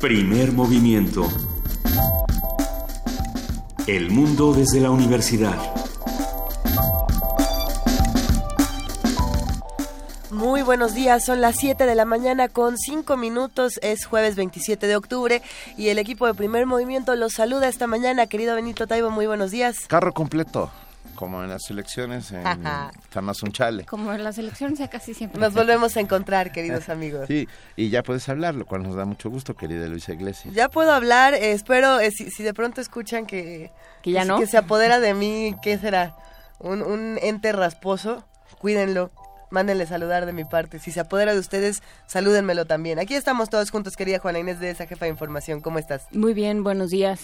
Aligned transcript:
Primer 0.00 0.52
movimiento. 0.52 1.26
El 3.88 4.12
mundo 4.12 4.52
desde 4.52 4.80
la 4.80 4.92
universidad. 4.92 5.56
Muy 10.30 10.62
buenos 10.62 10.94
días, 10.94 11.24
son 11.24 11.40
las 11.40 11.56
7 11.56 11.84
de 11.84 11.96
la 11.96 12.04
mañana 12.04 12.48
con 12.48 12.78
5 12.78 13.16
minutos, 13.16 13.80
es 13.82 14.06
jueves 14.06 14.36
27 14.36 14.86
de 14.86 14.94
octubre 14.94 15.42
y 15.76 15.88
el 15.88 15.98
equipo 15.98 16.28
de 16.28 16.34
primer 16.34 16.64
movimiento 16.64 17.16
los 17.16 17.32
saluda 17.32 17.66
esta 17.66 17.88
mañana. 17.88 18.28
Querido 18.28 18.54
Benito 18.54 18.86
Taibo, 18.86 19.10
muy 19.10 19.26
buenos 19.26 19.50
días. 19.50 19.78
Carro 19.88 20.14
completo 20.14 20.70
como 21.18 21.42
en 21.42 21.50
las 21.50 21.68
elecciones 21.68 22.30
en 22.30 22.44
Tamazunchale. 23.10 23.86
Como 23.86 24.12
en 24.12 24.22
las 24.22 24.38
elecciones 24.38 24.78
ya 24.78 24.86
casi 24.86 25.14
siempre. 25.14 25.40
Nos 25.40 25.52
volvemos 25.52 25.96
a 25.96 26.00
encontrar, 26.00 26.52
queridos 26.52 26.88
amigos. 26.88 27.26
Sí, 27.26 27.48
y 27.74 27.88
ya 27.90 28.04
puedes 28.04 28.28
hablar, 28.28 28.54
lo 28.54 28.64
cual 28.64 28.84
nos 28.84 28.94
da 28.94 29.04
mucho 29.04 29.28
gusto, 29.28 29.56
querida 29.56 29.88
Luisa 29.88 30.12
Iglesias. 30.12 30.54
Ya 30.54 30.68
puedo 30.68 30.92
hablar, 30.92 31.34
eh, 31.34 31.50
espero, 31.50 31.98
eh, 31.98 32.12
si, 32.12 32.42
de 32.44 32.54
pronto 32.54 32.80
escuchan 32.80 33.26
que... 33.26 33.72
Que 34.00 34.12
ya 34.12 34.24
no. 34.24 34.38
Que 34.38 34.46
se 34.46 34.58
apodera 34.58 35.00
de 35.00 35.12
mí, 35.12 35.56
¿qué 35.60 35.76
será? 35.76 36.14
Un, 36.60 36.82
un 36.82 37.18
ente 37.20 37.50
rasposo, 37.50 38.24
cuídenlo. 38.60 39.10
Mándenle 39.50 39.86
saludar 39.86 40.24
de 40.24 40.32
mi 40.32 40.44
parte. 40.44 40.78
Si 40.78 40.92
se 40.92 41.00
apodera 41.00 41.32
de 41.32 41.40
ustedes, 41.40 41.82
salúdenmelo 42.06 42.66
también. 42.66 43.00
Aquí 43.00 43.16
estamos 43.16 43.50
todos 43.50 43.72
juntos, 43.72 43.96
querida 43.96 44.20
Juana 44.20 44.38
Inés 44.38 44.60
de 44.60 44.70
esa 44.70 44.86
jefa 44.86 45.06
de 45.06 45.10
información. 45.10 45.62
¿Cómo 45.62 45.80
estás? 45.80 46.02
Muy 46.12 46.32
bien, 46.32 46.62
buenos 46.62 46.90
días. 46.90 47.18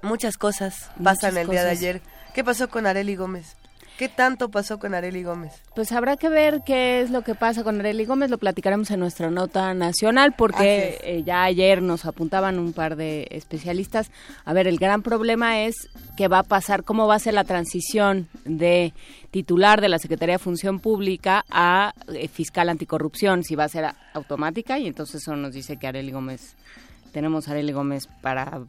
Muchas 0.00 0.38
cosas 0.38 0.90
pasan 1.02 1.36
el 1.36 1.48
día 1.48 1.64
de 1.64 1.70
ayer. 1.70 2.02
¿Qué 2.34 2.44
pasó 2.44 2.68
con 2.68 2.86
Areli 2.86 3.16
Gómez? 3.16 3.56
¿Qué 3.98 4.08
tanto 4.08 4.48
pasó 4.48 4.78
con 4.78 4.94
Areli 4.94 5.24
Gómez? 5.24 5.60
Pues 5.74 5.90
habrá 5.90 6.16
que 6.16 6.28
ver 6.28 6.62
qué 6.64 7.00
es 7.00 7.10
lo 7.10 7.22
que 7.22 7.34
pasa 7.34 7.64
con 7.64 7.80
Areli 7.80 8.04
Gómez, 8.04 8.30
lo 8.30 8.38
platicaremos 8.38 8.92
en 8.92 9.00
nuestra 9.00 9.28
nota 9.28 9.74
nacional, 9.74 10.34
porque 10.38 11.00
eh, 11.02 11.24
ya 11.26 11.42
ayer 11.42 11.82
nos 11.82 12.04
apuntaban 12.04 12.60
un 12.60 12.72
par 12.72 12.94
de 12.94 13.26
especialistas. 13.32 14.12
A 14.44 14.52
ver, 14.52 14.68
el 14.68 14.78
gran 14.78 15.02
problema 15.02 15.62
es 15.62 15.88
qué 16.16 16.28
va 16.28 16.38
a 16.38 16.42
pasar, 16.44 16.84
cómo 16.84 17.08
va 17.08 17.16
a 17.16 17.18
ser 17.18 17.34
la 17.34 17.42
transición 17.42 18.28
de 18.44 18.94
titular 19.32 19.80
de 19.80 19.88
la 19.88 19.98
Secretaría 19.98 20.36
de 20.36 20.38
Función 20.38 20.78
Pública 20.78 21.44
a 21.50 21.92
eh, 22.14 22.28
fiscal 22.28 22.68
anticorrupción, 22.68 23.42
si 23.42 23.56
va 23.56 23.64
a 23.64 23.68
ser 23.68 23.84
automática, 24.14 24.78
y 24.78 24.86
entonces 24.86 25.22
eso 25.22 25.34
nos 25.34 25.54
dice 25.54 25.76
que 25.76 25.88
Areli 25.88 26.12
Gómez 26.12 26.54
tenemos 27.08 27.48
a 27.48 27.52
Arely 27.52 27.72
Gómez 27.72 28.08
para 28.22 28.60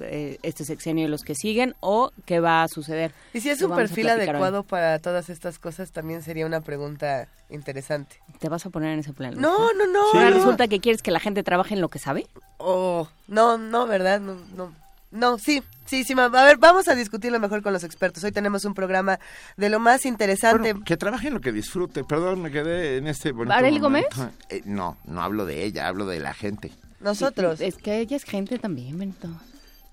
eh, 0.00 0.38
este 0.42 0.64
sexenio 0.64 1.06
y 1.06 1.08
los 1.08 1.22
que 1.22 1.34
siguen 1.34 1.74
o 1.80 2.12
qué 2.26 2.40
va 2.40 2.62
a 2.62 2.68
suceder. 2.68 3.12
Y 3.32 3.40
si 3.40 3.50
es 3.50 3.62
un 3.62 3.74
perfil 3.74 4.08
adecuado 4.08 4.62
para 4.62 4.98
todas 4.98 5.30
estas 5.30 5.58
cosas, 5.58 5.92
también 5.92 6.22
sería 6.22 6.46
una 6.46 6.60
pregunta 6.60 7.28
interesante. 7.50 8.16
¿Te 8.38 8.48
vas 8.48 8.66
a 8.66 8.70
poner 8.70 8.92
en 8.92 9.00
ese 9.00 9.12
plan? 9.12 9.34
No, 9.38 9.72
no, 9.74 9.86
no. 9.86 10.30
resulta 10.30 10.68
que 10.68 10.80
quieres 10.80 11.02
que 11.02 11.10
la 11.10 11.20
gente 11.20 11.42
trabaje 11.42 11.74
en 11.74 11.80
lo 11.80 11.88
que 11.88 11.98
sabe. 11.98 12.26
Oh, 12.58 13.08
no, 13.28 13.58
no, 13.58 13.86
¿verdad? 13.86 14.20
No, 14.20 14.36
no. 14.56 14.82
No, 15.12 15.38
sí, 15.38 15.62
sí, 15.84 16.04
sí. 16.04 16.14
A 16.18 16.28
ver, 16.28 16.56
vamos 16.56 16.88
a 16.88 16.94
discutirlo 16.94 17.38
mejor 17.38 17.62
con 17.62 17.74
los 17.74 17.84
expertos. 17.84 18.24
Hoy 18.24 18.32
tenemos 18.32 18.64
un 18.64 18.72
programa 18.72 19.20
de 19.58 19.68
lo 19.68 19.78
más 19.78 20.06
interesante. 20.06 20.74
que 20.86 20.96
trabaje 20.96 21.28
en 21.28 21.34
lo 21.34 21.40
que 21.40 21.52
disfrute. 21.52 22.02
Perdón, 22.02 22.40
me 22.40 22.50
quedé 22.50 22.96
en 22.96 23.06
este 23.06 23.32
bonito 23.32 23.54
¿Arely 23.54 23.78
Gómez? 23.78 24.06
Eh, 24.48 24.62
no, 24.64 24.96
no 25.04 25.22
hablo 25.22 25.44
de 25.44 25.64
ella, 25.64 25.86
hablo 25.86 26.06
de 26.06 26.18
la 26.18 26.32
gente. 26.32 26.72
Nosotros. 27.02 27.60
Es 27.60 27.76
que 27.76 27.98
ella 27.98 28.16
es 28.16 28.24
gente 28.24 28.58
también, 28.58 28.98
Benito. 28.98 29.28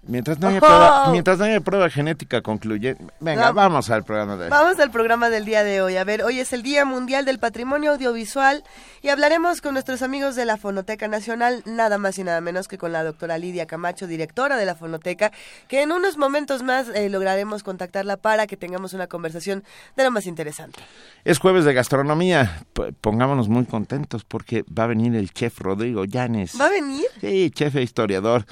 Mientras 0.03 0.39
no, 0.39 0.47
haya 0.47 0.59
prueba, 0.59 1.11
mientras 1.11 1.37
no 1.37 1.45
haya 1.45 1.59
prueba 1.59 1.89
genética 1.89 2.41
concluye. 2.41 2.95
Venga, 3.19 3.51
vamos 3.51 3.89
al 3.89 4.03
programa 4.03 4.37
de 4.37 4.45
hoy. 4.45 4.49
Vamos 4.49 4.79
al 4.79 4.91
programa 4.91 5.29
del 5.29 5.45
día 5.45 5.63
de 5.63 5.81
hoy. 5.81 5.97
A 5.97 6.03
ver, 6.03 6.23
hoy 6.23 6.39
es 6.39 6.53
el 6.53 6.63
Día 6.63 6.85
Mundial 6.85 7.25
del 7.25 7.37
Patrimonio 7.37 7.91
Audiovisual 7.91 8.63
y 9.01 9.09
hablaremos 9.09 9.61
con 9.61 9.73
nuestros 9.73 10.01
amigos 10.01 10.35
de 10.35 10.45
la 10.45 10.57
Fonoteca 10.57 11.07
Nacional, 11.07 11.63
nada 11.65 11.97
más 11.97 12.17
y 12.17 12.23
nada 12.23 12.39
menos 12.39 12.67
que 12.67 12.77
con 12.77 12.93
la 12.93 13.03
doctora 13.03 13.37
Lidia 13.37 13.65
Camacho, 13.65 14.07
directora 14.07 14.55
de 14.55 14.65
la 14.65 14.75
Fonoteca, 14.75 15.31
que 15.67 15.81
en 15.81 15.91
unos 15.91 16.17
momentos 16.17 16.63
más 16.63 16.87
eh, 16.89 17.09
lograremos 17.09 17.63
contactarla 17.63 18.17
para 18.17 18.47
que 18.47 18.55
tengamos 18.57 18.93
una 18.93 19.07
conversación 19.07 19.63
de 19.97 20.03
lo 20.05 20.11
más 20.11 20.25
interesante. 20.27 20.79
Es 21.25 21.39
jueves 21.39 21.65
de 21.65 21.73
gastronomía. 21.73 22.63
pongámonos 23.01 23.49
muy 23.49 23.65
contentos 23.65 24.23
porque 24.23 24.63
va 24.63 24.85
a 24.85 24.87
venir 24.87 25.15
el 25.15 25.31
chef 25.33 25.59
Rodrigo 25.59 26.05
Llanes. 26.05 26.59
¿Va 26.59 26.65
a 26.65 26.69
venir? 26.69 27.05
Sí, 27.19 27.51
chef 27.53 27.75
e 27.75 27.81
historiador. 27.81 28.45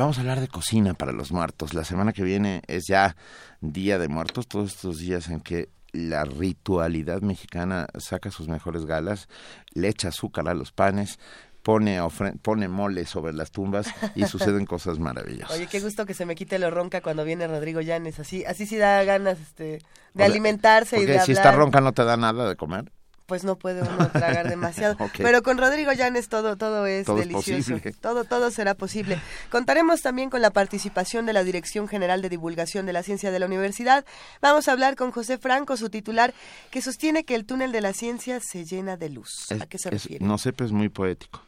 Vamos 0.00 0.16
a 0.16 0.22
hablar 0.22 0.40
de 0.40 0.48
cocina 0.48 0.94
para 0.94 1.12
los 1.12 1.30
muertos. 1.30 1.74
La 1.74 1.84
semana 1.84 2.14
que 2.14 2.22
viene 2.22 2.62
es 2.68 2.86
ya 2.88 3.16
Día 3.60 3.98
de 3.98 4.08
Muertos, 4.08 4.48
todos 4.48 4.72
estos 4.72 4.98
días 4.98 5.28
en 5.28 5.42
que 5.42 5.68
la 5.92 6.24
ritualidad 6.24 7.20
mexicana 7.20 7.86
saca 7.98 8.30
sus 8.30 8.48
mejores 8.48 8.86
galas, 8.86 9.28
le 9.74 9.88
echa 9.88 10.08
azúcar 10.08 10.48
a 10.48 10.54
los 10.54 10.72
panes, 10.72 11.18
pone, 11.62 12.00
pone 12.40 12.68
mole 12.68 13.04
sobre 13.04 13.34
las 13.34 13.50
tumbas 13.50 13.88
y 14.14 14.24
suceden 14.24 14.64
cosas 14.64 14.98
maravillosas. 14.98 15.54
Oye, 15.54 15.66
qué 15.66 15.80
gusto 15.80 16.06
que 16.06 16.14
se 16.14 16.24
me 16.24 16.34
quite 16.34 16.58
lo 16.58 16.70
ronca 16.70 17.02
cuando 17.02 17.22
viene 17.22 17.46
Rodrigo 17.46 17.82
Llanes, 17.82 18.20
así 18.20 18.42
así 18.46 18.64
sí 18.64 18.78
da 18.78 19.04
ganas 19.04 19.38
este, 19.38 19.80
de 20.14 20.24
alimentarse 20.24 20.98
y 20.98 21.04
de 21.04 21.20
si 21.20 21.32
está 21.32 21.52
ronca 21.52 21.82
no 21.82 21.92
te 21.92 22.04
da 22.04 22.16
nada 22.16 22.48
de 22.48 22.56
comer 22.56 22.90
pues 23.30 23.44
no 23.44 23.54
puede 23.54 23.82
uno 23.82 24.10
tragar 24.10 24.48
demasiado. 24.48 24.96
Pero 25.16 25.44
con 25.44 25.56
Rodrigo 25.56 25.92
Llanes 25.92 26.28
todo, 26.28 26.56
todo 26.56 26.84
es 26.86 27.06
delicioso. 27.06 27.76
todo, 28.00 28.24
todo 28.24 28.50
será 28.50 28.74
posible. 28.74 29.20
Contaremos 29.52 30.02
también 30.02 30.30
con 30.30 30.42
la 30.42 30.50
participación 30.50 31.26
de 31.26 31.32
la 31.32 31.44
Dirección 31.44 31.86
General 31.86 32.22
de 32.22 32.28
Divulgación 32.28 32.86
de 32.86 32.92
la 32.92 33.04
Ciencia 33.04 33.30
de 33.30 33.38
la 33.38 33.46
Universidad. 33.46 34.04
Vamos 34.42 34.66
a 34.66 34.72
hablar 34.72 34.96
con 34.96 35.12
José 35.12 35.38
Franco, 35.38 35.76
su 35.76 35.90
titular, 35.90 36.34
que 36.72 36.82
sostiene 36.82 37.22
que 37.22 37.36
el 37.36 37.44
túnel 37.44 37.70
de 37.70 37.80
la 37.82 37.92
ciencia 37.92 38.40
se 38.40 38.64
llena 38.64 38.96
de 38.96 39.10
luz. 39.10 39.46
¿A 39.60 39.66
qué 39.66 39.78
se 39.78 39.90
refiere? 39.90 40.26
no 40.26 40.36
sé, 40.36 40.52
pero 40.52 40.66
es 40.66 40.72
muy 40.72 40.88
poético. 40.88 41.40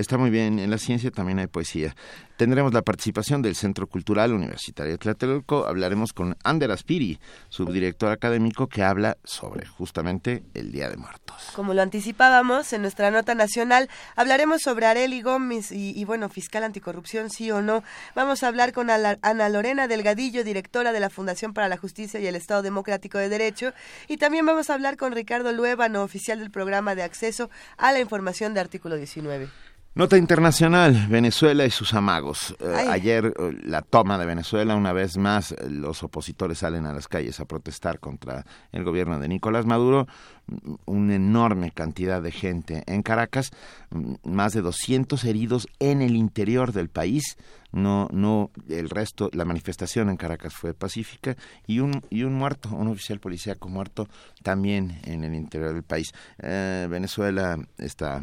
Está 0.00 0.16
muy 0.16 0.30
bien, 0.30 0.58
en 0.58 0.70
la 0.70 0.78
ciencia 0.78 1.10
también 1.10 1.40
hay 1.40 1.46
poesía. 1.46 1.94
Tendremos 2.38 2.72
la 2.72 2.80
participación 2.80 3.42
del 3.42 3.54
Centro 3.54 3.86
Cultural 3.86 4.32
Universitario 4.32 4.92
de 4.92 4.96
Tlatelolco. 4.96 5.66
Hablaremos 5.66 6.14
con 6.14 6.38
Ander 6.42 6.70
Aspiri, 6.70 7.20
subdirector 7.50 8.10
académico, 8.10 8.66
que 8.66 8.82
habla 8.82 9.18
sobre 9.24 9.66
justamente 9.66 10.42
el 10.54 10.72
Día 10.72 10.88
de 10.88 10.96
Muertos. 10.96 11.50
Como 11.54 11.74
lo 11.74 11.82
anticipábamos 11.82 12.72
en 12.72 12.80
nuestra 12.80 13.10
nota 13.10 13.34
nacional, 13.34 13.90
hablaremos 14.16 14.62
sobre 14.62 14.86
Areli 14.86 15.20
Gómez 15.20 15.70
y, 15.70 16.02
bueno, 16.06 16.30
fiscal 16.30 16.64
anticorrupción, 16.64 17.28
sí 17.28 17.50
o 17.50 17.60
no. 17.60 17.84
Vamos 18.14 18.42
a 18.42 18.48
hablar 18.48 18.72
con 18.72 18.88
Ana 18.88 19.48
Lorena 19.50 19.86
Delgadillo, 19.86 20.44
directora 20.44 20.92
de 20.92 21.00
la 21.00 21.10
Fundación 21.10 21.52
para 21.52 21.68
la 21.68 21.76
Justicia 21.76 22.18
y 22.20 22.26
el 22.26 22.36
Estado 22.36 22.62
Democrático 22.62 23.18
de 23.18 23.28
Derecho. 23.28 23.74
Y 24.08 24.16
también 24.16 24.46
vamos 24.46 24.70
a 24.70 24.74
hablar 24.74 24.96
con 24.96 25.12
Ricardo 25.12 25.52
Luébano, 25.52 26.02
oficial 26.02 26.38
del 26.38 26.50
programa 26.50 26.94
de 26.94 27.02
acceso 27.02 27.50
a 27.76 27.92
la 27.92 28.00
información 28.00 28.54
de 28.54 28.60
artículo 28.60 28.96
19. 28.96 29.50
Nota 29.92 30.16
internacional, 30.16 31.08
Venezuela 31.08 31.66
y 31.66 31.70
sus 31.70 31.94
amagos. 31.94 32.54
Eh, 32.60 32.86
ayer 32.88 33.34
eh, 33.36 33.58
la 33.64 33.82
toma 33.82 34.18
de 34.18 34.24
Venezuela, 34.24 34.76
una 34.76 34.92
vez 34.92 35.16
más, 35.16 35.50
eh, 35.50 35.68
los 35.68 36.04
opositores 36.04 36.58
salen 36.58 36.86
a 36.86 36.92
las 36.92 37.08
calles 37.08 37.40
a 37.40 37.44
protestar 37.44 37.98
contra 37.98 38.46
el 38.70 38.84
gobierno 38.84 39.18
de 39.18 39.26
Nicolás 39.26 39.66
Maduro. 39.66 40.06
Mm, 40.46 40.74
una 40.86 41.16
enorme 41.16 41.72
cantidad 41.72 42.22
de 42.22 42.30
gente 42.30 42.84
en 42.86 43.02
Caracas, 43.02 43.50
mm, 43.90 44.14
más 44.22 44.52
de 44.52 44.62
200 44.62 45.24
heridos 45.24 45.66
en 45.80 46.02
el 46.02 46.14
interior 46.14 46.72
del 46.72 46.88
país. 46.88 47.36
No, 47.72 48.06
no, 48.12 48.52
el 48.68 48.90
resto, 48.90 49.28
la 49.32 49.44
manifestación 49.44 50.08
en 50.08 50.16
Caracas 50.16 50.54
fue 50.54 50.72
pacífica 50.72 51.36
y 51.66 51.80
un, 51.80 52.00
y 52.10 52.22
un 52.22 52.34
muerto, 52.34 52.68
un 52.70 52.86
oficial 52.86 53.18
policíaco 53.18 53.68
muerto 53.68 54.08
también 54.44 55.00
en 55.04 55.24
el 55.24 55.34
interior 55.34 55.74
del 55.74 55.84
país. 55.84 56.12
Venezuela 56.38 57.56
está 57.78 58.22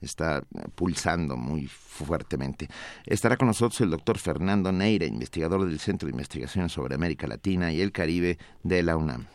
está 0.00 0.42
pulsando 0.74 1.36
muy 1.36 1.66
fuertemente. 1.66 2.68
Estará 3.04 3.36
con 3.36 3.48
nosotros 3.48 3.80
el 3.80 3.90
doctor 3.90 4.18
Fernando 4.18 4.72
Neira, 4.72 5.06
investigador 5.06 5.66
del 5.66 5.78
Centro 5.78 6.06
de 6.06 6.12
Investigación 6.12 6.68
sobre 6.68 6.94
América 6.94 7.26
Latina 7.26 7.72
y 7.72 7.80
el 7.80 7.92
Caribe 7.92 8.38
de 8.62 8.82
la 8.82 8.96
UNAM 8.96 9.26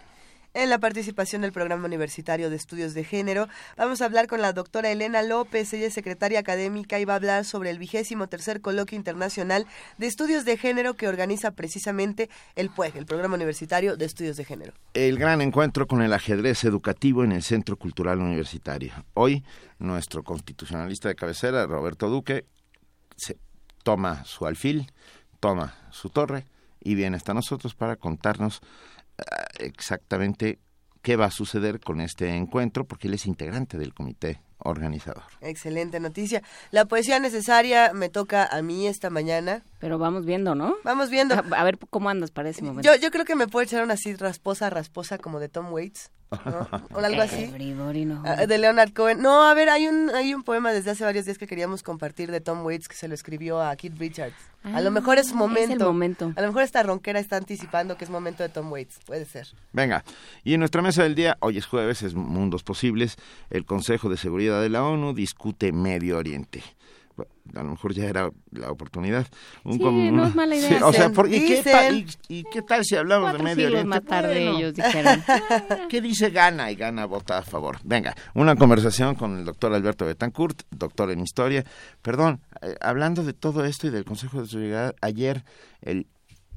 en 0.56 0.70
la 0.70 0.80
participación 0.80 1.42
del 1.42 1.52
Programa 1.52 1.86
Universitario 1.86 2.50
de 2.50 2.56
Estudios 2.56 2.94
de 2.94 3.04
Género. 3.04 3.48
Vamos 3.78 4.02
a 4.02 4.06
hablar 4.06 4.28
con 4.28 4.42
la 4.42 4.54
doctora 4.54 4.90
Elena 4.90 5.22
López, 5.22 5.72
ella 5.74 5.88
es 5.88 5.94
secretaria 5.94 6.40
académica 6.40 6.98
y 6.98 7.06
va 7.06 7.14
a 7.14 7.18
hablar 7.18 7.46
sobre 7.46 7.70
el 7.70 7.78
vigésimo 7.78 8.28
tercer 8.28 8.62
coloquio 8.62 8.98
internacional 8.98 9.68
de 9.98 10.08
estudios 10.08 10.46
de 10.46 10.58
género 10.58 10.96
que 10.96 11.10
organiza 11.10 11.52
precisamente 11.52 12.30
el 12.56 12.70
PUEG, 12.70 12.96
el 12.96 13.06
Programa 13.06 13.36
Universitario 13.36 13.98
de 13.98 14.06
Estudios 14.06 14.38
de 14.38 14.46
Género. 14.46 14.74
El 14.94 15.18
gran 15.20 15.42
encuentro 15.42 15.88
con 15.88 16.02
el 16.02 16.14
ajedrez 16.14 16.64
educativo 16.64 17.24
en 17.26 17.34
el 17.34 17.44
Centro 17.44 17.78
Cultural 17.78 18.20
Universitario. 18.20 18.94
Hoy, 19.14 19.44
nuestro 19.78 20.24
constitucionalista 20.24 21.10
de 21.10 21.16
cabecera, 21.16 21.68
Roberto 21.68 22.10
Duque, 22.10 22.46
se 23.18 23.38
toma 23.84 24.24
su 24.24 24.46
alfil, 24.46 24.90
toma 25.42 25.76
su 25.92 26.10
torre 26.10 26.46
y 26.80 26.96
viene 26.96 27.18
hasta 27.18 27.34
nosotros 27.34 27.76
para 27.76 27.98
contarnos 27.98 28.62
exactamente 29.60 30.60
qué 31.02 31.16
va 31.16 31.26
a 31.26 31.32
suceder 31.32 31.80
con 31.80 32.02
este 32.02 32.36
encuentro, 32.36 32.86
porque 32.86 33.08
él 33.08 33.14
es 33.14 33.26
integrante 33.28 33.78
del 33.78 33.94
comité 33.94 34.42
organizador. 34.58 35.24
Excelente 35.42 36.00
noticia. 36.00 36.42
La 36.72 36.86
poesía 36.86 37.20
necesaria 37.20 37.94
me 37.94 38.10
toca 38.10 38.46
a 38.46 38.62
mí 38.62 38.88
esta 38.88 39.10
mañana. 39.10 39.64
Pero 39.86 40.00
vamos 40.00 40.26
viendo, 40.26 40.56
¿no? 40.56 40.78
Vamos 40.84 41.12
viendo. 41.12 41.36
A, 41.36 41.64
ver 41.64 41.78
cómo 41.92 42.10
andas 42.10 42.32
para 42.32 42.50
ese 42.50 42.64
momento. 42.64 42.92
Yo, 42.92 43.00
yo 43.00 43.12
creo 43.12 43.24
que 43.24 43.36
me 43.36 43.48
puede 43.48 43.68
echar 43.68 43.84
una 43.84 43.94
así 43.94 44.16
rasposa, 44.16 44.68
rasposa 44.72 45.20
como 45.20 45.40
de 45.40 45.48
Tom 45.48 45.72
Waits. 45.72 46.10
O 46.92 46.98
algo 46.98 47.22
así. 47.22 47.54
Ah, 48.26 48.48
de 48.48 48.58
Leonard 48.58 48.94
Cohen. 48.94 49.22
No, 49.22 49.44
a 49.44 49.54
ver, 49.54 49.70
hay 49.70 49.88
un, 49.88 50.10
hay 50.10 50.34
un 50.34 50.42
poema 50.42 50.74
desde 50.74 50.90
hace 50.90 51.04
varios 51.04 51.26
días 51.26 51.38
que 51.38 51.46
queríamos 51.46 51.84
compartir 51.84 52.32
de 52.32 52.42
Tom 52.42 52.66
Waits 52.66 52.88
que 52.88 52.96
se 52.96 53.08
lo 53.08 53.14
escribió 53.14 53.62
a 53.62 53.76
Keith 53.76 53.96
Richards. 54.00 54.34
a 54.64 54.82
lo 54.82 54.90
mejor 54.90 55.20
es 55.20 55.34
momento. 55.34 55.74
Es 55.74 55.80
el 55.80 55.86
momento. 55.86 56.34
A 56.36 56.42
lo 56.42 56.48
mejor 56.48 56.64
esta 56.64 56.82
ronquera 56.82 57.20
está 57.20 57.38
anticipando 57.38 57.96
que 57.96 58.06
es 58.06 58.10
momento 58.10 58.42
de 58.42 58.50
Tom 58.50 58.72
Waits. 58.72 59.02
Puede 59.06 59.26
ser. 59.26 59.50
Venga. 59.72 60.04
Y 60.44 60.56
en 60.56 60.62
nuestra 60.62 60.82
mesa 60.82 61.04
del 61.04 61.14
día, 61.14 61.38
hoy 61.42 61.60
es 61.60 61.68
jueves, 61.68 62.02
es 62.02 62.16
Mundos 62.16 62.64
Posibles. 62.64 63.18
El 63.52 63.66
Consejo 63.66 64.10
de 64.10 64.18
Seguridad 64.18 64.64
de 64.64 64.70
la 64.70 64.84
ONU 64.84 65.14
discute 65.14 65.72
Medio 65.72 66.18
Oriente 66.18 66.64
a 67.18 67.64
lo 67.64 67.72
mejor 67.72 67.94
ya 67.94 68.06
era 68.06 68.30
la 68.52 68.72
oportunidad. 68.72 69.28
Un, 69.64 69.78
sí, 69.78 70.12
no 70.12 70.26
es 70.26 70.36
mala 70.36 70.56
idea. 70.56 70.80
o 70.86 70.94
sea, 70.94 71.12
¿y, 71.28 71.40
qué 71.46 72.06
y, 72.28 72.44
qué 72.44 72.62
tal 72.62 72.84
si 72.84 72.96
hablamos 72.96 73.34
de 73.34 73.40
Medio 73.40 73.68
Oriente? 73.68 73.88
matar 73.88 74.28
de 74.28 74.50
ellos, 74.50 74.74
dijeron. 74.74 75.24
¿Qué 75.90 76.02
dice 76.02 76.30
Gana? 76.30 76.72
Y 76.72 76.76
Gana 76.76 77.06
vota 77.06 77.38
a 77.38 77.42
favor. 77.44 77.78
Venga, 77.84 78.16
una 78.34 78.56
conversación 78.56 79.16
con 79.16 79.38
el 79.38 79.46
doctor 79.46 79.74
Alberto 79.74 80.06
Betancourt, 80.06 80.64
doctor 80.72 81.12
en 81.12 81.22
Historia. 81.22 81.64
Perdón, 82.02 82.42
eh, 82.62 82.76
hablando 82.82 83.24
de 83.24 83.34
todo 83.34 83.66
esto 83.66 83.88
y 83.88 83.90
del 83.92 84.06
Consejo 84.06 84.42
de 84.42 84.48
Seguridad, 84.48 84.96
ayer 85.02 85.44
el 85.82 86.08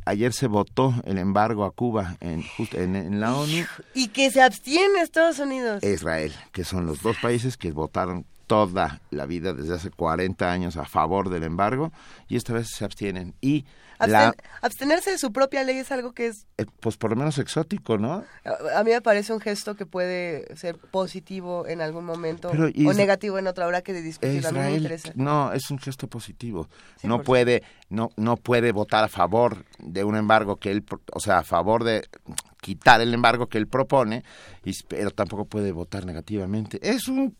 ayer 0.08 0.32
se 0.32 0.46
votó 0.46 0.94
el 1.04 1.18
embargo 1.18 1.64
a 1.64 1.70
Cuba 1.70 2.16
en, 2.20 2.42
en, 2.72 2.96
en, 2.96 3.20
la 3.20 3.36
ONU. 3.36 3.66
Y 3.94 4.08
que 4.08 4.30
se 4.30 4.40
abstiene 4.40 5.00
Estados 5.02 5.38
Unidos. 5.38 5.82
Israel, 5.84 6.32
que 6.52 6.64
son 6.64 6.86
los 6.86 7.02
dos 7.02 7.18
países 7.18 7.58
que 7.58 7.72
votaron 7.72 8.24
toda 8.48 9.00
la 9.10 9.26
vida, 9.26 9.52
desde 9.52 9.74
hace 9.74 9.90
40 9.90 10.50
años, 10.50 10.76
a 10.76 10.84
favor 10.84 11.28
del 11.28 11.44
embargo 11.44 11.92
y 12.26 12.36
esta 12.36 12.54
vez 12.54 12.68
se 12.74 12.84
abstienen. 12.84 13.34
Y 13.40 13.66
abstenerse 14.62 15.10
de 15.10 15.18
su 15.18 15.32
propia 15.32 15.64
ley 15.64 15.78
es 15.78 15.92
algo 15.92 16.12
que 16.12 16.28
es... 16.28 16.46
Eh, 16.56 16.66
pues 16.80 16.96
por 16.96 17.10
lo 17.10 17.16
menos 17.16 17.38
exótico, 17.38 17.98
¿no? 17.98 18.24
A, 18.74 18.84
mí 18.84 18.90
me 18.90 19.02
parece 19.02 19.32
un 19.32 19.40
gesto 19.40 19.74
que 19.74 19.86
puede 19.86 20.56
ser 20.56 20.78
positivo 20.78 21.66
en 21.66 21.80
algún 21.80 22.04
momento 22.04 22.50
o 22.50 22.92
negativo 22.94 23.38
en 23.38 23.46
otra 23.46 23.66
hora 23.66 23.82
que 23.82 23.92
de 23.92 24.02
discutir. 24.02 24.46
a 24.46 24.52
mí 24.52 24.58
me 24.58 24.76
interesa. 24.76 25.12
No, 25.14 25.52
es 25.52 25.70
un 25.70 25.78
gesto 25.78 26.08
positivo. 26.08 26.68
no 27.02 27.22
puede, 27.22 27.62
no, 27.90 28.10
no 28.16 28.36
puede 28.36 28.72
votar 28.72 29.04
a 29.04 29.08
favor 29.08 29.64
de 29.78 30.04
un 30.04 30.16
embargo 30.16 30.56
que 30.56 30.70
él, 30.70 30.84
o 31.12 31.20
sea, 31.20 31.38
a 31.38 31.44
favor 31.44 31.84
de 31.84 32.08
quitar 32.60 33.00
el 33.00 33.12
embargo 33.14 33.48
que 33.48 33.58
él 33.58 33.66
propone, 33.66 34.24
pero 34.88 35.10
tampoco 35.10 35.44
puede 35.44 35.72
votar 35.72 36.06
negativamente. 36.06 36.78
Es 36.82 37.08
un 37.08 37.36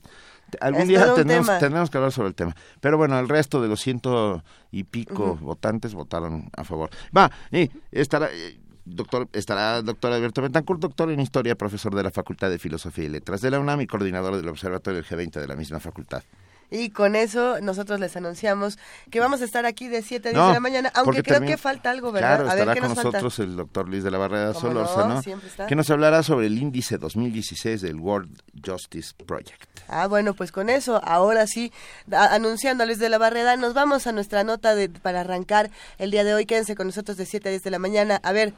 Algún 0.60 0.88
día 0.88 1.14
tenemos, 1.14 1.90
que 1.90 1.96
hablar 1.96 2.12
sobre 2.12 2.28
el 2.28 2.34
tema. 2.34 2.54
Pero 2.80 2.96
bueno, 2.96 3.18
el 3.18 3.28
resto 3.28 3.60
de 3.60 3.68
los 3.68 3.80
ciento 3.80 4.42
y 4.70 4.84
pico 4.84 5.36
votantes 5.36 5.94
votaron 5.94 6.50
a 6.56 6.64
favor. 6.64 6.90
Va, 7.16 7.30
y 7.50 7.70
estará, 7.92 8.28
eh, 8.32 8.58
doctor, 8.84 9.28
estará 9.32 9.82
doctor 9.82 10.12
Alberto 10.12 10.42
Bentancur, 10.42 10.80
doctor 10.80 11.10
en 11.10 11.20
Historia, 11.20 11.54
profesor 11.54 11.94
de 11.94 12.02
la 12.02 12.10
Facultad 12.10 12.50
de 12.50 12.58
Filosofía 12.58 13.04
y 13.04 13.08
Letras 13.08 13.40
de 13.40 13.50
la 13.50 13.60
UNAM 13.60 13.80
y 13.80 13.86
coordinador 13.86 14.36
del 14.36 14.48
Observatorio 14.48 15.02
del 15.02 15.06
G20 15.06 15.40
de 15.40 15.46
la 15.46 15.56
misma 15.56 15.80
facultad. 15.80 16.22
Y 16.70 16.90
con 16.90 17.16
eso 17.16 17.60
nosotros 17.60 17.98
les 17.98 18.14
anunciamos 18.16 18.78
que 19.10 19.20
vamos 19.20 19.40
a 19.40 19.44
estar 19.44 19.64
aquí 19.64 19.88
de 19.88 20.02
7 20.02 20.28
a 20.28 20.32
10 20.32 20.46
de 20.48 20.52
la 20.52 20.60
mañana, 20.60 20.92
aunque 20.94 21.22
creo 21.22 21.40
que 21.40 21.56
falta 21.56 21.90
algo, 21.90 22.12
¿verdad? 22.12 22.44
Claro, 22.44 22.50
estará 22.50 22.80
con 22.80 22.94
nosotros 22.94 23.38
el 23.38 23.56
doctor 23.56 23.88
Luis 23.88 24.04
de 24.04 24.10
la 24.10 24.18
Barrera 24.18 24.52
Solórzano, 24.52 25.22
que 25.66 25.74
nos 25.74 25.88
hablará 25.90 26.22
sobre 26.22 26.46
el 26.46 26.58
índice 26.58 26.98
2016 26.98 27.80
del 27.80 27.96
World 27.96 28.42
Justice 28.64 29.14
Project. 29.26 29.62
Ah, 29.88 30.06
bueno, 30.06 30.34
pues 30.34 30.52
con 30.52 30.68
eso, 30.68 31.00
ahora 31.02 31.46
sí, 31.46 31.72
anunciando 32.10 32.84
a 32.84 32.86
Luis 32.86 32.98
de 32.98 33.08
la 33.08 33.16
Barrera, 33.16 33.56
nos 33.56 33.72
vamos 33.72 34.06
a 34.06 34.12
nuestra 34.12 34.44
nota 34.44 34.74
de, 34.74 34.90
para 34.90 35.20
arrancar 35.20 35.70
el 35.96 36.10
día 36.10 36.24
de 36.24 36.34
hoy. 36.34 36.44
Quédense 36.44 36.74
con 36.74 36.86
nosotros 36.86 37.16
de 37.16 37.24
7 37.24 37.48
a 37.48 37.52
10 37.52 37.62
de 37.62 37.70
la 37.70 37.78
mañana. 37.78 38.20
A 38.22 38.32
ver, 38.32 38.52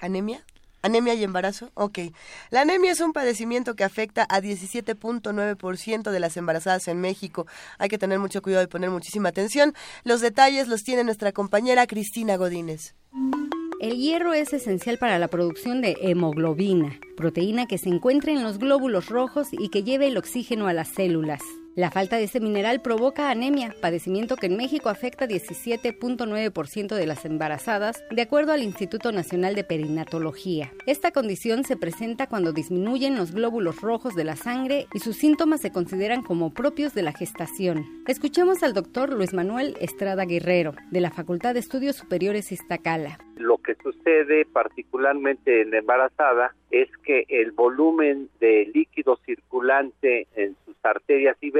¿anemia? 0.00 0.42
¿Anemia 0.82 1.14
y 1.14 1.24
embarazo? 1.24 1.70
Ok. 1.74 1.98
La 2.50 2.62
anemia 2.62 2.92
es 2.92 3.00
un 3.00 3.12
padecimiento 3.12 3.74
que 3.74 3.84
afecta 3.84 4.26
a 4.28 4.40
17.9% 4.40 6.10
de 6.10 6.20
las 6.20 6.36
embarazadas 6.36 6.88
en 6.88 7.00
México. 7.00 7.46
Hay 7.78 7.88
que 7.88 7.98
tener 7.98 8.18
mucho 8.18 8.42
cuidado 8.42 8.64
y 8.64 8.68
poner 8.68 8.90
muchísima 8.90 9.28
atención. 9.28 9.74
Los 10.04 10.20
detalles 10.20 10.68
los 10.68 10.82
tiene 10.82 11.04
nuestra 11.04 11.32
compañera 11.32 11.86
Cristina 11.86 12.36
Godínez. 12.36 12.94
El 13.80 13.96
hierro 13.96 14.34
es 14.34 14.52
esencial 14.52 14.98
para 14.98 15.18
la 15.18 15.28
producción 15.28 15.80
de 15.80 15.96
hemoglobina, 16.02 17.00
proteína 17.16 17.66
que 17.66 17.78
se 17.78 17.88
encuentra 17.88 18.30
en 18.30 18.42
los 18.42 18.58
glóbulos 18.58 19.08
rojos 19.08 19.48
y 19.52 19.70
que 19.70 19.82
lleva 19.82 20.04
el 20.04 20.18
oxígeno 20.18 20.66
a 20.66 20.74
las 20.74 20.88
células. 20.88 21.40
La 21.76 21.92
falta 21.92 22.16
de 22.16 22.24
este 22.24 22.40
mineral 22.40 22.82
provoca 22.82 23.30
anemia, 23.30 23.72
padecimiento 23.80 24.34
que 24.34 24.46
en 24.46 24.56
México 24.56 24.88
afecta 24.88 25.28
17.9% 25.28 26.96
de 26.96 27.06
las 27.06 27.24
embarazadas, 27.24 28.02
de 28.10 28.22
acuerdo 28.22 28.52
al 28.52 28.64
Instituto 28.64 29.12
Nacional 29.12 29.54
de 29.54 29.62
Perinatología. 29.62 30.72
Esta 30.86 31.12
condición 31.12 31.62
se 31.62 31.76
presenta 31.76 32.26
cuando 32.26 32.52
disminuyen 32.52 33.16
los 33.16 33.32
glóbulos 33.32 33.80
rojos 33.82 34.16
de 34.16 34.24
la 34.24 34.34
sangre 34.34 34.86
y 34.92 34.98
sus 34.98 35.16
síntomas 35.16 35.60
se 35.60 35.70
consideran 35.70 36.22
como 36.24 36.52
propios 36.52 36.92
de 36.92 37.02
la 37.02 37.12
gestación. 37.12 37.86
Escuchemos 38.08 38.64
al 38.64 38.74
doctor 38.74 39.12
Luis 39.12 39.32
Manuel 39.32 39.76
Estrada 39.80 40.24
Guerrero, 40.24 40.74
de 40.90 41.00
la 41.00 41.12
Facultad 41.12 41.54
de 41.54 41.60
Estudios 41.60 41.94
Superiores 41.94 42.50
Iztacala. 42.50 43.18
Lo 43.36 43.58
que 43.58 43.76
sucede 43.76 44.44
particularmente 44.44 45.62
en 45.62 45.70
la 45.70 45.78
embarazada 45.78 46.54
es 46.70 46.88
que 47.04 47.24
el 47.28 47.52
volumen 47.52 48.28
de 48.38 48.70
líquido 48.74 49.18
circulante 49.24 50.26
en 50.34 50.56
sus 50.66 50.76
arterias 50.82 51.36
y 51.40 51.50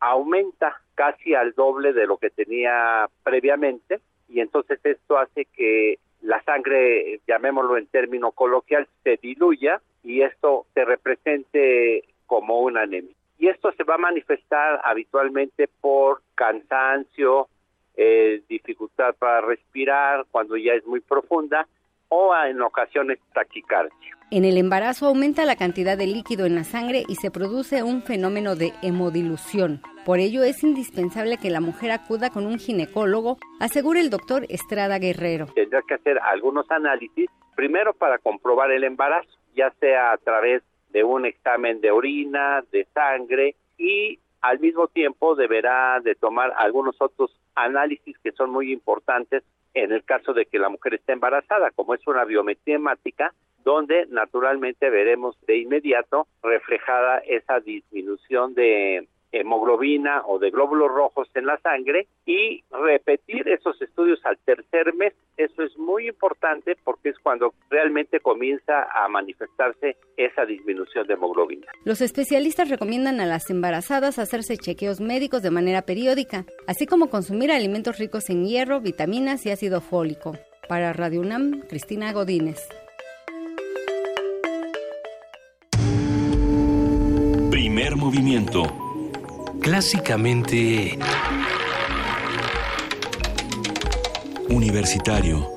aumenta 0.00 0.80
casi 0.94 1.34
al 1.34 1.52
doble 1.52 1.92
de 1.92 2.06
lo 2.06 2.16
que 2.16 2.30
tenía 2.30 3.08
previamente 3.22 4.00
y 4.28 4.40
entonces 4.40 4.80
esto 4.84 5.18
hace 5.18 5.44
que 5.46 5.98
la 6.22 6.42
sangre, 6.44 7.20
llamémoslo 7.26 7.76
en 7.76 7.86
término 7.86 8.32
coloquial, 8.32 8.88
se 9.02 9.18
diluya 9.20 9.80
y 10.02 10.22
esto 10.22 10.66
se 10.74 10.84
represente 10.84 12.04
como 12.26 12.60
una 12.60 12.82
anemia. 12.82 13.14
Y 13.38 13.48
esto 13.48 13.72
se 13.72 13.84
va 13.84 13.96
a 13.96 13.98
manifestar 13.98 14.80
habitualmente 14.84 15.68
por 15.80 16.22
cansancio, 16.34 17.48
eh, 17.96 18.40
dificultad 18.48 19.14
para 19.16 19.40
respirar 19.40 20.24
cuando 20.30 20.56
ya 20.56 20.74
es 20.74 20.86
muy 20.86 21.00
profunda 21.00 21.66
o 22.14 22.34
en 22.44 22.60
ocasiones 22.60 23.18
taquicardia. 23.32 23.96
En 24.30 24.44
el 24.44 24.58
embarazo 24.58 25.06
aumenta 25.06 25.46
la 25.46 25.56
cantidad 25.56 25.96
de 25.96 26.06
líquido 26.06 26.44
en 26.44 26.54
la 26.54 26.64
sangre 26.64 27.04
y 27.08 27.14
se 27.14 27.30
produce 27.30 27.82
un 27.82 28.02
fenómeno 28.02 28.54
de 28.54 28.74
hemodilución. 28.82 29.80
Por 30.04 30.18
ello 30.18 30.42
es 30.42 30.62
indispensable 30.62 31.38
que 31.38 31.48
la 31.48 31.60
mujer 31.60 31.90
acuda 31.90 32.28
con 32.28 32.44
un 32.44 32.58
ginecólogo, 32.58 33.38
asegura 33.60 34.00
el 34.00 34.10
doctor 34.10 34.44
Estrada 34.50 34.98
Guerrero. 34.98 35.46
Tendrá 35.54 35.80
que 35.88 35.94
hacer 35.94 36.18
algunos 36.18 36.70
análisis, 36.70 37.30
primero 37.56 37.94
para 37.94 38.18
comprobar 38.18 38.70
el 38.72 38.84
embarazo, 38.84 39.30
ya 39.54 39.72
sea 39.80 40.12
a 40.12 40.18
través 40.18 40.62
de 40.90 41.04
un 41.04 41.24
examen 41.24 41.80
de 41.80 41.92
orina, 41.92 42.62
de 42.72 42.86
sangre 42.92 43.54
y 43.78 44.18
al 44.42 44.60
mismo 44.60 44.88
tiempo 44.88 45.34
deberá 45.34 45.98
de 46.00 46.14
tomar 46.14 46.52
algunos 46.58 47.00
otros 47.00 47.34
análisis 47.54 48.18
que 48.18 48.32
son 48.32 48.50
muy 48.50 48.70
importantes 48.70 49.44
en 49.74 49.92
el 49.92 50.04
caso 50.04 50.32
de 50.32 50.46
que 50.46 50.58
la 50.58 50.68
mujer 50.68 50.94
esté 50.94 51.12
embarazada, 51.12 51.70
como 51.70 51.94
es 51.94 52.06
una 52.06 52.24
biometría 52.24 52.76
hemática, 52.76 53.32
donde 53.64 54.06
naturalmente 54.08 54.90
veremos 54.90 55.36
de 55.46 55.58
inmediato 55.58 56.26
reflejada 56.42 57.18
esa 57.18 57.60
disminución 57.60 58.54
de 58.54 59.08
hemoglobina 59.32 60.22
o 60.26 60.38
de 60.38 60.50
glóbulos 60.50 60.90
rojos 60.90 61.28
en 61.34 61.46
la 61.46 61.58
sangre 61.58 62.06
y 62.26 62.62
repetir 62.70 63.48
esos 63.48 63.80
estudios 63.80 64.20
al 64.24 64.38
tercer 64.38 64.94
mes. 64.94 65.14
Eso 65.36 65.62
es 65.62 65.76
muy 65.78 66.08
importante 66.08 66.76
porque 66.84 67.08
es 67.08 67.18
cuando 67.18 67.54
realmente 67.70 68.20
comienza 68.20 68.86
a 68.92 69.08
manifestarse 69.08 69.96
esa 70.16 70.44
disminución 70.44 71.06
de 71.06 71.14
hemoglobina. 71.14 71.66
Los 71.84 72.00
especialistas 72.02 72.68
recomiendan 72.68 73.20
a 73.20 73.26
las 73.26 73.50
embarazadas 73.50 74.18
hacerse 74.18 74.56
chequeos 74.56 75.00
médicos 75.00 75.42
de 75.42 75.50
manera 75.50 75.82
periódica, 75.82 76.44
así 76.66 76.86
como 76.86 77.08
consumir 77.08 77.50
alimentos 77.50 77.98
ricos 77.98 78.28
en 78.30 78.44
hierro, 78.44 78.80
vitaminas 78.80 79.46
y 79.46 79.50
ácido 79.50 79.80
fólico. 79.80 80.32
Para 80.68 80.92
Radio 80.92 81.20
UNAM, 81.20 81.62
Cristina 81.68 82.12
Godínez. 82.12 82.68
Primer 87.50 87.96
movimiento. 87.96 88.91
Clásicamente... 89.62 90.98
Universitario. 94.48 95.51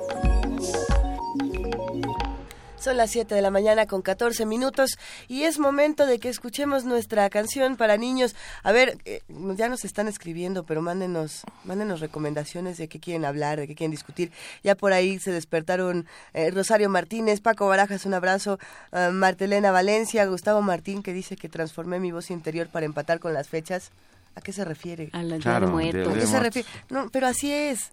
Son 2.86 2.96
las 2.96 3.10
7 3.10 3.34
de 3.34 3.42
la 3.42 3.50
mañana 3.50 3.86
con 3.86 4.00
14 4.00 4.46
minutos 4.46 4.96
y 5.26 5.42
es 5.42 5.58
momento 5.58 6.06
de 6.06 6.20
que 6.20 6.28
escuchemos 6.28 6.84
nuestra 6.84 7.28
canción 7.30 7.74
para 7.74 7.96
niños. 7.96 8.36
A 8.62 8.70
ver, 8.70 8.96
eh, 9.06 9.22
ya 9.56 9.68
nos 9.68 9.84
están 9.84 10.06
escribiendo, 10.06 10.62
pero 10.62 10.82
mándenos, 10.82 11.42
mándenos 11.64 11.98
recomendaciones 11.98 12.78
de 12.78 12.86
qué 12.86 13.00
quieren 13.00 13.24
hablar, 13.24 13.58
de 13.58 13.66
qué 13.66 13.74
quieren 13.74 13.90
discutir. 13.90 14.30
Ya 14.62 14.76
por 14.76 14.92
ahí 14.92 15.18
se 15.18 15.32
despertaron 15.32 16.06
eh, 16.32 16.52
Rosario 16.52 16.88
Martínez, 16.88 17.40
Paco 17.40 17.66
Barajas, 17.66 18.06
un 18.06 18.14
abrazo, 18.14 18.60
uh, 18.92 19.10
Martelena 19.10 19.72
Valencia, 19.72 20.24
Gustavo 20.26 20.62
Martín 20.62 21.02
que 21.02 21.12
dice 21.12 21.34
que 21.34 21.48
transformé 21.48 21.98
mi 21.98 22.12
voz 22.12 22.30
interior 22.30 22.68
para 22.68 22.86
empatar 22.86 23.18
con 23.18 23.34
las 23.34 23.48
fechas. 23.48 23.90
¿A 24.36 24.40
qué 24.42 24.52
se 24.52 24.64
refiere? 24.64 25.10
A 25.12 25.24
la 25.24 25.38
claro, 25.38 25.66
de 25.66 25.72
muertos. 25.72 26.14
¿A 26.14 26.20
qué 26.20 26.26
se 26.28 26.38
refiere? 26.38 26.68
No, 26.88 27.10
pero 27.10 27.26
así 27.26 27.50
es 27.50 27.90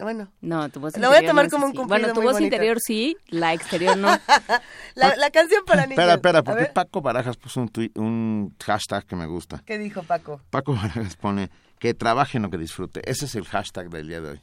bueno. 0.00 0.28
No, 0.40 0.68
tu 0.68 0.80
voz 0.80 0.96
Lo 0.98 1.08
voy 1.08 1.18
a 1.18 1.26
tomar 1.26 1.48
como 1.48 1.66
un 1.66 1.72
cumplido 1.72 1.98
Bueno, 1.98 2.14
tu 2.14 2.22
voz 2.22 2.40
interior 2.40 2.78
sí, 2.80 3.16
la 3.28 3.54
exterior 3.54 3.96
no. 3.96 4.08
la, 4.94 5.30
canción 5.30 5.64
para 5.64 5.86
niños. 5.86 5.98
Espera, 5.98 6.14
espera, 6.14 6.42
porque 6.42 6.66
Paco 6.66 7.00
Barajas 7.00 7.36
puso 7.36 7.60
un, 7.60 7.70
un 7.96 8.54
hashtag 8.64 9.06
que 9.06 9.16
me 9.16 9.26
gusta. 9.26 9.62
¿Qué 9.64 9.78
dijo 9.78 10.02
Paco? 10.02 10.40
Paco 10.50 10.74
Barajas 10.74 11.16
pone 11.16 11.50
que 11.78 11.94
trabaje 11.94 12.38
en 12.38 12.44
lo 12.44 12.50
que 12.50 12.58
disfrute. 12.58 13.02
Ese 13.10 13.24
es 13.24 13.34
el 13.34 13.44
hashtag 13.44 13.88
del 13.90 14.08
día 14.08 14.20
de 14.20 14.30
hoy. 14.30 14.40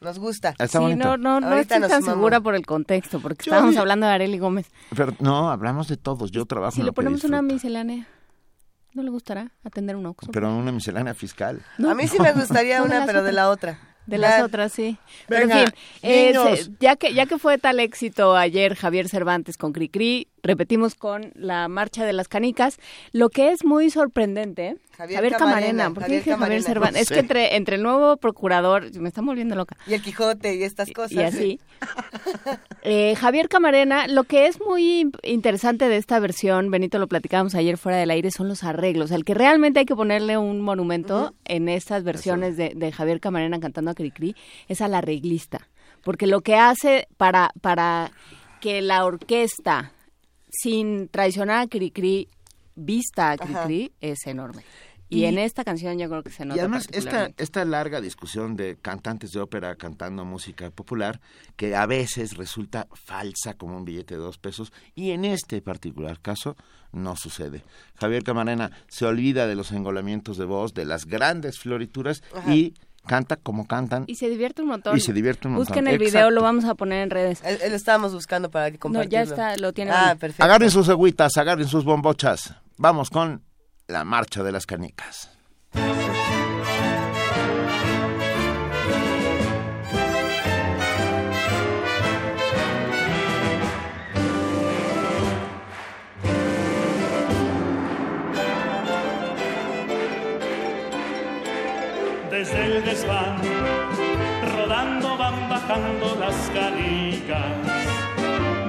Nos 0.00 0.18
gusta. 0.18 0.54
sí, 0.68 0.78
no, 0.96 1.16
no, 1.16 1.40
no 1.40 1.54
estoy 1.54 1.80
tan 1.80 2.02
segura 2.02 2.40
por 2.40 2.54
el 2.54 2.66
contexto, 2.66 3.20
porque 3.20 3.42
estábamos 3.42 3.76
hablando 3.76 4.06
de 4.06 4.12
Areli 4.12 4.38
Gómez. 4.38 4.70
Pero 4.94 5.14
no, 5.20 5.50
hablamos 5.50 5.88
de 5.88 5.96
todos. 5.96 6.30
Yo 6.30 6.44
trabajo 6.46 6.72
si 6.72 6.80
en 6.80 6.86
lo 6.86 6.90
le 6.90 6.94
ponemos 6.94 7.24
una 7.24 7.42
miscelánea. 7.42 8.06
¿No 8.92 9.02
le 9.02 9.10
gustará 9.10 9.50
atender 9.64 9.96
un 9.96 10.06
Oxxo? 10.06 10.30
Pero 10.30 10.54
una 10.54 10.70
miscelánea 10.70 11.14
fiscal. 11.14 11.62
A 11.78 11.94
mí 11.94 12.06
sí 12.06 12.20
me 12.20 12.32
gustaría 12.32 12.82
una, 12.84 13.06
pero 13.06 13.22
de 13.22 13.32
la 13.32 13.48
otra. 13.48 13.78
De 14.06 14.18
las 14.18 14.42
otras, 14.42 14.72
sí. 14.72 14.98
Pero 15.28 15.44
en 15.44 15.50
fin, 15.50 15.74
eh, 16.02 16.34
ya, 16.78 16.96
que, 16.96 17.14
ya 17.14 17.26
que 17.26 17.38
fue 17.38 17.58
tal 17.58 17.80
éxito 17.80 18.36
ayer 18.36 18.74
Javier 18.74 19.08
Cervantes 19.08 19.56
con 19.56 19.72
Cricri, 19.72 20.28
repetimos 20.44 20.94
con 20.94 21.32
la 21.34 21.66
marcha 21.68 22.04
de 22.04 22.12
las 22.12 22.28
canicas, 22.28 22.78
lo 23.12 23.30
que 23.30 23.50
es 23.50 23.64
muy 23.64 23.90
sorprendente, 23.90 24.76
Javier, 24.96 25.32
Camarena, 25.32 25.90
¿por 25.90 26.04
qué 26.04 26.16
dije 26.16 26.36
Javier 26.36 26.62
Cervantes? 26.62 27.02
es 27.02 27.08
que 27.08 27.18
entre, 27.18 27.56
entre 27.56 27.76
el 27.76 27.82
nuevo 27.82 28.16
procurador, 28.16 28.94
me 29.00 29.08
está 29.08 29.22
volviendo 29.22 29.56
loca. 29.56 29.76
Y 29.86 29.94
el 29.94 30.02
Quijote 30.02 30.54
y 30.54 30.62
estas 30.62 30.90
cosas. 30.92 31.12
Y, 31.12 31.20
así. 31.20 31.60
eh, 32.82 33.16
Javier 33.16 33.48
Camarena, 33.48 34.06
lo 34.06 34.24
que 34.24 34.46
es 34.46 34.60
muy 34.60 35.10
interesante 35.22 35.88
de 35.88 35.96
esta 35.96 36.20
versión, 36.20 36.70
Benito 36.70 36.98
lo 36.98 37.08
platicábamos 37.08 37.54
ayer 37.56 37.76
fuera 37.76 37.98
del 37.98 38.10
aire, 38.10 38.30
son 38.30 38.48
los 38.48 38.62
arreglos. 38.62 39.10
El 39.10 39.24
que 39.24 39.34
realmente 39.34 39.80
hay 39.80 39.86
que 39.86 39.96
ponerle 39.96 40.38
un 40.38 40.60
monumento 40.60 41.34
en 41.44 41.68
estas 41.68 42.04
versiones 42.04 42.56
de, 42.56 42.72
de, 42.76 42.92
Javier 42.92 43.18
Camarena 43.18 43.58
cantando 43.58 43.90
a 43.90 43.94
Cricri 43.94 44.36
es 44.68 44.80
al 44.80 44.94
arreglista. 44.94 45.68
Porque 46.04 46.26
lo 46.26 46.42
que 46.42 46.54
hace 46.54 47.08
para, 47.16 47.50
para 47.60 48.12
que 48.60 48.80
la 48.82 49.04
orquesta 49.04 49.92
sin 50.62 51.08
traicionar 51.08 51.60
a 51.60 51.66
Cricri, 51.66 52.28
vista 52.74 53.32
a 53.32 53.36
Cricri, 53.36 53.92
es 54.00 54.26
enorme. 54.26 54.64
Y, 55.10 55.26
en 55.26 55.38
esta 55.38 55.64
canción 55.64 55.98
yo 55.98 56.08
creo 56.08 56.22
que 56.22 56.30
se 56.30 56.44
nota. 56.44 56.56
Y 56.56 56.60
además, 56.60 56.88
esta, 56.90 57.30
esta 57.36 57.64
larga 57.64 58.00
discusión 58.00 58.56
de 58.56 58.76
cantantes 58.80 59.32
de 59.32 59.40
ópera 59.40 59.76
cantando 59.76 60.24
música 60.24 60.70
popular, 60.70 61.20
que 61.56 61.76
a 61.76 61.86
veces 61.86 62.36
resulta 62.36 62.88
falsa 62.94 63.54
como 63.54 63.76
un 63.76 63.84
billete 63.84 64.14
de 64.14 64.20
dos 64.20 64.38
pesos, 64.38 64.72
y 64.94 65.10
en 65.10 65.24
este 65.24 65.60
particular 65.62 66.20
caso 66.20 66.56
no 66.90 67.16
sucede. 67.16 67.62
Javier 67.96 68.24
Camarena 68.24 68.72
se 68.88 69.04
olvida 69.04 69.46
de 69.46 69.54
los 69.54 69.72
engolamientos 69.72 70.36
de 70.36 70.46
voz, 70.46 70.74
de 70.74 70.84
las 70.84 71.06
grandes 71.06 71.58
florituras 71.58 72.22
y 72.48 72.74
canta 73.06 73.36
como 73.36 73.66
cantan. 73.66 74.04
Y 74.06 74.16
se 74.16 74.28
divierte 74.28 74.62
un 74.62 74.68
montón. 74.68 74.96
Y 74.96 75.00
se 75.00 75.12
divierte 75.12 75.48
un 75.48 75.54
montón. 75.54 75.66
Busquen 75.66 75.88
el 75.88 75.98
video, 75.98 76.30
lo 76.30 76.42
vamos 76.42 76.64
a 76.64 76.74
poner 76.74 77.02
en 77.02 77.10
redes. 77.10 77.42
lo 77.42 77.74
estábamos 77.74 78.12
buscando 78.12 78.50
para 78.50 78.70
que 78.70 78.78
No, 78.88 79.02
ya 79.02 79.22
está, 79.22 79.56
lo 79.56 79.72
tiene. 79.72 79.90
Ah, 79.92 80.16
perfecto. 80.18 80.44
Agarren 80.44 80.70
sus 80.70 80.88
agüitas, 80.88 81.36
agarren 81.36 81.68
sus 81.68 81.84
bombochas. 81.84 82.54
Vamos 82.76 83.10
con 83.10 83.42
la 83.86 84.04
marcha 84.04 84.42
de 84.42 84.52
las 84.52 84.66
canicas. 84.66 85.30
Desde 102.34 102.64
el 102.64 102.84
desván, 102.84 103.36
rodando 104.56 105.16
van 105.16 105.48
bajando 105.48 106.16
las 106.18 106.34
canicas, 106.52 107.54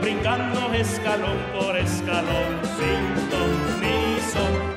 brincando 0.01 0.71
escalón 0.71 1.39
por 1.51 1.75
escalón, 1.75 2.51
sin 2.77 3.29
ton 3.31 3.53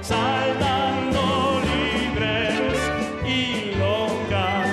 saltando 0.00 1.60
libres 1.70 2.78
y 3.26 3.74
locas. 3.76 4.68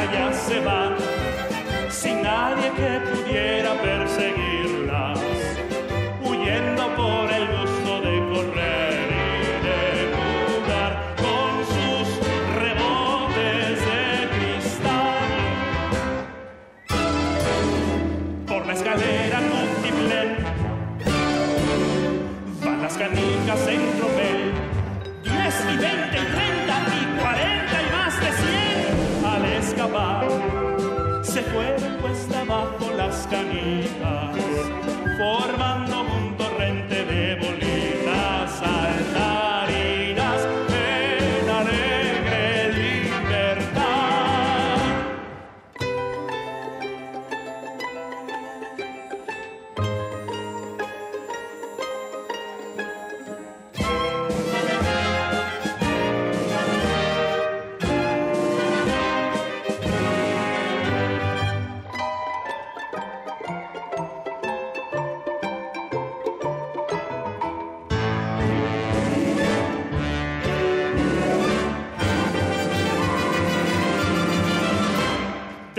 Allá 0.00 0.32
se 0.34 0.60
van, 0.60 0.94
sin 1.88 2.20
nadie 2.22 2.70
que 2.78 3.15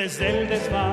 desde 0.07 0.29
el 0.29 0.47
desván, 0.47 0.86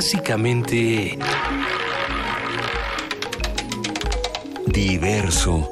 Clásicamente... 0.00 1.18
Diverso. 4.66 5.68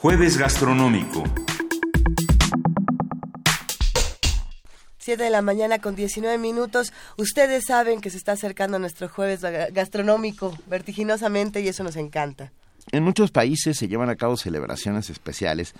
Jueves 0.00 0.36
gastronómico. 0.36 1.22
7 4.98 5.22
de 5.22 5.30
la 5.30 5.42
mañana 5.42 5.78
con 5.78 5.94
19 5.94 6.38
minutos. 6.38 6.92
Ustedes 7.16 7.66
saben 7.66 8.00
que 8.00 8.10
se 8.10 8.16
está 8.16 8.32
acercando 8.32 8.80
nuestro 8.80 9.08
jueves 9.08 9.42
gastronómico 9.72 10.58
vertiginosamente 10.66 11.60
y 11.60 11.68
eso 11.68 11.84
nos 11.84 11.94
encanta. 11.94 12.50
En 12.90 13.04
muchos 13.04 13.30
países 13.30 13.76
se 13.76 13.86
llevan 13.86 14.10
a 14.10 14.16
cabo 14.16 14.36
celebraciones 14.36 15.08
especiales 15.08 15.72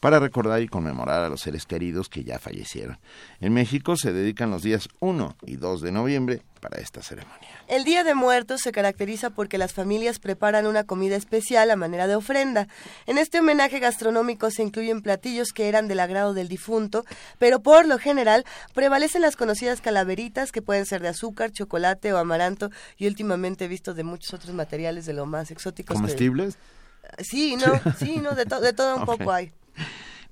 para 0.00 0.18
recordar 0.18 0.62
y 0.62 0.68
conmemorar 0.68 1.22
a 1.22 1.28
los 1.28 1.40
seres 1.40 1.66
queridos 1.66 2.08
que 2.08 2.24
ya 2.24 2.38
fallecieron. 2.38 2.98
En 3.40 3.52
México 3.52 3.96
se 3.96 4.12
dedican 4.12 4.50
los 4.50 4.62
días 4.62 4.88
1 5.00 5.36
y 5.46 5.56
2 5.56 5.80
de 5.80 5.92
noviembre 5.92 6.42
para 6.60 6.80
esta 6.80 7.02
ceremonia. 7.02 7.48
El 7.68 7.84
Día 7.84 8.04
de 8.04 8.14
Muertos 8.14 8.60
se 8.62 8.72
caracteriza 8.72 9.30
porque 9.30 9.58
las 9.58 9.72
familias 9.72 10.18
preparan 10.18 10.66
una 10.66 10.84
comida 10.84 11.16
especial 11.16 11.70
a 11.70 11.76
manera 11.76 12.06
de 12.06 12.16
ofrenda. 12.16 12.68
En 13.06 13.18
este 13.18 13.40
homenaje 13.40 13.78
gastronómico 13.78 14.50
se 14.50 14.62
incluyen 14.62 15.02
platillos 15.02 15.52
que 15.52 15.68
eran 15.68 15.88
del 15.88 16.00
agrado 16.00 16.34
del 16.34 16.48
difunto, 16.48 17.04
pero 17.38 17.60
por 17.60 17.86
lo 17.86 17.98
general 17.98 18.44
prevalecen 18.74 19.22
las 19.22 19.36
conocidas 19.36 19.80
calaveritas 19.80 20.52
que 20.52 20.62
pueden 20.62 20.86
ser 20.86 21.02
de 21.02 21.08
azúcar, 21.08 21.52
chocolate 21.52 22.12
o 22.12 22.18
amaranto 22.18 22.70
y 22.96 23.06
últimamente 23.06 23.66
he 23.66 23.68
visto 23.68 23.94
de 23.94 24.04
muchos 24.04 24.34
otros 24.34 24.54
materiales 24.54 25.06
de 25.06 25.12
lo 25.12 25.26
más 25.26 25.50
exóticos. 25.50 25.96
¿Comestibles? 25.96 26.58
Sí, 27.18 27.56
no, 27.56 27.80
sí, 27.98 28.18
no, 28.18 28.32
de, 28.32 28.44
de 28.44 28.72
todo 28.72 28.96
un 28.96 29.06
poco 29.06 29.30
hay. 29.30 29.52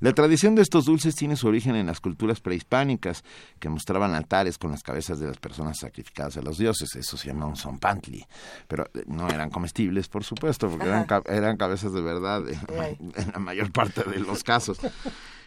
La 0.00 0.12
tradición 0.12 0.54
de 0.54 0.62
estos 0.62 0.84
dulces 0.84 1.14
tiene 1.14 1.36
su 1.36 1.46
origen 1.46 1.76
en 1.76 1.86
las 1.86 2.00
culturas 2.00 2.40
prehispánicas, 2.40 3.24
que 3.58 3.68
mostraban 3.68 4.14
altares 4.14 4.58
con 4.58 4.70
las 4.70 4.82
cabezas 4.82 5.18
de 5.18 5.28
las 5.28 5.38
personas 5.38 5.78
sacrificadas 5.78 6.36
a 6.36 6.42
los 6.42 6.58
dioses. 6.58 6.94
Eso 6.96 7.16
se 7.16 7.28
llama 7.28 7.46
un 7.46 7.56
zompantli. 7.56 8.26
Pero 8.68 8.84
eh, 8.92 9.04
no 9.06 9.28
eran 9.28 9.50
comestibles, 9.50 10.08
por 10.08 10.24
supuesto, 10.24 10.68
porque 10.68 10.88
eran, 10.88 11.06
eran, 11.26 11.56
cabezas 11.56 11.92
de 11.92 12.02
verdad 12.02 12.42
en 12.48 13.32
la 13.32 13.38
mayor 13.38 13.72
parte 13.72 14.02
de 14.02 14.18
los 14.18 14.42
casos. 14.42 14.78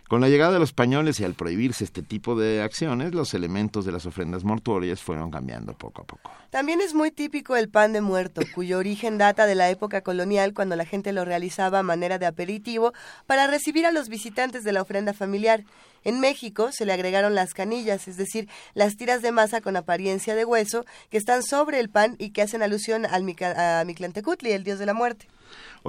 Con 0.07 0.21
la 0.21 0.29
llegada 0.29 0.53
de 0.53 0.59
los 0.59 0.69
españoles 0.69 1.19
y 1.19 1.25
al 1.25 1.33
prohibirse 1.33 1.83
este 1.83 2.01
tipo 2.01 2.39
de 2.39 2.61
acciones, 2.61 3.13
los 3.13 3.33
elementos 3.33 3.83
de 3.85 3.91
las 3.91 4.05
ofrendas 4.05 4.45
mortuorias 4.45 5.01
fueron 5.01 5.31
cambiando 5.31 5.73
poco 5.73 6.03
a 6.03 6.05
poco. 6.05 6.31
También 6.49 6.79
es 6.79 6.93
muy 6.93 7.11
típico 7.11 7.57
el 7.57 7.67
pan 7.67 7.91
de 7.91 7.99
muerto, 7.99 8.41
cuyo 8.55 8.77
origen 8.77 9.17
data 9.17 9.45
de 9.45 9.55
la 9.55 9.69
época 9.69 10.01
colonial 10.01 10.53
cuando 10.53 10.77
la 10.77 10.85
gente 10.85 11.11
lo 11.11 11.25
realizaba 11.25 11.79
a 11.79 11.83
manera 11.83 12.19
de 12.19 12.25
aperitivo 12.25 12.93
para 13.25 13.47
recibir 13.47 13.85
a 13.85 13.91
los 13.91 14.07
visitantes 14.07 14.63
de 14.63 14.71
la 14.71 14.81
ofrenda 14.81 15.13
familiar. 15.13 15.65
En 16.05 16.21
México 16.21 16.69
se 16.71 16.85
le 16.85 16.93
agregaron 16.93 17.35
las 17.35 17.53
canillas, 17.53 18.07
es 18.07 18.15
decir, 18.15 18.47
las 18.75 18.95
tiras 18.95 19.21
de 19.21 19.33
masa 19.33 19.59
con 19.59 19.75
apariencia 19.75 20.35
de 20.35 20.45
hueso 20.45 20.85
que 21.09 21.17
están 21.17 21.43
sobre 21.43 21.81
el 21.81 21.89
pan 21.89 22.15
y 22.17 22.29
que 22.29 22.41
hacen 22.41 22.61
alusión 22.61 23.05
al 23.05 23.25
a 23.41 23.83
Mictlantecutli, 23.85 24.53
el 24.53 24.63
dios 24.63 24.79
de 24.79 24.85
la 24.85 24.93
muerte. 24.93 25.27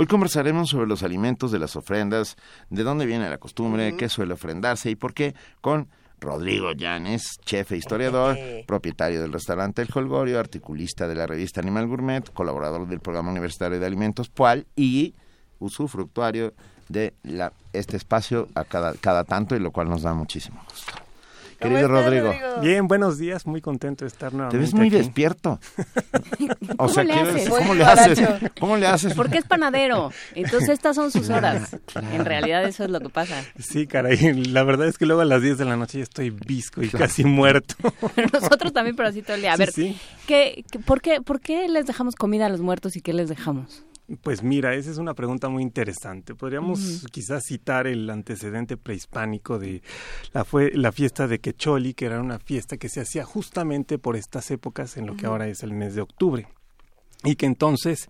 Hoy 0.00 0.06
conversaremos 0.06 0.68
sobre 0.68 0.86
los 0.86 1.02
alimentos 1.02 1.50
de 1.50 1.58
las 1.58 1.74
ofrendas, 1.74 2.36
de 2.70 2.84
dónde 2.84 3.04
viene 3.04 3.28
la 3.28 3.38
costumbre, 3.38 3.96
qué 3.96 4.08
suele 4.08 4.34
ofrendarse 4.34 4.90
y 4.90 4.94
por 4.94 5.12
qué, 5.12 5.34
con 5.60 5.88
Rodrigo 6.20 6.70
Llanes, 6.70 7.40
chef 7.44 7.72
e 7.72 7.78
historiador, 7.78 8.38
propietario 8.68 9.20
del 9.20 9.32
restaurante 9.32 9.82
El 9.82 9.88
Holgorio, 9.92 10.38
articulista 10.38 11.08
de 11.08 11.16
la 11.16 11.26
revista 11.26 11.60
Animal 11.60 11.88
Gourmet, 11.88 12.32
colaborador 12.32 12.86
del 12.86 13.00
programa 13.00 13.32
universitario 13.32 13.80
de 13.80 13.86
alimentos 13.86 14.28
PUAL 14.28 14.68
y 14.76 15.16
usufructuario 15.58 16.54
de 16.88 17.14
la, 17.24 17.52
este 17.72 17.96
espacio 17.96 18.46
a 18.54 18.62
cada, 18.62 18.94
cada 18.94 19.24
tanto 19.24 19.56
y 19.56 19.58
lo 19.58 19.72
cual 19.72 19.88
nos 19.88 20.02
da 20.02 20.14
muchísimo 20.14 20.62
gusto. 20.70 21.07
Querido 21.58 21.88
Rodrigo. 21.88 22.32
Bien, 22.60 22.86
buenos 22.86 23.18
días, 23.18 23.46
muy 23.46 23.60
contento 23.60 24.04
de 24.04 24.08
estar 24.08 24.32
nuevamente. 24.32 24.56
Te 24.56 24.60
ves 24.60 24.74
muy 24.74 24.90
despierto. 24.90 25.58
o 26.78 26.88
sea, 26.88 27.02
le 27.02 27.14
haces? 27.14 27.48
¿cómo 27.48 27.74
le 27.74 27.84
haces? 27.84 28.20
¿Cómo 28.60 28.76
le 28.76 28.86
haces? 28.86 29.14
Porque 29.14 29.38
es 29.38 29.44
panadero. 29.44 30.12
Entonces 30.34 30.68
estas 30.70 30.94
son 30.94 31.10
sus 31.10 31.28
horas. 31.30 31.76
En 32.12 32.24
realidad 32.24 32.64
eso 32.64 32.84
es 32.84 32.90
lo 32.90 33.00
que 33.00 33.08
pasa. 33.08 33.42
Sí, 33.58 33.88
caray. 33.88 34.34
La 34.44 34.62
verdad 34.62 34.86
es 34.86 34.98
que 34.98 35.06
luego 35.06 35.22
a 35.22 35.24
las 35.24 35.42
10 35.42 35.58
de 35.58 35.64
la 35.64 35.76
noche 35.76 35.98
ya 35.98 36.04
estoy 36.04 36.30
visco 36.30 36.82
y 36.82 36.88
casi 36.88 37.24
muerto. 37.24 37.74
nosotros 38.32 38.72
también, 38.72 38.94
pero 38.94 39.08
así 39.08 39.22
todo 39.22 39.34
el 39.34 39.42
día. 39.42 39.54
A 39.54 39.56
ver, 39.56 39.72
¿qué, 40.26 40.64
por, 40.84 41.00
qué, 41.00 41.20
¿por 41.20 41.40
qué 41.40 41.68
les 41.68 41.86
dejamos 41.86 42.14
comida 42.14 42.46
a 42.46 42.48
los 42.50 42.60
muertos 42.60 42.96
y 42.96 43.00
qué 43.00 43.12
les 43.12 43.28
dejamos? 43.28 43.84
Pues 44.22 44.42
mira, 44.42 44.74
esa 44.74 44.90
es 44.90 44.98
una 44.98 45.14
pregunta 45.14 45.48
muy 45.48 45.62
interesante. 45.62 46.34
Podríamos 46.34 47.06
quizás 47.10 47.44
citar 47.44 47.86
el 47.86 48.08
antecedente 48.08 48.76
prehispánico 48.76 49.58
de 49.58 49.82
la, 50.32 50.44
fue, 50.44 50.70
la 50.72 50.92
fiesta 50.92 51.28
de 51.28 51.40
Quecholi, 51.40 51.92
que 51.92 52.06
era 52.06 52.20
una 52.20 52.38
fiesta 52.38 52.78
que 52.78 52.88
se 52.88 53.00
hacía 53.00 53.24
justamente 53.24 53.98
por 53.98 54.16
estas 54.16 54.50
épocas 54.50 54.96
en 54.96 55.06
lo 55.06 55.16
que 55.16 55.26
ahora 55.26 55.46
es 55.48 55.62
el 55.62 55.72
mes 55.72 55.94
de 55.94 56.00
octubre 56.00 56.48
y 57.24 57.34
que 57.34 57.46
entonces, 57.46 58.08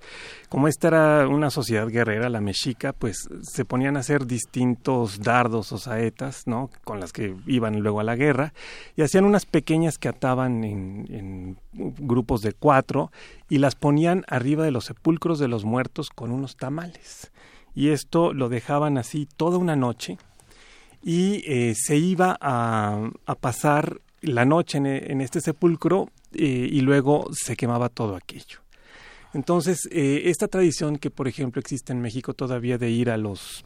como 0.50 0.68
esta 0.68 0.88
era 0.88 1.28
una 1.28 1.48
sociedad 1.48 1.88
guerrera, 1.88 2.28
la 2.28 2.42
mexica, 2.42 2.92
pues 2.92 3.28
se 3.42 3.64
ponían 3.64 3.96
a 3.96 4.00
hacer 4.00 4.26
distintos 4.26 5.20
dardos 5.20 5.72
o 5.72 5.78
saetas, 5.78 6.46
¿no? 6.46 6.68
Con 6.84 7.00
las 7.00 7.14
que 7.14 7.34
iban 7.46 7.80
luego 7.80 8.00
a 8.00 8.04
la 8.04 8.16
guerra, 8.16 8.52
y 8.96 9.02
hacían 9.02 9.24
unas 9.24 9.46
pequeñas 9.46 9.96
que 9.96 10.08
ataban 10.08 10.62
en, 10.62 11.56
grupos 11.72 12.42
de 12.42 12.52
cuatro 12.52 13.10
y 13.48 13.58
las 13.58 13.76
ponían 13.76 14.24
arriba 14.28 14.64
de 14.64 14.72
los 14.72 14.86
sepulcros 14.86 15.38
de 15.38 15.48
los 15.48 15.64
muertos 15.64 16.10
con 16.10 16.30
unos 16.30 16.56
tamales. 16.56 17.32
Y 17.74 17.90
esto 17.90 18.34
lo 18.34 18.48
dejaban 18.48 18.98
así 18.98 19.26
toda 19.36 19.56
una 19.56 19.76
noche 19.76 20.18
y 21.02 21.44
eh, 21.46 21.74
se 21.76 21.96
iba 21.96 22.36
a, 22.40 23.10
a, 23.24 23.34
pasar 23.36 24.00
la 24.20 24.44
noche 24.44 24.78
en, 24.78 25.20
este 25.20 25.40
sepulcro 25.40 26.10
eh, 26.34 26.68
y 26.70 26.80
luego 26.80 27.28
se 27.32 27.56
quemaba 27.56 27.88
todo 27.88 28.16
aquello. 28.16 28.67
Entonces, 29.38 29.88
eh, 29.92 30.22
esta 30.24 30.48
tradición 30.48 30.98
que, 30.98 31.10
por 31.10 31.28
ejemplo, 31.28 31.60
existe 31.60 31.92
en 31.92 32.00
México 32.00 32.34
todavía 32.34 32.76
de 32.76 32.90
ir 32.90 33.08
a 33.08 33.16
los 33.16 33.64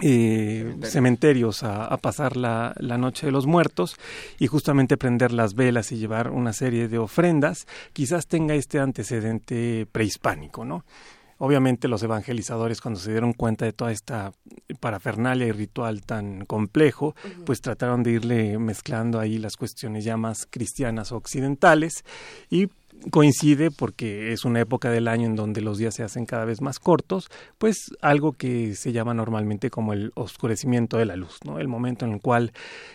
eh, 0.00 0.74
cementerios 0.84 1.62
a, 1.62 1.94
pasar 1.98 2.38
la, 2.38 2.72
la, 2.78 2.96
noche 2.96 3.26
de 3.26 3.32
los 3.32 3.44
muertos 3.46 3.96
y 4.38 4.46
justamente 4.46 4.96
prender 4.96 5.32
las 5.32 5.54
velas 5.54 5.92
y 5.92 5.98
llevar 5.98 6.30
una 6.30 6.54
serie 6.54 6.88
de 6.88 6.96
ofrendas, 6.96 7.66
quizás 7.92 8.26
tenga 8.26 8.54
este 8.54 8.78
antecedente 8.78 9.86
prehispánico, 9.92 10.64
¿no? 10.64 10.82
Obviamente 11.38 11.88
los 11.88 12.02
evangelizadores 12.02 12.80
cuando 12.80 12.98
se 12.98 13.10
dieron 13.10 13.34
cuenta 13.34 13.66
de 13.66 13.74
toda 13.74 13.92
esta 13.92 14.32
parafernalia 14.80 15.46
y 15.46 15.52
ritual 15.52 16.00
tan 16.00 16.46
complejo, 16.46 17.14
pues 17.44 17.60
trataron 17.60 18.02
de 18.02 18.12
irle 18.12 18.58
mezclando 18.58 19.20
ahí 19.20 19.36
las 19.36 19.56
cuestiones 19.56 20.04
ya 20.04 20.16
más 20.16 20.46
cristianas 20.48 21.12
o 21.12 21.16
occidentales 21.16 22.06
y 22.48 22.68
coincide 23.10 23.70
porque 23.70 24.32
es 24.32 24.44
una 24.44 24.60
época 24.60 24.90
del 24.90 25.08
año 25.08 25.26
en 25.26 25.36
donde 25.36 25.60
los 25.60 25.78
días 25.78 25.94
se 25.94 26.02
hacen 26.02 26.26
cada 26.26 26.44
vez 26.44 26.60
más 26.60 26.78
cortos, 26.78 27.28
pues 27.58 27.90
algo 28.00 28.32
que 28.32 28.74
se 28.74 28.92
llama 28.92 29.14
normalmente 29.14 29.70
como 29.70 29.92
el 29.92 30.12
oscurecimiento 30.14 30.98
de 30.98 31.06
la 31.06 31.16
luz, 31.16 31.38
¿no? 31.44 31.58
El 31.58 31.68
momento 31.68 32.04
en 32.04 32.12
el 32.12 32.20
cual 32.20 32.52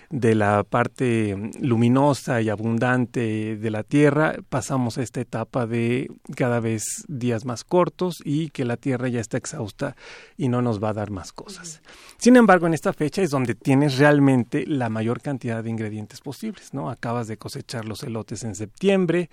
de 0.10 0.36
la 0.36 0.64
parte 0.64 1.52
luminosa 1.60 2.42
y 2.42 2.50
abundante 2.50 3.58
de 3.58 3.72
la 3.72 3.84
Tierra 3.84 4.36
pasamos 4.50 4.98
a 4.98 5.04
esta 5.04 5.22
etapa 5.22 5.66
de 5.66 6.12
cada 6.36 6.60
vez 6.60 6.84
días 7.08 7.46
más 7.46 7.64
cortos 7.64 8.22
y 8.24 8.50
que 8.50 8.66
la 8.66 8.78
Tierra 8.78 9.08
ya 9.08 9.22
está 9.22 9.38
exhausta 9.38 9.96
y 10.38 10.50
no 10.50 10.62
nos 10.62 10.84
va 10.84 10.90
a 10.90 10.94
dar 10.94 11.12
más 11.12 11.32
cosas. 11.32 11.82
Sin 12.18 12.36
embargo, 12.36 12.68
en 12.68 12.74
esta 12.74 12.94
fecha 12.94 13.22
es 13.22 13.30
donde 13.30 13.56
tienes 13.56 13.98
realmente 13.98 14.66
la 14.68 14.90
mayor 14.90 15.22
cantidad 15.22 15.64
de 15.64 15.70
ingredientes 15.70 16.22
posibles, 16.22 16.74
¿no? 16.74 16.90
Acabas 16.90 17.28
de 17.28 17.38
cosechar 17.38 17.86
los 17.86 18.04
elotes 18.04 18.44
en 18.44 18.56
septiembre, 18.56 19.30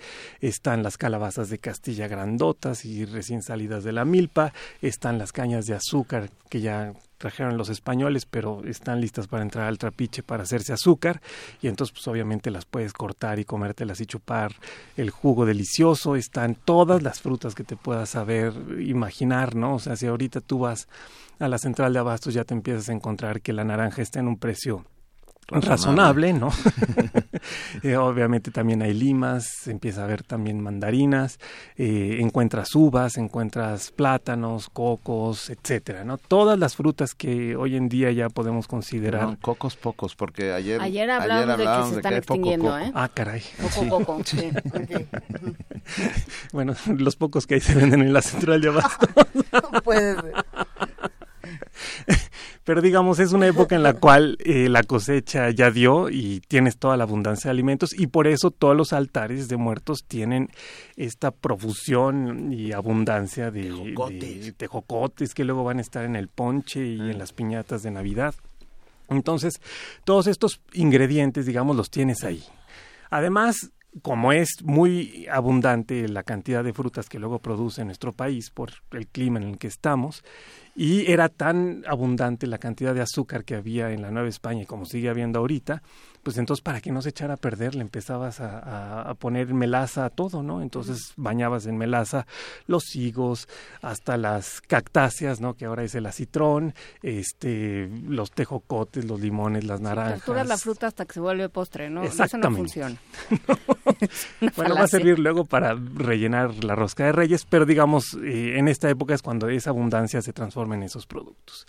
están 0.59 0.83
las 0.83 0.99
calabazas 0.99 1.51
de 1.51 1.59
Castilla 1.59 2.09
grandotas 2.09 2.85
y 2.85 3.05
recién 3.05 3.43
salidas 3.43 3.85
de 3.85 3.93
la 3.93 4.05
milpa, 4.05 4.53
están 4.83 5.17
las 5.17 5.31
cañas 5.31 5.67
de 5.67 5.75
azúcar 5.75 6.31
que 6.51 6.61
ya 6.61 6.95
trajeron 7.17 7.57
los 7.57 7.69
españoles, 7.69 8.27
pero 8.27 8.65
están 8.65 9.01
listas 9.01 9.29
para 9.29 9.45
entrar 9.45 9.69
al 9.69 9.79
trapiche 9.79 10.25
para 10.25 10.43
hacerse 10.43 10.73
azúcar 10.73 11.21
y 11.63 11.69
entonces 11.69 11.93
pues 11.93 12.09
obviamente 12.09 12.51
las 12.51 12.65
puedes 12.65 12.93
cortar 12.93 13.39
y 13.39 13.45
comértelas 13.45 14.01
y 14.01 14.07
chupar 14.07 14.53
el 14.97 15.11
jugo 15.11 15.47
delicioso, 15.47 16.17
están 16.17 16.57
todas 16.57 17.05
las 17.05 17.21
frutas 17.21 17.55
que 17.55 17.63
te 17.63 17.77
puedas 17.77 18.11
saber 18.11 18.53
imaginar, 18.81 19.55
¿no? 19.55 19.77
O 19.77 19.79
sea, 19.79 19.95
si 19.95 20.09
ahorita 20.09 20.41
tú 20.41 20.59
vas 20.59 20.89
a 21.39 21.47
la 21.47 21.59
central 21.59 21.93
de 21.93 22.01
abastos 22.01 22.35
ya 22.35 22.43
te 22.43 22.55
empiezas 22.55 22.89
a 22.89 22.93
encontrar 22.95 23.43
que 23.43 23.53
la 23.53 23.63
naranja 23.63 24.03
está 24.03 24.19
en 24.19 24.27
un 24.27 24.39
precio 24.39 24.85
razonable, 25.49 26.33
¿no? 26.33 26.51
Eh, 27.83 27.97
obviamente 27.97 28.51
también 28.51 28.83
hay 28.83 28.93
limas, 28.93 29.69
empieza 29.69 30.01
a 30.01 30.05
haber 30.05 30.23
también 30.25 30.61
mandarinas, 30.61 31.39
eh, 31.77 32.19
encuentras 32.21 32.75
uvas, 32.75 33.17
encuentras 33.17 33.93
plátanos, 33.93 34.69
cocos, 34.69 35.49
etcétera, 35.49 36.05
¿no? 36.05 36.19
Todas 36.19 36.59
las 36.59 36.75
frutas 36.75 37.15
que 37.15 37.55
hoy 37.55 37.77
en 37.77 37.89
día 37.89 38.11
ya 38.11 38.29
podemos 38.29 38.67
considerar. 38.67 39.39
cocos 39.39 39.77
pocos, 39.77 40.17
porque 40.17 40.53
ayer, 40.53 40.81
ayer 40.81 41.09
hablábamos, 41.11 41.59
de 41.59 41.65
que 41.65 41.91
se 41.91 41.97
están 41.97 42.15
extinguiendo, 42.15 42.79
¿eh? 42.79 42.91
Ah, 42.95 43.09
caray. 43.13 43.43
Poco, 43.63 43.89
poco, 43.89 44.23
sí. 44.25 44.51
bueno, 46.53 46.75
los 46.87 47.17
pocos 47.17 47.47
que 47.47 47.55
ahí 47.55 47.61
se 47.61 47.75
venden 47.75 48.03
en 48.03 48.13
la 48.13 48.23
central 48.23 48.61
de 48.61 48.69
abasto. 48.69 49.07
Puede 49.85 50.15
ser. 50.21 50.35
Pero 52.69 52.83
digamos, 52.83 53.19
es 53.19 53.33
una 53.33 53.47
época 53.47 53.77
en 53.77 53.83
la 53.83 53.95
cual 53.99 54.37
eh, 54.41 54.69
la 54.69 54.83
cosecha 54.83 55.49
ya 55.49 55.71
dio 55.71 56.11
y 56.11 56.41
tienes 56.49 56.77
toda 56.77 56.99
la 56.99 57.05
abundancia 57.05 57.49
de 57.49 57.53
alimentos 57.53 57.99
y 57.99 58.09
por 58.09 58.27
eso 58.27 58.51
todos 58.51 58.77
los 58.77 58.93
altares 58.93 59.49
de 59.49 59.57
muertos 59.57 60.05
tienen 60.07 60.51
esta 60.95 61.31
profusión 61.31 62.53
y 62.53 62.73
abundancia 62.73 63.51
de 63.51 64.53
tejocotes, 64.55 65.33
que 65.33 65.45
luego 65.45 65.65
van 65.65 65.79
a 65.79 65.81
estar 65.81 66.05
en 66.05 66.15
el 66.15 66.29
ponche 66.29 66.85
y 66.85 67.01
en 67.01 67.17
mm. 67.17 67.19
las 67.19 67.33
piñatas 67.33 67.83
de 67.83 67.91
Navidad. 67.91 68.35
Entonces, 69.09 69.63
todos 70.05 70.27
estos 70.27 70.61
ingredientes, 70.75 71.47
digamos, 71.47 71.75
los 71.75 71.89
tienes 71.89 72.23
ahí. 72.23 72.45
Además, 73.09 73.73
como 74.03 74.33
es 74.33 74.63
muy 74.63 75.27
abundante 75.33 76.07
la 76.09 76.23
cantidad 76.23 76.63
de 76.63 76.73
frutas 76.75 77.09
que 77.09 77.19
luego 77.19 77.39
produce 77.39 77.85
nuestro 77.87 78.13
país 78.13 78.51
por 78.51 78.71
el 78.93 79.07
clima 79.07 79.41
en 79.41 79.49
el 79.49 79.59
que 79.59 79.69
estamos, 79.69 80.23
y 80.81 81.11
era 81.11 81.29
tan 81.29 81.83
abundante 81.89 82.47
la 82.47 82.59
cantidad 82.59 82.95
de 82.95 83.01
azúcar 83.01 83.45
que 83.45 83.57
había 83.57 83.91
en 83.91 84.01
la 84.01 84.13
Nueva 84.13 84.29
España 84.29 84.65
como 84.65 84.85
sigue 84.85 85.09
habiendo 85.09 85.41
ahorita, 85.41 85.83
pues 86.29 86.37
entonces 86.37 86.63
para 86.63 86.83
que 86.83 86.93
no 86.93 87.01
se 87.01 87.09
echara 87.09 87.33
a 87.33 87.37
perder 87.39 87.75
le 87.75 87.81
empezabas 87.81 88.39
a, 88.41 89.15
poner 89.19 89.55
melaza 89.55 90.05
a 90.05 90.11
todo, 90.11 90.43
¿no? 90.43 90.61
Entonces 90.61 91.15
bañabas 91.17 91.65
en 91.65 91.79
melaza 91.79 92.27
los 92.67 92.95
higos, 92.97 93.49
hasta 93.81 94.19
las 94.19 94.61
cactáceas, 94.61 95.41
¿no? 95.41 95.55
Que 95.55 95.65
ahora 95.65 95.85
es 95.85 95.95
el 95.95 96.05
acitrón, 96.05 96.75
este, 97.03 97.89
los 98.07 98.31
tejocotes, 98.33 99.07
los 99.07 99.19
limones, 99.19 99.65
las 99.65 99.81
naranjas. 99.81 100.21
Sí, 100.23 100.33
la 100.47 100.59
fruta 100.59 100.89
hasta 100.89 101.07
que 101.07 101.15
se 101.15 101.21
vuelve 101.21 101.49
postre, 101.49 101.89
¿no? 101.89 102.03
Exactamente. 102.03 102.47
Eso 102.47 102.51
no 102.51 102.57
funciona. 102.59 103.01
bueno, 104.55 104.75
va 104.75 104.83
a 104.83 104.89
servir 104.89 105.19
luego 105.19 105.47
para 105.47 105.75
rellenar 105.95 106.63
la 106.63 106.75
rosca 106.75 107.07
de 107.07 107.13
reyes, 107.13 107.47
pero 107.47 107.65
digamos, 107.65 108.19
eh, 108.23 108.59
en 108.59 108.69
esta 108.69 108.91
época 108.91 109.15
es 109.15 109.23
cuando 109.23 109.49
esa 109.49 109.71
abundancia 109.71 110.21
se 110.21 110.35
transforma 110.35 110.75
en 110.75 110.83
esos 110.83 111.07
productos. 111.07 111.67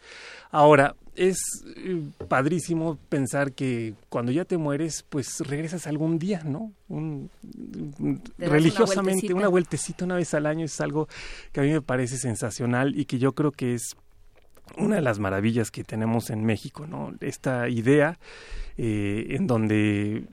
Ahora, 0.52 0.96
es 1.16 1.38
eh, 1.76 2.02
padrísimo 2.28 2.98
pensar 3.10 3.52
que 3.52 3.94
cuando 4.08 4.32
ya 4.32 4.46
te 4.46 4.58
mueres, 4.58 5.06
pues 5.10 5.42
regresas 5.42 5.86
algún 5.86 6.18
día, 6.18 6.44
¿no? 6.44 6.72
religiosamente, 8.38 9.34
una 9.34 9.50
vueltecita. 9.50 10.06
una 10.06 10.16
vez 10.16 10.34
al 10.34 10.46
año 10.46 10.66
es 10.66 10.80
algo 10.80 11.08
que 11.52 11.60
a 11.60 11.64
mí 11.64 11.72
me 11.72 11.82
parece 11.82 12.18
sensacional 12.18 12.98
y 12.98 13.06
que 13.06 13.20
yo 13.20 13.34
creo 13.34 13.52
que 13.52 13.74
es 13.74 13.96
una 14.78 14.96
de 14.96 15.02
las 15.02 15.20
maravillas 15.20 15.72
que 15.72 15.84
tenemos 15.84 16.30
en 16.30 16.46
México, 16.46 16.88
¿no? 16.88 17.14
Esta 17.20 17.68
idea 17.70 18.18
eh, 18.78 19.36
en 19.36 19.46
donde 19.46 20.24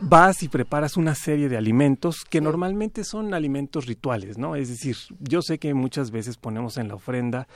vas 0.00 0.42
y 0.42 0.48
preparas 0.48 0.96
una 0.96 1.14
serie 1.14 1.48
de 1.48 1.56
alimentos 1.56 2.24
que 2.28 2.40
normalmente 2.40 3.04
son 3.04 3.34
alimentos 3.34 3.86
rituales, 3.86 4.38
¿no? 4.38 4.54
Es 4.54 4.68
decir, 4.68 4.96
yo 5.18 5.42
sé 5.42 5.58
que 5.58 5.74
muchas 5.74 6.10
veces 6.12 6.36
ponemos 6.36 6.76
en 6.76 6.88
la 6.88 6.94
ofrenda 6.94 7.48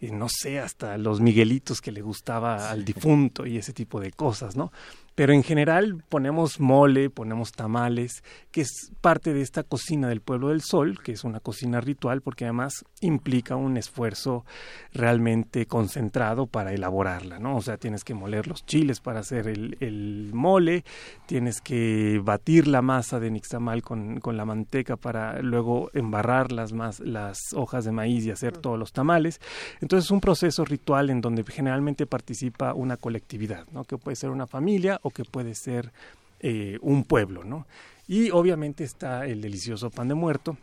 no 0.00 0.28
sé, 0.28 0.60
hasta 0.60 0.96
los 0.98 1.20
Miguelitos 1.20 1.80
que 1.80 1.92
le 1.92 2.02
gustaba 2.02 2.70
al 2.70 2.84
difunto 2.84 3.46
y 3.46 3.58
ese 3.58 3.72
tipo 3.72 4.00
de 4.00 4.12
cosas, 4.12 4.56
¿no? 4.56 4.72
Pero 5.18 5.32
en 5.32 5.42
general 5.42 6.04
ponemos 6.08 6.60
mole, 6.60 7.10
ponemos 7.10 7.50
tamales, 7.50 8.22
que 8.52 8.60
es 8.60 8.92
parte 9.00 9.34
de 9.34 9.40
esta 9.40 9.64
cocina 9.64 10.08
del 10.08 10.20
pueblo 10.20 10.50
del 10.50 10.60
sol, 10.62 11.00
que 11.02 11.10
es 11.10 11.24
una 11.24 11.40
cocina 11.40 11.80
ritual 11.80 12.20
porque 12.22 12.44
además 12.44 12.84
implica 13.00 13.56
un 13.56 13.76
esfuerzo 13.76 14.44
realmente 14.92 15.66
concentrado 15.66 16.46
para 16.46 16.72
elaborarla, 16.72 17.40
¿no? 17.40 17.56
O 17.56 17.62
sea, 17.62 17.78
tienes 17.78 18.04
que 18.04 18.14
moler 18.14 18.46
los 18.46 18.64
chiles 18.64 19.00
para 19.00 19.18
hacer 19.18 19.48
el, 19.48 20.30
mole, 20.32 20.84
tienes 21.26 21.60
que 21.62 22.20
batir 22.22 22.68
la 22.68 22.80
masa 22.80 23.18
de 23.18 23.32
nixtamal 23.32 23.82
con, 23.82 24.20
con 24.20 24.36
la 24.36 24.44
manteca 24.44 24.96
para 24.96 25.42
luego 25.42 25.90
embarrar 25.94 26.52
las, 26.52 26.70
las 27.00 27.40
hojas 27.56 27.84
de 27.84 27.90
maíz 27.90 28.24
y 28.24 28.30
hacer 28.30 28.56
todos 28.56 28.78
los 28.78 28.92
tamales. 28.92 29.40
Entonces 29.80 30.04
es 30.04 30.10
un 30.12 30.20
proceso 30.20 30.64
ritual 30.64 31.10
en 31.10 31.20
donde 31.20 31.42
generalmente 31.42 32.06
participa 32.06 32.72
una 32.72 32.96
colectividad, 32.96 33.66
¿no? 33.72 33.82
Que 33.82 33.98
puede 33.98 34.14
ser 34.14 34.30
una 34.30 34.46
familia 34.46 35.00
que 35.10 35.24
puede 35.24 35.54
ser 35.54 35.92
eh, 36.40 36.78
un 36.82 37.04
pueblo, 37.04 37.44
¿no? 37.44 37.66
Y 38.06 38.30
obviamente 38.30 38.84
está 38.84 39.26
el 39.26 39.42
delicioso 39.42 39.90
pan 39.90 40.08
de 40.08 40.14
muerto, 40.14 40.56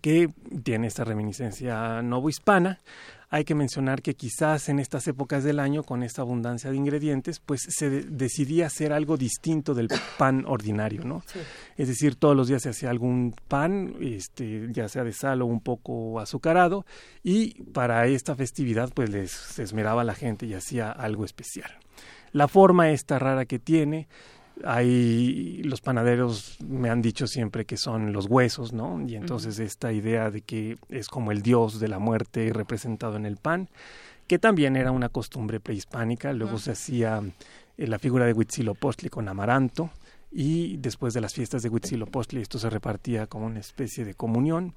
que 0.00 0.28
tiene 0.62 0.86
esta 0.86 1.04
reminiscencia 1.04 2.02
novohispana. 2.02 2.78
Hay 3.30 3.44
que 3.44 3.54
mencionar 3.54 4.02
que 4.02 4.14
quizás 4.14 4.68
en 4.68 4.78
estas 4.78 5.08
épocas 5.08 5.42
del 5.42 5.58
año, 5.58 5.82
con 5.82 6.02
esta 6.02 6.20
abundancia 6.20 6.70
de 6.70 6.76
ingredientes, 6.76 7.40
pues 7.40 7.62
se 7.66 7.88
decidía 7.88 8.66
hacer 8.66 8.92
algo 8.92 9.16
distinto 9.16 9.74
del 9.74 9.88
pan 10.18 10.44
ordinario, 10.46 11.02
¿no? 11.04 11.24
Es 11.78 11.88
decir, 11.88 12.14
todos 12.14 12.36
los 12.36 12.46
días 12.46 12.62
se 12.62 12.68
hacía 12.68 12.90
algún 12.90 13.34
pan, 13.48 13.94
este, 14.00 14.68
ya 14.70 14.86
sea 14.88 15.02
de 15.02 15.14
sal 15.14 15.40
o 15.42 15.46
un 15.46 15.60
poco 15.60 16.20
azucarado, 16.20 16.84
y 17.24 17.62
para 17.72 18.06
esta 18.06 18.36
festividad, 18.36 18.92
pues 18.94 19.08
les 19.08 19.58
esmeraba 19.58 20.04
la 20.04 20.14
gente 20.14 20.44
y 20.46 20.54
hacía 20.54 20.92
algo 20.92 21.24
especial 21.24 21.72
la 22.32 22.48
forma 22.48 22.90
esta 22.90 23.18
rara 23.18 23.44
que 23.44 23.58
tiene. 23.58 24.08
Hay 24.64 25.62
los 25.64 25.80
panaderos 25.80 26.58
me 26.60 26.90
han 26.90 27.02
dicho 27.02 27.26
siempre 27.26 27.64
que 27.64 27.76
son 27.76 28.12
los 28.12 28.26
huesos, 28.26 28.72
¿no? 28.72 29.02
Y 29.06 29.16
entonces 29.16 29.58
esta 29.58 29.92
idea 29.92 30.30
de 30.30 30.42
que 30.42 30.76
es 30.88 31.08
como 31.08 31.32
el 31.32 31.42
dios 31.42 31.80
de 31.80 31.88
la 31.88 31.98
muerte 31.98 32.50
representado 32.52 33.16
en 33.16 33.26
el 33.26 33.36
pan, 33.36 33.68
que 34.26 34.38
también 34.38 34.76
era 34.76 34.90
una 34.90 35.08
costumbre 35.08 35.58
prehispánica. 35.58 36.32
Luego 36.32 36.58
se 36.58 36.72
hacía 36.72 37.22
eh, 37.76 37.86
la 37.86 37.98
figura 37.98 38.26
de 38.26 38.34
Huitzilopochtli 38.34 39.08
con 39.08 39.28
amaranto 39.28 39.90
y 40.30 40.76
después 40.78 41.14
de 41.14 41.20
las 41.20 41.34
fiestas 41.34 41.62
de 41.62 41.68
Huitzilopochtli 41.68 42.40
esto 42.40 42.58
se 42.58 42.70
repartía 42.70 43.26
como 43.26 43.46
una 43.46 43.60
especie 43.60 44.04
de 44.04 44.14
comunión. 44.14 44.74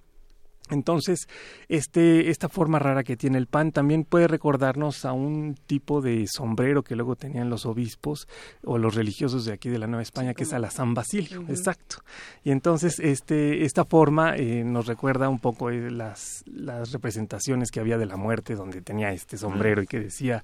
Entonces, 0.70 1.28
este, 1.70 2.30
esta 2.30 2.50
forma 2.50 2.80
rara 2.80 3.04
que 3.04 3.16
tiene 3.16 3.38
el 3.38 3.48
pan 3.48 3.72
también 3.72 4.04
puede 4.04 4.28
recordarnos 4.28 5.06
a 5.06 5.14
un 5.14 5.56
tipo 5.68 6.02
de 6.02 6.26
sombrero 6.28 6.84
que 6.84 6.96
luego 6.96 7.16
tenían 7.16 7.50
los 7.50 7.66
obispos 7.66 8.28
o 8.64 8.78
los 8.78 8.96
religiosos 8.96 9.46
de 9.46 9.54
aquí 9.54 9.70
de 9.70 9.80
la 9.80 9.88
Nueva 9.88 10.02
España, 10.02 10.34
que 10.34 10.44
es 10.44 10.54
a 10.54 10.60
la 10.60 10.72
San 10.72 10.94
Basilio, 10.94 11.44
exacto. 11.48 11.98
Y 12.44 12.52
entonces, 12.52 13.00
este, 13.00 13.64
esta 13.66 13.86
forma 13.86 14.36
eh, 14.36 14.64
nos 14.64 14.88
recuerda 14.88 15.30
un 15.30 15.40
poco 15.40 15.70
eh, 15.70 15.92
las, 15.92 16.44
las 16.48 16.92
representaciones 16.92 17.72
que 17.72 17.80
había 17.80 17.98
de 17.98 18.06
la 18.06 18.18
muerte, 18.18 18.56
donde 18.56 18.82
tenía 18.82 19.12
este 19.12 19.38
sombrero 19.38 19.84
y 19.84 19.88
que 19.88 20.00
decía 20.00 20.44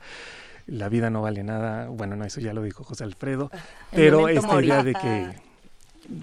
la 0.67 0.89
vida 0.89 1.09
no 1.09 1.21
vale 1.21 1.43
nada. 1.43 1.89
Bueno, 1.89 2.15
no, 2.15 2.25
eso 2.25 2.39
ya 2.39 2.53
lo 2.53 2.61
dijo 2.61 2.83
José 2.83 3.03
Alfredo, 3.03 3.49
pero 3.91 4.27
esta 4.27 4.61
idea 4.61 4.83
de 4.83 4.93
que 4.93 5.50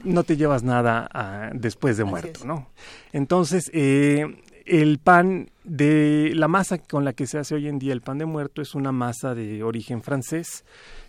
no 0.05 0.25
te 0.25 0.37
llevas 0.37 0.63
nada 0.63 1.09
ah, 1.13 1.51
después 1.53 1.97
de 1.97 2.05
muerto, 2.05 2.45
¿no? 2.45 2.69
Entonces, 3.13 3.71
eh, 3.73 4.27
el 4.67 4.99
pan 4.99 5.51
de 5.65 6.33
la 6.35 6.49
masa 6.49 6.79
con 6.79 7.05
la 7.05 7.13
que 7.13 7.27
se 7.27 7.39
hace 7.39 7.55
hoy 7.55 7.69
en 7.69 7.79
día 7.79 7.93
el 7.93 8.03
pan 8.03 8.19
de 8.19 8.27
muerto 8.27 8.61
es 8.63 8.75
una 8.75 8.93
masa 8.93 9.35
de 9.35 9.63
origen 9.63 10.03
francés 10.03 10.65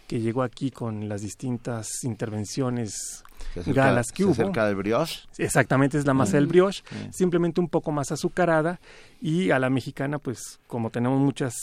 que 0.08 0.20
llegó 0.20 0.42
aquí 0.42 0.72
con 0.72 1.08
las 1.08 1.22
distintas 1.22 2.04
intervenciones 2.04 3.24
galas 3.68 4.12
que 4.12 4.26
hubo. 4.26 4.34
Cerca 4.34 4.66
del 4.66 4.76
brioche. 4.76 5.22
Exactamente, 5.38 5.98
es 5.98 6.06
la 6.06 6.14
masa 6.14 6.38
del 6.38 6.48
brioche, 6.48 6.84
simplemente 7.12 7.62
un 7.62 7.70
poco 7.70 7.92
más 7.92 8.12
azucarada 8.12 8.80
y 9.22 9.52
a 9.52 9.60
la 9.60 9.70
mexicana, 9.70 10.18
pues 10.18 10.60
como 10.68 10.90
tenemos 10.90 11.20
muchas 11.20 11.54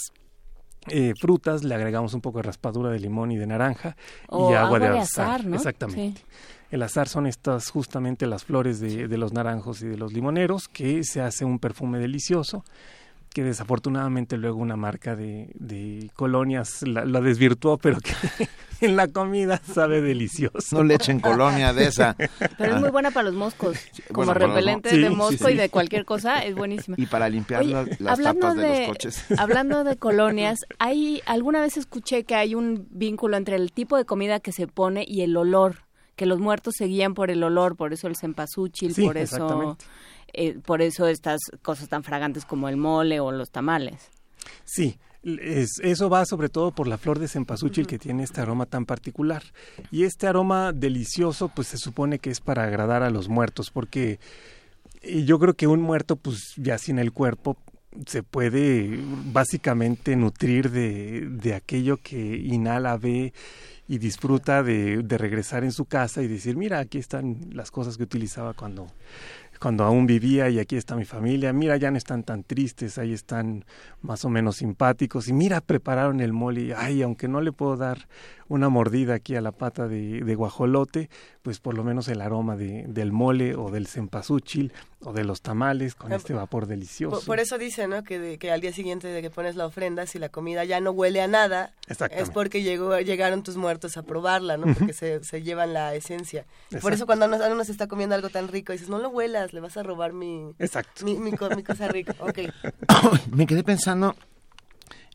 eh, 0.88 1.14
frutas, 1.18 1.64
le 1.64 1.74
agregamos 1.74 2.14
un 2.14 2.20
poco 2.20 2.38
de 2.38 2.44
raspadura 2.44 2.90
de 2.90 2.98
limón 2.98 3.32
y 3.32 3.36
de 3.36 3.46
naranja 3.46 3.96
y 4.30 4.54
agua, 4.54 4.78
de, 4.78 4.88
azar. 4.98 5.42
Exactamente. 5.52 6.22
El 6.70 6.82
azar 6.82 7.08
son 7.08 7.26
estas 7.26 7.70
justamente 7.70 8.26
las 8.26 8.44
flores 8.44 8.80
de, 8.80 9.08
de, 9.08 9.18
los 9.18 9.32
naranjos 9.32 9.82
y 9.82 9.86
de 9.86 9.96
los 9.96 10.12
limoneros 10.12 10.68
que 10.68 11.04
se 11.04 11.20
hace 11.20 11.44
un 11.44 11.58
perfume 11.58 11.98
delicioso 11.98 12.64
que 13.32 13.44
desafortunadamente 13.44 14.36
luego 14.36 14.58
una 14.58 14.76
marca 14.76 15.14
de, 15.14 15.50
de 15.54 16.10
colonias 16.14 16.82
la, 16.82 17.04
desvirtuó, 17.20 17.76
pero 17.78 17.98
que 18.00 18.12
en 18.80 18.96
la 18.96 19.08
comida 19.08 19.60
sabe 19.72 20.00
delicioso. 20.00 20.76
No 20.76 20.84
le 20.84 20.94
echen 20.94 21.20
colonia 21.20 21.72
de 21.72 21.86
esa. 21.86 22.16
Pero 22.58 22.76
es 22.76 22.80
muy 22.80 22.90
buena 22.90 23.10
para 23.10 23.24
los 23.24 23.34
moscos. 23.34 23.76
Como 24.12 24.32
repelente 24.32 24.96
de 24.96 25.10
mosco 25.10 25.50
y 25.50 25.54
de 25.54 25.68
cualquier 25.68 26.04
cosa, 26.04 26.38
es 26.38 26.54
buenísima. 26.54 26.96
Y 26.98 27.06
para 27.06 27.28
limpiar 27.28 27.64
las 27.64 28.18
tapas 28.20 28.56
de, 28.56 28.78
los 28.78 28.88
coches. 28.88 29.24
Hablando 29.38 29.84
de 29.84 29.96
colonias, 29.96 30.60
hay 30.78 31.22
alguna 31.26 31.60
vez 31.60 31.76
escuché 31.76 32.24
que 32.24 32.34
hay 32.34 32.54
un 32.54 32.86
vínculo 32.90 33.36
entre 33.36 33.56
el 33.56 33.72
tipo 33.72 33.96
de 33.96 34.04
comida 34.04 34.40
que 34.40 34.52
se 34.52 34.66
pone 34.66 35.04
y 35.06 35.22
el 35.22 35.36
olor 35.36 35.86
que 36.16 36.24
los 36.24 36.38
muertos 36.38 36.74
seguían 36.78 37.12
por 37.12 37.30
el 37.30 37.44
olor, 37.44 37.76
por 37.76 37.92
eso 37.92 38.08
el 38.08 38.16
cempasúchil, 38.16 38.94
por 38.94 39.18
eso 39.18 39.76
eh, 40.36 40.58
por 40.64 40.82
eso 40.82 41.08
estas 41.08 41.40
cosas 41.62 41.88
tan 41.88 42.04
fragantes 42.04 42.44
como 42.44 42.68
el 42.68 42.76
mole 42.76 43.20
o 43.20 43.32
los 43.32 43.50
tamales. 43.50 44.10
Sí, 44.64 44.98
eso 45.82 46.08
va 46.08 46.24
sobre 46.24 46.48
todo 46.48 46.70
por 46.70 46.86
la 46.86 46.98
flor 46.98 47.18
de 47.18 47.26
cempasúchil 47.26 47.86
que 47.86 47.98
tiene 47.98 48.22
este 48.22 48.40
aroma 48.40 48.66
tan 48.66 48.86
particular. 48.86 49.42
Y 49.90 50.04
este 50.04 50.28
aroma 50.28 50.72
delicioso, 50.72 51.48
pues 51.48 51.68
se 51.68 51.78
supone 51.78 52.20
que 52.20 52.30
es 52.30 52.40
para 52.40 52.64
agradar 52.64 53.02
a 53.02 53.10
los 53.10 53.28
muertos, 53.28 53.70
porque 53.70 54.20
yo 55.02 55.38
creo 55.38 55.54
que 55.54 55.66
un 55.66 55.80
muerto, 55.80 56.16
pues 56.16 56.54
ya 56.56 56.78
sin 56.78 56.98
el 56.98 57.12
cuerpo, 57.12 57.56
se 58.06 58.22
puede 58.22 59.00
básicamente 59.32 60.16
nutrir 60.16 60.70
de, 60.70 61.28
de 61.30 61.54
aquello 61.54 61.96
que 61.96 62.36
inhala, 62.36 62.96
ve 62.96 63.32
y 63.88 63.98
disfruta 63.98 64.62
de, 64.62 64.98
de 65.02 65.18
regresar 65.18 65.64
en 65.64 65.72
su 65.72 65.86
casa 65.86 66.22
y 66.22 66.28
decir, 66.28 66.56
mira, 66.56 66.78
aquí 66.78 66.98
están 66.98 67.38
las 67.52 67.70
cosas 67.70 67.96
que 67.96 68.02
utilizaba 68.02 68.52
cuando 68.52 68.86
cuando 69.60 69.84
aún 69.84 70.06
vivía 70.06 70.48
y 70.48 70.58
aquí 70.58 70.76
está 70.76 70.96
mi 70.96 71.04
familia, 71.04 71.52
mira, 71.52 71.76
ya 71.76 71.90
no 71.90 71.98
están 71.98 72.22
tan 72.22 72.42
tristes, 72.42 72.98
ahí 72.98 73.12
están 73.12 73.64
más 74.02 74.24
o 74.24 74.28
menos 74.28 74.56
simpáticos. 74.56 75.28
Y 75.28 75.32
mira, 75.32 75.60
prepararon 75.60 76.20
el 76.20 76.32
mole, 76.32 76.74
ay, 76.74 77.02
aunque 77.02 77.28
no 77.28 77.40
le 77.40 77.52
puedo 77.52 77.76
dar 77.76 78.08
una 78.48 78.68
mordida 78.68 79.14
aquí 79.14 79.34
a 79.34 79.40
la 79.40 79.52
pata 79.52 79.88
de, 79.88 80.20
de 80.22 80.34
guajolote, 80.34 81.10
pues 81.42 81.60
por 81.60 81.74
lo 81.74 81.84
menos 81.84 82.08
el 82.08 82.20
aroma 82.20 82.56
de, 82.56 82.84
del 82.88 83.12
mole 83.12 83.54
o 83.54 83.70
del 83.70 83.86
cempasúchil 83.86 84.72
o 85.00 85.12
de 85.12 85.24
los 85.24 85.42
tamales 85.42 85.94
con 85.94 86.12
este 86.12 86.32
vapor 86.32 86.66
delicioso. 86.66 87.24
Por, 87.26 87.40
eso 87.40 87.58
dice, 87.58 87.86
¿no? 87.88 88.02
Que, 88.02 88.38
que 88.38 88.50
al 88.50 88.60
día 88.60 88.72
siguiente 88.72 89.08
de 89.08 89.22
que 89.22 89.30
pones 89.30 89.56
la 89.56 89.66
ofrenda, 89.66 90.06
si 90.06 90.18
la 90.18 90.28
comida 90.28 90.64
ya 90.64 90.80
no 90.80 90.90
huele 90.90 91.20
a 91.20 91.28
nada, 91.28 91.72
es 92.10 92.30
porque 92.30 92.62
llegó, 92.62 92.98
llegaron 93.00 93.42
tus 93.42 93.56
muertos 93.56 93.96
a 93.96 94.02
probarla, 94.02 94.56
¿no? 94.56 94.72
Porque 94.74 94.92
se, 94.92 95.22
se, 95.24 95.42
llevan 95.42 95.72
la 95.72 95.94
esencia. 95.94 96.46
Por 96.80 96.92
eso 96.92 97.06
cuando 97.06 97.26
uno, 97.26 97.38
uno, 97.50 97.64
se 97.64 97.72
está 97.72 97.86
comiendo 97.86 98.14
algo 98.14 98.30
tan 98.30 98.48
rico, 98.48 98.72
dices, 98.72 98.88
no 98.88 98.98
lo 98.98 99.08
huelas, 99.10 99.52
le 99.52 99.60
vas 99.60 99.76
a 99.76 99.82
robar 99.82 100.12
mi, 100.12 100.52
Exacto. 100.58 101.04
mi, 101.04 101.18
mi, 101.18 101.32
cosa 101.32 101.88
rica. 101.88 102.14
Okay. 102.26 102.50
Me 103.30 103.46
quedé 103.46 103.62
pensando 103.62 104.16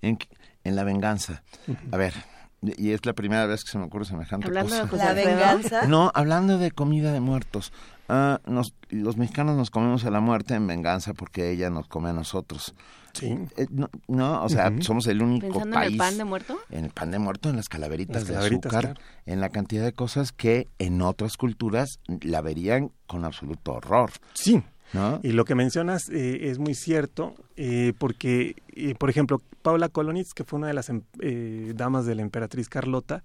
en, 0.02 0.18
en 0.64 0.76
la 0.76 0.84
venganza. 0.84 1.44
A 1.92 1.98
ver, 1.98 2.14
y 2.62 2.92
es 2.92 3.06
la 3.06 3.14
primera 3.14 3.46
vez 3.46 3.64
que 3.64 3.72
se 3.72 3.78
me 3.78 3.86
ocurre 3.86 4.06
semejante 4.06 4.48
cosa. 4.48 4.86
De 4.86 4.98
¿La 4.98 5.14
venganza? 5.14 5.88
No, 5.88 6.12
hablando 6.14 6.58
de 6.58 6.72
comida 6.72 7.12
de 7.12 7.20
muertos. 7.20 7.74
Uh, 8.08 8.38
nos, 8.46 8.76
los 8.90 9.16
mexicanos 9.18 9.56
nos 9.56 9.70
comemos 9.72 10.04
a 10.06 10.12
la 10.12 10.20
muerte 10.20 10.54
en 10.54 10.68
venganza 10.68 11.14
porque 11.14 11.52
ella 11.52 11.70
nos 11.70 11.88
come 11.88 12.10
a 12.10 12.14
nosotros. 12.14 12.76
Sí. 13.14 13.38
Eh, 13.58 13.68
no, 13.70 13.90
no, 14.08 14.44
o 14.44 14.50
sea, 14.50 14.68
uh 14.70 14.74
-huh. 14.74 14.82
somos 14.84 15.08
el 15.08 15.22
único 15.22 15.48
¿Pensando 15.48 15.74
país. 15.74 15.88
en 15.88 15.94
el 15.94 15.98
pan 15.98 16.18
de 16.18 16.24
muerto? 16.24 16.58
En 16.70 16.86
el 16.86 16.92
pan 16.92 17.12
de 17.12 17.20
muerto, 17.20 17.50
en 17.50 17.56
las 17.56 17.68
calaveritas, 17.68 18.24
las 18.24 18.26
calaveritas 18.26 18.72
de 18.72 18.78
azúcar, 18.78 18.96
claro. 18.96 19.08
en 19.26 19.42
la 19.42 19.50
cantidad 19.50 19.84
de 19.84 19.94
cosas 19.94 20.32
que 20.32 20.68
en 20.78 21.02
otras 21.02 21.38
culturas 21.38 22.00
la 22.22 22.42
verían 22.42 22.92
con 23.08 23.26
absoluto 23.26 23.74
horror. 23.74 24.12
Sí. 24.34 24.62
¿No? 24.94 25.22
Y 25.24 25.32
lo 25.32 25.46
que 25.46 25.56
mencionas 25.56 26.10
eh, 26.10 26.50
es 26.50 26.60
muy 26.60 26.76
cierto, 26.76 27.34
eh, 27.56 27.94
porque, 27.98 28.58
eh, 28.74 28.96
por 28.96 29.10
ejemplo, 29.10 29.42
Paula 29.62 29.90
Kolonitz, 29.90 30.34
que 30.34 30.44
fue 30.44 30.58
una 30.58 30.68
de 30.68 30.74
las 30.74 30.92
eh, 31.20 31.74
damas 31.76 32.06
de 32.06 32.16
la 32.16 32.22
emperatriz 32.22 32.70
Carlota, 32.70 33.24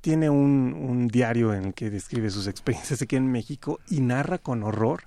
tiene 0.00 0.30
un, 0.30 0.74
un, 0.74 1.08
diario 1.08 1.54
en 1.54 1.66
el 1.66 1.74
que 1.74 1.90
describe 1.90 2.30
sus 2.30 2.46
experiencias 2.46 3.02
aquí 3.02 3.16
en 3.16 3.30
México 3.30 3.78
y 3.88 4.00
narra 4.00 4.38
con 4.38 4.62
horror 4.62 5.04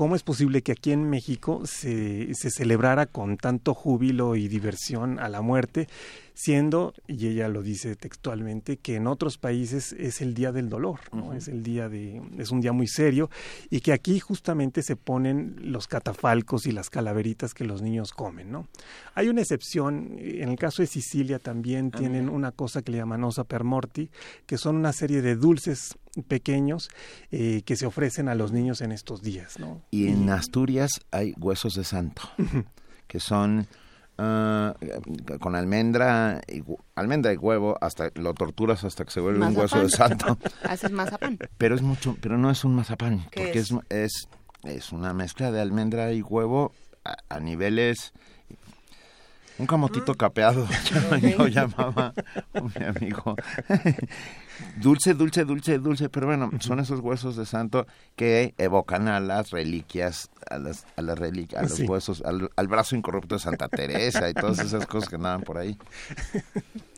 cómo 0.00 0.16
es 0.16 0.22
posible 0.22 0.62
que 0.62 0.72
aquí 0.72 0.92
en 0.92 1.10
México 1.10 1.60
se, 1.66 2.34
se 2.34 2.50
celebrara 2.50 3.04
con 3.04 3.36
tanto 3.36 3.74
júbilo 3.74 4.34
y 4.34 4.48
diversión 4.48 5.18
a 5.18 5.28
la 5.28 5.42
muerte, 5.42 5.88
siendo, 6.32 6.94
y 7.06 7.26
ella 7.26 7.48
lo 7.48 7.60
dice 7.60 7.96
textualmente, 7.96 8.78
que 8.78 8.96
en 8.96 9.06
otros 9.06 9.36
países 9.36 9.92
es 9.92 10.22
el 10.22 10.32
día 10.32 10.52
del 10.52 10.70
dolor, 10.70 11.00
¿no? 11.12 11.26
Uh 11.26 11.32
-huh. 11.32 11.36
es 11.36 11.48
el 11.48 11.62
día 11.62 11.90
de, 11.90 12.22
es 12.38 12.50
un 12.50 12.62
día 12.62 12.72
muy 12.72 12.86
serio, 12.86 13.28
y 13.68 13.80
que 13.80 13.92
aquí 13.92 14.20
justamente 14.20 14.82
se 14.82 14.96
ponen 14.96 15.56
los 15.60 15.86
catafalcos 15.86 16.64
y 16.64 16.72
las 16.72 16.88
calaveritas 16.88 17.52
que 17.52 17.66
los 17.66 17.82
niños 17.82 18.12
comen, 18.12 18.50
¿no? 18.50 18.68
Hay 19.20 19.28
una 19.28 19.42
excepción, 19.42 20.16
en 20.18 20.48
el 20.48 20.56
caso 20.56 20.80
de 20.80 20.86
Sicilia 20.86 21.38
también 21.38 21.90
tienen 21.90 22.30
una 22.30 22.52
cosa 22.52 22.80
que 22.80 22.90
le 22.90 22.96
llaman 22.96 23.22
osa 23.22 23.44
per 23.44 23.64
morti, 23.64 24.10
que 24.46 24.56
son 24.56 24.76
una 24.76 24.94
serie 24.94 25.20
de 25.20 25.36
dulces 25.36 25.98
pequeños 26.26 26.88
eh, 27.30 27.60
que 27.66 27.76
se 27.76 27.84
ofrecen 27.84 28.30
a 28.30 28.34
los 28.34 28.50
niños 28.50 28.80
en 28.80 28.92
estos 28.92 29.20
días, 29.20 29.58
¿no? 29.58 29.82
Y 29.90 30.08
en 30.08 30.30
Asturias 30.30 30.92
hay 31.10 31.34
huesos 31.38 31.74
de 31.74 31.84
santo, 31.84 32.22
que 33.06 33.20
son 33.20 33.68
Uh, 34.18 34.74
con 35.38 35.54
almendra 35.54 36.42
y, 36.46 36.62
almendra 36.94 37.32
y 37.32 37.38
huevo 37.38 37.78
hasta 37.80 38.10
lo 38.16 38.34
torturas 38.34 38.84
hasta 38.84 39.06
que 39.06 39.12
se 39.12 39.20
vuelve 39.20 39.38
mazapán. 39.38 39.56
un 39.56 39.62
hueso 39.62 39.82
de 39.82 39.88
santo 39.88 40.38
haces 40.62 40.90
mazapán 40.90 41.38
pero 41.56 41.74
es 41.74 41.80
mucho 41.80 42.18
pero 42.20 42.36
no 42.36 42.50
es 42.50 42.62
un 42.62 42.74
mazapán 42.74 43.24
porque 43.34 43.60
es? 43.60 43.70
es? 43.70 43.78
es 43.88 44.28
es 44.64 44.92
una 44.92 45.14
mezcla 45.14 45.50
de 45.50 45.62
almendra 45.62 46.12
y 46.12 46.20
huevo 46.20 46.74
a, 47.02 47.16
a 47.30 47.40
niveles 47.40 48.12
un 49.60 49.66
camotito 49.66 50.12
mm. 50.12 50.16
capeado 50.16 50.66
yo 51.20 51.46
llamaba 51.46 52.14
un 52.54 52.72
amigo 52.82 53.36
dulce, 54.76 55.14
dulce, 55.14 55.44
dulce, 55.44 55.78
dulce, 55.78 56.08
pero 56.08 56.26
bueno, 56.26 56.50
son 56.60 56.80
esos 56.80 57.00
huesos 57.00 57.36
de 57.36 57.46
santo 57.46 57.86
que 58.16 58.54
evocan 58.58 59.08
a 59.08 59.20
las 59.20 59.50
reliquias, 59.50 60.30
a 60.50 60.58
las, 60.58 60.86
a 60.96 61.02
las 61.02 61.18
reliquias, 61.18 61.62
a 61.62 61.64
los 61.64 61.74
sí. 61.74 61.84
huesos, 61.84 62.22
al, 62.24 62.50
al, 62.56 62.68
brazo 62.68 62.96
incorrupto 62.96 63.36
de 63.36 63.40
Santa 63.40 63.68
Teresa 63.68 64.28
y 64.28 64.34
todas 64.34 64.58
esas 64.58 64.86
cosas 64.86 65.08
que 65.08 65.16
andaban 65.16 65.42
por 65.42 65.58
ahí. 65.58 65.76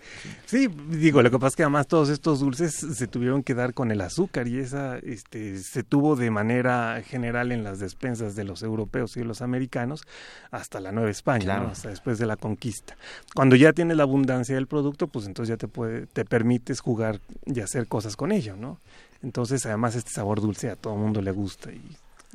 Sí, 0.46 0.68
digo, 0.90 1.22
lo 1.22 1.30
que 1.30 1.38
pasa 1.38 1.48
es 1.48 1.56
que 1.56 1.62
además 1.62 1.86
todos 1.86 2.08
estos 2.08 2.40
dulces 2.40 2.74
se 2.74 3.06
tuvieron 3.06 3.42
que 3.42 3.54
dar 3.54 3.74
con 3.74 3.90
el 3.90 4.00
azúcar 4.00 4.48
y 4.48 4.58
esa 4.58 4.98
este, 4.98 5.58
se 5.58 5.82
tuvo 5.82 6.16
de 6.16 6.30
manera 6.30 7.02
general 7.04 7.52
en 7.52 7.64
las 7.64 7.78
despensas 7.78 8.34
de 8.34 8.44
los 8.44 8.62
europeos 8.62 9.16
y 9.16 9.20
de 9.20 9.26
los 9.26 9.42
americanos 9.42 10.02
hasta 10.50 10.80
la 10.80 10.92
Nueva 10.92 11.10
España, 11.10 11.44
claro. 11.44 11.64
¿no? 11.64 11.68
hasta 11.70 11.88
después 11.88 12.18
de 12.18 12.26
la 12.26 12.36
conquista. 12.36 12.96
Cuando 13.34 13.56
ya 13.56 13.72
tienes 13.72 13.96
la 13.96 14.02
abundancia 14.02 14.54
del 14.54 14.66
producto, 14.66 15.06
pues 15.06 15.26
entonces 15.26 15.50
ya 15.50 15.56
te 15.56 15.68
puede, 15.68 16.06
te 16.06 16.24
permites 16.24 16.80
jugar 16.80 17.20
y 17.46 17.60
hacer 17.60 17.86
cosas 17.86 18.16
con 18.16 18.32
ello, 18.32 18.56
¿no? 18.56 18.78
Entonces, 19.22 19.64
además, 19.66 19.94
este 19.94 20.10
sabor 20.10 20.40
dulce 20.40 20.68
a 20.68 20.76
todo 20.76 20.94
el 20.94 21.00
mundo 21.00 21.22
le 21.22 21.30
gusta 21.30 21.70
y 21.70 21.80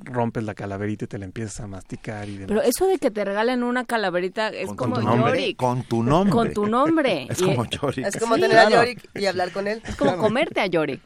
rompes 0.03 0.43
la 0.43 0.53
calaverita 0.53 1.05
y 1.05 1.07
te 1.07 1.17
la 1.17 1.25
empiezas 1.25 1.60
a 1.62 1.67
masticar 1.67 2.27
y 2.27 2.33
demás. 2.33 2.47
Pero 2.47 2.62
eso 2.62 2.88
de 2.88 2.97
que 2.97 3.12
te 3.12 3.25
regalen 3.25 3.63
una 3.63 3.86
calaverita 3.86 4.49
es 4.49 4.67
con 4.67 4.91
como 4.91 5.01
Yorick. 5.01 5.57
Con 5.57 5.83
tu 5.83 6.03
nombre. 6.03 6.31
Con 6.31 6.53
tu 6.53 6.67
nombre. 6.67 7.27
es 7.29 7.41
como 7.41 7.65
Yorick. 7.65 8.05
Es 8.05 8.17
como 8.17 8.36
sí, 8.36 8.41
tener 8.41 8.57
claro. 8.57 8.79
a 8.79 8.86
Yorick 8.86 9.10
y 9.15 9.25
hablar 9.25 9.51
con 9.51 9.67
él. 9.67 9.81
Es 9.86 9.95
como 9.95 10.12
claro. 10.12 10.23
comerte 10.23 10.60
a 10.62 10.67
Yorick. 10.67 11.01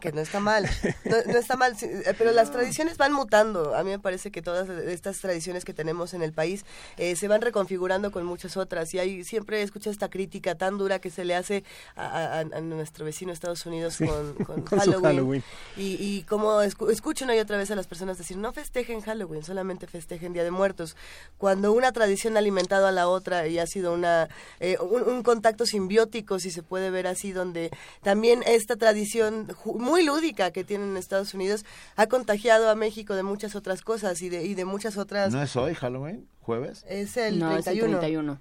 Que 0.00 0.12
no 0.12 0.20
está 0.20 0.40
mal. 0.40 0.68
No, 1.04 1.16
no, 1.32 1.38
está 1.38 1.56
mal, 1.56 1.76
pero 2.18 2.32
las 2.32 2.50
tradiciones 2.50 2.96
van 2.96 3.12
mutando. 3.12 3.74
A 3.74 3.82
mí 3.84 3.90
me 3.90 3.98
parece 3.98 4.30
que 4.30 4.42
todas 4.42 4.68
estas 4.68 5.20
tradiciones 5.20 5.64
que 5.64 5.72
tenemos 5.72 6.14
en 6.14 6.22
el 6.22 6.32
país 6.32 6.64
eh, 6.96 7.16
se 7.16 7.28
van 7.28 7.40
reconfigurando 7.40 8.10
con 8.10 8.24
muchas 8.24 8.56
otras. 8.56 8.92
Y 8.94 8.98
hay, 8.98 9.24
siempre 9.24 9.62
escucho 9.62 9.90
esta 9.90 10.08
crítica 10.08 10.56
tan 10.56 10.78
dura 10.78 10.98
que 10.98 11.10
se 11.10 11.24
le 11.24 11.34
hace 11.34 11.64
a, 11.94 12.06
a, 12.06 12.40
a 12.40 12.60
nuestro 12.60 13.04
vecino 13.04 13.32
Estados 13.32 13.64
Unidos 13.66 13.94
sí. 13.94 14.06
con, 14.06 14.34
con, 14.44 14.62
con 14.62 14.78
Halloween. 14.78 15.02
Halloween. 15.02 15.44
Y, 15.76 15.96
y 16.00 16.22
como 16.24 16.60
escu 16.62 16.90
escucho 16.90 17.24
una 17.24 17.36
y 17.36 17.38
otra 17.38 17.56
vez 17.56 17.70
a 17.70 17.76
las 17.76 17.86
personas 17.86 18.18
decir, 18.18 18.36
no 18.36 18.52
festejen 18.52 19.00
Halloween, 19.00 19.44
solamente 19.44 19.86
festejen 19.86 20.32
Día 20.32 20.44
de 20.44 20.50
Muertos. 20.50 20.96
Cuando 21.38 21.72
una 21.72 21.92
tradición 21.92 22.36
ha 22.36 22.40
alimentado 22.40 22.86
a 22.86 22.92
la 22.92 23.08
otra 23.08 23.46
y 23.46 23.58
ha 23.58 23.66
sido 23.66 23.92
una 23.92 24.28
eh, 24.60 24.76
un, 24.80 25.02
un, 25.02 25.22
contacto 25.22 25.66
simbiótico, 25.66 26.38
si 26.38 26.50
se 26.50 26.62
puede 26.62 26.90
ver 26.90 27.06
así, 27.06 27.32
donde 27.32 27.70
también 28.02 28.42
esta 28.46 28.76
tradición 28.76 29.48
muy 29.78 30.04
lúdica 30.04 30.50
que 30.50 30.64
tienen 30.64 30.90
en 30.90 30.96
Estados 30.96 31.34
Unidos 31.34 31.64
ha 31.96 32.06
contagiado 32.06 32.68
a 32.70 32.74
México 32.74 33.14
de 33.14 33.22
muchas 33.22 33.54
otras 33.54 33.82
cosas 33.82 34.20
y 34.22 34.28
de, 34.28 34.44
y 34.44 34.54
de 34.54 34.64
muchas 34.64 34.96
otras... 34.96 35.32
¿No 35.32 35.42
es 35.42 35.56
hoy 35.56 35.74
Halloween? 35.74 36.28
¿Jueves? 36.40 36.84
Es 36.88 37.16
el 37.16 37.38
no, 37.38 37.50
31. 37.50 37.86
Es 37.86 37.92
el 37.92 37.98
31 37.98 38.38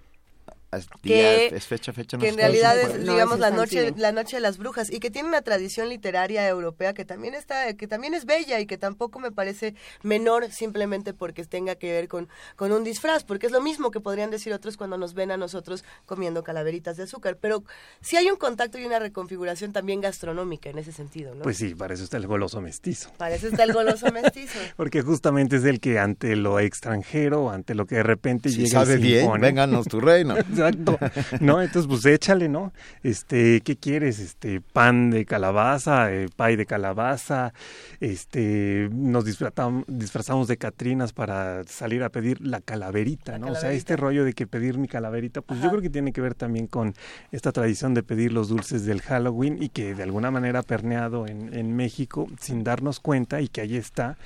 que, 1.02 1.48
es 1.48 1.66
fecha, 1.66 1.94
fecha, 1.94 2.18
que 2.18 2.30
en 2.30 2.38
realidad 2.38 2.80
es, 2.80 3.02
digamos, 3.02 3.40
la 3.40 3.52
noche, 3.52 3.94
la 3.98 4.12
noche 4.12 4.38
de 4.38 4.42
las 4.42 4.58
brujas 4.58 4.92
y 4.92 5.00
que 5.00 5.12
tiene 5.12 5.28
una 5.28 5.42
tradición 5.42 5.90
literaria 5.90 6.48
europea 6.48 6.94
que 6.94 7.06
también 7.06 7.34
está, 7.34 7.74
que 7.74 7.88
también 7.88 8.14
es 8.14 8.26
bella 8.26 8.60
y 8.60 8.66
que 8.66 8.78
tampoco 8.78 9.20
me 9.20 9.32
parece 9.32 9.76
menor 10.04 10.52
simplemente 10.52 11.14
porque 11.14 11.44
tenga 11.46 11.76
que 11.76 11.92
ver 11.92 12.08
con, 12.08 12.28
con 12.56 12.72
un 12.72 12.84
disfraz, 12.84 13.24
porque 13.24 13.48
es 13.48 13.52
lo 13.52 13.62
mismo 13.62 13.92
que 13.92 14.00
podrían 14.00 14.32
decir 14.32 14.54
otros 14.54 14.78
cuando 14.78 14.98
nos 14.98 15.14
ven 15.14 15.32
a 15.32 15.38
nosotros 15.38 15.84
comiendo 16.06 16.44
calaveritas 16.44 16.98
de 16.98 17.04
azúcar, 17.04 17.38
pero 17.40 17.64
sí 18.02 18.18
hay 18.18 18.30
un 18.30 18.38
contacto 18.38 18.78
y 18.78 18.86
una 18.86 19.00
reconfiguración 19.00 19.72
también 19.74 20.02
gastronómica 20.02 20.70
en 20.70 20.78
ese 20.78 20.92
sentido, 20.92 21.36
¿no? 21.36 21.44
Pues 21.44 21.58
sí, 21.58 21.76
para 21.76 21.94
eso 21.94 22.04
está 22.04 22.18
el 22.18 22.28
goloso 22.28 22.62
mestizo. 22.62 23.12
Para 23.18 23.36
eso 23.36 23.48
está 23.48 23.64
el 23.64 23.74
goloso 23.74 24.12
mestizo. 24.12 24.60
porque 24.76 25.02
justamente 25.02 25.58
es 25.58 25.66
el 25.66 25.80
que 25.80 26.00
ante 26.00 26.36
lo 26.36 26.60
extranjero, 26.60 27.50
ante 27.50 27.76
lo 27.76 27.86
que 27.86 27.96
de 27.96 28.04
repente 28.04 28.50
si 28.50 28.64
llega 28.64 28.80
sabe 28.80 28.94
y 28.94 28.98
se 28.98 29.02
bien, 29.02 29.32
vénganos 29.40 29.88
tu 29.88 30.00
reino. 30.00 30.36
Exacto. 30.68 31.00
¿No? 31.40 31.62
Entonces, 31.62 31.88
pues 31.88 32.06
échale, 32.06 32.50
¿no? 32.50 32.74
Este, 33.04 33.62
¿qué 33.62 33.76
quieres? 33.76 34.20
Este, 34.20 34.62
pan 34.62 35.10
de 35.12 35.26
calabaza, 35.26 36.14
eh, 36.14 36.28
pay 36.36 36.56
de 36.56 36.66
calabaza, 36.66 37.54
este, 38.00 38.90
nos 38.92 39.26
disfrazamos, 39.26 39.86
disfrazamos 39.88 40.48
de 40.48 40.58
catrinas 40.58 41.14
para 41.14 41.64
salir 41.66 42.04
a 42.04 42.10
pedir 42.10 42.42
la 42.42 42.62
calaverita, 42.62 43.34
la 43.34 43.40
¿no? 43.40 43.46
Calaverita. 43.48 43.68
O 43.68 43.70
sea, 43.70 43.78
este 43.78 43.96
rollo 43.96 44.26
de 44.26 44.34
que 44.34 44.48
pedir 44.48 44.78
mi 44.78 44.88
calaverita, 44.88 45.42
pues 45.42 45.60
Ajá. 45.60 45.68
yo 45.68 45.72
creo 45.72 45.82
que 45.82 45.90
tiene 45.90 46.12
que 46.12 46.22
ver 46.22 46.36
también 46.36 46.68
con 46.68 46.94
esta 47.32 47.52
tradición 47.52 47.94
de 47.94 48.04
pedir 48.04 48.34
los 48.34 48.50
dulces 48.50 48.86
del 48.86 49.02
Halloween 49.02 49.62
y 49.62 49.70
que 49.70 49.96
de 49.96 50.04
alguna 50.04 50.32
manera 50.32 50.60
ha 50.60 50.64
permeado 50.64 51.28
en, 51.28 51.54
en 51.54 51.76
México 51.76 52.28
sin 52.40 52.64
darnos 52.64 53.00
cuenta 53.00 53.42
y 53.42 53.48
que 53.48 53.62
ahí 53.62 53.78
está 53.78 54.18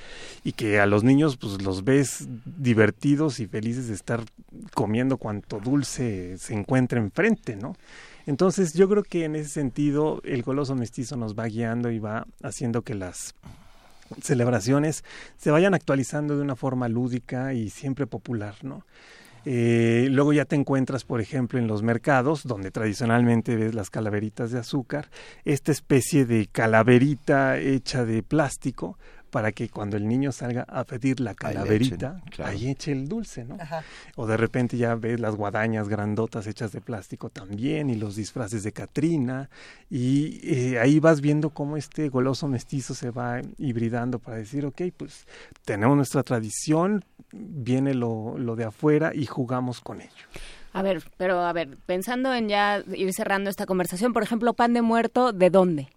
y 0.44 0.54
que 0.54 0.80
a 0.80 0.86
los 0.86 1.04
niños 1.04 1.38
pues 1.38 1.62
los 1.62 1.84
ves 1.84 2.28
divertidos 2.46 3.40
y 3.40 3.48
felices 3.48 3.88
de 3.88 3.94
estar 3.94 4.24
comiendo 4.74 5.18
cuanto 5.18 5.60
dulce 5.60 6.29
se 6.38 6.54
encuentra 6.54 7.00
enfrente, 7.00 7.56
¿no? 7.56 7.76
Entonces 8.26 8.74
yo 8.74 8.88
creo 8.88 9.04
que 9.04 9.26
en 9.26 9.36
ese 9.36 9.50
sentido 9.50 10.22
el 10.24 10.44
goloso 10.44 10.76
mestizo 10.76 11.18
nos 11.18 11.36
va 11.38 11.48
guiando 11.48 11.90
y 11.90 12.00
va 12.00 12.28
haciendo 12.44 12.84
que 12.84 12.94
las 12.94 13.34
celebraciones 14.22 15.04
se 15.38 15.52
vayan 15.52 15.74
actualizando 15.74 16.36
de 16.36 16.44
una 16.44 16.56
forma 16.56 16.88
lúdica 16.90 17.54
y 17.54 17.70
siempre 17.70 18.08
popular, 18.08 18.56
¿no? 18.64 18.86
Eh, 19.46 20.08
luego 20.12 20.34
ya 20.34 20.46
te 20.46 20.56
encuentras, 20.56 21.06
por 21.06 21.22
ejemplo, 21.22 21.60
en 21.60 21.68
los 21.68 21.82
mercados, 21.82 22.44
donde 22.44 22.72
tradicionalmente 22.72 23.56
ves 23.56 23.74
las 23.74 23.90
calaveritas 23.90 24.52
de 24.52 24.60
azúcar, 24.60 25.10
esta 25.46 25.72
especie 25.72 26.26
de 26.26 26.48
calaverita 26.52 27.58
hecha 27.58 28.06
de 28.06 28.22
plástico 28.22 28.98
para 29.30 29.52
que 29.52 29.70
cuando 29.70 29.98
el 29.98 30.08
niño 30.08 30.32
salga 30.32 30.64
a 30.68 30.84
pedir 30.84 31.20
la 31.20 31.34
calaverita, 31.34 32.22
ahí, 32.44 32.70
eche 32.70 32.92
el 32.92 33.08
dulce, 33.08 33.46
¿no? 33.46 33.58
O 34.16 34.28
de 34.28 34.38
repente 34.38 34.78
ya 34.78 34.96
ves 34.96 35.20
las 35.20 35.36
guadañas 35.36 35.88
grandotas 35.88 36.48
hechas 36.48 36.72
de 36.72 36.82
plástico 36.82 37.30
también 37.30 37.90
y 37.90 37.96
los 37.96 38.16
disfraces 38.16 38.64
de 38.64 38.72
Catrina 38.72 39.50
y 39.90 40.40
eh, 40.44 40.80
ahí 40.80 41.00
vas 41.00 41.22
viendo 41.22 41.52
cómo 41.52 41.78
este 41.78 42.10
goloso 42.10 42.48
mestizo 42.48 42.94
se 42.94 43.12
va 43.12 43.42
hibridando 43.58 44.20
para 44.20 44.38
decir, 44.38 44.66
ok, 44.66 44.82
pues 44.96 45.28
tenemos 45.66 45.96
nuestra 45.96 46.24
tradición, 46.24 47.06
viene 47.32 47.94
lo, 47.94 48.38
lo 48.38 48.56
de 48.56 48.66
afuera 48.66 49.12
y 49.14 49.26
jugamos 49.26 49.82
con 49.82 50.02
ello. 50.02 50.26
A 50.74 50.82
ver, 50.82 51.04
pero 51.18 51.40
a 51.40 51.54
ver, 51.54 51.78
pensando 51.86 52.34
en 52.34 52.48
ya 52.48 52.84
ir 52.94 53.12
cerrando 53.14 53.50
esta 53.50 53.66
conversación, 53.66 54.14
por 54.14 54.22
ejemplo, 54.22 54.54
pan 54.54 54.74
de 54.74 54.82
muerto, 54.82 55.34
¿de 55.34 55.50
dónde 55.50 55.90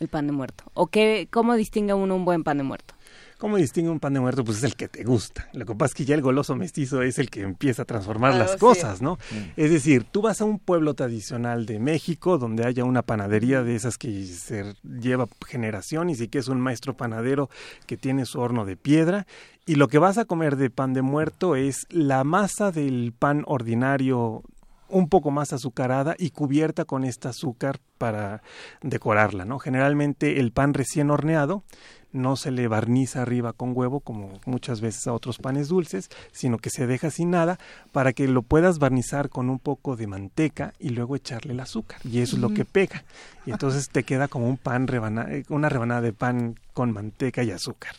el 0.00 0.08
pan 0.08 0.26
de 0.26 0.32
muerto? 0.32 0.64
¿O 0.74 0.88
qué, 0.88 1.28
cómo 1.30 1.54
distingue 1.54 1.94
uno 1.94 2.16
un 2.16 2.24
buen 2.24 2.42
pan 2.42 2.58
de 2.58 2.64
muerto? 2.64 2.94
¿Cómo 3.38 3.56
distingue 3.56 3.90
un 3.90 4.00
pan 4.00 4.12
de 4.12 4.20
muerto? 4.20 4.44
Pues 4.44 4.58
es 4.58 4.64
el 4.64 4.76
que 4.76 4.86
te 4.86 5.02
gusta. 5.02 5.48
Lo 5.54 5.64
que 5.64 5.74
pasa 5.74 5.92
es 5.92 5.94
que 5.94 6.04
ya 6.04 6.14
el 6.14 6.20
goloso 6.20 6.56
mestizo 6.56 7.00
es 7.00 7.18
el 7.18 7.30
que 7.30 7.40
empieza 7.40 7.82
a 7.82 7.84
transformar 7.86 8.34
las 8.34 8.56
cosas, 8.56 9.00
¿no? 9.00 9.14
Mm. 9.14 9.36
Es 9.56 9.70
decir, 9.70 10.04
tú 10.04 10.20
vas 10.20 10.42
a 10.42 10.44
un 10.44 10.58
pueblo 10.58 10.92
tradicional 10.92 11.64
de 11.64 11.78
México 11.78 12.36
donde 12.36 12.66
haya 12.66 12.84
una 12.84 13.00
panadería 13.00 13.62
de 13.62 13.76
esas 13.76 13.96
que 13.96 14.26
se 14.26 14.74
lleva 14.84 15.26
generaciones 15.46 16.20
y 16.20 16.28
que 16.28 16.38
es 16.38 16.48
un 16.48 16.60
maestro 16.60 16.98
panadero 16.98 17.48
que 17.86 17.96
tiene 17.96 18.26
su 18.26 18.40
horno 18.40 18.66
de 18.66 18.76
piedra 18.76 19.26
y 19.64 19.76
lo 19.76 19.88
que 19.88 19.98
vas 19.98 20.18
a 20.18 20.26
comer 20.26 20.56
de 20.56 20.68
pan 20.68 20.92
de 20.92 21.00
muerto 21.00 21.56
es 21.56 21.86
la 21.88 22.24
masa 22.24 22.70
del 22.70 23.14
pan 23.18 23.44
ordinario 23.46 24.42
un 24.88 25.08
poco 25.08 25.30
más 25.30 25.54
azucarada 25.54 26.14
y 26.18 26.30
cubierta 26.30 26.84
con 26.84 27.04
este 27.04 27.28
azúcar 27.28 27.80
para 28.00 28.42
decorarla, 28.80 29.44
¿no? 29.44 29.58
Generalmente 29.58 30.40
el 30.40 30.52
pan 30.52 30.72
recién 30.72 31.10
horneado 31.10 31.64
no 32.12 32.34
se 32.36 32.50
le 32.50 32.66
barniza 32.66 33.20
arriba 33.20 33.52
con 33.52 33.76
huevo 33.76 34.00
como 34.00 34.40
muchas 34.46 34.80
veces 34.80 35.06
a 35.06 35.12
otros 35.12 35.36
panes 35.36 35.68
dulces, 35.68 36.08
sino 36.32 36.56
que 36.56 36.70
se 36.70 36.86
deja 36.86 37.10
sin 37.10 37.30
nada 37.30 37.58
para 37.92 38.14
que 38.14 38.26
lo 38.26 38.40
puedas 38.40 38.78
barnizar 38.78 39.28
con 39.28 39.50
un 39.50 39.58
poco 39.58 39.96
de 39.96 40.06
manteca 40.06 40.72
y 40.78 40.88
luego 40.88 41.14
echarle 41.14 41.52
el 41.52 41.60
azúcar 41.60 42.00
y 42.02 42.20
eso 42.20 42.36
es 42.36 42.42
lo 42.42 42.54
que 42.54 42.64
pega 42.64 43.04
y 43.44 43.50
entonces 43.50 43.90
te 43.90 44.02
queda 44.02 44.28
como 44.28 44.48
un 44.48 44.56
pan 44.56 44.88
eh, 45.28 45.44
una 45.50 45.68
rebanada 45.68 46.00
de 46.00 46.14
pan 46.14 46.56
con 46.72 46.92
manteca 46.92 47.42
y 47.42 47.50
azúcar. 47.50 47.94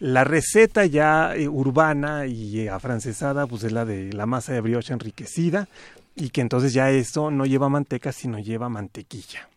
La 0.00 0.24
receta 0.24 0.86
ya 0.86 1.34
eh, 1.34 1.48
urbana 1.48 2.26
y 2.26 2.60
eh, 2.60 2.70
afrancesada 2.70 3.46
pues 3.46 3.64
es 3.64 3.72
la 3.72 3.86
de 3.86 4.12
la 4.12 4.26
masa 4.26 4.52
de 4.52 4.60
brioche 4.60 4.92
enriquecida 4.92 5.66
y 6.14 6.30
que 6.30 6.40
entonces 6.40 6.72
ya 6.72 6.90
eso 6.90 7.30
no 7.30 7.46
lleva 7.46 7.68
manteca 7.68 8.12
sino 8.12 8.38
lleva 8.38 8.68
mantequilla. 8.68 9.50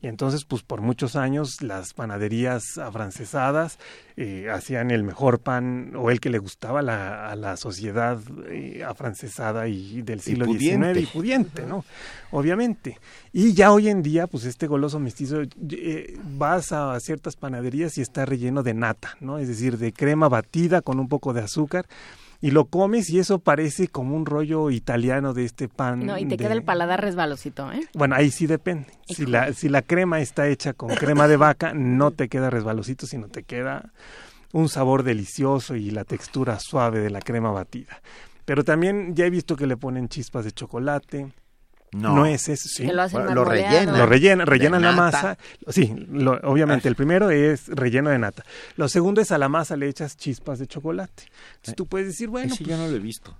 Y 0.00 0.06
entonces, 0.06 0.44
pues 0.44 0.62
por 0.62 0.80
muchos 0.80 1.16
años 1.16 1.62
las 1.62 1.92
panaderías 1.92 2.78
afrancesadas 2.78 3.80
eh, 4.16 4.48
hacían 4.52 4.92
el 4.92 5.02
mejor 5.02 5.40
pan 5.40 5.94
o 5.96 6.12
el 6.12 6.20
que 6.20 6.30
le 6.30 6.38
gustaba 6.38 6.78
a 6.78 7.34
la 7.34 7.56
sociedad 7.56 8.20
eh, 8.50 8.84
afrancesada 8.86 9.66
y 9.66 10.02
del 10.02 10.20
siglo 10.20 10.46
XIX 10.46 11.00
y 11.00 11.06
pudiente, 11.06 11.66
¿no? 11.66 11.84
Obviamente. 12.30 12.98
Y 13.32 13.54
ya 13.54 13.72
hoy 13.72 13.88
en 13.88 14.02
día, 14.02 14.28
pues 14.28 14.44
este 14.44 14.68
goloso 14.68 15.00
mestizo, 15.00 15.42
eh, 15.42 16.16
vas 16.36 16.70
a 16.70 16.98
ciertas 17.00 17.34
panaderías 17.34 17.98
y 17.98 18.02
está 18.02 18.26
relleno 18.26 18.62
de 18.62 18.74
nata, 18.74 19.16
¿no? 19.20 19.38
Es 19.38 19.48
decir, 19.48 19.76
de 19.78 19.92
crema 19.92 20.28
batida 20.28 20.82
con 20.82 21.00
un 21.00 21.08
poco 21.08 21.32
de 21.32 21.40
azúcar 21.40 21.86
y 22.40 22.50
lo 22.52 22.66
comes 22.66 23.10
y 23.10 23.18
eso 23.18 23.40
parece 23.40 23.88
como 23.88 24.14
un 24.14 24.26
rollo 24.26 24.70
italiano 24.70 25.34
de 25.34 25.44
este 25.44 25.68
pan. 25.68 26.06
No, 26.06 26.18
y 26.18 26.26
te 26.26 26.36
queda 26.36 26.52
el 26.52 26.62
paladar 26.62 27.00
resbalosito, 27.00 27.72
¿eh? 27.72 27.80
Bueno, 27.94 28.14
ahí 28.14 28.30
sí 28.30 28.46
depende. 28.46 28.86
Si 29.06 29.26
la, 29.26 29.52
si 29.52 29.68
la 29.68 29.82
crema 29.82 30.20
está 30.20 30.48
hecha 30.48 30.72
con 30.72 30.94
crema 30.94 31.26
de 31.26 31.36
vaca, 31.36 31.72
no 31.74 32.12
te 32.12 32.28
queda 32.28 32.50
resbalosito, 32.50 33.06
sino 33.06 33.28
te 33.28 33.42
queda 33.42 33.92
un 34.52 34.68
sabor 34.68 35.02
delicioso 35.02 35.74
y 35.74 35.90
la 35.90 36.04
textura 36.04 36.58
suave 36.60 37.00
de 37.00 37.10
la 37.10 37.20
crema 37.20 37.50
batida. 37.50 38.00
Pero 38.44 38.64
también 38.64 39.14
ya 39.14 39.26
he 39.26 39.30
visto 39.30 39.56
que 39.56 39.66
le 39.66 39.76
ponen 39.76 40.08
chispas 40.08 40.44
de 40.44 40.52
chocolate, 40.52 41.32
no. 41.92 42.26
es 42.26 42.48
eso, 42.48 42.68
sí. 42.68 42.84
lo, 42.86 43.44
rellenan. 43.44 43.98
Lo 43.98 44.06
rellenan, 44.06 44.46
rellenan 44.46 44.82
la 44.82 44.92
masa. 44.92 45.38
Sí, 45.68 45.94
obviamente, 46.42 46.88
el 46.88 46.94
primero 46.94 47.30
es 47.30 47.68
relleno 47.68 48.10
de 48.10 48.18
nata. 48.18 48.44
Lo 48.76 48.88
segundo 48.88 49.20
es 49.20 49.32
a 49.32 49.38
la 49.38 49.48
masa 49.48 49.76
le 49.76 49.88
echas 49.88 50.16
chispas 50.16 50.58
de 50.58 50.66
chocolate. 50.66 51.24
Entonces 51.56 51.74
tú 51.74 51.86
puedes 51.86 52.08
decir, 52.08 52.28
bueno. 52.28 52.52
Ese 52.52 52.64
yo 52.64 52.76
no 52.76 52.88
lo 52.88 52.96
he 52.96 53.00
visto. 53.00 53.36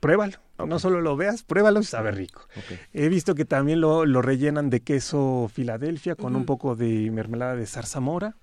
pruébalo. 0.00 0.38
No 0.58 0.78
solo 0.78 1.00
lo 1.00 1.16
veas, 1.16 1.42
pruébalo 1.42 1.80
y 1.80 1.84
sabe 1.84 2.12
rico. 2.12 2.46
He 2.92 3.08
visto 3.08 3.34
que 3.34 3.44
también 3.44 3.80
lo, 3.80 4.06
lo, 4.06 4.22
rellenan 4.22 4.70
de 4.70 4.80
queso 4.80 5.50
Filadelfia 5.52 6.14
con 6.14 6.36
un 6.36 6.44
poco 6.44 6.76
de 6.76 7.10
mermelada 7.10 7.56
de 7.56 7.66
zarzamora. 7.66 8.36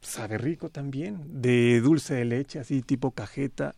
Sabe 0.00 0.38
rico 0.38 0.68
también. 0.68 1.42
De 1.42 1.80
dulce 1.80 2.14
de 2.14 2.24
leche, 2.24 2.60
así 2.60 2.82
tipo 2.82 3.10
cajeta. 3.10 3.74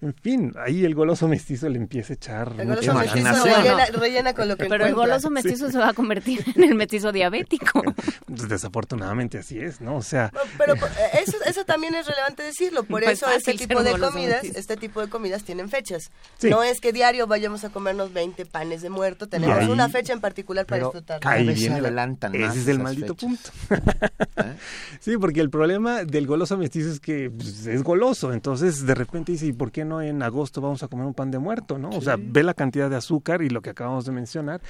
En 0.00 0.14
fin, 0.14 0.54
ahí 0.64 0.84
el 0.84 0.94
goloso 0.94 1.26
mestizo 1.26 1.68
le 1.68 1.76
empieza 1.76 2.12
a 2.12 2.16
echar 2.16 2.52
el 2.56 2.68
mucha 2.68 2.92
Rellena, 2.92 3.86
rellena, 3.86 4.32
con 4.32 4.46
lo 4.46 4.56
que 4.56 4.66
Pero 4.66 4.86
el 4.86 4.94
goloso 4.94 5.28
mestizo 5.28 5.70
se 5.70 5.78
va 5.78 5.88
a 5.88 5.92
convertir 5.92 6.44
en 6.54 6.62
el 6.62 6.74
mestizo 6.76 7.10
diabético. 7.10 7.82
Desafortunadamente 8.28 9.38
así 9.38 9.58
es, 9.58 9.80
¿no? 9.80 9.96
O 9.96 10.02
sea... 10.02 10.30
Pero, 10.56 10.74
eh, 10.74 11.22
eso, 11.26 11.36
eso 11.44 11.64
también 11.64 11.96
es 11.96 12.06
relevante 12.06 12.44
decirlo. 12.44 12.84
Por 12.84 13.02
pues 13.02 13.22
eso 13.22 13.30
este 13.30 13.54
tipo 13.54 13.82
de 13.82 13.98
comidas, 13.98 14.44
este 14.44 14.76
tipo 14.76 15.00
de 15.00 15.08
comidas 15.08 15.42
tienen 15.42 15.68
fechas. 15.68 16.12
No 16.42 16.62
es 16.62 16.80
que 16.80 16.92
diario 16.92 17.26
vayamos 17.26 17.64
a 17.64 17.70
comernos 17.70 18.12
20 18.12 18.46
panes 18.46 18.82
de 18.82 18.90
muerto. 18.90 19.28
Tenemos 19.28 19.66
una 19.68 19.88
fecha 19.88 20.12
en 20.12 20.20
particular 20.20 20.64
para 20.64 20.84
disfrutar. 20.84 21.20
Ahí 21.24 21.48
viene 21.54 21.76
adelantan 21.76 22.36
Ese 22.36 22.60
es 22.60 22.68
el 22.68 22.78
maldito 22.78 23.16
punto. 23.16 23.50
¿Eh? 23.70 24.54
Sí, 25.00 25.16
porque 25.18 25.40
el 25.40 25.50
problema 25.50 26.04
del 26.04 26.28
goloso 26.28 26.56
mestizo 26.56 26.90
es 26.90 27.00
que 27.00 27.30
pues, 27.30 27.66
es 27.66 27.82
goloso. 27.82 28.32
Entonces, 28.32 28.86
de 28.86 28.94
repente 28.94 29.32
dice, 29.32 29.46
¿y 29.46 29.52
por 29.52 29.72
qué 29.72 29.87
no 29.88 30.02
en 30.02 30.22
agosto 30.22 30.60
vamos 30.60 30.82
a 30.82 30.88
comer 30.88 31.06
un 31.06 31.14
pan 31.14 31.30
de 31.30 31.38
muerto, 31.38 31.78
¿no? 31.78 31.90
O 31.90 32.00
sea, 32.00 32.16
ve 32.18 32.42
la 32.42 32.54
cantidad 32.54 32.88
de 32.88 32.96
azúcar 32.96 33.42
y 33.42 33.48
lo 33.48 33.62
que 33.62 33.70
acabamos 33.70 34.04
de 34.04 34.12
mencionar, 34.12 34.60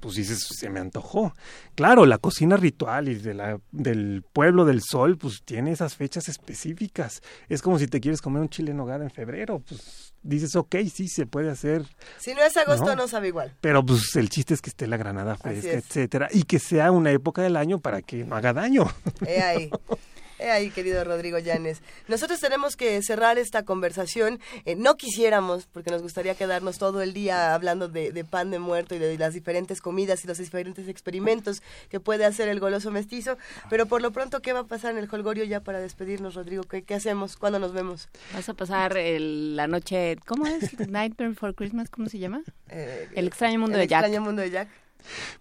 pues 0.00 0.14
dices, 0.14 0.38
se 0.56 0.70
me 0.70 0.80
antojó. 0.80 1.34
Claro, 1.74 2.06
la 2.06 2.18
cocina 2.18 2.56
ritual 2.56 3.08
y 3.08 3.14
de 3.16 3.34
la, 3.34 3.60
del 3.72 4.22
pueblo 4.32 4.64
del 4.64 4.82
sol, 4.82 5.18
pues 5.18 5.42
tiene 5.44 5.72
esas 5.72 5.96
fechas 5.96 6.28
específicas. 6.28 7.22
Es 7.48 7.62
como 7.62 7.78
si 7.78 7.88
te 7.88 8.00
quieres 8.00 8.22
comer 8.22 8.42
un 8.42 8.48
chile 8.48 8.70
en 8.70 8.76
nogada 8.76 9.04
en 9.04 9.10
febrero, 9.10 9.62
pues 9.66 10.14
dices, 10.22 10.56
ok, 10.56 10.76
sí, 10.92 11.08
se 11.08 11.26
puede 11.26 11.50
hacer. 11.50 11.84
Si 12.18 12.34
no 12.34 12.42
es 12.42 12.56
agosto, 12.56 12.94
no, 12.96 13.08
sabe 13.08 13.28
igual. 13.28 13.54
Pero 13.60 13.84
pues 13.84 14.14
el 14.16 14.28
chiste 14.28 14.54
es 14.54 14.62
que 14.62 14.70
esté 14.70 14.86
la 14.86 14.96
granada 14.96 15.36
fresca, 15.36 15.72
etcétera, 15.72 16.28
y 16.32 16.44
que 16.44 16.58
sea 16.58 16.90
una 16.90 17.10
época 17.10 17.42
del 17.42 17.56
año 17.56 17.78
para 17.78 18.02
que 18.02 18.24
no 18.24 18.36
haga 18.36 18.52
daño. 18.52 18.86
He 19.26 19.40
ahí. 19.42 19.70
Ahí, 20.40 20.70
querido 20.70 21.02
Rodrigo 21.02 21.38
Llanes. 21.38 21.82
Nosotros 22.06 22.40
tenemos 22.40 22.76
que 22.76 23.02
cerrar 23.02 23.38
esta 23.38 23.64
conversación. 23.64 24.40
Eh, 24.64 24.76
no 24.76 24.96
quisiéramos, 24.96 25.66
porque 25.66 25.90
nos 25.90 26.02
gustaría 26.02 26.34
quedarnos 26.34 26.78
todo 26.78 27.02
el 27.02 27.12
día 27.12 27.54
hablando 27.54 27.88
de, 27.88 28.24
pan 28.24 28.50
de 28.50 28.58
muerto 28.58 28.94
y 28.94 28.98
de 28.98 29.18
las 29.18 29.34
diferentes 29.34 29.80
comidas 29.80 30.24
y 30.24 30.28
los 30.28 30.38
diferentes 30.38 30.88
experimentos 30.88 31.62
que 31.88 31.98
puede 31.98 32.24
hacer 32.24 32.48
el 32.48 32.60
goloso 32.60 32.90
mestizo. 32.90 33.36
Pero 33.68 33.86
por 33.86 34.00
lo 34.00 34.12
pronto, 34.12 34.40
¿qué 34.40 34.52
va 34.52 34.60
a 34.60 34.64
pasar 34.64 34.92
en 34.92 34.98
el 34.98 35.08
Holgorio 35.10 35.44
ya 35.44 35.60
para 35.60 35.80
despedirnos, 35.80 36.34
Rodrigo? 36.34 36.62
¿Qué, 36.62 36.94
hacemos? 36.94 37.36
¿Cuándo 37.36 37.58
nos 37.58 37.72
vemos? 37.72 38.08
Vas 38.32 38.48
a 38.48 38.54
pasar 38.54 38.96
la 38.96 39.66
noche, 39.66 40.16
¿cómo 40.26 40.46
es? 40.46 40.78
Night 40.88 41.16
Before 41.16 41.54
Christmas, 41.54 41.90
¿cómo 41.90 42.08
se 42.08 42.18
llama? 42.18 42.42
Eh, 42.68 43.08
el 43.14 43.26
extraño 43.26 43.58
mundo 43.58 43.76
de 43.76 43.86
Jack. 43.86 44.04
El 44.04 44.06
extraño 44.06 44.24
mundo 44.24 44.42
de 44.42 44.50
Jack. 44.50 44.68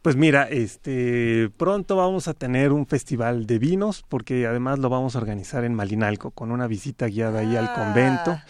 Pues 0.01 0.15
mira, 0.15 0.43
este 0.43 1.49
pronto 1.57 1.95
vamos 1.95 2.27
a 2.27 2.33
tener 2.33 2.71
un 2.71 2.85
festival 2.87 3.45
de 3.45 3.59
vinos 3.59 4.03
porque 4.07 4.47
además 4.47 4.79
lo 4.79 4.89
vamos 4.89 5.15
a 5.15 5.19
organizar 5.19 5.63
en 5.63 5.73
Malinalco 5.73 6.31
con 6.31 6.51
una 6.51 6.67
visita 6.67 7.07
guiada 7.07 7.39
ahí 7.39 7.55
al 7.55 7.73
convento 7.73 8.31
ah. 8.31 8.45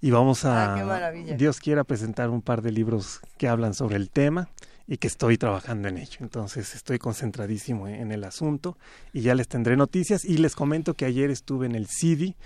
y 0.00 0.10
vamos 0.10 0.44
a 0.44 1.12
Dios 1.36 1.60
quiera 1.60 1.84
presentar 1.84 2.30
un 2.30 2.42
par 2.42 2.62
de 2.62 2.72
libros 2.72 3.20
que 3.38 3.48
hablan 3.48 3.74
sobre 3.74 3.96
el 3.96 4.10
tema 4.10 4.48
y 4.88 4.98
que 4.98 5.08
estoy 5.08 5.36
trabajando 5.36 5.88
en 5.88 5.98
ello. 5.98 6.18
Entonces 6.20 6.74
estoy 6.74 6.98
concentradísimo 6.98 7.88
en 7.88 8.12
el 8.12 8.24
asunto 8.24 8.78
y 9.12 9.22
ya 9.22 9.34
les 9.34 9.48
tendré 9.48 9.76
noticias 9.76 10.24
y 10.24 10.38
les 10.38 10.54
comento 10.54 10.94
que 10.94 11.04
ayer 11.04 11.30
estuve 11.30 11.66
en 11.66 11.74
el 11.74 11.88
CIDI 11.88 12.36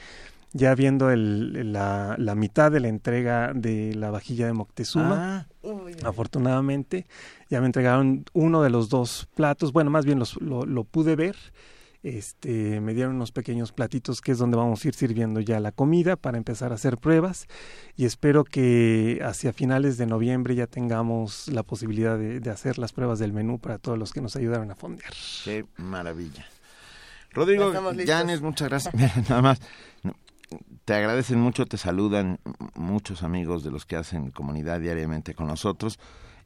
ya 0.53 0.75
viendo 0.75 1.11
el, 1.11 1.73
la, 1.73 2.17
la, 2.19 2.35
mitad 2.35 2.73
de 2.73 2.81
la 2.81 2.89
entrega 2.89 3.53
de 3.55 3.95
la 3.95 4.11
vajilla 4.11 4.47
de 4.47 4.53
Moctezuma. 4.53 5.47
Ah. 5.65 5.81
Afortunadamente, 6.05 7.07
ya 7.49 7.61
me 7.61 7.67
entregaron 7.67 8.25
uno 8.33 8.63
de 8.63 8.71
los 8.71 8.89
dos 8.89 9.29
platos. 9.35 9.73
Bueno, 9.73 9.91
más 9.91 10.05
bien 10.05 10.19
los, 10.19 10.41
lo, 10.41 10.67
lo, 10.67 10.85
pude 10.85 11.15
ver. 11.15 11.37
Este, 12.03 12.81
me 12.81 12.95
dieron 12.95 13.17
unos 13.17 13.31
pequeños 13.31 13.73
platitos 13.73 14.23
que 14.23 14.33
es 14.33 14.39
donde 14.39 14.57
vamos 14.57 14.83
a 14.83 14.89
ir 14.89 14.95
sirviendo 14.95 15.41
ya 15.41 15.61
la 15.61 15.71
comida 15.71 16.17
para 16.17 16.39
empezar 16.39 16.73
a 16.73 16.77
hacer 16.77 16.97
pruebas 16.97 17.47
y 17.95 18.07
espero 18.07 18.43
que 18.45 19.21
hacia 19.23 19.53
finales 19.53 19.99
de 19.99 20.07
noviembre 20.07 20.55
ya 20.55 20.67
tengamos 20.67 21.49
la 21.49 21.63
posibilidad 21.63 22.17
de, 22.17 22.41
de 22.41 22.51
hacer 22.51 22.79
las 22.79 22.95
pruebas 22.95 23.19
del 23.19 23.35
menú 23.35 23.59
para 23.59 23.77
todos 23.77 23.99
los 23.99 24.15
que 24.15 24.23
nos 24.23 24.35
ayudaron 24.35 24.71
a 24.71 24.77
fondear. 24.77 25.13
Qué 25.45 25.67
maravilla. 25.77 26.47
Rodrigo 27.33 27.73
Llanes, 27.93 28.41
muchas 28.41 28.69
gracias. 28.69 28.95
Nada 29.29 29.43
más, 29.43 29.61
te 30.85 30.95
agradecen 30.95 31.41
mucho, 31.41 31.67
te 31.67 31.77
saludan 31.77 32.41
muchos 32.75 33.23
amigos 33.23 33.63
de 33.63 33.71
los 33.71 33.87
que 33.87 33.97
hacen 33.97 34.31
comunidad 34.31 34.81
diariamente 34.81 35.35
con 35.35 35.47
nosotros 35.47 35.99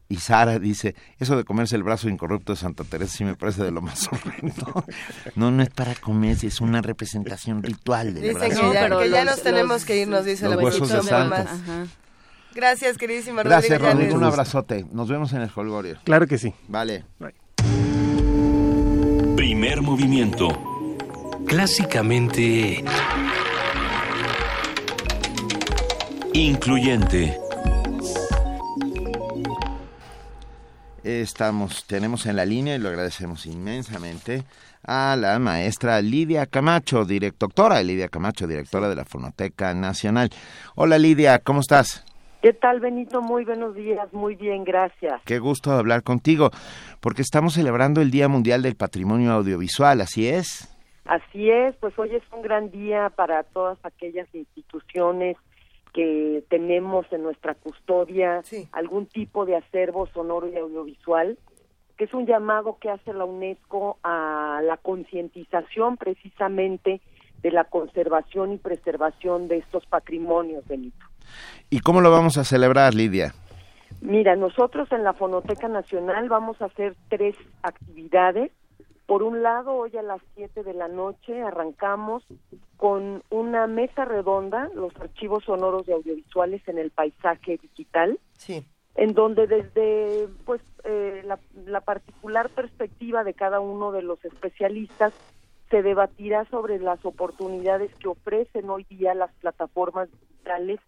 Y 0.08 0.16
Sara 0.16 0.58
dice, 0.58 0.94
eso 1.18 1.36
de 1.36 1.44
comerse 1.44 1.76
el 1.76 1.82
brazo 1.82 2.08
incorrupto 2.08 2.52
de 2.52 2.56
Santa 2.56 2.84
Teresa 2.84 3.16
sí 3.16 3.24
me 3.24 3.36
parece 3.36 3.64
de 3.64 3.70
lo 3.70 3.80
más 3.80 4.08
horrendo. 4.12 4.84
No, 5.34 5.50
no 5.50 5.62
es 5.62 5.70
para 5.70 5.94
comerse, 5.94 6.46
es 6.48 6.60
una 6.60 6.82
representación 6.82 7.62
ritual 7.62 8.14
del 8.14 8.34
brazo. 8.34 8.60
Que 8.60 8.74
ya, 8.74 8.98
que 8.98 9.10
ya 9.10 9.24
nos 9.24 9.42
tenemos 9.42 9.84
que 9.84 9.96
ir, 9.96 10.08
nos 10.08 10.24
dice 10.26 10.48
los 10.48 10.62
huesos 10.62 10.88
de 10.90 11.02
Santa. 11.02 11.46
Gracias, 12.54 12.98
queridísimo 12.98 13.38
Rodrigo. 13.38 13.50
Gracias, 13.50 13.80
Rodrigo. 13.80 14.14
Un 14.14 14.24
abrazote. 14.24 14.86
Nos 14.92 15.08
vemos 15.08 15.32
en 15.32 15.40
el 15.40 15.50
Holgorio. 15.54 15.98
Claro 16.04 16.26
que 16.26 16.38
sí. 16.38 16.54
Vale. 16.68 17.04
Primer 19.36 19.82
movimiento. 19.82 20.48
Clásicamente... 21.46 22.84
Incluyente. 26.36 27.38
Estamos, 31.04 31.86
tenemos 31.86 32.26
en 32.26 32.34
la 32.34 32.44
línea 32.44 32.74
y 32.74 32.78
lo 32.80 32.88
agradecemos 32.88 33.46
inmensamente 33.46 34.42
a 34.84 35.14
la 35.14 35.38
maestra 35.38 36.02
Lidia 36.02 36.46
Camacho, 36.46 37.04
doctora 37.38 37.80
Lidia 37.84 38.08
Camacho, 38.08 38.48
directora 38.48 38.88
de 38.88 38.96
la 38.96 39.04
Fonoteca 39.04 39.74
Nacional. 39.74 40.30
Hola 40.74 40.98
Lidia, 40.98 41.38
¿cómo 41.38 41.60
estás? 41.60 42.04
¿Qué 42.42 42.52
tal 42.52 42.80
Benito? 42.80 43.22
Muy 43.22 43.44
buenos 43.44 43.76
días, 43.76 44.12
muy 44.12 44.34
bien, 44.34 44.64
gracias. 44.64 45.22
Qué 45.24 45.38
gusto 45.38 45.70
hablar 45.70 46.02
contigo, 46.02 46.50
porque 47.00 47.22
estamos 47.22 47.54
celebrando 47.54 48.00
el 48.00 48.10
Día 48.10 48.26
Mundial 48.26 48.60
del 48.62 48.74
Patrimonio 48.74 49.30
Audiovisual, 49.30 50.00
¿así 50.00 50.26
es? 50.26 50.68
Así 51.04 51.48
es, 51.48 51.76
pues 51.76 51.96
hoy 51.96 52.12
es 52.12 52.24
un 52.32 52.42
gran 52.42 52.72
día 52.72 53.10
para 53.14 53.44
todas 53.44 53.78
aquellas 53.84 54.26
instituciones 54.34 55.36
que 55.94 56.44
tenemos 56.50 57.06
en 57.12 57.22
nuestra 57.22 57.54
custodia 57.54 58.42
algún 58.72 59.06
tipo 59.06 59.46
de 59.46 59.56
acervo 59.56 60.08
sonoro 60.08 60.48
y 60.48 60.56
audiovisual, 60.56 61.38
que 61.96 62.04
es 62.04 62.12
un 62.12 62.26
llamado 62.26 62.78
que 62.80 62.90
hace 62.90 63.14
la 63.14 63.24
UNESCO 63.24 63.98
a 64.02 64.60
la 64.64 64.76
concientización 64.76 65.96
precisamente 65.96 67.00
de 67.42 67.50
la 67.52 67.64
conservación 67.64 68.52
y 68.52 68.58
preservación 68.58 69.46
de 69.46 69.58
estos 69.58 69.86
patrimonios, 69.86 70.66
Benito. 70.66 71.06
¿Y 71.70 71.78
cómo 71.78 72.00
lo 72.00 72.10
vamos 72.10 72.38
a 72.38 72.44
celebrar, 72.44 72.94
Lidia? 72.94 73.32
Mira, 74.00 74.34
nosotros 74.34 74.90
en 74.90 75.04
la 75.04 75.12
Fonoteca 75.12 75.68
Nacional 75.68 76.28
vamos 76.28 76.60
a 76.60 76.66
hacer 76.66 76.96
tres 77.08 77.36
actividades 77.62 78.50
por 79.06 79.22
un 79.22 79.42
lado, 79.42 79.74
hoy 79.74 79.96
a 79.96 80.02
las 80.02 80.20
7 80.34 80.62
de 80.62 80.74
la 80.74 80.88
noche 80.88 81.42
arrancamos 81.42 82.24
con 82.76 83.22
una 83.30 83.66
mesa 83.66 84.04
redonda, 84.04 84.70
los 84.74 84.94
archivos 84.96 85.44
sonoros 85.44 85.86
y 85.86 85.92
audiovisuales 85.92 86.66
en 86.68 86.78
el 86.78 86.90
paisaje 86.90 87.58
digital, 87.58 88.18
sí. 88.38 88.64
en 88.94 89.12
donde 89.12 89.46
desde 89.46 90.28
pues 90.46 90.62
eh, 90.84 91.22
la, 91.24 91.38
la 91.66 91.82
particular 91.82 92.48
perspectiva 92.50 93.24
de 93.24 93.34
cada 93.34 93.60
uno 93.60 93.92
de 93.92 94.02
los 94.02 94.24
especialistas 94.24 95.12
se 95.70 95.82
debatirá 95.82 96.44
sobre 96.46 96.78
las 96.78 97.04
oportunidades 97.04 97.94
que 97.96 98.08
ofrecen 98.08 98.70
hoy 98.70 98.84
día 98.84 99.14
las 99.14 99.32
plataformas 99.34 100.08
digitales 100.10 100.80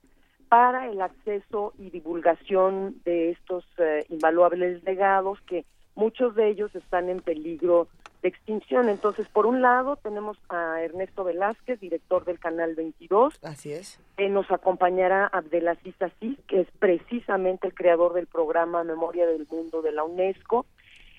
para 0.49 0.89
el 0.89 1.01
acceso 1.01 1.73
y 1.79 1.91
divulgación 1.91 3.01
de 3.05 3.31
estos 3.31 3.65
eh, 3.79 4.07
invaluables 4.09 4.83
legados 4.85 5.41
que 5.43 5.65
muchos 5.97 6.35
de 6.37 6.49
ellos 6.49 6.75
están 6.75 7.09
en 7.09 7.21
peligro 7.21 7.89
de 8.23 8.29
extinción. 8.29 8.89
Entonces, 8.89 9.27
por 9.29 9.47
un 9.47 9.61
lado, 9.63 9.97
tenemos 9.97 10.39
a 10.49 10.81
Ernesto 10.83 11.25
Velázquez, 11.25 11.81
director 11.81 12.25
del 12.25 12.39
Canal 12.39 12.75
22. 12.75 13.39
Así 13.43 13.73
es. 13.73 13.99
Eh, 14.19 14.29
nos 14.29 14.51
acompañará 14.51 15.27
Abdelaziz 15.27 16.01
Asís, 16.01 16.39
que 16.47 16.61
es 16.61 16.69
precisamente 16.79 17.67
el 17.67 17.75
creador 17.75 18.13
del 18.15 18.27
programa 18.27 18.85
Memoria 18.85 19.27
del 19.27 19.47
Mundo 19.51 19.83
de 19.83 19.93
la 19.93 20.05
UNESCO. 20.05 20.67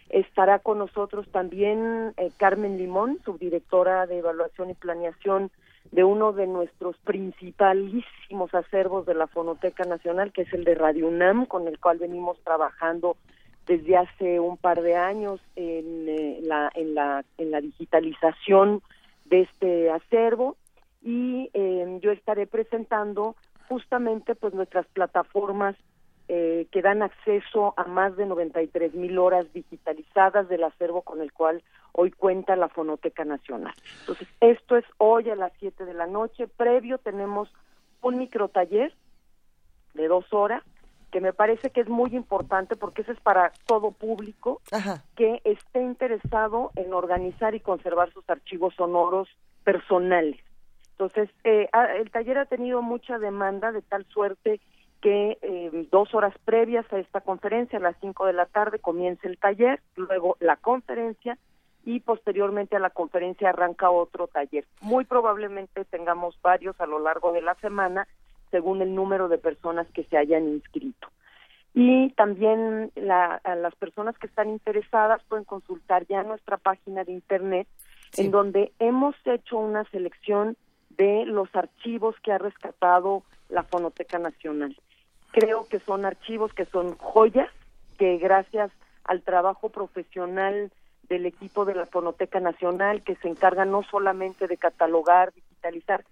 Estará 0.09 0.59
con 0.59 0.77
nosotros 0.77 1.27
también 1.31 2.13
eh, 2.15 2.31
Carmen 2.37 2.77
Limón, 2.77 3.19
subdirectora 3.25 4.07
de 4.07 4.19
Evaluación 4.19 4.69
y 4.69 4.73
Planeación 4.73 5.51
de 5.91 6.03
uno 6.03 6.33
de 6.33 6.47
nuestros 6.47 6.97
principalísimos 6.97 8.53
acervos 8.53 9.05
de 9.05 9.15
la 9.15 9.27
Fonoteca 9.27 9.83
Nacional, 9.85 10.31
que 10.31 10.41
es 10.43 10.53
el 10.53 10.63
de 10.63 10.75
Radio 10.75 11.07
UNAM, 11.07 11.45
con 11.45 11.67
el 11.67 11.79
cual 11.79 11.97
venimos 11.97 12.37
trabajando 12.43 13.17
desde 13.67 13.97
hace 13.97 14.39
un 14.39 14.57
par 14.57 14.81
de 14.81 14.95
años 14.95 15.41
en, 15.55 16.07
eh, 16.07 16.39
la, 16.41 16.71
en, 16.73 16.95
la, 16.95 17.25
en 17.37 17.51
la 17.51 17.61
digitalización 17.61 18.81
de 19.25 19.41
este 19.41 19.91
acervo 19.91 20.55
y 21.03 21.49
eh, 21.53 21.99
yo 22.01 22.11
estaré 22.11 22.47
presentando 22.47 23.35
justamente 23.67 24.35
pues 24.35 24.53
nuestras 24.53 24.87
plataformas 24.87 25.75
eh, 26.29 26.67
que 26.71 26.81
dan 26.81 27.03
acceso 27.03 27.73
a 27.77 27.85
más 27.85 28.17
de 28.17 28.25
93 28.25 28.93
mil 28.95 29.17
horas 29.17 29.45
digitalizadas 29.53 30.49
del 30.49 30.63
acervo 30.63 31.01
con 31.01 31.21
el 31.21 31.31
cual 31.31 31.63
hoy 31.93 32.11
cuenta 32.11 32.55
la 32.55 32.67
Fonoteca 32.69 33.23
Nacional. 33.23 33.73
Entonces, 34.01 34.27
esto 34.41 34.75
es 34.75 34.85
hoy 34.97 35.29
a 35.29 35.35
las 35.35 35.53
7 35.59 35.85
de 35.85 35.93
la 35.93 36.05
noche. 36.05 36.47
Previo 36.47 36.97
tenemos 36.97 37.49
un 38.01 38.17
microtaller 38.17 38.93
de 39.93 40.07
dos 40.07 40.31
horas 40.33 40.63
que 41.11 41.21
me 41.21 41.33
parece 41.33 41.69
que 41.69 41.81
es 41.81 41.89
muy 41.89 42.15
importante 42.15 42.75
porque 42.75 43.01
eso 43.01 43.11
es 43.11 43.19
para 43.21 43.51
todo 43.65 43.91
público 43.91 44.61
que 45.15 45.41
esté 45.45 45.81
interesado 45.81 46.71
en 46.75 46.93
organizar 46.93 47.55
y 47.55 47.59
conservar 47.59 48.11
sus 48.11 48.29
archivos 48.29 48.75
sonoros 48.75 49.29
personales. 49.63 50.39
Entonces, 50.91 51.29
eh, 51.43 51.69
el 51.99 52.09
taller 52.09 52.39
ha 52.39 52.45
tenido 52.45 52.81
mucha 52.81 53.19
demanda 53.19 53.71
de 53.71 53.81
tal 53.83 54.05
suerte 54.05 54.59
que 55.01 55.37
eh, 55.41 55.87
dos 55.91 56.13
horas 56.15 56.33
previas 56.43 56.91
a 56.91 56.97
esta 56.97 57.21
conferencia, 57.21 57.77
a 57.77 57.81
las 57.81 57.95
cinco 58.01 58.25
de 58.25 58.33
la 58.33 58.47
tarde, 58.47 58.79
comienza 58.79 59.27
el 59.27 59.37
taller, 59.37 59.79
luego 59.95 60.37
la 60.39 60.55
conferencia 60.55 61.37
y 61.85 61.99
posteriormente 61.99 62.75
a 62.75 62.79
la 62.79 62.89
conferencia 62.89 63.49
arranca 63.49 63.91
otro 63.91 64.27
taller. 64.27 64.65
Muy 64.81 65.05
probablemente 65.05 65.85
tengamos 65.85 66.37
varios 66.41 66.79
a 66.81 66.87
lo 66.87 66.99
largo 66.99 67.31
de 67.31 67.41
la 67.41 67.55
semana 67.55 68.07
según 68.51 68.81
el 68.81 68.95
número 68.95 69.27
de 69.27 69.37
personas 69.37 69.87
que 69.93 70.03
se 70.03 70.17
hayan 70.17 70.47
inscrito. 70.47 71.07
Y 71.73 72.09
también 72.11 72.91
la, 72.95 73.35
a 73.43 73.55
las 73.55 73.75
personas 73.75 74.17
que 74.17 74.27
están 74.27 74.49
interesadas 74.49 75.21
pueden 75.27 75.45
consultar 75.45 76.07
ya 76.07 76.23
nuestra 76.23 76.57
página 76.57 77.03
de 77.03 77.11
internet, 77.11 77.67
en 78.17 78.31
donde 78.31 78.71
hemos 78.79 79.15
hecho 79.25 79.57
una 79.57 79.83
selección 79.91 80.57
de 80.97 81.25
los 81.25 81.53
archivos 81.55 82.15
que 82.23 82.31
ha 82.31 82.37
rescatado 82.37 83.23
la 83.49 83.63
Fonoteca 83.63 84.17
Nacional. 84.17 84.75
Creo 85.31 85.67
que 85.67 85.79
son 85.79 86.05
archivos 86.05 86.53
que 86.53 86.65
son 86.65 86.97
joyas, 86.97 87.49
que 87.97 88.17
gracias 88.17 88.71
al 89.03 89.21
trabajo 89.21 89.69
profesional 89.69 90.71
del 91.09 91.25
equipo 91.25 91.65
de 91.65 91.75
la 91.75 91.85
Fonoteca 91.85 92.39
Nacional, 92.39 93.03
que 93.03 93.15
se 93.17 93.27
encarga 93.29 93.65
no 93.65 93.83
solamente 93.83 94.47
de 94.47 94.57
catalogar, 94.57 95.33
digitalizar, 95.33 96.03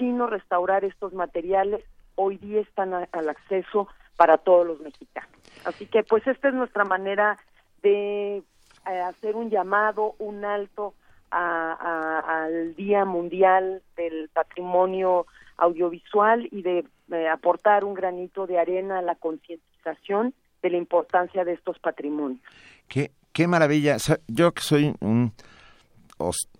sino 0.00 0.26
restaurar 0.26 0.84
estos 0.84 1.12
materiales, 1.12 1.84
hoy 2.16 2.38
día 2.38 2.60
están 2.62 2.92
al 2.94 3.28
acceso 3.28 3.86
para 4.16 4.38
todos 4.38 4.66
los 4.66 4.80
mexicanos. 4.80 5.30
Así 5.64 5.86
que 5.86 6.02
pues 6.02 6.26
esta 6.26 6.48
es 6.48 6.54
nuestra 6.54 6.84
manera 6.84 7.36
de 7.82 8.38
eh, 8.38 9.00
hacer 9.02 9.36
un 9.36 9.50
llamado, 9.50 10.16
un 10.18 10.44
alto 10.44 10.94
al 11.30 12.74
Día 12.74 13.04
Mundial 13.04 13.82
del 13.96 14.30
Patrimonio 14.32 15.26
Audiovisual 15.58 16.48
y 16.50 16.62
de 16.62 16.84
eh, 17.12 17.28
aportar 17.28 17.84
un 17.84 17.94
granito 17.94 18.48
de 18.48 18.58
arena 18.58 18.98
a 18.98 19.02
la 19.02 19.14
concientización 19.14 20.34
de 20.60 20.70
la 20.70 20.76
importancia 20.76 21.44
de 21.44 21.52
estos 21.52 21.78
patrimonios. 21.78 22.40
Qué, 22.88 23.12
qué 23.32 23.46
maravilla. 23.46 23.96
Yo 24.26 24.52
que 24.52 24.62
soy 24.62 24.92
un 25.00 25.32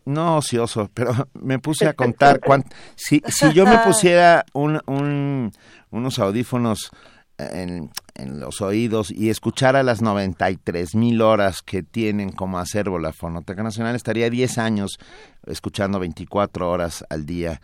no 0.05 0.39
ocioso, 0.39 0.91
pero 0.95 1.13
me 1.35 1.59
puse 1.59 1.87
a 1.87 1.95
contar 1.95 2.41
si, 2.97 3.23
si 3.27 3.53
yo 3.53 3.65
me 3.67 3.79
pusiera 3.85 4.45
un, 4.53 5.53
unos 5.91 6.19
audífonos 6.19 6.91
en, 7.39 7.91
en, 8.15 8.39
los 8.41 8.61
oídos 8.61 9.11
y 9.11 9.31
escuchara 9.31 9.83
las 9.83 10.03
93 10.03 10.95
mil 10.95 11.23
horas 11.23 11.63
que 11.63 11.83
tienen 11.83 12.33
como 12.33 12.59
acervo 12.59 12.99
la 12.99 13.15
Fonoteca 13.15 13.63
Nacional, 13.63 13.97
estaría 13.97 14.29
10 14.29 14.59
años 14.59 14.99
escuchando 15.47 15.99
24 15.99 16.69
horas 16.69 17.05
al 17.09 17.25
día 17.25 17.61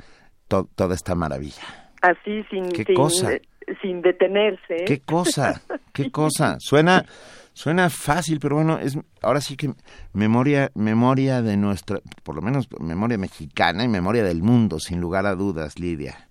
toda 0.49 0.95
esta 0.95 1.15
maravilla. 1.15 1.63
Así, 2.01 2.43
sin, 2.51 2.71
sin, 2.75 2.87
sin 3.83 4.03
detenerse. 4.03 4.75
¿eh? 4.77 4.85
¿Qué 4.87 5.01
cosa? 5.01 5.61
¿Qué 5.93 6.11
cosa? 6.11 6.57
Suena 6.61 7.05
Suena 7.57 7.89
fácil, 7.89 8.39
pero 8.39 8.57
bueno, 8.57 8.79
es 8.79 8.99
ahora 9.23 9.41
sí 9.41 9.57
que 9.57 9.71
memoria 10.13 10.71
memoria 10.75 11.41
de 11.41 11.57
nuestra, 11.57 12.01
por 12.23 12.35
lo 12.35 12.43
menos 12.43 12.69
memoria 12.79 13.17
mexicana 13.17 13.83
y 13.83 13.89
memoria 13.89 14.23
del 14.23 14.43
mundo, 14.43 14.79
sin 14.79 15.01
lugar 15.01 15.25
a 15.25 15.35
dudas, 15.35 15.79
Lidia. 15.79 16.29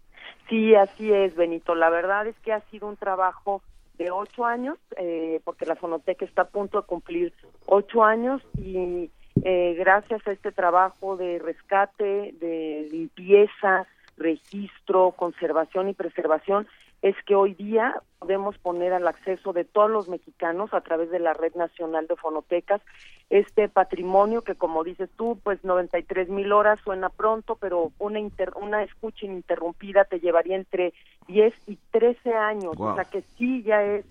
Sí, 0.48 0.76
así 0.76 1.12
es, 1.12 1.36
Benito. 1.36 1.74
La 1.74 1.90
verdad 1.90 2.28
es 2.28 2.36
que 2.44 2.54
ha 2.54 2.62
sido 2.70 2.88
un 2.88 2.96
trabajo 2.96 3.64
de 3.98 4.12
ocho 4.12 4.46
años, 4.46 4.78
eh, 4.98 5.42
porque 5.44 5.66
la 5.66 5.76
Fonoteca 5.76 6.26
está 6.26 6.44
a 6.44 6.48
punto 6.48 6.80
de 6.80 6.86
cumplir 6.86 7.34
ocho 7.66 8.04
años 8.04 8.44
y 8.60 9.10
eh, 9.44 9.76
gracias 9.80 10.28
a 10.28 10.32
este 10.32 10.52
trabajo 10.52 11.18
de 11.18 11.40
rescate, 11.40 12.36
de 12.40 12.88
limpieza, 12.92 13.88
registro, 14.16 15.10
conservación 15.18 15.90
y 15.90 15.94
preservación, 15.94 16.68
es 17.02 17.16
que 17.26 17.36
hoy 17.36 17.54
día 17.54 18.02
podemos 18.20 18.58
poner 18.58 18.94
al 18.94 19.08
acceso 19.08 19.54
de 19.54 19.64
todos 19.66 19.90
los 19.90 20.08
mexicanos 20.10 20.74
a 20.74 20.82
través 20.82 21.12
de 21.12 21.20
la 21.20 21.34
Red 21.34 21.56
Nacional 21.56 22.08
de 22.08 22.16
Fonotecas 22.16 22.82
este 23.30 23.70
patrimonio 23.70 24.42
que 24.42 24.56
como 24.56 24.84
dices 24.84 25.10
tú, 25.16 25.40
pues 25.44 25.64
93 25.64 26.30
mil 26.30 26.52
horas 26.52 26.80
suena 26.84 27.10
pronto, 27.10 27.56
pero 27.56 27.92
una, 27.98 28.20
una 28.62 28.84
escucha 28.84 29.26
ininterrumpida 29.26 30.06
te 30.06 30.20
llevaría 30.20 30.56
entre 30.56 30.94
10 31.28 31.54
y 31.68 31.78
13 31.92 32.34
años, 32.34 32.74
o 32.78 32.96
sea 32.96 33.06
que 33.06 33.24
sí 33.38 33.64
ya 33.64 33.84
es, 33.84 34.06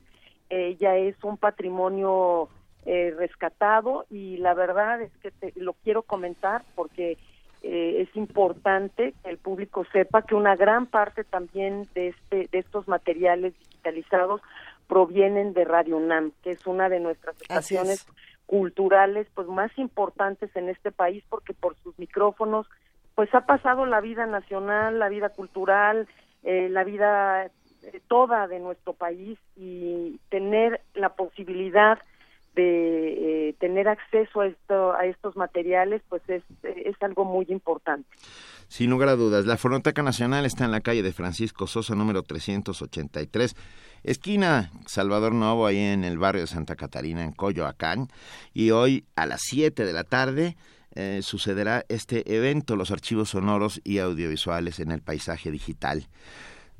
eh, 0.50 0.76
ya 0.80 0.96
es 0.96 1.22
un 1.22 1.36
patrimonio 1.36 2.48
eh, 2.86 3.14
rescatado 3.16 4.04
y 4.10 4.36
la 4.38 4.54
verdad 4.54 5.00
es 5.00 5.12
que 5.18 5.30
te, 5.30 5.52
lo 5.56 5.72
quiero 5.72 6.02
comentar 6.02 6.62
porque 6.74 7.16
eh, 7.66 8.02
es 8.02 8.14
importante 8.14 9.14
que 9.22 9.30
el 9.30 9.38
público 9.38 9.86
sepa 9.90 10.20
que 10.20 10.34
una 10.34 10.54
gran 10.54 10.84
parte 10.84 11.24
también 11.24 11.88
de 11.94 12.08
este 12.08 12.46
de 12.52 12.58
estos 12.58 12.86
materiales 12.88 13.54
digitalizados 13.58 14.42
provienen 14.86 15.54
de 15.54 15.64
Radio 15.64 15.96
UNAM, 15.96 16.32
que 16.42 16.50
es 16.50 16.66
una 16.66 16.90
de 16.90 17.00
nuestras 17.00 17.40
estaciones 17.40 18.06
culturales 18.44 19.26
pues 19.34 19.48
más 19.48 19.70
importantes 19.78 20.54
en 20.56 20.68
este 20.68 20.92
país 20.92 21.24
porque 21.30 21.54
por 21.54 21.74
sus 21.82 21.98
micrófonos 21.98 22.66
pues 23.14 23.34
ha 23.34 23.46
pasado 23.46 23.86
la 23.86 24.02
vida 24.02 24.26
nacional, 24.26 24.98
la 24.98 25.08
vida 25.08 25.30
cultural, 25.30 26.06
eh, 26.42 26.68
la 26.68 26.84
vida 26.84 27.46
eh, 27.46 28.00
toda 28.08 28.46
de 28.46 28.58
nuestro 28.58 28.92
país 28.92 29.38
y 29.56 30.20
tener 30.28 30.82
la 30.92 31.14
posibilidad 31.14 31.98
de 32.54 33.48
eh, 33.48 33.54
tener 33.58 33.88
acceso 33.88 34.40
a, 34.40 34.46
esto, 34.46 34.92
a 34.92 35.06
estos 35.06 35.36
materiales, 35.36 36.02
pues 36.08 36.22
es, 36.28 36.42
es 36.62 36.96
algo 37.00 37.24
muy 37.24 37.46
importante. 37.48 38.08
Sin 38.68 38.90
lugar 38.90 39.08
a 39.08 39.16
dudas, 39.16 39.46
la 39.46 39.56
Fonoteca 39.56 40.02
Nacional 40.02 40.46
está 40.46 40.64
en 40.64 40.70
la 40.70 40.80
calle 40.80 41.02
de 41.02 41.12
Francisco 41.12 41.66
Sosa, 41.66 41.94
número 41.94 42.22
383, 42.22 43.54
esquina 44.02 44.70
Salvador 44.86 45.34
Novo, 45.34 45.66
ahí 45.66 45.78
en 45.78 46.04
el 46.04 46.18
barrio 46.18 46.42
de 46.42 46.46
Santa 46.46 46.76
Catarina, 46.76 47.24
en 47.24 47.32
Coyoacán. 47.32 48.08
Y 48.52 48.70
hoy 48.70 49.04
a 49.16 49.26
las 49.26 49.42
7 49.42 49.84
de 49.84 49.92
la 49.92 50.04
tarde 50.04 50.56
eh, 50.94 51.20
sucederá 51.22 51.84
este 51.88 52.36
evento, 52.36 52.76
los 52.76 52.90
archivos 52.90 53.30
sonoros 53.30 53.80
y 53.84 53.98
audiovisuales 53.98 54.78
en 54.78 54.92
el 54.92 55.02
paisaje 55.02 55.50
digital, 55.50 56.06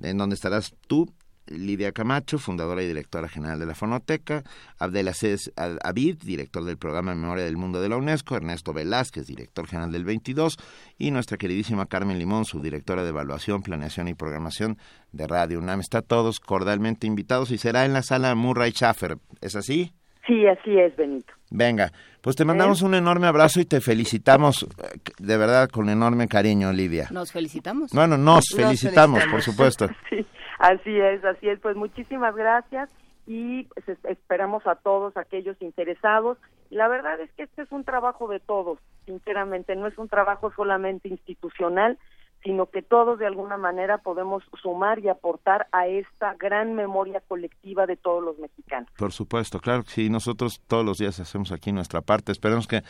en 0.00 0.18
donde 0.18 0.34
estarás 0.34 0.74
tú 0.86 1.12
Lidia 1.46 1.92
Camacho, 1.92 2.38
fundadora 2.38 2.82
y 2.82 2.86
directora 2.86 3.28
general 3.28 3.58
de 3.58 3.66
la 3.66 3.74
Fonoteca, 3.74 4.42
Abdelaziz 4.78 5.52
Abid, 5.56 6.18
director 6.22 6.64
del 6.64 6.78
programa 6.78 7.12
de 7.12 7.20
Memoria 7.20 7.44
del 7.44 7.56
Mundo 7.56 7.80
de 7.80 7.88
la 7.88 7.96
UNESCO, 7.96 8.36
Ernesto 8.36 8.72
Velázquez, 8.72 9.26
director 9.26 9.66
general 9.66 9.92
del 9.92 10.04
22, 10.04 10.56
y 10.98 11.10
nuestra 11.10 11.36
queridísima 11.36 11.86
Carmen 11.86 12.18
Limón, 12.18 12.44
subdirectora 12.44 13.02
de 13.02 13.10
Evaluación, 13.10 13.62
Planeación 13.62 14.08
y 14.08 14.14
Programación 14.14 14.78
de 15.12 15.26
Radio 15.26 15.58
UNAM. 15.58 15.80
Está 15.80 16.02
todos 16.02 16.40
cordialmente 16.40 17.06
invitados 17.06 17.50
y 17.50 17.58
será 17.58 17.84
en 17.84 17.92
la 17.92 18.02
sala 18.02 18.34
Murray 18.34 18.72
Schaffer. 18.72 19.18
¿Es 19.40 19.56
así? 19.56 19.92
Sí, 20.26 20.46
así 20.46 20.78
es, 20.78 20.96
Benito. 20.96 21.34
Venga, 21.50 21.92
pues 22.22 22.34
te 22.34 22.44
mandamos 22.44 22.80
un 22.80 22.94
enorme 22.94 23.26
abrazo 23.26 23.60
y 23.60 23.66
te 23.66 23.80
felicitamos 23.82 24.62
eh, 24.62 24.98
de 25.18 25.36
verdad 25.36 25.68
con 25.68 25.90
enorme 25.90 26.28
cariño, 26.28 26.72
Lidia. 26.72 27.08
Nos 27.10 27.30
felicitamos. 27.30 27.90
Bueno, 27.92 28.16
nos, 28.16 28.46
felicitamos, 28.48 29.22
por 29.30 29.42
supuesto. 29.42 29.88
sí. 30.10 30.26
Así 30.64 30.98
es, 30.98 31.22
así 31.26 31.46
es. 31.50 31.60
Pues 31.60 31.76
muchísimas 31.76 32.34
gracias 32.34 32.88
y 33.26 33.64
pues, 33.64 33.98
esperamos 34.04 34.66
a 34.66 34.76
todos 34.76 35.14
aquellos 35.18 35.60
interesados. 35.60 36.38
La 36.70 36.88
verdad 36.88 37.20
es 37.20 37.30
que 37.32 37.42
este 37.42 37.62
es 37.62 37.70
un 37.70 37.84
trabajo 37.84 38.28
de 38.28 38.40
todos, 38.40 38.78
sinceramente, 39.04 39.76
no 39.76 39.86
es 39.86 39.98
un 39.98 40.08
trabajo 40.08 40.50
solamente 40.56 41.08
institucional, 41.08 41.98
sino 42.42 42.70
que 42.70 42.80
todos 42.80 43.18
de 43.18 43.26
alguna 43.26 43.58
manera 43.58 43.98
podemos 43.98 44.42
sumar 44.62 45.00
y 45.00 45.08
aportar 45.08 45.66
a 45.70 45.86
esta 45.86 46.34
gran 46.34 46.74
memoria 46.74 47.20
colectiva 47.28 47.84
de 47.84 47.96
todos 47.98 48.24
los 48.24 48.38
mexicanos. 48.38 48.88
Por 48.96 49.12
supuesto, 49.12 49.60
claro 49.60 49.82
que 49.82 49.90
sí, 49.90 50.08
nosotros 50.08 50.62
todos 50.66 50.84
los 50.84 50.96
días 50.96 51.20
hacemos 51.20 51.52
aquí 51.52 51.72
nuestra 51.72 52.00
parte. 52.00 52.32
Esperemos 52.32 52.66
que 52.66 52.80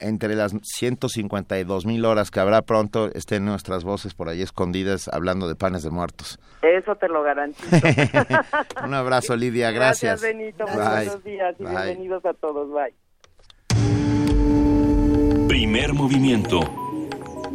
entre 0.00 0.34
las 0.34 0.52
152 0.62 1.86
mil 1.86 2.04
horas 2.04 2.30
que 2.30 2.40
habrá 2.40 2.62
pronto 2.62 3.10
estén 3.14 3.44
nuestras 3.44 3.84
voces 3.84 4.14
por 4.14 4.28
ahí 4.28 4.42
escondidas 4.42 5.08
hablando 5.08 5.48
de 5.48 5.54
panes 5.54 5.82
de 5.82 5.90
muertos. 5.90 6.38
Eso 6.62 6.96
te 6.96 7.08
lo 7.08 7.22
garantizo. 7.22 7.68
Un 8.84 8.94
abrazo, 8.94 9.36
Lidia. 9.36 9.70
Gracias. 9.70 10.20
Gracias, 10.20 10.36
Benito. 10.36 10.64
buenos 10.64 11.24
días 11.24 11.54
y 11.58 11.64
bienvenidos 11.64 12.24
a 12.24 12.34
todos. 12.34 12.68
Bye. 12.70 12.94
Primer 15.48 15.92
movimiento. 15.94 16.60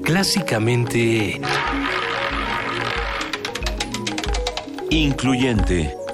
Clásicamente... 0.04 1.42
Incluyente. 4.92 6.05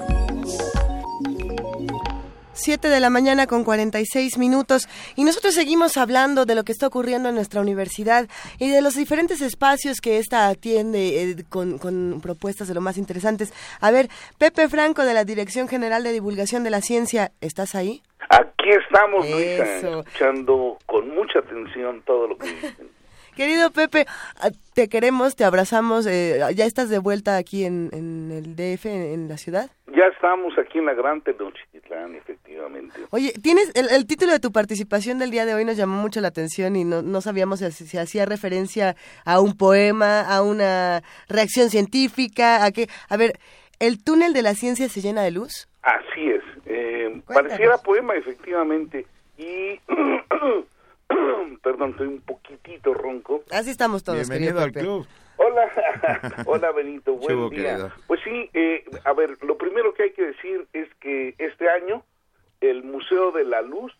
7 2.52 2.88
de 2.88 3.00
la 3.00 3.10
mañana 3.10 3.46
con 3.46 3.64
46 3.64 4.38
minutos 4.38 4.88
y 5.16 5.24
nosotros 5.24 5.54
seguimos 5.54 5.96
hablando 5.96 6.44
de 6.44 6.54
lo 6.54 6.64
que 6.64 6.72
está 6.72 6.86
ocurriendo 6.86 7.28
en 7.28 7.34
nuestra 7.34 7.60
universidad 7.60 8.28
y 8.58 8.70
de 8.70 8.82
los 8.82 8.94
diferentes 8.94 9.40
espacios 9.40 10.00
que 10.00 10.18
esta 10.18 10.48
atiende 10.48 11.22
eh, 11.22 11.44
con, 11.48 12.20
propuestas 12.22 12.68
de 12.68 12.74
lo 12.74 12.80
más 12.80 12.98
interesantes. 12.98 13.52
A 13.80 13.90
ver, 13.90 14.08
Pepe 14.38 14.68
Franco 14.68 15.04
de 15.04 15.14
la 15.14 15.24
Dirección 15.24 15.68
General 15.68 16.02
de 16.02 16.12
Divulgación 16.12 16.64
de 16.64 16.70
la 16.70 16.80
Ciencia, 16.80 17.32
¿estás 17.40 17.74
ahí? 17.74 18.02
Aquí 18.30 18.70
estamos, 18.70 19.28
Luisa, 19.28 19.64
escuchando 19.76 20.78
con 20.86 21.08
mucha 21.14 21.40
atención 21.40 22.02
todo 22.06 22.28
lo 22.28 22.38
que 22.38 22.48
dicen. 22.48 23.01
Querido 23.36 23.70
Pepe, 23.70 24.04
ah, 24.40 24.50
te 24.74 24.88
queremos, 24.88 25.36
te 25.36 25.44
abrazamos. 25.44 26.06
Eh, 26.06 26.40
¿Ya 26.54 26.66
estás 26.66 26.90
de 26.90 26.98
vuelta 26.98 27.36
aquí 27.36 27.64
en, 27.64 27.90
el 28.30 28.56
DF, 28.56 28.86
en, 28.86 29.28
la 29.28 29.38
ciudad? 29.38 29.70
Ya 29.86 30.06
estamos 30.06 30.52
aquí 30.58 30.78
en 30.78 30.86
la 30.86 30.94
Gran 30.94 31.22
Tenochtitlán, 31.22 32.14
efectivamente. 32.14 33.00
Oye, 33.10 33.32
tienes 33.42 33.72
el, 33.74 34.06
título 34.06 34.32
de 34.32 34.40
tu 34.40 34.52
participación 34.52 35.18
del 35.18 35.30
día 35.30 35.46
de 35.46 35.54
hoy 35.54 35.64
nos 35.64 35.76
llamó 35.76 36.00
mucho 36.00 36.20
la 36.20 36.28
atención 36.28 36.76
y 36.76 36.84
no, 36.84 37.02
no 37.02 37.20
sabíamos 37.20 37.60
si, 37.60 37.70
si, 37.86 37.96
hacía 37.98 38.26
referencia 38.26 38.96
a 39.24 39.40
un 39.40 39.56
poema, 39.56 40.20
a 40.20 40.42
una 40.42 41.02
reacción 41.28 41.70
científica, 41.70 42.64
a 42.64 42.70
qué. 42.70 42.86
A 43.08 43.16
ver, 43.16 43.32
¿el 43.78 44.02
túnel 44.02 44.34
de 44.34 44.42
la 44.42 44.54
ciencia 44.54 44.88
se 44.88 45.00
llena 45.00 45.22
de 45.22 45.30
luz? 45.30 45.68
Así 45.82 46.30
es. 46.30 46.42
Eh, 46.66 47.22
pareciera 47.26 47.78
poema, 47.78 48.14
efectivamente. 48.14 49.06
Y 49.38 49.80
Perdón, 51.62 51.90
estoy 51.90 52.06
un 52.08 52.20
poquitito 52.20 52.94
ronco. 52.94 53.42
Así 53.50 53.70
estamos 53.70 54.04
todos. 54.04 54.28
Bienvenido 54.28 54.60
al 54.60 54.72
club. 54.72 55.06
Hola, 55.36 55.70
hola 56.46 56.72
Benito, 56.72 57.14
buen 57.14 57.50
día. 57.50 57.92
Pues 58.06 58.20
sí, 58.22 58.48
eh, 58.52 58.84
a 59.04 59.12
ver, 59.12 59.38
lo 59.42 59.56
primero 59.56 59.92
que 59.94 60.04
hay 60.04 60.12
que 60.12 60.26
decir 60.26 60.66
es 60.72 60.88
que 61.00 61.34
este 61.38 61.68
año 61.68 62.04
el 62.60 62.84
Museo 62.84 63.32
de 63.32 63.44
la 63.44 63.62
Luz 63.62 63.92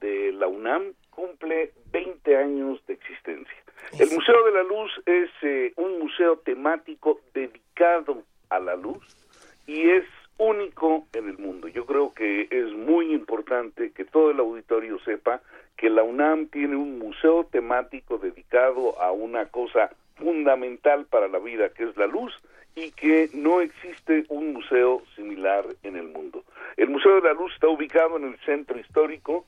de 0.00 0.32
la 0.32 0.46
UNAM 0.46 0.92
cumple 1.10 1.72
20 1.92 2.36
años 2.36 2.84
de 2.86 2.94
existencia. 2.94 3.56
El 3.98 4.10
Museo 4.10 4.44
de 4.44 4.52
la 4.52 4.62
Luz 4.62 4.90
es 5.06 5.30
eh, 5.42 5.72
un 5.76 5.98
museo 5.98 6.38
temático 6.38 7.20
dedicado 7.32 8.22
a 8.50 8.58
la 8.58 8.76
luz 8.76 8.98
y 9.66 9.90
es 9.90 10.04
único 10.38 11.06
en 11.12 11.28
el 11.28 11.38
mundo. 11.38 11.68
Yo 11.68 11.86
creo 11.86 12.12
que 12.12 12.48
es 12.50 12.72
muy 12.72 13.12
importante 13.12 13.92
que 13.92 14.04
todo 14.04 14.30
el 14.30 14.40
auditorio 14.40 14.98
sepa 15.04 15.40
que 15.76 15.90
la 15.90 16.02
UNAM 16.02 16.46
tiene 16.46 16.76
un 16.76 16.98
museo 16.98 17.44
temático 17.44 18.18
dedicado 18.18 19.00
a 19.00 19.12
una 19.12 19.46
cosa 19.46 19.90
fundamental 20.16 21.06
para 21.06 21.28
la 21.28 21.38
vida, 21.38 21.70
que 21.70 21.84
es 21.84 21.96
la 21.96 22.06
luz, 22.06 22.32
y 22.76 22.90
que 22.92 23.30
no 23.32 23.60
existe 23.60 24.24
un 24.28 24.52
museo 24.52 25.02
similar 25.14 25.64
en 25.82 25.96
el 25.96 26.08
mundo. 26.08 26.44
El 26.76 26.90
Museo 26.90 27.20
de 27.20 27.28
la 27.28 27.34
Luz 27.34 27.52
está 27.54 27.68
ubicado 27.68 28.16
en 28.16 28.24
el 28.24 28.38
centro 28.40 28.78
histórico 28.78 29.46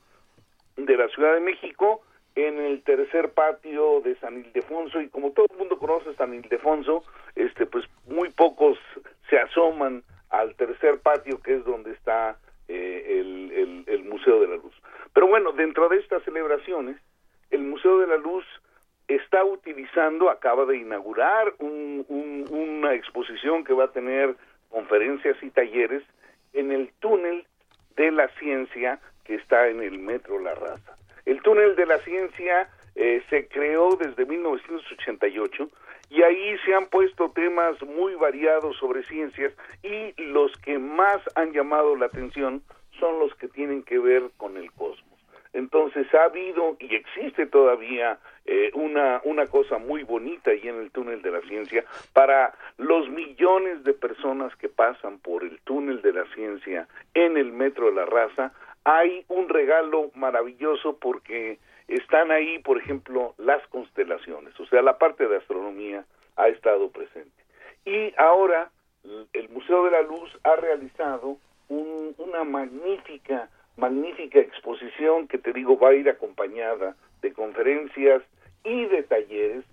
de 0.77 0.95
la 0.95 1.09
Ciudad 1.09 1.33
de 1.33 1.41
México, 1.41 2.01
en 2.35 2.59
el 2.59 2.83
tercer 2.83 3.31
patio 3.31 4.01
de 4.01 4.15
San 4.17 4.37
Ildefonso, 4.37 5.01
y 5.01 5.09
como 5.09 5.31
todo 5.31 5.47
el 5.49 5.57
mundo 5.57 5.77
conoce 5.77 6.13
San 6.15 6.33
Ildefonso, 6.33 7.03
este, 7.35 7.65
pues 7.65 7.85
muy 8.07 8.29
pocos 8.29 8.77
se 9.29 9.39
asoman 9.39 10.03
al 10.29 10.55
tercer 10.55 10.99
patio, 10.99 11.41
que 11.41 11.55
es 11.55 11.65
donde 11.65 11.91
está 11.91 12.37
eh, 12.67 13.23
el 13.87 14.03
Museo 14.03 14.39
de 14.39 14.47
la 14.47 14.55
Luz. 14.55 14.73
Pero 15.17 15.29
bueno, 15.29 15.51
dentro 15.51 15.89
de 15.89 15.97
estas 15.97 16.21
celebraciones, 16.25 16.95
el 17.49 17.63
Museo 17.63 17.97
de 17.97 18.05
la 18.05 18.17
Luz 18.17 18.45
está 19.07 19.43
utilizando, 19.43 20.29
acaba 20.29 20.63
de 20.67 20.77
inaugurar 20.77 21.55
una 21.57 22.93
exposición 22.93 23.63
que 23.63 23.73
va 23.73 23.85
a 23.85 23.91
tener 23.91 24.35
conferencias 24.69 25.35
y 25.41 25.49
talleres 25.49 26.03
en 26.53 26.71
el 26.71 26.93
túnel 26.99 27.47
de 27.95 28.11
la 28.11 28.27
ciencia 28.37 28.99
que 29.23 29.33
está 29.33 29.69
en 29.69 29.81
el 29.81 29.97
Metro 29.97 30.37
La 30.37 30.53
Raza. 30.53 30.95
El 31.25 31.41
túnel 31.41 31.75
de 31.75 31.87
la 31.87 31.97
ciencia 31.97 32.69
eh, 32.93 33.23
se 33.31 33.47
creó 33.47 33.95
desde 33.95 34.23
1988 34.23 35.67
y 36.11 36.21
ahí 36.21 36.59
se 36.63 36.75
han 36.75 36.85
puesto 36.89 37.31
temas 37.31 37.81
muy 37.81 38.13
variados 38.13 38.77
sobre 38.77 39.01
ciencias 39.01 39.51
y 39.81 40.13
los 40.21 40.55
que 40.57 40.77
más 40.77 41.23
han 41.33 41.53
llamado 41.53 41.95
la 41.95 42.05
atención 42.05 42.61
son 42.99 43.19
los 43.19 43.33
que 43.35 43.47
tienen 43.47 43.83
que 43.83 43.99
ver 43.99 44.31
con 44.37 44.57
el 44.57 44.71
cosmos. 44.73 45.06
Entonces 45.57 46.05
ha 46.13 46.25
habido 46.25 46.77
y 46.79 46.93
existe 46.93 47.47
todavía 47.47 48.19
eh, 48.45 48.69
una, 48.75 49.21
una 49.23 49.47
cosa 49.47 49.79
muy 49.79 50.03
bonita 50.03 50.51
ahí 50.51 50.67
en 50.67 50.75
el 50.75 50.91
túnel 50.91 51.23
de 51.23 51.31
la 51.31 51.41
ciencia 51.41 51.83
para 52.13 52.53
los 52.77 53.09
millones 53.09 53.83
de 53.83 53.95
personas 53.95 54.55
que 54.57 54.69
pasan 54.69 55.17
por 55.17 55.43
el 55.43 55.59
túnel 55.61 56.03
de 56.03 56.13
la 56.13 56.25
ciencia 56.35 56.87
en 57.15 57.37
el 57.37 57.51
metro 57.51 57.87
de 57.87 57.93
la 57.93 58.05
raza. 58.05 58.53
Hay 58.83 59.25
un 59.29 59.49
regalo 59.49 60.11
maravilloso 60.13 60.99
porque 60.99 61.57
están 61.87 62.29
ahí, 62.29 62.59
por 62.59 62.77
ejemplo, 62.77 63.33
las 63.39 63.65
constelaciones, 63.69 64.59
o 64.59 64.67
sea, 64.67 64.83
la 64.83 64.99
parte 64.99 65.27
de 65.27 65.37
astronomía 65.37 66.05
ha 66.35 66.49
estado 66.49 66.91
presente. 66.91 67.43
Y 67.83 68.13
ahora 68.19 68.69
el 69.33 69.49
Museo 69.49 69.85
de 69.85 69.91
la 69.91 70.03
Luz 70.03 70.37
ha 70.43 70.55
realizado 70.55 71.39
una 71.67 72.43
magnífica 72.43 73.49
magnífica 73.77 74.39
exposición 74.39 75.27
que 75.27 75.37
te 75.37 75.53
digo 75.53 75.77
va 75.77 75.89
a 75.89 75.93
ir 75.93 76.09
acompañada 76.09 76.95
de 77.21 77.31
conferencias 77.33 78.23
y 78.63 78.85
de 78.85 79.03
talleres 79.03 79.63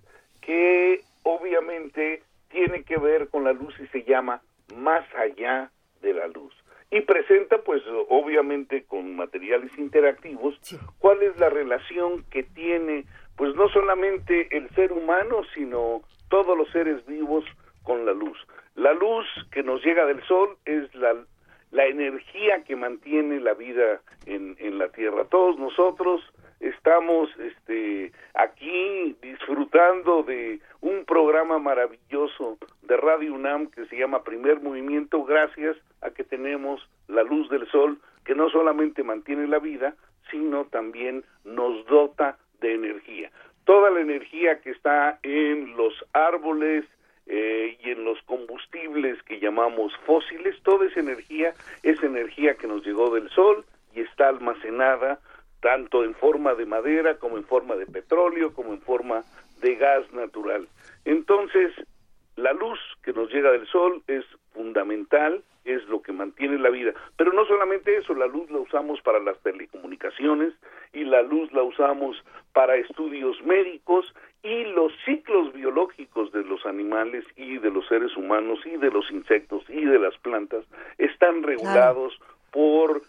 que 0.41 1.01
obviamente 1.23 2.21
tiene 2.49 2.83
que 2.83 2.97
ver 2.97 3.29
con 3.29 3.43
la 3.43 3.53
luz 3.53 3.73
y 3.79 3.87
se 3.87 4.03
llama 4.03 4.41
Más 4.75 5.03
allá 5.15 5.71
de 6.01 6.13
la 6.13 6.27
luz. 6.27 6.53
Y 6.91 7.01
presenta 7.01 7.57
pues 7.57 7.81
obviamente 8.09 8.83
con 8.83 9.15
materiales 9.15 9.71
interactivos 9.77 10.55
cuál 10.99 11.23
es 11.23 11.37
la 11.37 11.49
relación 11.49 12.23
que 12.29 12.43
tiene 12.43 13.05
pues 13.35 13.53
no 13.55 13.67
solamente 13.69 14.47
el 14.55 14.69
ser 14.69 14.93
humano 14.93 15.41
sino 15.53 16.03
todos 16.29 16.57
los 16.57 16.69
seres 16.71 17.05
vivos 17.05 17.43
con 17.83 18.05
la 18.05 18.13
luz. 18.13 18.37
La 18.75 18.93
luz 18.93 19.25
que 19.51 19.63
nos 19.63 19.83
llega 19.83 20.05
del 20.05 20.21
sol 20.23 20.57
es 20.65 20.93
la 20.95 21.15
la 21.75 21.87
energía 21.87 22.63
que 22.63 22.77
mantiene 22.77 23.41
la 23.41 23.53
vida 23.53 23.99
en, 24.25 24.55
en 24.59 24.77
la 24.77 24.87
Tierra. 24.87 25.25
Todos 25.25 25.59
nosotros 25.59 26.21
estamos 26.61 27.29
este, 27.37 28.13
aquí 28.33 29.13
disfrutando 29.21 30.23
de 30.23 30.61
un 30.79 31.03
programa 31.03 31.59
maravilloso 31.59 32.57
de 32.83 32.95
Radio 32.95 33.33
UNAM 33.33 33.67
que 33.71 33.85
se 33.87 33.97
llama 33.97 34.23
Primer 34.23 34.61
Movimiento 34.61 35.25
gracias 35.25 35.75
a 36.01 36.11
que 36.11 36.23
tenemos 36.23 36.81
la 37.09 37.23
luz 37.23 37.49
del 37.49 37.67
sol 37.69 37.99
que 38.23 38.35
no 38.35 38.49
solamente 38.49 39.03
mantiene 39.03 39.45
la 39.45 39.59
vida, 39.59 39.95
sino 40.31 40.63
también 40.67 41.25
nos 41.43 41.85
dota 41.87 42.37
de 42.61 42.73
energía. 42.73 43.31
Toda 43.65 43.91
la 43.91 43.99
energía 43.99 44.61
que 44.61 44.71
está 44.71 45.19
en 45.23 45.75
los 45.75 45.93
árboles, 46.13 46.85
eh, 47.27 47.77
y 47.83 47.89
en 47.89 48.03
los 48.03 48.21
combustibles 48.23 49.21
que 49.23 49.39
llamamos 49.39 49.93
fósiles, 50.05 50.61
toda 50.63 50.85
esa 50.85 50.99
energía 50.99 51.53
es 51.83 52.01
energía 52.03 52.55
que 52.55 52.67
nos 52.67 52.85
llegó 52.85 53.13
del 53.13 53.29
sol 53.29 53.65
y 53.93 54.01
está 54.01 54.29
almacenada 54.29 55.19
tanto 55.61 56.03
en 56.03 56.13
forma 56.13 56.53
de 56.53 56.65
madera 56.65 57.17
como 57.17 57.37
en 57.37 57.43
forma 57.43 57.75
de 57.75 57.87
petróleo 57.87 58.53
como 58.53 58.73
en 58.73 58.81
forma 58.81 59.23
de 59.61 59.75
gas 59.75 60.11
natural. 60.13 60.67
Entonces, 61.05 61.71
la 62.35 62.53
luz 62.53 62.79
que 63.01 63.13
nos 63.13 63.31
llega 63.31 63.51
del 63.51 63.65
sol 63.67 64.03
es 64.07 64.25
fundamental, 64.53 65.41
es 65.63 65.83
lo 65.85 66.01
que 66.01 66.11
mantiene 66.11 66.59
la 66.59 66.69
vida. 66.69 66.93
Pero 67.17 67.33
no 67.33 67.45
solamente 67.45 67.97
eso, 67.97 68.13
la 68.13 68.27
luz 68.27 68.49
la 68.51 68.59
usamos 68.59 69.01
para 69.01 69.19
las 69.19 69.39
telecomunicaciones 69.39 70.53
y 70.93 71.05
la 71.05 71.21
luz 71.23 71.51
la 71.53 71.63
usamos 71.63 72.23
para 72.53 72.75
estudios 72.75 73.41
médicos 73.43 74.13
y 74.45 74.63
los 74.65 74.93
ciclos 75.03 75.51
biológicos 75.53 76.31
de 76.31 76.43
los 76.43 76.67
animales 76.67 77.25
y 77.35 77.57
de 77.57 77.71
los 77.71 77.87
seres 77.87 78.15
humanos 78.15 78.59
y 78.63 78.77
de 78.77 78.91
los 78.91 79.09
insectos 79.09 79.63
y 79.67 79.83
de 79.83 79.97
las 79.97 80.15
plantas 80.19 80.63
están 80.99 81.41
regulados 81.41 82.13
por 82.51 83.01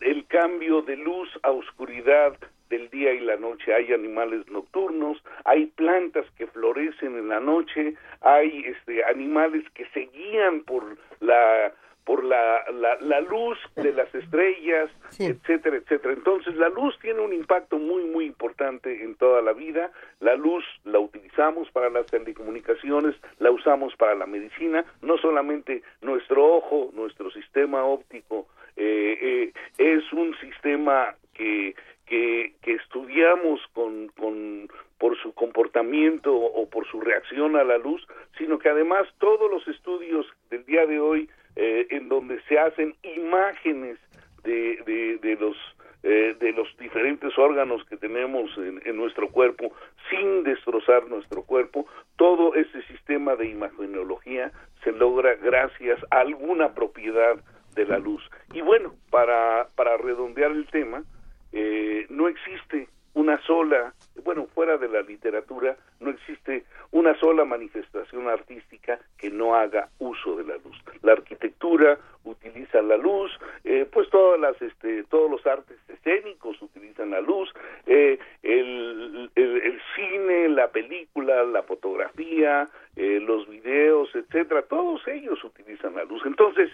el 0.00 0.26
cambio 0.26 0.82
de 0.82 0.96
luz 0.96 1.30
a 1.42 1.52
oscuridad 1.52 2.36
del 2.68 2.90
día 2.90 3.14
y 3.14 3.20
la 3.20 3.36
noche. 3.36 3.72
Hay 3.72 3.94
animales 3.94 4.46
nocturnos, 4.50 5.22
hay 5.46 5.66
plantas 5.66 6.26
que 6.36 6.46
florecen 6.48 7.16
en 7.16 7.28
la 7.28 7.40
noche, 7.40 7.94
hay 8.20 8.64
este, 8.66 9.04
animales 9.04 9.64
que 9.70 9.86
se 9.86 10.00
guían 10.12 10.64
por 10.64 10.98
la 11.20 11.72
por 12.04 12.22
la, 12.22 12.64
la, 13.00 13.20
luz 13.20 13.58
de 13.76 13.92
las 13.92 14.14
estrellas, 14.14 14.90
etcétera, 15.18 15.76
etcétera. 15.76 16.12
Entonces 16.12 16.54
la 16.56 16.68
luz 16.68 16.98
tiene 17.00 17.20
un 17.20 17.32
impacto 17.32 17.78
muy, 17.78 18.04
muy 18.04 18.26
importante 18.26 19.02
en 19.02 19.14
toda 19.14 19.40
la 19.40 19.52
vida. 19.52 19.90
La 20.20 20.36
luz 20.36 20.64
la 20.84 20.98
utilizamos 20.98 21.70
para 21.70 21.88
las 21.88 22.06
telecomunicaciones, 22.06 23.14
la 23.38 23.50
usamos 23.50 23.96
para 23.96 24.14
la 24.14 24.26
medicina, 24.26 24.84
no 25.00 25.16
solamente 25.18 25.82
nuestro 26.02 26.44
ojo, 26.56 26.90
nuestro 26.94 27.30
sistema 27.30 27.84
óptico 27.84 28.46
eh, 28.76 29.18
eh, 29.20 29.52
es 29.78 30.12
un 30.12 30.36
sistema 30.40 31.14
que, 31.32 31.74
que, 32.06 32.54
que 32.62 32.72
estudiamos 32.72 33.60
con, 33.72 34.08
con, 34.08 34.68
por 34.98 35.16
su 35.18 35.32
comportamiento 35.32 36.34
o 36.34 36.68
por 36.68 36.86
su 36.88 37.00
reacción 37.00 37.56
a 37.56 37.64
la 37.64 37.78
luz, 37.78 38.06
sino 38.36 38.58
que 38.58 38.68
además 38.68 39.06
todos 39.18 39.50
los 39.50 39.66
estudios 39.68 40.26
del 40.50 40.64
día 40.64 40.86
de 40.86 40.98
hoy 40.98 41.28
eh, 41.56 41.86
en 41.90 42.08
donde 42.08 42.40
se 42.48 42.58
hacen 42.58 42.94
imágenes 43.02 43.98
de, 44.42 45.18
de, 45.22 45.36
los 45.36 45.56
eh, 46.02 46.36
de 46.38 46.52
los 46.52 46.68
diferentes 46.78 47.36
órganos 47.38 47.84
que 47.86 47.96
tenemos 47.96 48.50
en, 48.58 48.82
en, 48.84 48.96
nuestro 48.96 49.28
cuerpo 49.30 49.72
sin 50.10 50.42
destrozar 50.44 51.08
nuestro 51.08 51.42
cuerpo. 51.42 51.86
Todo 52.16 52.54
ese 52.54 52.82
sistema 52.82 53.36
de 53.36 53.48
imagenología 53.48 54.52
se 54.82 54.92
logra 54.92 55.34
gracias 55.36 55.98
a 56.10 56.20
alguna 56.20 56.74
propiedad 56.74 57.36
de 57.74 57.86
la 57.86 57.98
luz. 57.98 58.22
Y 58.52 58.60
bueno, 58.60 58.94
para, 59.10 59.68
para 59.74 59.96
redondear 59.96 60.50
el 60.52 60.66
tema, 60.66 61.02
eh, 61.52 62.06
no 62.10 62.28
existe 62.28 62.88
una 63.14 63.40
sola, 63.42 63.94
bueno, 64.22 64.46
fuera 64.54 64.76
de 64.76 64.88
la 64.88 65.02
literatura, 65.02 65.76
no 66.00 66.10
existe 66.10 66.64
una 66.92 67.18
sola 67.18 67.44
manifestación 67.44 68.28
artística 68.28 69.00
que 69.18 69.30
no 69.30 69.54
haga 69.54 69.88
uso 69.98 70.36
de 70.36 70.44
la 70.44 70.56
luz. 70.56 70.76
La 71.02 71.12
arquitectura 71.12 71.98
utiliza 72.24 72.80
la 72.82 72.96
luz, 72.96 73.30
eh, 73.64 73.86
pues 73.90 74.08
todas 74.10 74.40
las, 74.40 74.60
este, 74.62 75.04
todos 75.04 75.30
los 75.30 75.44
artes 75.46 75.76
escénicos 75.88 76.60
utilizan 76.62 77.10
la 77.10 77.20
luz, 77.20 77.52
eh, 77.86 78.18
el, 78.42 79.30
el, 79.34 79.80
cine, 79.96 80.48
la 80.48 80.68
película, 80.68 81.42
la 81.44 81.62
fotografía, 81.62 82.68
eh, 82.96 83.20
los 83.20 83.48
videos, 83.48 84.14
etcétera, 84.14 84.62
todos 84.62 85.06
ellos 85.08 85.42
utilizan 85.44 85.94
la 85.94 86.04
luz. 86.04 86.22
Entonces, 86.24 86.70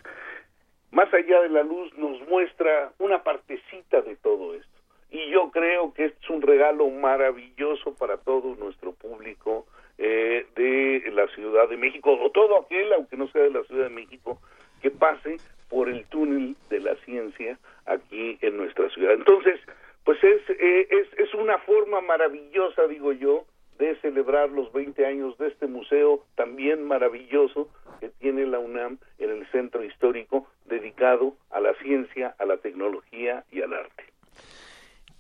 más 0.93 1.13
allá 1.15 1.41
de 1.41 1.49
la 1.49 1.63
luz 1.63 1.93
nos 1.97 2.21
muestra 2.29 2.93
una 2.99 3.23
partecita 3.23 4.03
de 4.03 4.17
todo 4.17 4.55
esto 4.55 4.80
y 5.11 5.31
yo 5.31 5.51
creo 5.51 5.93
que 5.93 6.07
es 6.07 6.31
un 6.31 6.43
regalo 6.43 6.89
maravilloso 6.89 7.95
para 7.95 8.17
todo 8.19 8.55
nuestro 8.57 8.93
público 8.93 9.67
eh, 9.99 10.47
de 10.55 11.11
la 11.13 11.27
Ciudad 11.29 11.69
de 11.69 11.77
México 11.77 12.17
o 12.21 12.31
todo 12.31 12.59
aquel, 12.59 12.93
aunque 12.93 13.17
no 13.17 13.29
sea 13.29 13.43
de 13.43 13.51
la 13.51 13.65
Ciudad 13.65 13.85
de 13.85 13.95
México, 13.95 14.39
que 14.81 14.91
pase 14.91 15.39
por 15.69 15.89
el 15.89 16.05
túnel 16.07 16.57
de 16.69 16.81
la 16.81 16.95
ciencia 17.05 17.59
aquí 17.87 18.39
en 18.41 18.57
nuestra 18.57 18.89
ciudad. 18.91 19.13
Entonces, 19.13 19.61
pues 20.05 20.23
es, 20.23 20.41
eh, 20.51 20.89
es, 20.91 21.19
es 21.19 21.35
una 21.35 21.59
forma 21.59 22.01
maravillosa, 22.01 22.87
digo 22.87 23.13
yo, 23.13 23.45
de 23.79 23.97
celebrar 23.97 24.51
los 24.51 24.73
20 24.73 25.07
años 25.07 25.39
de 25.39 25.49
este 25.49 25.67
museo 25.67 26.25
también 26.35 26.87
maravilloso 26.87 27.69
que 27.99 28.11
tiene 28.11 28.47
la 28.47 28.59
UNAM 28.59 28.99
en 29.19 29.31
el 29.31 29.47
centro 29.51 29.83
histórico 29.83 30.47
dedicado 30.67 31.35
a 31.51 31.61
la 31.61 31.75
ciencia, 31.75 32.35
a 32.39 32.45
la 32.45 32.59
tecnología 32.59 33.45
y 33.51 33.63
al 33.63 33.73
arte. 33.73 34.05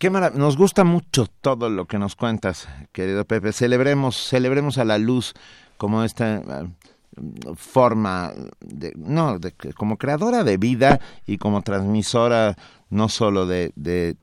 Qué 0.00 0.08
nos 0.08 0.56
gusta 0.56 0.82
mucho 0.82 1.26
todo 1.26 1.68
lo 1.68 1.84
que 1.84 1.98
nos 1.98 2.16
cuentas, 2.16 2.66
querido 2.90 3.26
Pepe. 3.26 3.52
Celebremos, 3.52 4.16
celebremos 4.16 4.78
a 4.78 4.86
la 4.86 4.96
luz 4.96 5.34
como 5.76 6.04
esta 6.04 6.40
ah, 6.48 6.68
forma 7.56 8.32
de, 8.60 8.92
no, 8.96 9.38
de, 9.38 9.52
como 9.74 9.96
creadora 9.96 10.44
de 10.44 10.56
vida 10.56 11.00
y 11.26 11.38
como 11.38 11.62
transmisora 11.62 12.56
no 12.90 13.08
solo 13.08 13.46
de, 13.46 13.70
de, 13.76 14.16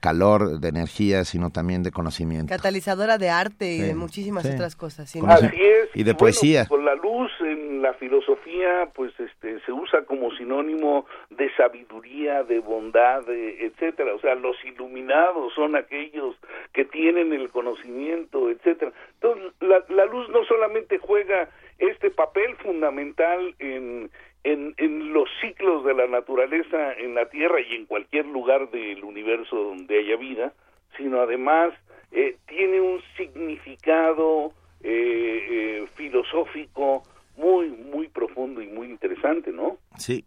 calor, 0.00 0.58
de 0.58 0.68
energía, 0.68 1.24
sino 1.24 1.50
también 1.50 1.82
de 1.82 1.90
conocimiento. 1.90 2.46
Catalizadora 2.48 3.18
de 3.18 3.28
arte 3.28 3.72
y 3.74 3.80
de 3.80 3.94
muchísimas 3.94 4.46
otras 4.46 4.74
cosas. 4.74 5.14
Así 5.14 5.46
es. 5.62 5.90
Y 5.94 6.02
de 6.02 6.14
poesía. 6.14 6.66
Con 6.66 6.84
la 6.84 6.94
luz 6.94 7.30
en 7.40 7.82
la 7.82 7.92
filosofía, 7.94 8.88
pues 8.94 9.12
este, 9.20 9.60
se 9.60 9.72
usa 9.72 10.04
como 10.06 10.30
sinónimo 10.32 11.04
de 11.28 11.54
sabiduría, 11.56 12.42
de 12.42 12.60
bondad, 12.60 13.22
etcétera. 13.28 14.14
O 14.14 14.20
sea, 14.20 14.34
los 14.34 14.56
iluminados 14.64 15.52
son 15.54 15.76
aquellos 15.76 16.36
que 16.72 16.86
tienen 16.86 17.34
el 17.34 17.50
conocimiento, 17.50 18.48
etcétera. 18.48 18.92
Entonces, 19.14 19.52
la, 19.60 19.84
la 19.94 20.06
luz 20.06 20.26
no 20.30 20.42
solamente 20.44 20.98
juega 20.98 21.50
este 21.80 22.10
papel 22.10 22.56
fundamental 22.56 23.54
en, 23.58 24.10
en, 24.44 24.74
en, 24.76 25.12
los 25.12 25.28
ciclos 25.40 25.84
de 25.84 25.94
la 25.94 26.06
naturaleza 26.06 26.92
en 26.94 27.14
la 27.14 27.26
Tierra 27.28 27.60
y 27.60 27.74
en 27.74 27.86
cualquier 27.86 28.26
lugar 28.26 28.70
del 28.70 29.02
universo 29.02 29.56
donde 29.56 29.98
haya 29.98 30.16
vida, 30.16 30.52
sino 30.96 31.20
además 31.20 31.72
eh, 32.12 32.36
tiene 32.46 32.80
un 32.80 33.00
significado 33.16 34.52
eh, 34.82 35.46
eh, 35.50 35.86
filosófico 35.94 37.02
muy, 37.36 37.68
muy 37.68 38.08
profundo 38.08 38.60
y 38.60 38.66
muy 38.66 38.88
interesante, 38.88 39.52
¿no? 39.52 39.78
Sí. 39.96 40.24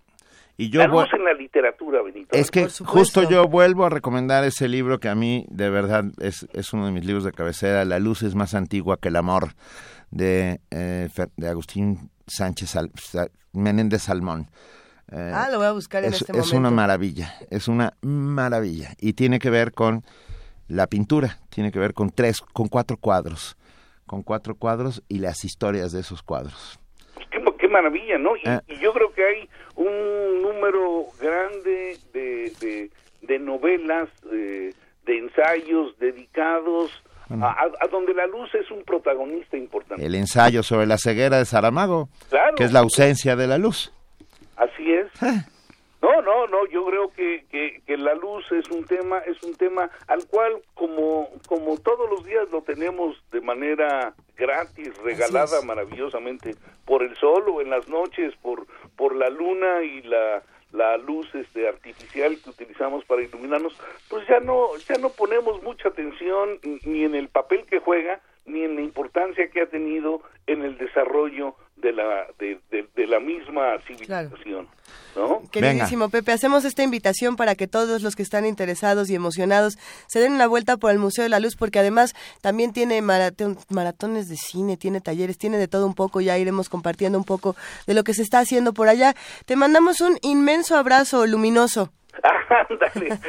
Y 0.55 0.69
yo 0.69 0.81
la 0.81 0.87
luz 0.87 1.07
en 1.13 1.23
la 1.23 1.33
literatura, 1.33 2.03
Benito. 2.03 2.29
Es 2.31 2.51
que 2.51 2.67
justo 2.85 3.27
yo 3.27 3.47
vuelvo 3.47 3.85
a 3.85 3.89
recomendar 3.89 4.43
ese 4.43 4.67
libro 4.67 4.99
que 4.99 5.09
a 5.09 5.15
mí, 5.15 5.45
de 5.49 5.69
verdad, 5.71 6.05
es, 6.19 6.47
es 6.53 6.73
uno 6.73 6.85
de 6.85 6.91
mis 6.91 7.05
libros 7.05 7.23
de 7.23 7.31
cabecera, 7.31 7.85
La 7.85 7.99
luz 7.99 8.21
es 8.21 8.35
más 8.35 8.53
antigua 8.53 8.97
que 8.97 9.07
el 9.09 9.15
amor, 9.15 9.55
de, 10.13 10.61
eh, 10.69 11.09
de 11.37 11.47
Agustín 11.47 12.11
Sánchez 12.27 12.75
Menéndez 13.51 14.03
Salmón. 14.03 14.47
Eh, 15.11 15.31
ah, 15.33 15.49
lo 15.51 15.57
voy 15.57 15.67
a 15.67 15.71
buscar 15.71 16.03
en 16.03 16.13
es, 16.13 16.21
este 16.21 16.31
momento. 16.31 16.47
Es 16.47 16.53
una 16.53 16.71
maravilla, 16.71 17.33
es 17.49 17.67
una 17.67 17.93
maravilla. 18.01 18.91
Y 18.99 19.13
tiene 19.13 19.39
que 19.39 19.49
ver 19.49 19.73
con 19.73 20.03
la 20.67 20.87
pintura, 20.87 21.39
tiene 21.49 21.71
que 21.71 21.79
ver 21.79 21.93
con 21.93 22.09
tres, 22.11 22.41
con 22.41 22.67
cuatro 22.67 22.97
cuadros, 22.97 23.57
con 24.05 24.23
cuatro 24.23 24.55
cuadros 24.55 25.03
y 25.09 25.19
las 25.19 25.43
historias 25.43 25.91
de 25.91 26.01
esos 26.01 26.21
cuadros. 26.21 26.79
Pues 27.15 27.27
qué, 27.59 27.67
maravilla, 27.67 28.19
¿no? 28.19 28.35
Y, 28.35 28.41
y 28.67 28.79
yo 28.79 28.93
creo 28.93 29.11
que 29.13 29.25
hay 29.25 29.49
un 29.75 30.41
número 30.43 31.07
grande 31.19 31.97
de, 32.13 32.89
de, 33.21 33.39
novelas, 33.39 34.09
de, 34.29 34.73
ensayos 35.07 35.97
dedicados 35.97 36.91
a, 37.29 37.87
donde 37.91 38.13
la 38.13 38.27
luz 38.27 38.53
es 38.55 38.69
un 38.71 38.83
protagonista 38.83 39.57
importante. 39.57 40.05
El 40.05 40.15
ensayo 40.15 40.63
sobre 40.63 40.85
la 40.85 40.97
ceguera 40.97 41.37
de 41.37 41.45
Saramago, 41.45 42.09
que 42.55 42.63
es 42.63 42.73
la 42.73 42.79
ausencia 42.79 43.35
de 43.35 43.47
la 43.47 43.57
luz. 43.57 43.93
Así 44.55 44.93
es. 44.93 45.07
Ah. 45.21 45.45
No, 46.03 46.21
no, 46.21 46.47
no, 46.47 46.65
yo 46.67 46.85
creo 46.85 47.11
que, 47.11 47.45
que, 47.85 47.97
la 47.97 48.13
luz 48.15 48.43
es 48.51 48.69
un 48.69 48.83
tema, 48.83 49.19
es 49.19 49.41
un 49.41 49.55
tema 49.55 49.89
al 50.07 50.27
cual 50.27 50.61
como, 50.73 51.29
como 51.47 51.77
todos 51.77 52.09
los 52.09 52.25
días 52.25 52.51
lo 52.51 52.61
tenemos 52.61 53.15
de 53.31 53.39
manera 53.39 54.13
gratis, 54.35 54.91
regalada 55.01 55.61
maravillosamente 55.61 56.55
por 56.83 57.03
el 57.03 57.15
sol 57.15 57.45
o 57.47 57.61
en 57.61 57.69
las 57.69 57.87
noches, 57.87 58.33
por, 58.41 58.67
por 58.97 59.15
la 59.15 59.29
luna 59.29 59.81
y 59.81 60.01
la, 60.01 60.43
la 60.73 60.97
luz 60.97 61.33
este 61.35 61.67
artificial 61.67 62.37
que 62.43 62.49
utilizamos 62.49 63.05
para 63.05 63.21
iluminarnos, 63.21 63.73
pues 64.09 64.27
ya 64.27 64.39
no, 64.39 64.75
ya 64.77 64.95
no 64.97 65.09
ponemos 65.09 65.61
mucha 65.63 65.89
atención 65.89 66.59
ni 66.83 67.03
en 67.03 67.15
el 67.15 67.29
papel 67.29 67.65
que 67.65 67.79
juega, 67.79 68.19
ni 68.45 68.63
en 68.63 68.75
la 68.75 68.81
importancia 68.81 69.49
que 69.49 69.61
ha 69.61 69.67
tenido 69.67 70.21
en 70.47 70.63
el 70.63 70.77
desarrollo 70.77 71.55
de 71.83 71.91
la 71.91 72.27
de, 72.39 72.59
de, 72.95 73.07
la 73.07 73.19
misma 73.19 73.77
civilización. 73.85 74.67
¿no? 75.15 75.41
Queridísimo 75.51 76.09
Pepe, 76.09 76.31
hacemos 76.31 76.63
esta 76.65 76.81
invitación 76.81 77.35
para 77.35 77.55
que 77.55 77.67
todos 77.67 78.01
los 78.01 78.15
que 78.15 78.23
están 78.23 78.45
interesados 78.45 79.09
y 79.09 79.15
emocionados 79.15 79.77
se 80.07 80.19
den 80.19 80.31
una 80.31 80.47
vuelta 80.47 80.77
por 80.77 80.91
el 80.91 80.97
Museo 80.97 81.23
de 81.23 81.29
la 81.29 81.41
Luz, 81.41 81.55
porque 81.57 81.79
además 81.79 82.15
también 82.41 82.71
tiene 82.71 83.01
maratones 83.01 84.29
de 84.29 84.37
cine, 84.37 84.77
tiene 84.77 85.01
talleres, 85.01 85.37
tiene 85.37 85.57
de 85.57 85.67
todo 85.67 85.85
un 85.85 85.93
poco, 85.93 86.21
ya 86.21 86.37
iremos 86.37 86.69
compartiendo 86.69 87.17
un 87.17 87.25
poco 87.25 87.55
de 87.85 87.93
lo 87.93 88.03
que 88.03 88.13
se 88.13 88.21
está 88.21 88.39
haciendo 88.39 88.73
por 88.73 88.87
allá. 88.87 89.13
Te 89.45 89.55
mandamos 89.55 89.99
un 90.01 90.17
inmenso 90.21 90.77
abrazo 90.77 91.27
luminoso. 91.27 91.91
Ándale, 92.69 93.19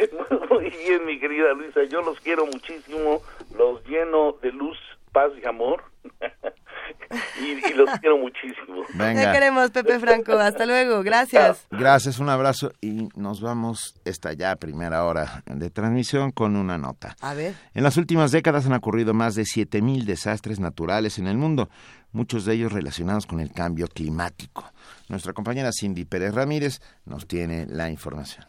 muy 0.49 0.71
bien 0.71 1.05
mi 1.07 1.19
querida 1.19 1.53
Luisa, 1.55 1.83
yo 1.85 2.03
los 2.03 2.21
quiero 2.21 2.47
muchísimo, 2.47 3.21
los 3.57 3.85
lleno 3.87 4.33
de 4.43 4.53
luz, 4.53 4.79
paz 5.13 5.33
y 5.43 5.47
amor. 5.47 5.83
y, 7.41 7.75
los 7.75 7.91
quiero 8.01 8.19
muchísimo. 8.19 8.85
Venga. 8.95 9.27
Te 9.27 9.33
queremos, 9.33 9.71
Pepe 9.71 9.99
Franco. 9.99 10.33
Hasta 10.33 10.67
luego. 10.67 11.03
Gracias. 11.03 11.67
Gracias, 11.71 12.19
un 12.19 12.29
abrazo. 12.29 12.73
Y 12.81 13.09
nos 13.17 13.41
vamos 13.41 13.95
esta 14.05 14.33
ya 14.33 14.57
primera 14.57 15.05
hora 15.05 15.43
de 15.47 15.71
transmisión 15.71 16.31
con 16.31 16.57
una 16.57 16.79
nota. 16.79 17.17
A 17.21 17.35
ver. 17.35 17.55
En 17.75 17.83
las 17.83 17.97
últimas 17.97 18.31
décadas 18.31 18.67
han 18.67 18.75
ocurrido 18.75 19.15
más 19.15 19.35
de 19.35 19.43
7.000 19.43 20.05
desastres 20.05 20.61
naturales 20.61 21.19
en 21.19 21.27
el 21.27 21.37
mundo, 21.37 21.69
muchos 22.13 22.45
de 22.45 22.55
ellos 22.55 22.73
relacionados 22.73 23.27
con 23.27 23.41
el 23.41 23.53
cambio 23.53 23.89
climático. 23.89 24.65
Nuestra 25.09 25.33
compañera 25.33 25.71
Cindy 25.73 26.05
Pérez 26.05 26.35
Ramírez 26.35 26.81
nos 27.05 27.27
tiene 27.27 27.67
la 27.67 27.91
información. 27.91 28.47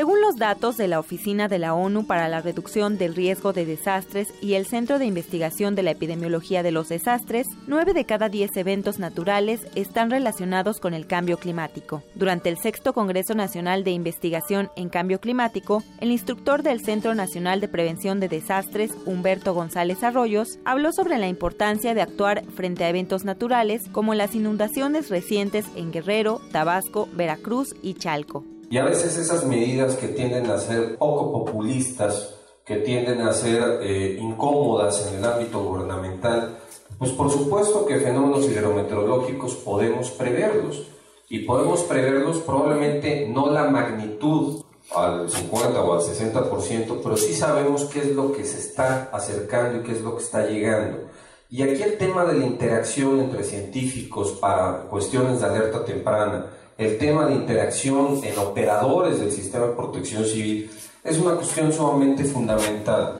Según 0.00 0.22
los 0.22 0.36
datos 0.36 0.78
de 0.78 0.88
la 0.88 0.98
Oficina 0.98 1.46
de 1.46 1.58
la 1.58 1.74
ONU 1.74 2.06
para 2.06 2.26
la 2.30 2.40
Reducción 2.40 2.96
del 2.96 3.14
Riesgo 3.14 3.52
de 3.52 3.66
Desastres 3.66 4.32
y 4.40 4.54
el 4.54 4.64
Centro 4.64 4.98
de 4.98 5.04
Investigación 5.04 5.74
de 5.74 5.82
la 5.82 5.90
Epidemiología 5.90 6.62
de 6.62 6.72
los 6.72 6.88
Desastres, 6.88 7.46
9 7.66 7.92
de 7.92 8.06
cada 8.06 8.30
10 8.30 8.56
eventos 8.56 8.98
naturales 8.98 9.60
están 9.74 10.10
relacionados 10.10 10.80
con 10.80 10.94
el 10.94 11.06
cambio 11.06 11.36
climático. 11.36 12.02
Durante 12.14 12.48
el 12.48 12.56
sexto 12.56 12.94
Congreso 12.94 13.34
Nacional 13.34 13.84
de 13.84 13.90
Investigación 13.90 14.70
en 14.74 14.88
Cambio 14.88 15.20
Climático, 15.20 15.82
el 16.00 16.12
instructor 16.12 16.62
del 16.62 16.80
Centro 16.80 17.14
Nacional 17.14 17.60
de 17.60 17.68
Prevención 17.68 18.20
de 18.20 18.28
Desastres, 18.28 18.92
Humberto 19.04 19.52
González 19.52 20.02
Arroyos, 20.02 20.58
habló 20.64 20.92
sobre 20.92 21.18
la 21.18 21.28
importancia 21.28 21.92
de 21.92 22.00
actuar 22.00 22.42
frente 22.56 22.84
a 22.84 22.88
eventos 22.88 23.26
naturales 23.26 23.82
como 23.92 24.14
las 24.14 24.34
inundaciones 24.34 25.10
recientes 25.10 25.66
en 25.76 25.92
Guerrero, 25.92 26.40
Tabasco, 26.52 27.06
Veracruz 27.12 27.74
y 27.82 27.92
Chalco. 27.92 28.46
Y 28.70 28.78
a 28.78 28.84
veces 28.84 29.16
esas 29.18 29.44
medidas 29.44 29.96
que 29.96 30.06
tienden 30.06 30.48
a 30.48 30.56
ser 30.56 30.96
poco 30.96 31.32
populistas, 31.32 32.36
que 32.64 32.76
tienden 32.76 33.20
a 33.22 33.32
ser 33.32 33.80
eh, 33.82 34.16
incómodas 34.20 35.08
en 35.08 35.18
el 35.18 35.24
ámbito 35.24 35.60
gubernamental, 35.60 36.56
pues 36.96 37.10
por 37.10 37.32
supuesto 37.32 37.84
que 37.84 37.98
fenómenos 37.98 38.46
hidrometeorológicos 38.46 39.56
podemos 39.56 40.10
preverlos. 40.12 40.86
Y 41.28 41.40
podemos 41.40 41.80
preverlos 41.82 42.38
probablemente 42.38 43.28
no 43.28 43.50
la 43.50 43.64
magnitud 43.64 44.62
al 44.94 45.28
50 45.28 45.82
o 45.82 45.92
al 45.94 46.00
60%, 46.00 47.00
pero 47.02 47.16
sí 47.16 47.34
sabemos 47.34 47.86
qué 47.86 48.00
es 48.00 48.14
lo 48.14 48.32
que 48.32 48.44
se 48.44 48.60
está 48.60 49.10
acercando 49.12 49.80
y 49.80 49.82
qué 49.82 49.92
es 49.92 50.00
lo 50.00 50.16
que 50.16 50.22
está 50.22 50.46
llegando. 50.46 51.08
Y 51.48 51.62
aquí 51.62 51.82
el 51.82 51.98
tema 51.98 52.24
de 52.24 52.38
la 52.38 52.46
interacción 52.46 53.18
entre 53.18 53.42
científicos 53.42 54.30
para 54.40 54.82
cuestiones 54.82 55.40
de 55.40 55.46
alerta 55.46 55.84
temprana, 55.84 56.46
el 56.80 56.96
tema 56.96 57.26
de 57.26 57.34
interacción 57.34 58.24
en 58.24 58.38
operadores 58.38 59.20
del 59.20 59.30
sistema 59.30 59.66
de 59.66 59.74
protección 59.74 60.24
civil 60.24 60.70
es 61.04 61.18
una 61.18 61.34
cuestión 61.34 61.70
sumamente 61.70 62.24
fundamental. 62.24 63.18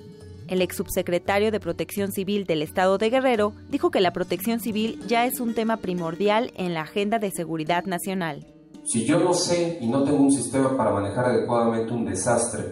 El 0.49 0.63
ex 0.63 0.77
subsecretario 0.77 1.53
de 1.53 1.61
Protección 1.61 2.11
Civil 2.11 2.47
del 2.47 2.63
Estado 2.63 2.97
de 2.97 3.11
Guerrero 3.11 3.53
dijo 3.69 3.91
que 3.91 4.01
la 4.01 4.15
protección 4.15 4.61
civil 4.61 4.99
ya 5.07 5.27
es 5.27 5.41
un 5.41 5.55
tema 5.55 5.77
primordial 5.77 6.53
en 6.57 6.73
la 6.73 6.81
agenda 6.81 7.19
de 7.19 7.31
seguridad 7.31 7.85
nacional. 7.85 8.47
Si 8.85 9.05
yo 9.05 9.21
no 9.21 9.35
sé 9.35 9.77
y 9.79 9.89
no 9.89 10.05
tengo 10.05 10.23
un 10.23 10.33
sistema 10.33 10.75
para 10.75 10.93
manejar 10.93 11.27
adecuadamente 11.27 11.93
un 11.93 12.07
desastre, 12.07 12.65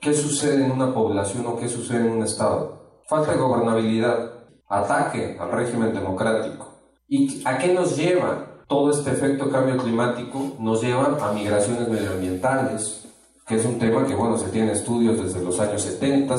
¿qué 0.00 0.14
sucede 0.14 0.64
en 0.64 0.70
una 0.70 0.94
población 0.94 1.44
o 1.46 1.56
qué 1.56 1.68
sucede 1.68 2.06
en 2.06 2.12
un 2.12 2.22
Estado? 2.22 3.00
Falta 3.08 3.32
de 3.32 3.38
gobernabilidad, 3.38 4.30
ataque 4.68 5.36
al 5.40 5.50
régimen 5.50 5.92
democrático. 5.92 6.72
¿Y 7.08 7.42
a 7.44 7.58
qué 7.58 7.74
nos 7.74 7.96
lleva 7.96 8.45
todo 8.68 8.90
este 8.90 9.10
efecto 9.10 9.50
cambio 9.50 9.76
climático 9.76 10.56
nos 10.58 10.82
lleva 10.82 11.18
a 11.20 11.32
migraciones 11.32 11.88
medioambientales, 11.88 13.06
que 13.46 13.56
es 13.56 13.64
un 13.64 13.78
tema 13.78 14.06
que, 14.06 14.14
bueno, 14.14 14.36
se 14.36 14.48
tiene 14.48 14.72
estudios 14.72 15.22
desde 15.22 15.44
los 15.44 15.60
años 15.60 15.82
70, 15.82 16.36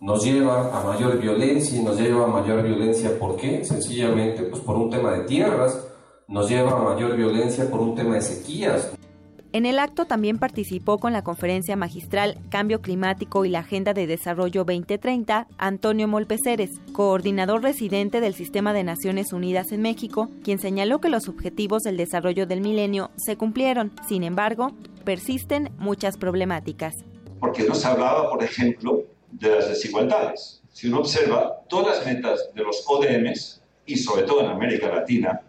nos 0.00 0.24
lleva 0.24 0.76
a 0.76 0.84
mayor 0.84 1.18
violencia 1.18 1.78
y 1.78 1.82
nos 1.82 1.98
lleva 1.98 2.24
a 2.24 2.28
mayor 2.28 2.62
violencia, 2.62 3.18
¿por 3.18 3.36
qué? 3.36 3.64
Sencillamente, 3.64 4.42
pues 4.44 4.62
por 4.62 4.76
un 4.76 4.90
tema 4.90 5.12
de 5.12 5.24
tierras, 5.24 5.78
nos 6.28 6.48
lleva 6.48 6.72
a 6.72 6.94
mayor 6.94 7.16
violencia 7.16 7.68
por 7.68 7.80
un 7.80 7.94
tema 7.94 8.14
de 8.14 8.22
sequías. 8.22 8.90
En 9.54 9.66
el 9.66 9.78
acto 9.78 10.04
también 10.04 10.40
participó 10.40 10.98
con 10.98 11.12
la 11.12 11.22
conferencia 11.22 11.76
magistral 11.76 12.38
Cambio 12.50 12.80
Climático 12.80 13.44
y 13.44 13.50
la 13.50 13.60
Agenda 13.60 13.94
de 13.94 14.08
Desarrollo 14.08 14.64
2030 14.64 15.46
Antonio 15.58 16.08
Molpeceres, 16.08 16.70
coordinador 16.92 17.62
residente 17.62 18.20
del 18.20 18.34
Sistema 18.34 18.72
de 18.72 18.82
Naciones 18.82 19.32
Unidas 19.32 19.70
en 19.70 19.80
México, 19.80 20.28
quien 20.42 20.58
señaló 20.58 21.00
que 21.00 21.08
los 21.08 21.28
objetivos 21.28 21.84
del 21.84 21.96
desarrollo 21.96 22.48
del 22.48 22.62
milenio 22.62 23.12
se 23.14 23.36
cumplieron. 23.36 23.92
Sin 24.08 24.24
embargo, 24.24 24.72
persisten 25.04 25.70
muchas 25.78 26.16
problemáticas. 26.16 26.92
Porque 27.38 27.62
no 27.62 27.76
se 27.76 27.86
hablaba, 27.86 28.28
por 28.30 28.42
ejemplo, 28.42 29.04
de 29.30 29.50
las 29.50 29.68
desigualdades. 29.68 30.62
Si 30.72 30.88
uno 30.88 30.98
observa, 30.98 31.60
todas 31.68 31.98
las 31.98 32.06
metas 32.06 32.50
de 32.56 32.64
los 32.64 32.82
ODMs, 32.88 33.62
y 33.86 33.98
sobre 33.98 34.24
todo 34.24 34.40
en 34.40 34.48
América 34.48 34.88
Latina, 34.88 35.42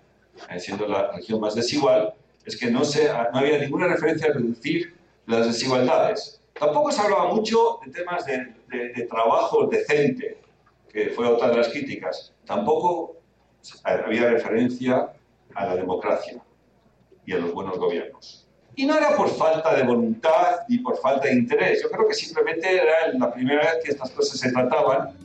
eh, 0.51 0.59
siendo 0.59 0.87
la 0.87 1.11
región 1.11 1.39
más 1.39 1.55
desigual, 1.55 2.13
es 2.45 2.57
que 2.57 2.69
no, 2.69 2.85
se, 2.85 3.07
no 3.07 3.39
había 3.39 3.57
ninguna 3.57 3.87
referencia 3.87 4.27
a 4.29 4.33
reducir 4.33 4.95
las 5.25 5.47
desigualdades. 5.47 6.39
Tampoco 6.53 6.91
se 6.91 7.01
hablaba 7.01 7.33
mucho 7.33 7.79
de 7.85 7.91
temas 7.91 8.25
de, 8.25 9.07
trabajo 9.09 9.67
decente, 9.67 10.37
que 10.89 11.09
fue 11.09 11.27
otra 11.27 11.49
de 11.49 11.57
las 11.57 11.69
críticas. 11.69 12.33
Tampoco 12.45 13.17
había 13.83 14.29
referencia 14.29 15.11
a 15.53 15.65
la 15.65 15.75
democracia 15.75 16.41
y 17.25 17.33
a 17.33 17.37
los 17.39 17.53
buenos 17.53 17.77
gobiernos. 17.77 18.47
Y 18.75 18.85
no 18.85 18.97
era 18.97 19.15
por 19.15 19.29
falta 19.29 19.73
de 19.75 19.83
voluntad 19.83 20.59
ni 20.67 20.79
por 20.79 20.97
falta 20.97 21.27
de 21.27 21.33
interés. 21.33 21.81
Yo 21.81 21.89
creo 21.89 22.07
que 22.07 22.13
simplemente 22.13 22.73
era 22.75 23.13
la 23.13 23.33
primera 23.33 23.61
vez 23.61 23.83
que 23.83 23.91
estas 23.91 24.11
cosas 24.11 24.39
se 24.39 24.51
trataban 24.51 25.17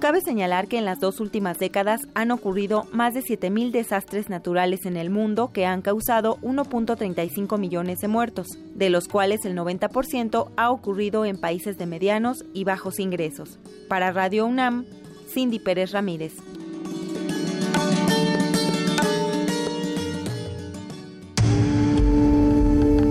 Cabe 0.00 0.20
señalar 0.20 0.68
que 0.68 0.78
en 0.78 0.84
las 0.84 1.00
dos 1.00 1.18
últimas 1.18 1.58
décadas 1.58 2.02
han 2.14 2.30
ocurrido 2.30 2.86
más 2.92 3.14
de 3.14 3.20
7.000 3.20 3.72
desastres 3.72 4.28
naturales 4.28 4.86
en 4.86 4.96
el 4.96 5.10
mundo 5.10 5.50
que 5.52 5.66
han 5.66 5.82
causado 5.82 6.38
1.35 6.42 7.58
millones 7.58 7.98
de 7.98 8.06
muertos, 8.06 8.46
de 8.76 8.90
los 8.90 9.08
cuales 9.08 9.44
el 9.44 9.56
90% 9.56 10.52
ha 10.56 10.70
ocurrido 10.70 11.24
en 11.24 11.40
países 11.40 11.78
de 11.78 11.86
medianos 11.86 12.44
y 12.54 12.62
bajos 12.62 13.00
ingresos. 13.00 13.58
Para 13.88 14.12
Radio 14.12 14.46
UNAM, 14.46 14.86
Cindy 15.34 15.58
Pérez 15.58 15.90
Ramírez. 15.90 16.34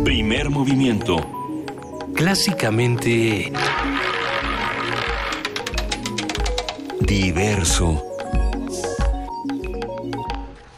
Primer 0.05 0.49
movimiento. 0.49 1.17
Clásicamente... 2.13 3.51
Diverso. 7.01 8.03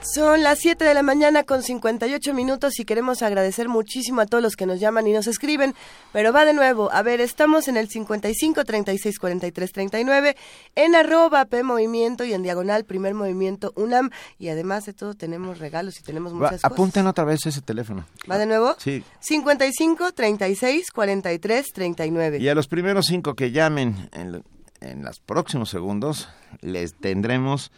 Son 0.01 0.41
las 0.41 0.57
7 0.59 0.83
de 0.83 0.93
la 0.95 1.03
mañana 1.03 1.43
con 1.43 1.61
58 1.61 2.33
minutos 2.33 2.79
y 2.79 2.85
queremos 2.85 3.21
agradecer 3.21 3.69
muchísimo 3.69 4.21
a 4.21 4.25
todos 4.25 4.41
los 4.41 4.55
que 4.55 4.65
nos 4.65 4.79
llaman 4.79 5.05
y 5.05 5.13
nos 5.13 5.27
escriben, 5.27 5.75
pero 6.11 6.33
va 6.33 6.45
de 6.45 6.53
nuevo, 6.53 6.91
a 6.91 7.03
ver, 7.03 7.21
estamos 7.21 7.67
en 7.67 7.77
el 7.77 7.89
55 7.89 8.65
36 8.65 9.19
43 9.19 9.71
39, 9.71 10.35
en 10.75 10.95
arroba 10.95 11.45
P 11.45 11.61
Movimiento 11.61 12.23
y 12.25 12.33
en 12.33 12.41
diagonal 12.41 12.85
Primer 12.85 13.13
Movimiento 13.13 13.71
UNAM 13.75 14.09
y 14.39 14.49
además 14.49 14.85
de 14.85 14.93
todo 14.93 15.13
tenemos 15.13 15.59
regalos 15.59 15.99
y 15.99 16.03
tenemos 16.03 16.33
muchas 16.33 16.61
cosas. 16.61 16.71
Apunten 16.71 17.05
otra 17.05 17.23
vez 17.23 17.45
ese 17.45 17.61
teléfono. 17.61 18.05
¿Va 18.29 18.39
de 18.39 18.47
nuevo? 18.47 18.75
Sí. 18.79 19.03
55 19.19 20.11
36 20.13 20.89
43 20.91 21.65
39. 21.71 22.39
Y 22.39 22.47
a 22.47 22.55
los 22.55 22.67
primeros 22.67 23.05
cinco 23.05 23.35
que 23.35 23.51
llamen 23.51 24.09
en, 24.11 24.43
en 24.81 25.03
los 25.03 25.19
próximos 25.19 25.69
segundos 25.69 26.29
les 26.61 26.95
tendremos 26.95 27.71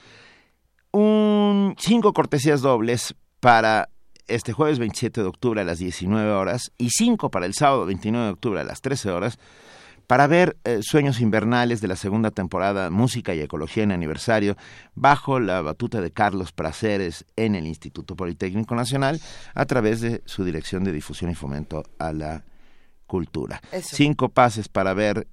un 0.92 1.76
cinco 1.78 2.14
cortesías 2.14 2.62
dobles 2.62 3.16
para 3.40 3.90
este 4.28 4.54
jueves 4.54 4.80
27 4.80 5.22
de 5.22 5.28
octubre 5.28 5.62
a 5.62 5.64
las 5.64 5.80
19 5.80 6.32
horas 6.32 6.72
y 6.78 6.90
cinco 6.90 7.32
para 7.32 7.46
el 7.46 7.54
sábado 7.54 7.86
29 7.86 8.26
de 8.26 8.32
octubre 8.32 8.60
a 8.62 8.64
las 8.64 8.82
13 8.82 9.12
horas 9.12 9.40
para 10.08 10.28
ver 10.28 10.58
eh, 10.66 10.80
Sueños 10.82 11.22
Invernales 11.22 11.80
de 11.80 11.88
la 11.88 11.96
segunda 11.96 12.32
temporada 12.32 12.90
Música 12.90 13.34
y 13.34 13.40
Ecología 13.40 13.84
en 13.84 13.94
Aniversario 13.94 14.58
bajo 14.94 15.40
la 15.40 15.62
batuta 15.62 16.02
de 16.02 16.12
Carlos 16.12 16.52
Praceres 16.52 17.26
en 17.38 17.56
el 17.56 17.66
Instituto 17.66 18.16
Politécnico 18.16 18.76
Nacional 18.76 19.22
a 19.54 19.66
través 19.66 20.02
de 20.02 20.22
su 20.26 20.44
Dirección 20.44 20.84
de 20.84 20.92
Difusión 20.92 21.32
y 21.32 21.36
Fomento 21.36 21.84
a 21.98 22.12
la 22.12 22.44
Cultura. 23.08 23.62
Cinco 23.82 24.30
pases 24.30 24.68
para 24.68 24.94
ver 24.94 25.28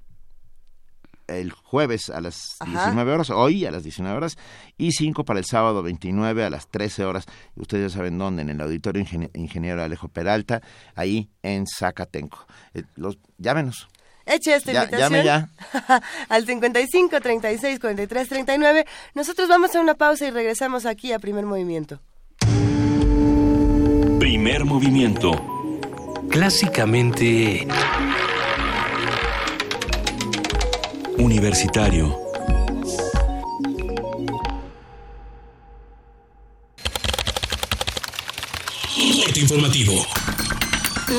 el 1.29 1.53
jueves 1.53 2.11
a 2.11 2.21
las 2.21 2.57
19 2.65 3.13
horas, 3.13 3.31
hoy 3.31 3.65
a 3.67 3.71
las 3.71 3.83
19 3.83 4.17
horas, 4.17 4.37
y 4.77 4.93
5 4.93 5.25
para 5.25 5.39
el 5.39 5.45
sábado 5.45 5.83
29 5.83 6.45
a 6.45 6.51
las 6.51 6.69
13 6.69 7.05
horas. 7.05 7.27
Ustedes 7.55 7.93
ya 7.93 7.99
saben 7.99 8.19
dónde, 8.19 8.43
en 8.43 8.51
el 8.51 8.61
Auditorio 8.61 9.05
Ingeniero 9.35 9.83
Alejo 9.83 10.09
Peralta, 10.09 10.63
ahí 10.95 11.31
en 11.43 11.67
Zacatenco. 11.67 12.47
Eh, 12.75 12.83
los, 12.97 13.19
llámenos. 13.39 13.89
Eche 14.27 14.55
esta 14.55 14.73
invitación. 14.73 15.13
Llame 15.13 15.25
ya. 15.25 15.49
al 16.29 16.47
55 16.47 17.21
36 17.21 17.81
43 17.81 18.29
39. 18.29 18.87
Nosotros 19.15 19.49
vamos 19.49 19.75
a 19.75 19.81
una 19.81 19.95
pausa 19.95 20.27
y 20.27 20.31
regresamos 20.31 20.85
aquí 20.85 21.13
a 21.13 21.19
Primer 21.19 21.47
Movimiento. 21.47 22.01
Primer 24.19 24.65
Movimiento. 24.67 25.33
Clásicamente 26.29 27.67
Universitario. 31.19 32.29
informativo. 39.39 40.05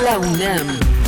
La 0.04 0.18
UNAM. 0.20 0.99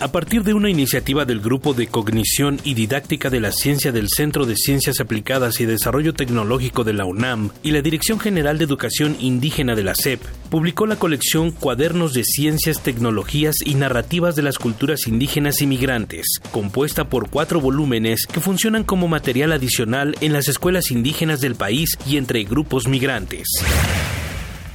A 0.00 0.10
partir 0.12 0.44
de 0.44 0.54
una 0.54 0.70
iniciativa 0.70 1.26
del 1.26 1.40
Grupo 1.40 1.74
de 1.74 1.86
Cognición 1.86 2.58
y 2.64 2.72
Didáctica 2.72 3.28
de 3.28 3.38
la 3.38 3.52
Ciencia 3.52 3.92
del 3.92 4.08
Centro 4.08 4.46
de 4.46 4.56
Ciencias 4.56 4.98
Aplicadas 4.98 5.60
y 5.60 5.66
Desarrollo 5.66 6.14
Tecnológico 6.14 6.84
de 6.84 6.94
la 6.94 7.04
UNAM 7.04 7.50
y 7.62 7.72
la 7.72 7.82
Dirección 7.82 8.18
General 8.18 8.56
de 8.56 8.64
Educación 8.64 9.14
Indígena 9.20 9.74
de 9.74 9.84
la 9.84 9.94
SEP, 9.94 10.22
publicó 10.48 10.86
la 10.86 10.96
colección 10.96 11.50
Cuadernos 11.50 12.14
de 12.14 12.24
Ciencias, 12.24 12.82
Tecnologías 12.82 13.56
y 13.62 13.74
Narrativas 13.74 14.36
de 14.36 14.42
las 14.42 14.58
Culturas 14.58 15.06
Indígenas 15.06 15.60
y 15.60 15.66
Migrantes, 15.66 16.40
compuesta 16.50 17.04
por 17.04 17.28
cuatro 17.28 17.60
volúmenes 17.60 18.24
que 18.24 18.40
funcionan 18.40 18.84
como 18.84 19.06
material 19.06 19.52
adicional 19.52 20.16
en 20.22 20.32
las 20.32 20.48
escuelas 20.48 20.90
indígenas 20.90 21.42
del 21.42 21.56
país 21.56 21.98
y 22.06 22.16
entre 22.16 22.44
grupos 22.44 22.88
migrantes. 22.88 23.48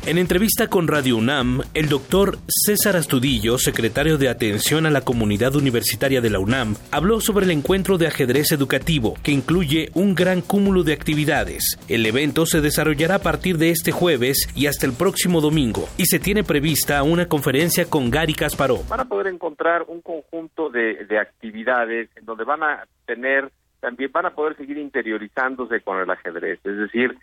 En 0.07 0.19
entrevista 0.19 0.67
con 0.67 0.87
Radio 0.87 1.17
UNAM, 1.17 1.61
el 1.73 1.89
doctor 1.89 2.37
César 2.47 2.95
Astudillo, 2.95 3.57
secretario 3.57 4.19
de 4.19 4.29
Atención 4.29 4.85
a 4.85 4.91
la 4.91 5.01
Comunidad 5.01 5.55
Universitaria 5.55 6.21
de 6.21 6.29
la 6.29 6.37
UNAM, 6.37 6.75
habló 6.91 7.19
sobre 7.21 7.45
el 7.45 7.51
encuentro 7.51 7.97
de 7.97 8.05
ajedrez 8.05 8.51
educativo, 8.51 9.15
que 9.23 9.31
incluye 9.31 9.89
un 9.95 10.13
gran 10.13 10.41
cúmulo 10.41 10.83
de 10.83 10.93
actividades. 10.93 11.79
El 11.87 12.05
evento 12.05 12.45
se 12.45 12.61
desarrollará 12.61 13.15
a 13.15 13.23
partir 13.23 13.57
de 13.57 13.71
este 13.71 13.91
jueves 13.91 14.47
y 14.55 14.67
hasta 14.67 14.85
el 14.85 14.93
próximo 14.93 15.41
domingo, 15.41 15.89
y 15.97 16.05
se 16.05 16.19
tiene 16.19 16.43
prevista 16.43 17.01
una 17.01 17.27
conferencia 17.27 17.85
con 17.85 18.11
Gary 18.11 18.35
Kasparov. 18.35 18.87
Van 18.87 18.99
a 18.99 19.05
poder 19.05 19.33
encontrar 19.33 19.85
un 19.87 20.01
conjunto 20.01 20.69
de, 20.69 21.05
de 21.05 21.17
actividades 21.17 22.11
en 22.15 22.25
donde 22.25 22.43
van 22.43 22.61
a 22.61 22.87
tener 23.07 23.51
también 23.85 24.11
van 24.11 24.25
a 24.25 24.31
poder 24.31 24.57
seguir 24.57 24.79
interiorizándose 24.79 25.79
con 25.81 25.99
el 25.99 26.09
ajedrez, 26.09 26.59
es 26.63 26.75
decir, 26.75 27.15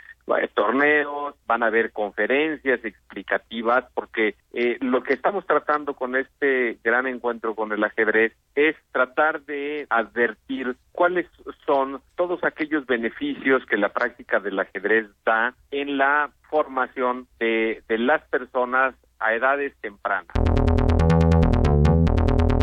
torneos, 0.55 1.35
van 1.45 1.65
a 1.65 1.67
haber 1.67 1.91
conferencias 1.91 2.85
explicativas, 2.85 3.85
porque 3.95 4.37
eh, 4.53 4.79
lo 4.81 5.03
que 5.03 5.13
estamos 5.13 5.45
tratando 5.45 5.95
con 5.95 6.15
este 6.15 6.79
gran 6.85 7.09
encuentro 7.09 7.57
con 7.57 7.73
el 7.73 7.83
ajedrez 7.83 8.33
es 8.55 8.77
tratar 8.93 9.43
de 9.43 9.89
advertir 9.91 10.77
cuáles 10.93 11.27
son 11.67 12.01
todos 12.15 12.45
aquellos 12.45 12.87
beneficios 12.87 13.67
que 13.67 13.77
la 13.77 13.89
práctica 13.89 14.39
del 14.39 14.61
ajedrez 14.61 15.09
da 15.25 15.57
en 15.73 15.99
la 15.99 16.31
formación 16.49 17.27
de, 17.41 17.83
de 17.89 17.99
las 17.99 18.23
personas 18.29 18.95
a 19.19 19.35
edades 19.35 19.75
tempranas. 19.81 20.29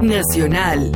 Nacional. 0.01 0.89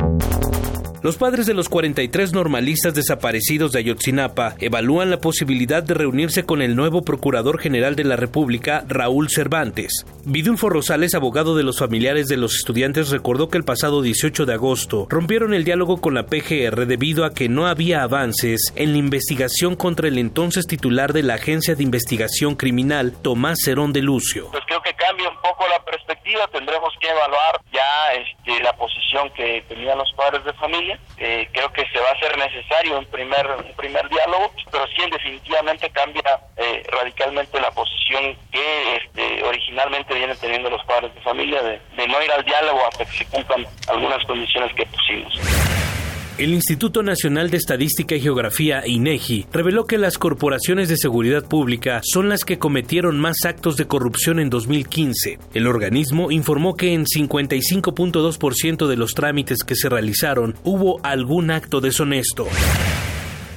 Los 1.04 1.18
padres 1.18 1.44
de 1.44 1.52
los 1.52 1.68
43 1.68 2.32
normalistas 2.32 2.94
desaparecidos 2.94 3.72
de 3.72 3.80
Ayotzinapa 3.80 4.54
evalúan 4.58 5.10
la 5.10 5.18
posibilidad 5.18 5.82
de 5.82 5.92
reunirse 5.92 6.46
con 6.46 6.62
el 6.62 6.74
nuevo 6.74 7.02
Procurador 7.02 7.60
General 7.60 7.94
de 7.94 8.04
la 8.04 8.16
República, 8.16 8.84
Raúl 8.88 9.28
Cervantes. 9.28 10.06
Vidulfo 10.24 10.70
Rosales, 10.70 11.14
abogado 11.14 11.56
de 11.56 11.62
los 11.62 11.78
familiares 11.78 12.26
de 12.28 12.38
los 12.38 12.54
estudiantes, 12.54 13.10
recordó 13.10 13.50
que 13.50 13.58
el 13.58 13.64
pasado 13.64 14.00
18 14.00 14.46
de 14.46 14.54
agosto 14.54 15.06
rompieron 15.10 15.52
el 15.52 15.64
diálogo 15.64 16.00
con 16.00 16.14
la 16.14 16.24
PGR 16.24 16.86
debido 16.86 17.26
a 17.26 17.34
que 17.34 17.50
no 17.50 17.66
había 17.66 18.02
avances 18.02 18.72
en 18.74 18.92
la 18.92 18.96
investigación 18.96 19.76
contra 19.76 20.08
el 20.08 20.16
entonces 20.16 20.66
titular 20.66 21.12
de 21.12 21.22
la 21.22 21.34
Agencia 21.34 21.74
de 21.74 21.82
Investigación 21.82 22.54
Criminal, 22.54 23.12
Tomás 23.20 23.58
Cerón 23.62 23.92
de 23.92 24.00
Lucio. 24.00 24.48
Pues 24.52 24.64
creo 24.66 24.80
que 24.80 24.94
cambia 24.94 25.28
un 25.28 25.36
poco 25.42 25.68
la 25.68 25.84
perspectiva, 25.84 26.48
tendremos 26.50 26.94
que 26.98 27.10
evaluar 27.10 27.60
ya 27.74 28.14
este, 28.14 28.62
la 28.62 28.72
posición 28.74 29.28
que 29.36 29.62
tenían 29.68 29.98
los 29.98 30.10
padres 30.16 30.42
de 30.46 30.54
familia 30.54 30.93
eh, 31.18 31.48
creo 31.52 31.72
que 31.72 31.86
se 31.86 31.98
va 31.98 32.08
a 32.08 32.12
hacer 32.12 32.36
necesario 32.36 32.98
un 32.98 33.06
primer, 33.06 33.46
un 33.46 33.72
primer 33.76 34.08
diálogo, 34.08 34.52
pero 34.70 34.86
sí 34.88 35.02
definitivamente 35.10 35.88
cambia 35.90 36.40
eh, 36.56 36.82
radicalmente 36.88 37.60
la 37.60 37.70
posición 37.70 38.36
que 38.50 38.96
este, 38.96 39.42
originalmente 39.44 40.14
vienen 40.14 40.36
teniendo 40.38 40.70
los 40.70 40.84
padres 40.84 41.14
de 41.14 41.20
familia 41.20 41.62
de, 41.62 41.80
de 41.96 42.08
no 42.08 42.22
ir 42.22 42.32
al 42.32 42.44
diálogo 42.44 42.80
hasta 42.86 43.04
que 43.04 43.18
se 43.18 43.26
cumplan 43.26 43.66
algunas 43.88 44.24
condiciones 44.24 44.72
que 44.74 44.86
pusimos. 44.86 45.93
El 46.36 46.52
Instituto 46.52 47.04
Nacional 47.04 47.48
de 47.48 47.58
Estadística 47.58 48.16
y 48.16 48.20
Geografía, 48.20 48.82
INEGI, 48.84 49.46
reveló 49.52 49.84
que 49.84 49.98
las 49.98 50.18
corporaciones 50.18 50.88
de 50.88 50.96
seguridad 50.96 51.44
pública 51.44 52.00
son 52.02 52.28
las 52.28 52.44
que 52.44 52.58
cometieron 52.58 53.20
más 53.20 53.44
actos 53.44 53.76
de 53.76 53.86
corrupción 53.86 54.40
en 54.40 54.50
2015. 54.50 55.38
El 55.54 55.68
organismo 55.68 56.32
informó 56.32 56.74
que 56.74 56.92
en 56.92 57.04
55.2% 57.04 58.88
de 58.88 58.96
los 58.96 59.14
trámites 59.14 59.62
que 59.62 59.76
se 59.76 59.88
realizaron 59.88 60.56
hubo 60.64 60.98
algún 61.04 61.52
acto 61.52 61.80
deshonesto. 61.80 62.48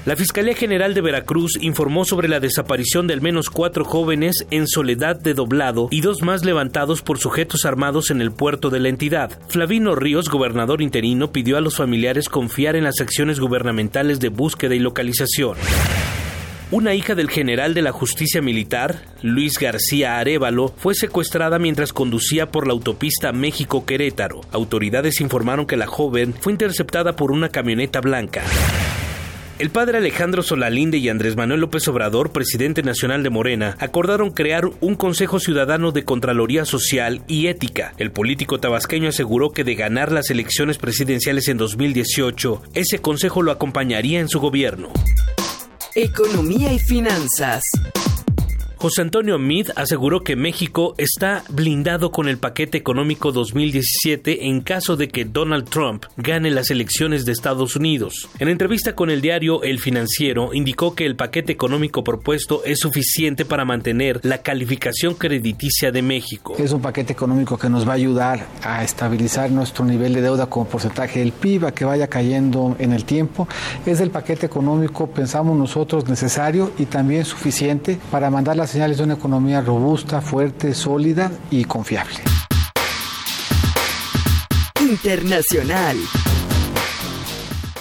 La 0.08 0.16
Fiscalía 0.16 0.55
General 0.55 0.93
de 0.93 1.01
Veracruz 1.01 1.58
informó 1.60 2.05
sobre 2.05 2.30
la 2.30 2.39
desaparición 2.39 3.08
de 3.08 3.14
al 3.14 3.20
menos 3.20 3.49
cuatro 3.49 3.84
jóvenes 3.84 4.47
en 4.51 4.66
Soledad 4.66 5.20
de 5.20 5.34
Doblado 5.34 5.89
y 5.91 5.99
dos 5.99 6.22
más 6.22 6.45
levantados 6.45 7.01
por 7.01 7.20
sujetos 7.20 7.66
armados 7.66 8.10
en 8.10 8.22
el 8.22 8.32
puerto 8.32 8.70
de 8.70 8.80
la 8.80 8.88
entidad. 8.88 9.38
Flavino 9.49 9.95
Ríos, 9.95 10.30
gobernador 10.30 10.82
interino, 10.82 11.34
pidió 11.34 11.58
a 11.58 11.62
los 11.62 11.76
familiares 11.76 12.30
confiar 12.30 12.78
en 12.78 12.86
las 12.86 13.01
acciones 13.01 13.41
gubernamentales 13.41 14.22
de 14.22 14.30
búsqueda 14.30 14.76
y 14.76 14.80
localización. 14.80 15.58
Una 16.72 16.93
hija 16.93 17.14
del 17.14 17.30
general 17.30 17.74
de 17.74 17.82
la 17.82 17.91
justicia 17.91 18.41
militar, 18.41 19.01
Luis 19.22 19.60
García 19.60 20.20
Arevalo, 20.20 20.70
fue 20.78 20.95
secuestrada 20.95 21.60
mientras 21.60 21.91
conducía 21.91 22.49
por 22.49 22.66
la 22.66 22.72
autopista 22.72 23.34
México-Querétaro. 23.34 24.39
Autoridades 24.53 25.20
informaron 25.20 25.66
que 25.66 25.76
la 25.76 25.88
joven 25.88 26.34
fue 26.34 26.53
interceptada 26.53 27.18
por 27.18 27.34
una 27.34 27.49
camioneta 27.49 27.99
blanca. 27.99 28.43
El 29.60 29.72
padre 29.72 29.97
Alejandro 29.97 30.43
Solalinde 30.43 30.99
y 30.99 31.10
Andrés 31.10 31.36
Manuel 31.36 31.62
López 31.62 31.88
Obrador, 31.88 32.32
presidente 32.32 32.84
nacional 32.84 33.24
de 33.24 33.32
Morena, 33.32 33.76
acordaron 33.80 34.30
crear 34.30 34.70
un 34.82 34.93
Consejo 34.95 35.39
Ciudadano 35.39 35.91
de 35.91 36.05
Contraloría 36.05 36.64
Social 36.64 37.24
y 37.28 37.47
Ética. 37.47 37.91
El 37.97 38.12
político 38.12 38.60
tabasqueño 38.60 39.10
aseguró 39.10 39.49
que 39.49 39.64
de 39.64 39.74
ganar 39.74 40.12
las 40.12 40.30
elecciones 40.30 40.78
presidenciales 40.78 41.47
en 41.47 41.58
2018, 41.58 42.62
ese 42.76 42.99
consejo 42.99 43.41
lo 43.41 43.51
acompañaría 43.51 44.20
en 44.20 44.30
su 44.30 44.39
gobierno. 44.39 44.89
Economía 45.95 46.72
y 46.72 46.78
finanzas. 46.78 47.64
José 48.80 49.01
Antonio 49.01 49.39
Meade 49.39 49.73
aseguró 49.75 50.21
que 50.21 50.36
México 50.36 50.93
está 50.99 51.43
blindado 51.49 52.11
con 52.11 52.30
el 52.30 52.38
paquete 52.38 52.78
económico 52.78 53.32
2017 53.32 54.45
en 54.49 54.61
caso 54.61 54.95
de 54.95 55.07
que 55.07 55.25
Donald 55.25 55.67
Trump 55.67 56.05
gane 56.15 56.51
las 56.51 56.69
elecciones 56.69 57.25
de 57.25 57.32
Estados 57.32 57.75
Unidos. 57.75 58.30
En 58.38 58.49
entrevista 58.49 58.93
con 58.93 59.09
el 59.09 59.19
diario 59.19 59.63
El 59.63 59.80
Financiero, 59.80 60.53
indicó 60.53 60.93
que 60.93 61.07
el 61.07 61.15
paquete 61.15 61.51
económico 61.51 62.03
propuesto 62.03 62.63
es 62.65 62.78
suficiente 62.78 63.45
para 63.45 63.65
mantener 63.65 64.19
la 64.21 64.43
calificación 64.43 65.15
crediticia 65.15 65.91
de 65.91 66.03
México. 66.03 66.53
Es 66.59 66.71
un 66.71 66.82
paquete 66.82 67.13
económico 67.13 67.57
que 67.57 67.69
nos 67.69 67.88
va 67.88 67.93
a 67.93 67.95
ayudar 67.95 68.45
a 68.61 68.84
estabilizar 68.84 69.49
nuestro 69.49 69.86
nivel 69.86 70.13
de 70.13 70.21
deuda 70.21 70.45
como 70.45 70.67
porcentaje 70.67 71.21
del 71.21 71.32
PIB, 71.32 71.65
a 71.65 71.71
que 71.73 71.84
vaya 71.84 72.07
cayendo 72.09 72.75
en 72.78 72.93
el 72.93 73.05
tiempo. 73.05 73.47
Es 73.88 74.01
el 74.01 74.11
paquete 74.11 74.45
económico, 74.45 75.07
pensamos 75.07 75.57
nosotros, 75.57 76.07
necesario 76.07 76.71
y 76.78 76.86
también 76.86 77.25
suficiente 77.25 77.97
para 78.11 78.30
mandar 78.30 78.55
la 78.68 78.74
señales 78.74 78.97
de 78.97 79.03
una 79.05 79.13
economía 79.13 79.61
robusta, 79.61 80.20
fuerte, 80.20 80.74
sólida 80.74 81.32
y 81.49 81.63
confiable. 81.63 82.15
Internacional. 84.82 85.95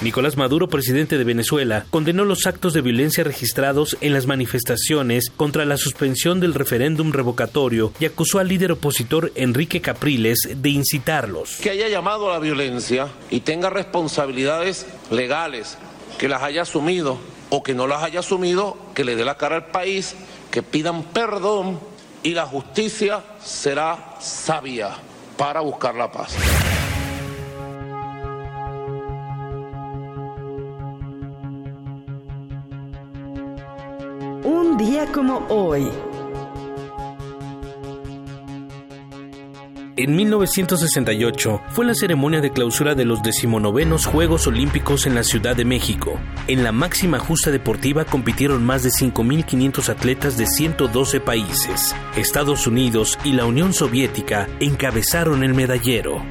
Nicolás 0.01 0.37
Maduro, 0.37 0.68
presidente 0.68 1.18
de 1.18 1.24
Venezuela, 1.24 1.87
condenó 1.91 2.24
los 2.24 2.47
actos 2.47 2.72
de 2.72 2.82
violencia 2.82 3.24
registrados 3.24 3.97
en 4.01 4.12
las 4.12 4.26
manifestaciones 4.26 5.30
contra 5.30 5.64
la 5.64 5.76
suspensión 5.76 6.39
del 6.39 6.55
referéndum 6.55 7.11
revocatorio 7.11 7.93
y 7.99 8.05
acusó 8.05 8.39
al 8.39 8.47
líder 8.47 8.70
opositor 8.70 9.32
Enrique 9.34 9.80
Capriles 9.80 10.39
de 10.55 10.70
incitarlos. 10.70 11.57
Que 11.57 11.70
haya 11.70 11.89
llamado 11.89 12.30
a 12.30 12.34
la 12.34 12.39
violencia 12.39 13.09
y 13.28 13.41
tenga 13.41 13.70
responsabilidades 13.70 14.87
legales, 15.11 15.78
que 16.18 16.28
las 16.28 16.43
haya 16.43 16.62
asumido 16.62 17.18
o 17.51 17.62
que 17.62 17.74
no 17.74 17.87
las 17.87 18.03
haya 18.03 18.20
asumido, 18.20 18.76
que 18.95 19.05
le 19.05 19.16
dé 19.16 19.24
la 19.24 19.37
cara 19.37 19.57
al 19.57 19.66
país 19.66 20.14
que 20.57 20.63
pidan 20.63 21.03
perdón 21.03 21.79
y 22.23 22.31
la 22.31 22.47
justicia 22.47 23.23
será 23.45 24.15
sabia 24.19 24.97
para 25.37 25.61
buscar 25.61 25.95
la 25.95 26.11
paz. 26.11 26.35
Un 34.45 34.79
día 34.79 35.13
como 35.13 35.47
hoy. 35.51 35.91
En 39.99 40.14
1968 40.14 41.62
fue 41.70 41.86
la 41.86 41.94
ceremonia 41.94 42.42
de 42.42 42.51
clausura 42.51 42.94
de 42.94 43.07
los 43.07 43.22
decimonovenos 43.22 44.05
Juegos 44.05 44.47
Olímpicos 44.47 45.07
en 45.07 45.14
la 45.14 45.24
Ciudad 45.24 45.57
de 45.57 45.64
México. 45.64 46.20
En 46.49 46.62
la 46.62 46.70
máxima 46.70 47.18
justa 47.18 47.51
deportiva 47.51 48.05
compitieron 48.05 48.62
más 48.62 48.82
de 48.82 48.90
5.500 48.90 49.88
atletas 49.88 50.36
de 50.36 50.47
112 50.47 51.20
países. 51.20 51.94
Estados 52.14 52.66
Unidos 52.66 53.18
y 53.24 53.32
la 53.32 53.47
Unión 53.47 53.72
Soviética 53.72 54.49
encabezaron 54.61 55.42
el 55.42 55.55
medallero. 55.55 56.22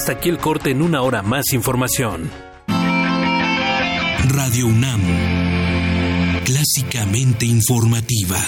Hasta 0.00 0.12
aquí 0.12 0.30
el 0.30 0.38
corte 0.38 0.70
en 0.70 0.80
una 0.80 1.02
hora 1.02 1.20
más 1.20 1.52
información. 1.52 2.30
Radio 4.28 4.66
UNAM, 4.66 5.02
clásicamente 6.42 7.44
informativa. 7.44 8.38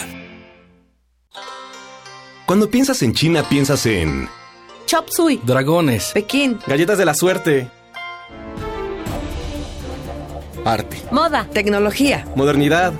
Cuando 2.46 2.70
piensas 2.70 3.02
en 3.02 3.12
China, 3.12 3.46
piensas 3.46 3.84
en... 3.84 4.30
Chop 4.86 5.10
Suey, 5.10 5.42
Dragones. 5.44 6.12
Pekín, 6.14 6.58
Galletas 6.66 6.96
de 6.96 7.04
la 7.04 7.14
suerte. 7.14 7.68
Arte. 10.64 11.02
moda, 11.10 11.46
tecnología. 11.52 12.26
Modernidad. 12.34 12.94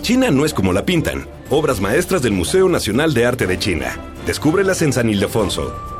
China 0.00 0.32
no 0.32 0.44
es 0.44 0.52
como 0.52 0.72
la 0.72 0.84
pintan. 0.84 1.28
Obras 1.50 1.80
maestras 1.80 2.20
del 2.20 2.32
Museo 2.32 2.68
Nacional 2.68 3.14
de 3.14 3.26
Arte 3.26 3.46
de 3.46 3.60
China. 3.60 3.96
Descúbrelas 4.26 4.82
en 4.82 4.92
San 4.92 5.08
Ildefonso. 5.08 5.91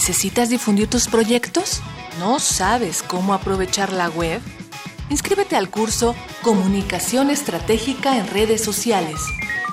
¿Necesitas 0.00 0.48
difundir 0.48 0.88
tus 0.88 1.08
proyectos? 1.08 1.82
¿No 2.18 2.38
sabes 2.38 3.02
cómo 3.02 3.34
aprovechar 3.34 3.92
la 3.92 4.08
web? 4.08 4.40
Inscríbete 5.10 5.56
al 5.56 5.68
curso 5.68 6.14
Comunicación 6.40 7.28
Estratégica 7.28 8.16
en 8.16 8.26
Redes 8.26 8.64
Sociales, 8.64 9.20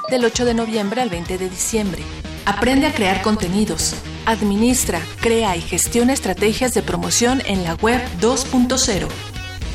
del 0.10 0.26
8 0.26 0.44
de 0.44 0.54
noviembre 0.54 1.02
al 1.02 1.10
20 1.10 1.38
de 1.38 1.50
diciembre. 1.50 2.04
Aprende 2.46 2.88
a 2.88 2.94
crear 2.94 3.22
contenidos, 3.22 3.96
administra, 4.26 5.00
crea 5.22 5.56
y 5.56 5.62
gestiona 5.62 6.12
estrategias 6.12 6.74
de 6.74 6.82
promoción 6.82 7.42
en 7.46 7.64
la 7.64 7.76
web 7.76 8.02
2.0. 8.20 9.08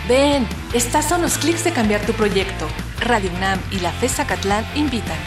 Ven, 0.08 0.46
estás 0.74 1.10
a 1.10 1.16
unos 1.16 1.36
clics 1.38 1.64
de 1.64 1.72
cambiar 1.72 2.06
tu 2.06 2.12
proyecto. 2.12 2.68
Radio 3.00 3.32
UNAM 3.36 3.58
y 3.72 3.80
la 3.80 3.90
FES 3.90 4.20
Acatlán 4.20 4.64
invitan. 4.76 5.18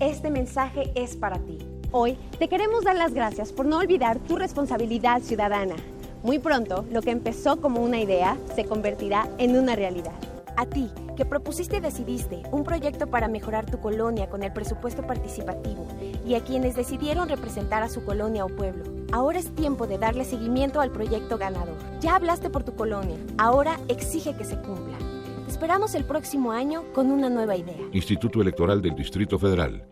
Este 0.00 0.30
mensaje 0.30 0.92
es 0.94 1.16
para 1.16 1.38
ti. 1.38 1.56
Hoy 1.92 2.18
te 2.38 2.48
queremos 2.48 2.84
dar 2.84 2.96
las 2.96 3.14
gracias 3.14 3.50
por 3.50 3.64
no 3.64 3.78
olvidar 3.78 4.18
tu 4.18 4.36
responsabilidad 4.36 5.22
ciudadana. 5.22 5.76
Muy 6.22 6.38
pronto, 6.38 6.84
lo 6.92 7.00
que 7.00 7.10
empezó 7.10 7.58
como 7.58 7.80
una 7.80 8.00
idea 8.00 8.36
se 8.54 8.66
convertirá 8.66 9.30
en 9.38 9.56
una 9.56 9.76
realidad. 9.76 10.12
A 10.56 10.66
ti, 10.66 10.90
que 11.16 11.24
propusiste 11.24 11.78
y 11.78 11.80
decidiste 11.80 12.42
un 12.50 12.64
proyecto 12.64 13.06
para 13.06 13.28
mejorar 13.28 13.66
tu 13.66 13.80
colonia 13.80 14.28
con 14.28 14.42
el 14.42 14.52
presupuesto 14.52 15.06
participativo, 15.06 15.86
y 16.26 16.34
a 16.34 16.40
quienes 16.42 16.76
decidieron 16.76 17.28
representar 17.28 17.82
a 17.82 17.88
su 17.88 18.04
colonia 18.04 18.44
o 18.44 18.48
pueblo, 18.48 18.84
ahora 19.12 19.38
es 19.38 19.54
tiempo 19.54 19.86
de 19.86 19.98
darle 19.98 20.24
seguimiento 20.24 20.80
al 20.80 20.90
proyecto 20.90 21.38
ganador. 21.38 21.76
Ya 22.00 22.16
hablaste 22.16 22.50
por 22.50 22.64
tu 22.64 22.74
colonia, 22.74 23.16
ahora 23.38 23.78
exige 23.88 24.36
que 24.36 24.44
se 24.44 24.56
cumpla. 24.56 24.98
Te 25.46 25.52
esperamos 25.52 25.94
el 25.94 26.04
próximo 26.04 26.52
año 26.52 26.84
con 26.94 27.10
una 27.10 27.28
nueva 27.28 27.56
idea. 27.56 27.78
Instituto 27.92 28.40
Electoral 28.40 28.82
del 28.82 28.94
Distrito 28.94 29.38
Federal. 29.38 29.86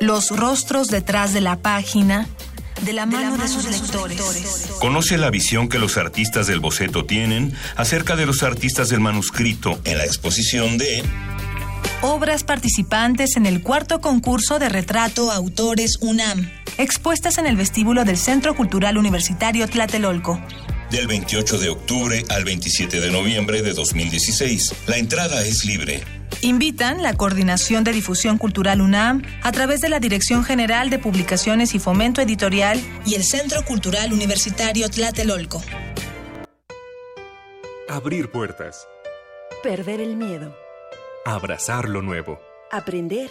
Los 0.00 0.34
rostros 0.34 0.88
detrás 0.88 1.34
de 1.34 1.42
la 1.42 1.56
página 1.56 2.26
de 2.84 2.92
la 2.92 3.06
mano 3.06 3.36
de, 3.36 3.48
sus, 3.48 3.64
lectores. 3.64 4.20
Conoce 4.80 5.18
la 5.18 5.30
visión 5.30 5.68
que 5.68 5.78
los 5.78 5.96
artistas 5.96 6.46
del 6.46 6.60
boceto 6.60 7.04
tienen 7.04 7.52
acerca 7.76 8.16
de 8.16 8.26
los 8.26 8.42
artistas 8.42 8.88
del 8.88 9.00
manuscrito 9.00 9.80
en 9.84 9.98
la 9.98 10.04
exposición 10.04 10.78
de 10.78 11.02
Obras 12.02 12.44
participantes 12.44 13.36
en 13.36 13.44
el 13.44 13.62
cuarto 13.62 14.00
concurso 14.00 14.58
de 14.58 14.70
retrato 14.70 15.30
Autores 15.30 15.98
UNAM, 16.00 16.50
expuestas 16.78 17.36
en 17.36 17.46
el 17.46 17.56
vestíbulo 17.56 18.04
del 18.04 18.16
Centro 18.16 18.56
Cultural 18.56 18.96
Universitario 18.96 19.68
Tlatelolco. 19.68 20.40
Del 20.90 21.06
28 21.06 21.58
de 21.58 21.68
octubre 21.68 22.24
al 22.30 22.44
27 22.44 23.00
de 23.00 23.12
noviembre 23.12 23.62
de 23.62 23.74
2016. 23.74 24.74
La 24.88 24.96
entrada 24.96 25.46
es 25.46 25.64
libre. 25.64 26.02
Invitan 26.40 27.00
la 27.00 27.14
Coordinación 27.14 27.84
de 27.84 27.92
Difusión 27.92 28.38
Cultural 28.38 28.80
UNAM 28.80 29.22
a 29.42 29.52
través 29.52 29.80
de 29.80 29.88
la 29.88 30.00
Dirección 30.00 30.42
General 30.42 30.90
de 30.90 30.98
Publicaciones 30.98 31.76
y 31.76 31.78
Fomento 31.78 32.20
Editorial 32.20 32.80
y 33.06 33.14
el 33.14 33.22
Centro 33.22 33.64
Cultural 33.64 34.12
Universitario 34.12 34.88
Tlatelolco. 34.88 35.62
Abrir 37.88 38.30
puertas. 38.30 38.88
Perder 39.62 40.00
el 40.00 40.16
miedo. 40.16 40.56
Abrazar 41.24 41.88
lo 41.88 42.02
nuevo. 42.02 42.40
Aprender. 42.72 43.30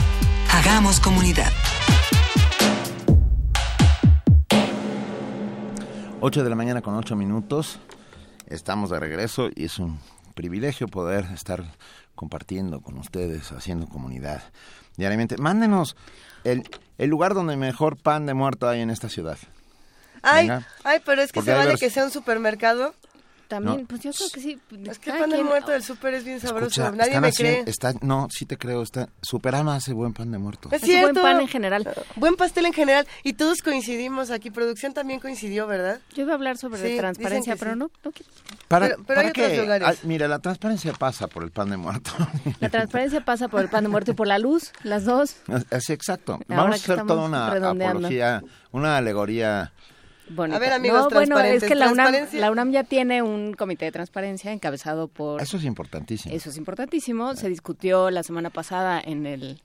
Hagamos 0.50 0.98
comunidad. 0.98 1.52
8 6.20 6.42
de 6.42 6.50
la 6.50 6.56
mañana 6.56 6.82
con 6.82 6.96
8 6.96 7.14
minutos. 7.14 7.78
Estamos 8.48 8.90
de 8.90 8.98
regreso 8.98 9.50
y 9.54 9.66
es 9.66 9.78
un 9.78 10.00
privilegio 10.34 10.88
poder 10.88 11.26
estar 11.32 11.62
compartiendo 12.16 12.80
con 12.80 12.98
ustedes, 12.98 13.52
haciendo 13.52 13.86
comunidad 13.86 14.42
diariamente. 14.96 15.36
Mándenos 15.36 15.94
el, 16.42 16.68
el 16.98 17.10
lugar 17.10 17.34
donde 17.34 17.56
mejor 17.56 17.96
pan 17.96 18.26
de 18.26 18.34
muerto 18.34 18.68
hay 18.68 18.80
en 18.80 18.90
esta 18.90 19.08
ciudad. 19.08 19.38
Ay, 20.22 20.50
ay, 20.84 21.00
pero 21.04 21.22
es 21.22 21.32
que 21.32 21.42
se 21.42 21.52
vale 21.52 21.76
que 21.76 21.90
sea 21.90 22.04
un 22.04 22.10
supermercado. 22.10 22.94
También, 23.48 23.86
pues 23.86 24.00
yo 24.02 24.10
creo 24.12 24.28
que 24.32 24.40
sí. 24.40 24.58
Es 24.86 24.98
que 24.98 25.10
el 25.10 25.18
pan 25.18 25.30
de 25.30 25.42
muerto 25.44 25.70
del 25.70 25.82
súper 25.82 26.14
es 26.14 26.24
bien 26.24 26.40
sabroso. 26.40 26.90
Nadie 26.92 27.20
me 27.20 27.32
cree. 27.32 27.62
Está, 27.66 27.94
no, 28.00 28.26
sí 28.30 28.44
te 28.44 28.56
creo. 28.56 28.82
Está, 28.82 29.08
Superama 29.22 29.76
hace 29.76 29.92
buen 29.92 30.12
pan 30.12 30.32
de 30.32 30.38
muerto. 30.38 30.68
Es 30.72 30.82
cierto. 30.82 31.12
buen 31.12 31.22
pan 31.22 31.40
en 31.40 31.48
general. 31.48 31.94
Buen 32.16 32.36
pastel 32.36 32.66
en 32.66 32.72
general. 32.72 33.06
Y 33.22 33.34
todos 33.34 33.62
coincidimos 33.62 34.30
aquí. 34.30 34.50
Producción 34.50 34.94
también 34.94 35.20
coincidió, 35.20 35.66
¿verdad? 35.66 36.00
Yo 36.14 36.22
iba 36.22 36.32
a 36.32 36.34
hablar 36.34 36.56
sobre 36.56 36.96
transparencia, 36.96 37.56
pero 37.56 37.76
no, 37.76 37.90
no 38.04 38.12
quiero. 38.12 38.32
Para, 38.68 38.96
pero, 39.06 39.20
hay 39.20 39.28
otros 39.28 39.56
lugares. 39.56 40.04
mira, 40.04 40.26
la 40.26 40.40
transparencia 40.40 40.92
pasa 40.92 41.28
por 41.28 41.44
el 41.44 41.52
pan 41.52 41.70
de 41.70 41.76
muerto. 41.76 42.10
La 42.60 42.68
transparencia 42.68 43.24
pasa 43.24 43.48
por 43.48 43.60
el 43.60 43.68
pan 43.68 43.84
de 43.84 43.88
muerto 43.88 44.10
y 44.10 44.14
por 44.14 44.26
la 44.26 44.38
luz, 44.38 44.72
las 44.82 45.04
dos. 45.04 45.36
Así, 45.70 45.92
exacto. 45.92 46.40
Vamos 46.48 46.72
a 46.72 46.74
hacer 46.76 47.06
toda 47.06 47.24
una 47.24 47.52
apología, 47.52 48.42
una 48.72 48.96
alegoría 48.96 49.72
a 50.28 50.58
ver, 50.58 50.72
amigos, 50.72 51.08
bueno, 51.12 51.38
es 51.40 51.64
que 51.64 51.74
la 51.74 51.90
UNAM, 51.90 52.14
la 52.32 52.50
UNAM 52.50 52.72
ya 52.72 52.84
tiene 52.84 53.22
un 53.22 53.54
comité 53.54 53.86
de 53.86 53.92
transparencia 53.92 54.52
encabezado 54.52 55.08
por... 55.08 55.40
Eso 55.40 55.56
es 55.56 55.64
importantísimo. 55.64 56.34
Eso 56.34 56.50
es 56.50 56.56
importantísimo. 56.56 57.34
Se 57.36 57.48
discutió 57.48 58.10
la 58.10 58.22
semana 58.22 58.50
pasada 58.50 59.00
en 59.04 59.26
el... 59.26 59.60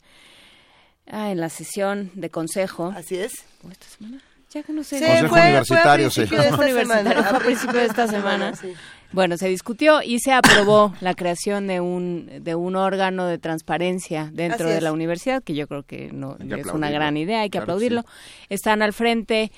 Ah, 1.08 1.32
en 1.32 1.40
la 1.42 1.50
sesión 1.50 2.12
de 2.14 2.30
consejo. 2.30 2.94
Así 2.96 3.18
es. 3.18 3.34
esta 3.70 3.88
semana? 3.88 4.22
Ya 4.52 4.64
que 4.64 4.74
no 4.74 4.84
sé. 4.84 5.00
consejo 5.00 5.36
universitario, 5.36 6.10
sí. 6.10 6.22
universitario 6.22 7.24
fue 7.24 7.38
a 7.38 7.40
principio 7.40 7.80
de 7.80 7.86
esta 7.86 8.08
semana. 8.10 8.54
Bueno, 9.14 9.38
se 9.38 9.48
discutió 9.50 10.02
y 10.02 10.20
se 10.20 10.32
aprobó 10.32 10.94
la 11.02 11.16
creación 11.16 11.68
de 11.68 11.82
un 11.82 12.44
de 12.44 12.56
un 12.56 12.76
órgano 12.76 13.26
de 13.26 13.38
transparencia 13.38 14.30
dentro 14.32 14.70
de 14.70 14.80
la 14.80 14.94
universidad, 14.94 15.44
que 15.44 15.54
yo 15.54 15.68
creo 15.68 15.84
que 15.84 16.12
no 16.14 16.38
es 16.40 16.68
una 16.68 16.90
gran 16.92 17.18
idea, 17.18 17.42
hay 17.42 17.50
que 17.50 17.58
aplaudirlo. 17.58 18.06
Están 18.50 18.82
al 18.82 18.94
frente 18.94 19.52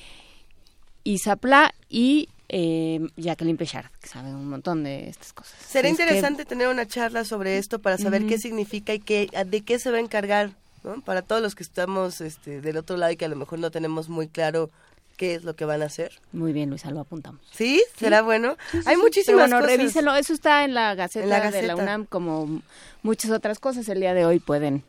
Isapla 1.04 1.74
y 1.90 2.30
eh, 2.50 3.00
Jacqueline 3.18 3.58
Pechard, 3.58 3.90
que 4.00 4.08
saben 4.08 4.36
un 4.36 4.48
montón 4.48 4.84
de 4.84 5.10
estas 5.10 5.34
cosas. 5.34 5.56
Será 5.68 5.90
interesante 5.90 6.46
tener 6.46 6.68
una 6.68 6.86
charla 6.86 7.26
sobre 7.26 7.58
esto 7.58 7.80
para 7.80 7.98
saber 7.98 8.28
qué 8.28 8.38
significa 8.38 8.94
y 8.94 9.00
qué, 9.00 9.28
de 9.46 9.62
qué 9.62 9.80
se 9.80 9.90
va 9.92 9.98
a 9.98 10.02
encargar, 10.02 10.52
¿no? 10.84 11.02
Para 11.02 11.22
todos 11.24 11.42
los 11.42 11.56
que 11.56 11.64
estamos 11.64 12.22
este, 12.22 12.62
del 12.62 12.78
otro 12.78 12.98
lado 12.98 13.12
y 13.12 13.18
que 13.18 13.26
a 13.26 13.30
lo 13.30 13.36
mejor 13.36 13.60
no 13.60 13.72
tenemos 13.72 14.08
muy 14.08 14.28
claro 14.28 14.70
qué 15.18 15.36
es 15.36 15.44
lo 15.44 15.56
que 15.56 15.66
van 15.66 15.82
a 15.82 15.86
hacer. 15.86 16.12
Muy 16.32 16.54
bien, 16.54 16.70
Luisa, 16.70 16.92
lo 16.92 17.00
apuntamos. 17.00 17.42
¿Sí? 17.52 17.84
¿Será 17.98 18.22
bueno? 18.22 18.56
Hay 18.86 18.98
muchísimas 18.98 19.50
bueno, 19.50 19.62
cosas. 19.62 19.78
revísenlo. 19.78 20.16
Eso 20.16 20.34
está 20.34 20.64
en 20.64 20.74
la, 20.74 20.96
Gaceta 20.96 21.24
en 21.24 21.30
la 21.30 21.40
Gaceta 21.40 21.62
de 21.62 21.68
la 21.68 21.76
UNAM, 21.76 22.06
como 22.06 22.62
muchas 23.02 23.32
otras 23.32 23.60
cosas. 23.60 23.88
El 23.90 24.00
día 24.00 24.14
de 24.14 24.26
hoy 24.26 24.40
pueden 24.40 24.84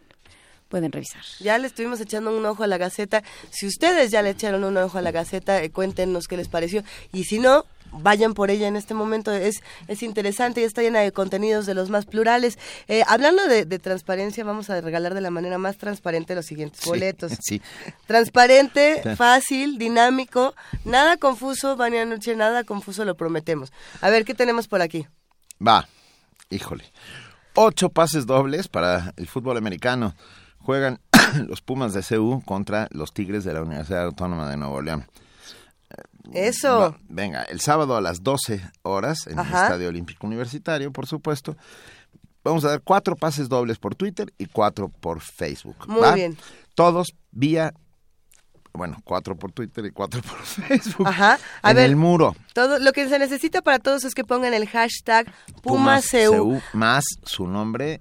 pueden 0.75 0.91
revisar. 0.91 1.23
Ya 1.39 1.57
le 1.57 1.69
estuvimos 1.69 2.01
echando 2.01 2.37
un 2.37 2.45
ojo 2.45 2.65
a 2.65 2.67
la 2.67 2.79
Gaceta. 2.79 3.23
Si 3.51 3.65
ustedes 3.65 4.11
ya 4.11 4.23
le 4.23 4.31
echaron 4.31 4.65
un 4.65 4.77
ojo 4.77 4.99
a 4.99 5.03
la 5.03 5.13
Gaceta, 5.13 5.63
eh, 5.63 5.71
cuéntenos 5.71 6.27
qué 6.27 6.37
les 6.37 6.49
pareció. 6.49 6.83
Y 7.13 7.23
si 7.23 7.39
no, 7.39 7.65
vayan 7.93 8.35
por 8.35 8.51
ella 8.51 8.67
en 8.67 8.75
este 8.75 8.93
momento. 8.93 9.31
Es, 9.31 9.63
es 9.87 10.03
interesante 10.03 10.63
y 10.63 10.65
está 10.65 10.83
llena 10.83 10.99
de 10.99 11.13
contenidos 11.13 11.65
de 11.67 11.75
los 11.75 11.91
más 11.91 12.07
plurales. 12.07 12.59
Eh, 12.89 13.05
hablando 13.07 13.47
de, 13.47 13.79
transparencia, 13.79 14.43
vamos 14.43 14.69
a 14.69 14.81
regalar 14.81 15.15
de 15.15 15.21
la 15.21 15.31
manera 15.31 15.59
más 15.59 15.77
transparente 15.77 16.35
los 16.35 16.47
siguientes 16.47 16.85
boletos. 16.85 17.31
Sí. 17.45 17.63
Transparente, 18.09 19.01
fácil, 19.17 19.79
dinámico, 19.79 20.57
nada 20.85 21.19
confuso, 21.19 21.77
Vania 21.77 22.05
Noche, 22.05 22.35
nada 22.35 22.65
confuso, 22.65 23.05
lo 23.05 23.15
prometemos. 23.15 23.73
A 24.01 24.11
ver, 24.11 24.25
¿qué 24.25 24.35
tenemos 24.35 24.67
por 24.67 24.83
aquí? 24.83 25.07
Va, 25.65 25.87
híjole. 26.51 26.85
Ocho 27.55 27.91
pases 27.91 28.27
dobles 28.27 28.67
para 28.67 29.15
el 29.17 29.29
fútbol 29.29 29.57
americano 29.57 30.17
juegan 30.65 31.01
los 31.49 31.61
Pumas 31.61 31.93
de 31.95 32.03
CU 32.03 32.43
contra 32.45 32.89
los 32.91 33.13
Tigres 33.13 33.45
de 33.45 33.55
la 33.55 33.63
Universidad 33.63 34.05
Autónoma 34.05 34.49
de 34.51 34.57
Nuevo 34.57 34.83
León. 34.83 35.07
Eso. 36.33 36.97
venga, 37.09 37.43
el 37.43 37.61
sábado 37.61 37.97
a 37.97 38.01
las 38.01 38.23
12 38.23 38.61
horas 38.83 39.27
en 39.27 39.39
el 39.39 39.45
Estadio 39.45 39.89
Olímpico 39.89 40.27
Universitario, 40.27 40.91
por 40.91 41.07
supuesto. 41.07 41.57
Vamos 42.43 42.65
a 42.65 42.69
dar 42.69 42.81
cuatro 42.83 43.15
pases 43.15 43.49
dobles 43.49 43.79
por 43.79 43.95
Twitter 43.95 44.33
y 44.39 44.47
cuatro 44.47 44.89
por 44.89 45.21
Facebook. 45.21 45.77
Muy 45.87 46.15
bien. 46.15 46.37
Todos 46.75 47.15
vía 47.31 47.73
bueno, 48.73 49.01
cuatro 49.05 49.37
por 49.37 49.53
Twitter 49.53 49.87
y 49.87 49.91
cuatro 49.93 50.21
por 50.21 50.39
Facebook. 50.45 51.07
Ajá. 51.07 51.39
A 51.63 51.71
en 51.71 51.79
el 51.79 51.95
muro. 51.95 52.35
Todo 52.55 52.81
lo 52.81 52.93
que 52.93 53.09
se 53.09 53.19
necesita 53.19 53.63
para 53.63 53.79
todos 53.79 54.05
es 54.05 54.15
que 54.15 54.25
pongan 54.25 54.53
el 54.53 54.67
hashtag 54.69 55.33
PumasCU 55.63 56.61
más 56.73 57.05
su 57.25 57.47
nombre 57.47 58.01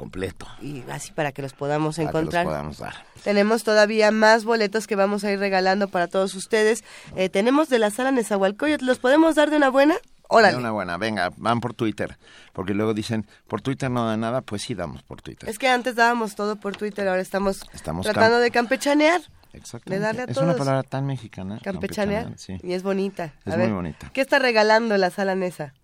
completo. 0.00 0.46
Y 0.62 0.82
así 0.90 1.12
para 1.12 1.30
que 1.30 1.42
los 1.42 1.52
podamos 1.52 1.98
encontrar. 1.98 2.46
podamos 2.46 2.78
dar. 2.78 3.04
Tenemos 3.22 3.64
todavía 3.64 4.10
más 4.10 4.46
boletos 4.46 4.86
que 4.86 4.96
vamos 4.96 5.24
a 5.24 5.30
ir 5.30 5.38
regalando 5.38 5.88
para 5.88 6.08
todos 6.08 6.34
ustedes. 6.34 6.84
Eh, 7.16 7.28
tenemos 7.28 7.68
de 7.68 7.78
la 7.78 7.90
sala 7.90 8.10
Nezahualcóyotl, 8.10 8.86
¿los 8.86 8.98
podemos 8.98 9.34
dar 9.34 9.50
de 9.50 9.58
una 9.58 9.68
buena? 9.68 9.96
Órale. 10.30 10.54
De 10.54 10.58
una 10.58 10.70
buena, 10.70 10.96
venga, 10.96 11.30
van 11.36 11.60
por 11.60 11.74
Twitter. 11.74 12.16
Porque 12.54 12.72
luego 12.72 12.94
dicen, 12.94 13.26
por 13.46 13.60
Twitter 13.60 13.90
no 13.90 14.06
da 14.06 14.16
nada, 14.16 14.40
pues 14.40 14.62
sí 14.62 14.74
damos 14.74 15.02
por 15.02 15.20
Twitter. 15.20 15.50
Es 15.50 15.58
que 15.58 15.68
antes 15.68 15.96
dábamos 15.96 16.34
todo 16.34 16.56
por 16.56 16.76
Twitter, 16.76 17.06
ahora 17.06 17.20
estamos, 17.20 17.60
tratando 18.02 18.38
de 18.38 18.50
campechanear. 18.50 19.20
Exactamente. 19.52 20.32
es 20.32 20.36
una 20.38 20.54
palabra 20.54 20.82
tan 20.82 21.04
mexicana. 21.04 21.58
Campechanear. 21.62 22.38
sí. 22.38 22.56
Y 22.62 22.72
es 22.72 22.82
bonita. 22.82 23.34
Es 23.44 23.54
muy 23.54 23.68
bonita. 23.68 24.10
¿Qué 24.14 24.22
está 24.22 24.38
regalando 24.38 24.96
la 24.96 25.10
sala 25.10 25.34
Nesa? 25.34 25.74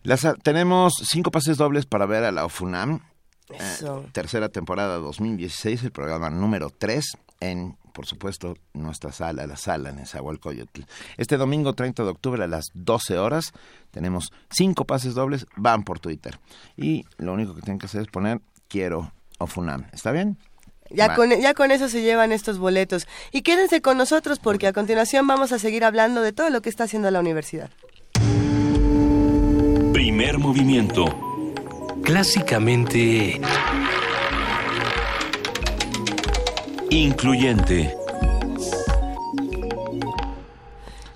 tenemos 0.43 0.95
cinco 1.05 1.31
pases 1.31 1.59
dobles 1.59 1.85
para 1.85 2.07
ver 2.07 2.25
a 2.25 2.33
la 2.33 2.47
OFUNAM 3.49 4.05
eh, 4.05 4.09
tercera 4.13 4.49
temporada 4.49 4.97
2016, 4.97 5.85
el 5.85 5.93
programa 5.93 6.31
número 6.31 6.71
3 6.71 7.05
en, 7.41 7.77
por 7.93 8.07
supuesto, 8.07 8.57
nuestra 8.73 9.13
sala, 9.13 9.47
la 9.47 9.57
sala 9.57 9.91
en 9.91 9.99
Esahualcoyotl. 9.99 10.83
Este 11.17 11.37
domingo 11.37 11.75
30 11.75 12.03
de 12.03 12.11
octubre 12.11 12.43
a 12.43 12.47
las 12.47 12.67
12 12.75 13.19
horas 13.19 13.53
tenemos 13.91 14.33
cinco 14.51 14.85
pases 14.85 15.15
dobles, 15.15 15.47
van 15.57 15.85
por 15.85 15.99
Twitter. 16.01 16.39
Y 16.77 17.05
lo 17.19 17.33
único 17.33 17.55
que 17.55 17.63
tienen 17.63 17.79
que 17.79 17.87
hacer 17.87 18.03
es 18.03 18.09
poner 18.09 18.41
quiero 18.69 19.13
o 19.39 19.47
Funam. 19.47 19.87
¿Está 19.93 20.13
bien? 20.13 20.39
Ya 20.91 21.17
con, 21.17 21.31
ya 21.31 21.53
con 21.55 21.73
eso 21.73 21.89
se 21.89 22.03
llevan 22.03 22.31
estos 22.33 22.59
boletos. 22.59 23.09
Y 23.33 23.43
quédense 23.43 23.81
con 23.81 23.99
nosotros 23.99 24.39
porque 24.39 24.69
a 24.69 24.73
continuación 24.73 25.27
vamos 25.27 25.53
a 25.53 25.59
seguir 25.59 25.85
hablando 25.85 26.23
de 26.23 26.33
todo 26.33 26.49
lo 26.51 26.63
que 26.63 26.69
está 26.69 26.85
haciendo 26.85 27.11
la 27.11 27.21
universidad. 27.21 27.71
Primer 29.93 30.39
movimiento 30.39 31.26
clásicamente 32.07 33.41
incluyente. 36.89 37.93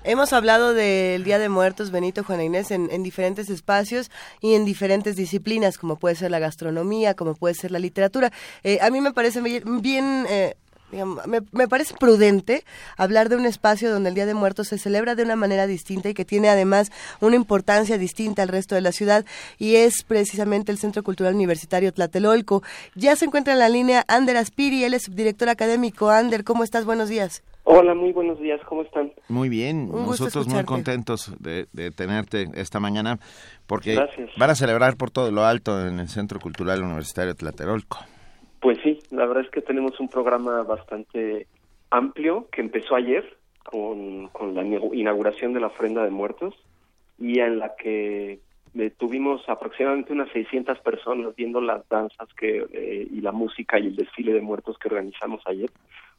Hemos 0.03 0.33
hablado 0.33 0.73
del 0.73 1.23
Día 1.23 1.39
de 1.39 1.47
Muertos, 1.47 1.91
Benito 1.91 2.25
Juana 2.25 2.43
Inés, 2.43 2.71
en, 2.71 3.03
diferentes 3.03 3.49
espacios 3.49 4.11
y 4.41 4.55
en 4.55 4.65
diferentes 4.65 5.15
disciplinas, 5.15 5.77
como 5.77 5.95
puede 5.95 6.15
ser 6.15 6.29
la 6.29 6.39
gastronomía, 6.39 7.13
como 7.13 7.35
puede 7.35 7.53
ser 7.53 7.71
la 7.71 7.79
literatura. 7.79 8.33
Eh, 8.63 8.79
a 8.81 8.89
mí 8.89 8.99
me 8.99 9.13
parece 9.13 9.39
bien 9.39 10.25
eh, 10.29 10.55
me, 11.51 11.67
parece 11.67 11.95
prudente 11.99 12.63
hablar 12.97 13.29
de 13.29 13.35
un 13.35 13.45
espacio 13.45 13.91
donde 13.91 14.09
el 14.09 14.15
Día 14.15 14.25
de 14.25 14.33
Muertos 14.33 14.69
se 14.69 14.77
celebra 14.77 15.15
de 15.15 15.23
una 15.23 15.35
manera 15.35 15.67
distinta 15.67 16.09
y 16.09 16.13
que 16.13 16.25
tiene 16.25 16.49
además 16.49 16.91
una 17.21 17.35
importancia 17.35 17.97
distinta 17.97 18.41
al 18.41 18.49
resto 18.49 18.75
de 18.75 18.81
la 18.81 18.91
ciudad 18.91 19.25
y 19.57 19.75
es 19.75 20.03
precisamente 20.03 20.71
el 20.71 20.77
Centro 20.77 21.03
Cultural 21.03 21.35
Universitario 21.35 21.91
Tlatelolco. 21.93 22.63
Ya 22.95 23.15
se 23.15 23.25
encuentra 23.25 23.53
en 23.53 23.59
la 23.59 23.69
línea 23.69 24.03
Ander 24.07 24.37
Aspiri, 24.37 24.83
él 24.83 24.93
es 24.93 25.03
subdirector 25.03 25.49
académico. 25.49 26.09
Ander, 26.09 26.43
¿cómo 26.43 26.63
estás? 26.63 26.85
Buenos 26.85 27.09
días. 27.09 27.43
Hola, 27.63 27.93
muy 27.93 28.11
buenos 28.11 28.39
días, 28.39 28.59
¿cómo 28.67 28.81
están? 28.81 29.11
Muy 29.29 29.47
bien, 29.47 29.89
nosotros 29.91 30.47
muy 30.47 30.63
contentos 30.63 31.31
de, 31.39 31.67
tenerte 31.91 32.47
esta 32.55 32.79
mañana 32.79 33.19
porque 33.67 33.99
van 34.37 34.49
a 34.49 34.55
celebrar 34.55 34.97
por 34.97 35.11
todo 35.11 35.31
lo 35.31 35.45
alto 35.45 35.87
en 35.87 35.99
el 35.99 36.07
Centro 36.07 36.39
Cultural 36.39 36.81
Universitario 36.81 37.35
Tlatelolco. 37.35 37.99
Pues 38.61 38.77
sí, 38.83 38.90
la 39.11 39.25
verdad 39.25 39.43
es 39.45 39.51
que 39.51 39.61
tenemos 39.61 39.99
un 39.99 40.09
programa 40.09 40.63
bastante 40.63 41.47
amplio 41.89 42.47
que 42.51 42.61
empezó 42.61 42.95
ayer 42.95 43.37
con, 43.63 44.29
la 44.55 44.63
inauguración 44.63 45.53
de 45.53 45.59
la 45.59 45.67
ofrenda 45.67 46.03
de 46.03 46.09
muertos 46.09 46.55
y 47.19 47.39
en 47.39 47.59
la 47.59 47.75
que 47.75 48.39
eh, 48.73 48.89
tuvimos 48.97 49.47
aproximadamente 49.47 50.13
unas 50.13 50.31
600 50.31 50.79
personas 50.79 51.35
viendo 51.35 51.61
las 51.61 51.87
danzas 51.89 52.27
que 52.37 52.65
eh, 52.73 53.07
y 53.11 53.21
la 53.21 53.31
música 53.31 53.77
y 53.77 53.87
el 53.87 53.95
desfile 53.95 54.33
de 54.33 54.41
muertos 54.41 54.77
que 54.77 54.87
organizamos 54.87 55.41
ayer. 55.45 55.69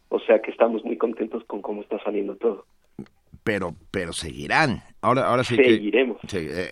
O 0.09 0.20
sea 0.20 0.40
que 0.40 0.51
estamos 0.51 0.84
muy 0.84 0.99
contentos 0.99 1.43
con 1.45 1.62
cómo 1.62 1.80
está 1.80 1.99
saliendo 2.05 2.36
todo. 2.36 2.66
Pero, 3.43 3.74
pero 3.90 4.12
seguirán. 4.12 4.82
Ahora, 5.01 5.26
ahora 5.26 5.43
sí 5.43 5.57
Seguiremos. 5.57 6.18
que. 6.28 6.70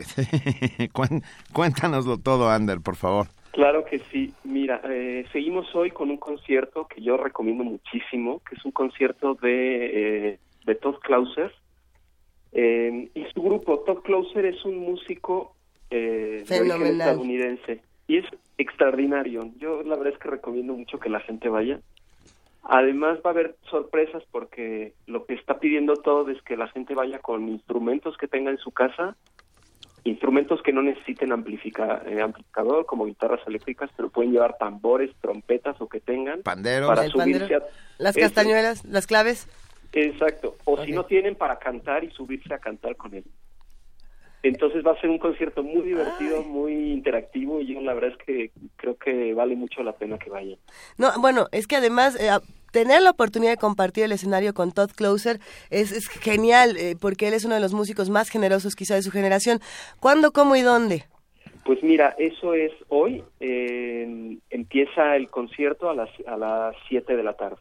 Eh, 0.78 0.88
cuéntanoslo 1.52 2.18
todo, 2.18 2.48
Ander, 2.48 2.80
por 2.80 2.96
favor. 2.96 3.26
Claro 3.52 3.84
que 3.84 3.98
sí. 3.98 4.32
Mira, 4.44 4.80
eh, 4.84 5.26
seguimos 5.32 5.74
hoy 5.74 5.90
con 5.90 6.10
un 6.10 6.18
concierto 6.18 6.86
que 6.86 7.02
yo 7.02 7.16
recomiendo 7.16 7.64
muchísimo, 7.64 8.40
que 8.48 8.54
es 8.54 8.64
un 8.64 8.70
concierto 8.70 9.34
de, 9.34 10.28
eh, 10.32 10.38
de 10.64 10.74
Todd 10.76 10.96
Clauser. 11.00 11.52
Eh, 12.52 13.10
y 13.14 13.24
su 13.32 13.42
grupo, 13.42 13.80
Todd 13.80 14.02
Clauser 14.02 14.46
es 14.46 14.64
un 14.64 14.78
músico 14.78 15.54
eh, 15.90 16.44
de 16.48 16.60
origen 16.60 16.86
estadounidense 16.86 17.80
y 18.06 18.18
es 18.18 18.26
extraordinario. 18.58 19.50
Yo 19.58 19.82
la 19.82 19.96
verdad 19.96 20.14
es 20.14 20.18
que 20.18 20.28
recomiendo 20.28 20.74
mucho 20.74 20.98
que 20.98 21.08
la 21.08 21.20
gente 21.20 21.48
vaya. 21.48 21.80
Además 22.62 23.18
va 23.24 23.30
a 23.30 23.32
haber 23.32 23.56
sorpresas 23.70 24.22
porque 24.30 24.92
lo 25.06 25.24
que 25.24 25.34
está 25.34 25.58
pidiendo 25.58 25.94
todo 25.94 26.28
es 26.30 26.40
que 26.42 26.56
la 26.56 26.68
gente 26.68 26.94
vaya 26.94 27.18
con 27.18 27.48
instrumentos 27.48 28.16
que 28.16 28.28
tenga 28.28 28.50
en 28.50 28.58
su 28.58 28.70
casa, 28.70 29.16
instrumentos 30.04 30.62
que 30.62 30.72
no 30.72 30.82
necesiten 30.82 31.32
amplifica, 31.32 32.02
eh, 32.06 32.20
amplificador 32.20 32.86
como 32.86 33.06
guitarras 33.06 33.40
eléctricas, 33.46 33.90
pero 33.96 34.10
pueden 34.10 34.32
llevar 34.32 34.56
tambores, 34.58 35.10
trompetas 35.20 35.80
o 35.80 35.88
que 35.88 36.00
tengan 36.00 36.42
Panderos. 36.42 36.88
para 36.88 37.06
subirse 37.08 37.54
a 37.54 37.62
las 37.98 38.16
castañuelas, 38.16 38.84
las 38.84 39.06
claves. 39.06 39.48
Exacto, 39.92 40.56
o 40.64 40.82
si 40.84 40.92
no 40.92 41.04
tienen 41.04 41.34
para 41.34 41.58
cantar 41.58 42.04
y 42.04 42.10
subirse 42.10 42.54
a 42.54 42.58
cantar 42.58 42.96
con 42.96 43.14
él. 43.14 43.24
Entonces 44.42 44.82
va 44.86 44.92
a 44.92 45.00
ser 45.00 45.10
un 45.10 45.18
concierto 45.18 45.62
muy 45.62 45.82
divertido, 45.82 46.42
muy 46.42 46.92
interactivo 46.92 47.60
y 47.60 47.74
yo 47.74 47.80
la 47.82 47.92
verdad 47.92 48.12
es 48.18 48.24
que 48.24 48.50
creo 48.76 48.96
que 48.96 49.34
vale 49.34 49.54
mucho 49.54 49.82
la 49.82 49.92
pena 49.92 50.18
que 50.18 50.30
vayan. 50.30 50.58
No, 50.96 51.10
bueno, 51.20 51.48
es 51.52 51.66
que 51.66 51.76
además 51.76 52.18
eh, 52.18 52.30
tener 52.70 53.02
la 53.02 53.10
oportunidad 53.10 53.52
de 53.52 53.56
compartir 53.56 54.04
el 54.04 54.12
escenario 54.12 54.54
con 54.54 54.72
Todd 54.72 54.90
Closer 54.92 55.40
es, 55.70 55.92
es 55.92 56.08
genial 56.08 56.76
eh, 56.76 56.96
porque 57.00 57.28
él 57.28 57.34
es 57.34 57.44
uno 57.44 57.54
de 57.54 57.60
los 57.60 57.72
músicos 57.72 58.10
más 58.10 58.28
generosos 58.30 58.74
quizá 58.76 58.94
de 58.94 59.02
su 59.02 59.10
generación. 59.10 59.60
¿Cuándo, 60.00 60.32
cómo 60.32 60.56
y 60.56 60.62
dónde? 60.62 61.04
Pues 61.64 61.82
mira, 61.82 62.14
eso 62.18 62.54
es 62.54 62.72
hoy. 62.88 63.22
eh, 63.40 64.38
empieza 64.50 65.16
el 65.16 65.28
concierto 65.30 65.90
a 65.90 65.94
las 65.94 66.08
a 66.26 66.36
las 66.36 66.74
7 66.88 67.16
de 67.16 67.22
la 67.22 67.34
tarde 67.34 67.56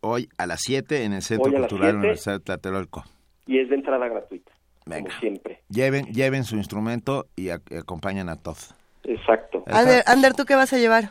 Hoy 0.00 0.28
a 0.38 0.46
las 0.46 0.60
7 0.62 1.04
en 1.04 1.12
el 1.14 1.22
Centro 1.22 1.50
Hoy 1.50 1.56
a 1.56 1.60
Cultural 1.60 1.90
7. 1.92 1.98
Universidad 1.98 2.34
de 2.34 2.40
Tlatelolco. 2.40 3.04
y 3.46 3.58
es 3.58 3.68
de 3.68 3.74
entrada 3.76 4.06
gratuita, 4.08 4.52
Venga. 4.86 5.08
como 5.08 5.20
siempre. 5.20 5.60
Lleven, 5.70 6.06
lleven 6.12 6.44
su 6.44 6.56
instrumento 6.56 7.26
y 7.36 7.46
ac- 7.46 7.78
acompañan 7.80 8.28
a 8.28 8.36
Todd. 8.36 8.56
Exacto. 9.04 9.64
Ander, 9.66 10.02
Ander, 10.06 10.34
¿tú 10.34 10.44
qué 10.44 10.54
vas 10.56 10.72
a 10.72 10.78
llevar? 10.78 11.10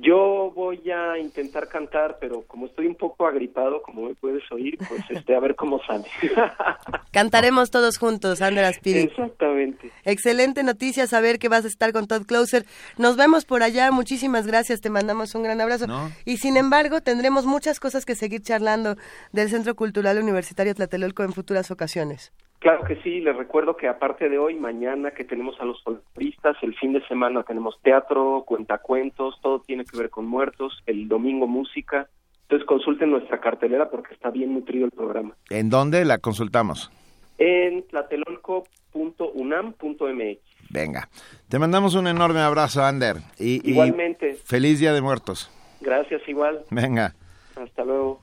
Yo 0.00 0.50
voy 0.54 0.90
a 0.90 1.18
intentar 1.18 1.68
cantar, 1.68 2.18
pero 2.20 2.42
como 2.42 2.66
estoy 2.66 2.86
un 2.86 2.96
poco 2.96 3.26
agripado, 3.26 3.80
como 3.82 4.08
me 4.08 4.14
puedes 4.14 4.42
oír, 4.50 4.76
pues 4.88 5.02
este 5.08 5.36
a 5.36 5.40
ver 5.40 5.54
cómo 5.54 5.80
sale. 5.84 6.04
Cantaremos 7.12 7.70
todos 7.70 7.98
juntos, 7.98 8.42
Ander 8.42 8.64
Aspiri. 8.64 9.00
Exactamente. 9.00 9.92
Excelente 10.04 10.64
noticia 10.64 11.06
saber 11.06 11.38
que 11.38 11.48
vas 11.48 11.64
a 11.64 11.68
estar 11.68 11.92
con 11.92 12.08
Todd 12.08 12.26
Closer. 12.26 12.64
Nos 12.98 13.16
vemos 13.16 13.44
por 13.44 13.62
allá. 13.62 13.92
Muchísimas 13.92 14.48
gracias. 14.48 14.80
Te 14.80 14.90
mandamos 14.90 15.34
un 15.36 15.44
gran 15.44 15.60
abrazo. 15.60 15.86
Y 16.24 16.38
sin 16.38 16.56
embargo, 16.56 17.00
tendremos 17.00 17.46
muchas 17.46 17.78
cosas 17.78 18.04
que 18.04 18.16
seguir 18.16 18.42
charlando 18.42 18.96
del 19.32 19.48
Centro 19.48 19.76
Cultural 19.76 20.18
Universitario 20.18 20.74
Tlatelolco 20.74 21.22
en 21.22 21.32
futuras 21.32 21.70
ocasiones. 21.70 22.32
Claro 22.64 22.82
que 22.84 22.96
sí, 23.02 23.20
les 23.20 23.36
recuerdo 23.36 23.76
que 23.76 23.86
aparte 23.88 24.30
de 24.30 24.38
hoy, 24.38 24.54
mañana 24.54 25.10
que 25.10 25.22
tenemos 25.22 25.54
a 25.60 25.66
los 25.66 25.82
folcloristas, 25.82 26.56
el 26.62 26.74
fin 26.76 26.94
de 26.94 27.06
semana 27.06 27.42
tenemos 27.42 27.78
teatro, 27.82 28.42
cuentacuentos, 28.46 29.38
todo 29.42 29.60
tiene 29.60 29.84
que 29.84 29.98
ver 29.98 30.08
con 30.08 30.24
muertos, 30.24 30.72
el 30.86 31.06
domingo 31.06 31.46
música. 31.46 32.08
Entonces 32.44 32.66
consulten 32.66 33.10
nuestra 33.10 33.38
cartelera 33.38 33.90
porque 33.90 34.14
está 34.14 34.30
bien 34.30 34.54
nutrido 34.54 34.86
el 34.86 34.92
programa. 34.92 35.36
¿En 35.50 35.68
dónde 35.68 36.06
la 36.06 36.16
consultamos? 36.16 36.90
En 37.36 37.86
tlatelolco.unam.mx. 37.86 40.38
Venga. 40.70 41.10
Te 41.50 41.58
mandamos 41.58 41.94
un 41.94 42.06
enorme 42.06 42.40
abrazo, 42.40 42.82
Ander. 42.82 43.16
Y, 43.38 43.60
y 43.62 43.72
Igualmente. 43.72 44.38
feliz 44.42 44.80
Día 44.80 44.94
de 44.94 45.02
Muertos. 45.02 45.50
Gracias 45.82 46.26
igual. 46.26 46.62
Venga. 46.70 47.14
Hasta 47.56 47.84
luego. 47.84 48.22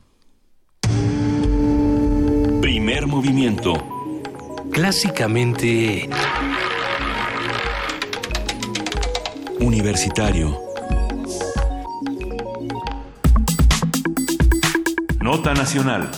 Primer 2.59 3.05
movimiento. 3.05 3.73
Clásicamente... 4.71 6.09
Universitario. 9.59 10.59
Nota 15.19 15.53
Nacional. 15.53 16.09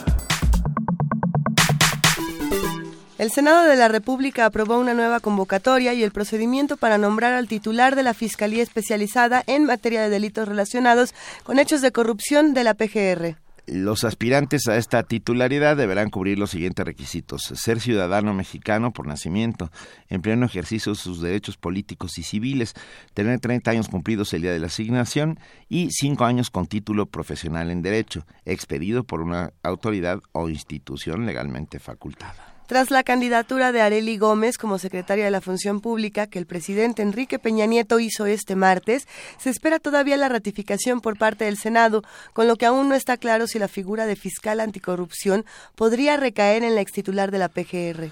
El 3.18 3.32
Senado 3.32 3.68
de 3.68 3.76
la 3.76 3.88
República 3.88 4.46
aprobó 4.46 4.78
una 4.78 4.94
nueva 4.94 5.20
convocatoria 5.20 5.94
y 5.94 6.04
el 6.04 6.12
procedimiento 6.12 6.78
para 6.78 7.00
nombrar 7.00 7.34
al 7.34 7.48
titular 7.48 7.96
de 7.96 8.04
la 8.04 8.14
Fiscalía 8.14 8.62
Especializada 8.62 9.44
en 9.48 9.66
materia 9.66 10.04
de 10.04 10.10
delitos 10.10 10.48
relacionados 10.48 11.16
con 11.44 11.58
hechos 11.58 11.82
de 11.82 11.92
corrupción 11.92 12.54
de 12.54 12.64
la 12.64 12.76
PGR. 12.76 13.43
Los 13.66 14.04
aspirantes 14.04 14.68
a 14.68 14.76
esta 14.76 15.04
titularidad 15.04 15.78
deberán 15.78 16.10
cubrir 16.10 16.38
los 16.38 16.52
siguientes 16.52 16.86
requisitos. 16.86 17.44
Ser 17.44 17.80
ciudadano 17.80 18.34
mexicano 18.34 18.92
por 18.92 19.08
nacimiento, 19.08 19.72
en 20.10 20.22
pleno 20.22 20.46
ejercicio 20.46 20.92
de 20.92 20.98
sus 20.98 21.22
derechos 21.22 21.56
políticos 21.56 22.18
y 22.18 22.24
civiles, 22.24 22.74
tener 23.14 23.40
30 23.40 23.72
años 23.72 23.88
cumplidos 23.88 24.34
el 24.34 24.42
día 24.42 24.52
de 24.52 24.60
la 24.60 24.68
asignación 24.68 25.40
y 25.70 25.92
5 25.92 26.26
años 26.26 26.50
con 26.50 26.68
título 26.68 27.06
profesional 27.06 27.72
en 27.72 27.82
Derecho, 27.82 28.26
expedido 28.44 29.06
por 29.06 29.22
una 29.22 29.54
autoridad 29.64 30.20
o 30.34 30.50
institución 30.50 31.26
legalmente 31.26 31.80
facultada. 31.80 32.53
Tras 32.66 32.92
la 32.92 33.04
candidatura 33.04 33.74
de 33.74 33.82
Areli 33.82 34.18
Gómez 34.18 34.58
como 34.58 34.80
secretaria 34.80 35.26
de 35.26 35.32
la 35.32 35.42
Función 35.42 35.82
Pública 35.82 36.28
que 36.28 36.40
el 36.40 36.46
presidente 36.46 37.02
Enrique 37.02 37.38
Peña 37.38 37.66
Nieto 37.66 38.00
hizo 38.00 38.26
este 38.26 38.56
martes, 38.56 39.06
se 39.38 39.50
espera 39.50 39.80
todavía 39.80 40.16
la 40.16 40.30
ratificación 40.30 41.02
por 41.02 41.18
parte 41.18 41.44
del 41.46 41.58
Senado, 41.58 42.04
con 42.32 42.48
lo 42.48 42.56
que 42.56 42.66
aún 42.66 42.88
no 42.88 42.96
está 42.96 43.18
claro 43.18 43.48
si 43.48 43.60
la 43.60 43.68
figura 43.68 44.06
de 44.06 44.16
fiscal 44.16 44.62
anticorrupción 44.62 45.46
podría 45.76 46.16
recaer 46.16 46.64
en 46.64 46.76
la 46.76 46.82
extitular 46.82 47.32
de 47.32 47.40
la 47.40 47.50
PGR. 47.50 48.12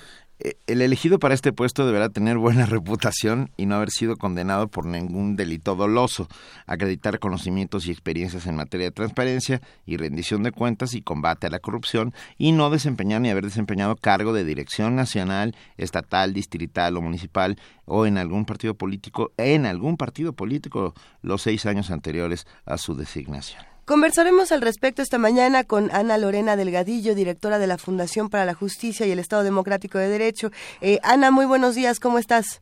El 0.66 0.82
elegido 0.82 1.20
para 1.20 1.36
este 1.36 1.54
puesto 1.54 1.86
deberá 1.86 2.10
tener 2.10 2.38
buena 2.38 2.66
reputación 2.68 3.52
y 3.58 3.66
no 3.66 3.76
haber 3.76 3.92
sido 3.92 4.18
condenado 4.18 4.68
por 4.68 4.86
ningún 4.86 5.36
delito 5.36 5.76
doloso, 5.76 6.28
acreditar 6.66 7.20
conocimientos 7.20 7.86
y 7.86 7.92
experiencias 7.92 8.48
en 8.48 8.56
materia 8.56 8.88
de 8.88 8.92
transparencia 8.92 9.62
y 9.86 9.98
rendición 9.98 10.42
de 10.44 10.52
cuentas 10.52 10.96
y 10.96 11.02
combate 11.02 11.48
a 11.48 11.52
la 11.52 11.60
corrupción 11.60 12.14
y 12.38 12.54
no 12.54 12.70
desempeñar 12.70 13.22
ni 13.22 13.30
haber 13.30 13.46
desempeñado 13.46 13.96
cargo 13.96 14.34
de 14.34 14.44
dirección 14.44 14.96
nacional, 14.96 15.56
estatal, 15.78 16.34
distrital 16.34 16.98
o 16.98 17.02
municipal 17.02 17.58
o 17.86 18.06
en 18.06 18.18
algún 18.18 18.46
partido 18.46 18.74
político, 18.76 19.32
en 19.38 19.66
algún 19.66 19.98
partido 19.98 20.34
político 20.34 20.96
los 21.22 21.44
seis 21.44 21.66
años 21.66 21.92
anteriores 21.92 22.48
a 22.66 22.78
su 22.78 22.96
designación. 22.96 23.71
Conversaremos 23.86 24.52
al 24.52 24.62
respecto 24.62 25.02
esta 25.02 25.18
mañana 25.18 25.64
con 25.64 25.90
Ana 25.92 26.18
Lorena 26.18 26.56
Delgadillo, 26.56 27.16
directora 27.16 27.60
de 27.60 27.68
la 27.68 27.78
Fundación 27.78 28.30
para 28.30 28.46
la 28.46 28.54
Justicia 28.54 29.06
y 29.06 29.12
el 29.12 29.20
Estado 29.20 29.44
Democrático 29.44 29.98
de 29.98 30.08
Derecho. 30.08 30.52
Eh, 30.82 31.00
Ana, 31.04 31.32
muy 31.32 31.46
buenos 31.46 31.76
días, 31.76 32.00
¿cómo 32.00 32.20
estás? 32.20 32.62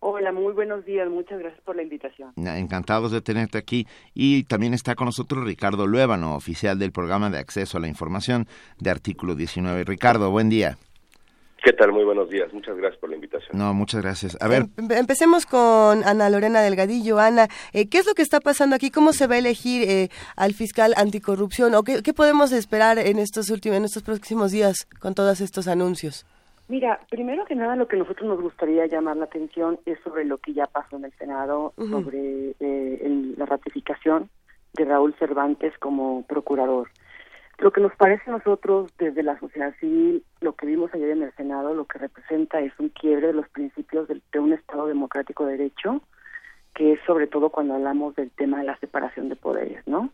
Hola, 0.00 0.30
muy 0.30 0.52
buenos 0.52 0.84
días, 0.84 1.08
muchas 1.10 1.40
gracias 1.40 1.60
por 1.62 1.74
la 1.74 1.82
invitación. 1.82 2.32
Encantados 2.36 3.10
de 3.10 3.20
tenerte 3.20 3.58
aquí. 3.58 3.86
Y 4.14 4.44
también 4.44 4.72
está 4.72 4.94
con 4.94 5.06
nosotros 5.06 5.44
Ricardo 5.44 5.86
Luébano, 5.88 6.36
oficial 6.36 6.78
del 6.78 6.92
programa 6.92 7.30
de 7.30 7.38
acceso 7.38 7.78
a 7.78 7.80
la 7.80 7.88
información 7.88 8.46
de 8.78 8.90
Artículo 8.90 9.34
19. 9.34 9.84
Ricardo, 9.84 10.30
buen 10.30 10.48
día. 10.48 10.78
¿Qué 11.62 11.72
tal? 11.72 11.92
Muy 11.92 12.04
buenos 12.04 12.30
días. 12.30 12.52
Muchas 12.52 12.76
gracias 12.76 13.00
por 13.00 13.10
la 13.10 13.16
invitación. 13.16 13.58
No, 13.58 13.74
muchas 13.74 14.00
gracias. 14.00 14.36
A 14.40 14.46
ver, 14.48 14.62
Em- 14.76 14.90
Empecemos 14.92 15.44
con 15.44 16.04
Ana 16.04 16.30
Lorena 16.30 16.60
Delgadillo. 16.60 17.18
Ana, 17.18 17.48
eh, 17.72 17.88
¿qué 17.88 17.98
es 17.98 18.06
lo 18.06 18.14
que 18.14 18.22
está 18.22 18.40
pasando 18.40 18.76
aquí? 18.76 18.90
¿Cómo 18.90 19.12
se 19.12 19.26
va 19.26 19.34
a 19.34 19.38
elegir 19.38 19.82
eh, 19.88 20.08
al 20.36 20.54
fiscal 20.54 20.94
anticorrupción? 20.96 21.74
¿O 21.74 21.82
qué, 21.82 22.02
qué 22.02 22.14
podemos 22.14 22.52
esperar 22.52 22.98
en 22.98 23.18
estos 23.18 23.50
últimos, 23.50 23.76
en 23.76 23.84
estos 23.84 24.02
próximos 24.04 24.52
días 24.52 24.86
con 25.00 25.14
todos 25.14 25.40
estos 25.40 25.66
anuncios? 25.68 26.24
Mira, 26.68 27.00
primero 27.10 27.44
que 27.44 27.54
nada 27.54 27.74
lo 27.76 27.88
que 27.88 27.96
nosotros 27.96 28.28
nos 28.28 28.40
gustaría 28.40 28.86
llamar 28.86 29.16
la 29.16 29.24
atención 29.24 29.80
es 29.86 29.98
sobre 30.04 30.24
lo 30.26 30.38
que 30.38 30.52
ya 30.52 30.66
pasó 30.66 30.96
en 30.96 31.06
el 31.06 31.12
Senado, 31.18 31.72
sobre 31.76 32.50
eh, 32.60 33.00
el- 33.02 33.34
la 33.36 33.46
ratificación 33.46 34.30
de 34.74 34.84
Raúl 34.84 35.14
Cervantes 35.18 35.72
como 35.80 36.24
procurador. 36.26 36.88
Lo 37.58 37.72
que 37.72 37.80
nos 37.80 37.94
parece 37.96 38.30
a 38.30 38.34
nosotros 38.34 38.90
desde 38.98 39.24
la 39.24 39.38
sociedad 39.40 39.74
civil, 39.80 40.24
lo 40.40 40.54
que 40.54 40.66
vimos 40.66 40.94
ayer 40.94 41.10
en 41.10 41.24
el 41.24 41.34
Senado, 41.34 41.74
lo 41.74 41.86
que 41.86 41.98
representa 41.98 42.60
es 42.60 42.72
un 42.78 42.88
quiebre 42.88 43.28
de 43.28 43.32
los 43.32 43.48
principios 43.48 44.06
de, 44.06 44.20
de 44.32 44.38
un 44.38 44.52
Estado 44.52 44.86
democrático 44.86 45.44
de 45.44 45.56
derecho, 45.56 46.00
que 46.74 46.92
es 46.92 47.00
sobre 47.04 47.26
todo 47.26 47.50
cuando 47.50 47.74
hablamos 47.74 48.14
del 48.14 48.30
tema 48.30 48.58
de 48.58 48.64
la 48.64 48.78
separación 48.78 49.28
de 49.28 49.34
poderes, 49.34 49.84
¿no? 49.86 50.10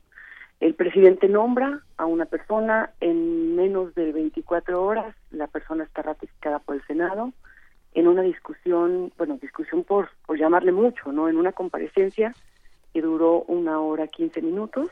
El 0.60 0.74
presidente 0.74 1.28
nombra 1.28 1.80
a 1.98 2.06
una 2.06 2.24
persona 2.24 2.90
en 3.00 3.54
menos 3.54 3.94
de 3.94 4.12
24 4.12 4.82
horas, 4.82 5.14
la 5.30 5.46
persona 5.46 5.84
está 5.84 6.00
ratificada 6.00 6.60
por 6.60 6.76
el 6.76 6.86
Senado 6.86 7.32
en 7.92 8.08
una 8.08 8.22
discusión, 8.22 9.12
bueno, 9.18 9.36
discusión 9.40 9.84
por, 9.84 10.08
por 10.26 10.38
llamarle 10.38 10.72
mucho, 10.72 11.12
¿no? 11.12 11.28
En 11.28 11.36
una 11.36 11.52
comparecencia 11.52 12.34
que 12.94 13.02
duró 13.02 13.42
una 13.42 13.80
hora 13.80 14.06
15 14.06 14.40
minutos, 14.40 14.88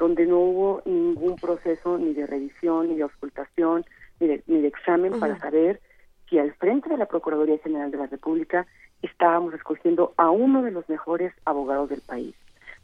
donde 0.00 0.24
no 0.24 0.38
hubo 0.38 0.82
ningún 0.86 1.36
proceso 1.36 1.98
ni 1.98 2.14
de 2.14 2.26
revisión, 2.26 2.88
ni 2.88 2.96
de 2.96 3.02
auscultación, 3.02 3.84
ni 4.18 4.28
de, 4.28 4.42
ni 4.46 4.62
de 4.62 4.68
examen 4.68 5.20
para 5.20 5.38
saber 5.38 5.78
si 6.28 6.38
al 6.38 6.54
frente 6.54 6.88
de 6.88 6.96
la 6.96 7.04
Procuraduría 7.04 7.58
General 7.58 7.90
de 7.90 7.98
la 7.98 8.06
República 8.06 8.66
estábamos 9.02 9.52
escogiendo 9.52 10.14
a 10.16 10.30
uno 10.30 10.62
de 10.62 10.70
los 10.70 10.88
mejores 10.88 11.34
abogados 11.44 11.90
del 11.90 12.00
país. 12.00 12.34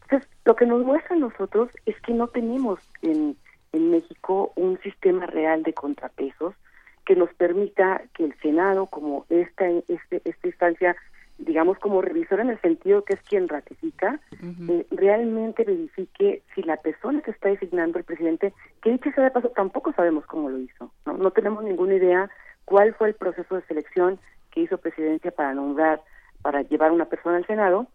Entonces, 0.03 0.29
lo 0.45 0.57
que 0.57 0.67
nos 0.67 0.85
muestra 0.85 1.17
a 1.17 1.19
nosotros 1.19 1.71
es 1.87 1.99
que 2.03 2.13
no 2.13 2.29
tenemos 2.29 2.81
en, 3.01 3.35
en 3.73 3.91
México 3.91 4.53
un 4.55 4.79
sistema 4.83 5.25
real 5.25 5.63
de 5.63 5.73
contrapesos 5.73 6.55
que 7.07 7.17
nos 7.17 7.33
permita 7.35 8.03
que 8.13 8.25
el 8.25 8.35
Senado, 8.41 8.87
como 8.87 9.25
esta, 9.31 9.67
este, 9.69 10.21
esta 10.25 10.47
instancia, 10.47 10.97
digamos, 11.39 11.79
como 11.79 12.01
revisor 12.01 12.41
en 12.41 12.51
el 12.51 12.61
sentido 12.61 13.05
que 13.05 13.15
es 13.15 13.21
quien 13.23 13.49
ratifica, 13.49 14.21
eh, 14.69 14.87
realmente 14.91 15.65
verifique 15.65 16.43
si 16.55 16.63
la 16.63 16.79
persona 16.79 17.21
que 17.21 17.31
está 17.31 17.49
designando 17.49 17.99
el 17.99 18.05
presidente, 18.05 18.53
que 18.83 18.93
dicho 18.93 19.11
sea 19.13 19.25
de 19.25 19.31
paso, 19.31 19.51
tampoco 19.51 19.93
sabemos 19.93 20.25
cómo 20.27 20.49
lo 20.49 20.59
hizo, 20.59 20.91
¿no? 21.05 21.17
No 21.19 21.31
tenemos 21.31 21.63
ninguna 21.63 21.95
idea 21.95 22.31
cuál 22.65 22.95
fue 22.95 23.09
el 23.09 23.15
proceso 23.15 23.55
de 23.55 23.63
selección 23.63 24.19
que 24.51 24.63
hizo 24.63 24.79
presidencia 24.79 25.31
para 25.31 25.55
nombrar, 25.55 26.01
para 26.43 26.63
llevar 26.63 26.91
una 26.91 27.05
persona 27.05 27.37
al 27.37 27.47
Senado, 27.47 27.87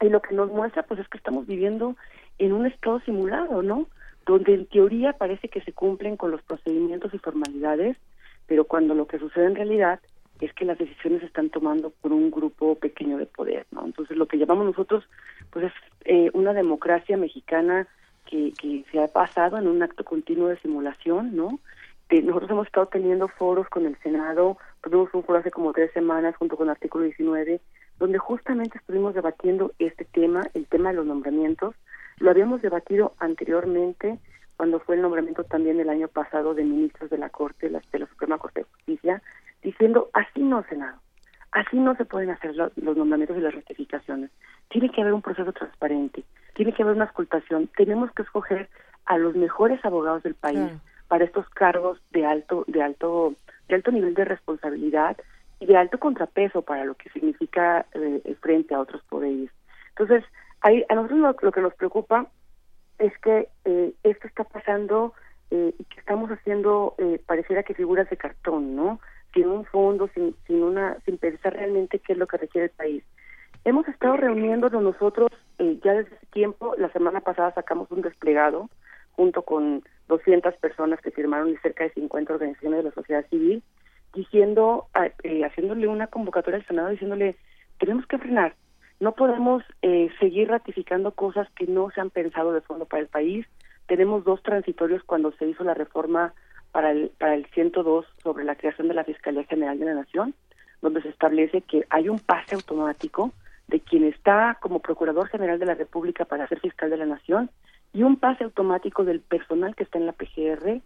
y 0.00 0.08
lo 0.08 0.20
que 0.20 0.34
nos 0.34 0.50
muestra, 0.50 0.82
pues, 0.82 0.98
es 0.98 1.08
que 1.08 1.18
estamos 1.18 1.46
viviendo 1.46 1.96
en 2.38 2.52
un 2.52 2.66
estado 2.66 3.00
simulado, 3.00 3.62
¿no? 3.62 3.86
Donde 4.26 4.54
en 4.54 4.66
teoría 4.66 5.12
parece 5.12 5.48
que 5.48 5.60
se 5.60 5.72
cumplen 5.72 6.16
con 6.16 6.32
los 6.32 6.42
procedimientos 6.42 7.14
y 7.14 7.18
formalidades, 7.18 7.96
pero 8.46 8.64
cuando 8.64 8.94
lo 8.94 9.06
que 9.06 9.18
sucede 9.18 9.46
en 9.46 9.54
realidad 9.54 10.00
es 10.44 10.52
que 10.54 10.64
las 10.64 10.78
decisiones 10.78 11.20
se 11.20 11.26
están 11.26 11.50
tomando 11.50 11.90
por 11.90 12.12
un 12.12 12.30
grupo 12.30 12.74
pequeño 12.76 13.18
de 13.18 13.26
poder, 13.26 13.66
¿no? 13.70 13.84
Entonces 13.84 14.16
lo 14.16 14.26
que 14.26 14.38
llamamos 14.38 14.66
nosotros, 14.66 15.04
pues 15.50 15.66
es 15.66 15.72
eh, 16.04 16.30
una 16.34 16.52
democracia 16.52 17.16
mexicana 17.16 17.86
que, 18.26 18.52
que 18.60 18.84
se 18.90 19.00
ha 19.00 19.08
pasado 19.08 19.58
en 19.58 19.66
un 19.66 19.82
acto 19.82 20.04
continuo 20.04 20.48
de 20.48 20.58
simulación, 20.58 21.36
¿no? 21.36 21.60
nosotros 22.20 22.50
hemos 22.50 22.66
estado 22.66 22.86
teniendo 22.86 23.28
foros 23.28 23.68
con 23.70 23.86
el 23.86 23.96
Senado, 24.02 24.58
tuvimos 24.82 25.08
un 25.14 25.24
foro 25.24 25.38
hace 25.38 25.50
como 25.50 25.72
tres 25.72 25.90
semanas 25.92 26.36
junto 26.36 26.56
con 26.56 26.66
el 26.66 26.72
artículo 26.72 27.04
19, 27.04 27.60
donde 27.98 28.18
justamente 28.18 28.76
estuvimos 28.76 29.14
debatiendo 29.14 29.72
este 29.78 30.04
tema, 30.04 30.42
el 30.52 30.66
tema 30.66 30.90
de 30.90 30.96
los 30.96 31.06
nombramientos. 31.06 31.74
Lo 32.18 32.30
habíamos 32.30 32.60
debatido 32.60 33.14
anteriormente 33.18 34.18
cuando 34.56 34.80
fue 34.80 34.96
el 34.96 35.02
nombramiento 35.02 35.44
también 35.44 35.80
el 35.80 35.88
año 35.88 36.08
pasado 36.08 36.52
de 36.52 36.64
ministros 36.64 37.08
de 37.08 37.18
la 37.18 37.30
Corte, 37.30 37.70
de 37.70 37.98
la 37.98 38.06
Suprema 38.06 38.38
Corte 38.38 38.60
de 38.60 38.66
Justicia, 38.76 39.22
diciendo 39.62 40.10
así 40.12 40.42
no, 40.42 40.62
Senado, 40.64 40.98
así 41.52 41.78
no 41.78 41.94
se 41.96 42.04
pueden 42.04 42.30
hacer 42.30 42.54
los 42.56 42.96
nombramientos 42.96 43.36
y 43.36 43.40
las 43.40 43.54
rectificaciones. 43.54 44.30
Tiene 44.68 44.90
que 44.90 45.02
haber 45.02 45.12
un 45.12 45.22
proceso 45.22 45.52
transparente, 45.52 46.24
tiene 46.54 46.72
que 46.72 46.82
haber 46.82 46.96
una 46.96 47.04
escultación, 47.04 47.68
tenemos 47.76 48.10
que 48.12 48.22
escoger 48.22 48.68
a 49.06 49.18
los 49.18 49.34
mejores 49.34 49.84
abogados 49.84 50.22
del 50.22 50.34
país 50.34 50.70
para 51.08 51.24
estos 51.24 51.48
cargos 51.50 52.00
de 52.10 52.24
alto, 52.24 52.64
de 52.68 52.82
alto, 52.82 53.34
de 53.68 53.74
alto 53.74 53.90
nivel 53.90 54.14
de 54.14 54.24
responsabilidad 54.24 55.16
y 55.60 55.66
de 55.66 55.76
alto 55.76 55.98
contrapeso 55.98 56.62
para 56.62 56.84
lo 56.84 56.94
que 56.94 57.10
significa 57.10 57.86
eh, 57.92 58.36
frente 58.40 58.74
a 58.74 58.80
otros 58.80 59.02
poderes. 59.04 59.50
Entonces, 59.90 60.24
ahí, 60.60 60.84
a 60.88 60.94
nosotros 60.94 61.36
lo, 61.42 61.52
que 61.52 61.60
nos 61.60 61.74
preocupa 61.74 62.26
es 62.98 63.16
que 63.18 63.48
eh, 63.64 63.92
esto 64.02 64.26
está 64.26 64.44
pasando 64.44 65.12
eh, 65.50 65.74
y 65.78 65.84
que 65.84 66.00
estamos 66.00 66.30
haciendo, 66.30 66.96
pareciera 67.26 67.62
que 67.62 67.74
figuras 67.74 68.08
de 68.08 68.16
cartón, 68.16 68.74
¿no? 68.74 69.00
Sin 69.34 69.46
un 69.46 69.64
fondo, 69.64 70.08
sin, 70.14 70.34
sin, 70.46 70.62
una, 70.62 70.98
sin 71.04 71.18
pensar 71.18 71.54
realmente 71.54 71.98
qué 71.98 72.12
es 72.12 72.18
lo 72.18 72.26
que 72.26 72.36
requiere 72.36 72.66
el 72.66 72.72
país. 72.72 73.04
Hemos 73.64 73.86
estado 73.88 74.16
reuniéndonos 74.16 74.82
nosotros 74.82 75.30
ya 75.82 75.94
desde 75.94 76.16
ese 76.16 76.26
tiempo, 76.26 76.74
la 76.78 76.90
semana 76.90 77.20
pasada 77.20 77.52
sacamos 77.54 77.90
un 77.90 78.02
desplegado 78.02 78.68
junto 79.12 79.42
con 79.42 79.82
200 80.08 80.54
personas 80.56 81.00
que 81.00 81.10
firmaron 81.10 81.50
y 81.50 81.56
cerca 81.58 81.84
de 81.84 81.92
50 81.92 82.32
organizaciones 82.32 82.78
de 82.78 82.84
la 82.84 82.94
sociedad 82.94 83.26
civil, 83.28 83.62
diciendo, 84.14 84.86
eh, 85.22 85.44
haciéndole 85.44 85.86
una 85.86 86.06
convocatoria 86.06 86.58
al 86.58 86.66
Senado, 86.66 86.88
diciéndole, 86.88 87.36
tenemos 87.78 88.06
que 88.06 88.18
frenar, 88.18 88.54
no 89.00 89.12
podemos 89.12 89.62
eh, 89.82 90.10
seguir 90.20 90.48
ratificando 90.48 91.12
cosas 91.12 91.48
que 91.56 91.66
no 91.66 91.90
se 91.90 92.00
han 92.00 92.10
pensado 92.10 92.52
de 92.52 92.60
fondo 92.60 92.86
para 92.86 93.02
el 93.02 93.08
país. 93.08 93.46
Tenemos 93.86 94.24
dos 94.24 94.42
transitorios 94.42 95.02
cuando 95.02 95.32
se 95.32 95.46
hizo 95.46 95.64
la 95.64 95.74
reforma 95.74 96.34
para 96.72 96.90
el, 96.90 97.12
para 97.18 97.34
el 97.34 97.46
102 97.46 98.06
sobre 98.22 98.44
la 98.44 98.56
creación 98.56 98.88
de 98.88 98.94
la 98.94 99.04
Fiscalía 99.04 99.44
General 99.44 99.78
de 99.78 99.84
la 99.84 99.94
Nación, 99.94 100.34
donde 100.80 101.02
se 101.02 101.10
establece 101.10 101.60
que 101.60 101.86
hay 101.90 102.08
un 102.08 102.18
pase 102.18 102.54
automático 102.54 103.32
de 103.68 103.80
quien 103.80 104.04
está 104.04 104.58
como 104.60 104.80
Procurador 104.80 105.28
General 105.28 105.58
de 105.58 105.66
la 105.66 105.74
República 105.74 106.24
para 106.24 106.48
ser 106.48 106.60
fiscal 106.60 106.90
de 106.90 106.96
la 106.96 107.06
Nación 107.06 107.50
y 107.92 108.02
un 108.02 108.16
pase 108.16 108.44
automático 108.44 109.04
del 109.04 109.20
personal 109.20 109.76
que 109.76 109.84
está 109.84 109.98
en 109.98 110.06
la 110.06 110.12
PGR 110.12 110.80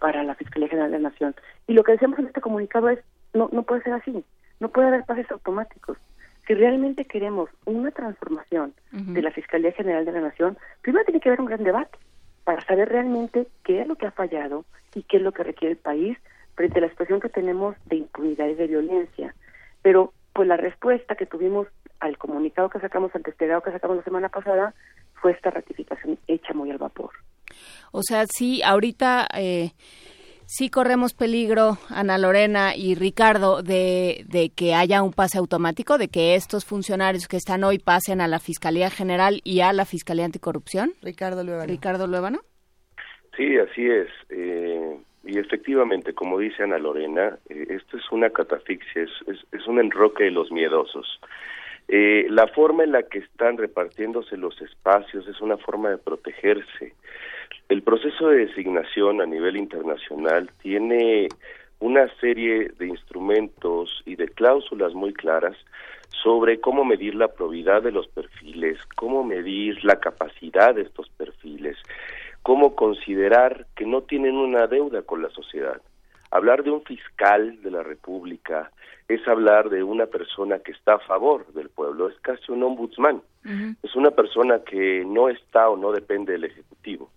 para 0.00 0.22
la 0.22 0.34
Fiscalía 0.34 0.68
General 0.68 0.90
de 0.90 0.98
la 0.98 1.10
Nación. 1.10 1.34
Y 1.66 1.74
lo 1.74 1.84
que 1.84 1.92
decíamos 1.92 2.18
en 2.18 2.26
este 2.26 2.40
comunicado 2.40 2.88
es, 2.88 3.00
no, 3.34 3.48
no 3.52 3.64
puede 3.64 3.82
ser 3.82 3.92
así, 3.92 4.24
no 4.60 4.68
puede 4.70 4.88
haber 4.88 5.04
pases 5.04 5.30
automáticos. 5.30 5.98
Si 6.46 6.54
realmente 6.54 7.04
queremos 7.04 7.50
una 7.64 7.90
transformación 7.90 8.72
de 8.92 9.20
la 9.20 9.32
Fiscalía 9.32 9.72
General 9.72 10.04
de 10.04 10.12
la 10.12 10.20
Nación, 10.20 10.56
primero 10.82 11.04
tiene 11.04 11.20
que 11.20 11.28
haber 11.28 11.40
un 11.40 11.46
gran 11.46 11.64
debate 11.64 11.98
para 12.46 12.64
saber 12.64 12.88
realmente 12.88 13.48
qué 13.64 13.80
es 13.80 13.88
lo 13.88 13.96
que 13.96 14.06
ha 14.06 14.12
fallado 14.12 14.64
y 14.94 15.02
qué 15.02 15.16
es 15.16 15.22
lo 15.24 15.32
que 15.32 15.42
requiere 15.42 15.72
el 15.72 15.78
país 15.78 16.16
frente 16.54 16.78
a 16.78 16.82
la 16.82 16.88
situación 16.90 17.18
que 17.20 17.28
tenemos 17.28 17.74
de 17.86 17.96
impunidad 17.96 18.46
y 18.46 18.54
de 18.54 18.68
violencia. 18.68 19.34
Pero 19.82 20.12
pues 20.32 20.46
la 20.46 20.56
respuesta 20.56 21.16
que 21.16 21.26
tuvimos 21.26 21.66
al 21.98 22.16
comunicado 22.18 22.70
que 22.70 22.78
sacamos, 22.78 23.12
al 23.16 23.24
testado 23.24 23.62
que 23.62 23.72
sacamos 23.72 23.96
la 23.96 24.04
semana 24.04 24.28
pasada, 24.28 24.74
fue 25.14 25.32
esta 25.32 25.50
ratificación 25.50 26.20
hecha 26.28 26.54
muy 26.54 26.70
al 26.70 26.78
vapor. 26.78 27.10
O 27.90 28.02
sea, 28.04 28.26
sí, 28.26 28.62
ahorita 28.62 29.26
eh, 29.34 29.72
sí 30.46 30.70
corremos 30.70 31.14
peligro, 31.14 31.78
Ana 31.90 32.18
Lorena 32.18 32.74
y 32.74 32.94
Ricardo, 32.94 33.62
de, 33.62 34.24
de, 34.26 34.50
que 34.50 34.74
haya 34.74 35.02
un 35.02 35.12
pase 35.12 35.38
automático, 35.38 35.98
de 35.98 36.08
que 36.08 36.34
estos 36.34 36.64
funcionarios 36.64 37.28
que 37.28 37.36
están 37.36 37.64
hoy 37.64 37.78
pasen 37.78 38.20
a 38.20 38.28
la 38.28 38.38
Fiscalía 38.38 38.90
General 38.90 39.40
y 39.44 39.60
a 39.60 39.72
la 39.72 39.84
Fiscalía 39.84 40.24
Anticorrupción. 40.24 40.92
Ricardo 41.02 41.44
Luevano. 41.44 41.66
Ricardo 41.66 42.06
Luevano. 42.06 42.40
Sí, 43.36 43.58
así 43.58 43.86
es. 43.86 44.08
Eh, 44.30 44.96
y 45.24 45.38
efectivamente, 45.38 46.14
como 46.14 46.38
dice 46.38 46.62
Ana 46.62 46.78
Lorena, 46.78 47.38
eh, 47.48 47.66
esto 47.68 47.98
es 47.98 48.04
una 48.10 48.30
catafixia, 48.30 49.02
es, 49.02 49.10
es 49.52 49.66
un 49.66 49.78
enroque 49.80 50.24
de 50.24 50.30
los 50.30 50.50
miedosos. 50.50 51.20
Eh, 51.88 52.26
la 52.30 52.48
forma 52.48 52.82
en 52.84 52.92
la 52.92 53.04
que 53.04 53.18
están 53.20 53.56
repartiéndose 53.56 54.36
los 54.36 54.60
espacios 54.60 55.26
es 55.28 55.40
una 55.40 55.56
forma 55.56 55.90
de 55.90 55.98
protegerse. 55.98 56.94
El 57.68 57.82
proceso 57.82 58.28
de 58.28 58.46
designación 58.46 59.20
a 59.20 59.26
nivel 59.26 59.56
internacional 59.56 60.50
tiene 60.62 61.28
una 61.80 62.08
serie 62.20 62.70
de 62.78 62.86
instrumentos 62.86 64.02
y 64.06 64.16
de 64.16 64.28
cláusulas 64.28 64.94
muy 64.94 65.12
claras 65.12 65.56
sobre 66.22 66.60
cómo 66.60 66.84
medir 66.84 67.14
la 67.14 67.28
probidad 67.28 67.82
de 67.82 67.92
los 67.92 68.08
perfiles, 68.08 68.78
cómo 68.96 69.24
medir 69.24 69.84
la 69.84 69.96
capacidad 69.96 70.74
de 70.74 70.82
estos 70.82 71.08
perfiles, 71.10 71.76
cómo 72.42 72.74
considerar 72.74 73.66
que 73.76 73.84
no 73.84 74.02
tienen 74.02 74.36
una 74.36 74.66
deuda 74.66 75.02
con 75.02 75.22
la 75.22 75.30
sociedad. 75.30 75.80
Hablar 76.30 76.64
de 76.64 76.70
un 76.70 76.82
fiscal 76.82 77.60
de 77.62 77.70
la 77.70 77.82
República, 77.82 78.70
es 79.08 79.26
hablar 79.28 79.70
de 79.70 79.82
una 79.82 80.06
persona 80.06 80.58
que 80.58 80.72
está 80.72 80.94
a 80.94 80.98
favor 80.98 81.46
del 81.52 81.68
pueblo, 81.68 82.08
es 82.08 82.18
casi 82.20 82.50
un 82.50 82.62
ombudsman, 82.62 83.22
es 83.82 83.94
una 83.94 84.10
persona 84.10 84.60
que 84.64 85.04
no 85.06 85.28
está 85.28 85.68
o 85.68 85.76
no 85.76 85.92
depende 85.92 86.32
del 86.32 86.44
Ejecutivo. 86.44 87.10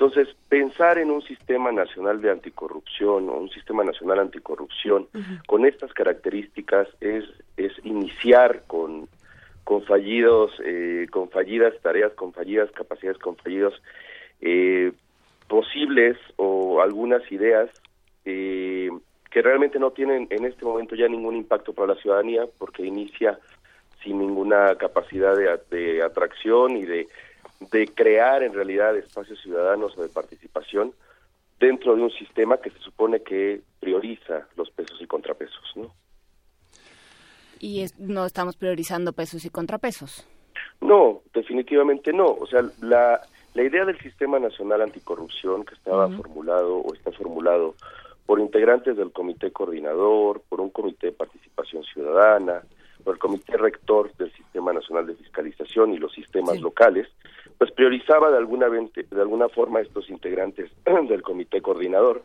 Entonces, 0.00 0.34
pensar 0.48 0.96
en 0.96 1.10
un 1.10 1.20
sistema 1.20 1.70
nacional 1.72 2.22
de 2.22 2.30
anticorrupción 2.30 3.28
o 3.28 3.34
un 3.34 3.50
sistema 3.50 3.84
nacional 3.84 4.20
anticorrupción 4.20 5.08
con 5.46 5.66
estas 5.66 5.92
características 5.92 6.88
es, 7.02 7.24
es 7.58 7.72
iniciar 7.84 8.62
con, 8.66 9.08
con 9.62 9.82
fallidos, 9.82 10.52
eh, 10.64 11.06
con 11.10 11.28
fallidas 11.28 11.74
tareas, 11.82 12.14
con 12.14 12.32
fallidas 12.32 12.70
capacidades, 12.70 13.18
con 13.18 13.36
fallidos 13.36 13.74
eh, 14.40 14.92
posibles 15.48 16.16
o 16.36 16.80
algunas 16.80 17.20
ideas 17.30 17.68
eh, 18.24 18.88
que 19.30 19.42
realmente 19.42 19.78
no 19.78 19.90
tienen 19.90 20.28
en 20.30 20.46
este 20.46 20.64
momento 20.64 20.94
ya 20.94 21.08
ningún 21.08 21.36
impacto 21.36 21.74
para 21.74 21.92
la 21.92 22.00
ciudadanía 22.00 22.46
porque 22.56 22.86
inicia 22.86 23.38
sin 24.02 24.18
ninguna 24.18 24.76
capacidad 24.76 25.36
de, 25.70 26.02
atracción 26.02 26.78
y 26.78 26.86
de, 26.86 27.06
de 27.60 27.88
crear 27.88 28.42
en 28.42 28.54
realidad 28.54 28.96
espacios 28.96 29.40
ciudadanos 29.40 29.96
o 29.96 30.02
de 30.02 30.08
participación 30.08 30.92
dentro 31.58 31.94
de 31.94 32.02
un 32.02 32.10
sistema 32.10 32.58
que 32.58 32.70
se 32.70 32.78
supone 32.78 33.22
que 33.22 33.60
prioriza 33.78 34.48
los 34.56 34.70
pesos 34.70 35.00
y 35.00 35.06
contrapesos, 35.06 35.72
¿no? 35.76 35.92
Y 37.60 37.84
no 37.98 38.24
estamos 38.24 38.56
priorizando 38.56 39.12
pesos 39.12 39.44
y 39.44 39.50
contrapesos. 39.50 40.26
No, 40.80 41.20
definitivamente 41.34 42.12
no. 42.12 42.24
O 42.26 42.46
sea, 42.46 42.62
la, 42.80 43.20
la 43.52 43.62
idea 43.62 43.84
del 43.84 43.98
Sistema 43.98 44.38
Nacional 44.38 44.80
Anticorrupción 44.80 45.66
que 45.66 45.74
estaba 45.74 46.08
formulado 46.08 46.76
o 46.76 46.94
está 46.94 47.12
formulado 47.12 47.74
por 48.24 48.40
integrantes 48.40 48.96
del 48.96 49.12
comité 49.12 49.50
coordinador, 49.50 50.40
por 50.48 50.62
un 50.62 50.70
comité 50.70 51.08
de 51.08 51.12
participación 51.12 51.84
ciudadana, 51.84 52.62
por 53.04 53.14
el 53.14 53.18
comité 53.18 53.56
rector 53.56 54.14
del 54.16 54.32
Sistema 54.32 54.72
Nacional 54.72 55.06
de 55.06 55.16
Fiscalización 55.16 55.92
y 55.92 55.98
los 55.98 56.12
sistemas 56.12 56.60
locales, 56.60 57.08
pues 57.60 57.72
priorizaba 57.72 58.30
de 58.30 58.38
alguna, 58.38 58.70
de 58.70 59.20
alguna 59.20 59.50
forma 59.50 59.82
estos 59.82 60.08
integrantes 60.08 60.70
del 61.10 61.20
comité 61.20 61.60
coordinador 61.60 62.22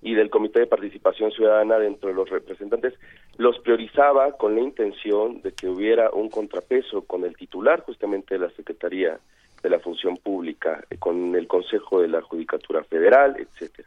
y 0.00 0.14
del 0.14 0.30
comité 0.30 0.60
de 0.60 0.66
participación 0.66 1.30
ciudadana 1.32 1.78
dentro 1.78 2.08
de 2.08 2.14
los 2.14 2.30
representantes, 2.30 2.94
los 3.36 3.58
priorizaba 3.58 4.32
con 4.38 4.54
la 4.54 4.62
intención 4.62 5.42
de 5.42 5.52
que 5.52 5.68
hubiera 5.68 6.08
un 6.12 6.30
contrapeso 6.30 7.02
con 7.02 7.26
el 7.26 7.36
titular 7.36 7.82
justamente 7.82 8.36
de 8.36 8.46
la 8.46 8.50
Secretaría 8.52 9.18
de 9.62 9.68
la 9.68 9.80
Función 9.80 10.16
Pública, 10.16 10.82
con 10.98 11.36
el 11.36 11.46
Consejo 11.46 12.00
de 12.00 12.08
la 12.08 12.22
Judicatura 12.22 12.82
Federal, 12.84 13.36
etcétera. 13.38 13.86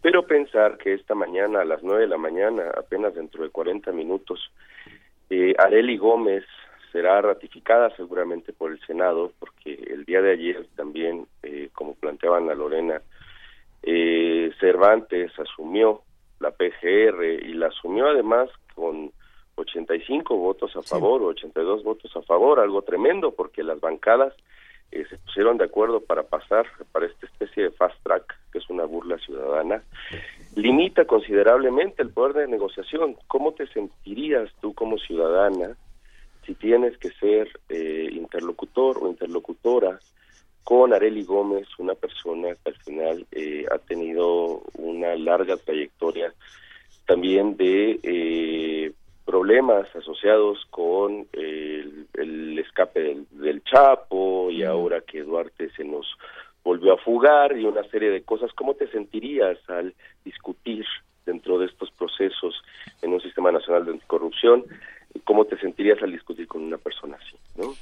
pero 0.00 0.24
pensar 0.28 0.78
que 0.78 0.94
esta 0.94 1.16
mañana 1.16 1.62
a 1.62 1.64
las 1.64 1.82
9 1.82 2.02
de 2.02 2.06
la 2.08 2.18
mañana, 2.18 2.70
apenas 2.78 3.16
dentro 3.16 3.42
de 3.42 3.50
40 3.50 3.90
minutos, 3.90 4.52
eh, 5.28 5.54
Areli 5.58 5.96
Gómez 5.96 6.44
será 6.92 7.20
ratificada 7.20 7.94
seguramente 7.96 8.52
por 8.52 8.72
el 8.72 8.80
Senado, 8.86 9.32
porque 9.38 9.74
el 9.74 10.04
día 10.04 10.20
de 10.20 10.32
ayer 10.32 10.66
también, 10.76 11.26
eh, 11.42 11.70
como 11.72 11.94
planteaban 11.94 12.50
a 12.50 12.54
Lorena, 12.54 13.00
eh, 13.82 14.50
Cervantes 14.60 15.32
asumió 15.38 16.02
la 16.38 16.50
PGR 16.50 17.24
y 17.42 17.54
la 17.54 17.68
asumió 17.68 18.08
además 18.08 18.48
con 18.74 19.12
85 19.56 20.36
votos 20.36 20.74
a 20.76 20.82
favor 20.82 21.22
o 21.22 21.26
82 21.26 21.82
votos 21.84 22.14
a 22.16 22.22
favor, 22.22 22.60
algo 22.60 22.82
tremendo 22.82 23.32
porque 23.32 23.62
las 23.62 23.80
bancadas 23.80 24.34
eh, 24.90 25.04
se 25.08 25.18
pusieron 25.18 25.58
de 25.58 25.64
acuerdo 25.64 26.00
para 26.00 26.24
pasar 26.24 26.66
para 26.92 27.06
esta 27.06 27.26
especie 27.26 27.64
de 27.64 27.70
fast 27.70 27.96
track, 28.02 28.36
que 28.52 28.58
es 28.58 28.68
una 28.70 28.84
burla 28.84 29.18
ciudadana, 29.18 29.82
limita 30.56 31.04
considerablemente 31.04 32.02
el 32.02 32.10
poder 32.10 32.34
de 32.34 32.48
negociación. 32.48 33.16
¿Cómo 33.28 33.52
te 33.52 33.66
sentirías 33.68 34.50
tú 34.60 34.74
como 34.74 34.98
ciudadana 34.98 35.76
si 36.50 36.56
tienes 36.56 36.98
que 36.98 37.10
ser 37.10 37.48
eh, 37.68 38.08
interlocutor 38.10 38.98
o 39.00 39.08
interlocutora 39.08 40.00
con 40.64 40.92
Areli 40.92 41.22
Gómez, 41.22 41.68
una 41.78 41.94
persona 41.94 42.48
que 42.56 42.70
al 42.70 42.76
final 42.82 43.26
eh, 43.30 43.66
ha 43.70 43.78
tenido 43.78 44.62
una 44.74 45.14
larga 45.14 45.56
trayectoria 45.58 46.34
también 47.06 47.56
de 47.56 48.92
problemas 49.24 49.86
asociados 49.94 50.66
con 50.70 51.28
el, 51.34 52.58
escape 52.58 53.18
del, 53.30 53.62
Chapo 53.62 54.50
y 54.50 54.64
ahora 54.64 55.02
que 55.02 55.22
Duarte 55.22 55.70
se 55.76 55.84
nos 55.84 56.04
volvió 56.64 56.94
a 56.94 56.98
fugar 56.98 57.56
y 57.56 57.64
una 57.64 57.84
serie 57.84 58.10
de 58.10 58.22
cosas. 58.22 58.50
¿Cómo 58.56 58.74
te 58.74 58.88
sentirías 58.88 59.58
al 59.68 59.94
discutir 60.24 60.84
dentro 61.24 61.60
de 61.60 61.66
estos 61.66 61.92
procesos 61.92 62.60
en 63.02 63.12
un 63.12 63.20
sistema 63.20 63.52
nacional 63.52 63.84
de 63.84 63.92
anticorrupción? 63.92 64.64
¿Cómo 65.24 65.44
te 65.44 65.58
sentirías 65.58 66.02
al 66.02 66.12
discutir 66.12 66.46
con 66.46 66.62
una 66.62 66.78
persona 66.78 67.16
así? 67.16 67.36
¿no? 67.56 67.74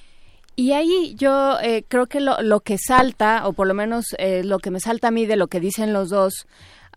Y 0.56 0.72
ahí 0.72 1.14
yo 1.16 1.58
eh, 1.62 1.84
creo 1.86 2.06
que 2.06 2.20
lo, 2.20 2.42
lo, 2.42 2.60
que 2.60 2.78
salta, 2.78 3.46
o 3.46 3.52
por 3.52 3.68
lo 3.68 3.74
menos 3.74 4.06
eh, 4.18 4.42
lo 4.42 4.58
que 4.58 4.70
me 4.70 4.80
salta 4.80 5.08
a 5.08 5.10
mí 5.12 5.24
de 5.24 5.36
lo 5.36 5.46
que 5.46 5.60
dicen 5.60 5.92
los 5.92 6.10
dos, 6.10 6.46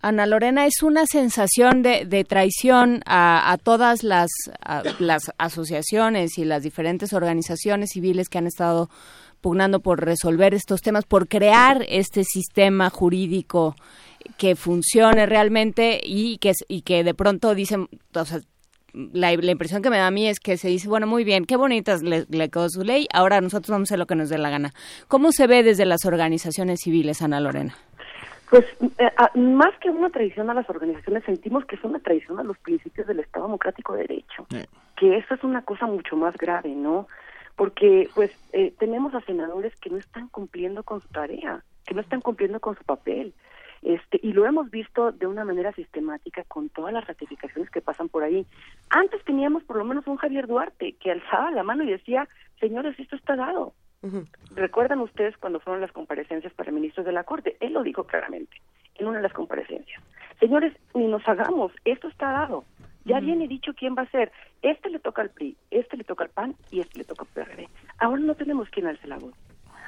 Ana 0.02 0.26
Lorena, 0.26 0.66
es 0.66 0.82
una 0.82 1.06
sensación 1.06 1.84
de, 1.84 2.26
traición 2.28 3.04
a, 3.06 3.56
todas 3.64 4.04
las, 4.04 4.32
asociaciones 5.38 6.40
y 6.40 6.46
las 6.46 6.64
diferentes 6.64 7.14
organizaciones 7.14 7.92
civiles 7.94 8.28
que 8.28 8.40
han 8.40 8.48
estado 8.48 8.90
pugnando 9.42 9.80
por 9.80 10.04
resolver 10.04 10.56
estos 10.56 10.82
temas, 10.82 11.06
por 11.06 11.28
crear 11.28 11.86
este 11.88 12.24
sistema 12.24 12.90
jurídico 12.90 13.76
que 14.38 14.56
funcione 14.56 15.26
realmente 15.26 16.00
y 16.04 16.38
que, 16.40 16.54
y 16.68 16.82
que 16.82 17.04
de 17.04 17.14
pronto 17.14 17.54
dicen, 17.54 17.88
la, 18.94 19.32
impresión 19.34 19.82
que 19.82 19.90
me 19.90 19.98
da 19.98 20.08
a 20.08 20.12
mí 20.12 20.28
es 20.28 20.40
que 20.40 20.58
se 20.58 20.68
dice, 20.68 20.88
bueno, 20.88 21.08
muy 21.08 21.24
bien, 21.24 21.46
qué 21.46 21.56
bonita 21.56 21.96
le, 21.98 22.26
le 22.30 22.50
quedó 22.50 22.70
su 22.70 22.84
ley, 22.84 23.08
ahora 23.14 23.42
nosotros 23.42 23.70
vamos 23.70 23.90
a 23.90 23.94
hacer 23.94 24.00
lo 24.00 24.06
que 24.06 24.16
nos 24.16 24.30
dé 24.30 24.38
la 24.38 24.50
gana. 24.50 24.72
¿Cómo 25.08 25.32
se 25.32 25.48
ve 25.48 25.64
desde 25.64 25.86
las 25.86 26.06
organizaciones 26.06 26.82
civiles, 26.82 27.22
Ana 27.22 27.40
Lorena? 27.40 27.76
Pues 28.52 28.66
eh, 28.98 29.40
más 29.40 29.74
que 29.80 29.90
una 29.90 30.10
tradición 30.10 30.50
a 30.50 30.54
las 30.54 30.70
organizaciones, 30.70 31.24
sentimos 31.24 31.64
que 31.64 31.78
es 31.78 31.84
una 31.86 32.00
tradición 32.00 32.38
a 32.38 32.44
los 32.44 32.58
principios 32.58 33.08
del 33.08 33.22
Estado 33.22 33.46
Democrático 33.46 33.94
de 33.94 34.02
Derecho, 34.02 34.46
que 34.98 35.18
eso 35.18 35.36
es 35.36 35.44
una 35.46 35.62
cosa 35.62 35.86
mucho 35.86 36.18
más 36.18 36.36
grave, 36.36 36.76
¿no? 36.76 37.08
Porque 37.56 38.10
pues 38.14 38.30
eh, 38.52 38.74
tenemos 38.78 39.16
a 39.16 39.22
senadores 39.22 39.74
que 39.78 39.90
no 39.90 39.98
están 39.98 40.28
cumpliendo 40.28 40.84
con 40.84 41.00
su 41.00 41.08
tarea, 41.08 41.64
que 41.86 41.96
no 41.96 42.02
están 42.02 42.20
cumpliendo 42.20 42.60
con 42.60 42.76
su 42.76 42.84
papel, 42.84 43.34
este 43.82 44.20
y 44.22 44.34
lo 44.34 44.46
hemos 44.46 44.70
visto 44.70 45.12
de 45.12 45.28
una 45.28 45.44
manera 45.44 45.72
sistemática 45.74 46.44
con 46.44 46.70
todas 46.70 46.94
las 46.94 47.08
ratificaciones 47.08 47.70
que 47.70 47.82
pasan 47.82 48.10
por 48.10 48.24
ahí. 48.24 48.46
Antes 48.90 49.24
teníamos 49.24 49.64
por 49.64 49.78
lo 49.78 49.86
menos 49.86 50.06
un 50.08 50.18
Javier 50.18 50.48
Duarte 50.48 50.94
que 50.94 51.12
alzaba 51.12 51.52
la 51.52 51.64
mano 51.64 51.84
y 51.84 51.92
decía, 51.92 52.28
señores, 52.60 53.00
esto 53.00 53.16
está 53.16 53.36
dado 53.36 53.74
¿Recuerdan 54.56 55.00
ustedes 55.00 55.38
cuando 55.38 55.60
fueron 55.60 55.82
las 55.82 55.92
comparecencias 55.92 56.54
para 56.54 56.72
ministros 56.72 57.06
de 57.06 57.12
la 57.12 57.24
Corte? 57.24 57.58
Él 57.60 57.74
lo 57.74 57.84
dijo 57.84 58.06
claramente 58.06 58.58
en 58.96 59.08
una 59.08 59.18
de 59.18 59.24
las 59.24 59.34
comparecencias. 59.34 60.02
Señores, 60.40 60.74
ni 60.96 61.08
nos 61.08 61.28
hagamos, 61.28 61.72
esto 61.86 62.08
está 62.08 62.32
dado. 62.32 62.66
Ya 63.06 63.20
viene 63.20 63.48
dicho 63.48 63.74
quién 63.74 63.96
va 63.96 64.04
a 64.04 64.12
ser. 64.12 64.32
Este 64.62 64.90
le 64.90 65.00
toca 65.00 65.22
al 65.22 65.30
PRI, 65.30 65.56
este 65.70 65.98
le 65.98 66.04
toca 66.04 66.24
al 66.24 66.30
PAN 66.30 66.56
y 66.72 66.82
este 66.82 67.00
le 67.00 67.06
toca 67.06 67.24
al 67.24 67.30
PRD. 67.30 67.68
Ahora 68.00 68.22
no 68.22 68.36
tenemos 68.36 68.70
quien 68.70 68.88
alce 68.88 69.08
la 69.08 69.18
voz. 69.18 69.34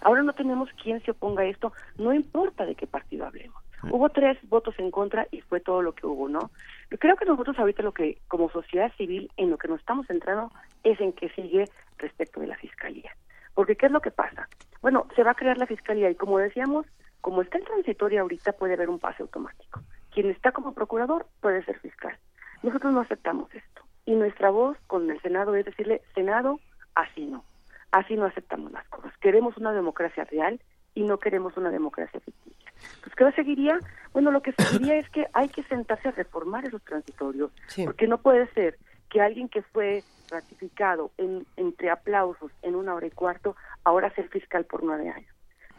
Ahora 0.02 0.24
no 0.24 0.34
tenemos 0.34 0.70
quien 0.82 1.02
se 1.04 1.12
oponga 1.12 1.44
a 1.44 1.48
esto, 1.48 1.74
no 1.98 2.14
importa 2.14 2.66
de 2.66 2.76
qué 2.76 2.88
partido 2.88 3.26
hablemos. 3.26 3.63
Hubo 3.90 4.10
tres 4.10 4.38
votos 4.50 4.76
en 4.78 4.92
contra 4.92 5.28
y 5.32 5.42
fue 5.42 5.60
todo 5.60 5.82
lo 5.82 5.94
que 5.94 6.06
hubo, 6.06 6.30
¿no? 6.30 6.52
Creo 7.00 7.16
que 7.16 7.26
nosotros 7.26 7.58
ahorita 7.60 7.84
lo 7.84 7.92
que, 7.92 8.18
como 8.28 8.50
sociedad 8.50 8.92
civil, 8.98 9.32
en 9.38 9.50
lo 9.50 9.58
que 9.58 9.68
nos 9.68 9.80
estamos 9.80 10.08
centrando 10.08 10.52
es 10.84 11.00
en 11.02 11.14
qué 11.14 11.30
sigue 11.30 11.70
respecto 11.98 12.40
de 12.40 12.48
la 12.48 12.58
fiscalía. 12.58 13.12
Porque 13.54 13.76
¿qué 13.76 13.88
es 13.88 13.92
lo 13.92 14.02
que 14.02 14.12
pasa? 14.12 14.48
Bueno, 14.82 15.08
se 15.16 15.24
va 15.24 15.32
a 15.32 15.36
crear 15.36 15.58
la 15.58 15.68
fiscalía 15.68 16.10
y 16.10 16.16
como 16.16 16.38
decíamos, 16.40 16.86
como 17.22 17.42
está 17.42 17.58
en 17.58 17.66
transitoria 17.66 18.22
ahorita 18.22 18.54
puede 18.54 18.74
haber 18.74 18.90
un 18.90 19.00
pase 19.00 19.22
automático. 19.22 19.82
Quien 20.12 20.30
está 20.30 20.52
como 20.52 20.74
procurador 20.74 21.26
puede 21.42 21.64
ser 21.66 21.80
fiscal. 21.80 22.18
Nosotros 22.62 22.94
no 22.94 23.02
aceptamos 23.02 23.54
esto. 23.54 23.82
Y 24.06 24.16
nuestra 24.16 24.50
voz 24.50 24.78
con 24.88 25.10
el 25.10 25.22
Senado 25.22 25.56
es 25.56 25.66
decirle, 25.66 26.02
Senado, 26.14 26.60
así 26.96 27.26
no. 27.26 27.44
Así 27.92 28.16
no 28.16 28.26
aceptamos 28.26 28.72
las 28.72 28.88
cosas. 28.88 29.16
Queremos 29.20 29.58
una 29.58 29.72
democracia 29.72 30.24
real 30.26 30.60
y 30.96 31.04
no 31.04 31.18
queremos 31.20 31.56
una 31.58 31.70
democracia 31.70 32.20
ficticia. 32.20 32.63
Pues, 33.02 33.16
¿qué 33.16 33.32
seguiría? 33.34 33.80
Bueno, 34.14 34.32
lo 34.32 34.42
que 34.42 34.54
seguiría 34.54 34.96
es 34.96 35.10
que 35.10 35.28
hay 35.34 35.50
que 35.50 35.64
sentarse 35.64 36.10
a 36.10 36.12
reformar 36.12 36.66
esos 36.66 36.84
transitorios, 36.84 37.52
porque 37.86 38.08
no 38.08 38.20
puede 38.20 38.48
ser 38.54 38.78
que 39.10 39.22
alguien 39.22 39.50
que 39.50 39.62
fue 39.62 40.04
ratificado 40.30 41.12
en, 41.18 41.46
entre 41.58 41.90
aplausos 41.90 42.52
en 42.62 42.76
una 42.76 42.94
hora 42.96 43.08
y 43.08 43.12
cuarto, 43.12 43.56
ahora 43.84 44.14
ser 44.14 44.30
fiscal 44.30 44.66
por 44.66 44.84
nueve 44.84 45.10
años. 45.10 45.34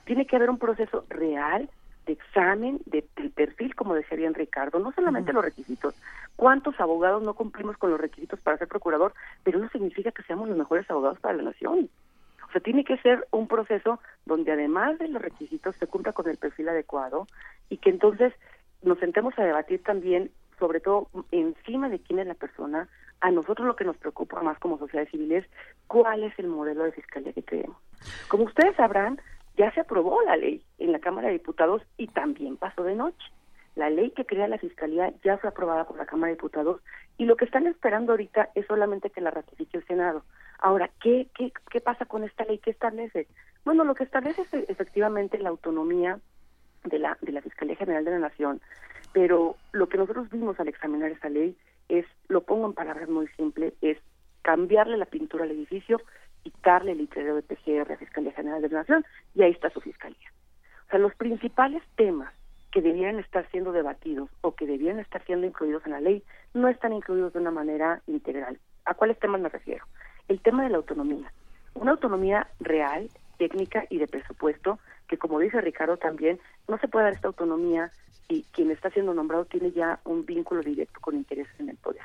Tiene 0.05 0.27
que 0.27 0.37
haber 0.37 0.51
un 0.51 0.59
proceso 0.59 1.05
real 1.09 1.69
de 2.07 2.13
examen 2.13 2.81
de, 2.87 3.05
del 3.17 3.31
perfil, 3.31 3.75
como 3.75 3.95
decía 3.95 4.17
bien 4.17 4.35
Ricardo, 4.35 4.79
no 4.79 4.93
solamente 4.93 5.33
los 5.33 5.45
requisitos. 5.45 5.95
¿Cuántos 6.37 6.79
abogados 6.79 7.23
no 7.23 7.35
cumplimos 7.35 7.77
con 7.79 7.91
los 7.91 8.01
requisitos 8.01 8.41
para 8.41 8.59
ser 8.59 8.69
procurador? 8.69 9.15
Pero 9.43 9.59
no 9.59 9.69
significa 9.71 10.13
que 10.13 10.23
seamos 10.25 10.49
los 10.49 10.59
mejores 10.59 10.89
abogados 10.91 11.19
para 11.21 11.37
la 11.37 11.45
nación. 11.45 11.89
Sea, 12.55 12.63
tiene 12.63 12.85
que 12.85 12.97
ser 12.99 13.27
un 13.33 13.49
proceso 13.49 13.99
donde 14.27 14.53
además 14.53 14.97
de 15.01 15.09
los 15.09 15.21
requisitos 15.21 15.75
se 15.75 15.89
cumpla 15.89 16.13
con 16.13 16.29
el 16.29 16.37
perfil 16.37 16.69
adecuado 16.69 17.27
y 17.69 17.79
que 17.79 17.91
entonces 17.91 18.33
nos 18.83 19.01
sentemos 19.01 19.37
a 19.37 19.43
debatir 19.43 19.83
también, 19.83 20.31
sobre 20.61 20.79
todo 20.79 21.09
encima 21.33 21.89
de 21.89 21.99
quién 21.99 22.21
es 22.21 22.29
la 22.29 22.35
persona, 22.35 22.89
a 23.21 23.33
nosotros 23.33 23.67
lo 23.67 23.75
que 23.75 23.85
nos 23.85 23.97
preocupa 23.97 24.41
más 24.41 24.57
como 24.61 24.79
sociedad 24.79 25.09
civil 25.09 25.33
es 25.33 25.45
cuál 25.89 26.23
es 26.23 26.39
el 26.39 26.47
modelo 26.47 26.85
de 26.85 26.93
fiscalía 26.93 27.33
que 27.33 27.43
queremos. 27.43 27.77
Como 28.29 28.45
ustedes 28.45 28.77
sabrán, 28.77 29.21
ya 29.57 29.73
se 29.73 29.81
aprobó 29.81 30.23
la 30.23 30.37
ley 30.37 30.63
en 30.79 30.93
la 30.93 31.01
Cámara 31.01 31.27
de 31.27 31.35
Diputados 31.35 31.83
y 31.97 32.07
también 32.07 32.57
pasó 32.57 32.85
de 32.85 32.95
noche. 32.95 33.27
La 33.75 33.91
ley 33.91 34.13
que 34.13 34.27
crea 34.27 34.47
la 34.47 34.59
Fiscalía 34.59 35.13
ya 35.25 35.39
fue 35.39 35.51
aprobada 35.51 35.87
por 35.87 35.97
la 35.97 36.07
Cámara 36.07 36.29
de 36.29 36.37
Diputados 36.37 36.81
y 37.19 37.25
lo 37.25 37.35
que 37.37 37.47
están 37.47 37.67
esperando 37.67 38.13
ahorita 38.13 38.51
es 38.55 38.65
solamente 38.69 39.11
que 39.11 39.21
la 39.21 39.33
ratifique 39.33 39.77
el 39.77 39.87
Senado. 39.89 40.23
Ahora, 40.65 40.89
¿qué, 41.03 41.29
qué, 41.37 41.53
qué 41.71 41.83
pasa 41.83 42.07
con 42.07 42.25
esta 42.25 42.43
ley? 42.47 42.57
¿Qué 42.57 42.71
establece? 42.71 43.27
Bueno, 43.67 43.85
lo 43.85 43.95
que 43.95 44.05
establece 44.05 44.41
es 44.51 44.71
efectivamente 44.71 45.37
la 45.39 45.51
autonomía 45.51 46.19
de 46.85 46.99
la, 46.99 47.19
de 47.21 47.33
la 47.33 47.43
Fiscalía 47.43 47.77
General 47.77 48.03
de 48.03 48.13
la 48.13 48.19
Nación, 48.19 48.63
pero 49.13 49.57
lo 49.73 49.91
que 49.91 49.99
nosotros 49.99 50.31
vimos 50.31 50.59
al 50.59 50.69
examinar 50.69 51.11
esa 51.11 51.29
ley 51.29 51.55
es, 51.91 52.07
lo 52.29 52.45
pongo 52.45 52.65
en 52.65 52.73
palabras 52.73 53.11
muy 53.11 53.29
simples, 53.37 53.75
es 53.83 53.99
cambiarle 54.41 54.97
la 54.97 55.05
pintura 55.05 55.45
al 55.45 55.51
edificio, 55.51 56.01
quitarle 56.43 56.93
el 56.93 56.99
letrero 56.99 57.37
de 57.37 57.43
PCR 57.43 57.93
a 57.93 57.99
Fiscalía 57.99 58.33
General 58.33 58.63
de 58.63 58.71
la 58.71 58.79
Nación 58.79 59.05
y 59.35 59.43
ahí 59.43 59.51
está 59.51 59.69
su 59.69 59.83
fiscalía. 59.83 60.33
O 60.87 60.89
sea, 60.89 60.99
los 60.99 61.15
principales 61.15 61.83
temas 61.97 62.33
que 62.73 62.81
debían 62.81 63.19
estar 63.19 63.47
siendo 63.51 63.73
debatidos 63.73 64.31
o 64.41 64.55
que 64.55 64.67
debían 64.67 64.99
estar 64.99 65.23
siendo 65.27 65.47
incluidos 65.47 65.85
en 65.85 65.93
la 65.93 66.01
ley 66.01 66.23
no 66.55 66.69
están 66.69 66.95
incluidos 66.95 67.35
de 67.35 67.41
una 67.41 67.51
manera 67.51 68.01
integral. 68.07 68.59
¿A 68.87 68.95
cuáles 68.95 69.19
temas 69.19 69.43
me 69.43 69.51
refiero? 69.51 69.85
El 70.29 70.41
tema 70.41 70.65
de 70.65 70.71
la 70.71 70.79
autonomía. 70.79 71.33
Una 71.75 71.93
autonomía 71.93 72.49
real, 72.61 73.11
técnica 73.39 73.85
y 73.91 73.99
de 73.99 74.07
presupuesto, 74.07 74.79
que 75.09 75.19
como 75.19 75.39
dice 75.39 75.61
Ricardo 75.61 75.97
también, 75.97 76.39
no 76.69 76.79
se 76.79 76.89
puede 76.89 77.07
dar 77.07 77.15
esta 77.15 77.29
autonomía 77.29 77.91
y 78.29 78.45
quien 78.53 78.71
está 78.71 78.91
siendo 78.91 79.13
nombrado 79.13 79.45
tiene 79.45 79.73
ya 79.73 80.01
un 80.05 80.25
vínculo 80.25 80.63
directo 80.63 81.01
con 81.01 81.15
intereses 81.15 81.53
en 81.59 81.69
el 81.69 81.77
poder. 81.77 82.03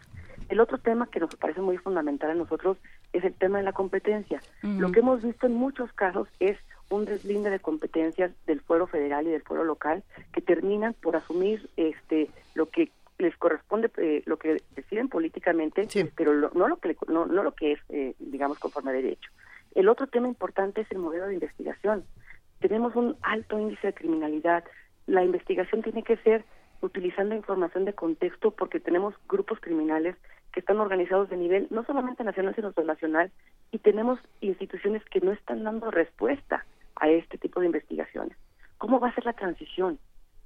El 0.49 0.59
otro 0.59 0.79
tema 0.79 1.07
que 1.07 1.19
nos 1.19 1.35
parece 1.35 1.61
muy 1.61 1.77
fundamental 1.77 2.31
a 2.31 2.35
nosotros 2.35 2.77
es 3.13 3.23
el 3.23 3.33
tema 3.33 3.59
de 3.59 3.63
la 3.63 3.73
competencia. 3.73 4.41
Lo 4.63 4.91
que 4.91 4.99
hemos 4.99 5.21
visto 5.21 5.45
en 5.45 5.53
muchos 5.53 5.93
casos 5.93 6.27
es 6.39 6.57
un 6.89 7.05
deslinde 7.05 7.51
de 7.51 7.59
competencias 7.59 8.31
del 8.47 8.61
fuero 8.61 8.87
federal 8.87 9.27
y 9.27 9.29
del 9.29 9.43
fuero 9.43 9.63
local 9.63 10.03
que 10.33 10.41
terminan 10.41 10.95
por 10.95 11.15
asumir 11.15 11.69
este 11.77 12.29
lo 12.55 12.67
que 12.67 12.91
les 13.19 13.35
corresponde 13.37 13.91
eh, 13.97 14.23
lo 14.25 14.37
que 14.37 14.63
deciden 14.75 15.09
políticamente 15.09 15.87
pero 16.15 16.33
no 16.33 16.67
lo 16.67 16.77
que 16.77 16.95
no, 17.07 17.25
no, 17.25 17.43
lo 17.43 17.53
que 17.53 17.73
es 17.73 17.79
eh, 17.89 18.15
digamos 18.19 18.57
conforme 18.59 18.91
a 18.91 18.93
derecho 18.93 19.29
el 19.75 19.87
otro 19.87 20.07
tema 20.07 20.27
importante 20.27 20.81
es 20.81 20.91
el 20.91 20.97
modelo 20.97 21.27
de 21.27 21.35
investigación 21.35 22.03
tenemos 22.59 22.95
un 22.95 23.15
alto 23.21 23.59
índice 23.59 23.87
de 23.87 23.93
criminalidad 23.93 24.63
la 25.05 25.23
investigación 25.23 25.83
tiene 25.83 26.03
que 26.03 26.17
ser 26.17 26.43
utilizando 26.81 27.35
información 27.35 27.85
de 27.85 27.93
contexto 27.93 28.51
porque 28.51 28.79
tenemos 28.79 29.13
grupos 29.27 29.59
criminales 29.59 30.15
que 30.53 30.61
están 30.61 30.79
organizados 30.79 31.29
de 31.29 31.37
nivel 31.37 31.67
no 31.69 31.83
solamente 31.85 32.23
nacional 32.23 32.55
sino 32.55 32.69
internacional 32.69 33.31
y 33.71 33.79
tenemos 33.79 34.19
instituciones 34.41 35.03
que 35.05 35.19
no 35.19 35.31
están 35.31 35.63
dando 35.63 35.91
respuesta 35.91 36.65
a 36.95 37.09
este 37.09 37.37
tipo 37.37 37.59
de 37.59 37.67
investigaciones. 37.67 38.37
¿Cómo 38.77 38.99
va 38.99 39.09
a 39.09 39.15
ser 39.15 39.25
la 39.25 39.33
transición? 39.33 39.99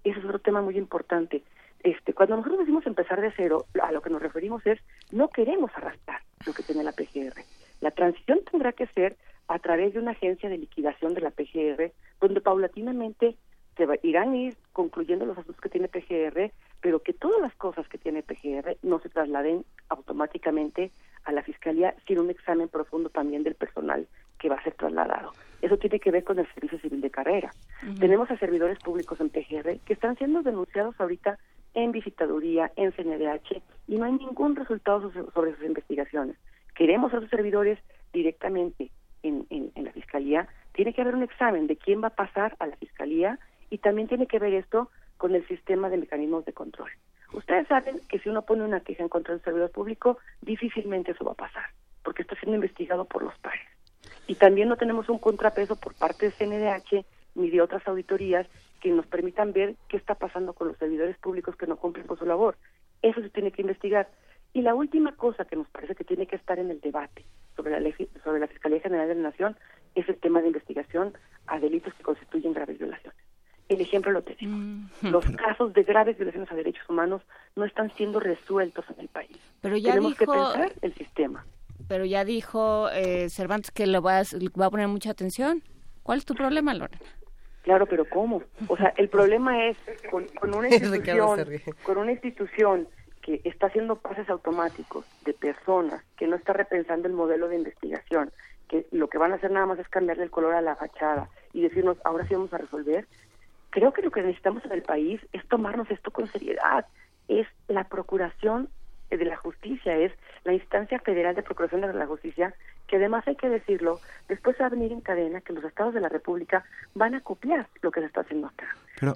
Ese 0.04 0.20
es 0.20 0.26
otro 0.26 0.40
tema 0.40 0.62
muy 0.62 0.78
importante. 0.78 1.44
Este, 1.84 2.14
cuando 2.14 2.38
nosotros 2.38 2.60
decimos 2.60 2.86
empezar 2.88 3.20
de 3.20 3.34
cero, 3.36 3.66
a 3.82 3.92
lo 3.92 4.02
que 4.02 4.10
nos 4.10 4.22
referimos 4.22 4.66
es 4.66 4.80
no 5.12 5.28
queremos 5.28 5.70
arrastrar 5.76 6.22
lo 6.46 6.54
que 6.54 6.64
tiene 6.64 6.84
la 6.84 6.94
PGR. 6.94 7.44
La 7.82 7.92
transición 7.92 8.40
tendrá 8.50 8.72
que 8.72 8.88
ser 8.88 9.18
a 9.50 9.60
través 9.60 9.94
de 9.94 10.00
una 10.00 10.12
agencia 10.12 10.50
de 10.50 10.58
liquidación 10.58 11.14
de 11.14 11.22
la 11.22 11.32
PGR, 11.32 11.92
donde 12.22 12.40
paulatinamente 12.40 13.36
se 13.76 13.88
irán 14.04 14.32
a 14.32 14.38
ir 14.38 14.56
concluyendo 14.72 15.26
los 15.26 15.38
asuntos 15.38 15.62
que 15.62 15.70
tiene 15.70 15.90
PGR, 15.90 16.52
pero 16.80 17.02
que 17.02 17.12
todas 17.12 17.42
las 17.42 17.54
cosas 17.56 17.88
que 17.88 17.98
tiene 17.98 18.24
PGR 18.24 18.78
no 18.82 19.00
se 19.00 19.10
trasladen 19.10 19.66
automáticamente 19.90 20.92
a 21.26 21.32
la 21.32 21.44
Fiscalía 21.44 21.96
sin 22.08 22.20
un 22.20 22.30
examen 22.30 22.70
profundo 22.70 23.10
también 23.10 23.44
del 23.44 23.56
personal 23.56 24.08
que 24.40 24.50
va 24.50 24.56
a 24.56 24.64
ser 24.64 24.74
trasladado. 24.76 25.34
Eso 25.62 25.78
tiene 25.78 26.00
que 26.00 26.12
ver 26.12 26.24
con 26.24 26.40
el 26.40 26.48
Servicio 26.54 26.80
Civil 26.80 27.02
de 27.02 27.10
Carrera. 27.10 27.52
Tenemos 28.00 28.30
a 28.30 28.38
servidores 28.38 28.80
públicos 28.80 29.20
en 29.20 29.30
PGR 29.30 29.80
que 29.86 29.94
están 29.94 30.18
siendo 30.18 30.42
denunciados 30.42 30.96
ahorita 31.00 31.40
en 31.74 31.92
visitaduría, 31.92 32.72
en 32.76 32.92
CNDH, 32.92 33.62
y 33.88 33.98
no 33.98 34.06
hay 34.06 34.14
ningún 34.14 34.56
resultado 34.56 35.12
sobre 35.34 35.56
sus 35.56 35.66
investigaciones. 35.66 36.38
Queremos 36.76 37.14
a 37.14 37.18
esos 37.18 37.30
servidores 37.30 37.80
directamente 38.12 38.92
en, 39.24 39.46
en 39.50 39.84
la 39.84 39.92
Fiscalía. 39.92 40.48
Tiene 40.74 40.94
que 40.94 41.02
haber 41.02 41.16
un 41.16 41.24
examen 41.24 41.68
de 41.68 41.78
quién 41.78 42.04
va 42.04 42.08
a 42.08 42.16
pasar 42.16 42.56
a 42.60 42.68
la 42.68 42.76
Fiscalía 42.78 43.40
y 43.70 43.80
también 43.80 44.08
tiene 44.08 44.28
que 44.28 44.40
ver 44.40 44.54
esto 44.54 44.90
con 45.18 45.36
el 45.36 45.48
sistema 45.48 45.90
de 45.90 45.98
mecanismos 45.98 46.46
de 46.46 46.54
control. 46.54 46.92
Ustedes 47.34 47.68
saben 47.68 48.00
que 48.08 48.20
si 48.20 48.30
uno 48.30 48.44
pone 48.44 48.64
una 48.64 48.82
queja 48.82 49.04
en 49.04 49.10
contra 49.10 49.34
del 49.34 49.44
servidor 49.44 49.72
público, 49.72 50.20
difícilmente 50.42 51.12
eso 51.12 51.26
va 51.26 51.32
a 51.32 51.36
pasar, 51.36 51.66
porque 52.04 52.22
está 52.22 52.36
siendo 52.36 52.56
investigado 52.56 53.06
por 53.06 53.24
los 53.24 53.38
pares. 53.40 53.66
Y 54.28 54.36
también 54.36 54.70
no 54.70 54.78
tenemos 54.78 55.10
un 55.10 55.18
contrapeso 55.18 55.76
por 55.76 55.96
parte 55.96 56.28
de 56.28 56.32
CNDH 56.32 57.06
ni 57.36 57.50
de 57.50 57.62
otras 57.62 57.86
auditorías 57.88 58.48
que 58.84 58.92
nos 58.92 59.08
permitan 59.08 59.54
ver 59.54 59.76
qué 59.88 59.96
está 59.96 60.16
pasando 60.16 60.52
con 60.52 60.68
los 60.68 60.78
servidores 60.78 61.18
públicos 61.18 61.56
que 61.56 61.68
no 61.68 61.78
cumplen 61.78 62.06
con 62.06 62.20
su 62.20 62.26
labor. 62.26 62.58
Eso 63.02 63.22
se 63.22 63.30
tiene 63.30 63.54
que 63.54 63.62
investigar. 63.62 64.10
Y 64.52 64.62
la 64.62 64.76
última 64.76 65.16
cosa 65.16 65.46
que 65.46 65.56
nos 65.56 65.70
parece 65.70 65.96
que 65.96 66.04
tiene 66.04 66.28
que 66.28 66.36
estar 66.36 66.60
en 66.60 66.70
el 66.70 66.82
debate 66.82 67.24
sobre 67.56 67.72
la, 67.72 67.80
ley, 67.80 67.96
sobre 68.26 68.42
la 68.42 68.48
Fiscalía 68.48 68.82
General 68.82 69.08
de 69.08 69.16
la 69.16 69.30
Nación 69.30 69.56
es 69.96 70.10
el 70.10 70.18
tema 70.18 70.42
de 70.42 70.48
investigación 70.48 71.14
a 71.48 71.60
delitos 71.60 71.94
que 71.94 72.04
constituyen 72.04 72.52
graves 72.52 72.78
violaciones 72.78 73.16
el 73.70 73.80
ejemplo 73.80 74.12
lo 74.12 74.22
tenemos. 74.22 74.92
Mm. 75.02 75.08
Los 75.08 75.26
casos 75.38 75.74
de 75.74 75.84
graves 75.84 76.18
violaciones 76.18 76.52
a 76.52 76.56
derechos 76.56 76.88
humanos 76.90 77.22
no 77.56 77.64
están 77.64 77.90
siendo 77.96 78.20
resueltos 78.20 78.86
en 78.90 79.00
el 79.00 79.08
país. 79.08 79.38
Pero 79.62 79.78
ya 79.78 79.92
Tenemos 79.92 80.16
que 80.16 80.28
pensar 80.28 80.74
el 80.82 80.94
sistema. 80.96 81.46
Pero 81.88 82.06
ya 82.06 82.26
dijo 82.26 82.90
eh, 82.90 83.30
Cervantes 83.30 83.72
que 83.72 83.88
lo 83.88 84.02
va, 84.02 84.20
a, 84.20 84.24
va 84.60 84.66
a 84.66 84.70
poner 84.70 84.90
mucha 84.90 85.10
atención. 85.10 85.64
¿Cuál 86.04 86.18
es 86.18 86.26
tu 86.26 86.36
problema, 86.36 86.74
Lorena? 86.74 87.02
Claro, 87.64 87.86
pero 87.86 88.06
¿cómo? 88.06 88.44
O 88.68 88.78
sea, 88.78 88.94
el 88.98 89.10
problema 89.10 89.68
es 89.68 89.78
con, 90.12 90.28
una 90.54 90.68
institución, 90.70 91.40
con 91.84 91.98
una 91.98 92.12
institución 92.12 92.88
que 93.22 93.42
está 93.46 93.68
haciendo 93.68 93.96
pases 93.96 94.30
automáticos 94.30 95.06
de 95.24 95.34
personas, 95.34 96.04
que 96.18 96.28
no 96.28 96.36
está 96.36 96.54
repensando 96.54 97.08
el 97.08 97.14
modelo 97.14 97.48
de 97.48 97.56
investigación, 97.56 98.32
que 98.68 98.86
lo 98.92 99.08
que 99.08 99.18
van 99.18 99.32
a 99.32 99.36
hacer 99.36 99.50
nada 99.50 99.66
más 99.66 99.80
es 99.80 99.88
cambiarle 99.88 100.24
el 100.24 100.32
color 100.32 100.54
a 100.54 100.62
la 100.62 100.76
fachada 100.76 101.30
y 101.54 101.62
decirnos, 101.62 101.98
ahora 102.04 102.28
sí 102.28 102.34
vamos 102.34 102.54
a 102.54 102.58
resolver, 102.58 103.08
creo 103.70 103.94
que 103.94 104.02
lo 104.02 104.12
que 104.12 104.22
necesitamos 104.22 104.64
en 104.66 104.74
el 104.74 104.82
país 104.82 105.22
es 105.32 105.48
tomarnos 105.48 105.90
esto 105.90 106.12
con 106.12 106.28
seriedad. 106.28 106.86
Es 107.30 107.48
la 107.70 107.86
procuración 107.86 108.70
de 109.10 109.26
la 109.26 109.38
justicia, 109.38 109.96
es 109.98 110.12
la 110.44 110.54
instancia 110.54 111.00
federal 111.00 111.36
de 111.36 111.44
procuración 111.44 111.82
de 111.82 111.94
la 111.94 112.08
justicia, 112.08 112.54
que 112.88 112.98
además 112.98 113.28
hay 113.28 113.36
que 113.36 113.50
decirlo, 113.50 114.00
después 114.28 114.56
va 114.60 114.66
a 114.66 114.70
venir 114.70 114.92
en 114.92 115.02
cadena 115.02 115.42
que 115.42 115.54
los 115.54 115.64
estados 115.64 115.94
de 115.94 116.02
la 116.02 116.10
República 116.10 116.64
van 116.94 117.16
a 117.16 117.22
copiar 117.22 117.68
lo 117.82 117.92
que 117.92 118.02
se 118.02 118.08
está 118.08 118.22
haciendo 118.22 118.48
acá. 118.48 118.68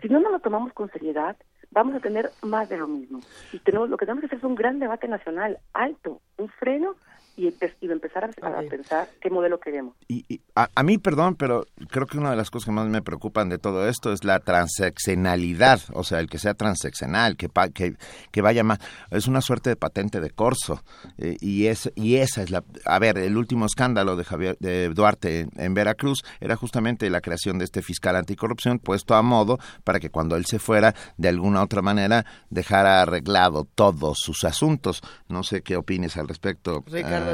Si 0.02 0.10
no 0.10 0.20
nos 0.20 0.32
lo 0.32 0.40
tomamos 0.40 0.74
con 0.74 0.92
seriedad, 0.92 1.36
vamos 1.72 1.96
a 1.96 2.00
tener 2.00 2.30
más 2.42 2.70
de 2.70 2.78
lo 2.78 2.88
mismo. 2.88 3.20
Y 3.52 3.60
tenemos 3.60 3.90
lo 3.90 3.98
que 3.98 4.06
tenemos 4.06 4.22
que 4.22 4.28
hacer 4.28 4.40
es 4.40 4.44
un 4.44 4.56
gran 4.56 4.80
debate 4.80 5.08
nacional 5.08 5.60
alto, 5.74 6.22
un 6.38 6.50
freno 6.50 6.96
y, 7.38 7.54
empezar 7.82 8.26
a, 8.26 8.62
pensar 8.64 9.08
qué 9.22 9.30
modelo 9.30 9.60
queremos. 9.60 9.96
Y, 10.08 10.42
a, 10.56 10.84
mí, 10.84 10.98
perdón, 10.98 11.36
pero 11.36 11.66
creo 11.90 12.08
que 12.08 12.18
una 12.18 12.32
de 12.32 12.36
las 12.36 12.50
cosas 12.50 12.66
que 12.66 12.72
más 12.72 12.88
me 12.88 13.04
preocupan 13.04 13.48
de 13.48 13.60
todo 13.60 13.88
esto 13.88 14.12
es 14.12 14.24
la 14.24 14.40
transeccionalidad, 14.40 15.80
o 15.94 16.04
sea, 16.04 16.20
el 16.20 16.30
que 16.30 16.40
sea 16.40 16.56
transeccional, 16.56 17.38
que, 17.38 17.48
que, 17.74 17.96
que 18.32 18.42
vaya 18.42 18.64
más. 18.64 18.80
Es 19.12 19.28
una 19.28 19.42
suerte 19.42 19.70
de 19.70 19.76
patente 19.76 20.20
de 20.20 20.32
corso. 20.32 20.84
Eh, 21.20 21.38
y, 21.40 21.68
es, 21.68 21.92
y 21.96 22.16
esa 22.16 22.42
es 22.42 22.50
la. 22.50 22.64
A 22.86 22.98
ver, 22.98 23.20
el 23.20 23.38
último 23.38 23.68
escándalo 23.68 24.16
de, 24.16 24.24
Javier, 24.24 24.58
de 24.60 24.90
Duarte 24.90 25.48
en, 25.56 25.74
Veracruz 25.76 26.24
era 26.40 26.56
justamente 26.56 27.08
la 27.12 27.22
creación 27.22 27.60
de 27.60 27.66
este 27.66 27.84
fiscal 27.84 28.16
anticorrupción 28.16 28.80
puesto 28.80 29.14
a 29.14 29.22
modo 29.22 29.60
para 29.84 30.00
que 30.00 30.10
cuando 30.10 30.36
él 30.38 30.46
se 30.46 30.58
fuera, 30.58 30.96
de 31.18 31.28
alguna 31.28 31.62
otra 31.62 31.84
manera, 31.84 32.26
dejara 32.50 33.04
arreglado 33.04 33.68
todos 33.76 34.18
sus 34.20 34.44
asuntos. 34.44 35.02
No 35.30 35.44
sé 35.44 35.62
qué 35.62 35.76
opines 35.76 36.18
al 36.18 36.28
respecto. 36.28 36.84
Ricardo. 36.88 37.27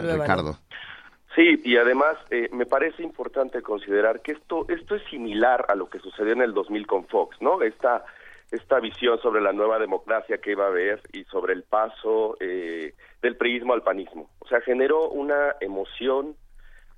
Sí, 1.35 1.61
y 1.63 1.77
además 1.77 2.15
eh, 2.29 2.49
me 2.51 2.65
parece 2.65 3.01
importante 3.01 3.61
considerar 3.61 4.21
que 4.21 4.33
esto 4.33 4.65
esto 4.69 4.95
es 4.95 5.03
similar 5.09 5.65
a 5.67 5.75
lo 5.75 5.89
que 5.89 5.99
sucedió 5.99 6.33
en 6.33 6.41
el 6.41 6.53
2000 6.53 6.85
con 6.85 7.05
Fox, 7.07 7.37
¿no? 7.41 7.61
Esta 7.61 8.05
esta 8.51 8.79
visión 8.79 9.19
sobre 9.19 9.41
la 9.41 9.51
nueva 9.51 9.79
democracia 9.79 10.37
que 10.37 10.51
iba 10.51 10.65
a 10.65 10.67
haber 10.67 11.01
y 11.11 11.23
sobre 11.23 11.53
el 11.53 11.63
paso 11.63 12.37
eh, 12.39 12.93
del 13.21 13.35
priismo 13.35 13.73
al 13.73 13.81
panismo. 13.81 14.29
O 14.39 14.47
sea, 14.47 14.61
generó 14.61 15.09
una 15.09 15.55
emoción, 15.59 16.35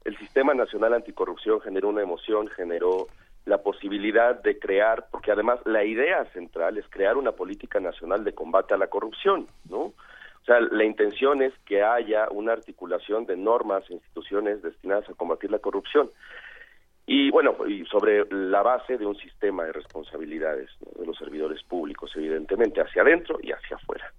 el 0.03 0.17
Sistema 0.17 0.53
Nacional 0.53 0.93
Anticorrupción 0.93 1.61
generó 1.61 1.87
una 1.87 2.01
emoción, 2.01 2.49
generó 2.49 3.07
la 3.45 3.59
posibilidad 3.59 4.41
de 4.41 4.59
crear, 4.59 5.07
porque 5.11 5.31
además 5.31 5.59
la 5.65 5.85
idea 5.85 6.25
central 6.33 6.77
es 6.77 6.85
crear 6.89 7.15
una 7.15 7.31
política 7.31 7.79
nacional 7.79 8.25
de 8.25 8.33
combate 8.33 8.73
a 8.73 8.77
la 8.77 8.87
corrupción, 8.87 9.47
¿no? 9.69 9.93
O 10.45 10.47
sea, 10.47 10.59
la 10.59 10.83
intención 10.83 11.41
es 11.41 11.53
que 11.65 11.81
haya 11.81 12.27
una 12.29 12.53
articulación 12.53 13.25
de 13.25 13.35
normas 13.35 13.83
e 13.89 13.95
instituciones 13.95 14.61
destinadas 14.61 15.09
a 15.09 15.15
combatir 15.15 15.49
la 15.49 15.57
corrupción. 15.57 16.11
Y 17.07 17.31
bueno, 17.31 17.55
y 17.67 17.83
sobre 17.85 18.25
la 18.29 18.61
base 18.61 18.99
de 18.99 19.07
un 19.07 19.15
sistema 19.15 19.63
de 19.63 19.71
responsabilidades 19.71 20.69
de 20.99 21.03
los 21.03 21.17
servidores 21.17 21.63
públicos, 21.63 22.11
evidentemente, 22.15 22.79
hacia 22.79 23.01
adentro 23.01 23.39
y 23.41 23.53
hacia 23.53 23.77
afuera. 23.77 24.13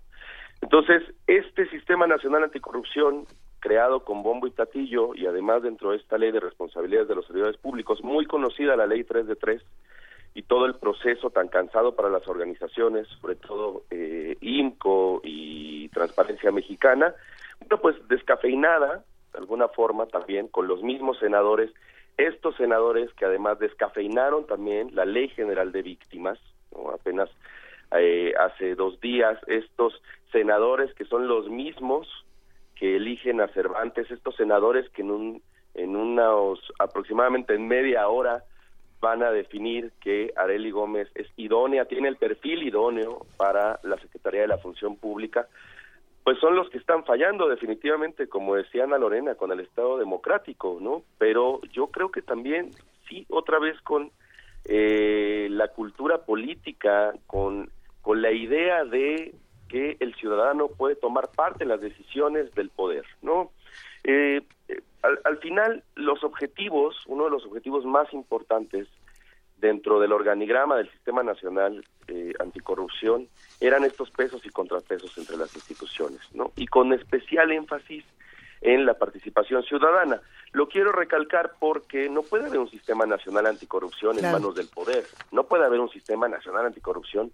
Entonces, 0.60 1.04
este 1.28 1.68
Sistema 1.68 2.08
Nacional 2.08 2.42
Anticorrupción, 2.42 3.24
creado 3.60 4.00
con 4.00 4.24
bombo 4.24 4.48
y 4.48 4.50
platillo, 4.50 5.14
y 5.14 5.26
además 5.26 5.62
dentro 5.62 5.92
de 5.92 5.98
esta 5.98 6.18
ley 6.18 6.32
de 6.32 6.40
responsabilidades 6.40 7.06
de 7.06 7.14
los 7.14 7.26
servidores 7.28 7.56
públicos, 7.56 8.02
muy 8.02 8.26
conocida 8.26 8.74
la 8.74 8.88
ley 8.88 9.04
3 9.04 9.28
de 9.28 9.36
3, 9.36 9.62
y 10.36 10.42
todo 10.42 10.66
el 10.66 10.74
proceso 10.74 11.30
tan 11.30 11.48
cansado 11.48 11.96
para 11.96 12.10
las 12.10 12.28
organizaciones, 12.28 13.08
sobre 13.22 13.36
todo 13.36 13.84
eh, 13.90 14.36
INCO 14.42 15.22
y 15.24 15.88
Transparencia 15.88 16.52
Mexicana, 16.52 17.14
bueno, 17.60 17.78
pues 17.80 17.96
descafeinada, 18.08 19.02
de 19.32 19.38
alguna 19.38 19.68
forma 19.68 20.04
también, 20.04 20.48
con 20.48 20.68
los 20.68 20.82
mismos 20.82 21.18
senadores, 21.20 21.72
estos 22.18 22.54
senadores 22.56 23.10
que 23.14 23.24
además 23.24 23.58
descafeinaron 23.58 24.46
también 24.46 24.94
la 24.94 25.06
Ley 25.06 25.28
General 25.28 25.72
de 25.72 25.80
Víctimas, 25.80 26.38
apenas 26.92 27.30
eh, 27.98 28.34
hace 28.38 28.74
dos 28.74 29.00
días, 29.00 29.38
estos 29.46 30.02
senadores 30.32 30.92
que 30.96 31.06
son 31.06 31.28
los 31.28 31.48
mismos 31.48 32.06
que 32.74 32.96
eligen 32.96 33.40
a 33.40 33.48
Cervantes, 33.48 34.10
estos 34.10 34.36
senadores 34.36 34.86
que 34.90 35.00
en, 35.00 35.12
un, 35.12 35.42
en 35.72 35.96
unos 35.96 36.60
aproximadamente 36.78 37.54
en 37.54 37.66
media 37.68 38.06
hora 38.08 38.44
van 39.00 39.22
a 39.22 39.30
definir 39.30 39.92
que 40.00 40.32
Areli 40.36 40.70
Gómez 40.70 41.08
es 41.14 41.28
idónea, 41.36 41.84
tiene 41.84 42.08
el 42.08 42.16
perfil 42.16 42.62
idóneo 42.62 43.26
para 43.36 43.78
la 43.82 43.98
Secretaría 43.98 44.42
de 44.42 44.48
la 44.48 44.58
Función 44.58 44.96
Pública, 44.96 45.46
pues 46.24 46.38
son 46.40 46.56
los 46.56 46.68
que 46.70 46.78
están 46.78 47.04
fallando 47.04 47.48
definitivamente, 47.48 48.28
como 48.28 48.56
decía 48.56 48.84
Ana 48.84 48.98
Lorena, 48.98 49.36
con 49.36 49.52
el 49.52 49.60
Estado 49.60 49.96
democrático, 49.98 50.78
¿no? 50.80 51.02
Pero 51.18 51.60
yo 51.72 51.86
creo 51.88 52.10
que 52.10 52.20
también, 52.20 52.70
sí, 53.08 53.24
otra 53.28 53.60
vez 53.60 53.80
con 53.82 54.10
eh, 54.64 55.46
la 55.50 55.68
cultura 55.68 56.18
política, 56.24 57.14
con, 57.28 57.70
con 58.02 58.22
la 58.22 58.32
idea 58.32 58.84
de 58.84 59.34
que 59.68 59.96
el 60.00 60.14
ciudadano 60.16 60.68
puede 60.68 60.96
tomar 60.96 61.28
parte 61.34 61.62
en 61.62 61.68
las 61.70 61.80
decisiones 61.80 62.52
del 62.54 62.70
poder, 62.70 63.04
¿no? 63.22 63.52
Eh, 64.08 64.40
al, 65.02 65.38
final, 65.38 65.82
los 65.96 66.22
objetivos, 66.22 66.96
uno 67.06 67.24
de 67.24 67.30
los 67.30 67.44
objetivos 67.44 67.84
más 67.84 68.12
importantes 68.12 68.86
dentro 69.58 69.98
del 69.98 70.12
organigrama 70.12 70.76
del 70.76 70.90
Sistema 70.92 71.24
Nacional 71.24 71.84
eh, 72.06 72.32
Anticorrupción 72.38 73.28
eran 73.60 73.84
estos 73.84 74.10
pesos 74.12 74.46
y 74.46 74.50
contrapesos 74.50 75.18
entre 75.18 75.36
las 75.36 75.54
instituciones, 75.56 76.20
¿no? 76.34 76.52
Y 76.54 76.66
con 76.66 76.92
especial 76.92 77.50
énfasis 77.50 78.04
en 78.60 78.86
la 78.86 78.94
participación 78.94 79.64
ciudadana. 79.64 80.20
Lo 80.52 80.68
quiero 80.68 80.92
recalcar 80.92 81.54
porque 81.58 82.08
no 82.08 82.22
puede 82.22 82.46
haber 82.46 82.60
un 82.60 82.70
sistema 82.70 83.06
nacional 83.06 83.46
anticorrupción 83.46 84.18
en 84.18 84.30
manos 84.30 84.54
del 84.54 84.68
poder, 84.68 85.04
no 85.32 85.44
puede 85.44 85.64
haber 85.64 85.80
un 85.80 85.90
sistema 85.90 86.28
nacional 86.28 86.66
anticorrupción 86.66 87.32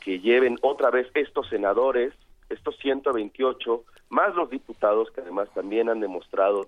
que 0.00 0.20
lleven 0.20 0.58
otra 0.60 0.90
vez 0.90 1.08
estos 1.14 1.48
senadores, 1.48 2.12
estos 2.50 2.76
128, 2.78 3.84
más 4.10 4.34
los 4.34 4.50
diputados 4.50 5.10
que 5.10 5.22
además 5.22 5.48
también 5.54 5.88
han 5.88 6.00
demostrado 6.00 6.66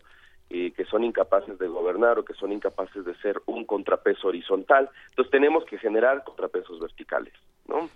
eh, 0.50 0.72
que 0.72 0.84
son 0.84 1.04
incapaces 1.04 1.58
de 1.58 1.68
gobernar 1.68 2.18
o 2.18 2.24
que 2.24 2.34
son 2.34 2.52
incapaces 2.52 3.04
de 3.04 3.14
ser 3.16 3.40
un 3.46 3.64
contrapeso 3.64 4.28
horizontal. 4.28 4.90
Entonces 5.10 5.30
tenemos 5.30 5.64
que 5.64 5.78
generar 5.78 6.24
contrapesos 6.24 6.78
verticales, 6.78 7.32
¿no? 7.66 7.88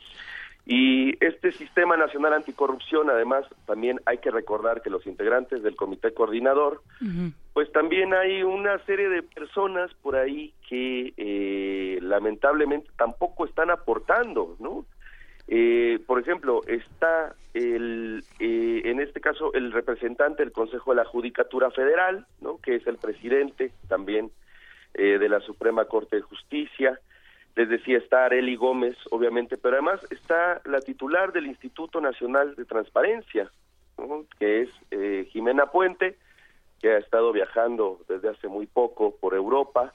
Y 0.69 1.13
este 1.25 1.53
Sistema 1.53 1.97
Nacional 1.97 2.33
Anticorrupción, 2.33 3.09
además, 3.09 3.45
también 3.67 4.01
hay 4.05 4.19
que 4.19 4.33
recordar 4.33 4.83
que 4.83 4.91
los 4.91 5.07
integrantes 5.07 5.63
del 5.63 5.77
Comité 5.77 6.13
Coordinador, 6.13 6.83
pues 7.53 7.71
también 7.71 8.13
hay 8.15 8.43
una 8.43 8.79
serie 8.81 9.09
de 9.09 9.23
personas 9.23 9.95
por 10.03 10.17
ahí 10.17 10.53
que 10.69 11.15
eh, 11.17 12.01
lamentablemente 12.03 12.91
tampoco 12.97 13.45
están 13.45 13.71
aportando, 13.71 14.57
¿no? 14.59 14.85
Eh, 15.49 16.01
por 16.07 16.21
ejemplo, 16.21 16.61
está 16.67 17.35
el, 17.55 18.25
eh, 18.41 18.83
en 18.85 19.01
este 19.01 19.21
caso 19.21 19.53
el 19.55 19.73
representante 19.73 20.43
del 20.43 20.53
Consejo 20.53 20.91
de 20.91 20.97
la 20.97 21.05
Judicatura 21.05 21.71
Federal, 21.71 22.27
¿no? 22.41 22.59
que 22.61 22.77
es 22.77 22.87
el 22.87 22.99
presidente 22.99 23.73
también 23.89 24.31
de 24.95 25.29
la 25.29 25.41
Suprema 25.41 25.85
Corte 25.85 26.17
de 26.17 26.23
Justicia, 26.23 26.99
les 27.57 27.71
decía, 27.71 27.97
está 27.97 28.27
Areli 28.27 28.55
Gómez, 28.55 28.97
obviamente, 29.11 29.57
pero 29.57 29.77
además 29.77 30.01
está 30.11 30.61
la 30.67 30.81
titular 30.81 31.33
del 31.33 31.47
Instituto 31.47 32.03
Nacional 32.03 32.55
de 32.55 32.67
Transparencia, 32.67 33.51
que 34.39 34.63
es 34.63 34.69
eh, 34.91 35.27
Jimena 35.31 35.67
Puente, 35.67 36.19
que 36.81 36.91
ha 36.91 36.99
estado 36.99 37.33
viajando 37.33 38.01
desde 38.09 38.29
hace 38.29 38.49
muy 38.49 38.67
poco 38.67 39.17
por 39.17 39.35
Europa, 39.35 39.95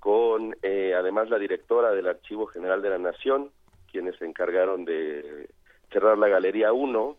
con 0.00 0.56
eh, 0.62 0.94
además 0.96 1.30
la 1.30 1.38
directora 1.38 1.92
del 1.92 2.08
Archivo 2.08 2.46
General 2.46 2.82
de 2.82 2.90
la 2.90 2.98
Nación, 2.98 3.52
quienes 3.90 4.16
se 4.16 4.26
encargaron 4.26 4.84
de 4.84 5.48
cerrar 5.92 6.18
la 6.18 6.28
Galería 6.28 6.72
1. 6.72 7.16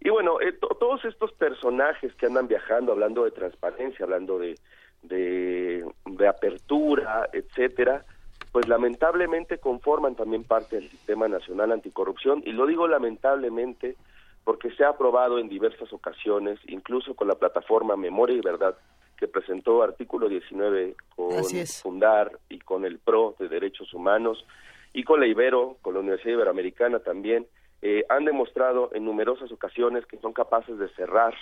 Y 0.00 0.10
bueno, 0.10 0.40
eh, 0.40 0.52
todos 0.78 1.04
estos 1.04 1.32
personajes 1.32 2.14
que 2.14 2.26
andan 2.26 2.48
viajando, 2.48 2.92
hablando 2.92 3.24
de 3.24 3.30
transparencia, 3.30 4.04
hablando 4.04 4.38
de, 4.38 4.56
de, 5.02 5.84
de 6.06 6.28
apertura, 6.28 7.28
etcétera, 7.32 8.04
pues 8.50 8.68
lamentablemente 8.68 9.58
conforman 9.58 10.14
también 10.14 10.44
parte 10.44 10.76
del 10.76 10.90
Sistema 10.90 11.28
Nacional 11.28 11.72
Anticorrupción 11.72 12.42
y 12.44 12.52
lo 12.52 12.66
digo 12.66 12.86
lamentablemente 12.86 13.96
porque 14.44 14.72
se 14.72 14.84
ha 14.84 14.88
aprobado 14.88 15.38
en 15.38 15.48
diversas 15.48 15.92
ocasiones, 15.92 16.58
incluso 16.66 17.14
con 17.14 17.28
la 17.28 17.36
plataforma 17.36 17.96
Memoria 17.96 18.36
y 18.36 18.40
Verdad 18.40 18.76
que 19.16 19.28
presentó 19.28 19.82
artículo 19.84 20.28
19 20.28 20.96
con 21.14 21.44
Fundar 21.82 22.32
y 22.48 22.58
con 22.58 22.84
el 22.84 22.98
PRO 22.98 23.36
de 23.38 23.48
Derechos 23.48 23.94
Humanos 23.94 24.44
y 24.92 25.04
con 25.04 25.20
la 25.20 25.26
Ibero, 25.26 25.76
con 25.82 25.94
la 25.94 26.00
Universidad 26.00 26.34
Iberoamericana 26.34 27.00
también, 27.00 27.46
eh, 27.80 28.04
han 28.08 28.24
demostrado 28.24 28.90
en 28.94 29.04
numerosas 29.04 29.50
ocasiones 29.50 30.06
que 30.06 30.18
son 30.18 30.32
capaces 30.32 30.78
de 30.78 30.88
cerrar 30.90 31.34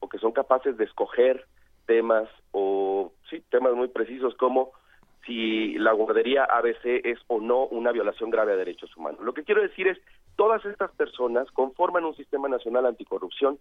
o 0.00 0.08
que 0.08 0.18
son 0.18 0.32
capaces 0.32 0.76
de 0.76 0.84
escoger 0.84 1.46
temas 1.86 2.28
o 2.52 3.12
sí 3.28 3.42
temas 3.50 3.74
muy 3.74 3.88
precisos 3.88 4.34
como 4.36 4.72
si 5.26 5.74
la 5.74 5.92
guardería 5.92 6.44
ABC 6.44 7.04
es 7.04 7.18
o 7.28 7.40
no 7.40 7.66
una 7.66 7.92
violación 7.92 8.30
grave 8.30 8.52
a 8.52 8.56
derechos 8.56 8.96
humanos. 8.96 9.20
Lo 9.22 9.34
que 9.34 9.44
quiero 9.44 9.62
decir 9.62 9.86
es, 9.86 9.98
todas 10.36 10.64
estas 10.64 10.90
personas 10.92 11.50
conforman 11.52 12.04
un 12.04 12.16
sistema 12.16 12.48
nacional 12.48 12.86
anticorrupción 12.86 13.58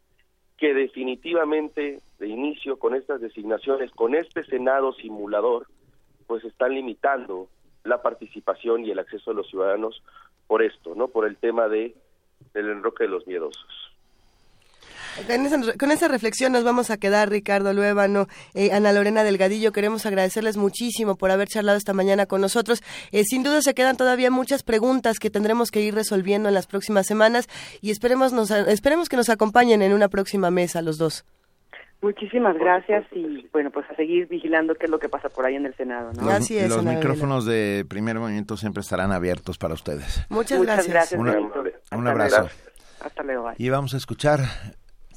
que 0.57 0.73
definitivamente 0.73 1.99
de 2.19 2.27
inicio 2.27 2.77
con 2.79 2.95
estas 2.95 3.21
designaciones, 3.21 3.91
con 3.91 4.15
este 4.15 4.43
Senado 4.43 4.93
simulador, 4.93 5.67
pues 6.27 6.43
están 6.45 6.73
limitando 6.73 7.47
la 7.83 8.01
participación 8.01 8.85
y 8.85 8.91
el 8.91 8.99
acceso 8.99 9.31
de 9.31 9.37
los 9.37 9.49
ciudadanos 9.49 10.01
por 10.47 10.63
esto, 10.63 10.95
¿no? 10.95 11.07
Por 11.07 11.25
el 11.25 11.37
tema 11.37 11.67
de 11.67 11.95
el 12.53 12.69
enroque 12.69 13.05
de 13.05 13.09
los 13.09 13.25
miedosos. 13.27 13.91
Con 15.77 15.91
esa, 15.91 16.07
reflexión 16.07 16.53
nos 16.53 16.63
vamos 16.63 16.89
a 16.89 16.97
quedar, 16.97 17.29
Ricardo 17.29 17.73
Luébano, 17.73 18.27
eh, 18.53 18.71
Ana 18.71 18.93
Lorena 18.93 19.23
Delgadillo. 19.23 19.73
Queremos 19.73 20.05
agradecerles 20.05 20.55
muchísimo 20.55 21.17
por 21.17 21.31
haber 21.31 21.49
charlado 21.49 21.77
esta 21.77 21.93
mañana 21.93 22.27
con 22.27 22.39
nosotros. 22.39 22.81
Eh, 23.11 23.25
sin 23.25 23.43
duda 23.43 23.61
se 23.61 23.73
quedan 23.73 23.97
todavía 23.97 24.31
muchas 24.31 24.63
preguntas 24.63 25.19
que 25.19 25.29
tendremos 25.29 25.69
que 25.69 25.81
ir 25.81 25.93
resolviendo 25.93 26.47
en 26.47 26.55
las 26.55 26.65
próximas 26.65 27.07
semanas 27.07 27.49
y 27.81 27.91
esperemos, 27.91 28.31
nos, 28.31 28.51
esperemos 28.51 29.09
que 29.09 29.17
nos 29.17 29.29
acompañen 29.29 29.81
en 29.81 29.93
una 29.93 30.07
próxima 30.07 30.49
mesa 30.49 30.81
los 30.81 30.97
dos. 30.97 31.25
Muchísimas 32.01 32.57
gracias 32.57 33.05
y 33.11 33.47
bueno, 33.53 33.69
pues 33.69 33.85
a 33.91 33.95
seguir 33.95 34.27
vigilando 34.27 34.73
qué 34.73 34.85
es 34.85 34.91
lo 34.91 34.97
que 34.97 35.07
pasa 35.07 35.29
por 35.29 35.45
ahí 35.45 35.55
en 35.55 35.67
el 35.67 35.75
Senado. 35.75 36.11
¿no? 36.13 36.23
Los, 36.23 36.49
los 36.49 36.83
micrófonos 36.83 37.45
de 37.45 37.85
primer 37.87 38.17
movimiento 38.17 38.57
siempre 38.57 38.81
estarán 38.81 39.11
abiertos 39.11 39.59
para 39.59 39.75
ustedes. 39.75 40.25
Muchas, 40.29 40.61
gracias. 40.63 41.13
un 41.13 42.07
abrazo. 42.07 42.49
Hasta 43.01 43.23
luego. 43.23 43.51
Y 43.57 43.69
vamos 43.69 43.93
a 43.93 43.97
escuchar 43.97 44.39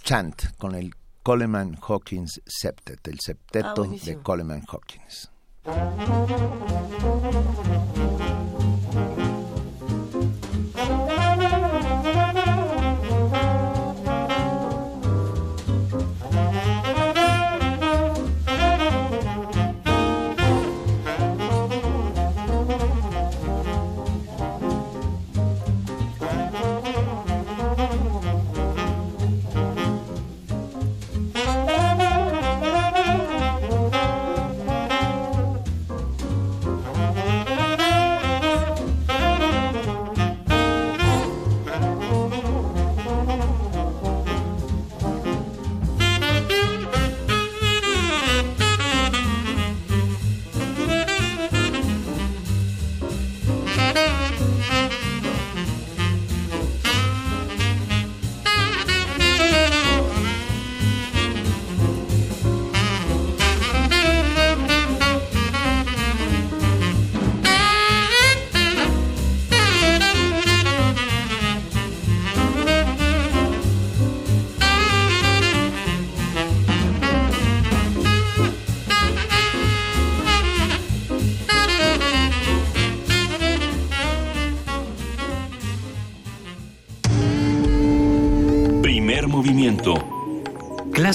Chant 0.02 0.56
con 0.58 0.74
el 0.74 0.90
Coleman 1.22 1.76
Hawkins 1.80 2.42
Septet, 2.44 3.08
el 3.08 3.18
septeto 3.18 3.86
ah, 3.88 3.96
de 4.04 4.18
Coleman 4.18 4.62
Hawkins. 4.70 5.30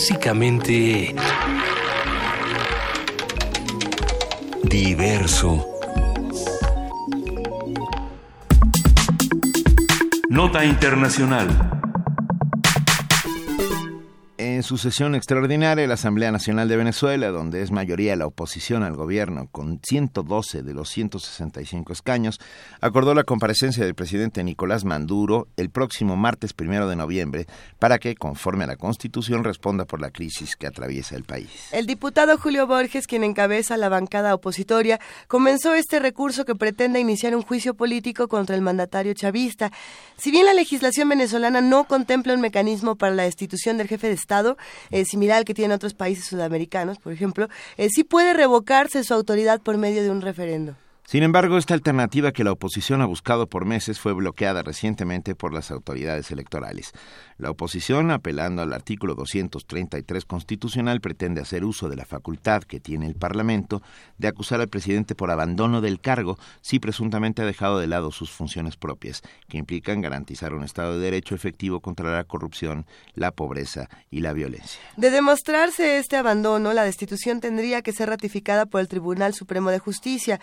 Básicamente 0.09 1.13
diverso. 4.63 5.63
Nota 10.29 10.65
Internacional. 10.65 11.78
Su 14.69 14.77
sesión 14.77 15.15
extraordinaria, 15.15 15.87
la 15.87 15.95
Asamblea 15.95 16.31
Nacional 16.31 16.69
de 16.69 16.77
Venezuela, 16.77 17.29
donde 17.29 17.63
es 17.63 17.71
mayoría 17.71 18.15
la 18.15 18.27
oposición 18.27 18.83
al 18.83 18.95
gobierno, 18.95 19.47
con 19.51 19.79
112 19.81 20.61
de 20.61 20.75
los 20.75 20.89
165 20.89 21.91
escaños, 21.91 22.39
acordó 22.79 23.15
la 23.15 23.23
comparecencia 23.23 23.83
del 23.83 23.95
presidente 23.95 24.43
Nicolás 24.43 24.85
Maduro 24.85 25.47
el 25.57 25.71
próximo 25.71 26.17
martes 26.17 26.53
primero 26.53 26.87
de 26.87 26.95
noviembre 26.95 27.47
para 27.79 27.97
que, 27.97 28.13
conforme 28.13 28.65
a 28.65 28.67
la 28.67 28.75
Constitución, 28.75 29.43
responda 29.43 29.85
por 29.85 30.01
la 30.01 30.11
crisis 30.11 30.55
que 30.55 30.67
atraviesa 30.67 31.15
el 31.15 31.23
país. 31.23 31.49
El 31.71 31.87
diputado 31.87 32.37
Julio 32.37 32.67
Borges, 32.67 33.07
quien 33.07 33.23
encabeza 33.23 33.75
la 33.75 33.89
bancada 33.89 34.35
opositoria, 34.35 34.99
comenzó 35.27 35.73
este 35.73 35.97
recurso 35.97 36.45
que 36.45 36.53
pretende 36.53 36.99
iniciar 36.99 37.35
un 37.35 37.41
juicio 37.41 37.73
político 37.73 38.27
contra 38.27 38.55
el 38.55 38.61
mandatario 38.61 39.15
chavista. 39.15 39.71
Si 40.17 40.29
bien 40.29 40.45
la 40.45 40.53
legislación 40.53 41.09
venezolana 41.09 41.59
no 41.59 41.85
contempla 41.85 42.35
un 42.35 42.41
mecanismo 42.41 42.97
para 42.97 43.15
la 43.15 43.23
destitución 43.23 43.79
del 43.79 43.87
jefe 43.87 44.05
de 44.05 44.13
Estado, 44.13 44.58
eh, 44.91 45.05
similar 45.05 45.37
al 45.37 45.45
que 45.45 45.53
tienen 45.53 45.75
otros 45.75 45.93
países 45.93 46.25
sudamericanos, 46.25 46.99
por 46.99 47.13
ejemplo, 47.13 47.47
eh, 47.77 47.89
sí 47.89 48.03
puede 48.03 48.33
revocarse 48.33 49.03
su 49.03 49.13
autoridad 49.13 49.61
por 49.61 49.77
medio 49.77 50.03
de 50.03 50.09
un 50.09 50.21
referendo. 50.21 50.75
Sin 51.09 51.23
embargo, 51.23 51.57
esta 51.57 51.73
alternativa 51.73 52.31
que 52.31 52.43
la 52.43 52.51
oposición 52.51 53.01
ha 53.01 53.07
buscado 53.07 53.47
por 53.47 53.65
meses 53.65 53.99
fue 53.99 54.13
bloqueada 54.13 54.61
recientemente 54.61 55.33
por 55.33 55.55
las 55.55 55.71
autoridades 55.71 56.29
electorales. 56.29 56.91
La 57.39 57.49
oposición, 57.49 58.11
apelando 58.11 58.61
al 58.61 58.71
artículo 58.73 59.15
233 59.15 60.25
constitucional, 60.25 61.01
pretende 61.01 61.41
hacer 61.41 61.65
uso 61.65 61.89
de 61.89 61.95
la 61.95 62.05
facultad 62.05 62.61
que 62.61 62.79
tiene 62.79 63.07
el 63.07 63.15
Parlamento 63.15 63.81
de 64.19 64.27
acusar 64.27 64.61
al 64.61 64.67
presidente 64.67 65.15
por 65.15 65.31
abandono 65.31 65.81
del 65.81 65.99
cargo 65.99 66.37
si 66.61 66.77
presuntamente 66.77 67.41
ha 67.41 67.45
dejado 67.45 67.79
de 67.79 67.87
lado 67.87 68.11
sus 68.11 68.29
funciones 68.29 68.77
propias, 68.77 69.23
que 69.47 69.57
implican 69.57 70.01
garantizar 70.01 70.53
un 70.53 70.63
Estado 70.63 70.93
de 70.93 71.05
Derecho 71.05 71.33
efectivo 71.33 71.79
contra 71.79 72.15
la 72.15 72.23
corrupción, 72.23 72.85
la 73.15 73.31
pobreza 73.31 73.89
y 74.11 74.19
la 74.19 74.33
violencia. 74.33 74.79
De 74.95 75.09
demostrarse 75.09 75.97
este 75.97 76.17
abandono, 76.17 76.71
la 76.73 76.83
destitución 76.83 77.39
tendría 77.39 77.81
que 77.81 77.93
ser 77.93 78.09
ratificada 78.09 78.67
por 78.67 78.79
el 78.79 78.87
Tribunal 78.87 79.33
Supremo 79.33 79.71
de 79.71 79.79
Justicia 79.79 80.39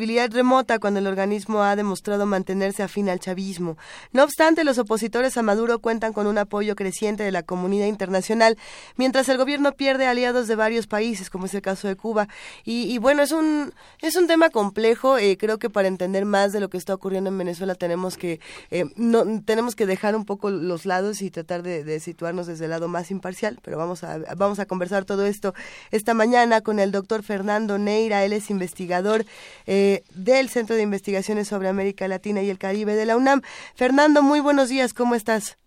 posibilidad 0.00 0.32
remota 0.32 0.78
cuando 0.78 0.98
el 0.98 1.06
organismo 1.06 1.62
ha 1.62 1.76
demostrado 1.76 2.24
mantenerse 2.24 2.82
afín 2.82 3.10
al 3.10 3.20
chavismo. 3.20 3.76
No 4.12 4.24
obstante, 4.24 4.64
los 4.64 4.78
opositores 4.78 5.36
a 5.36 5.42
Maduro 5.42 5.78
cuentan 5.80 6.14
con 6.14 6.26
un 6.26 6.38
apoyo 6.38 6.74
creciente 6.74 7.22
de 7.22 7.30
la 7.30 7.42
comunidad 7.42 7.84
internacional, 7.84 8.56
mientras 8.96 9.28
el 9.28 9.36
gobierno 9.36 9.72
pierde 9.72 10.06
aliados 10.06 10.48
de 10.48 10.56
varios 10.56 10.86
países, 10.86 11.28
como 11.28 11.44
es 11.44 11.52
el 11.52 11.60
caso 11.60 11.86
de 11.86 11.96
Cuba. 11.96 12.28
Y, 12.64 12.96
bueno, 12.96 13.22
es 13.22 13.30
un, 13.30 13.74
es 14.00 14.16
un 14.16 14.26
tema 14.26 14.48
complejo. 14.48 15.18
Eh, 15.18 15.36
creo 15.38 15.58
que 15.58 15.68
para 15.68 15.86
entender 15.86 16.24
más 16.24 16.54
de 16.54 16.60
lo 16.60 16.70
que 16.70 16.78
está 16.78 16.94
ocurriendo 16.94 17.28
en 17.28 17.36
Venezuela 17.36 17.74
tenemos 17.74 18.16
que, 18.16 18.40
eh, 18.70 18.86
no, 18.96 19.42
tenemos 19.42 19.76
que 19.76 19.84
dejar 19.84 20.16
un 20.16 20.24
poco 20.24 20.48
los 20.48 20.86
lados 20.86 21.20
y 21.20 21.30
tratar 21.30 21.62
de, 21.62 22.00
situarnos 22.00 22.46
desde 22.46 22.64
el 22.64 22.70
lado 22.70 22.88
más 22.88 23.10
imparcial. 23.10 23.58
Pero 23.62 23.76
vamos 23.76 24.02
a, 24.02 24.16
vamos 24.34 24.60
a 24.60 24.64
conversar 24.64 25.04
todo 25.04 25.26
esto 25.26 25.52
esta 25.90 26.14
mañana 26.14 26.62
con 26.62 26.78
el 26.78 26.90
doctor 26.90 27.22
Fernando 27.22 27.76
Neira. 27.76 28.24
Él 28.24 28.32
es 28.32 28.48
investigador. 28.48 29.26
Eh, 29.66 29.89
del 30.14 30.48
Centro 30.48 30.76
de 30.76 30.82
Investigaciones 30.82 31.48
sobre 31.48 31.68
América 31.68 32.08
Latina 32.08 32.42
y 32.42 32.50
el 32.50 32.58
Caribe 32.58 32.94
de 32.94 33.06
la 33.06 33.16
UNAM. 33.16 33.42
Fernando, 33.74 34.22
muy 34.22 34.40
buenos 34.40 34.68
días, 34.68 34.94
¿cómo 34.94 35.14
estás? 35.14 35.58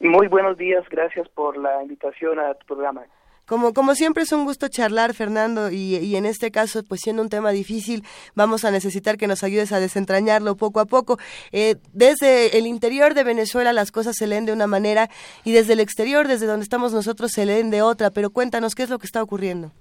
Muy 0.00 0.28
buenos 0.28 0.56
días, 0.58 0.84
gracias 0.90 1.28
por 1.30 1.56
la 1.56 1.82
invitación 1.82 2.38
a 2.38 2.54
tu 2.54 2.66
programa. 2.66 3.02
Como, 3.46 3.74
como 3.74 3.94
siempre 3.94 4.22
es 4.22 4.32
un 4.32 4.44
gusto 4.44 4.68
charlar, 4.68 5.12
Fernando, 5.12 5.70
y, 5.70 5.96
y, 5.96 6.16
en 6.16 6.24
este 6.24 6.50
caso, 6.50 6.82
pues 6.82 7.02
siendo 7.02 7.20
un 7.20 7.28
tema 7.28 7.50
difícil, 7.50 8.02
vamos 8.34 8.64
a 8.64 8.70
necesitar 8.70 9.18
que 9.18 9.26
nos 9.26 9.44
ayudes 9.44 9.70
a 9.72 9.80
desentrañarlo 9.80 10.56
poco 10.56 10.80
a 10.80 10.86
poco. 10.86 11.18
Eh, 11.52 11.76
desde 11.92 12.56
el 12.56 12.66
interior 12.66 13.12
de 13.12 13.22
Venezuela 13.22 13.74
las 13.74 13.92
cosas 13.92 14.16
se 14.16 14.26
leen 14.26 14.46
de 14.46 14.52
una 14.52 14.66
manera 14.66 15.10
y 15.44 15.52
desde 15.52 15.74
el 15.74 15.80
exterior, 15.80 16.26
desde 16.26 16.46
donde 16.46 16.64
estamos 16.64 16.94
nosotros, 16.94 17.32
se 17.32 17.44
leen 17.44 17.70
de 17.70 17.82
otra, 17.82 18.10
pero 18.10 18.30
cuéntanos 18.30 18.74
qué 18.74 18.82
es 18.82 18.90
lo 18.90 18.98
que 18.98 19.06
está 19.06 19.22
ocurriendo. 19.22 19.72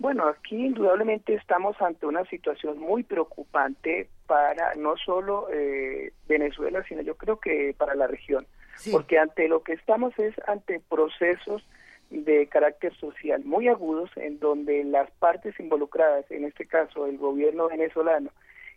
Bueno, 0.00 0.26
aquí 0.26 0.56
indudablemente 0.56 1.34
estamos 1.34 1.76
ante 1.82 2.06
una 2.06 2.24
situación 2.24 2.78
muy 2.78 3.02
preocupante 3.02 4.08
para 4.26 4.74
no 4.74 4.96
solo 4.96 5.46
eh, 5.52 6.14
Venezuela, 6.26 6.82
sino 6.88 7.02
yo 7.02 7.16
creo 7.18 7.38
que 7.38 7.74
para 7.76 7.94
la 7.94 8.06
región, 8.06 8.46
porque 8.90 9.18
ante 9.18 9.46
lo 9.46 9.62
que 9.62 9.74
estamos 9.74 10.18
es 10.18 10.34
ante 10.48 10.80
procesos 10.80 11.62
de 12.08 12.46
carácter 12.46 12.96
social 12.96 13.44
muy 13.44 13.68
agudos 13.68 14.10
en 14.16 14.40
donde 14.40 14.84
las 14.84 15.10
partes 15.10 15.60
involucradas, 15.60 16.24
en 16.30 16.46
este 16.46 16.64
caso 16.64 17.06
el 17.06 17.18
gobierno 17.18 17.68
venezolano 17.68 18.30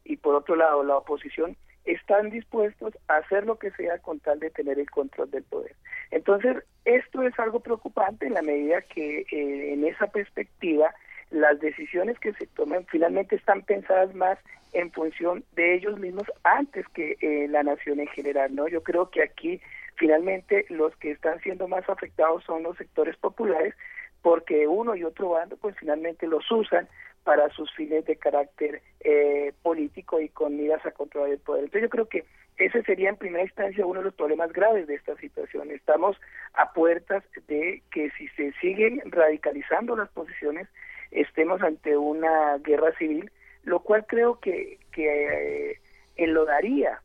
y 0.04 0.18
por 0.18 0.36
otro 0.36 0.58
lado 0.58 0.84
la 0.84 0.98
oposición, 0.98 1.56
están 1.86 2.32
dispuestos 2.32 2.98
a 3.08 3.16
hacer 3.16 3.46
lo 3.46 3.58
que 3.58 3.72
sea 3.72 3.98
con 4.00 4.20
tal 4.20 4.42
de 4.42 4.50
tener 4.50 4.78
el 4.78 4.92
control 4.92 5.32
del 5.32 5.44
poder. 5.44 5.76
Entonces, 6.12 6.58
esto 6.84 7.24
es 7.24 7.38
algo 7.40 7.62
preocupante 7.62 8.28
en 8.28 8.34
la 8.34 8.42
medida 8.42 8.82
que 8.82 9.20
eh, 9.32 9.74
en 9.74 9.86
esa 9.86 10.08
perspectiva 10.08 10.94
las 11.34 11.60
decisiones 11.60 12.18
que 12.20 12.32
se 12.34 12.48
toman 12.48 12.86
finalmente 12.86 13.36
están 13.36 13.64
pensadas 13.64 14.14
más 14.14 14.38
en 14.72 14.92
función 14.92 15.44
de 15.56 15.76
ellos 15.76 16.00
mismos 16.00 16.32
antes 16.44 16.88
que 16.90 17.18
eh, 17.22 17.48
la 17.50 17.64
nación 17.64 18.00
en 18.00 18.08
general, 18.08 18.56
¿no? 18.56 18.68
Yo 18.68 18.84
creo 18.84 19.10
que 19.10 19.24
aquí 19.24 19.60
finalmente 19.96 20.66
los 20.70 20.96
que 20.98 21.12
están 21.12 21.40
siendo 21.42 21.68
más 21.68 21.88
afectados 21.90 22.44
son 22.44 22.64
los 22.64 22.78
sectores 22.78 23.18
populares 23.18 23.74
porque 24.22 24.68
uno 24.68 24.96
y 24.96 25.04
otro 25.04 25.30
bando 25.30 25.58
pues 25.58 25.76
finalmente 25.78 26.28
los 26.28 26.50
usan 26.52 26.88
para 27.24 27.50
sus 27.50 27.72
fines 27.74 28.06
de 28.06 28.16
carácter 28.16 28.82
eh, 29.00 29.54
político 29.62 30.20
y 30.20 30.30
con 30.30 30.56
miras 30.56 30.86
a 30.86 30.92
controlar 30.92 31.32
el 31.32 31.40
poder. 31.40 31.66
Entonces 31.66 31.84
yo 31.84 31.90
creo 31.90 32.08
que 32.08 32.26
ese 32.58 32.84
sería 32.84 33.10
en 33.10 33.18
primera 33.18 33.44
instancia 33.44 33.86
uno 33.86 34.00
de 34.00 34.06
los 34.06 34.14
problemas 34.14 34.52
graves 34.54 34.88
de 34.88 34.96
esta 34.96 35.16
situación. 35.16 35.72
Estamos 35.72 36.18
a 36.54 36.74
puertas 36.74 37.24
de 37.48 37.82
que 37.92 38.12
si 38.12 38.28
se 38.30 38.52
siguen 38.62 39.02
radicalizando 39.06 39.96
las 39.96 40.10
posiciones 40.10 40.68
estemos 41.14 41.62
ante 41.62 41.98
una 41.98 42.58
guerra 42.58 42.92
civil, 42.98 43.32
lo 43.64 43.80
cual 43.80 44.06
creo 44.08 44.40
que, 44.40 44.80
que 44.92 45.72
eh, 45.72 45.80
enlodaría 46.16 47.00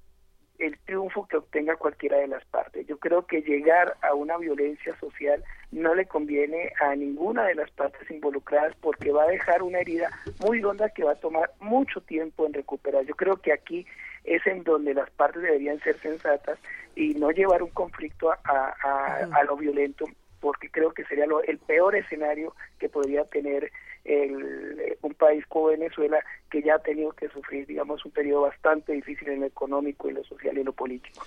el 0.59 0.77
triunfo 0.81 1.27
que 1.29 1.37
obtenga 1.37 1.77
cualquiera 1.77 2.19
de 2.19 2.27
las 2.27 2.45
partes. 2.47 2.87
Yo 2.87 2.99
creo 2.99 3.27
que 3.27 3.43
llegar 3.43 3.97
a 4.03 4.15
una 4.15 4.37
violencia 4.39 4.99
social 4.99 5.45
no 5.71 5.95
le 5.95 6.07
conviene 6.07 6.73
a 6.81 6.97
ninguna 6.97 7.45
de 7.45 7.55
las 7.55 7.71
partes 7.71 8.11
involucradas 8.11 8.75
porque 8.81 9.13
va 9.13 9.25
a 9.25 9.29
dejar 9.29 9.63
una 9.63 9.79
herida 9.79 10.11
muy 10.41 10.63
honda 10.65 10.89
que 10.91 11.05
va 11.05 11.13
a 11.13 11.21
tomar 11.21 11.53
mucho 11.61 12.01
tiempo 12.01 12.45
en 12.45 12.55
recuperar. 12.55 13.05
Yo 13.05 13.15
creo 13.15 13.37
que 13.37 13.53
aquí 13.53 13.87
es 14.25 14.45
en 14.47 14.65
donde 14.65 14.95
las 14.95 15.11
partes 15.11 15.43
deberían 15.43 15.79
ser 15.81 15.97
sensatas 16.01 16.59
y 16.97 17.15
no 17.15 17.31
llevar 17.31 17.63
un 17.63 17.71
conflicto 17.71 18.33
a, 18.33 18.37
a, 18.45 19.29
a 19.33 19.45
lo 19.45 19.57
violento 19.57 20.07
porque 20.41 20.71
creo 20.71 20.93
que 20.93 21.05
sería 21.05 21.27
lo, 21.27 21.43
el 21.43 21.59
peor 21.59 21.97
escenario 21.97 22.55
que 22.79 22.89
podría 22.89 23.25
tener 23.25 23.71
el, 24.09 24.97
un 25.03 25.15
país 25.15 25.45
como 25.49 25.67
Venezuela 25.67 26.19
que 26.51 26.63
ya 26.63 26.77
ha 26.77 26.79
tenido 26.79 27.13
que 27.13 27.29
sufrir, 27.29 27.67
digamos, 27.67 28.05
un 28.05 28.11
periodo 28.11 28.43
bastante 28.43 28.93
difícil 28.93 29.29
en 29.29 29.41
lo 29.41 29.47
económico, 29.47 30.09
y 30.09 30.15
lo 30.15 30.25
social 30.25 30.57
y 30.59 30.65
lo 30.65 30.73
político. 30.73 31.21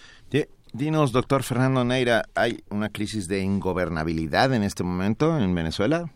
Dinos, 0.74 1.12
doctor 1.12 1.44
Fernando 1.44 1.84
Neira, 1.84 2.24
¿hay 2.34 2.64
una 2.70 2.88
crisis 2.88 3.28
de 3.28 3.40
ingobernabilidad 3.40 4.54
en 4.54 4.64
este 4.64 4.84
momento 4.84 5.38
en 5.38 5.54
Venezuela? 5.54 6.10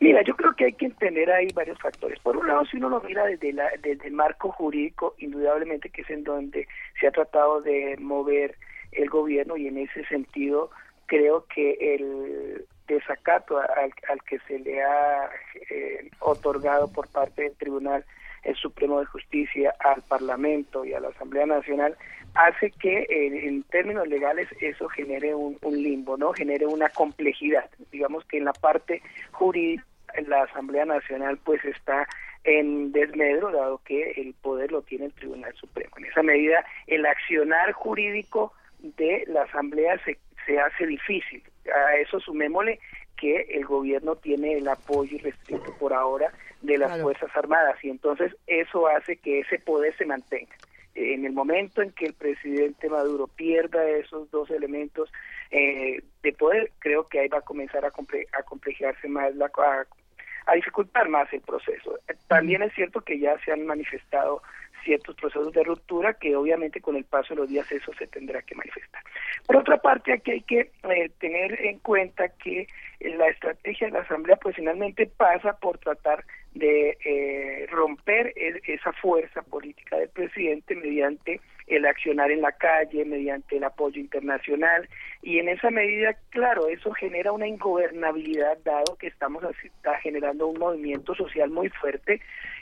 Mira, 0.00 0.22
yo 0.22 0.34
creo 0.34 0.54
que 0.56 0.64
hay 0.64 0.72
que 0.72 0.86
entender 0.86 1.30
ahí 1.30 1.48
varios 1.54 1.78
factores. 1.78 2.18
Por 2.20 2.38
un 2.38 2.48
lado, 2.48 2.64
si 2.64 2.78
uno 2.78 2.88
lo 2.88 3.02
mira 3.02 3.26
desde, 3.26 3.52
la, 3.52 3.68
desde 3.82 4.08
el 4.08 4.14
marco 4.14 4.50
jurídico, 4.50 5.14
indudablemente 5.18 5.90
que 5.90 6.00
es 6.00 6.08
en 6.08 6.24
donde 6.24 6.66
se 6.98 7.08
ha 7.08 7.10
tratado 7.10 7.60
de 7.60 7.98
mover 8.00 8.56
el 8.92 9.10
gobierno 9.10 9.58
y 9.58 9.66
en 9.66 9.76
ese 9.76 10.02
sentido 10.06 10.70
creo 11.04 11.44
que 11.54 11.76
el 11.94 12.64
desacato 12.94 13.58
al, 13.58 13.92
al 14.08 14.22
que 14.22 14.38
se 14.40 14.58
le 14.58 14.82
ha 14.82 15.30
eh, 15.70 16.10
otorgado 16.20 16.92
por 16.92 17.08
parte 17.08 17.42
del 17.42 17.56
Tribunal 17.56 18.04
el 18.42 18.56
Supremo 18.56 19.00
de 19.00 19.06
Justicia 19.06 19.74
al 19.80 20.02
Parlamento 20.02 20.84
y 20.84 20.94
a 20.94 21.00
la 21.00 21.08
Asamblea 21.08 21.46
Nacional 21.46 21.96
hace 22.34 22.70
que 22.70 23.06
en 23.10 23.62
términos 23.64 24.08
legales 24.08 24.48
eso 24.60 24.88
genere 24.88 25.34
un, 25.34 25.58
un, 25.62 25.82
limbo, 25.82 26.16
¿no? 26.16 26.32
Genere 26.32 26.66
una 26.66 26.88
complejidad. 26.88 27.68
Digamos 27.90 28.24
que 28.24 28.38
en 28.38 28.44
la 28.44 28.52
parte 28.52 29.02
jurídica 29.32 29.84
la 30.26 30.44
Asamblea 30.44 30.86
Nacional 30.86 31.38
pues 31.44 31.64
está 31.64 32.06
en 32.44 32.92
desmedro 32.92 33.50
dado 33.50 33.82
que 33.84 34.12
el 34.12 34.32
poder 34.34 34.72
lo 34.72 34.80
tiene 34.82 35.06
el 35.06 35.12
Tribunal 35.12 35.54
Supremo. 35.54 35.90
En 35.98 36.06
esa 36.06 36.22
medida 36.22 36.64
el 36.86 37.04
accionar 37.04 37.72
jurídico 37.72 38.54
de 38.78 39.24
la 39.26 39.42
Asamblea 39.42 40.02
se 40.04 40.16
se 40.46 40.58
hace 40.58 40.86
difícil. 40.86 41.42
A 41.72 41.96
eso 41.96 42.20
sumémosle 42.20 42.78
que 43.16 43.42
el 43.50 43.64
gobierno 43.66 44.16
tiene 44.16 44.54
el 44.54 44.68
apoyo 44.68 45.16
irrestricto 45.16 45.72
por 45.78 45.92
ahora 45.92 46.32
de 46.62 46.78
las 46.78 47.00
Fuerzas 47.00 47.30
Armadas 47.34 47.76
y 47.82 47.90
entonces 47.90 48.34
eso 48.46 48.86
hace 48.88 49.16
que 49.16 49.40
ese 49.40 49.58
poder 49.58 49.96
se 49.96 50.06
mantenga. 50.06 50.54
En 50.94 51.24
el 51.24 51.32
momento 51.32 51.82
en 51.82 51.92
que 51.92 52.06
el 52.06 52.14
presidente 52.14 52.88
Maduro 52.88 53.26
pierda 53.28 53.88
esos 53.88 54.30
dos 54.30 54.50
elementos 54.50 55.10
eh, 55.50 56.02
de 56.22 56.32
poder, 56.32 56.72
creo 56.78 57.08
que 57.08 57.20
ahí 57.20 57.28
va 57.28 57.38
a 57.38 57.42
comenzar 57.42 57.84
a, 57.84 57.90
comple 57.90 58.26
a 58.32 58.42
complejarse 58.42 59.08
más, 59.08 59.34
la, 59.36 59.46
a, 59.46 59.86
a 60.46 60.54
dificultar 60.54 61.08
más 61.08 61.32
el 61.32 61.40
proceso. 61.42 61.98
También 62.26 62.62
es 62.62 62.74
cierto 62.74 63.00
que 63.02 63.18
ya 63.18 63.38
se 63.44 63.52
han 63.52 63.66
manifestado 63.66 64.42
ciertos 64.82 65.16
procesos 65.16 65.52
de 65.52 65.62
ruptura 65.62 66.14
que 66.14 66.36
obviamente 66.36 66.80
con 66.80 66.96
el 66.96 67.04
paso 67.04 67.34
de 67.34 67.40
los 67.40 67.48
días 67.48 67.70
eso 67.72 67.92
se 67.98 68.06
tendrá 68.06 68.42
que 68.42 68.54
manifestar. 68.54 69.02
Por 69.46 69.56
otra 69.56 69.78
parte, 69.78 70.12
aquí 70.12 70.30
hay 70.30 70.42
que 70.42 70.70
eh, 70.84 71.10
tener 71.18 71.60
en 71.66 71.78
cuenta 71.78 72.28
que 72.28 72.66
la 73.00 73.28
estrategia 73.28 73.86
de 73.86 73.94
la 73.94 74.00
Asamblea 74.00 74.36
pues 74.36 74.56
finalmente 74.56 75.06
pasa 75.06 75.54
por 75.54 75.78
tratar 75.78 76.24
de 76.54 76.98
eh, 77.04 77.66
romper 77.70 78.34
esa 78.36 78.92
fuerza 78.94 79.42
política 79.42 79.96
del 79.96 80.08
presidente 80.08 80.74
mediante 80.74 81.40
el 81.68 81.86
accionar 81.86 82.32
en 82.32 82.40
la 82.40 82.52
calle, 82.52 83.04
mediante 83.04 83.56
el 83.56 83.64
apoyo 83.64 84.00
internacional 84.00 84.88
y 85.22 85.38
en 85.38 85.48
esa 85.48 85.70
medida, 85.70 86.16
claro, 86.30 86.66
eso 86.68 86.92
genera 86.92 87.30
una 87.30 87.46
ingobernabilidad 87.46 88.58
dado 88.64 88.96
que 88.96 89.06
estamos 89.06 89.44
está 89.62 89.98
generando 89.98 90.48
un 90.48 90.58
movimiento 90.58 91.14
social 91.14 91.50
muy 91.50 91.68
fuerte 91.68 92.20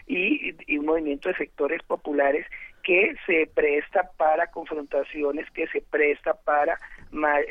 y, 0.08 0.76
un 0.78 0.86
movimiento 0.86 1.28
de 1.28 1.36
sectores 1.36 1.82
populares 1.82 2.46
que 2.82 3.14
se 3.26 3.48
presta 3.54 4.10
para 4.16 4.50
confrontaciones, 4.50 5.50
que 5.50 5.66
se 5.68 5.82
presta 5.82 6.34
para 6.34 6.78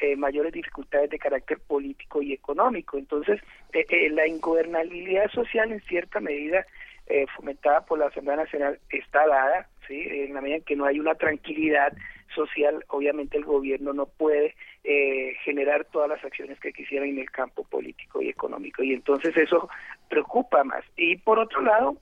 eh, 0.01 0.15
mayores 0.15 0.53
dificultades 0.53 1.09
de 1.09 1.19
carácter 1.19 1.59
político 1.59 2.21
y 2.21 2.33
económico. 2.33 2.97
Entonces, 2.97 3.39
eh, 3.73 3.85
eh, 3.89 4.09
la 4.09 4.27
ingobernabilidad 4.27 5.29
social 5.31 5.71
en 5.71 5.81
cierta 5.81 6.19
medida 6.19 6.65
eh, 7.09 7.25
fomentada 7.35 7.85
por 7.85 7.99
la 7.99 8.07
Asamblea 8.07 8.35
Nacional 8.35 8.79
está 8.89 9.25
dada, 9.27 9.69
¿sí? 9.87 10.01
en 10.09 10.33
la 10.33 10.41
medida 10.41 10.57
en 10.57 10.63
que 10.63 10.75
no 10.75 10.85
hay 10.85 10.99
una 10.99 11.15
tranquilidad 11.15 11.93
social, 12.35 12.83
obviamente 12.89 13.37
el 13.37 13.45
gobierno 13.45 13.93
no 13.93 14.07
puede 14.07 14.55
eh, 14.83 15.33
generar 15.43 15.85
todas 15.85 16.09
las 16.09 16.23
acciones 16.23 16.59
que 16.59 16.73
quisiera 16.73 17.05
en 17.05 17.17
el 17.17 17.31
campo 17.31 17.63
político 17.63 18.21
y 18.21 18.29
económico. 18.29 18.83
Y 18.83 18.93
entonces 18.93 19.35
eso 19.37 19.69
preocupa 20.09 20.63
más. 20.63 20.83
Y 20.97 21.15
por 21.17 21.39
otro 21.39 21.61
lado, 21.61 21.97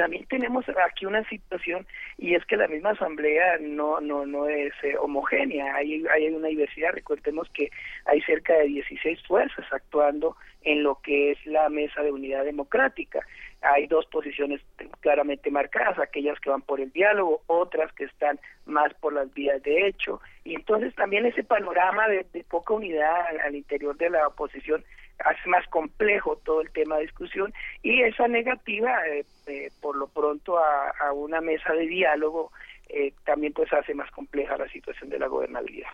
también 0.00 0.24
tenemos 0.24 0.64
aquí 0.86 1.04
una 1.04 1.22
situación 1.28 1.86
y 2.16 2.34
es 2.34 2.42
que 2.46 2.56
la 2.56 2.68
misma 2.68 2.92
asamblea 2.92 3.58
no 3.60 4.00
no 4.00 4.24
no 4.24 4.48
es 4.48 4.72
eh, 4.82 4.96
homogénea. 4.96 5.74
Hay 5.74 6.02
hay 6.10 6.28
una 6.28 6.48
diversidad. 6.48 6.92
Recordemos 6.94 7.50
que 7.52 7.70
hay 8.06 8.22
cerca 8.22 8.54
de 8.54 8.64
16 8.64 9.22
fuerzas 9.26 9.66
actuando 9.70 10.36
en 10.62 10.82
lo 10.82 11.00
que 11.02 11.32
es 11.32 11.46
la 11.46 11.68
mesa 11.68 12.02
de 12.02 12.12
unidad 12.12 12.46
democrática. 12.46 13.20
Hay 13.60 13.86
dos 13.88 14.06
posiciones 14.06 14.62
claramente 15.00 15.50
marcadas, 15.50 15.98
aquellas 15.98 16.40
que 16.40 16.48
van 16.48 16.62
por 16.62 16.80
el 16.80 16.90
diálogo, 16.92 17.42
otras 17.46 17.92
que 17.92 18.04
están 18.04 18.40
más 18.64 18.94
por 18.94 19.12
las 19.12 19.32
vías 19.34 19.62
de 19.62 19.86
hecho, 19.86 20.22
y 20.44 20.54
entonces 20.54 20.94
también 20.94 21.26
ese 21.26 21.44
panorama 21.44 22.08
de, 22.08 22.24
poca 22.48 22.72
unidad 22.72 23.36
al, 23.44 23.54
interior 23.54 23.98
de 23.98 24.08
la 24.08 24.28
oposición 24.28 24.82
hace 25.24 25.48
más 25.48 25.66
complejo 25.68 26.36
todo 26.44 26.60
el 26.60 26.70
tema 26.70 26.96
de 26.96 27.02
discusión 27.02 27.52
y 27.82 28.02
esa 28.02 28.28
negativa, 28.28 29.06
eh, 29.08 29.24
eh, 29.46 29.70
por 29.80 29.96
lo 29.96 30.08
pronto, 30.08 30.58
a, 30.58 31.12
una 31.12 31.40
mesa 31.40 31.72
de 31.72 31.86
diálogo 31.86 32.52
eh, 32.88 33.12
también 33.24 33.52
pues 33.52 33.72
hace 33.72 33.94
más 33.94 34.10
compleja 34.10 34.56
la 34.56 34.68
situación 34.68 35.10
de 35.10 35.18
la 35.18 35.26
gobernabilidad. 35.26 35.90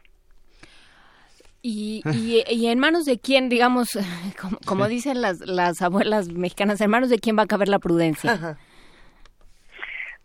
Y, 1.62 2.02
y, 2.48 2.68
en 2.68 2.78
manos 2.78 3.06
de 3.06 3.18
quién, 3.18 3.48
digamos, 3.48 3.98
como, 4.66 4.86
dicen 4.86 5.20
las, 5.20 5.40
las 5.40 5.82
abuelas 5.82 6.28
mexicanas, 6.28 6.80
en 6.80 6.90
manos 6.90 7.10
de 7.10 7.18
quién 7.18 7.36
va 7.36 7.42
a 7.42 7.46
caber 7.48 7.68
la 7.68 7.80
prudencia. 7.80 8.56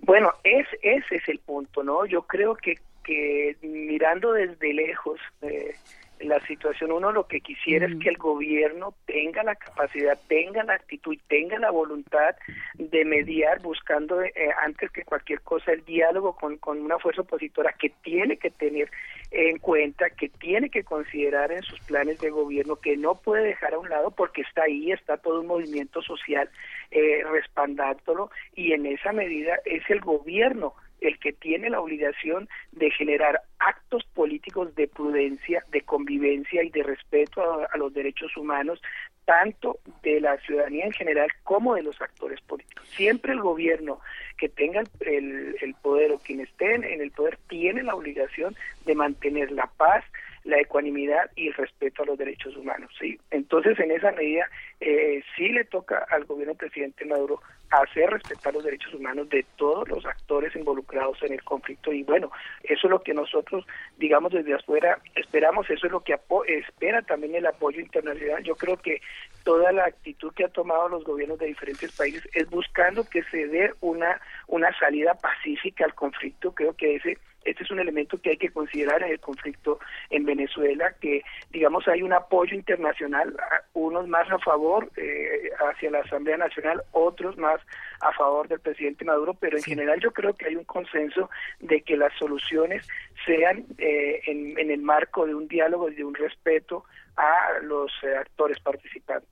Bueno, 0.02 0.34
es, 0.44 0.68
ese 0.82 1.15
es 1.15 1.30
el 1.30 1.40
punto, 1.40 1.84
¿no? 1.84 2.06
Yo 2.06 2.23
creo 2.23 2.56
que, 2.56 2.76
que 3.03 3.56
mirando 3.61 4.34
desde 4.34 4.73
lejos, 4.73 5.19
eh, 5.41 5.76
la 6.23 6.39
situación, 6.41 6.91
uno 6.91 7.11
lo 7.11 7.27
que 7.27 7.41
quisiera 7.41 7.88
es 7.88 7.95
que 7.98 8.10
el 8.10 8.18
gobierno 8.18 8.93
tenga 9.06 9.43
la 9.43 9.56
capacidad, 9.56 10.19
tenga 10.27 10.64
la 10.64 10.76
actitud 10.76 11.14
y 11.14 11.18
tenga 11.27 11.57
la 11.60 11.72
voluntad 11.72 12.35
de 12.76 13.06
mediar 13.06 13.61
buscando 13.61 14.22
eh, 14.22 14.31
antes 14.64 14.91
que 14.91 15.03
cualquier 15.03 15.41
cosa 15.41 15.72
el 15.72 15.84
diálogo 15.85 16.35
con, 16.35 16.57
con 16.57 16.80
una 16.80 16.99
fuerza 16.99 17.22
opositora 17.22 17.73
que 17.73 17.89
tiene 18.03 18.38
que 18.38 18.52
tener 18.52 18.89
en 19.31 19.57
cuenta, 19.60 20.10
que 20.10 20.30
tiene 20.30 20.69
que 20.69 20.84
considerar 20.84 21.52
en 21.52 21.64
sus 21.64 21.80
planes 21.81 22.19
de 22.19 22.30
gobierno, 22.30 22.76
que 22.76 22.98
no 22.98 23.15
puede 23.15 23.45
dejar 23.45 23.73
a 23.73 23.80
un 23.80 23.89
lado 23.89 24.11
porque 24.11 24.41
está 24.41 24.64
ahí, 24.64 24.91
está 24.91 25.18
todo 25.18 25.41
un 25.41 25.48
movimiento 25.48 26.02
social 26.02 26.49
eh, 26.91 27.23
respaldándolo 27.31 28.30
y 28.56 28.73
en 28.73 28.85
esa 28.85 29.14
medida 29.14 29.60
es 29.65 29.89
el 29.89 30.02
gobierno 30.02 30.76
el 31.02 31.19
que 31.19 31.34
tiene 31.34 31.69
la 31.69 31.82
obligación 31.82 32.48
de 32.72 32.91
generar 32.91 33.41
actos 33.60 34.06
políticos 34.14 34.73
de 34.76 34.88
prudencia, 34.88 35.64
de 35.72 35.82
convivencia 35.82 36.64
y 36.64 36.69
de 36.69 36.84
respeto 36.84 37.41
a, 37.41 37.78
los 37.78 37.94
derechos 37.94 38.38
humanos, 38.38 38.82
tanto 39.26 39.80
de 40.03 40.22
la 40.22 40.38
ciudadanía 40.38 40.86
en 40.86 40.94
general 40.94 41.30
como 41.44 41.76
de 41.76 41.84
los 41.84 41.99
actores 42.02 42.40
políticos. 42.41 42.88
Siempre 42.90 43.34
el 43.34 43.41
gobierno 43.41 43.99
que 44.38 44.49
tenga 44.49 44.84
el, 45.02 45.56
el 45.61 45.73
poder 45.82 46.11
o 46.11 46.19
quien 46.19 46.41
esté 46.41 46.76
en 46.76 46.84
el 46.84 47.11
poder 47.11 47.38
tiene 47.48 47.84
la 47.84 47.95
obligación 47.95 48.56
de 48.86 48.95
mantener 48.95 49.52
la 49.52 49.68
paz, 49.68 50.03
la 50.43 50.59
ecuanimidad 50.59 51.30
y 51.35 51.47
el 51.47 51.53
respeto 51.53 52.03
a 52.03 52.05
los 52.05 52.18
derechos 52.18 52.55
humanos. 52.55 52.91
¿sí? 52.99 53.19
Entonces, 53.30 53.80
en 53.80 53.91
esa 53.91 54.11
medida, 54.11 54.49
eh, 54.80 55.23
sí 55.35 55.49
le 55.49 55.65
toca 55.65 56.05
al 56.09 56.26
gobierno 56.26 56.55
presidente 56.55 57.05
Maduro 57.05 57.41
hacer 57.72 58.09
respetar 58.09 58.53
los 58.53 58.63
derechos 58.63 58.93
humanos 58.93 59.30
de 59.30 59.45
todos 59.55 59.88
los 59.88 60.05
actores 60.05 60.53
involucrados 60.55 61.18
en 61.23 61.34
el 61.34 61.43
conflicto 61.43 61.93
y 61.93 62.03
bueno, 62.03 62.30
eso 62.63 62.88
es 62.88 62.91
lo 62.91 63.01
que 63.01 63.13
nosotros, 63.13 63.65
digamos 63.97 64.34
desde 64.34 64.53
afuera, 64.53 64.99
esperamos, 65.15 65.69
eso 65.69 65.85
es 65.85 65.91
lo 65.91 66.01
que 66.01 66.19
espera 66.47 67.01
también 67.01 67.35
el 67.35 67.45
apoyo 67.45 67.80
internacional. 67.80 68.43
Yo 68.43 68.55
creo 68.55 68.76
que 68.76 69.01
toda 69.45 69.72
la 69.72 69.85
actitud 69.85 70.34
que 70.34 70.43
ha 70.43 70.49
tomado 70.49 70.89
los 70.89 71.05
gobiernos 71.05 71.39
de 71.39 71.47
diferentes 71.47 71.95
países 71.95 72.27
es 72.34 72.49
buscando 72.49 73.07
que 73.07 73.23
se 73.23 73.47
dé 73.47 73.73
una, 73.80 74.19
una 74.47 74.77
salida 74.77 75.13
pacífica 75.13 75.85
al 75.85 75.95
conflicto, 75.95 76.53
creo 76.53 76.76
que 76.76 76.95
ese 76.95 77.18
este 77.43 77.63
es 77.63 77.72
un 77.72 77.80
elemento 77.80 78.19
que 78.22 78.31
hay 78.31 78.38
que 78.38 78.51
considerar 78.51 79.03
en 79.03 79.11
el 79.11 79.19
conflicto 79.19 79.80
en 80.09 80.26
Venezuela, 80.26 80.93
que 80.99 81.23
digamos 81.49 81.88
hay 81.88 82.03
un 82.03 82.13
apoyo 82.13 82.55
internacional, 82.55 83.35
unos 83.73 84.07
más 84.07 84.30
a 84.31 84.39
favor 84.39 84.89
eh, 84.97 85.49
hacia 85.69 85.91
la 85.91 85.99
Asamblea 85.99 86.38
Nacional, 86.38 86.81
otros 86.91 87.38
más 87.38 87.59
a 88.01 88.11
favor 88.13 88.47
del 88.47 88.59
presidente 88.59 89.05
Maduro, 89.05 89.34
pero 89.34 89.57
en 89.57 89.63
general 89.63 89.99
yo 89.99 90.11
creo 90.11 90.34
que 90.34 90.47
hay 90.47 90.55
un 90.55 90.65
consenso 90.65 91.30
de 91.59 91.81
que 91.81 91.97
las 91.97 92.13
soluciones 92.18 92.88
sean 93.26 93.65
eh, 93.77 94.22
en, 94.27 94.57
en, 94.57 94.72
el 94.72 94.81
marco 94.81 95.26
de 95.26 95.35
un 95.35 95.47
diálogo 95.47 95.89
y 95.89 95.95
de 95.95 96.03
un 96.03 96.15
respeto 96.15 96.84
a 97.18 97.59
los 97.63 97.91
eh, 98.03 98.18
actores 98.18 98.59
participantes. 98.59 99.30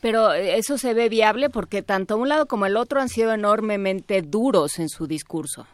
Pero 0.00 0.32
eso 0.32 0.78
se 0.78 0.94
ve 0.94 1.08
viable 1.08 1.50
porque 1.50 1.82
tanto 1.82 2.16
un 2.16 2.28
lado 2.28 2.46
como 2.46 2.66
el 2.66 2.76
otro 2.76 3.00
han 3.00 3.08
sido 3.08 3.32
enormemente 3.32 4.22
duros 4.22 4.78
en 4.78 4.88
su 4.88 5.06
discurso. 5.06 5.66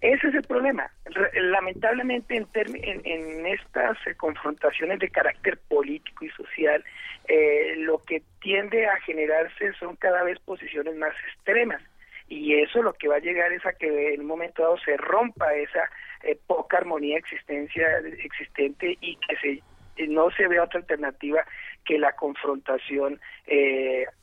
Ese 0.00 0.28
es 0.28 0.34
el 0.34 0.42
problema. 0.42 0.90
Lamentablemente, 1.34 2.36
en, 2.36 2.46
en, 3.04 3.46
estas 3.46 3.96
eh, 4.06 4.14
confrontaciones 4.16 4.98
de 4.98 5.08
carácter 5.08 5.58
político 5.68 6.24
y 6.24 6.30
social, 6.30 6.84
eh, 7.28 7.74
lo 7.78 7.98
que 7.98 8.22
tiende 8.40 8.86
a 8.86 8.98
generarse 9.00 9.72
son 9.74 9.96
cada 9.96 10.24
vez 10.24 10.38
posiciones 10.40 10.96
más 10.96 11.14
extremas. 11.28 11.80
Y 12.28 12.54
eso 12.54 12.82
lo 12.82 12.94
que 12.94 13.08
va 13.08 13.16
a 13.16 13.20
llegar 13.20 13.52
es 13.52 13.64
a 13.66 13.74
que 13.74 14.14
en 14.14 14.22
un 14.22 14.26
momento 14.26 14.62
dado 14.62 14.78
se 14.78 14.96
rompa 14.96 15.54
esa 15.54 15.88
eh, 16.22 16.36
poca 16.46 16.78
armonía 16.78 17.18
existencia, 17.18 17.86
existente 18.24 18.96
y 19.00 19.16
que 19.16 19.36
se, 19.96 20.06
no 20.08 20.30
se 20.30 20.48
vea 20.48 20.64
otra 20.64 20.80
alternativa 20.80 21.44
que 21.84 21.98
la 21.98 22.12
confrontación 22.12 23.20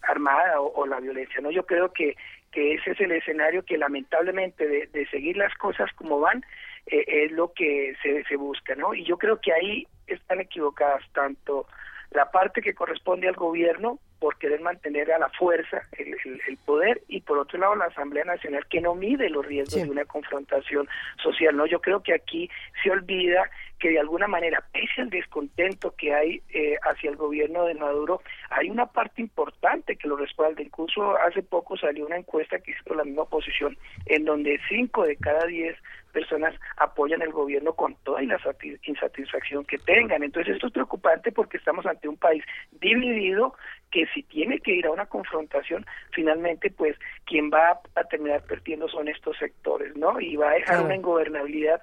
armada 0.01 0.59
o, 0.59 0.73
o, 0.73 0.87
la 0.87 0.99
violencia. 0.99 1.39
no 1.41 1.51
Yo 1.51 1.65
creo 1.65 1.93
que 1.93 2.15
que 2.51 2.73
ese 2.73 2.91
es 2.91 2.99
el 2.99 3.11
escenario 3.11 3.63
que 3.63 3.77
lamentablemente 3.77 4.67
de, 4.67 5.07
seguir 5.07 5.37
las 5.37 5.53
cosas 5.55 5.91
como 5.93 6.19
van 6.19 6.43
eh, 6.87 7.03
es 7.07 7.31
lo 7.31 7.53
que 7.53 7.95
se, 8.01 8.23
se 8.25 8.35
busca, 8.35 8.75
¿no? 8.75 8.93
Y 8.93 9.03
yo 9.03 9.17
creo 9.17 9.39
que 9.39 9.53
ahí 9.53 9.87
están 10.07 10.39
equivocadas 10.39 11.03
tanto 11.13 11.67
la 12.11 12.31
parte 12.31 12.61
que 12.61 12.73
corresponde 12.73 13.27
al 13.27 13.35
gobierno 13.35 13.99
por 14.19 14.37
querer 14.37 14.59
mantener 14.61 15.11
a 15.11 15.19
la 15.19 15.29
fuerza 15.29 15.83
el, 15.97 16.15
el, 16.47 16.57
poder 16.57 17.01
y 17.07 17.21
por 17.21 17.37
otro 17.37 17.57
lado 17.57 17.75
la 17.75 17.85
Asamblea 17.85 18.25
Nacional 18.25 18.65
que 18.67 18.81
no 18.81 18.95
mide 18.95 19.29
los 19.29 19.45
riesgos 19.45 19.81
de 19.81 19.89
una 19.89 20.05
confrontación 20.05 20.87
social 21.23 21.55
no 21.55 21.65
yo 21.65 21.79
creo 21.79 22.03
que 22.03 22.13
aquí 22.13 22.49
se 22.83 22.91
olvida 22.91 23.49
que 23.79 23.89
de 23.89 23.99
alguna 23.99 24.27
manera 24.27 24.63
pese 24.73 25.01
al 25.01 25.09
descontento 25.09 25.95
que 25.95 26.13
hay 26.13 26.41
eh, 26.49 26.75
hacia 26.83 27.09
el 27.09 27.15
gobierno 27.15 27.65
de 27.65 27.75
Maduro 27.75 28.21
hay 28.49 28.69
una 28.69 28.87
parte 28.87 29.21
importante 29.21 29.95
que 29.95 30.07
lo 30.07 30.17
respalda. 30.17 30.61
Incluso 30.61 31.17
hace 31.17 31.41
poco 31.41 31.77
salió 31.77 32.05
una 32.05 32.17
encuesta 32.17 32.59
que 32.59 32.71
hizo 32.71 32.93
la 32.93 33.05
misma 33.05 33.23
oposición 33.23 33.77
en 34.05 34.25
donde 34.25 34.59
cinco 34.67 35.03
de 35.05 35.15
cada 35.15 35.45
diez 35.45 35.77
personas 36.09 36.55
apoyan 36.77 37.21
el 37.21 37.31
gobierno 37.31 37.73
con 37.73 37.95
toda 38.03 38.21
la 38.21 38.37
insatisfacción 38.83 39.65
que 39.65 39.77
tengan. 39.77 40.23
Entonces 40.23 40.55
esto 40.55 40.67
es 40.67 40.73
preocupante 40.73 41.31
porque 41.31 41.57
estamos 41.57 41.85
ante 41.85 42.07
un 42.07 42.17
país 42.17 42.43
dividido 42.71 43.55
que 43.91 44.05
si 44.13 44.23
tiene 44.23 44.59
que 44.59 44.73
ir 44.73 44.85
a 44.85 44.91
una 44.91 45.05
confrontación, 45.05 45.85
finalmente 46.11 46.69
pues 46.71 46.97
quien 47.25 47.49
va 47.49 47.79
a 47.95 48.03
terminar 48.05 48.43
perdiendo 48.43 48.87
son 48.87 49.07
estos 49.07 49.37
sectores, 49.37 49.95
¿no? 49.95 50.19
Y 50.19 50.35
va 50.35 50.51
a 50.51 50.55
dejar 50.55 50.83
una 50.83 50.95
ingobernabilidad 50.95 51.81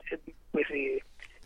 pues 0.52 0.70
eh, 0.70 1.00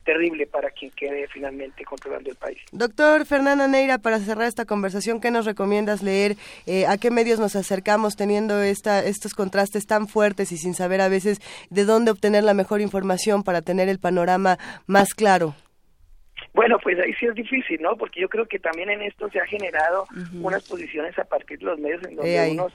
terrible 0.04 0.46
para 0.46 0.70
quien 0.70 0.90
quede 0.92 1.26
finalmente 1.28 1.84
controlando 1.84 2.30
el 2.30 2.36
país. 2.36 2.58
Doctor 2.72 3.26
Fernando 3.26 3.68
Neira, 3.68 3.98
para 3.98 4.18
cerrar 4.18 4.46
esta 4.46 4.64
conversación, 4.64 5.20
¿qué 5.20 5.30
nos 5.30 5.46
recomiendas 5.46 6.02
leer? 6.02 6.36
Eh, 6.66 6.86
¿A 6.86 6.98
qué 6.98 7.10
medios 7.10 7.38
nos 7.38 7.56
acercamos 7.56 8.16
teniendo 8.16 8.62
esta, 8.62 9.04
estos 9.04 9.34
contrastes 9.34 9.86
tan 9.86 10.08
fuertes 10.08 10.52
y 10.52 10.56
sin 10.56 10.74
saber 10.74 11.00
a 11.00 11.08
veces 11.08 11.40
de 11.70 11.84
dónde 11.84 12.10
obtener 12.10 12.44
la 12.44 12.54
mejor 12.54 12.80
información 12.80 13.42
para 13.42 13.62
tener 13.62 13.88
el 13.88 13.98
panorama 13.98 14.58
más 14.86 15.14
claro? 15.14 15.54
Bueno, 16.52 16.78
pues 16.82 16.98
ahí 16.98 17.12
sí 17.14 17.26
es 17.26 17.34
difícil, 17.34 17.80
¿no? 17.80 17.96
Porque 17.96 18.20
yo 18.20 18.28
creo 18.28 18.46
que 18.46 18.58
también 18.58 18.90
en 18.90 19.02
esto 19.02 19.30
se 19.30 19.40
ha 19.40 19.46
generado 19.46 20.06
unas 20.40 20.68
posiciones 20.68 21.16
a 21.18 21.24
partir 21.24 21.58
de 21.58 21.66
los 21.66 21.78
medios 21.78 22.02
en 22.04 22.16
donde 22.16 22.50
unos 22.52 22.72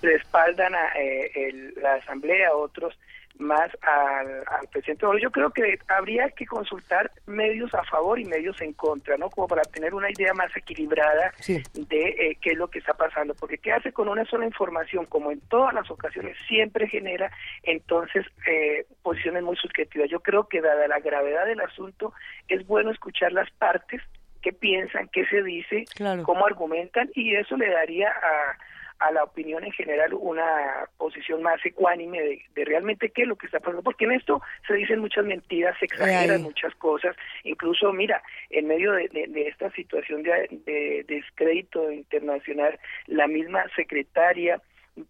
respaldan 0.00 0.74
a 0.74 0.88
eh, 0.98 1.72
la 1.80 1.94
asamblea, 1.94 2.54
otros 2.54 2.98
más 3.38 3.70
al, 3.82 4.68
presidente. 4.70 5.06
yo 5.20 5.30
creo 5.30 5.50
que 5.50 5.78
habría 5.88 6.30
que 6.30 6.46
consultar 6.46 7.10
medios 7.26 7.72
a 7.74 7.84
favor 7.84 8.18
y 8.18 8.24
medios 8.24 8.60
en 8.60 8.72
contra, 8.72 9.16
¿no? 9.16 9.30
Como 9.30 9.48
para 9.48 9.62
tener 9.62 9.94
una 9.94 10.10
idea 10.10 10.34
más 10.34 10.54
equilibrada 10.56 11.32
de 11.46 12.08
eh, 12.08 12.38
qué 12.40 12.50
es 12.50 12.56
lo 12.56 12.68
que 12.68 12.78
está 12.78 12.94
pasando. 12.94 13.34
Porque 13.34 13.58
qué 13.58 13.72
hace 13.72 13.92
con 13.92 14.08
una 14.08 14.24
sola 14.24 14.46
información, 14.46 15.06
como 15.06 15.30
en 15.30 15.40
todas 15.40 15.74
las 15.74 15.90
ocasiones, 15.90 16.36
siempre 16.46 16.88
genera 16.88 17.30
entonces 17.62 18.26
eh, 18.46 18.86
posiciones 19.02 19.42
muy 19.42 19.56
subjetivas. 19.56 20.10
Yo 20.10 20.20
creo 20.20 20.48
que 20.48 20.60
dada 20.60 20.88
la 20.88 21.00
gravedad 21.00 21.46
del 21.46 21.60
asunto, 21.60 22.12
es 22.48 22.66
bueno 22.66 22.90
escuchar 22.90 23.32
las 23.32 23.50
partes, 23.52 24.02
qué 24.42 24.52
piensan, 24.52 25.08
qué 25.12 25.26
se 25.26 25.42
dice, 25.42 25.84
cómo 26.24 26.46
argumentan, 26.46 27.10
y 27.14 27.34
eso 27.34 27.56
le 27.56 27.70
daría 27.70 28.08
a 28.08 28.58
a 28.98 29.12
la 29.12 29.24
opinión 29.24 29.64
en 29.64 29.72
general 29.72 30.14
una 30.14 30.88
posición 30.96 31.42
más 31.42 31.64
ecuánime 31.64 32.20
de, 32.54 32.64
realmente 32.64 33.10
qué 33.10 33.22
es 33.22 33.28
lo 33.28 33.36
que 33.36 33.46
está 33.46 33.60
pasando, 33.60 33.82
porque 33.82 34.04
en 34.04 34.12
esto 34.12 34.42
se 34.66 34.74
dicen 34.74 35.00
muchas 35.00 35.24
mentiras, 35.24 35.76
se 35.78 35.84
exageran 35.84 36.42
muchas 36.42 36.74
cosas, 36.74 37.16
incluso 37.44 37.92
mira, 37.92 38.22
en 38.50 38.66
medio 38.66 38.92
de, 38.92 39.08
esta 39.46 39.70
situación 39.72 40.22
de, 40.22 41.04
descrédito 41.06 41.90
internacional, 41.92 42.78
la 43.06 43.26
misma 43.26 43.64
secretaria 43.76 44.60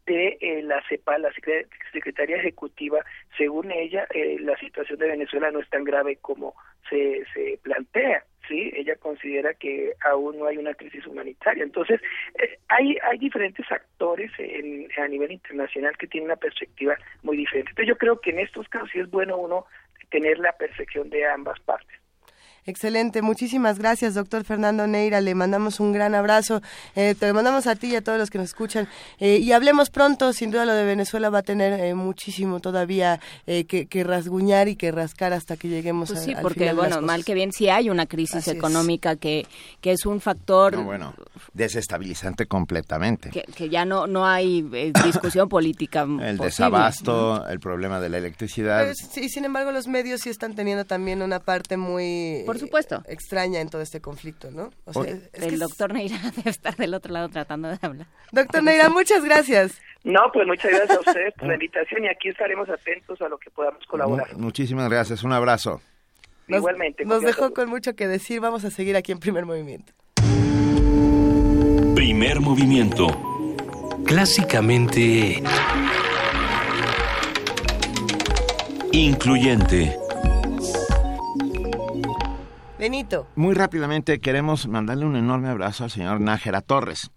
de 0.07 0.39
eh, 0.41 0.63
la 0.63 0.83
CEPA, 0.89 1.19
la 1.19 1.31
Secretaría 1.93 2.37
Ejecutiva, 2.37 3.05
según 3.37 3.71
ella, 3.71 4.07
eh, 4.15 4.37
la 4.41 4.57
situación 4.59 4.99
de 4.99 5.09
Venezuela 5.09 5.51
no 5.51 5.61
es 5.61 5.69
tan 5.71 5.85
grave 5.85 6.17
como 6.17 6.55
se, 6.89 7.25
se 7.35 7.59
plantea. 7.63 8.25
¿sí? 8.49 8.73
Ella 8.75 8.97
considera 8.97 9.55
que 9.55 9.93
aún 10.05 10.39
no 10.39 10.47
hay 10.47 10.57
una 10.57 10.75
crisis 10.75 11.07
humanitaria. 11.07 11.63
Entonces, 11.63 12.01
eh, 12.43 12.59
hay, 12.69 12.97
hay 13.03 13.19
diferentes 13.19 13.71
actores 13.71 14.33
en, 14.39 14.89
a 14.97 15.07
nivel 15.07 15.33
internacional 15.33 15.97
que 15.97 16.07
tienen 16.07 16.31
una 16.31 16.37
perspectiva 16.37 16.97
muy 17.23 17.37
diferente. 17.37 17.71
Entonces, 17.71 17.89
yo 17.89 17.99
creo 17.99 18.21
que 18.21 18.31
en 18.31 18.41
estos 18.41 18.69
casos 18.69 18.91
sí 18.93 19.01
es 19.01 19.11
bueno 19.11 19.37
uno 19.37 19.67
tener 20.11 20.39
la 20.39 20.53
percepción 20.53 21.11
de 21.11 21.27
ambas 21.27 21.61
partes. 21.61 21.98
Excelente, 22.69 23.23
muchísimas 23.23 23.79
gracias, 23.79 24.13
doctor 24.13 24.45
Fernando 24.45 24.87
Neira. 24.87 25.23
Le 25.23 25.35
mandamos 25.35 25.81
un 25.81 25.91
gran 25.91 26.15
abrazo. 26.15 26.61
Eh, 26.95 27.15
te 27.19 27.33
mandamos 27.33 27.67
a 27.67 27.77
ti 27.77 27.87
y 27.87 27.97
a 27.97 28.03
todos 28.03 28.19
los 28.19 28.29
que 28.29 28.37
nos 28.37 28.49
escuchan. 28.49 28.87
Eh, 29.19 29.39
y 29.39 29.53
hablemos 29.53 29.89
pronto, 29.89 30.35
sin 30.35 30.51
duda 30.51 30.67
lo 30.67 30.75
de 30.75 30.85
Venezuela 30.85 31.31
va 31.31 31.39
a 31.39 31.43
tener 31.43 31.81
eh, 31.81 31.95
muchísimo 31.95 32.61
todavía 32.61 33.21
que, 33.47 34.05
rasguñar 34.05 34.69
y 34.69 34.77
que 34.77 34.93
rascar 34.93 35.33
hasta 35.33 35.57
que 35.57 35.69
lleguemos 35.69 36.11
pues 36.11 36.21
a, 36.21 36.25
sí, 36.25 36.35
porque 36.43 36.75
bueno, 36.75 37.01
mal 37.01 37.25
que 37.25 37.33
bien, 37.33 37.53
sí 37.53 37.71
hay 37.71 37.89
una 37.89 38.05
crisis 38.05 38.47
económica 38.49 39.17
que, 39.17 39.47
que 39.81 39.93
es 39.93 40.05
un 40.05 40.21
factor... 40.21 40.77
bueno, 40.85 41.15
desestabilizante 41.55 42.45
completamente. 42.45 43.31
Que, 43.31 43.71
ya 43.71 43.87
no, 43.87 44.07
no 44.07 44.27
hay 44.27 44.61
discusión 45.05 45.49
política. 45.49 46.07
El 46.21 46.37
desabasto, 46.37 47.49
el 47.49 47.61
problema 47.61 47.99
de 47.99 48.11
la 48.11 48.19
electricidad. 48.19 48.93
sí, 48.93 49.31
sin 49.31 49.47
embargo, 49.47 49.73
los 49.73 49.89
medios 49.89 50.21
sí 50.21 50.29
están 50.29 50.55
teniendo 50.55 50.85
también 50.85 51.23
una 51.23 51.41
parte 51.41 51.79
muy 51.79 52.45
supuesto. 52.59 53.03
extraña 53.07 53.61
en 53.61 53.69
todo 53.69 53.83
este 53.83 54.01
conflicto, 54.01 54.51
¿no? 54.51 54.71
el 55.33 55.59
doctor 55.59 55.93
Neira 55.93 56.17
debe 56.37 56.51
estar 56.51 56.77
del 56.77 56.95
otro 56.95 57.13
lado 57.13 57.29
tratando 57.29 57.69
de 57.69 57.79
hablar. 57.81 58.07
Doctor 58.33 58.63
Neira, 58.63 58.89
muchas 58.89 59.25
gracias. 59.25 59.81
No, 60.05 60.21
pues 60.33 60.47
muchas 60.47 60.71
gracias 60.71 60.97
a 60.97 61.01
usted 61.01 61.35
por 61.39 61.49
la 61.49 61.55
invitación 61.61 62.05
y 62.05 62.09
aquí 62.09 62.29
estaremos 62.29 62.69
atentos 62.69 63.21
a 63.21 63.29
lo 63.29 63.39
que 63.39 63.51
podamos 63.51 63.85
colaborar. 63.87 64.37
muchísimas 64.37 64.89
gracias, 64.89 65.23
un 65.23 65.33
abrazo. 65.33 65.81
Igualmente. 66.49 67.05
Nos 67.05 67.23
dejó 67.23 67.53
con 67.53 67.69
mucho 67.69 67.95
que 67.95 68.09
decir, 68.09 68.41
vamos 68.41 68.65
a 68.65 68.71
seguir 68.71 68.97
aquí 68.97 69.13
en 69.13 69.19
Primer 69.19 69.45
Movimiento. 69.45 69.93
Primer 71.95 72.41
Movimiento. 72.41 73.07
Clásicamente... 74.07 75.43
Incluyente. 78.93 80.08
Benito. 82.79 83.27
Muy 83.35 83.55
rápidamente 83.55 84.21
queremos 84.21 84.69
mandarle 84.69 85.05
un 85.05 85.17
enorme 85.17 85.49
abrazo 85.49 85.85
al 85.85 85.91
señor 85.91 86.21
Nájera 86.21 86.61
Torres. 86.61 87.11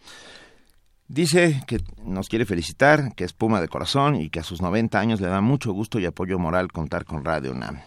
Dice 1.07 1.61
que 1.67 1.79
nos 2.03 2.29
quiere 2.29 2.45
felicitar, 2.45 3.13
que 3.15 3.25
es 3.25 3.33
Puma 3.33 3.59
de 3.61 3.67
corazón 3.67 4.15
y 4.15 4.29
que 4.29 4.39
a 4.39 4.43
sus 4.43 4.61
90 4.61 4.99
años 4.99 5.19
le 5.21 5.27
da 5.27 5.41
mucho 5.41 5.73
gusto 5.73 5.99
y 5.99 6.05
apoyo 6.05 6.39
moral 6.39 6.71
contar 6.71 7.05
con 7.05 7.25
Radio 7.25 7.51
UNAM. 7.51 7.81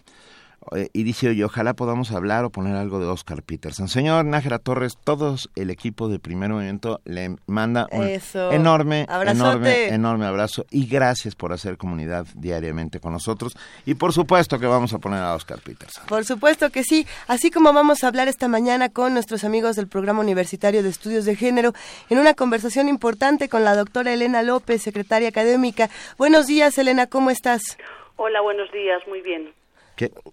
Eh, 0.72 0.88
y 0.92 1.02
dice, 1.02 1.28
oye, 1.28 1.44
ojalá 1.44 1.74
podamos 1.74 2.12
hablar 2.12 2.44
o 2.44 2.50
poner 2.50 2.74
algo 2.76 2.98
de 2.98 3.06
Oscar 3.06 3.42
Peterson. 3.42 3.88
Señor 3.88 4.24
Nájera 4.24 4.58
Torres, 4.58 4.98
todos 5.02 5.50
el 5.56 5.70
equipo 5.70 6.08
de 6.08 6.18
Primer 6.18 6.50
Movimiento 6.50 7.00
le 7.04 7.36
manda 7.46 7.86
un 7.90 8.04
enorme, 8.52 9.06
enorme, 9.08 9.88
enorme 9.88 10.26
abrazo 10.26 10.64
y 10.70 10.86
gracias 10.86 11.34
por 11.34 11.52
hacer 11.52 11.76
comunidad 11.76 12.26
diariamente 12.34 13.00
con 13.00 13.12
nosotros. 13.12 13.56
Y 13.86 13.94
por 13.94 14.12
supuesto 14.12 14.58
que 14.58 14.66
vamos 14.66 14.92
a 14.92 14.98
poner 14.98 15.20
a 15.20 15.34
Oscar 15.34 15.60
Peterson. 15.60 16.06
Por 16.06 16.24
supuesto 16.24 16.70
que 16.70 16.84
sí, 16.84 17.06
así 17.28 17.50
como 17.50 17.72
vamos 17.72 18.04
a 18.04 18.08
hablar 18.08 18.28
esta 18.28 18.48
mañana 18.48 18.88
con 18.88 19.12
nuestros 19.14 19.44
amigos 19.44 19.76
del 19.76 19.88
Programa 19.88 20.20
Universitario 20.20 20.82
de 20.82 20.88
Estudios 20.88 21.24
de 21.24 21.36
Género 21.36 21.72
en 22.10 22.18
una 22.18 22.34
conversación 22.34 22.88
importante 22.88 23.48
con 23.48 23.64
la 23.64 23.76
doctora 23.76 24.12
Elena 24.12 24.42
López, 24.42 24.82
secretaria 24.82 25.28
académica. 25.28 25.90
Buenos 26.18 26.46
días, 26.46 26.76
Elena, 26.78 27.06
¿cómo 27.06 27.30
estás? 27.30 27.62
Hola, 28.16 28.40
buenos 28.40 28.70
días, 28.70 29.02
muy 29.08 29.20
bien. 29.20 29.52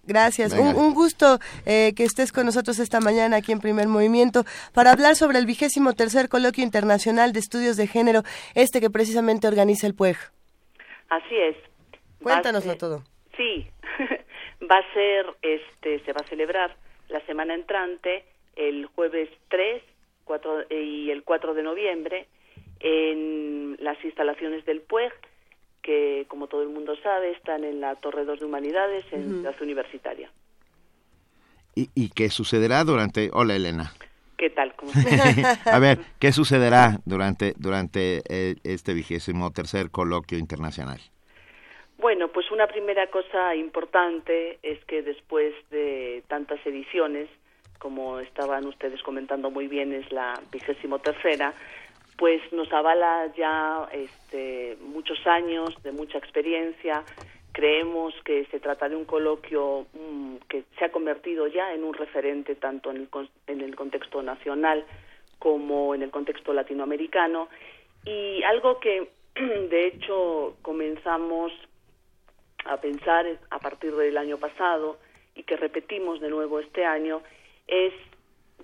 Gracias. 0.04 0.52
Un, 0.52 0.94
gusto 0.94 1.38
eh, 1.66 1.92
que 1.96 2.04
estés 2.04 2.32
con 2.32 2.46
nosotros 2.46 2.78
esta 2.78 3.00
mañana 3.00 3.36
aquí 3.38 3.52
en 3.52 3.60
Primer 3.60 3.88
Movimiento 3.88 4.44
para 4.74 4.92
hablar 4.92 5.16
sobre 5.16 5.38
el 5.38 5.46
vigésimo 5.46 5.92
tercer 5.94 6.28
coloquio 6.28 6.64
internacional 6.64 7.32
de 7.32 7.40
estudios 7.40 7.76
de 7.76 7.86
género, 7.86 8.22
este 8.54 8.80
que 8.80 8.90
precisamente 8.90 9.48
organiza 9.48 9.86
el 9.86 9.94
PUEG. 9.94 10.16
Así 11.08 11.36
es. 11.36 11.56
Cuéntanoslo 12.22 12.76
todo. 12.76 13.02
Sí, 13.36 13.66
va 14.70 14.78
a 14.78 14.92
ser, 14.92 15.26
este, 15.42 16.00
se 16.04 16.12
va 16.12 16.20
a 16.24 16.28
celebrar 16.28 16.76
la 17.08 17.20
semana 17.26 17.54
entrante, 17.54 18.24
el 18.56 18.86
jueves 18.86 19.28
3 19.48 19.82
4, 20.24 20.64
y 20.70 21.10
el 21.10 21.24
4 21.24 21.54
de 21.54 21.62
noviembre, 21.62 22.26
en 22.80 23.76
las 23.80 24.02
instalaciones 24.04 24.64
del 24.64 24.80
PUEG 24.80 25.12
que, 25.82 26.24
como 26.28 26.46
todo 26.46 26.62
el 26.62 26.68
mundo 26.68 26.94
sabe, 27.02 27.32
están 27.32 27.64
en 27.64 27.80
la 27.80 27.96
Torre 27.96 28.24
2 28.24 28.40
de 28.40 28.46
Humanidades, 28.46 29.04
en 29.12 29.42
la 29.42 29.54
Universitaria. 29.60 30.30
¿Y, 31.74 31.88
¿Y, 31.94 32.10
qué 32.10 32.28
sucederá 32.28 32.84
durante... 32.84 33.30
Hola, 33.32 33.56
Elena. 33.56 33.92
¿Qué 34.36 34.50
tal? 34.50 34.74
¿Cómo 34.74 34.92
A 35.64 35.78
ver, 35.78 35.98
¿qué 36.18 36.32
sucederá 36.32 36.98
durante, 37.04 37.54
durante 37.56 38.22
eh, 38.28 38.56
este 38.64 38.92
vigésimo 38.92 39.52
tercer 39.52 39.90
coloquio 39.90 40.38
internacional? 40.38 41.00
Bueno, 41.98 42.26
pues 42.28 42.50
una 42.50 42.66
primera 42.66 43.06
cosa 43.06 43.54
importante 43.54 44.58
es 44.64 44.84
que 44.86 45.02
después 45.02 45.54
de 45.70 46.24
tantas 46.26 46.58
ediciones, 46.66 47.28
como 47.78 48.18
estaban 48.18 48.66
ustedes 48.66 49.00
comentando 49.04 49.50
muy 49.50 49.68
bien, 49.68 49.92
es 49.92 50.10
la 50.10 50.34
vigésimo 50.50 50.98
tercera, 50.98 51.54
pues 52.16 52.40
nos 52.52 52.72
avala 52.72 53.32
ya 53.36 53.88
este, 53.92 54.76
muchos 54.80 55.26
años 55.26 55.74
de 55.82 55.92
mucha 55.92 56.18
experiencia. 56.18 57.04
Creemos 57.52 58.14
que 58.24 58.46
se 58.46 58.60
trata 58.60 58.88
de 58.88 58.96
un 58.96 59.04
coloquio 59.04 59.86
mm, 59.92 60.36
que 60.48 60.64
se 60.78 60.84
ha 60.84 60.92
convertido 60.92 61.46
ya 61.46 61.72
en 61.74 61.84
un 61.84 61.94
referente 61.94 62.54
tanto 62.54 62.90
en 62.90 62.96
el, 62.96 63.08
en 63.46 63.60
el 63.60 63.76
contexto 63.76 64.22
nacional 64.22 64.84
como 65.38 65.94
en 65.94 66.02
el 66.02 66.10
contexto 66.10 66.52
latinoamericano. 66.52 67.48
Y 68.04 68.42
algo 68.44 68.78
que, 68.78 69.10
de 69.34 69.86
hecho, 69.86 70.56
comenzamos 70.62 71.52
a 72.64 72.80
pensar 72.80 73.26
a 73.50 73.58
partir 73.58 73.94
del 73.94 74.16
año 74.16 74.38
pasado 74.38 74.98
y 75.34 75.42
que 75.42 75.56
repetimos 75.56 76.20
de 76.20 76.28
nuevo 76.28 76.60
este 76.60 76.84
año 76.84 77.22
es 77.66 77.92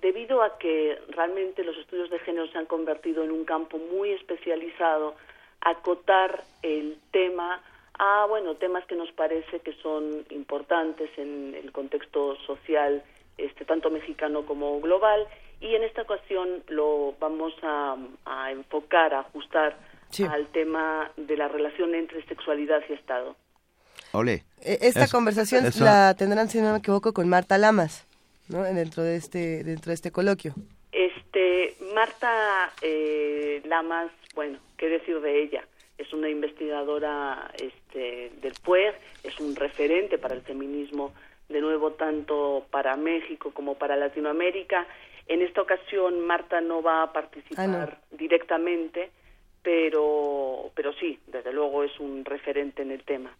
debido 0.01 0.41
a 0.43 0.57
que 0.57 0.97
realmente 1.09 1.63
los 1.63 1.77
estudios 1.77 2.09
de 2.09 2.19
género 2.19 2.47
se 2.47 2.57
han 2.57 2.65
convertido 2.65 3.23
en 3.23 3.31
un 3.31 3.45
campo 3.45 3.77
muy 3.77 4.11
especializado, 4.11 5.15
acotar 5.61 6.43
el 6.61 6.97
tema 7.11 7.61
a 7.97 8.25
bueno 8.27 8.55
temas 8.55 8.85
que 8.85 8.95
nos 8.95 9.11
parece 9.11 9.59
que 9.59 9.73
son 9.81 10.25
importantes 10.29 11.09
en 11.17 11.53
el 11.53 11.71
contexto 11.71 12.37
social 12.47 13.03
este 13.37 13.65
tanto 13.65 13.89
mexicano 13.89 14.45
como 14.45 14.79
global 14.79 15.27
y 15.59 15.75
en 15.75 15.83
esta 15.83 16.03
ocasión 16.03 16.63
lo 16.69 17.13
vamos 17.19 17.53
a, 17.61 17.97
enfocar 18.51 19.13
a 19.13 19.19
ajustar 19.19 19.77
al 20.29 20.47
tema 20.47 21.11
de 21.17 21.35
la 21.35 21.49
relación 21.49 21.93
entre 21.95 22.25
sexualidad 22.25 22.81
y 22.89 22.93
Estado. 22.93 23.35
Ole. 24.13 24.45
E, 24.61 24.79
esta 24.81 25.07
conversación 25.07 25.65
la 25.81 26.15
tendrán, 26.17 26.49
si 26.49 26.61
no 26.61 26.71
me 26.71 26.79
equivoco, 26.79 27.13
con 27.13 27.27
Marta 27.27 27.57
Lamas. 27.57 28.07
¿No? 28.49 28.63
dentro 28.63 29.03
de 29.03 29.15
este 29.15 29.63
dentro 29.63 29.89
de 29.89 29.95
este 29.95 30.11
coloquio. 30.11 30.53
Este 30.91 31.75
Marta 31.93 32.71
eh, 32.81 33.61
Lamas, 33.65 34.11
bueno, 34.35 34.59
qué 34.77 34.89
decir 34.89 35.19
de 35.21 35.43
ella. 35.43 35.63
Es 35.97 36.13
una 36.13 36.29
investigadora 36.29 37.51
este, 37.61 38.31
del 38.41 38.53
PUEG, 38.63 38.95
es 39.23 39.37
un 39.39 39.55
referente 39.55 40.17
para 40.17 40.33
el 40.33 40.41
feminismo, 40.41 41.13
de 41.49 41.59
nuevo 41.59 41.91
tanto 41.91 42.65
para 42.71 42.95
México 42.95 43.51
como 43.53 43.75
para 43.75 43.97
Latinoamérica. 43.97 44.87
En 45.27 45.41
esta 45.41 45.61
ocasión 45.61 46.25
Marta 46.25 46.61
no 46.61 46.81
va 46.81 47.03
a 47.03 47.11
participar 47.11 47.99
ah, 48.01 48.05
directamente, 48.11 49.11
pero, 49.61 50.71
pero 50.73 50.93
sí, 50.93 51.19
desde 51.27 51.51
luego 51.51 51.83
es 51.83 51.99
un 51.99 52.23
referente 52.23 52.81
en 52.81 52.91
el 52.91 53.03
tema. 53.03 53.35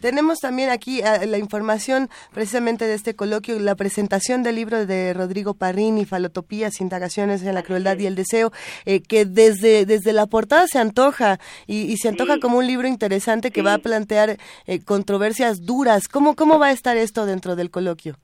Tenemos 0.00 0.38
también 0.38 0.70
aquí 0.70 1.00
eh, 1.00 1.26
la 1.26 1.38
información 1.38 2.08
precisamente 2.32 2.86
de 2.86 2.94
este 2.94 3.14
coloquio, 3.14 3.58
la 3.58 3.74
presentación 3.74 4.42
del 4.42 4.56
libro 4.56 4.86
de 4.86 5.12
Rodrigo 5.12 5.54
Parrini, 5.54 6.04
Falotopías, 6.04 6.80
Indagaciones 6.80 7.42
en 7.42 7.54
la 7.54 7.62
Crueldad 7.62 7.98
y 7.98 8.06
el 8.06 8.14
Deseo, 8.14 8.50
eh, 8.86 9.02
que 9.02 9.24
desde, 9.24 9.86
desde 9.86 10.12
la 10.12 10.26
portada 10.26 10.66
se 10.66 10.78
antoja 10.78 11.38
y, 11.66 11.96
se 11.96 12.08
antoja 12.08 12.38
como 12.40 12.58
un 12.58 12.66
libro 12.66 12.88
interesante 12.88 13.50
que 13.50 13.62
va 13.62 13.74
a 13.74 13.78
plantear 13.78 14.36
eh, 14.66 14.84
controversias 14.84 15.66
duras. 15.66 16.08
¿Cómo, 16.08 16.34
¿Cómo 16.34 16.58
va 16.58 16.68
a 16.68 16.72
estar 16.72 16.96
esto 16.96 17.26
dentro 17.26 17.56
del 17.56 17.70
coloquio? 17.70 18.16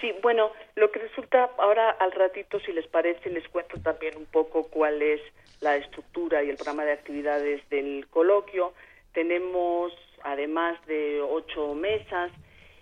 Sí, 0.00 0.12
bueno, 0.22 0.50
lo 0.74 0.90
que 0.90 0.98
resulta 0.98 1.50
ahora 1.56 1.90
al 1.90 2.12
ratito, 2.12 2.60
si 2.60 2.72
les 2.72 2.86
parece, 2.86 3.30
les 3.30 3.48
cuento 3.48 3.80
también 3.80 4.16
un 4.16 4.26
poco 4.26 4.64
cuál 4.64 5.00
es 5.00 5.20
la 5.60 5.76
estructura 5.76 6.42
y 6.42 6.50
el 6.50 6.56
programa 6.56 6.84
de 6.84 6.92
actividades 6.92 7.66
del 7.70 8.06
coloquio. 8.10 8.74
Tenemos, 9.12 9.92
además 10.24 10.84
de 10.86 11.22
ocho 11.22 11.74
mesas, 11.74 12.32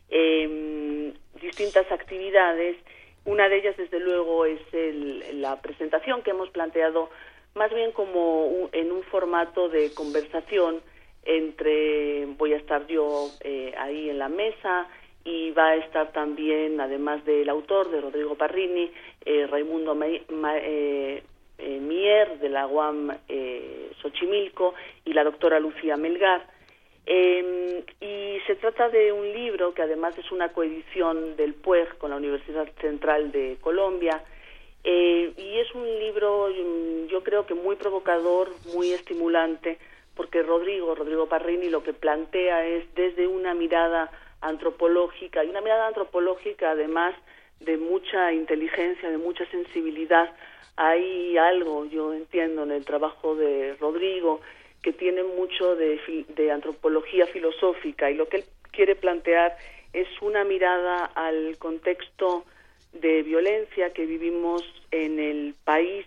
eh, 0.08 1.12
distintas 1.40 1.90
actividades. 1.92 2.76
Una 3.24 3.48
de 3.48 3.58
ellas, 3.58 3.76
desde 3.76 4.00
luego, 4.00 4.46
es 4.46 4.60
la 5.34 5.60
presentación 5.60 6.22
que 6.22 6.30
hemos 6.30 6.48
planteado 6.50 7.10
más 7.54 7.72
bien 7.74 7.92
como 7.92 8.70
en 8.72 8.92
un 8.92 9.02
formato 9.04 9.68
de 9.68 9.92
conversación 9.92 10.80
entre, 11.24 12.26
voy 12.38 12.54
a 12.54 12.56
estar 12.56 12.86
yo 12.86 13.28
eh, 13.40 13.74
ahí 13.78 14.10
en 14.10 14.18
la 14.18 14.28
mesa 14.28 14.88
y 15.24 15.52
va 15.52 15.68
a 15.68 15.76
estar 15.76 16.12
también, 16.12 16.80
además 16.80 17.24
del 17.24 17.48
autor, 17.48 17.90
de 17.90 18.00
Rodrigo 18.00 18.34
Parrini, 18.34 18.90
eh, 19.24 19.46
Raimundo 19.46 19.96
eh, 20.02 21.22
Mier 21.80 22.40
de 22.40 22.48
la 22.48 22.66
UAM 22.66 23.16
Xochimilco 24.00 24.74
y 25.04 25.12
la 25.12 25.22
doctora 25.22 25.60
Lucía 25.60 25.96
Melgar. 25.96 26.44
Em, 27.04 27.82
y 28.00 28.38
se 28.46 28.54
trata 28.54 28.88
de 28.88 29.12
un 29.12 29.32
libro 29.32 29.74
que 29.74 29.82
además 29.82 30.16
es 30.18 30.30
una 30.30 30.52
coedición 30.52 31.36
del 31.36 31.54
PUEG 31.54 31.98
con 31.98 32.10
la 32.10 32.16
Universidad 32.16 32.68
Central 32.80 33.32
de 33.32 33.56
Colombia, 33.60 34.22
eh, 34.84 35.32
y 35.36 35.58
es 35.58 35.74
un 35.74 35.86
libro, 35.98 36.48
mm, 36.48 37.06
yo 37.06 37.22
creo 37.22 37.46
que 37.46 37.54
muy 37.54 37.76
provocador, 37.76 38.50
muy 38.74 38.92
estimulante, 38.92 39.78
porque 40.14 40.42
Rodrigo, 40.42 40.94
Rodrigo 40.94 41.26
Parrini, 41.26 41.68
lo 41.70 41.82
que 41.82 41.92
plantea 41.92 42.66
es 42.66 42.92
desde 42.94 43.26
una 43.26 43.54
mirada 43.54 44.10
antropológica, 44.40 45.44
y 45.44 45.48
una 45.48 45.60
mirada 45.60 45.88
antropológica 45.88 46.72
además 46.72 47.14
de 47.60 47.78
mucha 47.78 48.32
inteligencia, 48.32 49.08
de 49.10 49.18
mucha 49.18 49.46
sensibilidad. 49.46 50.34
Hay 50.76 51.36
algo, 51.38 51.84
yo 51.86 52.12
entiendo, 52.12 52.64
en 52.64 52.72
el 52.72 52.84
trabajo 52.84 53.36
de 53.36 53.76
Rodrigo, 53.80 54.40
que 54.82 54.92
tiene 54.92 55.22
mucho 55.22 55.76
de, 55.76 55.98
de 56.36 56.50
antropología 56.50 57.26
filosófica, 57.26 58.10
y 58.10 58.14
lo 58.14 58.28
que 58.28 58.38
él 58.38 58.44
quiere 58.72 58.96
plantear 58.96 59.56
es 59.92 60.08
una 60.20 60.44
mirada 60.44 61.04
al 61.04 61.56
contexto 61.58 62.44
de 62.92 63.22
violencia 63.22 63.92
que 63.92 64.06
vivimos 64.06 64.62
en 64.90 65.18
el 65.18 65.54
país, 65.64 66.04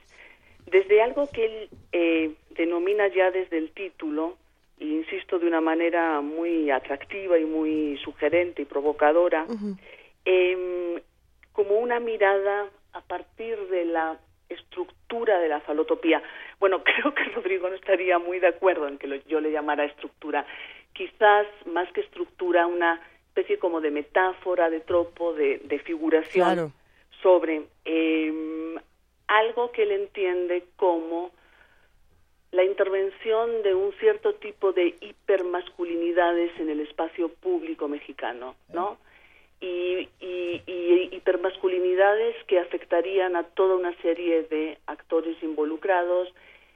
desde 0.67 1.01
algo 1.01 1.29
que 1.31 1.45
él 1.45 1.69
eh, 1.91 2.31
denomina 2.51 3.07
ya 3.07 3.31
desde 3.31 3.57
el 3.57 3.71
título, 3.71 4.37
e 4.79 4.85
insisto 4.85 5.39
de 5.39 5.47
una 5.47 5.61
manera 5.61 6.21
muy 6.21 6.69
atractiva 6.69 7.37
y 7.37 7.45
muy 7.45 7.97
sugerente 8.03 8.63
y 8.63 8.65
provocadora, 8.65 9.45
em, 10.25 10.99
como 11.53 11.77
una 11.77 11.99
mirada 11.99 12.67
a 12.93 13.01
partir 13.01 13.57
de 13.69 13.85
la 13.85 14.19
estructura 14.49 15.39
de 15.39 15.47
la 15.47 15.61
falotopía. 15.61 16.21
Bueno, 16.59 16.83
creo 16.83 17.13
que 17.13 17.23
Rodrigo 17.25 17.69
no 17.69 17.75
estaría 17.75 18.19
muy 18.19 18.39
de 18.39 18.47
acuerdo 18.47 18.87
en 18.87 18.97
que 18.97 19.21
yo 19.27 19.39
le 19.39 19.51
llamara 19.51 19.85
estructura. 19.85 20.45
Quizás 20.93 21.47
más 21.65 21.91
que 21.91 22.01
estructura, 22.01 22.67
una 22.67 23.01
especie 23.27 23.59
como 23.59 23.81
de 23.81 23.91
metáfora, 23.91 24.69
de 24.69 24.79
tropo, 24.79 25.33
de, 25.33 25.81
figuración 25.83 26.73
sobre 27.21 27.63
em, 27.83 28.75
algo 29.27 29.71
que 29.71 29.83
él 29.83 29.91
entiende 29.91 30.63
como 30.77 31.31
la 32.51 32.63
intervención 32.63 33.61
de 33.63 33.75
un 33.75 33.91
cierto 33.99 34.35
tipo 34.35 34.71
de 34.71 34.95
hipermasculinidades 35.01 36.57
en 36.59 36.69
el 36.69 36.79
espacio 36.79 37.29
público 37.29 37.89
mexicano, 37.89 38.55
¿no? 38.71 38.97
Y, 39.61 40.09
y, 40.19 40.61
y, 40.67 41.09
hipermasculinidades 41.15 42.35
que 42.45 42.59
afectarían 42.59 43.35
a 43.35 43.43
toda 43.43 43.75
una 43.75 43.95
serie 44.01 44.43
de 44.43 44.77
actores 44.85 45.41
involucrados, 45.41 46.33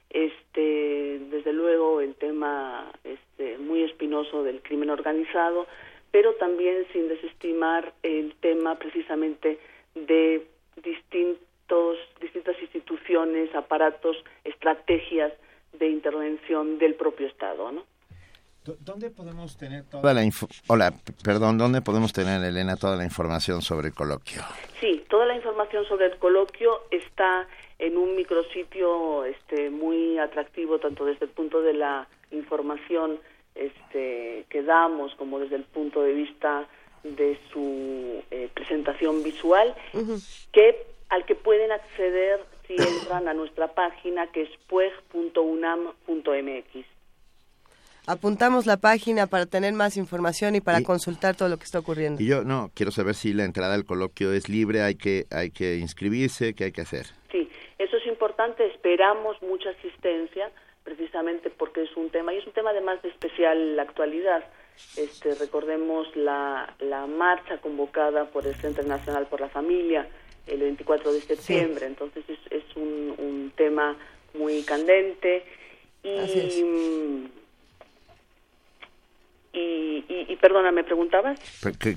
este, 0.08 1.20
desde 1.30 1.52
luego 1.52 2.00
el 2.00 2.14
tema 2.16 2.90
este, 3.04 3.58
muy 3.58 3.84
espinoso 3.84 4.42
del 4.42 4.60
crimen 4.62 4.90
organizado, 4.90 5.66
pero 6.10 6.34
también 6.34 6.86
sin 6.92 7.08
desestimar 7.08 7.92
el 8.02 8.34
tema 8.40 8.76
precisamente 8.78 9.58
de 9.94 10.46
distintos, 10.82 11.98
distintas 12.20 12.60
instituciones, 12.60 13.54
aparatos, 13.54 14.16
estrategias 14.44 15.32
de 15.78 15.88
intervención 15.88 16.78
del 16.78 16.94
propio 16.94 17.28
Estado, 17.28 17.70
¿no? 17.70 17.84
¿Dónde 18.64 19.10
podemos 19.10 19.56
tener 19.56 19.84
toda 19.84 20.12
la 20.12 20.22
Hola, 20.66 20.92
perdón, 21.24 21.56
¿dónde 21.56 21.80
podemos 21.80 22.12
tener, 22.12 22.44
Elena, 22.44 22.76
toda 22.76 22.94
la 22.94 23.04
información 23.04 23.62
sobre 23.62 23.88
el 23.88 23.94
coloquio? 23.94 24.42
Sí, 24.80 25.02
toda 25.08 25.24
la 25.24 25.34
información 25.34 25.86
sobre 25.86 26.06
el 26.06 26.18
coloquio 26.18 26.82
está 26.90 27.48
en 27.78 27.96
un 27.96 28.14
micrositio 28.14 29.24
este, 29.24 29.70
muy 29.70 30.18
atractivo, 30.18 30.78
tanto 30.78 31.06
desde 31.06 31.24
el 31.24 31.30
punto 31.30 31.62
de 31.62 31.72
la 31.72 32.06
información 32.30 33.18
este, 33.54 34.44
que 34.50 34.62
damos 34.62 35.14
como 35.14 35.38
desde 35.38 35.56
el 35.56 35.64
punto 35.64 36.02
de 36.02 36.12
vista 36.12 36.66
de 37.02 37.38
su 37.52 38.22
eh, 38.30 38.50
presentación 38.52 39.22
visual, 39.22 39.74
que 40.52 40.86
al 41.08 41.24
que 41.24 41.34
pueden 41.34 41.72
acceder 41.72 42.44
si 42.66 42.74
entran 42.74 43.26
a 43.26 43.32
nuestra 43.32 43.68
página 43.68 44.26
que 44.26 44.42
es 44.42 44.50
pueg.unam.mx. 44.68 45.24
Apuntamos 48.06 48.66
la 48.66 48.76
página 48.76 49.26
para 49.26 49.46
tener 49.46 49.72
más 49.72 49.96
información 49.96 50.54
y 50.54 50.60
para 50.60 50.82
consultar 50.82 51.36
todo 51.36 51.48
lo 51.48 51.58
que 51.58 51.64
está 51.64 51.78
ocurriendo. 51.78 52.22
Y 52.22 52.26
yo 52.26 52.44
no 52.44 52.70
quiero 52.74 52.90
saber 52.92 53.14
si 53.14 53.32
la 53.32 53.44
entrada 53.44 53.74
al 53.74 53.84
coloquio 53.84 54.32
es 54.32 54.48
libre, 54.48 54.82
hay 54.82 54.94
que 54.94 55.26
hay 55.30 55.50
que 55.50 55.76
inscribirse, 55.76 56.54
qué 56.54 56.64
hay 56.64 56.72
que 56.72 56.80
hacer. 56.80 57.06
Sí, 57.30 57.48
eso 57.78 57.96
es 57.96 58.06
importante, 58.06 58.66
esperamos 58.66 59.40
mucha 59.42 59.70
asistencia 59.70 60.50
precisamente 60.84 61.50
porque 61.50 61.82
es 61.82 61.96
un 61.96 62.10
tema 62.10 62.32
y 62.32 62.38
es 62.38 62.46
un 62.46 62.52
tema 62.52 62.70
además 62.70 63.00
de 63.02 63.10
especial 63.10 63.78
actualidad. 63.78 64.44
Este, 64.96 65.34
recordemos 65.34 66.08
la, 66.16 66.74
la 66.80 67.06
marcha 67.06 67.58
convocada 67.58 68.30
por 68.30 68.46
el 68.46 68.54
Centro 68.54 68.82
Nacional 68.84 69.26
por 69.26 69.40
la 69.40 69.48
Familia 69.48 70.08
el 70.46 70.60
24 70.60 71.12
de 71.12 71.20
septiembre, 71.20 71.86
entonces 71.86 72.24
es, 72.28 72.38
es 72.50 72.76
un, 72.76 73.14
un, 73.18 73.52
tema 73.56 73.96
muy 74.34 74.62
candente 74.62 75.44
y, 76.02 77.28
y, 79.52 80.04
y, 80.08 80.36
perdona, 80.36 80.70
¿me 80.70 80.84
preguntabas? 80.84 81.38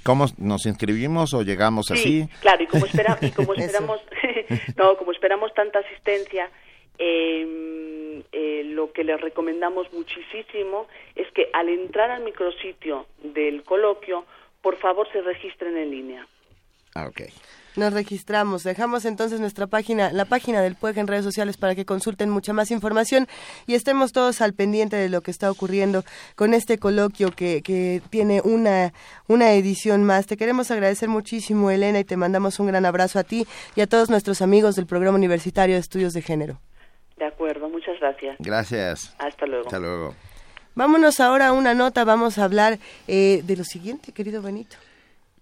¿Cómo 0.04 0.26
nos 0.38 0.66
inscribimos 0.66 1.34
o 1.34 1.44
llegamos 1.44 1.92
así? 1.92 2.28
Claro, 2.42 2.64
y 2.64 2.68
como, 2.68 2.86
espera, 2.86 3.18
y 3.22 3.32
como 3.32 3.54
esperamos, 3.56 4.02
no, 4.78 4.98
como 4.98 5.12
esperamos 5.12 5.54
tanta 5.54 5.80
asistencia, 5.80 6.50
eh, 6.98 8.24
eh, 8.32 8.64
lo 8.66 8.92
que 8.92 9.04
les 9.04 9.20
recomendamos 9.22 9.92
muchísimo 9.94 10.88
es 11.16 11.32
que 11.34 11.50
al 11.54 11.70
entrar 11.70 12.12
al 12.12 12.24
micrositio 12.24 13.06
del 13.22 13.64
coloquio, 13.64 14.26
por 14.62 14.78
favor 14.78 15.08
se 15.12 15.22
registren 15.22 15.78
en 15.78 15.92
línea. 15.92 16.28
Ah, 16.96 17.08
ok. 17.08 17.22
Nos 17.76 17.94
registramos. 17.94 18.64
Dejamos 18.64 19.06
entonces 19.06 19.40
nuestra 19.40 19.68
página, 19.68 20.12
la 20.12 20.26
página 20.26 20.62
del 20.62 20.76
PUEG 20.76 21.00
en 21.00 21.08
redes 21.08 21.24
sociales 21.24 21.58
para 21.58 21.76
que 21.76 21.86
consulten 21.86 22.30
mucha 22.30 22.54
más 22.54 22.72
información 22.72 23.28
y 23.68 23.74
estemos 23.74 24.12
todos 24.12 24.42
al 24.42 24.54
pendiente 24.54 24.96
de 24.96 25.10
lo 25.10 25.22
que 25.22 25.32
está 25.32 25.50
ocurriendo 25.50 26.04
con 26.36 26.54
este 26.54 26.78
coloquio 26.78 27.32
que, 27.32 27.62
que 27.62 28.02
tiene 28.10 28.42
una, 28.44 28.94
una 29.28 29.54
edición 29.54 30.04
más. 30.04 30.28
Te 30.28 30.38
queremos 30.38 30.70
agradecer 30.72 31.10
muchísimo, 31.10 31.72
Elena, 31.72 32.00
y 32.00 32.04
te 32.04 32.18
mandamos 32.18 32.60
un 32.60 32.68
gran 32.68 32.86
abrazo 32.86 33.20
a 33.20 33.24
ti 33.24 33.48
y 33.76 33.82
a 33.82 33.88
todos 33.88 34.10
nuestros 34.10 34.42
amigos 34.42 34.76
del 34.76 34.86
Programa 34.86 35.18
Universitario 35.18 35.76
de 35.76 35.82
Estudios 35.82 36.14
de 36.14 36.22
Género. 36.22 36.60
De 37.18 37.26
acuerdo, 37.26 37.70
muchas 37.70 38.00
gracias. 38.00 38.36
Gracias. 38.40 39.16
Hasta 39.18 39.46
luego. 39.46 39.66
Hasta 39.66 39.80
luego. 39.80 40.16
Vámonos 40.76 41.20
ahora 41.20 41.48
a 41.48 41.52
una 41.54 41.74
nota, 41.76 42.04
vamos 42.04 42.38
a 42.38 42.44
hablar 42.46 42.80
eh, 43.08 43.42
de 43.44 43.58
lo 43.58 43.64
siguiente, 43.64 44.12
querido 44.12 44.42
Benito. 44.42 44.76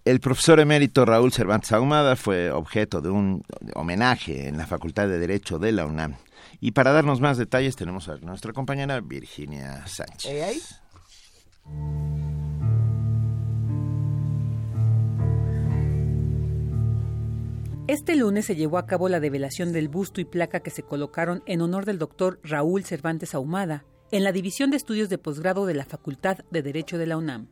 El 0.04 0.18
profesor 0.18 0.58
emérito 0.58 1.04
Raúl 1.04 1.32
Cervantes 1.32 1.70
Ahumada 1.70 2.16
fue 2.16 2.50
objeto 2.50 3.00
de 3.00 3.10
un 3.10 3.44
homenaje 3.76 4.48
en 4.48 4.56
la 4.56 4.66
Facultad 4.66 5.06
de 5.06 5.20
Derecho 5.20 5.60
de 5.60 5.70
la 5.70 5.86
UNAM. 5.86 6.16
Y 6.60 6.72
para 6.72 6.90
darnos 6.90 7.20
más 7.20 7.38
detalles 7.38 7.76
tenemos 7.76 8.08
a 8.08 8.16
nuestra 8.16 8.52
compañera 8.52 9.00
Virginia 9.00 9.86
Sánchez. 9.86 10.82
Este 17.86 18.16
lunes 18.16 18.46
se 18.46 18.56
llevó 18.56 18.78
a 18.78 18.86
cabo 18.86 19.08
la 19.08 19.20
develación 19.20 19.72
del 19.72 19.88
busto 19.88 20.20
y 20.20 20.24
placa 20.24 20.60
que 20.60 20.70
se 20.70 20.82
colocaron 20.82 21.44
en 21.46 21.60
honor 21.60 21.84
del 21.84 21.98
doctor 21.98 22.40
Raúl 22.42 22.84
Cervantes 22.84 23.36
Ahumada 23.36 23.84
en 24.10 24.24
la 24.24 24.32
División 24.32 24.72
de 24.72 24.78
Estudios 24.78 25.10
de 25.10 25.18
Posgrado 25.18 25.64
de 25.64 25.74
la 25.74 25.84
Facultad 25.84 26.38
de 26.50 26.62
Derecho 26.62 26.98
de 26.98 27.06
la 27.06 27.16
UNAM. 27.16 27.46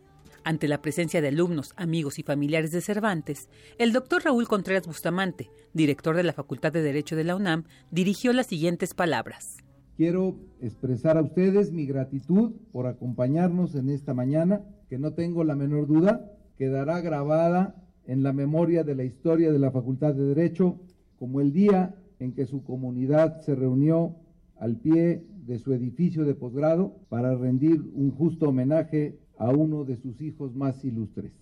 Ante 0.45 0.69
la 0.69 0.83
presencia 0.83 1.21
de 1.21 1.29
alumnos, 1.29 1.73
amigos 1.77 2.19
y 2.19 2.23
familiares 2.23 2.73
de 2.73 2.81
Cervantes, 2.81 3.49
el 3.79 3.93
doctor 3.93 4.25
Raúl 4.25 4.49
Contreras 4.49 4.87
Bustamante, 4.87 5.51
director 5.75 6.17
de 6.17 6.23
la 6.23 6.33
Facultad 6.33 6.73
de 6.73 6.83
Derecho 6.83 7.17
de 7.17 7.25
la 7.25 7.37
UNAM, 7.37 7.65
dirigió 7.91 8.33
las 8.33 8.47
siguientes 8.47 8.95
palabras. 8.95 9.59
Quiero 9.97 10.37
expresar 10.61 11.19
a 11.19 11.23
ustedes 11.23 11.73
mi 11.73 11.87
gratitud 11.87 12.53
por 12.73 12.87
acompañarnos 12.87 13.75
en 13.75 13.91
esta 13.91 14.15
mañana, 14.15 14.63
que 14.89 14.99
no 14.99 15.13
tengo 15.13 15.45
la 15.45 15.57
menor 15.57 15.87
duda 15.87 16.37
quedará 16.61 17.01
grabada 17.01 17.75
en 18.07 18.23
la 18.23 18.35
memoria 18.35 18.85
de 18.85 18.95
la 18.95 19.03
historia 19.03 19.51
de 19.51 19.59
la 19.59 19.71
Facultad 19.71 20.13
de 20.13 20.25
Derecho 20.35 20.79
como 21.19 21.41
el 21.41 21.55
día 21.55 21.95
en 22.19 22.35
que 22.35 22.45
su 22.45 22.63
comunidad 22.65 23.41
se 23.41 23.55
reunió 23.55 24.17
al 24.59 24.77
pie 24.77 25.25
de 25.47 25.59
su 25.59 25.73
edificio 25.73 26.27
de 26.27 26.35
posgrado 26.35 26.97
para 27.09 27.35
rendir 27.35 27.81
un 27.95 28.11
justo 28.11 28.51
homenaje 28.51 29.19
a 29.41 29.49
uno 29.49 29.85
de 29.85 29.97
sus 29.97 30.21
hijos 30.21 30.55
más 30.55 30.85
ilustres. 30.85 31.33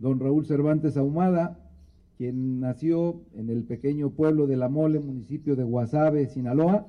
Don 0.00 0.18
Raúl 0.18 0.44
Cervantes 0.44 0.96
Ahumada, 0.96 1.56
quien 2.16 2.58
nació 2.58 3.22
en 3.36 3.48
el 3.48 3.62
pequeño 3.62 4.10
pueblo 4.10 4.48
de 4.48 4.56
La 4.56 4.68
Mole, 4.68 4.98
municipio 4.98 5.54
de 5.54 5.62
Guasave, 5.62 6.26
Sinaloa, 6.26 6.88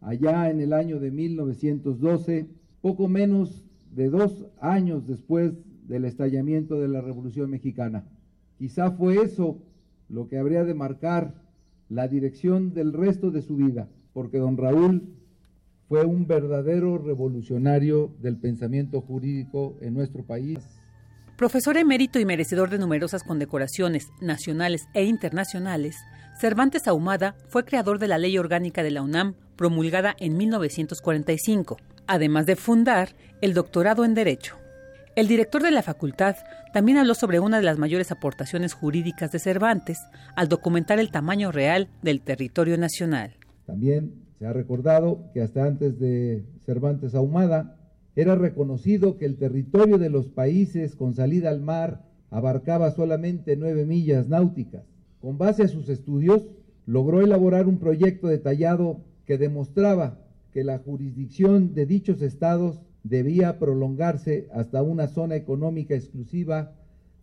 allá 0.00 0.50
en 0.50 0.60
el 0.60 0.72
año 0.72 0.98
de 0.98 1.12
1912, 1.12 2.48
poco 2.82 3.06
menos 3.06 3.64
de 3.94 4.10
dos 4.10 4.46
años 4.60 5.06
después 5.06 5.52
del 5.86 6.04
estallamiento 6.04 6.80
de 6.80 6.88
la 6.88 7.00
Revolución 7.00 7.48
Mexicana. 7.48 8.04
Quizá 8.58 8.90
fue 8.90 9.22
eso 9.22 9.58
lo 10.08 10.26
que 10.26 10.38
habría 10.38 10.64
de 10.64 10.74
marcar 10.74 11.32
la 11.88 12.08
dirección 12.08 12.74
del 12.74 12.92
resto 12.92 13.30
de 13.30 13.42
su 13.42 13.54
vida, 13.54 13.88
porque 14.12 14.38
don 14.38 14.56
Raúl 14.56 15.15
fue 15.88 16.04
un 16.04 16.26
verdadero 16.26 16.98
revolucionario 16.98 18.12
del 18.20 18.36
pensamiento 18.36 19.00
jurídico 19.00 19.76
en 19.80 19.94
nuestro 19.94 20.24
país. 20.24 20.58
Profesor 21.36 21.76
emérito 21.76 22.18
y 22.18 22.24
merecedor 22.24 22.70
de 22.70 22.78
numerosas 22.78 23.22
condecoraciones 23.22 24.10
nacionales 24.20 24.88
e 24.94 25.04
internacionales, 25.04 25.96
Cervantes 26.40 26.88
Ahumada 26.88 27.36
fue 27.48 27.64
creador 27.64 27.98
de 27.98 28.08
la 28.08 28.18
Ley 28.18 28.36
Orgánica 28.38 28.82
de 28.82 28.90
la 28.90 29.02
UNAM, 29.02 29.34
promulgada 29.56 30.14
en 30.18 30.36
1945, 30.36 31.76
además 32.06 32.46
de 32.46 32.56
fundar 32.56 33.10
el 33.40 33.54
doctorado 33.54 34.04
en 34.04 34.14
Derecho. 34.14 34.56
El 35.14 35.28
director 35.28 35.62
de 35.62 35.70
la 35.70 35.82
facultad 35.82 36.36
también 36.74 36.98
habló 36.98 37.14
sobre 37.14 37.40
una 37.40 37.56
de 37.56 37.64
las 37.64 37.78
mayores 37.78 38.10
aportaciones 38.12 38.74
jurídicas 38.74 39.32
de 39.32 39.38
Cervantes 39.38 39.98
al 40.34 40.48
documentar 40.48 40.98
el 40.98 41.10
tamaño 41.10 41.52
real 41.52 41.88
del 42.02 42.20
territorio 42.20 42.76
nacional. 42.76 43.34
También 43.66 44.25
se 44.38 44.46
ha 44.46 44.52
recordado 44.52 45.30
que 45.32 45.40
hasta 45.40 45.64
antes 45.64 45.98
de 45.98 46.44
Cervantes 46.64 47.14
Ahumada 47.14 47.78
era 48.16 48.34
reconocido 48.34 49.18
que 49.18 49.26
el 49.26 49.36
territorio 49.36 49.98
de 49.98 50.10
los 50.10 50.28
países 50.28 50.96
con 50.96 51.14
salida 51.14 51.50
al 51.50 51.60
mar 51.60 52.04
abarcaba 52.30 52.90
solamente 52.90 53.56
nueve 53.56 53.86
millas 53.86 54.28
náuticas. 54.28 54.84
Con 55.20 55.38
base 55.38 55.62
a 55.62 55.68
sus 55.68 55.88
estudios, 55.88 56.48
logró 56.86 57.20
elaborar 57.20 57.66
un 57.66 57.78
proyecto 57.78 58.28
detallado 58.28 59.00
que 59.24 59.38
demostraba 59.38 60.18
que 60.52 60.64
la 60.64 60.78
jurisdicción 60.78 61.74
de 61.74 61.86
dichos 61.86 62.22
estados 62.22 62.80
debía 63.04 63.58
prolongarse 63.58 64.48
hasta 64.52 64.82
una 64.82 65.08
zona 65.08 65.36
económica 65.36 65.94
exclusiva 65.94 66.72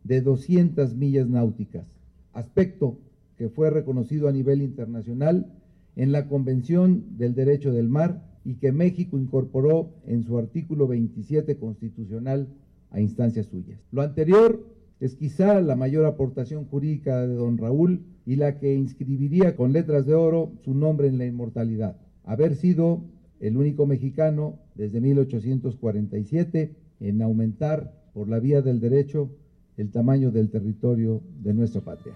de 0.04 0.22
200 0.22 0.96
millas 0.96 1.28
náuticas, 1.28 1.86
aspecto 2.34 2.98
que 3.38 3.50
fue 3.50 3.70
reconocido 3.70 4.28
a 4.28 4.32
nivel 4.32 4.62
internacional 4.62 5.48
en 5.96 6.12
la 6.12 6.28
Convención 6.28 7.18
del 7.18 7.36
Derecho 7.36 7.72
del 7.72 7.90
Mar 7.90 8.24
y 8.46 8.56
que 8.56 8.72
México 8.72 9.18
incorporó 9.18 9.92
en 10.06 10.24
su 10.24 10.38
artículo 10.38 10.88
27 10.88 11.58
constitucional 11.58 12.48
a 12.92 13.00
instancias 13.00 13.48
suyas. 13.48 13.80
Lo 13.92 14.02
anterior 14.02 14.66
es 15.00 15.16
quizá 15.16 15.60
la 15.62 15.76
mayor 15.76 16.06
aportación 16.06 16.66
jurídica 16.66 17.28
de 17.28 17.36
don 17.36 17.58
Raúl 17.58 18.06
y 18.26 18.36
la 18.36 18.60
que 18.60 18.74
inscribiría 18.74 19.56
con 19.56 19.74
letras 19.74 20.06
de 20.06 20.14
oro 20.14 20.54
su 20.64 20.74
nombre 20.74 21.08
en 21.08 21.18
la 21.18 21.26
inmortalidad. 21.26 21.98
Haber 22.24 22.56
sido 22.56 23.04
el 23.40 23.58
único 23.58 23.86
mexicano 23.86 24.60
desde 24.76 25.02
1847 25.02 26.76
en 27.02 27.22
aumentar 27.22 27.94
por 28.14 28.30
la 28.30 28.40
vía 28.40 28.62
del 28.62 28.80
derecho 28.80 29.30
el 29.76 29.92
tamaño 29.92 30.32
del 30.32 30.50
territorio 30.50 31.22
de 31.42 31.54
nuestra 31.54 31.82
patria. 31.82 32.14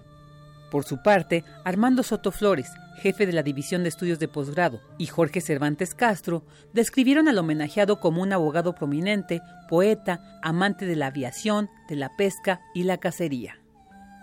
Por 0.70 0.84
su 0.84 1.02
parte, 1.02 1.44
Armando 1.64 2.02
Soto 2.02 2.30
Flores, 2.30 2.70
jefe 2.98 3.26
de 3.26 3.32
la 3.32 3.42
División 3.42 3.82
de 3.82 3.88
Estudios 3.88 4.18
de 4.18 4.28
Posgrado, 4.28 4.80
y 4.98 5.06
Jorge 5.06 5.40
Cervantes 5.40 5.94
Castro 5.94 6.44
describieron 6.72 7.28
al 7.28 7.38
homenajeado 7.38 8.00
como 8.00 8.22
un 8.22 8.32
abogado 8.32 8.74
prominente, 8.74 9.40
poeta, 9.68 10.38
amante 10.42 10.84
de 10.86 10.96
la 10.96 11.06
aviación, 11.06 11.70
de 11.88 11.96
la 11.96 12.10
pesca 12.16 12.60
y 12.74 12.84
la 12.84 12.98
cacería. 12.98 13.60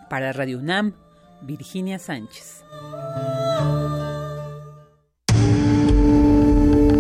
Para 0.09 0.33
Radio 0.33 0.59
UNAM, 0.59 0.93
Virginia 1.41 1.99
Sánchez. 1.99 2.63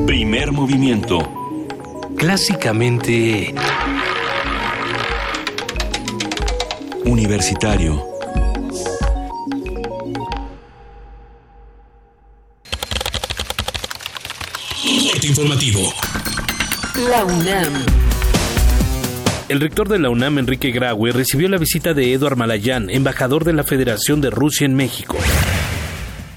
Primer 0.05 0.51
movimiento. 0.51 1.19
Clásicamente... 2.17 3.53
Universitario. 7.05 8.14
Informativo. 15.35 15.93
La 17.09 17.25
UNAM. 17.25 17.85
El 19.49 19.59
rector 19.59 19.89
de 19.89 19.99
la 19.99 20.09
UNAM, 20.09 20.39
Enrique 20.39 20.71
Graue, 20.71 21.11
recibió 21.11 21.49
la 21.49 21.57
visita 21.57 21.93
de 21.93 22.13
Eduard 22.13 22.37
Malayán, 22.37 22.89
embajador 22.89 23.43
de 23.43 23.51
la 23.51 23.65
Federación 23.65 24.21
de 24.21 24.29
Rusia 24.29 24.63
en 24.63 24.75
México. 24.75 25.17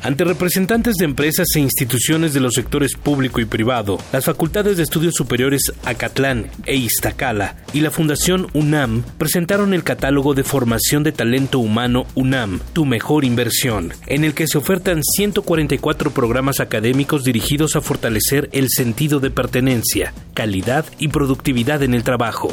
Ante 0.09 0.25
representantes 0.25 0.95
de 0.95 1.05
empresas 1.05 1.49
e 1.55 1.61
instituciones 1.61 2.33
de 2.33 2.41
los 2.41 2.55
sectores 2.55 2.95
público 2.95 3.43
y 3.43 3.45
privado, 3.45 3.99
las 4.11 4.25
facultades 4.25 4.79
de 4.79 4.83
estudios 4.83 5.13
superiores 5.15 5.71
Acatlán 5.85 6.47
e 6.65 6.77
Iztacala 6.77 7.57
y 7.75 7.81
la 7.81 7.91
Fundación 7.91 8.47
UNAM 8.55 9.03
presentaron 9.19 9.75
el 9.75 9.85
catálogo 9.85 10.33
de 10.33 10.45
formación 10.45 11.03
de 11.03 11.13
talento 11.13 11.59
humano 11.59 12.07
UNAM, 12.15 12.61
tu 12.73 12.87
mejor 12.87 13.27
inversión, 13.27 13.93
en 14.07 14.25
el 14.25 14.33
que 14.33 14.47
se 14.47 14.57
ofertan 14.57 15.03
144 15.03 16.11
programas 16.13 16.61
académicos 16.61 17.23
dirigidos 17.23 17.77
a 17.77 17.83
fortalecer 17.83 18.49
el 18.53 18.71
sentido 18.71 19.21
de 19.21 19.31
pertenencia, 19.31 20.15
calidad 20.33 20.87
y 20.99 21.09
productividad 21.09 21.83
en 21.83 21.93
el 21.93 22.03
trabajo. 22.03 22.49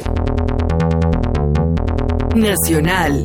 Nacional. 2.35 3.23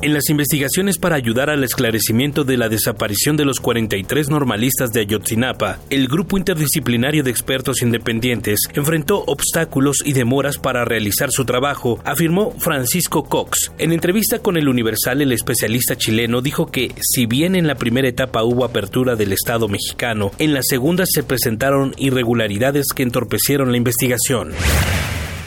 En 0.00 0.14
las 0.14 0.30
investigaciones 0.30 0.96
para 0.96 1.16
ayudar 1.16 1.50
al 1.50 1.64
esclarecimiento 1.64 2.44
de 2.44 2.56
la 2.56 2.68
desaparición 2.68 3.36
de 3.36 3.44
los 3.44 3.58
43 3.58 4.30
normalistas 4.30 4.90
de 4.90 5.00
Ayotzinapa, 5.00 5.80
el 5.90 6.06
grupo 6.06 6.38
interdisciplinario 6.38 7.24
de 7.24 7.32
expertos 7.32 7.82
independientes 7.82 8.60
enfrentó 8.74 9.24
obstáculos 9.26 10.04
y 10.04 10.12
demoras 10.12 10.56
para 10.56 10.84
realizar 10.84 11.32
su 11.32 11.44
trabajo, 11.44 11.98
afirmó 12.04 12.52
Francisco 12.60 13.24
Cox. 13.24 13.72
En 13.78 13.92
entrevista 13.92 14.38
con 14.38 14.56
el 14.56 14.68
Universal, 14.68 15.20
el 15.20 15.32
especialista 15.32 15.96
chileno 15.96 16.42
dijo 16.42 16.66
que, 16.66 16.94
si 17.00 17.26
bien 17.26 17.56
en 17.56 17.66
la 17.66 17.74
primera 17.74 18.06
etapa 18.06 18.44
hubo 18.44 18.64
apertura 18.64 19.16
del 19.16 19.32
Estado 19.32 19.66
mexicano, 19.66 20.30
en 20.38 20.54
la 20.54 20.60
segunda 20.62 21.06
se 21.06 21.24
presentaron 21.24 21.92
irregularidades 21.96 22.86
que 22.94 23.02
entorpecieron 23.02 23.72
la 23.72 23.78
investigación. 23.78 24.52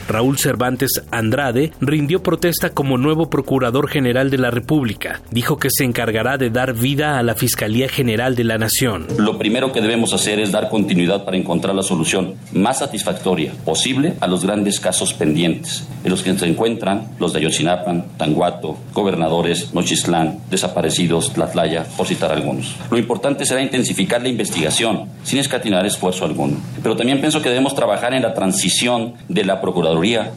Raúl 0.08 0.38
Cervantes 0.38 0.90
Andrade 1.10 1.72
rindió 1.80 2.22
protesta 2.22 2.70
como 2.70 2.98
nuevo 2.98 3.30
Procurador 3.30 3.88
General 3.88 4.30
de 4.30 4.38
la 4.38 4.50
República. 4.50 5.22
Dijo 5.30 5.58
que 5.58 5.68
se 5.70 5.84
encargará 5.84 6.38
de 6.38 6.50
dar 6.50 6.74
vida 6.74 7.18
a 7.18 7.22
la 7.22 7.34
Fiscalía 7.34 7.88
General 7.88 8.34
de 8.34 8.44
la 8.44 8.58
Nación. 8.58 9.06
Lo 9.18 9.38
primero 9.38 9.72
que 9.72 9.80
debemos 9.80 10.12
hacer 10.12 10.40
es 10.40 10.52
dar 10.52 10.68
continuidad 10.68 11.24
para 11.24 11.36
encontrar 11.36 11.74
la 11.74 11.82
solución 11.82 12.34
más 12.52 12.78
satisfactoria 12.80 13.52
posible 13.64 14.14
a 14.20 14.26
los 14.26 14.44
grandes 14.44 14.80
casos 14.80 15.14
pendientes, 15.14 15.86
en 16.02 16.10
los 16.10 16.22
que 16.22 16.36
se 16.36 16.46
encuentran 16.46 17.08
los 17.18 17.32
de 17.32 17.38
Ayotzinapan, 17.38 18.04
Tanguato, 18.16 18.76
gobernadores, 18.92 19.72
Nochistlán, 19.72 20.40
desaparecidos, 20.50 21.32
Tlatlaya, 21.32 21.84
por 21.96 22.06
citar 22.06 22.32
algunos. 22.32 22.76
Lo 22.90 22.98
importante 22.98 23.44
será 23.44 23.62
intensificar 23.62 24.22
la 24.22 24.28
investigación 24.28 25.08
sin 25.22 25.38
escatinar 25.38 25.86
esfuerzo 25.86 26.24
alguno. 26.24 26.56
Pero 26.82 26.96
también 26.96 27.20
pienso 27.20 27.40
que 27.40 27.48
debemos 27.48 27.74
trabajar 27.74 28.14
en 28.14 28.22
la 28.22 28.34
transición 28.34 29.14
de 29.28 29.44
la 29.44 29.60
Procuraduría 29.60 29.91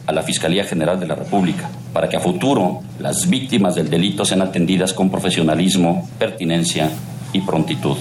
a 0.06 0.12
la 0.12 0.22
Fiscalía 0.22 0.64
General 0.64 1.00
de 1.00 1.06
la 1.06 1.14
República, 1.14 1.68
para 1.92 2.08
que 2.08 2.16
a 2.16 2.20
futuro 2.20 2.80
las 3.00 3.28
víctimas 3.28 3.74
del 3.74 3.88
delito 3.90 4.24
sean 4.24 4.42
atendidas 4.42 4.92
con 4.92 5.10
profesionalismo, 5.10 6.08
pertinencia 6.18 6.90
y 7.32 7.40
prontitud. 7.40 7.96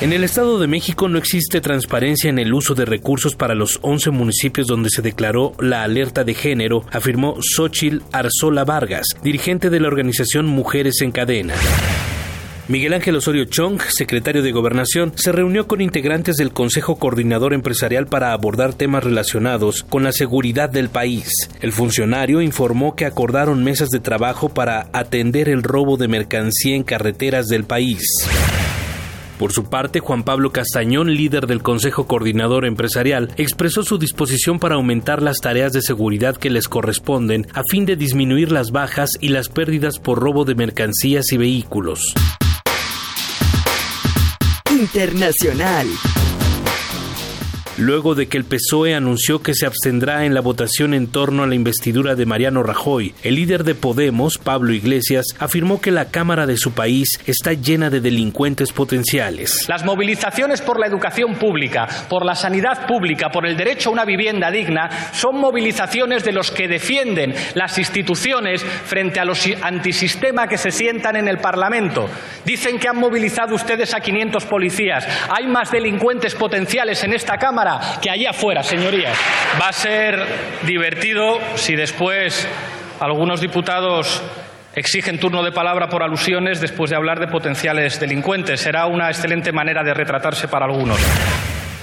En 0.00 0.12
el 0.12 0.24
Estado 0.24 0.58
de 0.58 0.66
México 0.66 1.08
no 1.08 1.16
existe 1.16 1.60
transparencia 1.60 2.28
en 2.28 2.38
el 2.38 2.52
uso 2.52 2.74
de 2.74 2.84
recursos 2.84 3.36
para 3.36 3.54
los 3.54 3.78
11 3.82 4.10
municipios 4.10 4.66
donde 4.66 4.90
se 4.90 5.00
declaró 5.00 5.52
la 5.60 5.84
alerta 5.84 6.24
de 6.24 6.34
género, 6.34 6.84
afirmó 6.90 7.36
Xochil 7.40 8.02
Arzola 8.12 8.64
Vargas, 8.64 9.06
dirigente 9.22 9.70
de 9.70 9.80
la 9.80 9.88
organización 9.88 10.46
Mujeres 10.46 11.00
en 11.00 11.12
Cadena. 11.12 11.54
Miguel 12.66 12.94
Ángel 12.94 13.16
Osorio 13.16 13.44
Chong, 13.44 13.78
secretario 13.90 14.42
de 14.42 14.50
Gobernación, 14.50 15.12
se 15.16 15.32
reunió 15.32 15.66
con 15.66 15.82
integrantes 15.82 16.36
del 16.36 16.50
Consejo 16.52 16.96
Coordinador 16.96 17.52
Empresarial 17.52 18.06
para 18.06 18.32
abordar 18.32 18.72
temas 18.72 19.04
relacionados 19.04 19.82
con 19.82 20.02
la 20.02 20.12
seguridad 20.12 20.70
del 20.70 20.88
país. 20.88 21.28
El 21.60 21.72
funcionario 21.72 22.40
informó 22.40 22.96
que 22.96 23.04
acordaron 23.04 23.62
mesas 23.62 23.90
de 23.90 24.00
trabajo 24.00 24.48
para 24.48 24.88
atender 24.94 25.50
el 25.50 25.62
robo 25.62 25.98
de 25.98 26.08
mercancía 26.08 26.74
en 26.74 26.84
carreteras 26.84 27.48
del 27.48 27.64
país. 27.64 28.02
Por 29.38 29.52
su 29.52 29.64
parte, 29.64 30.00
Juan 30.00 30.22
Pablo 30.22 30.50
Castañón, 30.50 31.12
líder 31.12 31.46
del 31.46 31.62
Consejo 31.62 32.06
Coordinador 32.06 32.64
Empresarial, 32.64 33.30
expresó 33.36 33.82
su 33.82 33.98
disposición 33.98 34.58
para 34.58 34.76
aumentar 34.76 35.20
las 35.20 35.40
tareas 35.40 35.74
de 35.74 35.82
seguridad 35.82 36.36
que 36.38 36.48
les 36.48 36.68
corresponden 36.68 37.46
a 37.52 37.60
fin 37.68 37.84
de 37.84 37.96
disminuir 37.96 38.52
las 38.52 38.70
bajas 38.70 39.10
y 39.20 39.28
las 39.28 39.50
pérdidas 39.50 39.98
por 39.98 40.18
robo 40.18 40.46
de 40.46 40.54
mercancías 40.54 41.30
y 41.30 41.36
vehículos. 41.36 42.14
Internacional 44.84 45.88
luego 47.76 48.14
de 48.14 48.28
que 48.28 48.36
el 48.36 48.44
PSOE 48.44 48.94
anunció 48.94 49.42
que 49.42 49.54
se 49.54 49.66
abstendrá 49.66 50.24
en 50.24 50.34
la 50.34 50.40
votación 50.40 50.94
en 50.94 51.08
torno 51.08 51.42
a 51.42 51.46
la 51.46 51.54
investidura 51.54 52.14
de 52.14 52.26
Mariano 52.26 52.62
Rajoy. 52.62 53.14
El 53.22 53.34
líder 53.36 53.64
de 53.64 53.74
Podemos, 53.74 54.38
Pablo 54.38 54.72
Iglesias, 54.72 55.26
afirmó 55.38 55.80
que 55.80 55.90
la 55.90 56.06
Cámara 56.06 56.46
de 56.46 56.56
su 56.56 56.72
país 56.72 57.20
está 57.26 57.52
llena 57.52 57.90
de 57.90 58.00
delincuentes 58.00 58.72
potenciales. 58.72 59.66
Las 59.68 59.84
movilizaciones 59.84 60.60
por 60.62 60.78
la 60.78 60.86
educación 60.86 61.34
pública, 61.34 61.88
por 62.08 62.24
la 62.24 62.34
sanidad 62.34 62.86
pública, 62.86 63.30
por 63.30 63.46
el 63.46 63.56
derecho 63.56 63.88
a 63.88 63.92
una 63.92 64.04
vivienda 64.04 64.50
digna, 64.50 65.10
son 65.12 65.36
movilizaciones 65.36 66.24
de 66.24 66.32
los 66.32 66.50
que 66.50 66.68
defienden 66.68 67.34
las 67.54 67.78
instituciones 67.78 68.62
frente 68.62 69.20
a 69.20 69.24
los 69.24 69.44
antisistema 69.62 70.46
que 70.46 70.56
se 70.56 70.70
sientan 70.70 71.16
en 71.16 71.28
el 71.28 71.38
Parlamento. 71.38 72.08
Dicen 72.44 72.78
que 72.78 72.88
han 72.88 72.96
movilizado 72.96 73.54
ustedes 73.54 73.94
a 73.94 74.00
500 74.00 74.44
policías. 74.46 75.06
Hay 75.28 75.46
más 75.46 75.70
delincuentes 75.70 76.34
potenciales 76.34 77.02
en 77.04 77.12
esta 77.12 77.36
Cámara 77.36 77.63
que 78.00 78.10
allá 78.10 78.30
afuera, 78.30 78.62
señorías. 78.62 79.16
Va 79.60 79.68
a 79.68 79.72
ser 79.72 80.24
divertido 80.66 81.38
si 81.56 81.74
después 81.76 82.46
algunos 83.00 83.40
diputados 83.40 84.22
exigen 84.74 85.18
turno 85.20 85.42
de 85.42 85.52
palabra 85.52 85.88
por 85.88 86.02
alusiones 86.02 86.60
después 86.60 86.90
de 86.90 86.96
hablar 86.96 87.20
de 87.20 87.28
potenciales 87.28 88.00
delincuentes. 88.00 88.60
Será 88.60 88.86
una 88.86 89.08
excelente 89.08 89.52
manera 89.52 89.82
de 89.82 89.94
retratarse 89.94 90.48
para 90.48 90.66
algunos. 90.66 90.98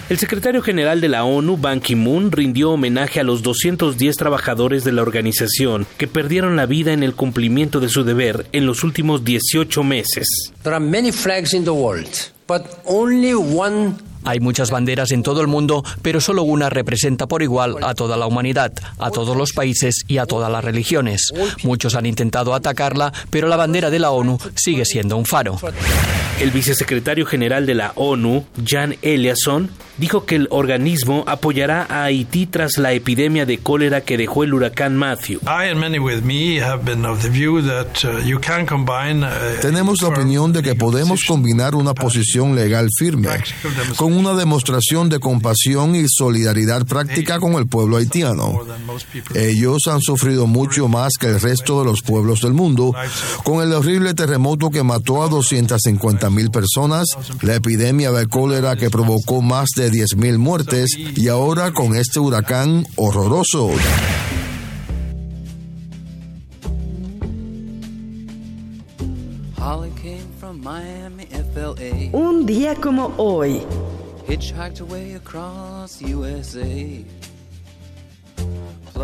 El 0.10 0.18
secretario 0.18 0.62
general 0.62 1.00
de 1.00 1.08
la 1.08 1.24
ONU, 1.24 1.56
Ban 1.56 1.80
Ki-moon, 1.80 2.34
rindió 2.34 2.72
homenaje 2.72 3.22
a 3.22 3.24
los 3.24 3.44
210 3.44 4.18
trabajadores 4.18 4.84
de 4.84 4.92
la 4.92 5.04
organización 5.04 5.88
que 5.98 6.06
perdieron 6.06 6.58
la 6.58 6.66
vida 6.66 6.92
en 6.92 7.02
el 7.02 7.16
cumplimiento 7.16 7.80
de 7.80 7.88
su 7.88 8.04
deber 8.04 8.46
en 8.52 8.66
los 8.66 8.84
últimos 8.84 9.24
18 9.24 9.84
meses. 9.86 10.52
There 10.64 10.76
are 10.76 10.84
many 10.84 11.14
flags 11.14 11.54
in 11.54 11.64
the 11.64 11.72
world, 11.72 12.10
but 12.46 12.64
only 12.84 13.34
one 13.34 13.96
hay 14.24 14.40
muchas 14.40 14.72
banderas 14.72 15.12
en 15.12 15.24
todo 15.24 15.42
el 15.42 15.48
mundo, 15.48 15.84
pero 16.02 16.22
solo 16.22 16.44
una 16.44 16.70
representa 16.70 17.28
por 17.28 17.42
igual 17.44 17.78
a 17.84 17.94
toda 17.94 18.18
la 18.18 18.28
humanidad, 18.28 18.74
a 19.00 19.12
todos 19.12 19.36
los 19.36 19.54
países 19.54 20.04
y 20.08 20.18
a 20.18 20.26
todas 20.26 20.52
las 20.52 20.64
religiones. 20.64 21.32
Muchos 21.64 21.96
han 21.96 22.06
intentado 22.06 22.54
atacarla, 22.54 23.14
pero 23.30 23.48
la 23.48 23.58
bandera 23.58 23.90
de 23.90 24.00
la 24.00 24.12
ONU 24.12 24.38
sigue 24.56 24.86
siendo 24.86 25.18
un 25.18 25.26
faro. 25.26 25.58
El 26.40 26.52
vicesecretario 26.52 27.26
general 27.26 27.66
de 27.66 27.76
la 27.76 27.94
ONU, 27.96 28.46
Jan 28.66 28.96
Eliasson, 29.02 29.70
dijo 29.98 30.26
que 30.26 30.36
el 30.36 30.48
organismo 30.50 31.24
apoyará 31.28 31.86
a 31.88 32.06
Haití 32.06 32.48
tras 32.48 32.80
la 32.80 32.94
epidemia 32.94 33.46
de 33.46 33.60
cólera 33.60 34.02
que 34.02 34.18
dejó 34.18 34.44
el 34.44 34.54
huracán 34.54 34.98
Matthew. 34.98 35.40
Tenemos 39.62 40.02
la 40.02 40.08
opinión 40.08 40.52
de 40.52 40.64
que 40.64 40.74
podemos 40.74 41.24
combinar 41.26 41.76
una 41.76 41.94
posición 41.94 42.56
legal 42.56 42.88
firme 42.98 43.30
con 43.96 44.11
una 44.14 44.34
demostración 44.34 45.10
de 45.10 45.20
compasión 45.20 45.96
y 45.96 46.06
solidaridad 46.08 46.86
práctica 46.86 47.40
con 47.40 47.54
el 47.54 47.68
pueblo 47.68 47.98
haitiano. 47.98 48.60
Ellos 49.36 49.84
han 49.88 50.02
sufrido 50.02 50.48
mucho 50.48 50.88
más 50.88 51.14
que 51.20 51.28
el 51.28 51.40
resto 51.40 51.80
de 51.80 51.86
los 51.86 52.02
pueblos 52.02 52.42
del 52.42 52.54
mundo 52.54 52.94
con 53.44 53.64
el 53.64 53.74
horrible 53.74 54.14
terremoto 54.14 54.70
que 54.70 54.84
mató 54.84 55.24
a 55.24 55.30
250 55.30 56.30
mil 56.30 56.52
personas, 56.52 57.06
la 57.42 57.56
epidemia 57.56 58.12
de 58.12 58.28
cólera 58.28 58.76
que 58.76 58.90
provocó 58.90 59.42
más 59.42 59.70
de 59.76 59.90
10 59.90 60.16
mil 60.18 60.38
muertes 60.38 60.92
y 60.98 61.28
ahora 61.28 61.72
con 61.72 61.96
este 61.96 62.20
huracán 62.20 62.86
horroroso. 62.96 63.72
Un 72.14 72.46
día 72.46 72.76
como 72.76 73.14
hoy. 73.18 73.62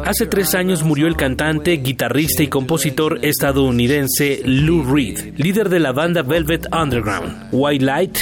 Hace 0.05 0.25
tres 0.25 0.55
años 0.55 0.83
murió 0.83 1.07
el 1.07 1.17
cantante, 1.17 1.73
guitarrista 1.73 2.43
y 2.43 2.47
compositor 2.47 3.19
estadounidense 3.23 4.41
Lou 4.45 4.83
Reed, 4.83 5.33
líder 5.35 5.67
de 5.67 5.79
la 5.79 5.91
banda 5.91 6.21
Velvet 6.21 6.67
Underground. 6.73 7.49
White 7.51 7.83
Light, 7.83 8.17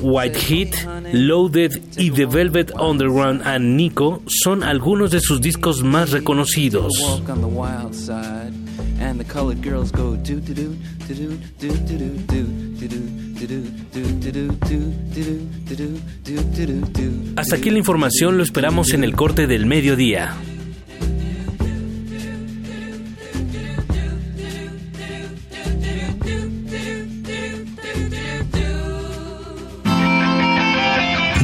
White 0.00 0.38
Heat, 0.38 0.74
Loaded 1.12 1.72
y 1.98 2.10
The 2.10 2.24
Velvet 2.24 2.72
Underground 2.80 3.42
and 3.44 3.76
Nico 3.76 4.22
son 4.26 4.62
algunos 4.62 5.10
de 5.10 5.20
sus 5.20 5.42
discos 5.42 5.82
más 5.82 6.10
reconocidos. 6.10 7.20
Hasta 17.36 17.56
aquí 17.56 17.70
la 17.70 17.78
información, 17.78 18.38
lo 18.38 18.42
esperamos 18.42 18.92
en 18.92 19.04
el 19.04 19.14
corte 19.14 19.46
del 19.46 19.66
mediodía. 19.66 20.34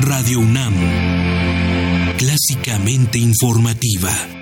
Radio 0.01 0.41
UNAM, 0.41 0.75
clásicamente 2.17 3.19
informativa. 3.19 4.42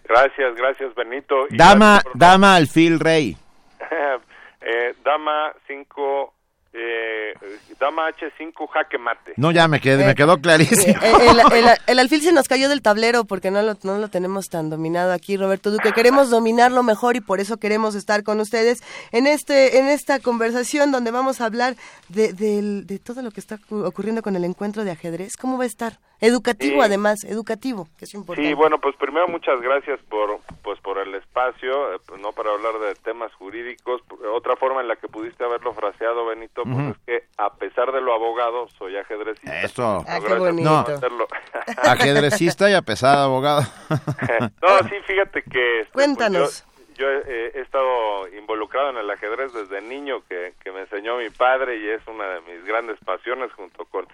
Gracias, 0.05 0.55
gracias 0.57 0.95
Benito. 0.95 1.37
dama, 1.51 2.03
dama 2.15 2.57
alfil 2.57 2.99
rey. 2.99 3.37
eh, 4.61 4.95
dama 5.05 5.53
5 5.67 6.35
eh, 6.73 7.35
dama 7.81 8.09
H5 8.11 8.69
jaque 8.69 8.99
mate. 8.99 9.33
No, 9.37 9.51
ya 9.51 9.67
me, 9.67 9.81
quedé, 9.81 10.07
me 10.07 10.15
quedó 10.15 10.39
clarísimo. 10.39 10.95
El, 11.87 11.99
alfil 11.99 12.23
se 12.23 12.33
nos 12.33 12.47
cayó 12.47 12.69
del 12.69 12.83
tablero 12.83 13.25
porque 13.25 13.51
no 13.51 13.63
lo, 13.63 13.77
no 13.83 13.99
lo 13.99 14.09
tenemos 14.09 14.47
tan 14.47 14.71
dominado 14.71 15.13
aquí, 15.13 15.37
Roberto 15.37 15.71
Duque. 15.71 15.93
Queremos 15.93 16.31
dominarlo 16.31 16.83
mejor 16.83 17.17
y 17.17 17.21
por 17.21 17.41
eso 17.41 17.57
queremos 17.57 17.95
estar 17.95 18.23
con 18.23 18.41
ustedes 18.41 18.83
en 19.11 19.27
este 19.27 19.79
en 19.79 19.89
esta 19.89 20.21
conversación 20.21 20.93
donde 20.93 21.11
vamos 21.11 21.41
a 21.41 21.47
hablar 21.47 21.75
de, 22.09 22.33
de 22.33 22.99
todo 22.99 23.23
lo 23.23 23.31
que 23.31 23.41
está 23.41 23.59
ocurriendo 23.71 24.23
con 24.23 24.37
el 24.37 24.45
encuentro 24.45 24.85
de 24.85 24.93
ajedrez. 24.93 25.37
¿Cómo 25.37 25.59
va 25.59 25.65
a 25.65 25.69
estar? 25.69 25.99
Educativo, 26.21 26.83
además, 26.83 27.25
educativo, 27.25 27.89
que 27.99 28.05
es 28.05 28.13
importante. 28.13 28.49
Sí, 28.49 28.55
bueno, 28.55 28.79
pues 28.79 28.95
primero 28.97 29.27
muchas 29.29 29.59
gracias 29.63 29.99
por 30.09 30.39
pues 30.63 30.79
por 30.81 30.99
el 30.99 31.15
espacio, 31.15 31.95
eh, 31.95 31.99
no 32.21 32.33
para 32.33 32.51
hablar 32.51 32.79
de 32.79 32.95
temas 32.97 33.33
jurídicos. 33.35 34.03
Otra 34.35 34.55
forma 34.57 34.83
en 34.83 34.89
la 34.89 34.97
que 34.97 35.09
pudiste 35.09 35.45
haberlo 35.45 35.73
fraseado, 35.73 36.27
Benito, 36.27 36.63
pues 36.65 36.91
es 36.91 36.99
que 37.07 37.25
a 37.39 37.55
pesar 37.55 37.91
de 37.93 38.03
lo 38.03 38.13
abogado, 38.13 38.69
soy 38.79 38.99
ajedrecista. 38.99 39.63
Eso. 39.63 40.05
Ah, 40.07 40.19
qué 40.27 40.35
bonito. 40.35 40.85
ajedrecista 41.83 42.71
y 42.71 42.75
a 42.75 42.83
pesar 42.83 43.17
de 43.17 43.23
abogado. 43.23 43.63
no, 44.63 44.89
sí, 44.89 44.97
fíjate 45.07 45.43
que... 45.43 45.81
Este, 45.81 45.93
Cuéntanos. 45.93 46.67
Pues, 46.77 46.97
yo, 46.99 47.07
yo 47.07 47.11
he, 47.11 47.59
he, 47.59 47.61
estado 47.63 48.29
involucrado 48.37 48.91
en 48.91 48.99
el 48.99 49.11
ajedrez 49.11 49.55
desde 49.55 49.81
niño, 49.81 50.23
que, 50.29 50.53
que 50.63 50.71
me 50.71 50.81
enseñó 50.81 51.17
mi 51.17 51.31
padre 51.31 51.79
y 51.79 51.89
es 51.89 52.07
una 52.07 52.27
de 52.27 52.41
mis 52.43 52.63
grandes 52.67 52.99
pasiones 53.05 53.51
junto 53.53 53.87
con 53.87 54.07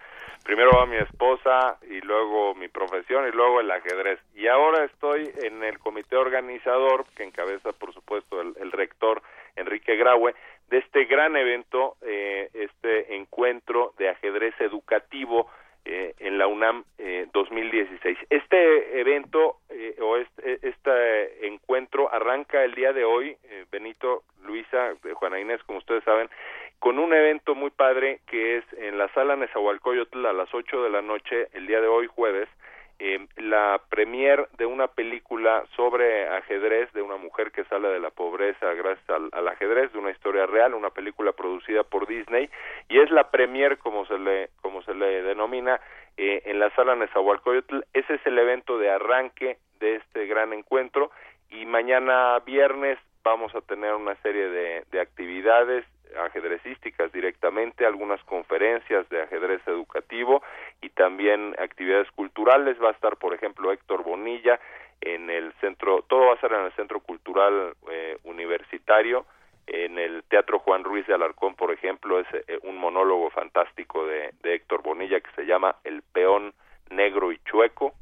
primero 0.47 0.81
a 0.81 0.86
mi 0.86 0.97
esposa 0.97 1.77
y 1.90 2.01
luego 2.02 2.55
mi 2.55 2.68
profesión 2.68 3.27
y 3.27 3.32
luego 3.32 3.60
el 3.60 3.70
ajedrez. 3.70 4.20
Y 4.36 4.47
ahora 4.47 4.85
estoy 4.85 5.28
en 5.43 5.64
el 5.64 5.81
comité 5.81 6.16
organizador 6.16 7.05
que 7.16 7.24
encabeza, 7.24 7.73
por 7.73 7.93
supuesto, 7.93 8.40
el, 8.40 8.55
el 8.60 8.70
rector 8.70 9.23
Enrique 9.56 9.97
Graue 9.97 10.35
de 10.68 10.78
este 10.78 11.05
gran 11.06 11.36
evento, 11.36 11.97
eh, 12.02 12.48
este 12.55 13.16
encuentro 13.16 13.93
de 13.98 14.09
ajedrez 14.09 14.55
educativo 14.60 15.48
eh, 15.89 16.14
en 16.18 16.36
la 16.36 16.48
UNAM 16.48 16.82
eh, 16.98 17.28
2016. 17.32 18.18
Este 18.28 19.01
evento 19.01 19.59
eh, 19.68 19.94
o 20.01 20.16
este, 20.16 20.59
este, 20.66 21.47
encuentro 21.47 22.12
arranca 22.12 22.64
el 22.64 22.74
día 22.74 22.93
de 22.93 23.05
hoy, 23.05 23.36
Benito, 23.70 24.24
Luisa, 24.43 24.94
Juana 25.14 25.39
Inés, 25.39 25.62
como 25.62 25.78
ustedes 25.78 26.02
saben, 26.02 26.28
con 26.81 26.98
un 26.98 27.14
evento 27.14 27.55
muy 27.55 27.70
padre 27.70 28.18
que 28.27 28.56
es 28.56 28.64
en 28.78 28.98
la 28.98 29.06
sala 29.14 29.36
Nezahualcóyotl 29.36 30.27
a 30.27 30.32
las 30.32 30.45
8 30.57 30.83
de 30.85 30.91
la 30.91 31.03
noche, 31.03 31.49
el 31.53 31.66
día 31.66 31.81
de 31.81 31.89
hoy, 31.89 32.07
jueves, 32.07 32.49
eh, 32.99 33.27
la 33.37 33.78
premier 33.91 34.49
de 34.57 34.65
una 34.65 34.87
película 34.89 35.65
sobre 35.77 36.28
ajedrez 36.28 36.91
de 36.95 37.03
una 37.03 37.19
mujer 37.19 37.53
que 37.53 37.65
sale 37.65 37.89
de 37.89 38.01
la 38.01 38.09
pobreza 38.09 38.73
gracias 38.73 39.11
al, 39.11 39.28
al, 39.33 39.49
ajedrez 39.49 39.93
de 39.93 39.99
una 39.99 40.12
historia 40.12 40.47
real 40.47 40.73
una 40.73 40.89
película 40.89 41.33
producida 41.33 41.83
por 41.83 42.07
Disney 42.07 42.49
y 42.89 42.99
es 42.99 43.11
la 43.11 43.31
premier 43.31 43.77
como 43.77 44.07
se 44.07 44.19
le 44.19 44.49
como 44.62 44.81
se 44.81 44.95
le 44.95 45.20
denomina 45.23 45.78
eh, 46.16 46.41
en 46.47 46.59
la 46.59 46.70
sala 46.70 46.97
Nezahualcóyotl 46.97 47.81
ese 47.93 48.15
es 48.15 48.27
el 48.27 48.39
evento 48.39 48.78
de 48.78 48.89
arranque 48.89 49.59
de 49.78 49.97
este 49.97 50.24
gran 50.24 50.55
encuentro 50.55 51.11
y 51.51 51.66
mañana 51.66 52.39
viernes 52.47 52.99
vamos 53.23 53.55
a 53.55 53.61
tener 53.61 53.93
una 53.93 54.15
serie 54.23 54.49
de, 54.49 54.85
de 54.91 55.01
actividades 55.01 55.85
ajedrecísticas 56.16 57.12
directamente, 57.12 57.87
algunas 57.87 58.23
conferencias 58.24 59.09
de 59.09 59.23
ajedrez 59.23 59.61
educativo 59.66 60.43
y 60.81 60.91
también 60.91 61.55
actividades 61.59 62.11
culturales. 62.12 62.77
Va 62.83 62.89
a 62.89 62.93
estar, 62.93 63.16
por 63.16 63.35
ejemplo, 63.35 63.73
Héctor 63.73 64.03
Bonilla 64.03 64.61
en 65.01 65.31
el 65.31 65.53
centro, 65.61 66.03
todo 66.03 66.27
va 66.27 66.35
a 66.35 66.41
ser 66.41 66.53
en 66.53 66.65
el 66.65 66.73
Centro 66.73 67.01
Cultural 67.01 67.74
eh, 67.91 68.16
Universitario, 68.24 69.27
en 69.66 69.99
el 69.99 70.23
Teatro 70.24 70.59
Juan 70.59 70.85
Ruiz 70.85 71.07
de 71.07 71.15
Alarcón, 71.15 71.55
por 71.55 71.70
ejemplo, 71.73 72.19
es 72.20 72.27
eh, 72.33 72.59
un 72.62 72.78
monólogo 72.78 73.31
fantástico 73.31 74.07
de, 74.07 74.33
de, 74.43 74.55
Héctor 74.55 74.83
Bonilla 74.83 75.20
que 75.20 75.31
se 75.33 75.45
llama 75.45 75.77
El 75.85 76.03
peón 76.03 76.55
negro 76.91 77.31
y 77.31 77.39
chueco. 77.45 77.93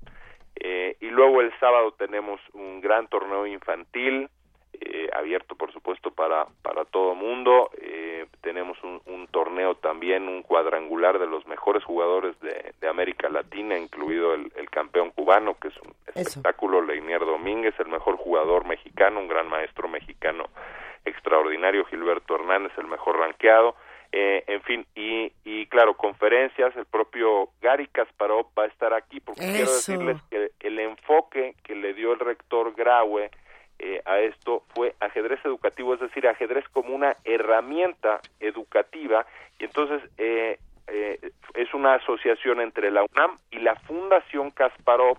Eh, 0.57 0.97
y 1.01 1.07
luego 1.09 1.41
el 1.41 1.53
sábado 1.59 1.93
tenemos 1.93 2.41
un 2.53 2.81
gran 2.81 3.09
torneo 3.09 3.45
infantil, 3.47 4.29
eh, 4.81 5.09
abierto 5.15 5.55
por 5.55 5.73
supuesto 5.73 6.11
para, 6.11 6.47
para 6.63 6.85
todo 6.85 7.15
mundo. 7.15 7.71
Eh, 7.81 8.27
tenemos 8.41 8.77
un, 8.83 9.01
un, 9.07 9.27
torneo 9.29 9.77
también, 9.77 10.29
un 10.29 10.43
cuadrangular 10.43 11.19
de 11.19 11.27
los 11.27 11.47
mejores 11.47 11.85
jugadores 11.85 12.39
de, 12.41 12.75
de 12.81 12.89
América 12.89 13.29
Latina, 13.29 13.79
incluido 13.79 14.35
el, 14.35 14.53
el, 14.57 14.69
campeón 14.71 15.11
cubano, 15.11 15.57
que 15.59 15.69
es 15.69 15.75
un 15.79 15.95
espectáculo, 16.07 16.83
Leinier 16.83 17.21
Domínguez, 17.21 17.75
el 17.79 17.89
mejor 17.89 18.17
jugador 18.17 18.67
mexicano, 18.67 19.21
un 19.21 19.29
gran 19.29 19.49
maestro 19.49 19.89
mexicano 19.89 20.45
extraordinario, 21.05 21.85
Gilberto 21.87 22.35
Hernández, 22.35 22.73
el 22.77 22.87
mejor 22.87 23.19
ranqueado. 23.19 23.77
Eh, 24.13 24.45
en 24.47 24.63
fin, 24.63 24.87
y, 24.95 25.33
y 25.45 25.67
claro, 25.67 25.97
conferencias, 25.97 26.75
el 26.77 26.87
propio 26.87 27.49
Gary 27.61 27.89
Kasparov 27.89 28.47
va 28.57 28.65
a 28.65 28.67
estar 28.67 28.93
aquí, 28.95 29.21
porque 29.21 29.43
Eso. 29.43 29.53
quiero 29.55 29.73
decirles 29.73 30.17
que 30.31 30.51
el 30.61 30.79
enfoque 30.79 31.55
que 31.65 31.75
le 31.75 31.95
dio 31.95 32.13
el 32.13 32.21
rector 32.21 32.75
Graue 32.75 33.31
eh, 33.79 34.01
a 34.05 34.21
esto 34.21 34.63
fue 34.75 34.95
ajedrez 35.01 35.45
educativo, 35.45 35.95
es 35.95 36.01
decir, 36.01 36.27
ajedrez 36.27 36.65
como 36.69 36.95
una 36.95 37.17
herramienta 37.25 38.21
educativa, 38.41 39.27
y 39.59 39.65
entonces 39.65 40.03
eh, 40.17 40.59
eh, 40.87 41.19
es 41.55 41.75
una 41.75 41.95
asociación 41.95 42.61
entre 42.61 42.91
la 42.91 43.03
UNAM 43.03 43.39
y 43.51 43.59
la 43.59 43.75
Fundación 43.81 44.51
Kasparov, 44.53 45.19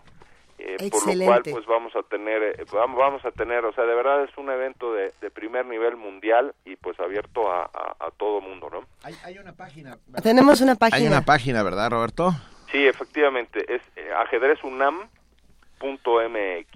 eh, 0.57 0.77
por 0.89 1.05
lo 1.05 1.14
cual 1.25 1.41
pues 1.43 1.65
vamos 1.65 1.95
a 1.95 2.03
tener 2.03 2.43
eh, 2.43 2.65
vamos, 2.71 2.97
vamos 2.97 3.25
a 3.25 3.31
tener 3.31 3.65
o 3.65 3.73
sea 3.73 3.85
de 3.85 3.95
verdad 3.95 4.23
es 4.23 4.37
un 4.37 4.49
evento 4.49 4.93
de, 4.93 5.13
de 5.21 5.31
primer 5.31 5.65
nivel 5.65 5.95
mundial 5.97 6.53
y 6.65 6.75
pues 6.75 6.99
abierto 6.99 7.51
a, 7.51 7.63
a, 7.63 7.95
a 7.99 8.11
todo 8.17 8.41
mundo 8.41 8.69
no 8.71 8.83
hay, 9.03 9.15
hay 9.23 9.37
una 9.37 9.53
página 9.53 9.97
¿verdad? 10.07 10.23
tenemos 10.23 10.61
una 10.61 10.75
página. 10.75 10.97
hay 10.97 11.07
una 11.07 11.21
página 11.21 11.63
verdad 11.63 11.89
Roberto 11.89 12.31
sí 12.71 12.85
efectivamente 12.87 13.59
es 13.73 13.81
eh, 13.95 14.11
ajedrezunam.mx 14.13 16.67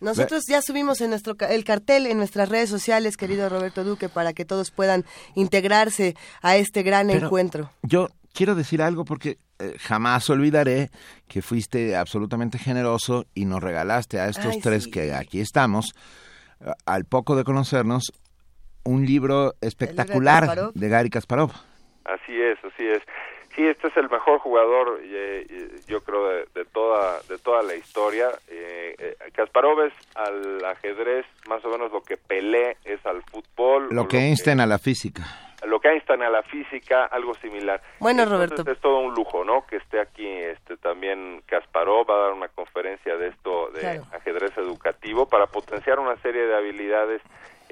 nosotros 0.00 0.44
ya 0.48 0.62
subimos 0.62 1.00
en 1.02 1.10
nuestro 1.10 1.36
el 1.48 1.64
cartel 1.64 2.06
en 2.06 2.16
nuestras 2.16 2.48
redes 2.48 2.70
sociales, 2.70 3.18
querido 3.18 3.50
Roberto 3.50 3.84
Duque, 3.84 4.08
para 4.08 4.32
que 4.32 4.46
todos 4.46 4.70
puedan 4.70 5.04
integrarse 5.34 6.16
a 6.40 6.56
este 6.56 6.82
gran 6.82 7.08
Pero 7.08 7.26
encuentro. 7.26 7.70
Yo 7.82 8.08
quiero 8.34 8.54
decir 8.54 8.82
algo 8.82 9.04
porque 9.04 9.38
eh, 9.58 9.76
jamás 9.78 10.28
olvidaré 10.30 10.90
que 11.28 11.42
fuiste 11.42 11.96
absolutamente 11.96 12.58
generoso 12.58 13.24
y 13.34 13.44
nos 13.44 13.62
regalaste 13.62 14.20
a 14.20 14.28
estos 14.28 14.54
Ay, 14.54 14.60
tres 14.60 14.84
sí. 14.84 14.90
que 14.90 15.14
aquí 15.14 15.40
estamos, 15.40 15.94
eh, 16.60 16.70
al 16.86 17.04
poco 17.04 17.36
de 17.36 17.44
conocernos, 17.44 18.12
un 18.84 19.04
libro 19.04 19.54
espectacular 19.60 20.72
de 20.72 20.88
Gary 20.88 21.10
Kasparov. 21.10 21.52
Así 22.04 22.40
es, 22.40 22.58
así 22.64 22.86
es. 22.86 23.02
Sí, 23.54 23.66
este 23.66 23.88
es 23.88 23.96
el 23.96 24.08
mejor 24.08 24.38
jugador, 24.38 25.00
eh, 25.02 25.44
eh, 25.48 25.68
yo 25.88 26.00
creo, 26.02 26.28
de, 26.28 26.46
de, 26.54 26.64
toda 26.66 27.20
de 27.28 27.36
toda 27.38 27.62
la 27.62 27.74
historia. 27.74 28.28
Eh, 28.48 28.94
eh, 28.96 29.16
Kasparov 29.34 29.82
es 29.82 29.92
al 30.14 30.64
ajedrez 30.64 31.26
más 31.48 31.64
o 31.64 31.68
menos 31.68 31.90
lo 31.90 32.00
que 32.02 32.16
Pelé 32.16 32.76
es 32.84 33.04
al 33.04 33.22
fútbol. 33.22 33.88
Lo 33.90 34.06
que 34.06 34.18
Einstein 34.18 34.60
a 34.60 34.66
la 34.66 34.78
física. 34.78 35.24
Lo 35.66 35.80
que 35.80 35.88
Einstein 35.88 36.22
a 36.22 36.30
la 36.30 36.42
física, 36.42 37.04
algo 37.06 37.34
similar. 37.34 37.80
Bueno, 37.98 38.22
Entonces, 38.22 38.50
Roberto. 38.50 38.70
Es 38.72 38.80
todo 38.80 38.98
un 38.98 39.14
lujo, 39.14 39.44
¿no? 39.44 39.66
Que 39.66 39.76
esté 39.76 40.00
aquí 40.00 40.26
este 40.26 40.76
también 40.78 41.42
Kasparov, 41.46 42.08
va 42.10 42.14
a 42.14 42.22
dar 42.24 42.32
una 42.32 42.48
conferencia 42.48 43.16
de 43.16 43.28
esto, 43.28 43.70
de 43.70 43.80
Claro. 43.80 44.02
ajedrez 44.12 44.56
educativo, 44.58 45.26
para 45.28 45.46
potenciar 45.46 45.98
una 45.98 46.16
serie 46.22 46.46
de 46.46 46.56
habilidades 46.56 47.20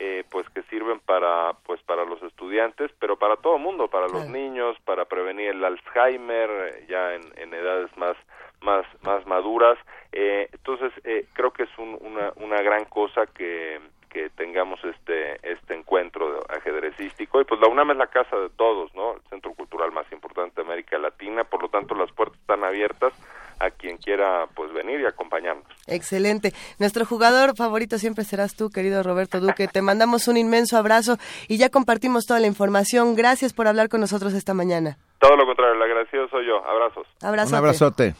eh, 0.00 0.22
pues 0.30 0.48
que 0.50 0.62
sirven 0.70 1.00
para 1.00 1.54
pues 1.66 1.82
para 1.82 2.04
los 2.04 2.22
estudiantes 2.22 2.88
pero 3.00 3.16
para 3.18 3.34
todo 3.36 3.56
el 3.56 3.62
mundo 3.62 3.88
para 3.88 4.06
los 4.06 4.28
niños 4.28 4.76
para 4.84 5.06
prevenir 5.06 5.48
el 5.50 5.64
Alzheimer 5.64 6.48
eh, 6.50 6.84
ya 6.88 7.14
en, 7.14 7.22
en 7.36 7.52
edades 7.52 7.90
más 7.96 8.16
más 8.60 8.86
más 9.02 9.26
maduras 9.26 9.76
eh, 10.12 10.48
entonces 10.52 10.92
eh, 11.02 11.26
creo 11.32 11.50
que 11.50 11.64
es 11.64 11.78
un- 11.78 11.98
una 12.00 12.32
una 12.36 12.62
gran 12.62 12.84
cosa 12.84 13.26
que 13.26 13.80
que 14.08 14.30
tengamos 14.30 14.80
este 14.84 15.38
este 15.42 15.74
encuentro 15.74 16.40
ajedrecístico 16.48 17.40
y 17.40 17.44
pues 17.44 17.60
la 17.60 17.68
UNAM 17.68 17.92
es 17.92 17.96
la 17.96 18.06
casa 18.06 18.36
de 18.36 18.50
todos 18.50 18.94
no 18.94 19.14
el 19.14 19.22
centro 19.30 19.52
cultural 19.54 19.92
más 19.92 20.10
importante 20.12 20.60
de 20.60 20.66
América 20.66 20.98
Latina 20.98 21.44
por 21.44 21.62
lo 21.62 21.68
tanto 21.68 21.94
las 21.94 22.10
puertas 22.12 22.38
están 22.40 22.64
abiertas 22.64 23.12
a 23.60 23.70
quien 23.70 23.96
quiera 23.96 24.46
pues 24.54 24.72
venir 24.72 25.00
y 25.00 25.06
acompañarnos 25.06 25.66
Excelente. 25.86 26.52
Nuestro 26.78 27.04
jugador 27.04 27.56
favorito 27.56 27.98
siempre 27.98 28.24
serás 28.24 28.54
tú, 28.54 28.70
querido 28.70 29.02
Roberto 29.02 29.40
Duque. 29.40 29.68
Te 29.68 29.80
mandamos 29.80 30.28
un 30.28 30.36
inmenso 30.36 30.76
abrazo 30.76 31.16
y 31.48 31.56
ya 31.56 31.70
compartimos 31.70 32.26
toda 32.26 32.40
la 32.40 32.46
información. 32.46 33.14
Gracias 33.14 33.54
por 33.54 33.68
hablar 33.68 33.88
con 33.88 34.00
nosotros 34.00 34.34
esta 34.34 34.54
mañana. 34.54 34.98
todo 35.18 35.34
lo 35.36 35.46
contrario 35.46 35.74
el 35.74 35.82
agradecido 35.82 36.28
soy 36.28 36.46
yo 36.46 36.64
abrazos 36.64 37.06
Abrazote. 37.22 37.52
Un 37.52 37.58
abrazote. 37.58 38.14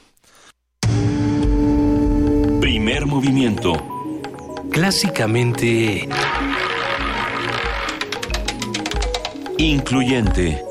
Primer 2.61 3.07
movimiento. 3.07 3.98
Clásicamente 4.71 6.09
Incluyente. 9.59 10.63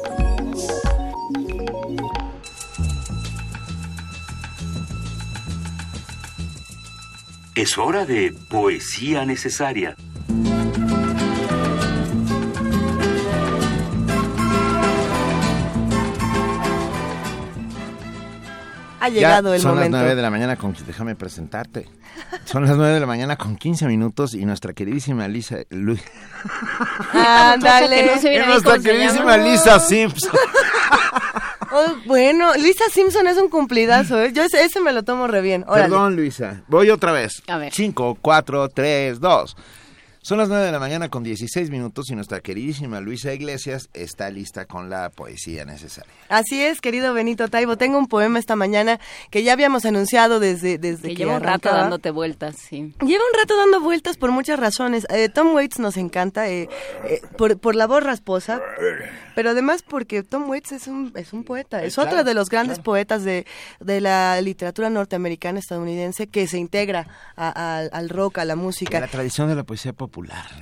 Es 7.54 7.78
hora 7.78 8.06
de 8.06 8.34
poesía 8.50 9.26
necesaria. 9.26 9.98
Ha 19.08 19.10
llegado 19.10 19.50
ya 19.50 19.56
el 19.56 19.62
son 19.62 19.76
momento. 19.76 19.98
las 19.98 20.02
9 20.04 20.16
de 20.16 20.22
la 20.22 20.30
mañana 20.30 20.56
con 20.56 20.76
déjame 20.86 21.16
presentarte. 21.16 21.88
Son 22.46 22.66
las 22.66 22.78
9 22.78 22.94
de 22.94 23.00
la 23.00 23.06
mañana 23.06 23.36
con 23.36 23.56
15 23.58 23.88
minutos 23.88 24.34
y 24.34 24.46
nuestra 24.46 24.74
queridísima 24.74 25.28
Lisa 25.28 25.58
Lu- 25.70 25.98
Ándale. 27.14 28.20
Que 28.22 28.40
no 28.40 28.46
nuestra 28.48 28.80
queridísima. 28.80 29.38
Lisa 29.38 29.80
Simpson. 29.80 30.32
Oh, 31.72 31.86
bueno, 32.06 32.54
Lisa 32.56 32.86
Simpson 32.92 33.28
es 33.28 33.38
un 33.38 33.50
cumplidazo, 33.50 34.22
¿eh? 34.22 34.32
Yo 34.34 34.44
ese, 34.44 34.64
ese 34.64 34.80
me 34.80 34.94
lo 34.94 35.04
tomo 35.04 35.28
re 35.28 35.42
bien. 35.42 35.66
Órale. 35.68 35.84
Perdón, 35.90 36.16
Luisa. 36.16 36.62
Voy 36.68 36.90
otra 36.90 37.12
vez. 37.12 37.44
A 37.48 37.58
ver. 37.58 37.74
5, 37.74 38.18
4, 38.22 38.70
3, 38.70 39.20
2. 39.20 39.58
Son 40.28 40.38
las 40.38 40.50
9 40.50 40.66
de 40.66 40.72
la 40.74 40.80
mañana 40.80 41.08
con 41.08 41.24
16 41.24 41.70
minutos 41.70 42.10
y 42.10 42.16
nuestra 42.16 42.42
queridísima 42.42 43.00
Luisa 43.00 43.34
Iglesias 43.34 43.88
está 43.94 44.30
lista 44.30 44.66
con 44.66 44.90
la 44.90 45.10
poesía 45.10 45.64
necesaria. 45.64 46.12
Así 46.28 46.62
es, 46.62 46.82
querido 46.82 47.14
Benito 47.14 47.48
Taibo. 47.48 47.78
Tengo 47.78 47.98
un 47.98 48.08
poema 48.08 48.38
esta 48.38 48.58
mañana 48.58 49.00
que 49.32 49.44
ya 49.44 49.54
habíamos 49.54 49.86
anunciado 49.86 50.42
desde, 50.42 50.80
desde 50.80 51.04
Que 51.04 51.16
que 51.16 51.16
lleva 51.24 51.38
un 51.38 51.44
rato 51.44 51.70
dándote 51.70 52.12
vueltas, 52.12 52.58
sí. 52.58 52.94
Lleva 53.00 53.24
un 53.24 53.40
rato 53.40 53.56
dando 53.56 53.80
vueltas 53.80 54.18
por 54.18 54.32
muchas 54.32 54.60
razones. 54.60 55.08
Eh, 55.12 55.30
Tom 55.30 55.54
Waits 55.56 55.80
nos 55.80 55.96
encanta 55.96 56.50
eh, 56.50 56.68
eh, 57.06 57.22
por, 57.38 57.58
por 57.58 57.76
la 57.76 57.88
voz 57.88 58.04
rasposa, 58.04 58.60
pero 59.34 59.52
además 59.52 59.82
porque 59.82 60.24
Tom 60.24 60.50
Waits 60.50 60.74
es 60.74 60.88
un, 60.88 61.14
es 61.16 61.32
un 61.32 61.46
poeta, 61.46 61.82
es 61.86 61.96
claro, 61.96 62.10
otro 62.10 62.24
de 62.26 62.34
los 62.34 62.50
grandes 62.50 62.80
poetas 62.80 63.24
de, 63.24 63.46
de 63.80 64.02
la 64.02 64.42
literatura 64.42 64.90
norteamericana 64.90 65.60
estadounidense 65.60 66.28
que 66.28 66.48
se 66.48 66.58
integra 66.58 67.08
a- 67.38 67.48
a- 67.78 67.80
al 67.98 68.10
rock, 68.10 68.40
a 68.40 68.44
la 68.46 68.58
música. 68.58 69.00
La 69.00 69.08
tradición 69.08 69.48
de 69.48 69.56
la 69.56 69.64
poesía 69.64 69.94
popular. 69.94 70.17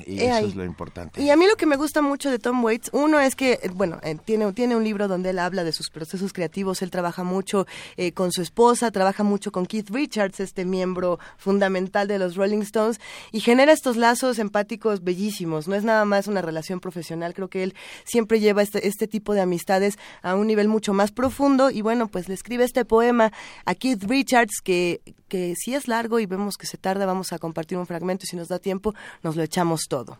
Y 0.05 0.19
Eh, 0.19 0.25
eso 0.25 0.35
ahí. 0.35 0.45
es 0.49 0.55
lo 0.55 0.65
importante. 0.65 1.21
Y 1.21 1.29
a 1.29 1.35
mí 1.35 1.45
lo 1.47 1.55
que 1.55 1.65
me 1.65 1.75
gusta 1.77 2.01
mucho 2.01 2.29
de 2.29 2.39
Tom 2.39 2.63
Waits, 2.63 2.89
uno 2.93 3.19
es 3.19 3.35
que, 3.35 3.53
eh, 3.61 3.69
bueno, 3.73 3.99
eh, 4.03 4.17
tiene, 4.23 4.51
tiene 4.53 4.75
un 4.75 4.83
libro 4.83 5.07
donde 5.07 5.29
él 5.29 5.39
habla 5.39 5.63
de 5.63 5.71
sus 5.71 5.89
procesos 5.89 6.33
creativos, 6.33 6.81
él 6.81 6.91
trabaja 6.91 7.23
mucho 7.23 7.65
eh, 7.97 8.11
con 8.11 8.31
su 8.31 8.41
esposa, 8.41 8.91
trabaja 8.91 9.23
mucho 9.23 9.51
con 9.51 9.65
Keith 9.65 9.89
Richards, 9.89 10.39
este 10.39 10.65
miembro 10.65 11.19
fundamental 11.37 12.07
de 12.07 12.19
los 12.19 12.35
Rolling 12.35 12.61
Stones, 12.61 12.99
y 13.31 13.39
genera 13.39 13.71
estos 13.71 13.97
lazos 13.97 14.39
empáticos 14.39 15.03
bellísimos, 15.03 15.67
no 15.67 15.75
es 15.75 15.83
nada 15.83 16.05
más 16.05 16.27
una 16.27 16.41
relación 16.41 16.79
profesional, 16.79 17.33
creo 17.33 17.49
que 17.49 17.63
él 17.63 17.75
siempre 18.03 18.39
lleva 18.39 18.61
este, 18.61 18.87
este 18.87 19.07
tipo 19.07 19.33
de 19.33 19.41
amistades 19.41 19.97
a 20.21 20.35
un 20.35 20.47
nivel 20.47 20.67
mucho 20.67 20.93
más 20.93 21.11
profundo, 21.11 21.69
y 21.69 21.81
bueno, 21.81 22.07
pues 22.07 22.27
le 22.27 22.33
escribe 22.33 22.63
este 22.63 22.85
poema 22.85 23.31
a 23.65 23.75
Keith 23.75 24.03
Richards 24.03 24.61
que, 24.63 25.01
que 25.27 25.53
si 25.55 25.75
es 25.75 25.87
largo 25.87 26.19
y 26.19 26.25
vemos 26.25 26.57
que 26.57 26.67
se 26.67 26.77
tarda, 26.77 27.05
vamos 27.05 27.33
a 27.33 27.39
compartir 27.39 27.77
un 27.77 27.87
fragmento 27.87 28.25
y 28.25 28.27
si 28.27 28.35
nos 28.35 28.47
da 28.47 28.59
tiempo, 28.59 28.93
nos 29.23 29.35
lo 29.35 29.43
echamos 29.43 29.87
todo. 29.89 30.19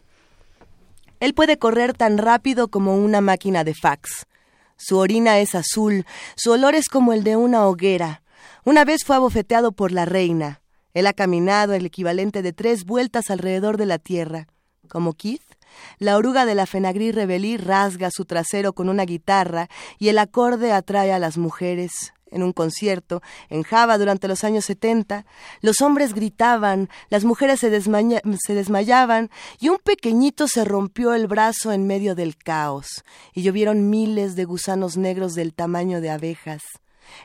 Él 1.20 1.34
puede 1.34 1.58
correr 1.58 1.94
tan 1.94 2.18
rápido 2.18 2.68
como 2.68 2.96
una 2.96 3.22
máquina 3.22 3.64
de 3.64 3.74
fax. 3.74 4.26
Su 4.78 4.98
orina 4.98 5.40
es 5.40 5.56
azul, 5.56 6.06
su 6.36 6.52
olor 6.52 6.76
es 6.76 6.90
como 6.90 7.14
el 7.14 7.24
de 7.24 7.38
una 7.38 7.66
hoguera. 7.66 8.22
Una 8.66 8.84
vez 8.84 9.04
fue 9.06 9.16
abofeteado 9.16 9.72
por 9.72 9.92
la 9.92 10.06
reina. 10.06 10.62
Él 10.94 11.08
ha 11.08 11.14
caminado 11.14 11.74
el 11.74 11.86
equivalente 11.86 12.42
de 12.42 12.54
tres 12.54 12.86
vueltas 12.86 13.30
alrededor 13.30 13.78
de 13.78 13.86
la 13.86 14.00
tierra. 14.00 14.48
Como 14.88 15.14
Keith, 15.14 15.44
la 15.98 16.18
oruga 16.18 16.46
de 16.46 16.56
la 16.56 16.66
Fenagrí 16.66 17.12
Rebelí 17.12 17.58
rasga 17.58 18.10
su 18.12 18.26
trasero 18.26 18.74
con 18.74 18.90
una 18.90 19.06
guitarra 19.06 19.70
y 19.98 20.10
el 20.10 20.18
acorde 20.18 20.72
atrae 20.72 21.14
a 21.14 21.20
las 21.20 21.38
mujeres. 21.38 22.14
En 22.32 22.44
un 22.44 22.54
concierto 22.54 23.22
en 23.50 23.64
Java 23.64 23.98
durante 23.98 24.28
los 24.28 24.44
años 24.44 24.66
70, 24.66 25.26
los 25.62 25.82
hombres 25.82 26.14
gritaban, 26.14 26.90
las 27.10 27.24
mujeres 27.24 27.60
se, 27.60 27.70
se, 27.82 28.54
desmayaban 28.54 29.30
y 29.60 29.70
un 29.70 29.78
pequeñito 29.78 30.48
se 30.48 30.66
rompió 30.66 31.14
el 31.14 31.28
brazo 31.28 31.72
en 31.72 31.88
medio 31.88 32.16
del 32.16 32.38
caos 32.38 33.04
y 33.34 33.42
llovieron 33.42 33.90
miles 33.90 34.36
de 34.36 34.46
gusanos 34.46 34.98
negros 34.98 35.36
del 35.36 35.54
tamaño 35.54 36.02
de 36.02 36.10
abejas. 36.10 36.62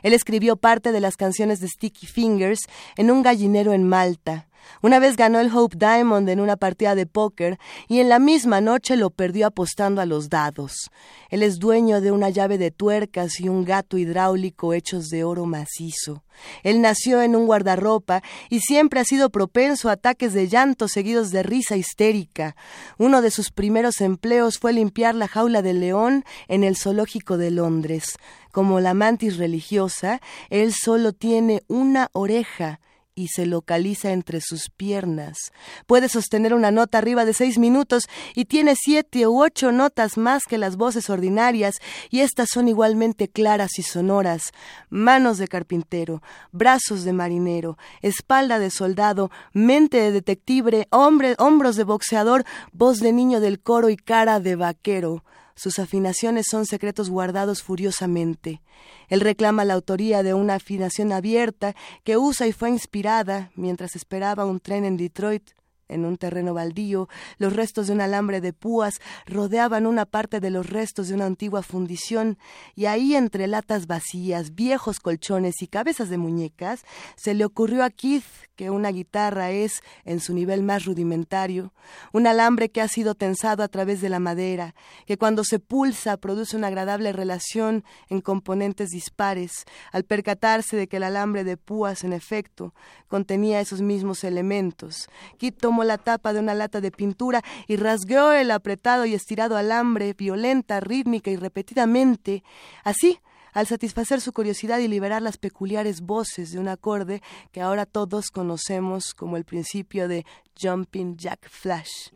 Él 0.03 0.13
escribió 0.13 0.55
parte 0.55 0.91
de 0.91 0.99
las 0.99 1.17
canciones 1.17 1.59
de 1.59 1.67
Sticky 1.67 2.07
Fingers 2.07 2.67
en 2.97 3.11
un 3.11 3.21
gallinero 3.21 3.73
en 3.73 3.87
Malta. 3.87 4.47
Una 4.81 4.99
vez 4.99 5.15
ganó 5.15 5.39
el 5.39 5.55
Hope 5.55 5.77
Diamond 5.77 6.27
en 6.29 6.39
una 6.39 6.55
partida 6.55 6.95
de 6.95 7.05
póker 7.05 7.59
y 7.87 7.99
en 7.99 8.09
la 8.09 8.19
misma 8.19 8.61
noche 8.61 8.95
lo 8.95 9.09
perdió 9.09 9.47
apostando 9.47 10.01
a 10.01 10.05
los 10.05 10.29
dados. 10.29 10.89
Él 11.29 11.43
es 11.43 11.59
dueño 11.59 12.01
de 12.01 12.11
una 12.11 12.29
llave 12.29 12.57
de 12.57 12.71
tuercas 12.71 13.39
y 13.39 13.47
un 13.47 13.63
gato 13.63 13.97
hidráulico 13.97 14.73
hechos 14.73 15.09
de 15.09 15.23
oro 15.23 15.45
macizo. 15.45 16.23
Él 16.63 16.81
nació 16.81 17.21
en 17.21 17.35
un 17.35 17.45
guardarropa 17.45 18.23
y 18.49 18.61
siempre 18.61 18.99
ha 18.99 19.03
sido 19.03 19.29
propenso 19.29 19.89
a 19.89 19.93
ataques 19.93 20.33
de 20.33 20.47
llanto 20.47 20.87
seguidos 20.87 21.29
de 21.29 21.43
risa 21.43 21.75
histérica. 21.75 22.55
Uno 22.97 23.21
de 23.21 23.29
sus 23.29 23.51
primeros 23.51 24.01
empleos 24.01 24.57
fue 24.57 24.73
limpiar 24.73 25.13
la 25.13 25.27
jaula 25.27 25.61
del 25.61 25.79
león 25.79 26.23
en 26.47 26.63
el 26.63 26.75
zoológico 26.75 27.37
de 27.37 27.51
Londres. 27.51 28.17
Como 28.51 28.79
la 28.79 28.93
mantis 28.93 29.37
religiosa, 29.37 30.21
él 30.49 30.73
solo 30.73 31.13
tiene 31.13 31.63
una 31.67 32.09
oreja 32.13 32.79
y 33.13 33.27
se 33.27 33.45
localiza 33.45 34.11
entre 34.11 34.41
sus 34.41 34.69
piernas. 34.69 35.51
Puede 35.85 36.09
sostener 36.09 36.53
una 36.53 36.71
nota 36.71 36.97
arriba 36.97 37.25
de 37.25 37.33
seis 37.33 37.57
minutos 37.57 38.07
y 38.35 38.45
tiene 38.45 38.75
siete 38.75 39.27
u 39.27 39.41
ocho 39.41 39.71
notas 39.71 40.17
más 40.17 40.43
que 40.47 40.57
las 40.57 40.77
voces 40.77 41.09
ordinarias, 41.09 41.75
y 42.09 42.21
estas 42.21 42.49
son 42.51 42.67
igualmente 42.67 43.27
claras 43.27 43.77
y 43.77 43.83
sonoras. 43.83 44.51
Manos 44.89 45.37
de 45.37 45.47
carpintero, 45.47 46.21
brazos 46.51 47.03
de 47.03 47.13
marinero, 47.13 47.77
espalda 48.01 48.59
de 48.59 48.69
soldado, 48.69 49.29
mente 49.53 49.97
de 49.97 50.11
detective, 50.11 50.87
hombre, 50.89 51.35
hombros 51.37 51.75
de 51.75 51.83
boxeador, 51.83 52.45
voz 52.71 52.99
de 52.99 53.11
niño 53.11 53.39
del 53.39 53.59
coro 53.59 53.89
y 53.89 53.97
cara 53.97 54.39
de 54.39 54.55
vaquero. 54.55 55.23
Sus 55.55 55.79
afinaciones 55.79 56.45
son 56.49 56.65
secretos 56.65 57.09
guardados 57.09 57.63
furiosamente. 57.63 58.61
Él 59.07 59.21
reclama 59.21 59.65
la 59.65 59.73
autoría 59.73 60.23
de 60.23 60.33
una 60.33 60.55
afinación 60.55 61.11
abierta 61.11 61.75
que 62.03 62.17
usa 62.17 62.47
y 62.47 62.51
fue 62.51 62.69
inspirada 62.69 63.51
mientras 63.55 63.95
esperaba 63.95 64.45
un 64.45 64.59
tren 64.59 64.85
en 64.85 64.97
Detroit 64.97 65.51
en 65.91 66.05
un 66.05 66.17
terreno 66.17 66.53
baldío, 66.53 67.07
los 67.37 67.53
restos 67.53 67.87
de 67.87 67.93
un 67.93 68.01
alambre 68.01 68.41
de 68.41 68.53
púas 68.53 68.99
rodeaban 69.25 69.85
una 69.85 70.05
parte 70.05 70.39
de 70.39 70.49
los 70.49 70.69
restos 70.69 71.07
de 71.07 71.15
una 71.15 71.25
antigua 71.25 71.61
fundición, 71.61 72.37
y 72.75 72.85
ahí 72.85 73.15
entre 73.15 73.47
latas 73.47 73.87
vacías, 73.87 74.55
viejos 74.55 74.99
colchones 74.99 75.61
y 75.61 75.67
cabezas 75.67 76.09
de 76.09 76.17
muñecas, 76.17 76.83
se 77.15 77.33
le 77.33 77.45
ocurrió 77.45 77.83
a 77.83 77.89
Keith 77.89 78.25
que 78.55 78.69
una 78.69 78.91
guitarra 78.91 79.49
es, 79.49 79.81
en 80.05 80.19
su 80.19 80.35
nivel 80.35 80.61
más 80.61 80.85
rudimentario, 80.85 81.73
un 82.13 82.27
alambre 82.27 82.69
que 82.69 82.81
ha 82.81 82.87
sido 82.87 83.15
tensado 83.15 83.63
a 83.63 83.67
través 83.67 84.01
de 84.01 84.09
la 84.09 84.19
madera, 84.19 84.75
que 85.07 85.17
cuando 85.17 85.43
se 85.43 85.57
pulsa 85.57 86.17
produce 86.17 86.57
una 86.57 86.67
agradable 86.67 87.11
relación 87.11 87.83
en 88.09 88.21
componentes 88.21 88.89
dispares, 88.89 89.65
al 89.91 90.03
percatarse 90.03 90.77
de 90.77 90.87
que 90.87 90.97
el 90.97 91.03
alambre 91.03 91.43
de 91.43 91.57
púas, 91.57 92.03
en 92.03 92.13
efecto, 92.13 92.73
contenía 93.07 93.59
esos 93.59 93.81
mismos 93.81 94.23
elementos. 94.23 95.09
Keith 95.37 95.57
tomó 95.59 95.80
la 95.83 95.97
tapa 95.97 96.33
de 96.33 96.39
una 96.39 96.53
lata 96.53 96.81
de 96.81 96.91
pintura 96.91 97.43
y 97.67 97.75
rasgueó 97.75 98.31
el 98.33 98.51
apretado 98.51 99.05
y 99.05 99.13
estirado 99.13 99.57
alambre, 99.57 100.13
violenta, 100.13 100.79
rítmica 100.79 101.31
y 101.31 101.35
repetidamente. 101.35 102.43
Así, 102.83 103.19
al 103.53 103.67
satisfacer 103.67 104.21
su 104.21 104.33
curiosidad 104.33 104.79
y 104.79 104.87
liberar 104.87 105.21
las 105.21 105.37
peculiares 105.37 106.01
voces 106.01 106.51
de 106.51 106.59
un 106.59 106.67
acorde 106.67 107.21
que 107.51 107.61
ahora 107.61 107.85
todos 107.85 108.31
conocemos 108.31 109.13
como 109.13 109.37
el 109.37 109.45
principio 109.45 110.07
de 110.07 110.25
Jumping 110.59 111.17
Jack 111.17 111.49
Flash. 111.49 112.09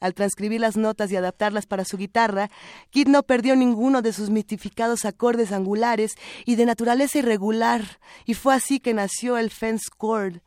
Al 0.00 0.14
transcribir 0.14 0.60
las 0.60 0.76
notas 0.76 1.10
y 1.10 1.16
adaptarlas 1.16 1.66
para 1.66 1.84
su 1.84 1.96
guitarra, 1.96 2.50
Kid 2.90 3.08
no 3.08 3.24
perdió 3.24 3.56
ninguno 3.56 4.00
de 4.00 4.12
sus 4.12 4.30
mitificados 4.30 5.04
acordes 5.04 5.50
angulares 5.50 6.14
y 6.46 6.54
de 6.54 6.66
naturaleza 6.66 7.18
irregular, 7.18 7.82
y 8.24 8.34
fue 8.34 8.54
así 8.54 8.78
que 8.78 8.94
nació 8.94 9.38
el 9.38 9.50
fence 9.50 9.86
chord, 10.00 10.40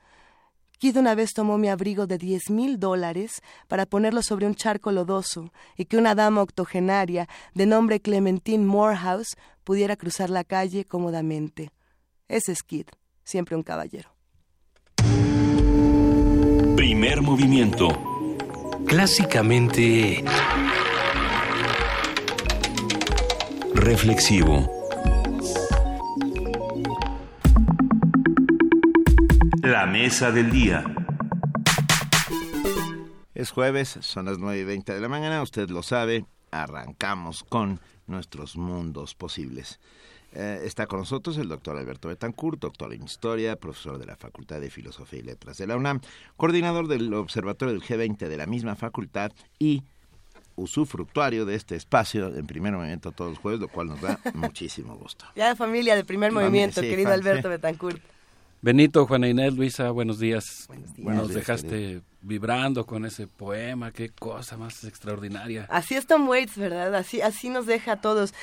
Kid 0.81 0.97
una 0.97 1.13
vez 1.13 1.33
tomó 1.35 1.59
mi 1.59 1.69
abrigo 1.69 2.07
de 2.07 2.17
diez 2.17 2.49
mil 2.49 2.79
dólares 2.79 3.43
para 3.67 3.85
ponerlo 3.85 4.23
sobre 4.23 4.47
un 4.47 4.55
charco 4.55 4.91
lodoso 4.91 5.53
y 5.77 5.85
que 5.85 5.95
una 5.95 6.15
dama 6.15 6.41
octogenaria 6.41 7.29
de 7.53 7.67
nombre 7.67 7.99
Clementine 7.99 8.65
Morehouse 8.65 9.37
pudiera 9.63 9.95
cruzar 9.95 10.31
la 10.31 10.43
calle 10.43 10.85
cómodamente. 10.85 11.69
Ese 12.27 12.53
es 12.53 12.63
Kid, 12.63 12.87
siempre 13.23 13.55
un 13.55 13.61
caballero. 13.61 14.09
Primer 16.75 17.21
movimiento. 17.21 17.89
Clásicamente... 18.87 20.23
Reflexivo. 23.75 24.80
La 29.71 29.85
mesa 29.85 30.33
del 30.33 30.51
día. 30.51 30.83
Es 33.33 33.51
jueves, 33.51 33.99
son 34.01 34.25
las 34.25 34.37
nueve 34.37 34.59
y 34.59 34.63
veinte 34.65 34.93
de 34.93 34.99
la 34.99 35.07
mañana, 35.07 35.41
usted 35.41 35.69
lo 35.69 35.81
sabe, 35.81 36.25
arrancamos 36.51 37.45
con 37.45 37.79
nuestros 38.05 38.57
mundos 38.57 39.15
posibles. 39.15 39.79
Eh, 40.33 40.63
está 40.65 40.87
con 40.87 40.99
nosotros 40.99 41.37
el 41.37 41.47
doctor 41.47 41.77
Alberto 41.77 42.09
Betancourt, 42.09 42.59
doctor 42.59 42.93
en 42.93 43.03
Historia, 43.03 43.55
profesor 43.55 43.97
de 43.97 44.07
la 44.07 44.17
Facultad 44.17 44.59
de 44.59 44.69
Filosofía 44.69 45.19
y 45.19 45.23
Letras 45.23 45.57
de 45.57 45.67
la 45.67 45.77
UNAM, 45.77 46.01
coordinador 46.35 46.89
del 46.89 47.13
Observatorio 47.13 47.73
del 47.73 47.81
G20 47.81 48.27
de 48.27 48.35
la 48.35 48.47
misma 48.47 48.75
facultad 48.75 49.31
y 49.57 49.83
usufructuario 50.57 51.45
de 51.45 51.55
este 51.55 51.77
espacio 51.77 52.27
en 52.35 52.45
primer 52.45 52.73
movimiento 52.73 53.13
todos 53.13 53.31
los 53.31 53.39
jueves, 53.39 53.61
lo 53.61 53.69
cual 53.69 53.87
nos 53.87 54.01
da 54.01 54.19
muchísimo 54.33 54.97
gusto. 54.97 55.23
Ya 55.37 55.55
familia 55.55 55.95
de 55.95 56.03
primer 56.03 56.33
movimiento, 56.33 56.81
querido 56.81 57.13
Alberto 57.13 57.47
Betancourt. 57.47 58.01
Benito, 58.63 59.07
Juana 59.07 59.27
Inés, 59.27 59.55
Luisa, 59.55 59.89
buenos 59.89 60.19
días. 60.19 60.67
Buenos 60.67 60.95
Nos 60.99 61.33
dejaste 61.33 62.03
vibrando 62.21 62.85
con 62.85 63.05
ese 63.05 63.25
poema, 63.25 63.91
qué 63.91 64.09
cosa 64.09 64.55
más 64.55 64.83
extraordinaria. 64.83 65.65
Así 65.67 65.95
es 65.95 66.05
Tom 66.05 66.29
Waits, 66.29 66.57
¿verdad? 66.57 66.93
Así, 66.93 67.21
así 67.21 67.49
nos 67.49 67.65
deja 67.65 67.93
a 67.93 68.01
todos. 68.01 68.35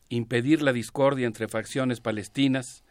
impedir 0.09 0.63
la 0.63 0.73
discordia 0.73 1.27
entre 1.27 1.49
facciones 1.49 2.01
palestinas 2.01 2.85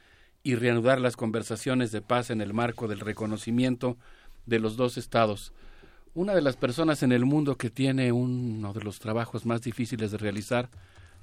y 0.44 0.56
reanudar 0.56 1.00
las 1.00 1.16
conversaciones 1.16 1.92
de 1.92 2.02
paz 2.02 2.30
en 2.30 2.42
el 2.42 2.54
marco 2.54 2.88
del 2.88 3.00
reconocimiento 3.00 3.98
de 4.46 4.60
los 4.60 4.76
dos 4.76 4.98
estados. 4.98 5.54
Una 6.16 6.36
de 6.36 6.42
las 6.42 6.58
personas 6.58 7.02
en 7.02 7.12
el 7.12 7.26
mundo 7.26 7.58
que 7.58 7.70
tiene 7.70 8.12
uno 8.12 8.74
de 8.74 8.82
los 8.82 9.00
trabajos 9.00 9.46
más 9.46 9.62
difíciles 9.62 10.12
de 10.12 10.18
realizar, 10.18 10.70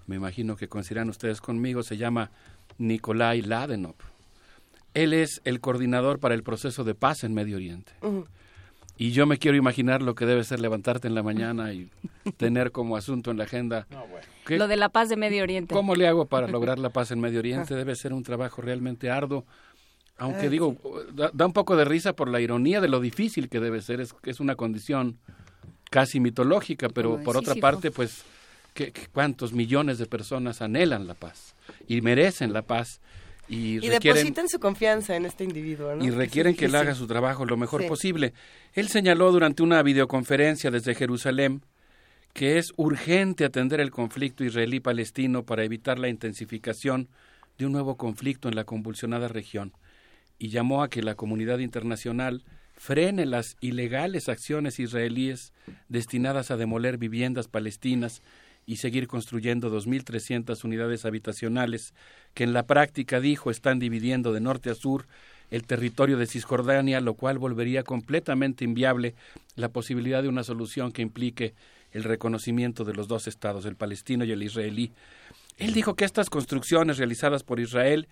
me 0.07 0.17
imagino 0.17 0.57
que 0.57 0.69
coincidirán 0.69 1.09
ustedes 1.09 1.41
conmigo, 1.41 1.83
se 1.83 1.97
llama 1.97 2.31
Nikolai 2.79 3.43
Ladenov. 3.43 3.95
Él 4.95 5.13
es 5.13 5.41
el 5.45 5.61
coordinador 5.61 6.19
para 6.19 6.35
el 6.35 6.43
proceso 6.43 6.83
de 6.83 6.95
paz 6.95 7.23
en 7.23 7.35
Medio 7.35 7.57
Oriente. 7.57 7.93
Y 9.01 9.13
yo 9.13 9.25
me 9.25 9.39
quiero 9.39 9.57
imaginar 9.57 10.03
lo 10.03 10.15
que 10.15 10.27
debe 10.27 10.45
ser 10.45 10.61
levantarte 10.61 11.09
en 11.09 11.15
la 11.15 11.23
mañana 11.23 11.73
y 11.73 11.89
tener 12.37 12.71
como 12.71 12.99
asunto 12.99 13.31
en 13.31 13.39
la 13.39 13.45
agenda. 13.45 13.87
Lo 14.47 14.69
de 14.69 14.77
la 14.77 14.91
paz 14.91 15.09
de 15.09 15.17
Medio 15.17 15.43
Oriente. 15.43 15.75
¿Cómo 15.75 15.95
le 15.95 16.07
hago 16.07 16.27
para 16.27 16.47
lograr 16.49 16.79
la 16.79 16.91
paz 16.91 17.11
en 17.11 17.19
Medio 17.19 17.39
Oriente? 17.39 17.75
Debe 17.75 17.97
ser 17.97 18.13
un 18.13 18.23
trabajo 18.23 18.61
realmente 18.61 19.11
arduo. 19.11 19.47
Aunque 20.19 20.51
digo, 20.51 20.77
da, 21.15 21.47
un 21.47 21.55
poco 21.55 21.77
de 21.77 21.87
risa 21.87 22.13
por 22.13 22.29
la 22.29 22.43
ironía 22.43 22.83
de 22.83 22.89
lo 22.89 23.01
difícil 23.01 23.49
que 23.49 23.59
debe 23.59 23.81
ser. 23.81 24.03
Es, 24.03 24.15
es 24.25 24.39
una 24.39 24.55
condición 24.55 25.19
casi 25.89 26.21
mitológica, 26.21 26.91
pero 26.91 27.23
por 27.23 27.39
otra 27.39 27.55
parte, 27.55 27.91
pues, 27.91 28.23
¿qué, 28.75 28.93
¿cuántos 29.15 29.55
millones 29.55 29.97
de 29.97 30.05
personas 30.05 30.61
anhelan 30.61 31.07
la 31.07 31.15
paz 31.15 31.55
y 31.89 32.03
merecen 32.03 32.53
la 32.53 32.61
paz? 32.61 33.01
Y, 33.53 33.81
depositan 33.81 34.49
su 34.49 34.61
confianza 34.61 35.17
en 35.17 35.27
este 35.27 35.43
individuo. 35.43 35.97
Y 36.01 36.11
requieren 36.11 36.55
que 36.55 36.67
él 36.67 36.75
haga 36.77 36.95
su 36.95 37.09
trabajo 37.09 37.45
lo 37.45 37.57
mejor 37.57 37.85
posible. 37.89 38.33
Él 38.75 38.89
señaló 38.89 39.33
durante 39.33 39.65
una 39.65 39.83
videoconferencia 39.83 40.71
desde 40.71 40.95
Jerusalén 40.95 41.63
que 42.33 42.59
es 42.59 42.73
urgente 42.77 43.45
atender 43.45 43.81
el 43.81 43.91
conflicto 43.91 44.45
israelí-palestino 44.45 45.45
para 45.45 45.65
evitar 45.65 45.99
la 45.99 46.09
intensificación 46.09 47.09
de 47.59 47.67
un 47.67 47.73
nuevo 47.73 47.97
conflicto 47.97 48.49
en 48.49 48.55
la 48.55 48.65
convulsionada 48.65 49.29
región 49.29 49.73
y 50.39 50.49
llamó 50.49 50.83
a 50.83 50.89
que 50.89 51.03
la 51.03 51.17
comunidad 51.17 51.59
internacional 51.59 52.45
frene 52.75 53.27
las 53.27 53.57
ilegales 53.61 54.29
acciones 54.29 54.79
israelíes 54.79 55.53
destinadas 55.89 56.51
a 56.51 56.57
demoler 56.57 56.97
viviendas 56.97 57.49
palestinas 57.49 58.23
y 58.71 58.77
seguir 58.77 59.09
construyendo 59.09 59.69
2.300 59.69 60.63
unidades 60.63 61.05
habitacionales 61.05 61.93
que 62.35 62.45
en 62.45 62.53
la 62.53 62.69
práctica, 62.69 63.19
dijo, 63.19 63.51
están 63.51 63.81
dividiendo 63.81 64.33
de 64.33 64.41
norte 64.41 64.71
a 64.71 64.77
sur 64.77 65.09
el 65.51 65.67
territorio 65.67 66.17
de 66.17 66.29
Cisjordania, 66.29 67.01
lo 67.01 67.15
cual 67.15 67.39
volvería 67.39 67.83
completamente 67.83 68.65
inviable 68.65 69.17
la 69.57 69.71
posibilidad 69.71 70.23
de 70.23 70.29
una 70.29 70.45
solución 70.45 70.93
que 70.93 71.03
implique 71.03 71.53
el 71.91 72.05
reconocimiento 72.05 72.85
de 72.85 72.95
los 72.95 73.09
dos 73.09 73.27
estados, 73.27 73.65
el 73.65 73.75
palestino 73.75 74.25
y 74.25 74.31
el 74.31 74.45
israelí. 74.45 74.93
Él 75.59 75.73
dijo 75.73 75.95
que 75.95 76.05
estas 76.05 76.31
construcciones 76.31 76.97
realizadas 76.97 77.43
por 77.43 77.59
Israel 77.59 78.07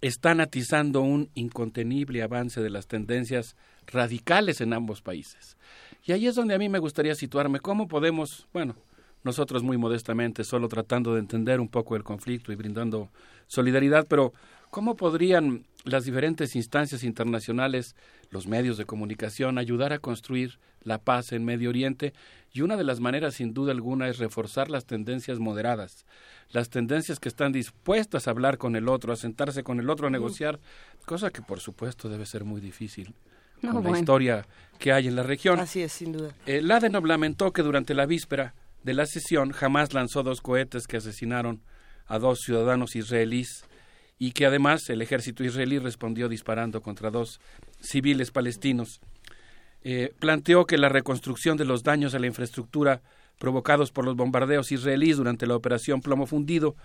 están 0.00 0.40
atizando 0.40 1.00
un 1.02 1.30
incontenible 1.36 2.24
avance 2.24 2.60
de 2.60 2.70
las 2.70 2.88
tendencias 2.88 3.54
radicales 3.86 4.60
en 4.60 4.72
ambos 4.72 5.00
países. 5.00 5.56
Y 6.04 6.10
ahí 6.10 6.26
es 6.26 6.34
donde 6.34 6.56
a 6.56 6.58
mí 6.58 6.68
me 6.68 6.80
gustaría 6.80 7.14
situarme. 7.14 7.60
¿Cómo 7.60 7.86
podemos, 7.86 8.48
bueno, 8.52 8.74
nosotros 9.24 9.62
muy 9.62 9.78
modestamente, 9.78 10.44
solo 10.44 10.68
tratando 10.68 11.14
de 11.14 11.20
entender 11.20 11.60
un 11.60 11.68
poco 11.68 11.96
el 11.96 12.04
conflicto 12.04 12.52
y 12.52 12.56
brindando 12.56 13.10
solidaridad, 13.46 14.06
pero 14.08 14.32
¿cómo 14.70 14.96
podrían 14.96 15.66
las 15.84 16.04
diferentes 16.04 16.56
instancias 16.56 17.04
internacionales, 17.04 17.94
los 18.30 18.46
medios 18.46 18.76
de 18.76 18.84
comunicación, 18.84 19.58
ayudar 19.58 19.92
a 19.92 19.98
construir 19.98 20.58
la 20.82 20.98
paz 20.98 21.32
en 21.32 21.44
Medio 21.44 21.70
Oriente? 21.70 22.12
Y 22.52 22.62
una 22.62 22.76
de 22.76 22.84
las 22.84 23.00
maneras, 23.00 23.34
sin 23.34 23.54
duda 23.54 23.72
alguna, 23.72 24.08
es 24.08 24.18
reforzar 24.18 24.70
las 24.70 24.84
tendencias 24.84 25.38
moderadas, 25.38 26.04
las 26.50 26.68
tendencias 26.68 27.18
que 27.18 27.28
están 27.28 27.52
dispuestas 27.52 28.26
a 28.26 28.30
hablar 28.30 28.58
con 28.58 28.76
el 28.76 28.88
otro, 28.88 29.12
a 29.12 29.16
sentarse 29.16 29.62
con 29.62 29.80
el 29.80 29.88
otro, 29.88 30.08
a 30.08 30.10
negociar, 30.10 30.60
cosa 31.06 31.30
que 31.30 31.42
por 31.42 31.60
supuesto 31.60 32.08
debe 32.08 32.26
ser 32.26 32.44
muy 32.44 32.60
difícil 32.60 33.14
con 33.70 33.84
la 33.84 33.98
historia 33.98 34.46
que 34.78 34.92
hay 34.92 35.06
en 35.06 35.16
la 35.16 35.22
región. 35.22 35.60
Así 35.60 35.82
es, 35.82 35.92
sin 35.92 36.12
duda. 36.12 36.34
Eh, 36.46 36.60
Ladenov 36.62 37.06
lamentó 37.06 37.52
que 37.52 37.62
durante 37.62 37.94
la 37.94 38.06
víspera 38.06 38.54
de 38.82 38.94
la 38.94 39.06
sesión 39.06 39.52
jamás 39.52 39.94
lanzó 39.94 40.22
dos 40.22 40.40
cohetes 40.40 40.86
que 40.86 40.96
asesinaron 40.96 41.62
a 42.06 42.18
dos 42.18 42.40
ciudadanos 42.40 42.96
israelíes 42.96 43.64
y 44.18 44.32
que 44.32 44.46
además 44.46 44.88
el 44.88 45.02
ejército 45.02 45.44
israelí 45.44 45.78
respondió 45.78 46.28
disparando 46.28 46.80
contra 46.80 47.10
dos 47.10 47.40
civiles 47.80 48.30
palestinos. 48.30 49.00
Eh, 49.82 50.12
planteó 50.18 50.64
que 50.64 50.78
la 50.78 50.88
reconstrucción 50.88 51.56
de 51.56 51.64
los 51.64 51.82
daños 51.82 52.14
a 52.14 52.20
la 52.20 52.28
infraestructura 52.28 53.02
provocados 53.38 53.90
por 53.90 54.04
los 54.04 54.14
bombardeos 54.14 54.70
israelíes 54.70 55.16
durante 55.16 55.46
la 55.46 55.56
operación 55.56 56.00
Plomo 56.00 56.26
Fundido 56.26 56.76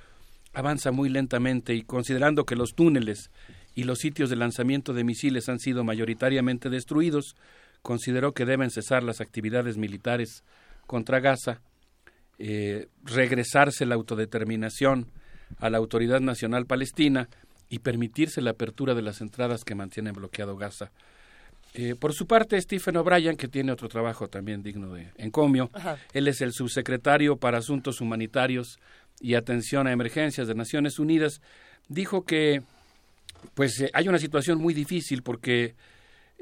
avanza 0.54 0.92
muy 0.92 1.10
lentamente 1.10 1.76
y 1.76 1.84
considerando 1.84 2.46
que 2.46 2.56
los 2.56 2.74
túneles 2.74 3.30
y 3.76 3.84
los 3.84 4.00
sitios 4.00 4.32
de 4.32 4.38
lanzamiento 4.38 4.94
de 4.94 5.04
misiles 5.04 5.50
han 5.50 5.60
sido 5.60 5.84
mayoritariamente 5.84 6.72
destruidos, 6.72 7.36
consideró 7.84 8.34
que 8.34 8.46
deben 8.46 8.72
cesar 8.72 9.04
las 9.04 9.22
actividades 9.22 9.78
militares 9.78 10.44
contra 10.88 11.20
Gaza, 11.20 11.62
eh, 12.40 12.88
regresarse 13.04 13.86
la 13.86 13.96
autodeterminación 13.96 15.08
a 15.60 15.70
la 15.70 15.78
Autoridad 15.78 16.20
Nacional 16.20 16.66
Palestina 16.66 17.30
y 17.70 17.80
permitirse 17.80 18.42
la 18.42 18.52
apertura 18.52 18.94
de 18.94 19.02
las 19.02 19.22
entradas 19.22 19.64
que 19.64 19.76
mantienen 19.76 20.14
bloqueado 20.14 20.58
Gaza. 20.58 20.92
Eh, 21.74 21.96
por 21.96 22.14
su 22.14 22.26
parte, 22.26 22.60
Stephen 22.60 22.98
O'Brien, 22.98 23.38
que 23.38 23.48
tiene 23.48 23.72
otro 23.72 23.88
trabajo 23.90 24.28
también 24.28 24.64
digno 24.64 24.94
de 24.94 25.10
encomio, 25.18 25.70
él 26.14 26.28
es 26.28 26.42
el 26.42 26.54
subsecretario 26.54 27.38
para 27.38 27.60
Asuntos 27.60 28.02
Humanitarios 28.02 28.80
y 29.20 29.36
Atención 29.36 29.88
a 29.88 29.92
Emergencias 29.92 30.48
de 30.48 30.56
Naciones 30.56 30.98
Unidas, 30.98 31.42
dijo 31.88 32.24
que 32.24 32.62
pues 33.54 33.80
eh, 33.82 33.90
hay 33.94 34.08
una 34.08 34.18
situación 34.18 34.60
muy 34.60 34.74
difícil 34.74 35.22
porque 35.22 35.76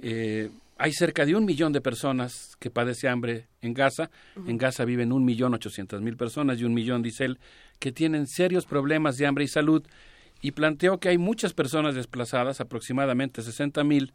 eh, 0.01 0.49
hay 0.77 0.91
cerca 0.91 1.25
de 1.25 1.35
un 1.35 1.45
millón 1.45 1.71
de 1.71 1.81
personas 1.81 2.55
que 2.59 2.69
padecen 2.69 3.11
hambre 3.11 3.47
en 3.61 3.73
Gaza. 3.73 4.09
En 4.45 4.57
Gaza 4.57 4.83
viven 4.83 5.13
un 5.13 5.23
millón 5.23 5.53
ochocientas 5.53 6.01
mil 6.01 6.17
personas 6.17 6.59
y 6.59 6.65
un 6.65 6.73
millón, 6.73 7.01
dice 7.01 7.25
él, 7.25 7.39
que 7.79 7.91
tienen 7.91 8.27
serios 8.27 8.65
problemas 8.65 9.15
de 9.17 9.25
hambre 9.25 9.45
y 9.45 9.47
salud. 9.47 9.83
Y 10.41 10.51
planteó 10.51 10.99
que 10.99 11.09
hay 11.09 11.17
muchas 11.17 11.53
personas 11.53 11.95
desplazadas, 11.95 12.59
aproximadamente 12.59 13.41
sesenta 13.41 13.83
mil, 13.83 14.13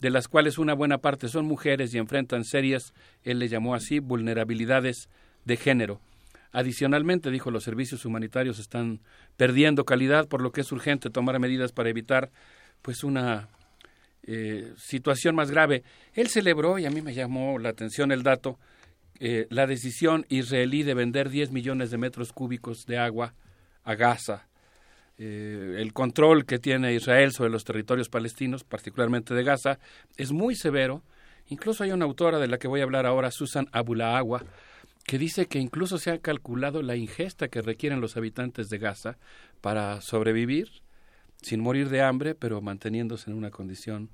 de 0.00 0.10
las 0.10 0.28
cuales 0.28 0.58
una 0.58 0.74
buena 0.74 0.98
parte 0.98 1.28
son 1.28 1.46
mujeres 1.46 1.94
y 1.94 1.98
enfrentan 1.98 2.44
serias, 2.44 2.92
él 3.22 3.38
le 3.38 3.48
llamó 3.48 3.74
así, 3.74 3.98
vulnerabilidades 3.98 5.08
de 5.44 5.56
género. 5.56 6.00
Adicionalmente, 6.50 7.30
dijo, 7.30 7.50
los 7.50 7.64
servicios 7.64 8.04
humanitarios 8.04 8.58
están 8.58 9.00
perdiendo 9.38 9.84
calidad, 9.84 10.28
por 10.28 10.42
lo 10.42 10.52
que 10.52 10.60
es 10.60 10.72
urgente 10.72 11.08
tomar 11.08 11.38
medidas 11.38 11.72
para 11.72 11.88
evitar 11.88 12.30
pues 12.82 13.02
una 13.02 13.48
eh, 14.24 14.72
situación 14.76 15.34
más 15.34 15.50
grave. 15.50 15.82
Él 16.14 16.28
celebró, 16.28 16.78
y 16.78 16.86
a 16.86 16.90
mí 16.90 17.02
me 17.02 17.14
llamó 17.14 17.58
la 17.58 17.70
atención 17.70 18.12
el 18.12 18.22
dato, 18.22 18.58
eh, 19.20 19.46
la 19.50 19.66
decisión 19.66 20.26
israelí 20.28 20.82
de 20.82 20.94
vender 20.94 21.30
10 21.30 21.52
millones 21.52 21.90
de 21.90 21.98
metros 21.98 22.32
cúbicos 22.32 22.86
de 22.86 22.98
agua 22.98 23.34
a 23.84 23.94
Gaza 23.94 24.46
eh, 25.18 25.76
el 25.78 25.92
control 25.92 26.44
que 26.46 26.58
tiene 26.58 26.94
Israel 26.94 27.30
sobre 27.32 27.50
los 27.50 27.64
territorios 27.64 28.08
palestinos, 28.08 28.64
particularmente 28.64 29.34
de 29.34 29.44
Gaza, 29.44 29.78
es 30.16 30.32
muy 30.32 30.56
severo. 30.56 31.02
Incluso 31.46 31.84
hay 31.84 31.92
una 31.92 32.06
autora 32.06 32.38
de 32.38 32.48
la 32.48 32.58
que 32.58 32.68
voy 32.68 32.80
a 32.80 32.84
hablar 32.84 33.06
ahora, 33.06 33.30
Susan 33.30 33.68
Abulahagua, 33.70 34.44
que 35.04 35.18
dice 35.18 35.46
que 35.46 35.58
incluso 35.60 35.98
se 35.98 36.10
ha 36.10 36.18
calculado 36.18 36.82
la 36.82 36.96
ingesta 36.96 37.46
que 37.46 37.62
requieren 37.62 38.00
los 38.00 38.16
habitantes 38.16 38.68
de 38.68 38.78
Gaza 38.78 39.16
para 39.60 40.00
sobrevivir 40.00 40.68
sin 41.42 41.60
morir 41.60 41.88
de 41.88 42.02
hambre, 42.02 42.34
pero 42.34 42.60
manteniéndose 42.60 43.30
en 43.30 43.36
una 43.36 43.50
condición 43.50 44.10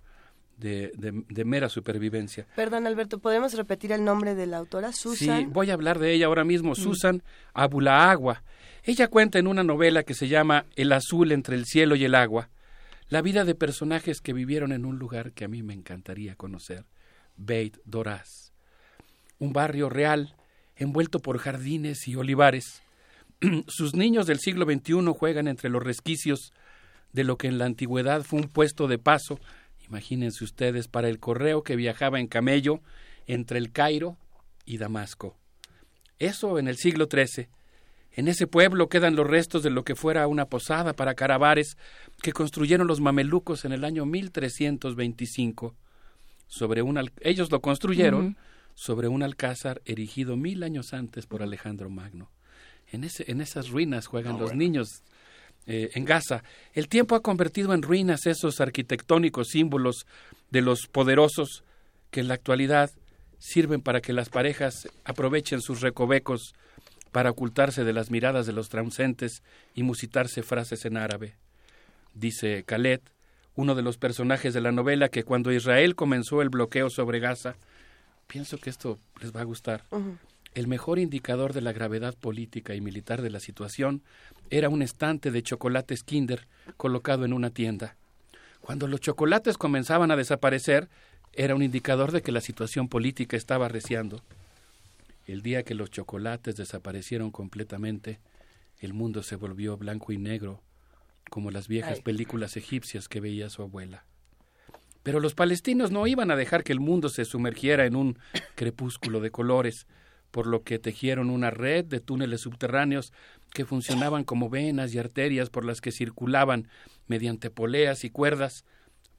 de, 0.58 0.90
de, 0.96 1.44
mera 1.44 1.68
supervivencia. 1.68 2.46
Perdón, 2.56 2.86
Alberto, 2.86 3.20
¿podemos 3.20 3.54
repetir 3.54 3.92
el 3.92 4.04
nombre 4.04 4.34
de 4.34 4.46
la 4.46 4.56
autora? 4.56 4.92
Susan. 4.92 5.40
Sí, 5.40 5.46
voy 5.48 5.70
a 5.70 5.74
hablar 5.74 6.00
de 6.00 6.12
ella 6.12 6.26
ahora 6.26 6.44
mismo, 6.44 6.72
mm. 6.72 6.74
Susan 6.74 7.22
Abulahagua. 7.54 8.42
Ella 8.82 9.08
cuenta 9.08 9.38
en 9.38 9.46
una 9.46 9.62
novela 9.62 10.02
que 10.02 10.14
se 10.14 10.28
llama 10.28 10.66
El 10.74 10.92
azul 10.92 11.30
entre 11.30 11.54
el 11.54 11.64
cielo 11.64 11.94
y 11.94 12.04
el 12.04 12.14
agua, 12.14 12.48
la 13.08 13.22
vida 13.22 13.44
de 13.44 13.54
personajes 13.54 14.20
que 14.20 14.32
vivieron 14.32 14.72
en 14.72 14.84
un 14.84 14.98
lugar 14.98 15.32
que 15.32 15.44
a 15.44 15.48
mí 15.48 15.62
me 15.62 15.74
encantaría 15.74 16.34
conocer, 16.34 16.84
Beit 17.36 17.78
Doraz, 17.84 18.52
un 19.38 19.52
barrio 19.52 19.88
real 19.88 20.34
envuelto 20.74 21.20
por 21.20 21.38
jardines 21.38 22.08
y 22.08 22.16
olivares. 22.16 22.82
Sus 23.68 23.94
niños 23.94 24.26
del 24.26 24.40
siglo 24.40 24.64
XXI 24.64 25.12
juegan 25.16 25.46
entre 25.46 25.70
los 25.70 25.82
resquicios 25.82 26.52
de 27.12 27.24
lo 27.24 27.36
que 27.36 27.48
en 27.48 27.58
la 27.58 27.64
antigüedad 27.64 28.22
fue 28.22 28.40
un 28.40 28.48
puesto 28.48 28.88
de 28.88 28.98
paso, 28.98 29.38
imagínense 29.86 30.44
ustedes, 30.44 30.88
para 30.88 31.08
el 31.08 31.18
correo 31.18 31.62
que 31.62 31.76
viajaba 31.76 32.20
en 32.20 32.26
camello 32.26 32.80
entre 33.26 33.58
el 33.58 33.72
Cairo 33.72 34.16
y 34.64 34.78
Damasco. 34.78 35.36
Eso 36.18 36.58
en 36.58 36.68
el 36.68 36.76
siglo 36.76 37.08
XIII. 37.10 37.48
En 38.12 38.26
ese 38.26 38.46
pueblo 38.46 38.88
quedan 38.88 39.14
los 39.14 39.26
restos 39.26 39.62
de 39.62 39.70
lo 39.70 39.84
que 39.84 39.94
fuera 39.94 40.26
una 40.26 40.46
posada 40.46 40.92
para 40.94 41.14
caravares 41.14 41.76
que 42.20 42.32
construyeron 42.32 42.86
los 42.86 43.00
mamelucos 43.00 43.64
en 43.64 43.72
el 43.72 43.84
año 43.84 44.06
1325. 44.06 45.76
Sobre 46.48 46.82
un 46.82 46.98
ellos 47.20 47.52
lo 47.52 47.60
construyeron 47.60 48.36
sobre 48.74 49.08
un 49.08 49.22
alcázar 49.22 49.82
erigido 49.84 50.36
mil 50.36 50.62
años 50.62 50.94
antes 50.94 51.26
por 51.26 51.42
Alejandro 51.42 51.90
Magno. 51.90 52.32
En, 52.90 53.04
ese, 53.04 53.30
en 53.30 53.40
esas 53.40 53.68
ruinas 53.68 54.06
juegan 54.06 54.36
ah, 54.36 54.38
los 54.38 54.54
niños 54.54 55.02
eh, 55.70 55.90
en 55.94 56.06
Gaza. 56.06 56.42
El 56.72 56.88
tiempo 56.88 57.14
ha 57.14 57.20
convertido 57.20 57.74
en 57.74 57.82
ruinas 57.82 58.24
esos 58.24 58.58
arquitectónicos 58.62 59.48
símbolos 59.48 60.06
de 60.50 60.62
los 60.62 60.86
poderosos 60.86 61.62
que 62.10 62.20
en 62.20 62.28
la 62.28 62.34
actualidad 62.34 62.90
sirven 63.38 63.82
para 63.82 64.00
que 64.00 64.14
las 64.14 64.30
parejas 64.30 64.88
aprovechen 65.04 65.60
sus 65.60 65.82
recovecos 65.82 66.54
para 67.12 67.30
ocultarse 67.30 67.84
de 67.84 67.92
las 67.92 68.10
miradas 68.10 68.46
de 68.46 68.54
los 68.54 68.70
transeúntes 68.70 69.42
y 69.74 69.82
musitarse 69.82 70.42
frases 70.42 70.86
en 70.86 70.96
árabe. 70.96 71.36
Dice 72.14 72.64
Khaled, 72.64 73.00
uno 73.54 73.74
de 73.74 73.82
los 73.82 73.98
personajes 73.98 74.54
de 74.54 74.62
la 74.62 74.72
novela, 74.72 75.10
que 75.10 75.24
cuando 75.24 75.52
Israel 75.52 75.94
comenzó 75.94 76.40
el 76.40 76.48
bloqueo 76.48 76.88
sobre 76.88 77.20
Gaza, 77.20 77.56
pienso 78.26 78.56
que 78.56 78.70
esto 78.70 78.98
les 79.20 79.36
va 79.36 79.42
a 79.42 79.44
gustar, 79.44 79.84
el 80.54 80.66
mejor 80.66 80.98
indicador 80.98 81.52
de 81.52 81.60
la 81.60 81.72
gravedad 81.72 82.14
política 82.14 82.74
y 82.74 82.80
militar 82.80 83.22
de 83.22 83.30
la 83.30 83.40
situación 83.40 84.02
era 84.50 84.68
un 84.68 84.82
estante 84.82 85.30
de 85.30 85.42
chocolates 85.42 86.02
Kinder 86.02 86.46
colocado 86.76 87.24
en 87.24 87.32
una 87.32 87.50
tienda. 87.50 87.96
Cuando 88.60 88.86
los 88.86 89.00
chocolates 89.00 89.56
comenzaban 89.56 90.10
a 90.10 90.16
desaparecer, 90.16 90.88
era 91.32 91.54
un 91.54 91.62
indicador 91.62 92.12
de 92.12 92.22
que 92.22 92.32
la 92.32 92.40
situación 92.40 92.88
política 92.88 93.36
estaba 93.36 93.66
arreciando. 93.66 94.22
El 95.26 95.42
día 95.42 95.62
que 95.62 95.74
los 95.74 95.90
chocolates 95.90 96.56
desaparecieron 96.56 97.30
completamente, 97.30 98.18
el 98.80 98.94
mundo 98.94 99.22
se 99.22 99.36
volvió 99.36 99.76
blanco 99.76 100.12
y 100.12 100.18
negro, 100.18 100.62
como 101.30 101.50
las 101.50 101.68
viejas 101.68 102.00
películas 102.00 102.56
egipcias 102.56 103.08
que 103.08 103.20
veía 103.20 103.50
su 103.50 103.62
abuela. 103.62 104.04
Pero 105.02 105.20
los 105.20 105.34
palestinos 105.34 105.90
no 105.90 106.06
iban 106.06 106.30
a 106.30 106.36
dejar 106.36 106.64
que 106.64 106.72
el 106.72 106.80
mundo 106.80 107.08
se 107.08 107.24
sumergiera 107.24 107.86
en 107.86 107.96
un 107.96 108.18
crepúsculo 108.54 109.20
de 109.20 109.30
colores, 109.30 109.86
por 110.30 110.46
lo 110.46 110.62
que 110.62 110.78
tejieron 110.78 111.30
una 111.30 111.50
red 111.50 111.84
de 111.84 112.00
túneles 112.00 112.42
subterráneos 112.42 113.12
que 113.52 113.64
funcionaban 113.64 114.24
como 114.24 114.50
venas 114.50 114.94
y 114.94 114.98
arterias 114.98 115.50
por 115.50 115.64
las 115.64 115.80
que 115.80 115.92
circulaban 115.92 116.68
mediante 117.06 117.50
poleas 117.50 118.04
y 118.04 118.10
cuerdas, 118.10 118.64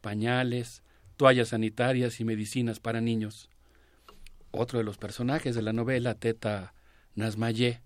pañales, 0.01 0.83
toallas 1.17 1.49
sanitarias 1.49 2.19
y 2.19 2.25
medicinas 2.25 2.79
para 2.79 3.01
niños. 3.01 3.49
Otro 4.51 4.79
de 4.79 4.85
los 4.85 4.97
personajes 4.97 5.55
de 5.55 5.61
la 5.61 5.73
novela, 5.73 6.15
Teta 6.15 6.73
Nasmayé, 7.15 7.81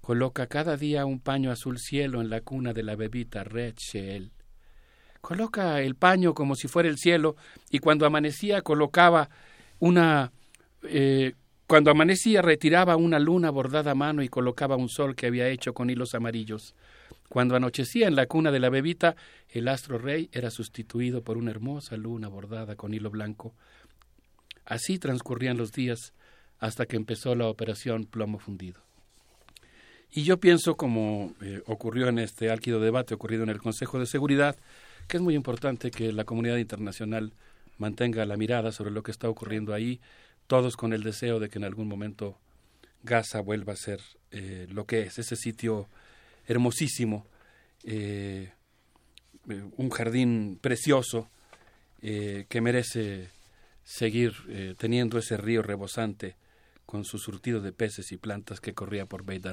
coloca 0.00 0.46
cada 0.46 0.76
día 0.76 1.06
un 1.06 1.20
paño 1.20 1.50
azul 1.50 1.78
cielo 1.78 2.20
en 2.20 2.30
la 2.30 2.40
cuna 2.40 2.72
de 2.72 2.82
la 2.82 2.96
bebita 2.96 3.44
Red. 3.44 3.74
Coloca 5.20 5.80
el 5.80 5.94
paño 5.94 6.34
como 6.34 6.54
si 6.54 6.68
fuera 6.68 6.88
el 6.88 6.98
cielo 6.98 7.36
y 7.70 7.78
cuando 7.78 8.04
amanecía 8.04 8.60
colocaba 8.60 9.30
una 9.78 10.32
eh, 10.82 11.34
cuando 11.74 11.90
amanecía 11.90 12.40
retiraba 12.40 12.94
una 12.94 13.18
luna 13.18 13.50
bordada 13.50 13.90
a 13.90 13.94
mano 13.96 14.22
y 14.22 14.28
colocaba 14.28 14.76
un 14.76 14.88
sol 14.88 15.16
que 15.16 15.26
había 15.26 15.48
hecho 15.48 15.74
con 15.74 15.90
hilos 15.90 16.14
amarillos. 16.14 16.76
Cuando 17.28 17.56
anochecía 17.56 18.06
en 18.06 18.14
la 18.14 18.26
cuna 18.26 18.52
de 18.52 18.60
la 18.60 18.70
bebita, 18.70 19.16
el 19.48 19.66
astro 19.66 19.98
rey 19.98 20.30
era 20.30 20.52
sustituido 20.52 21.22
por 21.22 21.36
una 21.36 21.50
hermosa 21.50 21.96
luna 21.96 22.28
bordada 22.28 22.76
con 22.76 22.94
hilo 22.94 23.10
blanco. 23.10 23.54
Así 24.64 25.00
transcurrían 25.00 25.56
los 25.56 25.72
días 25.72 26.12
hasta 26.60 26.86
que 26.86 26.94
empezó 26.94 27.34
la 27.34 27.48
operación 27.48 28.04
plomo 28.04 28.38
fundido. 28.38 28.80
Y 30.12 30.22
yo 30.22 30.38
pienso, 30.38 30.76
como 30.76 31.34
eh, 31.42 31.60
ocurrió 31.66 32.06
en 32.06 32.20
este 32.20 32.52
álquido 32.52 32.78
debate 32.78 33.14
ocurrido 33.14 33.42
en 33.42 33.48
el 33.48 33.58
Consejo 33.58 33.98
de 33.98 34.06
Seguridad, 34.06 34.54
que 35.08 35.16
es 35.16 35.22
muy 35.24 35.34
importante 35.34 35.90
que 35.90 36.12
la 36.12 36.22
comunidad 36.22 36.58
internacional 36.58 37.32
mantenga 37.78 38.24
la 38.26 38.36
mirada 38.36 38.70
sobre 38.70 38.92
lo 38.92 39.02
que 39.02 39.10
está 39.10 39.28
ocurriendo 39.28 39.74
ahí, 39.74 40.00
todos 40.46 40.76
con 40.76 40.92
el 40.92 41.02
deseo 41.02 41.40
de 41.40 41.48
que 41.48 41.58
en 41.58 41.64
algún 41.64 41.88
momento 41.88 42.38
Gaza 43.02 43.40
vuelva 43.40 43.72
a 43.72 43.76
ser 43.76 44.00
eh, 44.30 44.66
lo 44.70 44.86
que 44.86 45.02
es, 45.02 45.18
ese 45.18 45.36
sitio 45.36 45.88
hermosísimo, 46.46 47.26
eh, 47.84 48.52
un 49.76 49.90
jardín 49.90 50.58
precioso 50.60 51.28
que 52.00 52.60
merece 52.60 53.30
seguir 53.82 54.32
teniendo 54.78 55.18
ese 55.18 55.36
río 55.38 55.62
rebosante 55.62 56.36
con 56.86 57.04
su 57.04 57.18
surtido 57.18 57.60
de 57.60 57.72
peces 57.72 58.12
y 58.12 58.16
plantas 58.16 58.60
que 58.60 58.74
corría 58.74 59.06
por 59.06 59.24
Beit 59.24 59.46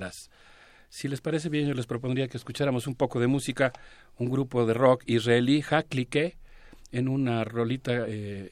si 0.92 1.08
les 1.08 1.22
parece 1.22 1.48
bien, 1.48 1.70
yo 1.70 1.74
les 1.74 1.88
propondría 1.88 2.28
que 2.28 2.36
escucháramos 2.36 2.86
un 2.86 2.96
poco 2.96 3.22
de 3.22 3.28
música, 3.28 3.72
un 4.18 4.30
grupo 4.30 4.66
de 4.66 4.74
rock 4.74 5.04
israelí, 5.06 5.64
Haklike, 5.68 6.38
en 6.92 7.08
una 7.08 7.46
rolita 7.46 8.06
eh, 8.10 8.52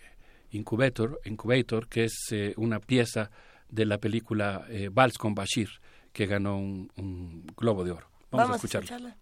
Incubator, 0.52 1.20
Incubator, 1.26 1.88
que 1.88 2.06
es 2.06 2.28
eh, 2.32 2.54
una 2.58 2.80
pieza 2.80 3.32
de 3.70 3.86
la 3.86 3.98
película 3.98 4.66
eh, 4.70 4.90
Vals 4.92 5.18
con 5.18 5.36
Bashir, 5.36 5.70
que 6.12 6.26
ganó 6.26 6.58
un, 6.58 7.46
Globo 7.56 7.84
de 7.84 7.92
Oro. 7.92 8.08
Vamos, 8.32 8.52
a 8.52 8.56
escucharla. 8.56 8.88
Son 8.88 9.14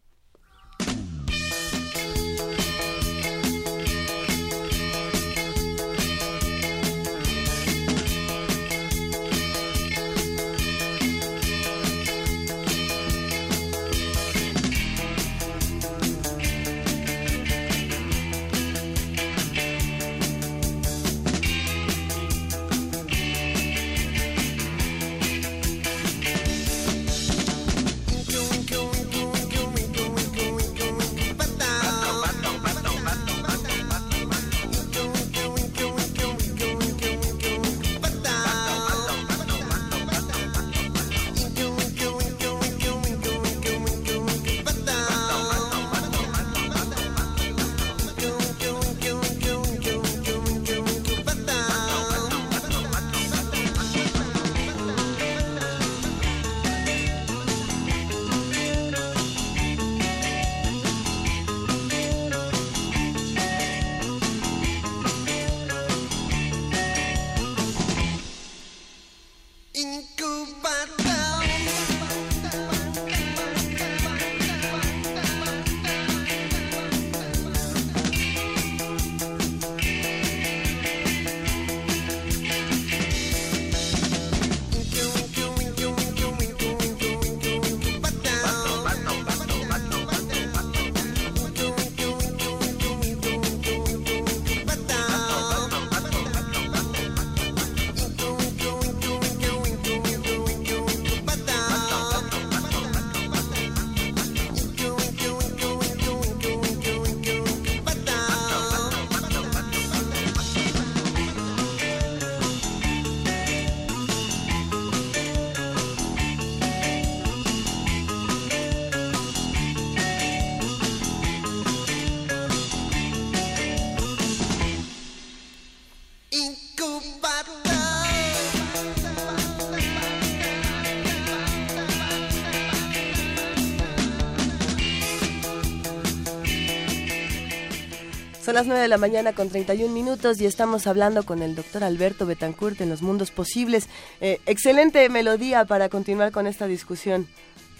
las 138.58 138.66
9 138.66 138.82
de 138.82 138.88
la 138.88 138.98
mañana 138.98 139.34
con 139.34 139.50
31 139.50 139.94
minutos 139.94 140.42
y 140.42 140.48
estamos 140.48 140.88
hablando 140.88 141.22
con 141.22 141.44
el 141.44 141.54
doctor 141.54 141.84
Alberto 141.84 142.26
Betancourt 142.26 142.82
en 142.82 142.90
Los 142.90 143.04
Mundos 143.04 143.30
Posibles. 143.30 143.88
Eh, 144.20 144.42
excelente 144.48 145.08
melodía 145.10 145.66
para 145.66 145.90
continuar 145.90 146.32
con 146.32 146.48
esta 146.48 146.66
discusión. 146.66 147.28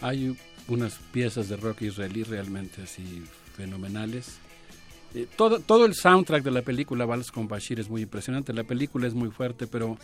Hay 0.02 0.38
unas 0.68 0.94
piezas 1.12 1.50
de 1.50 1.58
rock 1.58 1.82
israelí 1.82 2.22
realmente 2.22 2.84
así 2.84 3.24
fenomenales. 3.56 4.38
Eh, 5.16 5.26
todo, 5.36 5.62
todo 5.62 5.88
el 5.88 5.96
soundtrack 5.96 6.44
de 6.44 6.52
la 6.52 6.62
película 6.62 7.06
Vals 7.06 7.32
con 7.32 7.48
Bashir 7.48 7.80
es 7.80 7.90
muy 7.90 8.04
impresionante. 8.04 8.54
La 8.54 8.64
película 8.64 9.08
es 9.08 9.16
muy 9.16 9.32
fuerte, 9.32 9.66
pero 9.66 9.98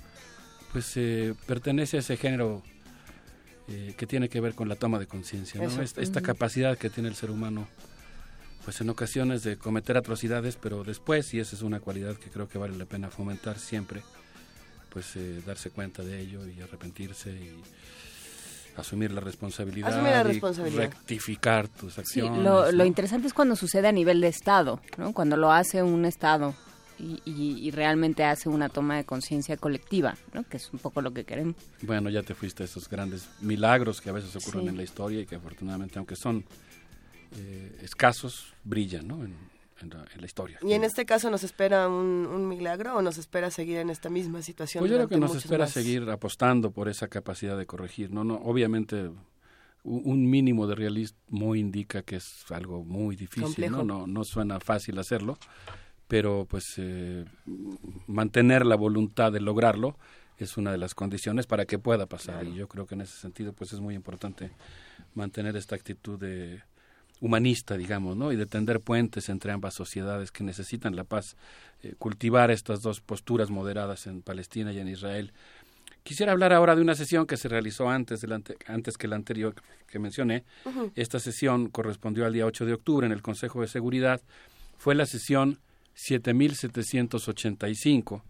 pues 0.72 0.92
eh, 0.96 1.36
pertenece 1.46 1.98
a 1.98 2.00
ese 2.00 2.18
género 2.18 2.64
que 3.96 4.06
tiene 4.08 4.28
que 4.28 4.42
ver 4.42 4.56
con 4.56 4.68
la 4.68 4.76
toma 4.76 5.00
de 5.00 5.08
conciencia, 5.08 5.62
esta, 5.98 6.22
capacidad 6.22 6.78
que 6.78 6.90
tiene 6.90 7.08
el 7.08 7.16
ser 7.16 7.32
humano 7.32 7.66
pues 8.64 8.80
en 8.82 8.90
ocasiones 8.90 9.44
de 9.44 9.58
cometer 9.58 9.98
atrocidades, 9.98 10.58
pero 10.62 10.84
después, 10.84 11.34
y 11.34 11.40
esa 11.40 11.56
es 11.56 11.62
una 11.62 11.80
cualidad 11.80 12.16
que 12.16 12.30
creo 12.30 12.48
que 12.48 12.58
vale 12.58 12.78
la 12.78 12.86
pena 12.86 13.10
fomentar 13.10 13.60
siempre, 13.60 14.02
pues 14.90 15.16
eh, 15.16 15.42
darse 15.46 15.70
cuenta 15.70 16.04
de 16.04 16.20
ello 16.22 16.48
y 16.48 16.62
arrepentirse 16.62 17.32
y 17.32 17.62
asumir 18.78 19.12
la 19.12 19.22
responsabilidad, 19.22 20.26
y 20.66 20.70
rectificar 20.70 21.68
tus 21.68 21.98
acciones. 22.00 22.42
lo, 22.42 22.72
lo, 22.72 22.86
interesante 22.86 23.28
es 23.28 23.34
cuando 23.34 23.56
sucede 23.56 23.88
a 23.88 23.92
nivel 23.92 24.22
de 24.22 24.28
Estado, 24.28 24.80
¿no? 24.98 25.14
cuando 25.14 25.38
lo 25.38 25.52
hace 25.52 25.84
un 25.84 26.06
Estado 26.06 26.56
y, 27.00 27.72
realmente 27.72 28.24
hace 28.24 28.50
una 28.50 28.70
toma 28.70 28.98
de 28.98 29.04
conciencia 29.04 29.58
colectiva, 29.58 30.16
¿no? 30.34 30.44
que 30.44 30.58
es 30.58 30.72
un 30.72 30.80
poco 30.80 31.02
lo 31.02 31.12
que 31.14 31.24
queremos. 31.24 31.56
Bueno, 31.82 32.10
ya 32.10 32.24
te 32.24 32.34
fuiste 32.34 32.64
a 32.64 32.66
esos 32.66 32.90
grandes 32.90 33.28
milagros 33.42 34.02
que 34.02 34.10
a 34.10 34.14
veces 34.14 34.36
ocurren 34.36 34.70
en 34.70 34.78
la 34.78 34.84
historia 34.84 35.22
y 35.22 35.26
que 35.26 35.36
afortunadamente, 35.36 35.98
aunque 35.98 36.16
son 36.16 36.46
eh, 37.38 37.80
escasos, 37.82 38.54
brillan 38.64 39.08
¿no? 39.08 39.24
en, 39.24 39.36
la, 40.18 40.26
historia. 40.26 40.60
¿Y 40.62 40.72
en 40.74 40.86
este 40.86 41.06
caso 41.06 41.30
nos 41.30 41.44
espera 41.44 41.90
un, 41.90 42.48
milagro 42.48 42.96
o 42.96 43.02
nos 43.02 43.18
espera 43.18 43.52
seguir 43.52 43.80
en 43.80 43.90
esta 43.90 44.10
misma 44.10 44.42
situación? 44.42 44.82
Pues 44.82 44.92
yo 44.92 44.98
creo 44.98 45.10
que 45.10 45.18
nos 45.18 45.36
espera 45.36 45.68
seguir 45.68 46.10
apostando 46.10 46.72
por 46.72 46.88
esa 46.88 47.10
capacidad 47.10 47.58
de 47.58 47.66
corregir. 47.66 48.10
No, 48.10 48.24
no, 48.24 48.36
obviamente 48.36 49.10
un 49.84 50.30
mínimo 50.30 50.66
de 50.68 50.76
realismo 50.76 51.56
indica 51.56 52.04
que 52.04 52.16
es 52.16 52.46
algo 52.50 52.86
muy 52.86 53.18
difícil, 53.18 53.70
¿no? 53.70 53.84
¿no? 53.84 54.08
No 54.08 54.24
suena 54.24 54.62
fácil 54.62 54.98
hacerlo, 54.98 55.38
pero 56.08 56.46
pues 56.50 56.76
eh, 56.78 57.26
mantener 58.08 58.66
la 58.66 58.76
voluntad 58.76 59.32
de 59.32 59.42
lograrlo 59.42 59.98
es 60.38 60.58
una 60.58 60.72
de 60.72 60.78
las 60.78 60.96
condiciones 60.96 61.48
para 61.48 61.66
que 61.66 61.80
pueda 61.80 62.06
pasar 62.06 62.46
y 62.46 62.56
yo 62.56 62.68
creo 62.68 62.86
que 62.86 62.96
en 62.96 63.02
ese 63.02 63.18
sentido 63.18 63.54
pues 63.54 63.74
es 63.74 63.80
muy 63.80 63.96
importante 63.96 64.52
mantener 65.14 65.56
esta 65.56 65.76
actitud 65.76 66.20
de 66.20 66.64
humanista 67.24 67.78
digamos 67.78 68.18
no 68.18 68.34
y 68.34 68.36
de 68.36 68.46
tender 68.46 68.82
puentes 68.82 69.30
entre 69.30 69.54
ambas 69.54 69.74
sociedades 69.74 70.32
que 70.32 70.44
necesitan 70.44 70.96
la 70.96 71.06
paz 71.06 71.38
eh, 71.82 71.96
cultivar 71.98 72.52
estas 72.52 72.82
dos 72.82 73.00
posturas 73.00 73.50
moderadas 73.50 74.08
en 74.08 74.22
Palestina 74.22 74.74
y 74.74 74.80
en 74.80 74.90
Israel 74.90 75.32
Quisiera 76.04 76.34
hablar 76.34 76.52
ahora 76.52 76.76
de 76.76 76.82
una 76.82 76.96
sesión 76.96 77.26
que 77.26 77.38
se 77.38 77.48
realizó 77.48 77.90
antes, 77.90 78.20
del 78.20 78.34
antes 78.68 78.98
que 78.98 79.08
la 79.08 79.16
anterior 79.16 79.56
que 79.88 80.00
mencioné. 80.00 80.44
Esta 80.96 81.18
sesión 81.18 81.70
correspondió 81.70 82.26
al 82.26 82.34
día 82.34 82.46
8 82.46 82.66
de 82.66 82.74
octubre 82.74 83.08
en 83.08 83.14
el 83.14 83.22
Consejo 83.22 83.62
de 83.62 83.68
Seguridad. 83.68 84.20
Fue 84.78 84.96
la 84.96 85.06
sesión 85.06 85.60
7785, 85.94 88.22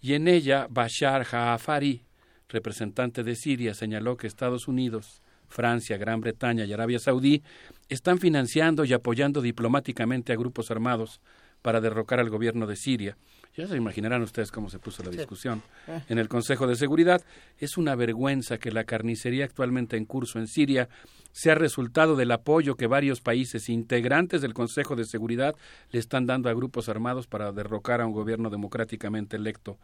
y 0.00 0.14
en 0.14 0.28
ella 0.28 0.68
Bashar 0.70 1.24
Jaafari, 1.24 2.02
representante 2.48 3.24
de 3.24 3.34
Siria, 3.34 3.74
señaló 3.74 4.16
que 4.16 4.28
Estados 4.28 4.68
Unidos, 4.68 5.20
Francia, 5.48 5.96
Gran 5.96 6.20
Bretaña 6.20 6.64
y 6.64 6.72
Arabia 6.72 6.98
Saudí 6.98 7.42
están 7.88 8.18
financiando 8.18 8.84
y 8.84 8.92
apoyando 8.92 9.40
diplomáticamente 9.40 10.32
a 10.32 10.36
grupos 10.36 10.70
armados 10.70 11.20
para 11.62 11.80
derrocar 11.80 12.20
al 12.20 12.30
gobierno 12.30 12.66
de 12.66 12.76
Siria 12.76 13.16
ya 13.58 13.66
se 13.66 13.76
imaginarán 13.76 14.22
ustedes 14.22 14.52
cómo 14.52 14.70
se 14.70 14.78
puso 14.78 15.02
la 15.02 15.10
discusión 15.10 15.62
eh. 15.88 16.00
en 16.08 16.18
el 16.18 16.28
Consejo 16.28 16.68
de 16.68 16.76
Seguridad. 16.76 17.22
Es 17.58 17.76
una 17.76 17.96
vergüenza 17.96 18.58
que 18.58 18.70
la 18.70 18.84
carnicería 18.84 19.44
actualmente 19.44 19.96
en 19.96 20.04
curso 20.04 20.38
en 20.38 20.46
Siria 20.46 20.88
sea 21.32 21.56
resultado 21.56 22.14
del 22.14 22.30
apoyo 22.30 22.76
que 22.76 22.86
varios 22.86 23.20
países 23.20 23.68
integrantes 23.68 24.42
del 24.42 24.54
Consejo 24.54 24.94
de 24.94 25.04
Seguridad 25.04 25.56
le 25.90 25.98
están 25.98 26.24
dando 26.24 26.48
a 26.48 26.54
grupos 26.54 26.88
armados 26.88 27.26
para 27.26 27.50
derrocar 27.50 28.00
a 28.00 28.06
un 28.06 28.12
gobierno 28.12 28.48
democráticamente 28.48 29.36
electo. 29.36 29.78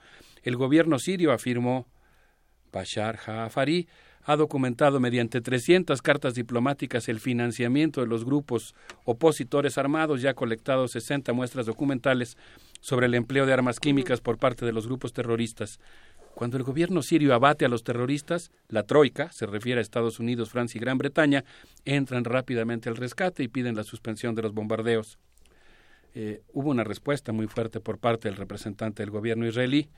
El 0.44 0.54
gobierno 0.56 1.00
sirio 1.00 1.32
afirmó 1.32 1.88
Bashar 2.70 3.16
Jaafari 3.16 3.88
ha 4.24 4.36
documentado 4.36 5.00
mediante 5.00 5.40
300 5.40 6.00
cartas 6.02 6.34
diplomáticas 6.34 7.08
el 7.08 7.20
financiamiento 7.20 8.00
de 8.00 8.06
los 8.06 8.24
grupos 8.24 8.74
opositores 9.04 9.78
armados 9.78 10.22
y 10.22 10.26
ha 10.26 10.34
colectado 10.34 10.88
60 10.88 11.32
muestras 11.32 11.66
documentales 11.66 12.36
sobre 12.80 13.06
el 13.06 13.14
empleo 13.14 13.46
de 13.46 13.52
armas 13.52 13.80
químicas 13.80 14.20
por 14.20 14.38
parte 14.38 14.64
de 14.64 14.72
los 14.72 14.86
grupos 14.86 15.12
terroristas. 15.12 15.78
Cuando 16.34 16.56
el 16.56 16.64
gobierno 16.64 17.00
sirio 17.02 17.32
abate 17.32 17.64
a 17.64 17.68
los 17.68 17.84
terroristas, 17.84 18.50
la 18.68 18.82
Troika, 18.82 19.30
se 19.30 19.46
refiere 19.46 19.78
a 19.78 19.82
Estados 19.82 20.18
Unidos, 20.18 20.50
Francia 20.50 20.78
y 20.78 20.80
Gran 20.80 20.98
Bretaña, 20.98 21.44
entran 21.84 22.24
rápidamente 22.24 22.88
al 22.88 22.96
rescate 22.96 23.44
y 23.44 23.48
piden 23.48 23.76
la 23.76 23.84
suspensión 23.84 24.34
de 24.34 24.42
los 24.42 24.52
bombardeos. 24.52 25.18
Eh, 26.14 26.42
hubo 26.52 26.70
una 26.70 26.82
respuesta 26.82 27.32
muy 27.32 27.46
fuerte 27.46 27.80
por 27.80 27.98
parte 27.98 28.28
del 28.28 28.36
representante 28.36 29.02
del 29.02 29.10
gobierno 29.10 29.46
israelí, 29.46 29.88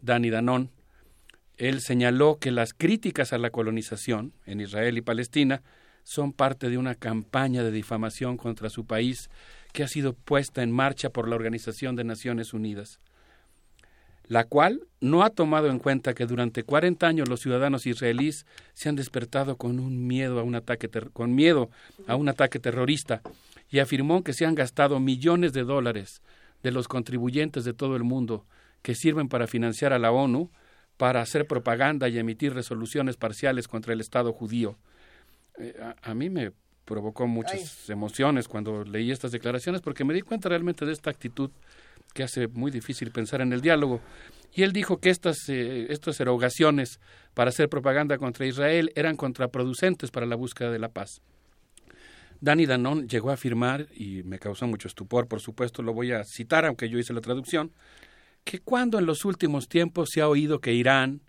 Dani 0.00 0.30
Danon, 0.30 0.70
él 1.56 1.80
señaló 1.80 2.38
que 2.38 2.50
las 2.50 2.74
críticas 2.74 3.32
a 3.32 3.38
la 3.38 3.50
colonización 3.50 4.32
en 4.44 4.60
Israel 4.60 4.98
y 4.98 5.02
Palestina 5.02 5.62
son 6.02 6.32
parte 6.32 6.68
de 6.68 6.78
una 6.78 6.94
campaña 6.94 7.64
de 7.64 7.72
difamación 7.72 8.36
contra 8.36 8.70
su 8.70 8.86
país 8.86 9.30
que 9.72 9.82
ha 9.82 9.88
sido 9.88 10.12
puesta 10.12 10.62
en 10.62 10.70
marcha 10.70 11.10
por 11.10 11.28
la 11.28 11.34
Organización 11.34 11.96
de 11.96 12.04
Naciones 12.04 12.54
Unidas, 12.54 13.00
la 14.28 14.44
cual 14.44 14.86
no 15.00 15.22
ha 15.22 15.30
tomado 15.30 15.68
en 15.68 15.78
cuenta 15.78 16.14
que 16.14 16.26
durante 16.26 16.62
40 16.62 17.06
años 17.06 17.28
los 17.28 17.40
ciudadanos 17.40 17.86
israelíes 17.86 18.46
se 18.74 18.88
han 18.88 18.96
despertado 18.96 19.56
con 19.56 19.80
un 19.80 20.06
miedo 20.06 20.38
a 20.38 20.42
un 20.42 20.54
ataque 20.54 20.88
con 21.12 21.34
miedo 21.34 21.70
a 22.06 22.16
un 22.16 22.28
ataque 22.28 22.58
terrorista 22.58 23.22
y 23.70 23.78
afirmó 23.78 24.22
que 24.22 24.32
se 24.32 24.46
han 24.46 24.54
gastado 24.54 25.00
millones 25.00 25.52
de 25.52 25.64
dólares 25.64 26.22
de 26.62 26.70
los 26.70 26.86
contribuyentes 26.88 27.64
de 27.64 27.72
todo 27.72 27.96
el 27.96 28.04
mundo 28.04 28.46
que 28.82 28.94
sirven 28.94 29.28
para 29.28 29.46
financiar 29.46 29.92
a 29.92 29.98
la 29.98 30.12
ONU 30.12 30.50
para 30.96 31.20
hacer 31.20 31.46
propaganda 31.46 32.08
y 32.08 32.18
emitir 32.18 32.54
resoluciones 32.54 33.16
parciales 33.16 33.68
contra 33.68 33.92
el 33.92 34.00
Estado 34.00 34.32
judío. 34.32 34.76
Eh, 35.58 35.74
a, 36.02 36.14
mí 36.14 36.30
me 36.30 36.52
provocó 36.84 37.26
muchas 37.26 37.88
emociones 37.90 38.48
cuando 38.48 38.84
leí 38.84 39.10
estas 39.10 39.32
declaraciones 39.32 39.80
porque 39.80 40.04
me 40.04 40.14
di 40.14 40.22
cuenta 40.22 40.48
realmente 40.48 40.86
de 40.86 40.92
esta 40.92 41.10
actitud 41.10 41.50
que 42.14 42.22
hace 42.22 42.48
muy 42.48 42.70
difícil 42.70 43.10
pensar 43.10 43.40
en 43.40 43.52
el 43.52 43.60
diálogo. 43.60 44.00
Y 44.54 44.62
él 44.62 44.72
dijo 44.72 44.98
que 44.98 45.10
estas, 45.10 45.48
eh, 45.48 45.86
estas 45.90 46.18
erogaciones 46.20 46.98
para 47.34 47.50
hacer 47.50 47.68
propaganda 47.68 48.16
contra 48.16 48.46
Israel 48.46 48.90
eran 48.94 49.16
contraproducentes 49.16 50.10
para 50.10 50.24
la 50.24 50.36
búsqueda 50.36 50.70
de 50.70 50.78
la 50.78 50.88
paz. 50.88 51.20
Dani 52.40 52.66
Danon 52.66 53.08
llegó 53.08 53.30
a 53.30 53.34
afirmar, 53.34 53.86
y 53.94 54.22
me 54.22 54.38
causó 54.38 54.66
mucho 54.66 54.88
estupor, 54.88 55.26
por 55.26 55.40
supuesto, 55.40 55.82
lo 55.82 55.92
voy 55.92 56.12
a 56.12 56.24
citar, 56.24 56.66
aunque 56.66 56.88
yo 56.88 56.98
hice 56.98 57.12
la 57.12 57.20
traducción, 57.20 57.72
que 58.46 58.60
cuando 58.60 59.00
en 59.00 59.06
los 59.06 59.24
últimos 59.24 59.68
tiempos 59.68 60.10
se 60.12 60.20
ha 60.20 60.28
oído 60.28 60.60
que 60.60 60.72
Irán, 60.72 61.20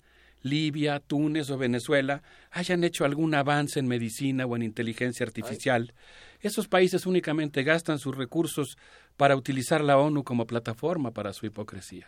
Libia, 0.43 0.99
Túnez 0.99 1.49
o 1.49 1.57
Venezuela 1.57 2.21
hayan 2.51 2.83
hecho 2.83 3.05
algún 3.05 3.33
avance 3.33 3.79
en 3.79 3.87
medicina 3.87 4.45
o 4.45 4.55
en 4.55 4.61
inteligencia 4.61 5.25
artificial, 5.25 5.95
esos 6.41 6.67
países 6.67 7.07
únicamente 7.07 7.63
gastan 7.63 7.97
sus 7.97 8.15
recursos 8.15 8.77
para 9.17 9.35
utilizar 9.35 9.83
la 9.83 9.97
ONU 9.97 10.23
como 10.23 10.45
plataforma 10.45 11.09
para 11.09 11.33
su 11.33 11.47
hipocresía. 11.47 12.07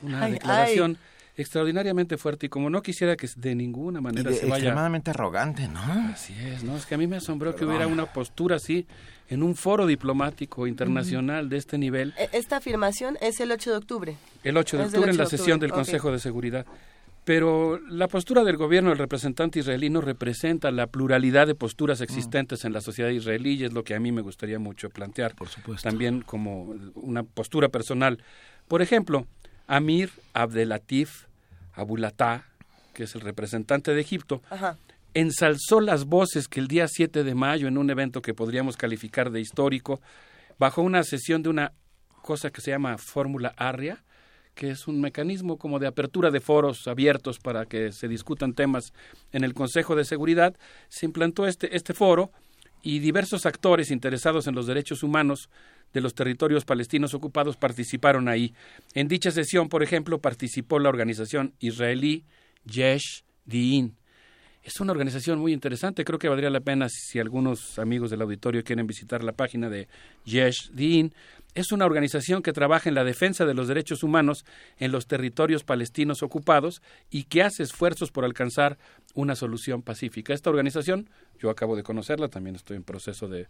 Una 0.00 0.26
declaración 0.26 0.96
extraordinariamente 1.36 2.16
fuerte 2.16 2.46
y 2.46 2.48
como 2.48 2.70
no 2.70 2.80
quisiera 2.80 3.16
que 3.16 3.28
de 3.36 3.54
ninguna 3.54 4.00
manera 4.00 4.32
se 4.32 4.46
vaya 4.46 4.56
extremadamente 4.56 5.10
arrogante, 5.10 5.68
¿no? 5.68 5.82
Así 5.82 6.32
es, 6.38 6.64
no, 6.64 6.78
es 6.78 6.86
que 6.86 6.94
a 6.94 6.98
mí 6.98 7.06
me 7.06 7.16
asombró 7.16 7.54
que 7.54 7.66
hubiera 7.66 7.86
una 7.86 8.06
postura 8.06 8.56
así 8.56 8.86
en 9.28 9.42
un 9.42 9.54
foro 9.54 9.86
diplomático 9.86 10.66
internacional 10.66 11.48
de 11.48 11.56
este 11.56 11.78
nivel. 11.78 12.14
E, 12.18 12.28
esta 12.32 12.56
afirmación 12.56 13.16
es 13.20 13.40
el 13.40 13.50
8 13.50 13.70
de 13.70 13.76
octubre. 13.76 14.16
El 14.42 14.56
8 14.56 14.78
de 14.78 14.84
octubre 14.84 15.10
en 15.10 15.16
la 15.16 15.26
sesión 15.26 15.58
del 15.60 15.72
Consejo 15.72 16.12
de 16.12 16.18
Seguridad. 16.18 16.66
Pero 17.24 17.78
la 17.88 18.06
postura 18.06 18.44
del 18.44 18.58
gobierno 18.58 18.90
del 18.90 18.98
representante 18.98 19.58
israelí 19.58 19.88
no 19.88 20.02
representa 20.02 20.70
la 20.70 20.86
pluralidad 20.86 21.46
de 21.46 21.54
posturas 21.54 22.02
existentes 22.02 22.66
en 22.66 22.74
la 22.74 22.82
sociedad 22.82 23.08
israelí 23.08 23.54
y 23.54 23.64
es 23.64 23.72
lo 23.72 23.82
que 23.82 23.94
a 23.94 24.00
mí 24.00 24.12
me 24.12 24.20
gustaría 24.20 24.58
mucho 24.58 24.90
plantear. 24.90 25.34
Por 25.34 25.48
supuesto. 25.48 25.88
También 25.88 26.20
como 26.20 26.74
una 26.94 27.22
postura 27.22 27.70
personal. 27.70 28.22
Por 28.68 28.82
ejemplo, 28.82 29.26
Amir 29.66 30.10
Abdelatif 30.34 31.24
Abulatá, 31.72 32.44
que 32.92 33.04
es 33.04 33.14
el 33.14 33.22
representante 33.22 33.94
de 33.94 34.00
Egipto, 34.02 34.42
ensalzó 35.14 35.80
las 35.80 36.04
voces 36.04 36.48
que 36.48 36.60
el 36.60 36.68
día 36.68 36.88
7 36.88 37.24
de 37.24 37.34
mayo, 37.34 37.68
en 37.68 37.78
un 37.78 37.88
evento 37.88 38.20
que 38.20 38.34
podríamos 38.34 38.76
calificar 38.76 39.30
de 39.30 39.40
histórico, 39.40 40.00
bajo 40.58 40.82
una 40.82 41.02
sesión 41.04 41.42
de 41.42 41.48
una 41.48 41.72
cosa 42.22 42.50
que 42.50 42.60
se 42.60 42.72
llama 42.72 42.98
Fórmula 42.98 43.54
Arria, 43.56 44.04
que 44.54 44.70
es 44.70 44.86
un 44.86 45.00
mecanismo 45.00 45.56
como 45.58 45.78
de 45.78 45.86
apertura 45.86 46.30
de 46.30 46.40
foros 46.40 46.86
abiertos 46.86 47.38
para 47.38 47.66
que 47.66 47.92
se 47.92 48.08
discutan 48.08 48.54
temas 48.54 48.92
en 49.32 49.44
el 49.44 49.54
Consejo 49.54 49.96
de 49.96 50.04
Seguridad, 50.04 50.56
se 50.88 51.06
implantó 51.06 51.46
este, 51.46 51.76
este 51.76 51.92
foro 51.92 52.30
y 52.82 52.98
diversos 52.98 53.46
actores 53.46 53.90
interesados 53.90 54.46
en 54.46 54.54
los 54.54 54.66
derechos 54.66 55.02
humanos 55.02 55.48
de 55.92 56.00
los 56.00 56.14
territorios 56.14 56.64
palestinos 56.64 57.14
ocupados 57.14 57.56
participaron 57.56 58.28
ahí. 58.28 58.52
En 58.94 59.08
dicha 59.08 59.30
sesión, 59.30 59.68
por 59.68 59.82
ejemplo, 59.82 60.20
participó 60.20 60.78
la 60.78 60.88
organización 60.88 61.54
israelí 61.60 62.24
Yesh 62.64 63.24
Din. 63.44 63.96
Es 64.64 64.80
una 64.80 64.92
organización 64.92 65.38
muy 65.40 65.52
interesante, 65.52 66.06
creo 66.06 66.18
que 66.18 66.30
valdría 66.30 66.48
la 66.48 66.60
pena 66.60 66.88
si, 66.88 67.18
algunos 67.18 67.78
amigos 67.78 68.10
del 68.10 68.22
auditorio 68.22 68.64
quieren 68.64 68.86
visitar 68.86 69.22
la 69.22 69.32
página 69.32 69.68
de 69.68 69.88
Yesh 70.24 70.70
Din. 70.72 71.12
Es 71.54 71.70
una 71.70 71.84
organización 71.84 72.42
que 72.42 72.54
trabaja 72.54 72.88
en 72.88 72.94
la 72.94 73.04
defensa 73.04 73.44
de 73.44 73.52
los 73.52 73.68
derechos 73.68 74.02
humanos 74.02 74.46
en 74.78 74.90
los 74.90 75.06
territorios 75.06 75.64
palestinos 75.64 76.22
ocupados 76.22 76.80
y 77.10 77.24
que 77.24 77.42
hace 77.42 77.62
esfuerzos 77.62 78.10
por 78.10 78.24
alcanzar 78.24 78.78
una 79.12 79.36
solución 79.36 79.82
pacífica. 79.82 80.32
Esta 80.32 80.48
organización, 80.48 81.10
yo 81.38 81.50
acabo 81.50 81.76
de 81.76 81.82
conocerla, 81.82 82.28
también 82.28 82.56
estoy 82.56 82.78
en 82.78 82.84
proceso 82.84 83.28
de, 83.28 83.48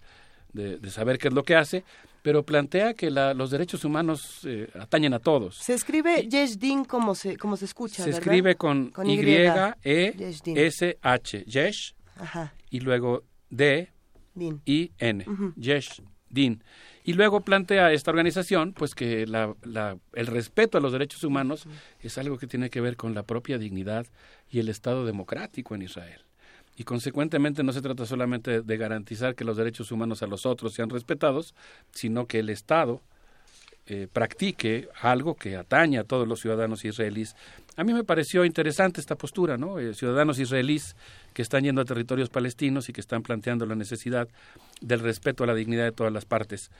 de, 0.54 0.90
saber 0.90 1.18
qué 1.18 1.28
es 1.28 1.34
lo 1.34 1.42
que 1.42 1.54
hace, 1.56 1.84
pero 2.22 2.42
plantea 2.44 2.94
que 2.94 3.10
los 3.10 3.50
derechos 3.50 3.84
humanos 3.84 4.40
eh, 4.44 4.70
atañen 4.80 5.12
a 5.12 5.18
todos. 5.18 5.56
Se 5.58 5.74
escribe 5.74 6.26
Yesh 6.26 6.56
como 6.86 7.14
se, 7.14 7.36
como 7.36 7.58
se 7.58 7.66
escucha, 7.66 8.02
Se 8.02 8.10
escribe 8.10 8.54
con, 8.54 8.92
Y-E-S-H, 9.04 9.84
Yesh, 11.44 11.94
y 12.70 12.80
luego 12.80 13.24
D, 13.50 13.90
I, 14.64 14.92
N, 14.98 15.26
Yesh 15.56 16.02
Din. 16.30 16.64
Y 17.06 17.12
luego 17.12 17.42
plantea 17.42 17.92
esta 17.92 18.10
organización 18.10 18.72
pues 18.72 18.94
que 18.94 19.26
la, 19.26 19.54
el 20.14 20.26
respeto 20.26 20.78
a 20.78 20.80
los 20.80 20.92
derechos 20.92 21.22
humanos 21.22 21.66
es 22.00 22.16
algo 22.16 22.38
que 22.38 22.46
tiene 22.46 22.70
que 22.70 22.80
ver 22.80 22.96
con 22.96 23.14
la 23.14 23.24
propia 23.24 23.58
dignidad 23.58 24.06
y 24.50 24.60
el 24.60 24.70
Estado 24.70 25.04
democrático 25.04 25.74
en 25.74 25.82
Israel. 25.82 26.22
Y 26.76 26.84
consecuentemente 26.84 27.62
no 27.62 27.72
se 27.72 27.82
trata 27.82 28.04
solamente 28.04 28.62
de 28.62 28.76
garantizar 28.76 29.34
que 29.34 29.44
los 29.44 29.56
derechos 29.56 29.92
humanos 29.92 30.22
a 30.22 30.26
los 30.26 30.44
otros 30.44 30.74
sean 30.74 30.90
respetados, 30.90 31.54
sino 31.92 32.26
que 32.26 32.40
el 32.40 32.50
Estado 32.50 33.00
eh, 33.86 34.08
practique 34.10 34.88
algo 35.02 35.34
que 35.34 35.56
atañe 35.56 35.98
a 35.98 36.04
todos 36.04 36.26
los 36.26 36.40
ciudadanos 36.40 36.86
israelíes. 36.86 37.36
A 37.76 37.84
mí 37.84 37.92
me 37.92 38.02
pareció 38.02 38.46
interesante 38.46 38.98
esta 38.98 39.14
postura, 39.14 39.58
¿no? 39.58 39.78
Eh, 39.78 39.92
ciudadanos 39.92 40.38
israelíes 40.38 40.96
que 41.34 41.42
están 41.42 41.64
yendo 41.64 41.82
a 41.82 41.84
territorios 41.84 42.30
palestinos 42.30 42.88
y 42.88 42.94
que 42.94 43.02
están 43.02 43.22
planteando 43.22 43.66
la 43.66 43.74
necesidad 43.74 44.26
del 44.80 45.00
respeto 45.00 45.44
a 45.44 45.48
la 45.48 45.54
dignidad 45.54 45.84
de 45.84 45.92
todas 45.92 46.14
las 46.14 46.24
partes. 46.24 46.70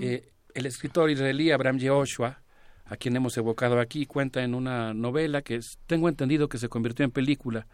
Eh, 0.00 0.30
el 0.54 0.64
escritor 0.64 1.10
israelí 1.10 1.50
Abraham 1.50 1.78
Yehoshua, 1.78 2.40
a 2.86 2.96
quien 2.96 3.16
hemos 3.16 3.36
evocado 3.36 3.78
aquí, 3.78 4.06
cuenta 4.06 4.42
en 4.42 4.54
una 4.54 4.94
novela 4.94 5.42
que 5.42 5.60
tengo 5.86 6.08
entendido 6.08 6.48
que 6.48 6.56
se 6.56 6.70
convirtió 6.70 7.04
en 7.04 7.10
película, 7.10 7.66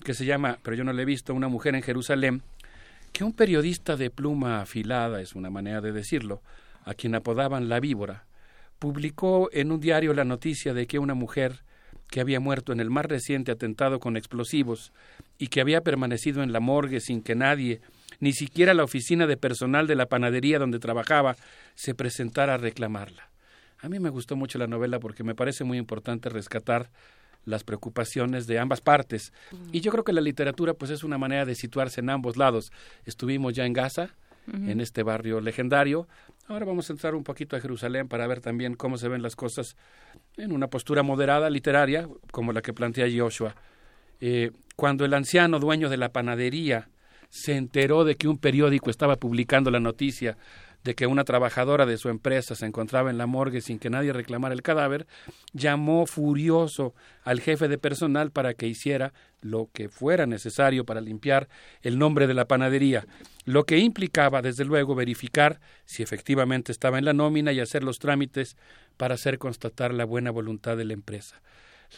que 0.00 0.14
se 0.14 0.24
llama, 0.24 0.58
pero 0.62 0.76
yo 0.76 0.84
no 0.84 0.92
la 0.92 1.02
he 1.02 1.06
visto, 1.06 1.34
Una 1.34 1.48
mujer 1.48 1.74
en 1.74 1.82
Jerusalén, 1.82 2.42
que 3.12 3.24
un 3.24 3.32
periodista 3.32 3.96
de 3.96 4.10
pluma 4.10 4.60
afilada, 4.60 5.20
es 5.20 5.34
una 5.34 5.50
manera 5.50 5.80
de 5.80 5.92
decirlo, 5.92 6.42
a 6.84 6.94
quien 6.94 7.14
apodaban 7.14 7.68
la 7.68 7.80
víbora, 7.80 8.24
publicó 8.78 9.50
en 9.52 9.72
un 9.72 9.80
diario 9.80 10.14
la 10.14 10.24
noticia 10.24 10.72
de 10.74 10.86
que 10.86 10.98
una 10.98 11.14
mujer 11.14 11.62
que 12.08 12.20
había 12.20 12.40
muerto 12.40 12.72
en 12.72 12.80
el 12.80 12.90
más 12.90 13.06
reciente 13.06 13.52
atentado 13.52 14.00
con 14.00 14.16
explosivos 14.16 14.92
y 15.38 15.48
que 15.48 15.60
había 15.60 15.82
permanecido 15.82 16.42
en 16.42 16.52
la 16.52 16.60
morgue 16.60 17.00
sin 17.00 17.22
que 17.22 17.34
nadie, 17.34 17.80
ni 18.18 18.32
siquiera 18.32 18.74
la 18.74 18.84
oficina 18.84 19.26
de 19.26 19.36
personal 19.36 19.86
de 19.86 19.94
la 19.94 20.06
panadería 20.06 20.58
donde 20.58 20.80
trabajaba, 20.80 21.36
se 21.74 21.94
presentara 21.94 22.54
a 22.54 22.58
reclamarla. 22.58 23.30
A 23.80 23.88
mí 23.88 23.98
me 23.98 24.10
gustó 24.10 24.36
mucho 24.36 24.58
la 24.58 24.66
novela 24.66 24.98
porque 24.98 25.24
me 25.24 25.34
parece 25.34 25.64
muy 25.64 25.78
importante 25.78 26.28
rescatar 26.28 26.90
las 27.44 27.64
preocupaciones 27.64 28.46
de 28.46 28.58
ambas 28.58 28.80
partes. 28.80 29.32
Y 29.72 29.80
yo 29.80 29.90
creo 29.90 30.04
que 30.04 30.12
la 30.12 30.20
literatura 30.20 30.74
pues 30.74 30.90
es 30.90 31.04
una 31.04 31.18
manera 31.18 31.44
de 31.44 31.54
situarse 31.54 32.00
en 32.00 32.10
ambos 32.10 32.36
lados. 32.36 32.72
Estuvimos 33.04 33.54
ya 33.54 33.64
en 33.64 33.72
Gaza, 33.72 34.10
en 34.52 34.80
este 34.80 35.02
barrio 35.02 35.40
legendario. 35.40 36.08
Ahora 36.48 36.64
vamos 36.64 36.90
a 36.90 36.92
entrar 36.92 37.14
un 37.14 37.22
poquito 37.22 37.56
a 37.56 37.60
Jerusalén 37.60 38.08
para 38.08 38.26
ver 38.26 38.40
también 38.40 38.74
cómo 38.74 38.98
se 38.98 39.08
ven 39.08 39.22
las 39.22 39.36
cosas 39.36 39.76
en 40.36 40.52
una 40.52 40.66
postura 40.66 41.02
moderada, 41.02 41.48
literaria, 41.50 42.08
como 42.32 42.52
la 42.52 42.62
que 42.62 42.72
plantea 42.72 43.06
Joshua. 43.14 43.54
Eh, 44.20 44.50
cuando 44.76 45.04
el 45.04 45.14
anciano 45.14 45.58
dueño 45.58 45.88
de 45.88 45.96
la 45.96 46.10
panadería 46.10 46.88
se 47.30 47.56
enteró 47.56 48.04
de 48.04 48.16
que 48.16 48.28
un 48.28 48.38
periódico 48.38 48.90
estaba 48.90 49.16
publicando 49.16 49.70
la 49.70 49.78
noticia 49.78 50.36
de 50.84 50.94
que 50.94 51.06
una 51.06 51.24
trabajadora 51.24 51.86
de 51.86 51.98
su 51.98 52.08
empresa 52.08 52.54
se 52.54 52.66
encontraba 52.66 53.10
en 53.10 53.18
la 53.18 53.26
morgue 53.26 53.60
sin 53.60 53.78
que 53.78 53.90
nadie 53.90 54.12
reclamara 54.12 54.54
el 54.54 54.62
cadáver, 54.62 55.06
llamó 55.52 56.06
furioso 56.06 56.94
al 57.22 57.40
jefe 57.40 57.68
de 57.68 57.78
personal 57.78 58.30
para 58.30 58.54
que 58.54 58.66
hiciera 58.66 59.12
lo 59.42 59.68
que 59.72 59.88
fuera 59.88 60.26
necesario 60.26 60.84
para 60.84 61.00
limpiar 61.00 61.48
el 61.82 61.98
nombre 61.98 62.26
de 62.26 62.34
la 62.34 62.46
panadería, 62.46 63.06
lo 63.44 63.64
que 63.64 63.78
implicaba, 63.78 64.42
desde 64.42 64.64
luego, 64.64 64.94
verificar 64.94 65.60
si 65.84 66.02
efectivamente 66.02 66.72
estaba 66.72 66.98
en 66.98 67.04
la 67.04 67.12
nómina 67.12 67.52
y 67.52 67.60
hacer 67.60 67.84
los 67.84 67.98
trámites 67.98 68.56
para 68.96 69.14
hacer 69.14 69.38
constatar 69.38 69.92
la 69.92 70.04
buena 70.04 70.30
voluntad 70.30 70.76
de 70.76 70.84
la 70.84 70.92
empresa. 70.92 71.40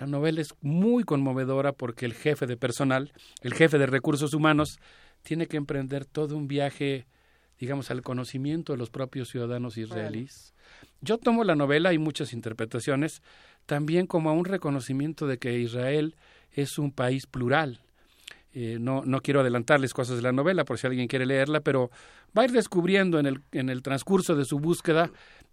La 0.01 0.07
novela 0.07 0.41
es 0.41 0.55
muy 0.62 1.05
conmovedora 1.05 1.73
porque 1.73 2.07
el 2.07 2.15
jefe 2.15 2.47
de 2.47 2.57
personal, 2.57 3.12
el 3.43 3.55
jefe 3.55 3.78
de 3.78 3.86
recursos 3.86 4.33
humanos, 4.33 4.78
tiene 5.23 5.47
que 5.47 5.57
emprender 5.57 6.05
todo 6.07 6.36
un 6.36 6.49
viaje 6.49 7.07
digamos, 7.62 7.92
al 7.92 8.02
conocimiento 8.02 8.73
de 8.73 8.76
los 8.76 8.91
propios 8.91 9.28
ciudadanos 9.28 9.78
israelíes. 9.78 10.52
Yo 11.00 11.16
tomo 11.16 11.44
la 11.44 11.55
novela, 11.55 11.91
hay 11.91 11.99
muchas 11.99 12.32
interpretaciones, 12.32 13.23
también 13.66 14.08
como 14.08 14.31
a 14.31 14.32
un 14.32 14.44
reconocimiento 14.44 15.28
de 15.28 15.39
que 15.39 15.60
Israel 15.60 16.16
es 16.50 16.76
un 16.76 16.91
país 16.91 17.28
plural. 17.28 17.78
Eh, 18.52 18.78
no, 18.81 19.05
no 19.05 19.20
quiero 19.20 19.42
adelantarles 19.42 19.94
cosas 19.94 20.16
de 20.16 20.23
la 20.23 20.32
novela 20.32 20.65
por 20.65 20.76
si 20.76 20.89
alguien 20.89 21.07
quiere 21.07 21.24
leerla, 21.24 21.60
pero 21.60 21.92
va 22.36 22.42
a 22.42 22.47
ir 22.47 22.50
descubriendo 22.50 23.20
en 23.20 23.26
el, 23.26 23.41
en 23.52 23.68
el 23.68 23.81
transcurso 23.82 24.34
de 24.34 24.44
su 24.44 24.58
búsqueda 24.58 25.12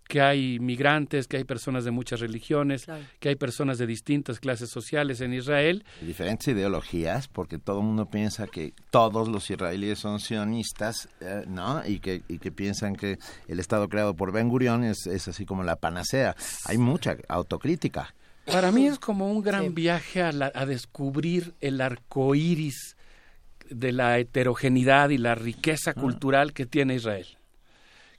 que 0.09 0.21
hay 0.21 0.59
migrantes, 0.59 1.27
que 1.27 1.37
hay 1.37 1.43
personas 1.43 1.85
de 1.85 1.91
muchas 1.91 2.19
religiones, 2.19 2.87
que 3.19 3.29
hay 3.29 3.35
personas 3.35 3.77
de 3.77 3.85
distintas 3.85 4.39
clases 4.39 4.71
sociales 4.71 5.21
en 5.21 5.35
Israel. 5.35 5.85
Diferentes 6.01 6.47
ideologías, 6.47 7.27
porque 7.27 7.59
todo 7.59 7.81
el 7.81 7.85
mundo 7.85 8.07
piensa 8.07 8.47
que 8.47 8.73
todos 8.89 9.27
los 9.27 9.47
israelíes 9.51 9.99
son 9.99 10.19
sionistas, 10.19 11.09
eh, 11.21 11.43
¿no? 11.47 11.85
Y 11.85 11.99
que, 11.99 12.23
y 12.27 12.39
que 12.39 12.51
piensan 12.51 12.95
que 12.95 13.19
el 13.47 13.59
Estado 13.59 13.87
creado 13.87 14.15
por 14.15 14.31
Ben 14.31 14.49
Gurión 14.49 14.83
es, 14.83 15.05
es 15.05 15.27
así 15.27 15.45
como 15.45 15.63
la 15.63 15.75
panacea. 15.75 16.35
Hay 16.65 16.79
mucha 16.79 17.15
autocrítica. 17.27 18.15
Para 18.47 18.71
mí 18.71 18.87
es 18.87 18.97
como 18.97 19.31
un 19.31 19.43
gran 19.43 19.75
viaje 19.75 20.23
a, 20.23 20.31
a 20.55 20.65
descubrir 20.65 21.53
el 21.61 21.81
arco 21.81 22.33
iris 22.33 22.97
de 23.69 23.91
la 23.91 24.17
heterogeneidad 24.17 25.11
y 25.11 25.19
la 25.19 25.35
riqueza 25.35 25.91
ah. 25.91 25.93
cultural 25.93 26.51
que 26.53 26.65
tiene 26.65 26.95
Israel 26.95 27.38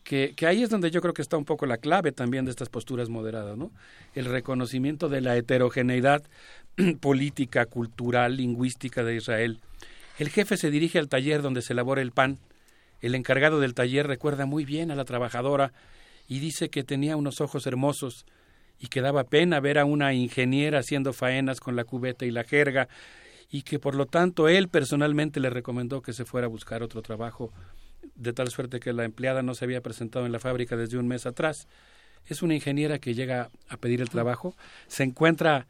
que, 0.05 0.35
ahí 0.47 0.63
es 0.63 0.71
donde 0.71 0.91
yo 0.91 1.01
creo 1.01 1.15
que 1.15 1.23
está 1.23 1.37
un 1.37 1.45
poco 1.45 1.67
la 1.67 1.79
clave 1.79 2.13
también 2.13 2.45
de 2.45 2.51
estas 2.51 2.69
posturas 2.69 3.09
moderadas, 3.09 3.57
¿no? 3.57 3.71
El 4.15 4.25
reconocimiento 4.25 5.09
de 5.09 5.21
la 5.21 5.37
heterogeneidad 5.37 6.23
política, 7.01 7.67
cultural, 7.67 8.37
lingüística 8.37 9.05
de 9.05 9.17
Israel. 9.17 9.61
El 10.19 10.31
jefe 10.31 10.57
se 10.57 10.71
dirige 10.71 10.99
al 10.99 11.09
taller 11.09 11.43
donde 11.43 11.63
se 11.63 11.73
elabora 11.73 12.03
el 12.03 12.13
pan. 12.13 12.39
El 13.01 13.15
encargado 13.15 13.61
del 13.61 13.75
taller 13.75 14.07
recuerda 14.07 14.47
muy 14.47 14.65
bien 14.65 14.91
a 14.91 14.97
la 14.97 15.05
trabajadora 15.05 15.73
y 16.29 16.41
dice 16.41 16.69
que 16.69 16.85
tenía 16.85 17.17
unos 17.17 17.41
ojos 17.41 17.67
hermosos 17.67 18.27
y 18.79 18.89
que 18.89 19.01
daba 19.01 19.25
pena 19.25 19.61
ver 19.61 19.79
a 19.79 19.85
una 19.85 20.13
ingeniera 20.15 20.81
haciendo 20.81 21.13
faenas 21.13 21.61
con 21.61 21.77
la 21.77 21.85
cubeta 21.85 22.25
y 22.25 22.31
la 22.31 22.45
jerga 22.45 22.89
y 23.51 23.63
que 23.63 23.79
por 23.79 23.95
lo 23.95 24.07
tanto 24.07 24.49
él 24.49 24.69
personalmente 24.69 25.41
le 25.41 25.51
recomendó 25.51 26.03
que 26.03 26.13
se 26.13 26.25
fuera 26.25 26.47
a 26.47 26.51
buscar 26.51 26.83
otro 26.83 27.03
trabajo 27.03 27.53
de 28.15 28.33
tal 28.33 28.49
suerte 28.49 28.81
que 28.81 28.93
la 28.93 29.05
empleada 29.05 29.43
no 29.43 29.55
se 29.55 29.65
había 29.65 29.81
presentado 29.81 30.27
en 30.27 30.33
la 30.33 30.39
fábrica 30.39 30.77
desde 30.77 30.99
un 30.99 31.09
mes 31.09 31.27
atrás. 31.27 31.69
Es 32.27 32.43
una 32.43 32.55
ingeniera 32.55 32.99
que 32.99 33.15
llega 33.15 33.51
a 33.69 33.77
pedir 33.77 34.01
el 34.01 34.11
trabajo, 34.11 34.55
se 34.89 35.05
encuentra 35.05 35.67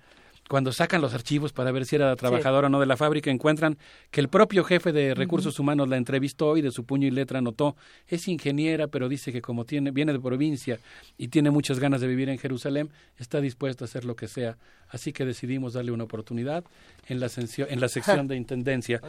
cuando 0.51 0.73
sacan 0.73 1.01
los 1.01 1.15
archivos 1.15 1.53
para 1.53 1.71
ver 1.71 1.87
si 1.87 1.95
era 1.95 2.17
trabajadora 2.17 2.67
o 2.67 2.71
no 2.71 2.81
de 2.81 2.87
la 2.87 2.97
fábrica, 2.97 3.31
encuentran 3.31 3.79
que 4.11 4.21
el 4.21 4.29
propio 4.29 4.65
jefe 4.65 4.91
de 4.91 5.15
recursos 5.15 5.61
humanos 5.61 5.89
la 5.89 5.97
entrevistó 5.97 6.57
y 6.57 6.61
de 6.61 6.73
su 6.73 6.85
puño 6.85 7.07
y 7.07 7.13
letra 7.13 7.41
notó, 7.41 7.77
es 8.09 8.27
ingeniera, 8.27 8.89
pero 8.89 9.09
dice 9.09 9.31
que 9.31 9.43
como 9.43 9.65
tiene, 9.65 9.93
viene 9.93 10.13
de 10.13 10.19
provincia 10.19 10.81
y 11.17 11.29
tiene 11.29 11.51
muchas 11.51 11.79
ganas 11.79 12.01
de 12.01 12.09
vivir 12.09 12.29
en 12.31 12.39
Jerusalén, 12.39 12.91
está 13.17 13.41
dispuesta 13.41 13.85
a 13.85 13.87
hacer 13.87 14.05
lo 14.05 14.17
que 14.17 14.27
sea. 14.27 14.57
Así 14.89 15.13
que 15.13 15.25
decidimos 15.25 15.75
darle 15.75 15.93
una 15.93 16.03
oportunidad 16.03 16.65
en 17.07 17.21
la, 17.21 17.31
en 17.37 17.81
la 17.81 17.89
sección 17.89 18.27
de 18.27 18.35
intendencia. 18.35 19.01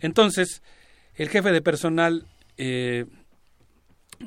Entonces, 0.00 0.64
el 1.14 1.28
jefe 1.28 1.52
de 1.52 1.62
personal 1.62 2.26
eh, 2.58 3.06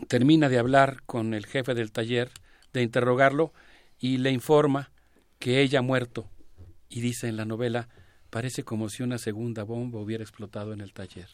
termina 0.08 0.50
de 0.50 0.58
hablar 0.58 1.04
con 1.06 1.34
el 1.34 1.46
jefe 1.46 1.74
del 1.74 1.92
taller, 1.92 2.32
de 2.74 2.82
interrogarlo, 2.82 3.54
y 4.00 4.18
le 4.18 4.32
informa 4.32 4.92
que 5.38 5.62
ella 5.62 5.80
ha 5.80 5.84
muerto. 5.84 6.30
Y 6.90 7.02
dice 7.02 7.28
en 7.28 7.38
la 7.38 7.46
novela, 7.46 7.88
parece 8.30 8.64
como 8.64 8.90
si 8.90 9.04
una 9.04 9.18
segunda 9.18 9.64
bomba 9.64 10.00
hubiera 10.00 10.24
explotado 10.24 10.74
en 10.74 10.82
el 10.82 10.94
taller. 10.94 11.28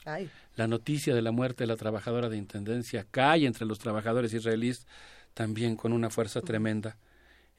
La 0.56 0.68
noticia 0.68 1.16
de 1.16 1.22
la 1.22 1.32
muerte 1.32 1.64
de 1.64 1.68
la 1.68 1.78
trabajadora 1.78 2.28
de 2.28 2.38
Intendencia 2.38 3.06
cae 3.10 3.46
entre 3.46 3.66
los 3.66 3.80
trabajadores 3.80 4.34
israelíes 4.34 4.86
también 5.34 5.76
con 5.76 5.94
una 5.94 6.10
fuerza 6.10 6.42
tremenda. 6.42 6.98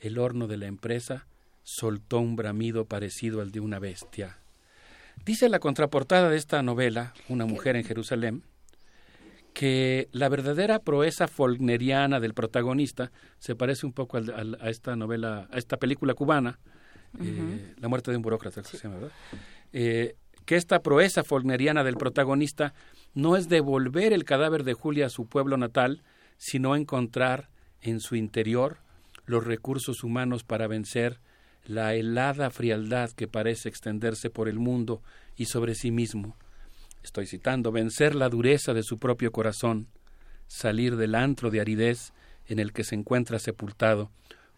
El 0.00 0.18
horno 0.18 0.48
de 0.48 0.56
la 0.56 0.66
empresa 0.66 1.26
soltó 1.62 2.18
un 2.18 2.34
bramido 2.34 2.86
parecido 2.86 3.40
al 3.40 3.52
de 3.52 3.60
una 3.60 3.78
bestia. 3.78 4.38
Dice 5.24 5.48
la 5.48 5.60
contraportada 5.60 6.28
de 6.30 6.36
esta 6.36 6.62
novela, 6.62 7.14
Una 7.28 7.46
mujer 7.46 7.76
en 7.76 7.84
Jerusalén, 7.84 8.42
que 9.58 10.08
la 10.12 10.28
verdadera 10.28 10.78
proeza 10.78 11.26
folneriana 11.26 12.20
del 12.20 12.32
protagonista 12.32 13.10
se 13.40 13.56
parece 13.56 13.86
un 13.86 13.92
poco 13.92 14.16
a 14.16 14.70
esta 14.70 14.94
novela, 14.94 15.48
a 15.50 15.58
esta 15.58 15.78
película 15.78 16.14
cubana, 16.14 16.60
eh, 17.20 17.74
La 17.80 17.88
muerte 17.88 18.12
de 18.12 18.18
un 18.18 18.22
burócrata, 18.22 18.62
eh, 19.72 20.14
que 20.44 20.54
esta 20.54 20.80
proeza 20.80 21.24
folneriana 21.24 21.82
del 21.82 21.96
protagonista 21.96 22.72
no 23.14 23.36
es 23.36 23.48
devolver 23.48 24.12
el 24.12 24.22
cadáver 24.22 24.62
de 24.62 24.74
Julia 24.74 25.06
a 25.06 25.10
su 25.10 25.26
pueblo 25.26 25.56
natal, 25.56 26.04
sino 26.36 26.76
encontrar 26.76 27.48
en 27.80 27.98
su 27.98 28.14
interior 28.14 28.76
los 29.26 29.44
recursos 29.44 30.04
humanos 30.04 30.44
para 30.44 30.68
vencer 30.68 31.18
la 31.64 31.96
helada 31.96 32.50
frialdad 32.50 33.10
que 33.10 33.26
parece 33.26 33.68
extenderse 33.68 34.30
por 34.30 34.48
el 34.48 34.60
mundo 34.60 35.02
y 35.34 35.46
sobre 35.46 35.74
sí 35.74 35.90
mismo 35.90 36.36
estoy 37.08 37.26
citando, 37.26 37.72
vencer 37.72 38.14
la 38.14 38.28
dureza 38.28 38.74
de 38.74 38.82
su 38.82 38.98
propio 38.98 39.32
corazón, 39.32 39.88
salir 40.46 40.96
del 40.96 41.14
antro 41.14 41.50
de 41.50 41.60
aridez 41.60 42.12
en 42.46 42.58
el 42.58 42.72
que 42.72 42.84
se 42.84 42.94
encuentra 42.94 43.38
sepultado, 43.38 44.10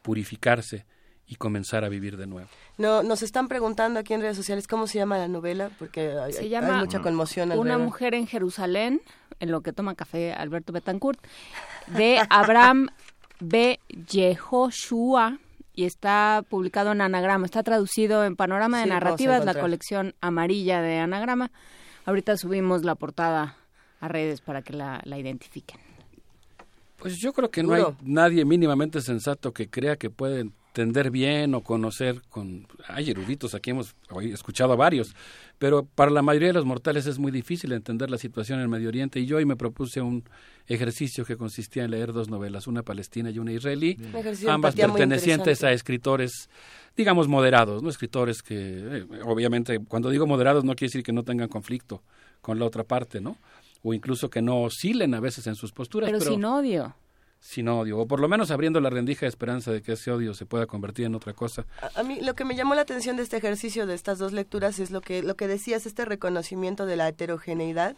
purificarse 0.03 0.85
y 1.27 1.37
comenzar 1.37 1.85
a 1.85 1.89
vivir 1.89 2.17
de 2.17 2.27
nuevo. 2.27 2.49
No, 2.77 3.05
nos 3.05 3.23
están 3.23 3.47
preguntando 3.47 4.01
aquí 4.01 4.15
en 4.15 4.21
redes 4.21 4.37
sociales 4.37 4.67
cómo 4.67 4.89
se 4.89 4.99
llama 4.99 5.17
la 5.17 5.29
novela, 5.29 5.71
porque 5.79 6.11
hay, 6.11 6.33
se 6.33 6.49
llama 6.49 6.79
mucha 6.79 7.01
conmoción. 7.01 7.53
Una 7.53 7.79
mujer 7.79 8.15
en 8.15 8.27
Jerusalén, 8.27 9.01
en 9.39 9.53
lo 9.53 9.61
que 9.61 9.73
toma 9.73 9.95
café 9.95 10.33
Alberto 10.33 10.73
Betancourt, 10.73 11.21
de 11.87 12.21
Abraham 12.31 12.89
B. 13.39 13.79
Yehoshua, 13.89 15.39
y 15.73 15.85
está 15.85 16.45
publicado 16.49 16.91
en 16.91 17.01
Anagrama, 17.01 17.47
está 17.47 17.63
traducido 17.63 18.25
en 18.25 18.35
Panorama 18.35 18.81
de 18.81 18.87
Narrativas, 18.87 19.45
la 19.45 19.55
colección 19.55 20.17
amarilla 20.21 20.83
de 20.83 20.99
Anagrama. 20.99 21.53
Ahorita 22.11 22.37
subimos 22.37 22.83
la 22.83 22.97
portada 22.97 23.57
a 24.01 24.09
redes 24.09 24.41
para 24.41 24.63
que 24.63 24.73
la, 24.73 25.01
la 25.05 25.17
identifiquen. 25.17 25.79
Pues 26.97 27.17
yo 27.19 27.33
creo 27.33 27.53
que 27.53 27.63
no 27.63 27.73
hay 27.73 27.85
nadie 28.03 28.45
mínimamente 28.45 29.01
sensato 29.01 29.53
que 29.53 29.71
crea 29.71 29.95
que 29.95 30.11
puede 30.11 30.41
entender 30.41 31.13
bien 31.13 31.55
o 31.55 31.63
conocer 31.63 32.21
con... 32.29 32.67
Hay 32.89 33.11
eruditos, 33.11 33.55
aquí 33.55 33.71
hemos 33.71 33.95
escuchado 34.23 34.73
a 34.73 34.77
varios, 34.77 35.15
pero 35.61 35.85
para 35.85 36.11
la 36.11 36.23
mayoría 36.23 36.49
de 36.49 36.55
los 36.55 36.65
mortales 36.65 37.05
es 37.05 37.19
muy 37.19 37.31
difícil 37.31 37.71
entender 37.73 38.11
la 38.11 38.17
situación 38.17 38.59
en 38.59 38.63
el 38.63 38.69
Medio 38.71 38.89
Oriente 38.89 39.21
y 39.21 39.27
yo 39.27 39.37
hoy 39.37 39.45
me 39.45 39.57
propuse 39.57 40.01
un 40.01 40.25
ejercicio 40.67 41.27
que 41.27 41.37
consistía 41.37 41.85
en 41.85 41.91
leer 41.91 42.15
dos 42.15 42.31
novelas, 42.31 42.67
una 42.67 42.83
palestina 42.83 43.29
y 43.29 43.39
una 43.39 43.53
israelí, 43.53 43.99
ambas 44.49 44.75
pertenecientes 44.75 45.63
a 45.63 45.73
escritores, 45.73 46.49
digamos, 46.97 47.29
moderados, 47.29 47.83
no 47.83 47.91
escritores 47.91 48.43
que, 48.43 48.57
eh, 48.57 49.07
obviamente, 49.27 49.81
cuando 49.87 50.09
digo 50.09 50.27
moderados 50.27 50.65
no 50.65 50.75
quiere 50.75 50.89
decir 50.89 51.03
que 51.03 51.13
no 51.13 51.25
tengan 51.25 51.49
conflicto 51.49 52.03
con 52.41 52.59
la 52.59 52.65
otra 52.65 52.83
parte, 52.83 53.21
¿no? 53.21 53.37
o 53.83 53.95
incluso 53.95 54.31
que 54.31 54.43
no 54.43 54.63
oscilen 54.63 55.15
a 55.15 55.21
veces 55.21 55.47
en 55.47 55.57
sus 55.57 55.73
posturas. 55.73 56.11
Pero, 56.11 56.21
sin 56.21 56.43
odio. 56.45 56.95
Sin 57.41 57.69
odio, 57.69 57.99
o 57.99 58.07
por 58.07 58.21
lo 58.21 58.29
menos 58.29 58.51
abriendo 58.51 58.81
la 58.81 58.91
rendija 58.91 59.21
de 59.23 59.29
esperanza 59.29 59.73
de 59.73 59.81
que 59.81 59.93
ese 59.93 60.11
odio 60.11 60.35
se 60.35 60.45
pueda 60.45 60.67
convertir 60.67 61.07
en 61.07 61.15
otra 61.15 61.33
cosa. 61.33 61.65
A, 61.95 62.03
mí 62.03 62.21
lo 62.21 62.35
que 62.35 62.45
me 62.45 62.55
llamó 62.55 62.75
la 62.75 62.83
atención 62.83 63.17
de 63.17 63.23
este 63.23 63.39
ejercicio, 63.39 63.87
de 63.87 63.95
estas 63.95 64.19
dos 64.19 64.33
lecturas, 64.33 64.79
es 64.79 64.91
lo 64.91 65.01
que, 65.01 65.23
lo 65.23 65.37
que 65.37 65.49
decías, 65.49 65.87
este 65.87 66.05
reconocimiento 66.05 66.85
de 66.85 66.97
la 66.97 67.09
heterogeneidad. 67.09 67.97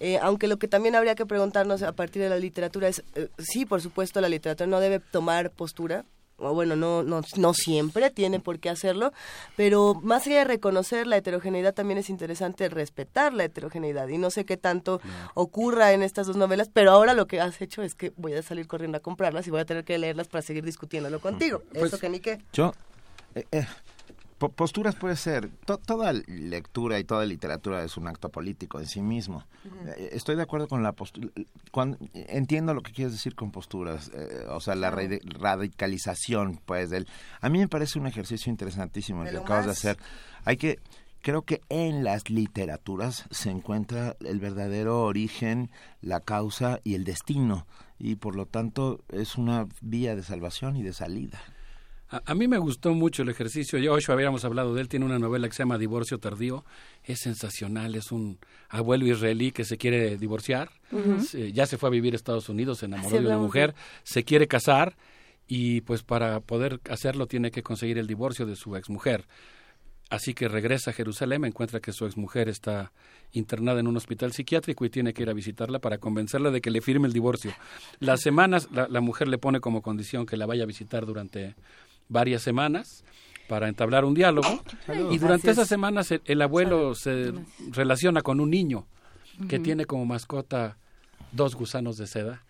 Eh, 0.00 0.18
aunque 0.18 0.48
lo 0.48 0.58
que 0.58 0.68
también 0.68 0.96
habría 0.96 1.14
que 1.14 1.24
preguntarnos 1.24 1.82
a 1.82 1.92
partir 1.92 2.20
de 2.20 2.28
la 2.28 2.38
literatura 2.38 2.88
es, 2.88 3.02
eh, 3.14 3.28
sí, 3.38 3.64
por 3.64 3.80
supuesto, 3.80 4.20
la 4.20 4.28
literatura 4.28 4.66
no 4.66 4.80
debe 4.80 5.00
tomar 5.00 5.50
postura, 5.50 6.04
bueno, 6.52 6.76
no, 6.76 7.02
no, 7.02 7.22
no 7.36 7.54
siempre 7.54 8.10
tiene 8.10 8.40
por 8.40 8.58
qué 8.58 8.70
hacerlo, 8.70 9.12
pero 9.56 9.94
más 10.02 10.26
allá 10.26 10.38
de 10.38 10.44
reconocer 10.44 11.06
la 11.06 11.16
heterogeneidad, 11.16 11.74
también 11.74 11.98
es 11.98 12.10
interesante 12.10 12.68
respetar 12.68 13.32
la 13.32 13.44
heterogeneidad. 13.44 14.08
Y 14.08 14.18
no 14.18 14.30
sé 14.30 14.44
qué 14.44 14.56
tanto 14.56 15.00
ocurra 15.34 15.92
en 15.92 16.02
estas 16.02 16.26
dos 16.26 16.36
novelas, 16.36 16.70
pero 16.72 16.90
ahora 16.90 17.14
lo 17.14 17.26
que 17.26 17.40
has 17.40 17.60
hecho 17.60 17.82
es 17.82 17.94
que 17.94 18.12
voy 18.16 18.34
a 18.34 18.42
salir 18.42 18.66
corriendo 18.66 18.98
a 18.98 19.00
comprarlas 19.00 19.46
y 19.46 19.50
voy 19.50 19.60
a 19.60 19.64
tener 19.64 19.84
que 19.84 19.96
leerlas 19.98 20.28
para 20.28 20.42
seguir 20.42 20.64
discutiéndolo 20.64 21.20
contigo. 21.20 21.62
Pues, 21.72 21.84
¿Eso 21.84 21.98
que 21.98 22.08
ni 22.08 22.20
qué? 22.20 22.42
Yo, 22.52 22.74
eh, 23.34 23.46
eh, 23.52 23.66
posturas 24.52 24.94
puede 24.94 25.16
ser, 25.16 25.50
toda 25.64 26.12
lectura 26.12 26.98
y 26.98 27.04
toda 27.04 27.24
literatura 27.24 27.84
es 27.84 27.96
un 27.96 28.08
acto 28.08 28.30
político 28.30 28.80
en 28.80 28.86
sí 28.86 29.00
mismo. 29.00 29.44
Eh, 29.86 30.10
estoy 30.12 30.36
de 30.36 30.42
acuerdo 30.42 30.68
con 30.68 30.82
la 30.82 30.92
postura, 30.92 31.28
entiendo 32.14 32.74
lo 32.74 32.82
que 32.82 32.92
quieres 32.92 33.12
decir 33.12 33.34
con 33.34 33.50
posturas, 33.50 34.10
eh, 34.14 34.46
o 34.48 34.60
sea, 34.60 34.74
la 34.74 34.90
radicalización, 34.90 36.60
pues, 36.64 36.90
del, 36.90 37.06
a 37.40 37.48
mí 37.48 37.58
me 37.58 37.68
parece 37.68 37.98
un 37.98 38.06
ejercicio 38.06 38.50
interesantísimo 38.50 39.24
el 39.24 39.30
que 39.30 39.36
acabas 39.38 39.66
de 39.66 39.72
hacer. 39.72 39.98
Hay 40.44 40.56
que, 40.56 40.78
creo 41.22 41.42
que 41.42 41.60
en 41.68 42.04
las 42.04 42.28
literaturas 42.28 43.26
se 43.30 43.50
encuentra 43.50 44.16
el 44.20 44.40
verdadero 44.40 45.02
origen, 45.02 45.70
la 46.00 46.20
causa 46.20 46.80
y 46.84 46.94
el 46.94 47.04
destino, 47.04 47.66
y 47.98 48.16
por 48.16 48.36
lo 48.36 48.46
tanto 48.46 49.00
es 49.08 49.36
una 49.36 49.66
vía 49.80 50.16
de 50.16 50.22
salvación 50.22 50.76
y 50.76 50.82
de 50.82 50.92
salida. 50.92 51.40
A, 52.08 52.34
mí 52.34 52.46
me 52.46 52.58
gustó 52.58 52.94
mucho 52.94 53.22
el 53.22 53.28
ejercicio. 53.28 53.78
Ya 53.78 53.90
hoy 53.90 54.02
habíamos 54.08 54.44
hablado 54.44 54.74
de 54.74 54.82
él. 54.82 54.88
Tiene 54.88 55.06
una 55.06 55.18
novela 55.18 55.48
que 55.48 55.54
se 55.54 55.62
llama 55.62 55.78
Divorcio 55.78 56.18
Tardío. 56.18 56.64
Es 57.02 57.20
sensacional. 57.20 57.94
Es 57.94 58.12
un 58.12 58.38
abuelo 58.68 59.06
israelí 59.06 59.52
que 59.52 59.64
se 59.64 59.78
quiere 59.78 60.16
divorciar. 60.16 60.70
ya 61.52 61.66
se 61.66 61.78
fue 61.78 61.88
a 61.88 61.92
vivir 61.92 62.12
a 62.12 62.16
Estados 62.16 62.48
Unidos, 62.48 62.78
se 62.78 62.86
enamoró 62.86 63.20
de 63.20 63.26
una 63.26 63.38
mujer, 63.38 63.74
se 64.04 64.22
quiere 64.24 64.46
casar 64.46 64.96
y 65.46 65.80
pues 65.82 66.02
para 66.02 66.40
poder 66.40 66.80
hacerlo 66.88 67.26
tiene 67.26 67.50
que 67.50 67.62
conseguir 67.62 67.98
el 67.98 68.06
divorcio 68.06 68.46
de 68.46 68.56
su 68.56 68.76
exmujer. 68.76 69.26
Así 70.10 70.34
que 70.34 70.48
regresa 70.48 70.90
a 70.90 70.94
Jerusalén, 70.94 71.44
encuentra 71.44 71.80
que 71.80 71.92
su 71.92 72.04
exmujer 72.04 72.48
está 72.48 72.92
internada 73.32 73.80
en 73.80 73.86
un 73.88 73.96
hospital 73.96 74.32
psiquiátrico 74.32 74.84
y 74.84 74.90
tiene 74.90 75.12
que 75.12 75.22
ir 75.22 75.30
a 75.30 75.32
visitarla 75.32 75.78
para 75.78 75.98
convencerla 75.98 76.50
de 76.50 76.60
que 76.60 76.70
le 76.70 76.82
firme 76.82 77.08
el 77.08 77.12
divorcio. 77.12 77.52
Las 78.00 78.20
semanas 78.20 78.68
la 78.70 79.00
mujer 79.00 79.28
le 79.28 79.38
pone 79.38 79.60
como 79.60 79.82
condición 79.82 80.26
que 80.26 80.36
la 80.36 80.46
vaya 80.46 80.64
a 80.64 80.66
visitar 80.66 81.06
durante 81.06 81.54
varias 82.08 82.42
semanas 82.42 83.04
para 83.48 83.68
entablar 83.68 84.04
un 84.04 84.14
diálogo. 84.14 84.62
Y 85.10 85.18
durante 85.18 85.50
esas 85.50 85.68
semanas 85.68 86.12
el, 86.12 86.42
abuelo 86.42 86.94
se 86.94 87.32
relaciona 87.70 88.22
con 88.22 88.40
un 88.40 88.50
niño 88.50 88.86
que 89.48 89.58
tiene 89.58 89.84
como 89.84 90.06
mascota 90.06 90.76
dos 91.32 91.54
gusanos 91.54 91.96
de 91.96 92.06
seda 92.06 92.42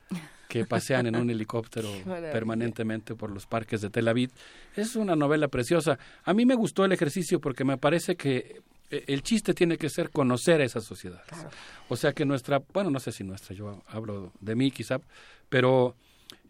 que 0.49 0.65
pasean 0.65 1.07
en 1.07 1.17
un 1.17 1.31
helicóptero 1.31 1.89
permanentemente 2.33 3.15
por 3.15 3.31
los 3.31 3.47
parques 3.47 3.81
de 3.81 3.91
Tel 3.91 4.07
Aviv. 4.07 4.31
Es 4.77 4.95
una 4.95 5.17
novela 5.17 5.49
preciosa. 5.49 5.99
A 6.23 6.33
mí 6.33 6.47
me 6.47 6.55
gustó 6.55 6.85
el 6.85 6.93
ejercicio 6.93 7.41
porque 7.41 7.65
me 7.65 7.77
parece 7.77 8.15
que 8.15 8.63
eh, 8.91 9.05
el 9.09 9.23
chiste 9.23 9.55
tiene 9.55 9.79
que 9.79 9.89
ser 9.89 10.11
conocer 10.11 10.61
a 10.61 10.65
esas 10.65 10.85
sociedades. 10.85 11.27
O 11.89 11.97
sea 11.97 12.13
que 12.13 12.25
nuestra, 12.25 12.63
bueno, 12.73 12.91
no 12.91 13.01
sé 13.01 13.11
si 13.11 13.25
nuestra, 13.25 13.55
yo 13.57 13.83
hablo 13.89 14.33
de 14.41 14.55
mí 14.55 14.71
quizá, 14.71 15.01
pero 15.49 15.97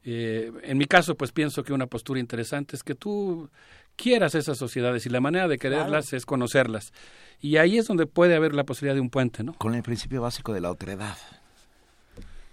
eh, 0.04 0.52
en 0.62 0.76
mi 0.76 0.84
caso, 0.84 1.14
pues 1.14 1.32
pienso 1.32 1.62
que 1.64 1.72
una 1.72 1.86
postura 1.86 2.20
interesante 2.20 2.76
es 2.76 2.82
que 2.82 2.94
tú 2.94 3.48
quieras 3.96 4.34
esas 4.34 4.58
sociedades 4.58 5.06
y 5.06 5.08
la 5.08 5.20
manera 5.20 5.48
de 5.48 5.58
quererlas 5.58 6.12
es 6.12 6.26
conocerlas. 6.26 6.92
Y 7.40 7.56
ahí 7.56 7.78
es 7.78 7.86
donde 7.86 8.06
puede 8.06 8.34
haber 8.34 8.54
la 8.54 8.64
posibilidad 8.64 8.94
de 8.94 9.00
un 9.00 9.10
puente, 9.10 9.42
¿no? 9.42 9.54
Con 9.54 9.74
el 9.74 9.82
principio 9.82 10.20
básico 10.20 10.52
de 10.52 10.60
la 10.60 10.70
otredad. 10.70 11.16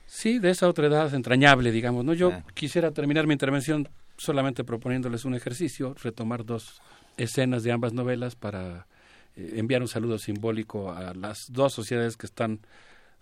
Sí, 0.06 0.40
de 0.40 0.50
esa 0.50 0.68
otredad 0.68 1.14
entrañable, 1.14 1.72
digamos, 1.72 2.06
¿no? 2.06 2.14
Yo 2.14 2.32
quisiera 2.54 2.92
terminar 2.92 3.28
mi 3.28 3.34
intervención 3.34 3.90
solamente 4.18 4.64
proponiéndoles 4.64 5.26
un 5.26 5.36
ejercicio, 5.36 5.96
retomar 6.02 6.46
dos 6.46 6.82
escenas 7.18 7.64
de 7.64 7.72
ambas 7.72 7.94
novelas 7.94 8.36
para 8.36 8.88
eh, 9.36 9.54
enviar 9.56 9.82
un 9.82 9.88
saludo 9.88 10.20
simbólico 10.20 10.92
a 10.92 11.14
las 11.14 11.46
dos 11.50 11.74
sociedades 11.74 12.18
que 12.18 12.28
están 12.28 12.60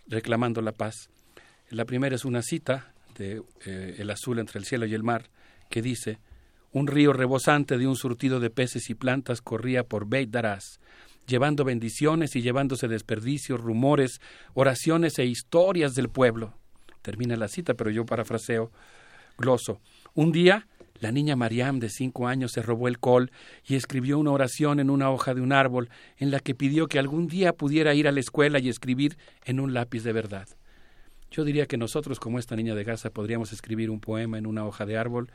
reclamando 0.08 0.62
la 0.62 0.72
paz. 0.72 1.10
La 1.70 1.86
primera 1.86 2.16
es 2.16 2.26
una 2.26 2.42
cita 2.42 2.92
eh, 3.20 3.96
el 3.98 4.10
azul 4.10 4.40
entre 4.40 4.60
el 4.60 4.66
cielo 4.66 4.86
y 4.86 4.94
el 4.94 5.04
mar, 5.04 5.30
que 5.70 5.82
dice, 5.82 6.20
un 6.72 6.88
río 6.88 7.14
rebosante 7.14 7.78
de 7.78 7.88
un 7.88 7.96
surtido 7.96 8.40
de 8.40 8.50
peces 8.50 8.90
y 8.90 8.96
plantas 8.96 9.42
corría 9.42 9.84
por 9.84 10.08
Beit 10.08 10.30
Daras, 10.30 10.80
llevando 11.28 11.64
bendiciones 11.64 12.36
y 12.36 12.42
llevándose 12.42 12.88
desperdicios, 12.88 13.60
rumores, 13.60 14.22
oraciones 14.54 15.18
e 15.20 15.26
historias 15.26 15.96
del 15.96 16.10
pueblo. 16.10 16.54
Termina 17.02 17.36
la 17.36 17.48
cita, 17.48 17.74
pero 17.74 17.90
yo 17.90 18.06
parafraseo, 18.06 18.72
gloso. 19.38 19.80
Un 20.14 20.32
día, 20.32 20.68
la 21.00 21.12
niña 21.12 21.36
Mariam, 21.36 21.80
de 21.80 21.90
cinco 21.90 22.28
años, 22.28 22.52
se 22.52 22.62
robó 22.62 22.88
el 22.88 23.00
col 23.00 23.32
y 23.66 23.76
escribió 23.76 24.20
una 24.20 24.32
oración 24.32 24.80
en 24.80 24.90
una 24.90 25.10
hoja 25.10 25.34
de 25.34 25.42
un 25.42 25.54
árbol 25.54 25.90
en 26.18 26.30
la 26.30 26.40
que 26.40 26.56
pidió 26.56 26.88
que 26.88 27.00
algún 27.00 27.28
día 27.28 27.54
pudiera 27.54 27.94
ir 27.94 28.08
a 28.08 28.12
la 28.12 28.20
escuela 28.20 28.60
y 28.60 28.70
escribir 28.70 29.18
en 29.46 29.60
un 29.60 29.74
lápiz 29.74 30.04
de 30.04 30.14
verdad. 30.14 30.48
Yo 31.32 31.44
diría 31.44 31.66
que 31.66 31.78
nosotros, 31.78 32.20
como 32.20 32.40
esta 32.40 32.56
niña 32.56 32.76
de 32.76 32.84
Gaza, 32.84 33.10
podríamos 33.10 33.54
escribir 33.54 33.90
un 33.90 34.00
poema 34.00 34.38
en 34.38 34.46
una 34.46 34.66
hoja 34.66 34.86
de 34.86 34.98
árbol 34.98 35.32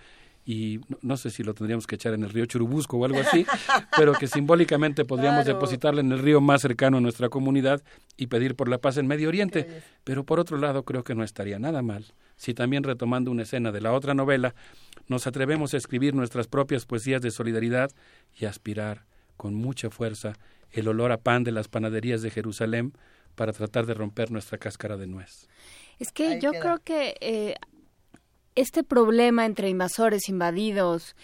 y 0.46 0.80
no, 1.00 1.16
sé 1.16 1.30
si 1.30 1.42
lo 1.42 1.54
tendríamos 1.54 1.86
que 1.86 1.94
echar 1.94 2.12
en 2.12 2.22
el 2.22 2.30
río 2.30 2.44
Churubusco 2.44 2.98
o 2.98 3.04
algo 3.04 3.20
así, 3.20 3.46
pero 3.96 4.12
que 4.12 4.26
simbólicamente 4.26 5.04
podríamos 5.04 5.46
depositarle 5.46 6.00
en 6.00 6.12
el 6.12 6.18
río 6.18 6.40
más 6.40 6.60
cercano 6.60 6.98
a 6.98 7.00
nuestra 7.00 7.30
comunidad 7.30 7.82
y 8.16 8.26
pedir 8.26 8.54
por 8.54 8.68
la 8.68 8.78
paz 8.78 8.98
en 8.98 9.06
Medio 9.06 9.28
Oriente. 9.28 9.82
Pero 10.04 10.24
por 10.24 10.40
otro 10.40 10.58
lado, 10.58 10.82
creo 10.82 11.02
que 11.02 11.14
no 11.14 11.24
estaría 11.24 11.58
nada 11.58 11.80
mal 11.80 12.12
si 12.36 12.54
también 12.54 12.82
retomando 12.82 13.30
una 13.30 13.42
escena 13.42 13.72
de 13.72 13.80
la 13.80 13.92
otra 13.92 14.14
novela, 14.14 14.54
nos 15.08 15.26
atrevemos 15.26 15.74
a 15.74 15.76
escribir 15.76 16.14
nuestras 16.14 16.46
propias 16.46 16.86
poesías 16.86 17.22
de 17.22 17.30
solidaridad 17.30 17.90
y 18.38 18.46
aspirar 18.46 19.04
con 19.36 19.54
mucha 19.54 19.90
fuerza 19.90 20.34
el 20.70 20.88
olor 20.88 21.12
a 21.12 21.18
pan 21.18 21.44
de 21.44 21.52
las 21.52 21.68
panaderías 21.68 22.22
de 22.22 22.30
Jerusalén 22.30 22.92
para 23.34 23.52
tratar 23.52 23.86
de 23.86 23.94
romper 23.94 24.30
nuestra 24.30 24.58
cáscara 24.58 24.96
de 24.96 25.06
nuez. 25.06 25.48
Es 25.98 26.12
que 26.12 26.40
yo 26.40 26.52
creo 26.52 26.78
que 26.78 27.16
eh, 27.20 27.54
este 28.54 28.82
problema 28.82 29.46
entre 29.46 29.68
invasores, 29.68 30.28
invadidos, 30.28 31.14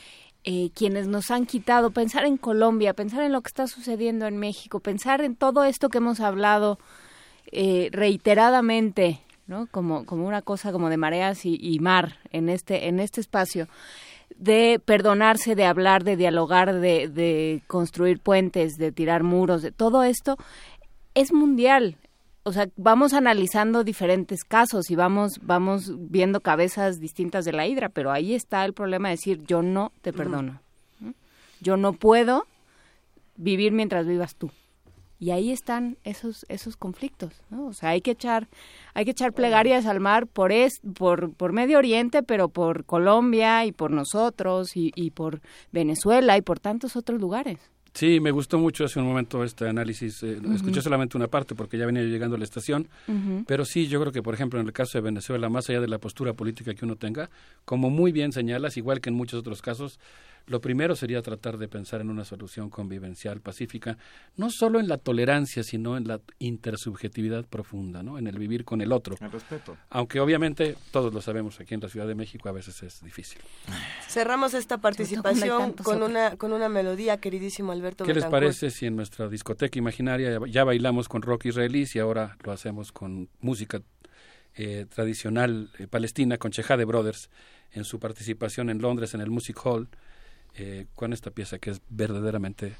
eh, 0.44 0.70
quienes 0.74 1.06
nos 1.06 1.30
han 1.30 1.46
quitado, 1.46 1.90
pensar 1.90 2.24
en 2.24 2.36
Colombia, 2.36 2.94
pensar 2.94 3.22
en 3.22 3.32
lo 3.32 3.42
que 3.42 3.48
está 3.48 3.66
sucediendo 3.66 4.26
en 4.26 4.38
México, 4.38 4.80
pensar 4.80 5.20
en 5.20 5.36
todo 5.36 5.64
esto 5.64 5.88
que 5.90 5.98
hemos 5.98 6.20
hablado 6.20 6.78
eh, 7.52 7.90
reiteradamente, 7.92 9.20
¿no? 9.46 9.66
Como, 9.66 10.06
como 10.06 10.26
una 10.26 10.40
cosa 10.42 10.72
como 10.72 10.88
de 10.88 10.96
mareas 10.96 11.44
y, 11.44 11.78
mar 11.80 12.18
en 12.30 12.48
este, 12.48 12.88
en 12.88 13.00
este 13.00 13.20
espacio 13.20 13.68
de 14.36 14.80
perdonarse, 14.82 15.54
de 15.54 15.66
hablar, 15.66 16.04
de 16.04 16.16
dialogar, 16.16 16.80
de, 16.80 17.08
de 17.08 17.62
construir 17.66 18.20
puentes, 18.20 18.78
de 18.78 18.92
tirar 18.92 19.22
muros, 19.24 19.60
de 19.60 19.72
todo 19.72 20.04
esto 20.04 20.38
es 21.14 21.32
mundial 21.32 21.96
o 22.42 22.52
sea, 22.52 22.68
vamos 22.76 23.12
analizando 23.12 23.84
diferentes 23.84 24.44
casos 24.44 24.90
y 24.90 24.96
vamos, 24.96 25.40
vamos 25.42 25.92
viendo 26.10 26.40
cabezas 26.40 26.98
distintas 26.98 27.44
de 27.44 27.52
la 27.52 27.66
hidra, 27.66 27.90
pero 27.90 28.10
ahí 28.10 28.34
está 28.34 28.64
el 28.64 28.72
problema 28.72 29.08
de 29.08 29.16
decir 29.16 29.44
yo 29.46 29.62
no 29.62 29.92
te 30.00 30.12
perdono. 30.12 30.60
yo 31.60 31.76
no 31.76 31.92
puedo 31.92 32.46
vivir 33.36 33.72
mientras 33.72 34.06
vivas 34.06 34.34
tú. 34.34 34.50
Y 35.18 35.32
ahí 35.32 35.52
están 35.52 35.98
esos 36.02 36.46
esos 36.48 36.78
conflictos, 36.78 37.42
¿no? 37.50 37.66
O 37.66 37.72
sea, 37.74 37.90
hay 37.90 38.00
que 38.00 38.12
echar 38.12 38.48
hay 38.94 39.04
que 39.04 39.10
echar 39.10 39.34
plegarias 39.34 39.84
al 39.84 40.00
mar 40.00 40.26
por 40.26 40.50
es, 40.50 40.80
por 40.96 41.34
por 41.34 41.52
Medio 41.52 41.76
Oriente, 41.76 42.22
pero 42.22 42.48
por 42.48 42.86
Colombia 42.86 43.66
y 43.66 43.72
por 43.72 43.90
nosotros 43.90 44.74
y, 44.78 44.92
y 44.94 45.10
por 45.10 45.42
Venezuela 45.72 46.38
y 46.38 46.40
por 46.40 46.58
tantos 46.58 46.96
otros 46.96 47.20
lugares. 47.20 47.58
Sí, 47.92 48.20
me 48.20 48.30
gustó 48.30 48.58
mucho 48.58 48.84
hace 48.84 49.00
un 49.00 49.06
momento 49.06 49.42
este 49.42 49.68
análisis. 49.68 50.22
Eh, 50.22 50.38
escuché 50.54 50.80
solamente 50.80 51.16
una 51.16 51.26
parte 51.26 51.54
porque 51.54 51.76
ya 51.76 51.86
venía 51.86 52.02
llegando 52.02 52.36
a 52.36 52.38
la 52.38 52.44
estación, 52.44 52.88
pero 53.46 53.64
sí, 53.64 53.88
yo 53.88 54.00
creo 54.00 54.12
que, 54.12 54.22
por 54.22 54.34
ejemplo, 54.34 54.60
en 54.60 54.66
el 54.66 54.72
caso 54.72 54.98
de 54.98 55.02
Venezuela, 55.02 55.48
más 55.48 55.68
allá 55.68 55.80
de 55.80 55.88
la 55.88 55.98
postura 55.98 56.32
política 56.32 56.74
que 56.74 56.84
uno 56.84 56.96
tenga, 56.96 57.30
como 57.64 57.90
muy 57.90 58.12
bien 58.12 58.32
señalas, 58.32 58.76
igual 58.76 59.00
que 59.00 59.10
en 59.10 59.16
muchos 59.16 59.40
otros 59.40 59.60
casos, 59.60 59.98
lo 60.46 60.60
primero 60.60 60.96
sería 60.96 61.22
tratar 61.22 61.58
de 61.58 61.68
pensar 61.68 62.00
en 62.00 62.10
una 62.10 62.24
solución 62.24 62.70
convivencial 62.70 63.40
pacífica, 63.40 63.98
no 64.36 64.50
solo 64.50 64.80
en 64.80 64.88
la 64.88 64.98
tolerancia, 64.98 65.62
sino 65.62 65.96
en 65.96 66.06
la 66.06 66.20
intersubjetividad 66.38 67.46
profunda, 67.46 68.02
¿no? 68.02 68.18
en 68.18 68.26
el 68.26 68.38
vivir 68.38 68.64
con 68.64 68.80
el 68.80 68.92
otro. 68.92 69.16
El 69.20 69.30
respeto. 69.30 69.76
Aunque 69.90 70.20
obviamente, 70.20 70.76
todos 70.90 71.12
lo 71.12 71.20
sabemos 71.20 71.60
aquí 71.60 71.74
en 71.74 71.80
la 71.80 71.88
Ciudad 71.88 72.06
de 72.06 72.14
México, 72.14 72.48
a 72.48 72.52
veces 72.52 72.82
es 72.82 73.02
difícil. 73.02 73.40
Cerramos 74.08 74.54
esta 74.54 74.78
participación 74.78 75.72
con 75.72 76.02
una, 76.02 76.36
con 76.36 76.52
una 76.52 76.68
melodía, 76.68 77.18
queridísimo 77.18 77.72
Alberto. 77.72 78.04
¿Qué 78.04 78.14
les 78.14 78.26
parece 78.26 78.70
si 78.70 78.86
en 78.86 78.96
nuestra 78.96 79.28
discoteca 79.28 79.78
imaginaria 79.78 80.38
ya 80.48 80.64
bailamos 80.64 81.08
con 81.08 81.22
rock 81.22 81.46
israelí 81.46 81.80
y 81.94 81.98
ahora 81.98 82.36
lo 82.44 82.52
hacemos 82.52 82.92
con 82.92 83.28
música 83.40 83.80
eh, 84.54 84.86
tradicional 84.92 85.70
eh, 85.78 85.86
palestina 85.86 86.36
con 86.36 86.50
Chejade 86.50 86.84
Brothers 86.84 87.30
en 87.72 87.84
su 87.84 88.00
participación 88.00 88.68
en 88.68 88.78
Londres 88.82 89.14
en 89.14 89.20
el 89.20 89.30
Music 89.30 89.58
Hall? 89.64 89.88
Eh, 90.62 90.86
con 90.94 91.14
esta 91.14 91.30
pieza 91.30 91.58
que 91.58 91.70
es 91.70 91.80
verdaderamente 91.88 92.76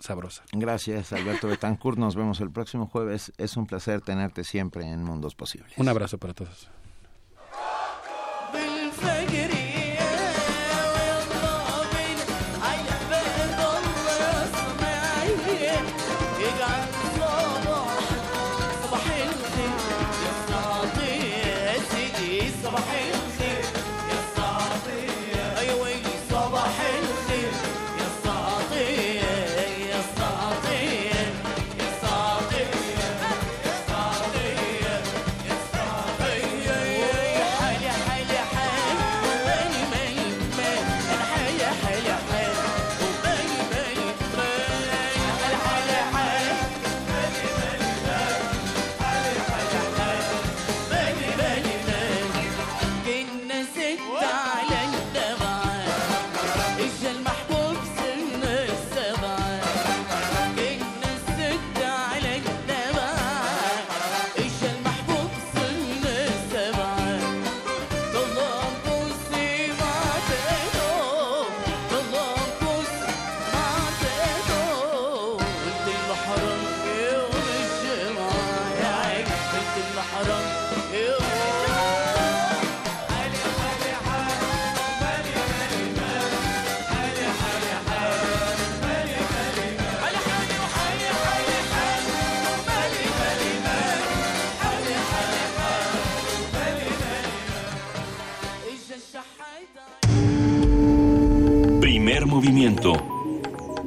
sabrosa. 0.00 0.44
Gracias, 0.52 1.12
Alberto 1.12 1.46
Betancourt. 1.46 1.98
Nos 1.98 2.16
vemos 2.16 2.40
el 2.40 2.50
próximo 2.50 2.86
jueves. 2.86 3.32
Es 3.38 3.56
un 3.56 3.66
placer 3.66 4.00
tenerte 4.00 4.42
siempre 4.42 4.84
en 4.84 5.04
Mundos 5.04 5.36
Posibles. 5.36 5.72
Un 5.76 5.88
abrazo 5.88 6.18
para 6.18 6.34
todos. 6.34 6.68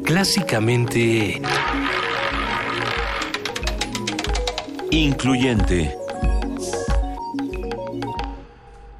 Clásicamente... 0.03 1.41
Incluyente. 4.91 5.98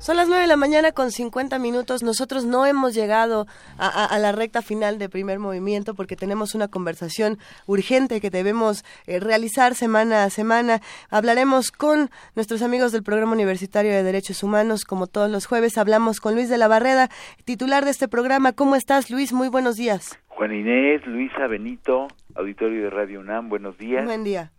Son 0.10 0.18
las 0.18 0.28
nueve 0.28 0.42
de 0.42 0.48
la 0.48 0.56
mañana 0.56 0.92
con 0.92 1.12
50 1.12 1.60
minutos. 1.60 2.02
Nosotros 2.02 2.44
no 2.44 2.66
hemos 2.66 2.96
llegado 2.96 3.46
a, 3.78 3.88
a, 3.88 4.06
a, 4.06 4.18
la 4.18 4.32
recta 4.32 4.64
final 4.64 4.98
de 4.98 5.08
primer 5.08 5.38
movimiento 5.38 5.94
porque 5.94 6.16
tenemos 6.16 6.56
una 6.56 6.68
conversación 6.68 7.38
urgente 7.68 8.20
que 8.20 8.32
debemos 8.32 8.84
eh, 9.06 9.20
realizar 9.20 9.76
semana 9.76 10.24
a 10.24 10.32
semana. 10.32 10.80
Hablaremos 11.12 11.70
con 11.70 12.10
nuestros 12.36 12.64
amigos 12.64 12.92
del 12.92 13.04
Programa 13.04 13.34
Universitario 13.34 13.92
de 13.92 14.02
Derechos 14.02 14.42
Humanos. 14.42 14.84
Como 14.84 15.06
todos 15.06 15.30
los 15.30 15.46
jueves, 15.46 15.78
hablamos 15.78 16.20
con 16.22 16.34
Luis 16.34 16.50
de 16.50 16.58
la 16.58 16.68
Barreda, 16.68 17.10
titular 17.46 17.86
de 17.86 17.92
este 17.92 18.08
programa. 18.08 18.54
¿Cómo 18.54 18.76
estás, 18.76 19.12
Luis? 19.12 19.32
Muy 19.32 19.50
buenos 19.50 19.76
días. 19.76 20.20
Juan 20.30 20.56
Inés, 20.56 21.06
Luisa 21.06 21.46
Benito, 21.46 22.08
auditorio 22.34 22.86
de 22.86 22.90
Radio 22.90 23.20
UNAM, 23.20 23.48
buenos 23.48 23.78
días. 23.78 24.06
Buen 24.06 24.24
día. 24.24 24.50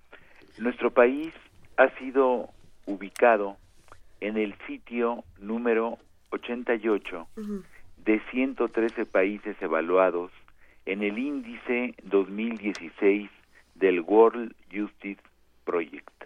Nuestro 0.59 0.93
país 0.93 1.35
ha 1.77 1.89
sido 1.99 2.51
ubicado 2.87 3.57
en 4.21 4.37
el 4.37 4.55
sitio 4.67 5.25
número 5.39 5.99
88 6.31 7.29
uh 7.37 7.41
-huh. 7.41 7.63
de 8.05 8.21
113 8.31 9.07
países 9.07 9.57
evaluados 9.61 10.31
en 10.87 11.03
el 11.03 11.19
índice 11.19 11.95
2016 12.05 13.31
del 13.75 14.01
World 14.01 14.55
Justice 14.73 15.21
Project. 15.65 16.25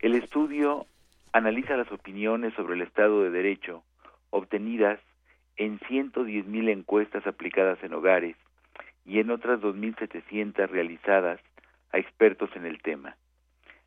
El 0.00 0.14
estudio 0.14 0.86
analiza 1.32 1.76
las 1.76 1.90
opiniones 1.92 2.54
sobre 2.54 2.74
el 2.74 2.82
Estado 2.82 3.22
de 3.22 3.30
Derecho 3.30 3.82
obtenidas 4.30 5.00
en 5.56 5.78
110.000 5.80 6.70
encuestas 6.70 7.26
aplicadas 7.26 7.82
en 7.82 7.92
hogares 7.92 8.36
y 9.04 9.18
en 9.18 9.30
otras 9.30 9.60
2.700 9.60 10.68
realizadas 10.68 11.40
a 11.92 11.98
expertos 11.98 12.50
en 12.54 12.66
el 12.66 12.80
tema. 12.80 13.16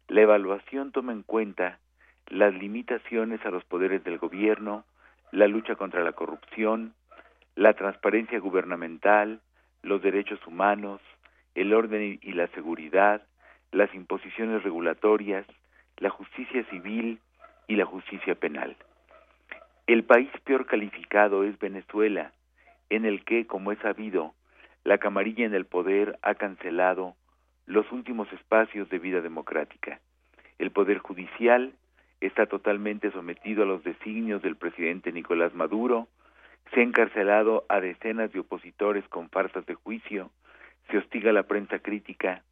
La 0.07 0.21
evaluación 0.21 0.91
toma 0.91 1.13
en 1.13 1.23
cuenta 1.23 1.79
las 2.27 2.53
limitaciones 2.53 3.45
a 3.45 3.51
los 3.51 3.63
poderes 3.65 4.03
del 4.03 4.17
gobierno, 4.17 4.85
la 5.31 5.47
lucha 5.47 5.75
contra 5.75 6.03
la 6.03 6.13
corrupción, 6.13 6.93
la 7.55 7.73
transparencia 7.73 8.39
gubernamental, 8.39 9.41
los 9.81 10.01
derechos 10.01 10.39
humanos, 10.47 11.01
el 11.55 11.73
orden 11.73 12.19
y 12.21 12.33
la 12.33 12.47
seguridad, 12.47 13.21
las 13.71 13.93
imposiciones 13.93 14.63
regulatorias, 14.63 15.45
la 15.97 16.09
justicia 16.09 16.63
civil 16.69 17.19
y 17.67 17.75
la 17.75 17.85
justicia 17.85 18.35
penal. 18.35 18.75
El 19.85 20.03
país 20.03 20.29
peor 20.43 20.65
calificado 20.65 21.43
es 21.43 21.59
Venezuela, 21.59 22.31
en 22.89 23.05
el 23.05 23.23
que, 23.25 23.45
como 23.45 23.71
es 23.71 23.79
sabido, 23.79 24.33
la 24.83 24.97
camarilla 24.97 25.45
en 25.45 25.53
el 25.53 25.65
poder 25.65 26.17
ha 26.21 26.35
cancelado 26.35 27.15
los 27.65 27.91
últimos 27.91 28.31
espacios 28.33 28.89
de 28.89 28.99
vida 28.99 29.21
democrática. 29.21 29.99
El 30.59 30.71
poder 30.71 30.99
judicial 30.99 31.73
está 32.27 32.45
totalmente 32.45 33.11
sometido 33.11 33.63
a 33.63 33.65
los 33.65 33.83
designios 33.83 34.41
del 34.41 34.55
presidente 34.55 35.11
Nicolás 35.11 35.53
Maduro, 35.53 36.07
se 36.73 36.79
ha 36.79 36.83
encarcelado 36.83 37.65
a 37.69 37.79
decenas 37.79 38.31
de 38.31 38.39
opositores 38.39 39.07
con 39.09 39.29
farsas 39.29 39.65
de 39.65 39.75
juicio, 39.75 40.31
se 40.89 40.97
hostiga 40.97 41.29
a 41.29 41.33
la 41.33 41.43
prensa 41.43 41.79
crítica 41.79 42.43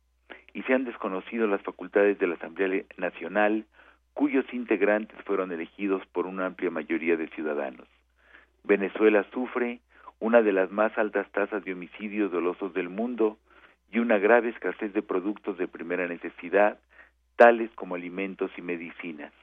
y 0.53 0.63
se 0.63 0.73
han 0.73 0.85
desconocido 0.85 1.47
las 1.47 1.61
facultades 1.61 2.19
de 2.19 2.27
la 2.27 2.35
Asamblea 2.35 2.83
Nacional, 2.97 3.65
cuyos 4.13 4.45
integrantes 4.53 5.17
fueron 5.25 5.51
elegidos 5.51 6.05
por 6.07 6.27
una 6.27 6.45
amplia 6.45 6.69
mayoría 6.69 7.15
de 7.15 7.27
ciudadanos. 7.29 7.87
Venezuela 8.63 9.25
sufre 9.31 9.79
una 10.19 10.41
de 10.41 10.53
las 10.53 10.69
más 10.69 10.95
altas 10.97 11.29
tasas 11.31 11.63
de 11.63 11.73
homicidios 11.73 12.31
dolosos 12.31 12.73
del 12.73 12.89
mundo 12.89 13.37
y 13.91 13.99
una 13.99 14.19
grave 14.19 14.49
escasez 14.49 14.93
de 14.93 15.01
productos 15.01 15.57
de 15.57 15.67
primera 15.67 16.07
necesidad, 16.07 16.77
tales 17.37 17.71
como 17.75 17.95
alimentos 17.95 18.51
y 18.57 18.61
medicinas. 18.61 19.33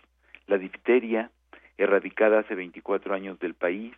La 0.49 0.57
difteria, 0.59 1.31
erradicada 1.77 2.41
hace 2.41 2.55
24 2.55 3.15
años 3.15 3.39
del 3.39 3.55
país, 3.55 3.95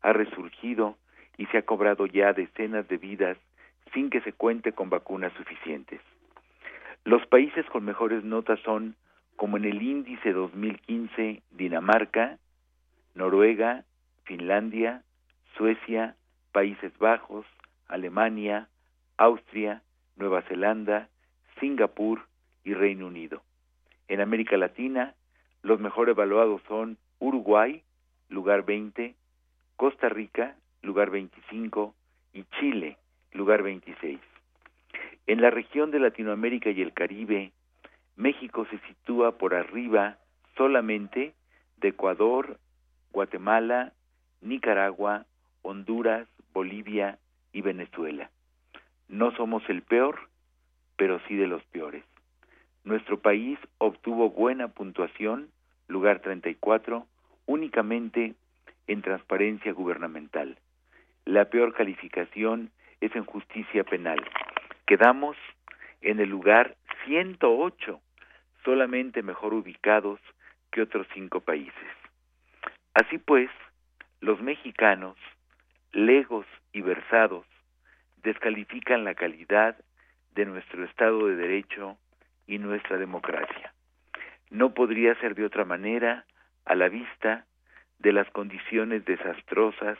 ha 0.00 0.12
resurgido 0.12 0.96
y 1.36 1.46
se 1.46 1.58
ha 1.58 1.62
cobrado 1.62 2.06
ya 2.06 2.32
decenas 2.32 2.86
de 2.88 2.98
vidas 2.98 3.36
sin 3.92 4.08
que 4.08 4.20
se 4.20 4.32
cuente 4.32 4.72
con 4.72 4.90
vacunas 4.90 5.32
suficientes. 5.34 6.00
Los 7.04 7.26
países 7.26 7.66
con 7.66 7.84
mejores 7.84 8.22
notas 8.22 8.60
son, 8.60 8.94
como 9.34 9.56
en 9.56 9.64
el 9.64 9.82
índice 9.82 10.32
2015, 10.32 11.42
Dinamarca, 11.50 12.38
Noruega, 13.16 13.84
Finlandia, 14.24 15.02
Suecia, 15.56 16.14
Países 16.52 16.96
Bajos, 16.98 17.44
Alemania, 17.88 18.68
Austria, 19.16 19.82
Nueva 20.16 20.42
Zelanda, 20.42 21.08
Singapur 21.58 22.20
y 22.62 22.74
Reino 22.74 23.08
Unido. 23.08 23.42
En 24.06 24.20
América 24.20 24.56
Latina, 24.56 25.14
los 25.62 25.80
mejor 25.80 26.08
evaluados 26.08 26.62
son 26.68 26.98
Uruguay, 27.18 27.82
lugar 28.28 28.64
20, 28.64 29.14
Costa 29.76 30.08
Rica, 30.08 30.56
lugar 30.82 31.10
25 31.10 31.94
y 32.32 32.44
Chile, 32.58 32.96
lugar 33.32 33.62
26. 33.62 34.18
En 35.26 35.40
la 35.40 35.50
región 35.50 35.90
de 35.90 36.00
Latinoamérica 36.00 36.70
y 36.70 36.80
el 36.80 36.92
Caribe, 36.92 37.52
México 38.16 38.66
se 38.70 38.78
sitúa 38.88 39.38
por 39.38 39.54
arriba 39.54 40.18
solamente 40.56 41.34
de 41.76 41.88
Ecuador, 41.88 42.58
Guatemala, 43.12 43.92
Nicaragua, 44.40 45.26
Honduras, 45.62 46.26
Bolivia 46.52 47.18
y 47.52 47.62
Venezuela. 47.62 48.30
No 49.08 49.30
somos 49.36 49.62
el 49.68 49.82
peor, 49.82 50.28
pero 50.96 51.20
sí 51.28 51.36
de 51.36 51.46
los 51.46 51.62
peores. 51.66 52.04
Nuestro 52.84 53.20
país 53.20 53.58
obtuvo 53.78 54.30
buena 54.30 54.68
puntuación, 54.68 55.50
lugar 55.88 56.20
34, 56.20 57.06
únicamente 57.46 58.34
en 58.86 59.02
transparencia 59.02 59.72
gubernamental. 59.72 60.58
La 61.24 61.46
peor 61.46 61.74
calificación 61.74 62.70
es 63.00 63.14
en 63.14 63.24
justicia 63.24 63.84
penal. 63.84 64.18
Quedamos 64.86 65.36
en 66.00 66.20
el 66.20 66.28
lugar 66.28 66.76
108, 67.04 68.00
solamente 68.64 69.22
mejor 69.22 69.54
ubicados 69.54 70.20
que 70.70 70.82
otros 70.82 71.06
cinco 71.14 71.40
países. 71.40 71.72
Así 72.94 73.18
pues, 73.18 73.50
los 74.20 74.40
mexicanos, 74.40 75.16
legos 75.92 76.46
y 76.72 76.80
versados, 76.80 77.46
descalifican 78.22 79.04
la 79.04 79.14
calidad 79.14 79.76
de 80.34 80.46
nuestro 80.46 80.84
Estado 80.84 81.26
de 81.26 81.36
Derecho 81.36 81.96
y 82.48 82.58
nuestra 82.58 82.96
democracia. 82.96 83.72
No 84.50 84.74
podría 84.74 85.14
ser 85.20 85.36
de 85.36 85.44
otra 85.44 85.64
manera 85.64 86.24
a 86.64 86.74
la 86.74 86.88
vista 86.88 87.44
de 87.98 88.12
las 88.12 88.28
condiciones 88.30 89.04
desastrosas 89.04 89.98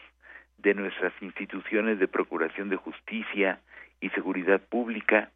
de 0.57 0.75
nuestras 0.75 1.13
instituciones 1.21 2.01
de 2.01 2.09
procuración 2.09 2.69
de 2.69 2.77
justicia 2.77 3.61
y 4.01 4.09
seguridad 4.11 4.61
pública, 4.61 5.31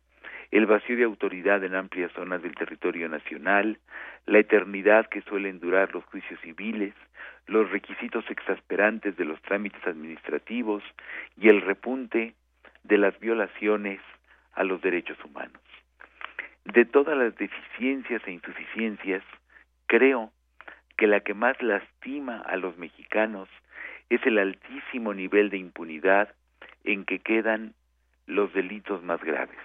el 0.51 0.67
vacío 0.67 0.97
de 0.97 1.05
autoridad 1.05 1.63
en 1.65 1.75
amplias 1.75 2.13
zonas 2.13 2.43
del 2.43 2.55
territorio 2.55 3.09
nacional, 3.09 3.79
la 4.27 4.39
eternidad 4.39 5.09
que 5.09 5.23
suelen 5.23 5.61
durar 5.61 5.95
los 5.95 6.05
juicios 6.05 6.41
civiles, 6.41 6.95
los 7.47 7.71
requisitos 7.71 8.25
exasperantes 8.31 9.17
de 9.17 9.25
los 9.25 9.41
trámites 9.43 9.85
administrativos 9.87 10.83
y 11.37 11.49
el 11.49 11.61
repunte 11.61 12.35
de 12.85 12.99
las 12.99 13.19
violaciones 13.21 14.01
a 14.53 14.65
los 14.65 14.81
derechos 14.83 15.17
humanos. 15.25 15.61
De 16.65 16.85
todas 16.85 17.17
las 17.17 17.35
deficiencias 17.37 18.23
e 18.27 18.33
insuficiencias, 18.33 19.23
creo 19.87 20.33
que 20.97 21.07
la 21.07 21.21
que 21.21 21.35
más 21.35 21.61
lastima 21.61 22.41
a 22.41 22.57
los 22.57 22.79
mexicanos 22.79 23.49
es 24.11 24.25
el 24.27 24.39
altísimo 24.39 25.13
nivel 25.13 25.51
de 25.51 25.59
impunidad 25.59 26.35
en 26.85 27.05
que 27.05 27.19
quedan 27.19 27.75
los 28.27 28.53
delitos 28.53 29.03
más 29.03 29.23
graves. 29.23 29.59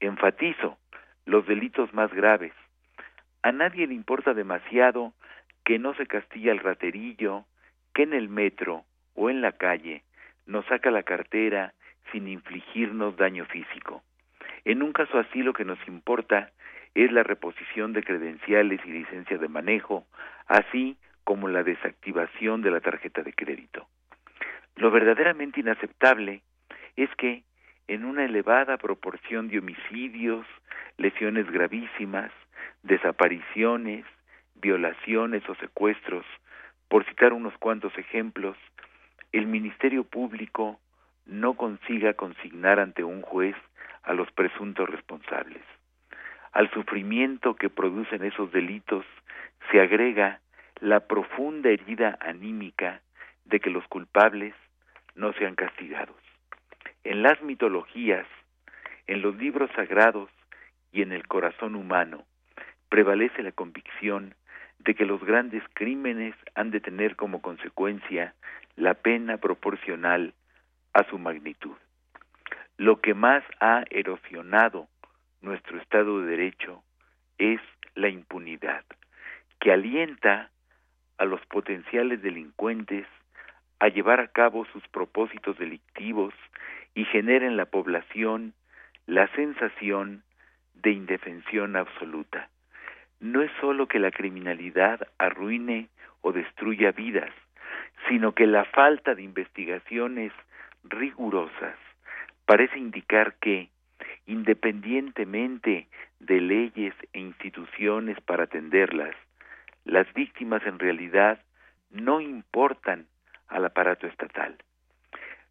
Enfatizo, 0.00 0.78
los 1.26 1.46
delitos 1.46 1.92
más 1.92 2.12
graves. 2.12 2.52
A 3.42 3.52
nadie 3.52 3.86
le 3.86 3.94
importa 3.94 4.32
demasiado 4.32 5.12
que 5.64 5.78
no 5.78 5.94
se 5.94 6.06
castiga 6.06 6.52
el 6.52 6.60
raterillo, 6.60 7.44
que 7.92 8.04
en 8.04 8.14
el 8.14 8.28
metro 8.28 8.84
o 9.14 9.28
en 9.28 9.40
la 9.40 9.52
calle 9.52 10.02
nos 10.46 10.64
saca 10.66 10.90
la 10.90 11.02
cartera 11.02 11.74
sin 12.12 12.28
infligirnos 12.28 13.16
daño 13.16 13.44
físico. 13.46 14.02
En 14.64 14.82
un 14.82 14.92
caso 14.92 15.18
así 15.18 15.42
lo 15.42 15.52
que 15.52 15.64
nos 15.64 15.78
importa 15.86 16.50
es 16.94 17.10
la 17.12 17.22
reposición 17.22 17.92
de 17.92 18.02
credenciales 18.02 18.80
y 18.84 18.90
licencia 18.90 19.36
de 19.36 19.48
manejo, 19.48 20.06
así 20.46 20.96
como 21.24 21.48
la 21.48 21.62
desactivación 21.62 22.62
de 22.62 22.70
la 22.70 22.80
tarjeta 22.80 23.22
de 23.22 23.32
crédito. 23.32 23.86
Lo 24.76 24.90
verdaderamente 24.90 25.60
inaceptable 25.60 26.42
es 26.96 27.10
que 27.16 27.42
en 27.88 28.04
una 28.04 28.24
elevada 28.24 28.76
proporción 28.78 29.48
de 29.48 29.58
homicidios, 29.58 30.46
lesiones 30.96 31.50
gravísimas, 31.50 32.30
desapariciones, 32.82 34.04
violaciones 34.54 35.46
o 35.48 35.54
secuestros, 35.56 36.24
por 36.88 37.04
citar 37.04 37.32
unos 37.32 37.56
cuantos 37.58 37.96
ejemplos, 37.98 38.56
el 39.32 39.46
Ministerio 39.46 40.04
Público 40.04 40.78
no 41.26 41.54
consiga 41.54 42.14
consignar 42.14 42.78
ante 42.78 43.02
un 43.02 43.22
juez 43.22 43.56
a 44.04 44.14
los 44.14 44.30
presuntos 44.32 44.88
responsables. 44.88 45.62
Al 46.52 46.70
sufrimiento 46.70 47.56
que 47.56 47.68
producen 47.68 48.22
esos 48.24 48.52
delitos 48.52 49.04
se 49.70 49.80
agrega 49.80 50.40
la 50.80 51.00
profunda 51.00 51.70
herida 51.70 52.18
anímica 52.20 53.00
de 53.44 53.60
que 53.60 53.70
los 53.70 53.86
culpables 53.88 54.54
no 55.14 55.32
sean 55.34 55.54
castigados. 55.54 56.16
En 57.02 57.22
las 57.22 57.40
mitologías, 57.42 58.26
en 59.06 59.22
los 59.22 59.36
libros 59.36 59.70
sagrados 59.74 60.30
y 60.92 61.02
en 61.02 61.12
el 61.12 61.26
corazón 61.26 61.74
humano 61.74 62.24
prevalece 62.88 63.42
la 63.42 63.52
convicción 63.52 64.34
de 64.78 64.94
que 64.94 65.06
los 65.06 65.22
grandes 65.24 65.62
crímenes 65.74 66.34
han 66.54 66.70
de 66.70 66.80
tener 66.80 67.16
como 67.16 67.42
consecuencia 67.42 68.34
la 68.76 68.94
pena 68.94 69.38
proporcional 69.38 70.34
a 70.92 71.04
su 71.08 71.18
magnitud. 71.18 71.76
Lo 72.76 73.00
que 73.00 73.14
más 73.14 73.44
ha 73.60 73.84
erosionado 73.88 74.88
nuestro 75.42 75.78
Estado 75.78 76.20
de 76.20 76.26
Derecho 76.26 76.82
es 77.38 77.60
la 77.94 78.08
impunidad, 78.08 78.84
que 79.60 79.70
alienta 79.70 80.50
a 81.18 81.24
los 81.24 81.40
potenciales 81.46 82.20
delincuentes 82.20 83.06
a 83.78 83.86
llevar 83.86 84.18
a 84.18 84.26
cabo 84.26 84.64
sus 84.72 84.82
propósitos 84.88 85.56
delictivos 85.56 86.34
y 86.96 87.04
genera 87.04 87.46
en 87.46 87.56
la 87.56 87.66
población 87.66 88.54
la 89.06 89.28
sensación 89.36 90.24
de 90.74 90.90
indefensión 90.90 91.76
absoluta. 91.76 92.48
No 93.20 93.42
es 93.42 93.52
sólo 93.60 93.86
que 93.86 94.00
la 94.00 94.10
criminalidad 94.10 95.06
arruine 95.18 95.90
o 96.22 96.32
destruya 96.32 96.90
vidas, 96.90 97.32
sino 98.08 98.32
que 98.32 98.48
la 98.48 98.64
falta 98.64 99.14
de 99.14 99.22
investigaciones 99.22 100.32
rigurosas 100.82 101.76
parece 102.46 102.78
indicar 102.78 103.34
que, 103.40 103.68
independientemente 104.26 105.88
de 106.20 106.40
leyes 106.40 106.94
e 107.12 107.20
instituciones 107.20 108.20
para 108.20 108.44
atenderlas, 108.44 109.14
las 109.84 110.12
víctimas 110.14 110.64
en 110.66 110.78
realidad 110.78 111.40
no 111.90 112.20
importan 112.20 113.06
al 113.48 113.64
aparato 113.64 114.06
estatal. 114.06 114.56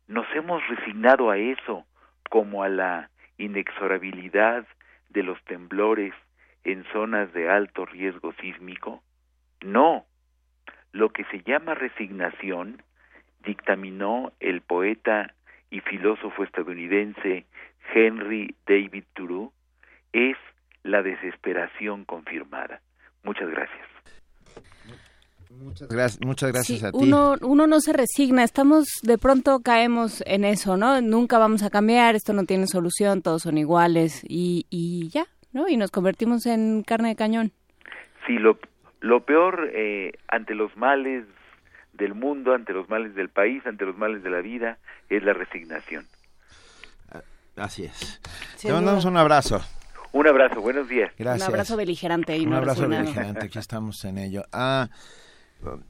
Nos 0.08 0.26
hemos 0.36 0.68
resignado 0.68 1.30
a 1.30 1.38
eso 1.38 1.86
como 2.30 2.64
a 2.64 2.70
la 2.70 3.10
inexorabilidad 3.38 4.66
de 5.10 5.24
los 5.24 5.42
temblores 5.46 6.14
en 6.64 6.84
zonas 6.92 7.32
de 7.34 7.50
alto 7.50 7.86
riesgo 7.86 8.34
sísmico. 8.42 9.04
No, 9.62 10.06
lo 10.92 11.10
que 11.10 11.24
se 11.26 11.42
llama 11.44 11.76
resignación, 11.76 12.82
dictaminó 13.44 14.32
el 14.40 14.62
poeta 14.62 15.34
y 15.74 15.80
filósofo 15.82 16.44
estadounidense 16.44 17.46
Henry 17.94 18.56
David 18.68 19.04
Thoreau, 19.16 19.52
es 20.14 20.38
la 20.84 21.02
desesperación 21.02 22.06
confirmada. 22.06 22.80
Muchas 23.24 23.50
gracias. 23.50 23.88
Muchas 25.50 25.88
gracias, 25.88 26.26
muchas 26.26 26.52
gracias 26.52 26.84
a 26.84 26.92
ti. 26.92 26.98
Uno, 27.00 27.36
uno 27.42 27.66
no 27.66 27.80
se 27.80 27.94
resigna, 27.94 28.44
estamos, 28.44 28.86
de 29.02 29.18
pronto 29.18 29.62
caemos 29.62 30.24
en 30.28 30.46
eso, 30.46 30.78
¿no? 30.78 31.02
Nunca 31.02 31.40
vamos 31.40 31.64
a 31.64 31.72
cambiar, 31.72 32.16
esto 32.16 32.34
no 32.34 32.44
tiene 32.46 32.68
solución, 32.68 33.22
todos 33.22 33.44
son 33.44 33.58
iguales 33.58 34.24
y, 34.28 34.68
y 34.70 35.10
ya, 35.10 35.26
¿no? 35.54 35.68
Y 35.68 35.78
nos 35.78 35.90
convertimos 35.90 36.46
en 36.46 36.84
carne 36.84 37.10
de 37.10 37.16
cañón. 37.16 37.52
Sí, 38.28 38.34
lo, 38.34 38.60
lo 39.00 39.26
peor 39.26 39.72
eh, 39.74 40.14
ante 40.28 40.54
los 40.54 40.76
males 40.78 41.26
del 41.94 42.14
mundo, 42.16 42.54
ante 42.54 42.74
los 42.74 42.90
males 42.90 43.16
del 43.16 43.30
país, 43.30 43.66
ante 43.66 43.86
los 43.86 43.98
males 43.98 44.24
de 44.24 44.30
la 44.30 44.42
vida, 44.42 44.78
es 45.10 45.24
la 45.24 45.34
resignación. 45.34 46.06
Ah, 47.12 47.22
así 47.56 47.86
es. 47.86 48.20
Te 48.62 48.72
mandamos 48.72 49.06
un 49.06 49.18
abrazo. 49.18 49.62
Un 50.12 50.28
abrazo, 50.28 50.62
buenos 50.62 50.88
días. 50.88 51.12
Gracias. 51.18 51.48
Un 51.48 51.54
abrazo 51.54 51.78
beligerante. 51.78 52.38
Y 52.38 52.46
un 52.46 52.54
abrazo 52.54 52.88
beligerante, 52.88 53.46
aquí 53.46 53.58
estamos 53.58 54.04
en 54.06 54.18
ello. 54.20 54.44
Ah, 54.52 54.90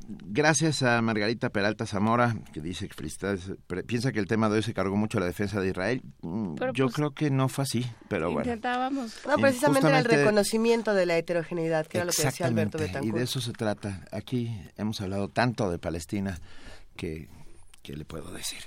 Gracias 0.07 0.83
a 0.83 1.01
Margarita 1.01 1.49
Peralta 1.49 1.85
Zamora, 1.85 2.35
que 2.53 2.61
dice 2.61 2.87
que 2.87 3.83
piensa 3.83 4.11
que 4.11 4.19
el 4.19 4.27
tema 4.27 4.49
de 4.49 4.57
hoy 4.57 4.63
se 4.63 4.73
cargó 4.73 4.95
mucho 4.95 5.19
la 5.19 5.25
defensa 5.25 5.59
de 5.59 5.69
Israel. 5.69 6.01
Mm, 6.21 6.55
yo 6.73 6.85
pues, 6.85 6.95
creo 6.95 7.11
que 7.11 7.29
no 7.29 7.49
fue 7.49 7.63
así, 7.63 7.85
pero 8.07 8.31
bueno. 8.31 8.49
Intentábamos. 8.49 9.19
No, 9.27 9.37
precisamente 9.37 9.87
era 9.87 9.99
el 9.99 10.05
reconocimiento 10.05 10.93
de 10.93 11.05
la 11.05 11.17
heterogeneidad, 11.17 11.87
que 11.87 11.97
era 11.97 12.05
lo 12.05 12.11
que 12.11 12.23
decía 12.23 12.45
Alberto 12.45 12.77
Betancourt. 12.77 13.15
Y 13.15 13.17
de 13.17 13.23
eso 13.23 13.41
se 13.41 13.53
trata. 13.53 14.05
Aquí 14.11 14.55
hemos 14.77 15.01
hablado 15.01 15.29
tanto 15.29 15.69
de 15.69 15.79
Palestina 15.79 16.39
que, 16.95 17.29
¿qué 17.81 17.95
le 17.95 18.05
puedo 18.05 18.31
decir? 18.31 18.59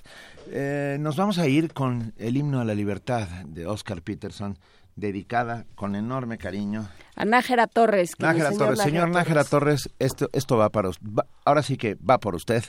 Eh, 0.48 0.96
nos 1.00 1.16
vamos 1.16 1.38
a 1.38 1.48
ir 1.48 1.72
con 1.72 2.14
el 2.16 2.36
himno 2.36 2.60
a 2.60 2.64
la 2.64 2.74
libertad 2.74 3.28
de 3.46 3.66
Oscar 3.66 4.02
Peterson 4.02 4.58
dedicada 4.96 5.66
con 5.74 5.94
enorme 5.94 6.38
cariño. 6.38 6.88
A 7.14 7.24
Nájera 7.24 7.66
Torres. 7.66 8.12
Nájera 8.18 8.50
Torres, 8.50 8.80
señor 8.80 9.10
Nájera 9.10 9.44
Torres, 9.44 9.90
esto, 9.98 10.28
esto 10.32 10.56
va 10.56 10.70
para 10.70 10.90
ahora 11.44 11.62
sí 11.62 11.76
que 11.76 11.94
va 11.94 12.18
por 12.18 12.34
usted. 12.34 12.64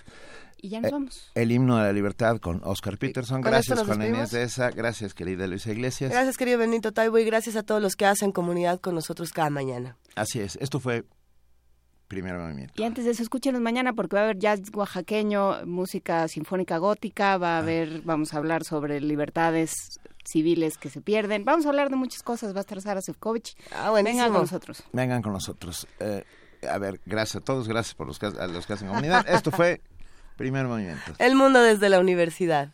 Y 0.60 0.70
ya 0.70 0.82
nos 0.82 0.90
eh, 0.90 0.94
vamos. 0.94 1.32
El 1.36 1.52
himno 1.52 1.78
de 1.78 1.84
la 1.84 1.94
libertad 1.94 2.38
con 2.40 2.62
Oscar 2.64 2.98
Peterson. 2.98 3.42
Gracias, 3.42 3.84
Juan 3.84 4.02
Inés 4.02 4.32
de 4.32 4.44
esa. 4.44 4.72
Gracias, 4.72 5.14
querida 5.14 5.46
Luisa 5.48 5.72
Iglesias. 5.72 6.12
Gracias, 6.12 6.38
querido 6.38 6.58
Benito 6.58 6.92
Taibo. 6.94 7.18
Y 7.20 7.26
gracias 7.26 7.56
a 7.56 7.64
todos 7.64 7.82
los 7.82 7.96
que 7.96 8.06
hacen 8.06 8.32
comunidad 8.32 8.80
con 8.80 8.96
nosotros 8.96 9.32
cada 9.32 9.50
mañana. 9.50 9.98
Así 10.16 10.40
es. 10.40 10.56
Esto 10.58 10.80
fue 10.80 11.06
Primer 12.08 12.36
movimiento. 12.36 12.82
Y 12.82 12.86
antes 12.86 13.04
de 13.06 13.12
eso, 13.12 13.22
escúchenos 13.22 13.60
mañana 13.60 13.94
porque 13.94 14.16
va 14.16 14.22
a 14.22 14.24
haber 14.26 14.40
jazz 14.40 14.62
oaxaqueño, 14.74 15.66
música 15.66 16.28
sinfónica 16.28 16.78
gótica, 16.78 17.38
va 17.38 17.56
a 17.56 17.56
ah. 17.56 17.60
haber, 17.60 18.02
vamos 18.04 18.34
a 18.34 18.38
hablar 18.38 18.64
sobre 18.64 19.02
libertades 19.02 20.00
civiles 20.26 20.78
que 20.78 20.90
se 20.90 21.02
pierden. 21.02 21.46
Vamos 21.46 21.66
a 21.66 21.70
hablar 21.70 21.90
de 21.90 21.96
muchas 21.96 22.24
cosas. 22.24 22.54
Va 22.54 22.60
a 22.60 22.62
estar 22.62 22.82
Sara 22.82 23.02
Sefcovic. 23.02 23.56
Ah, 23.72 23.92
Vengan 23.92 24.32
con 24.32 24.42
nosotros. 24.42 24.84
Vengan 24.94 25.22
con 25.22 25.34
nosotros. 25.34 25.88
Eh, 26.00 26.24
a 26.70 26.78
ver, 26.78 27.00
gracias 27.06 27.42
a 27.42 27.46
todos, 27.46 27.68
gracias 27.68 27.96
por 27.96 28.08
los 28.08 28.20
que, 28.20 28.28
a 28.28 28.48
los 28.48 28.66
que 28.66 28.74
hacen 28.74 28.88
comunidad. 28.88 29.26
Esto 29.30 29.52
fue 29.52 29.82
Primer 30.38 30.66
Movimiento. 30.66 31.14
El 31.20 31.36
mundo 31.36 31.62
desde 31.62 31.90
la 31.90 32.00
universidad. 32.00 32.74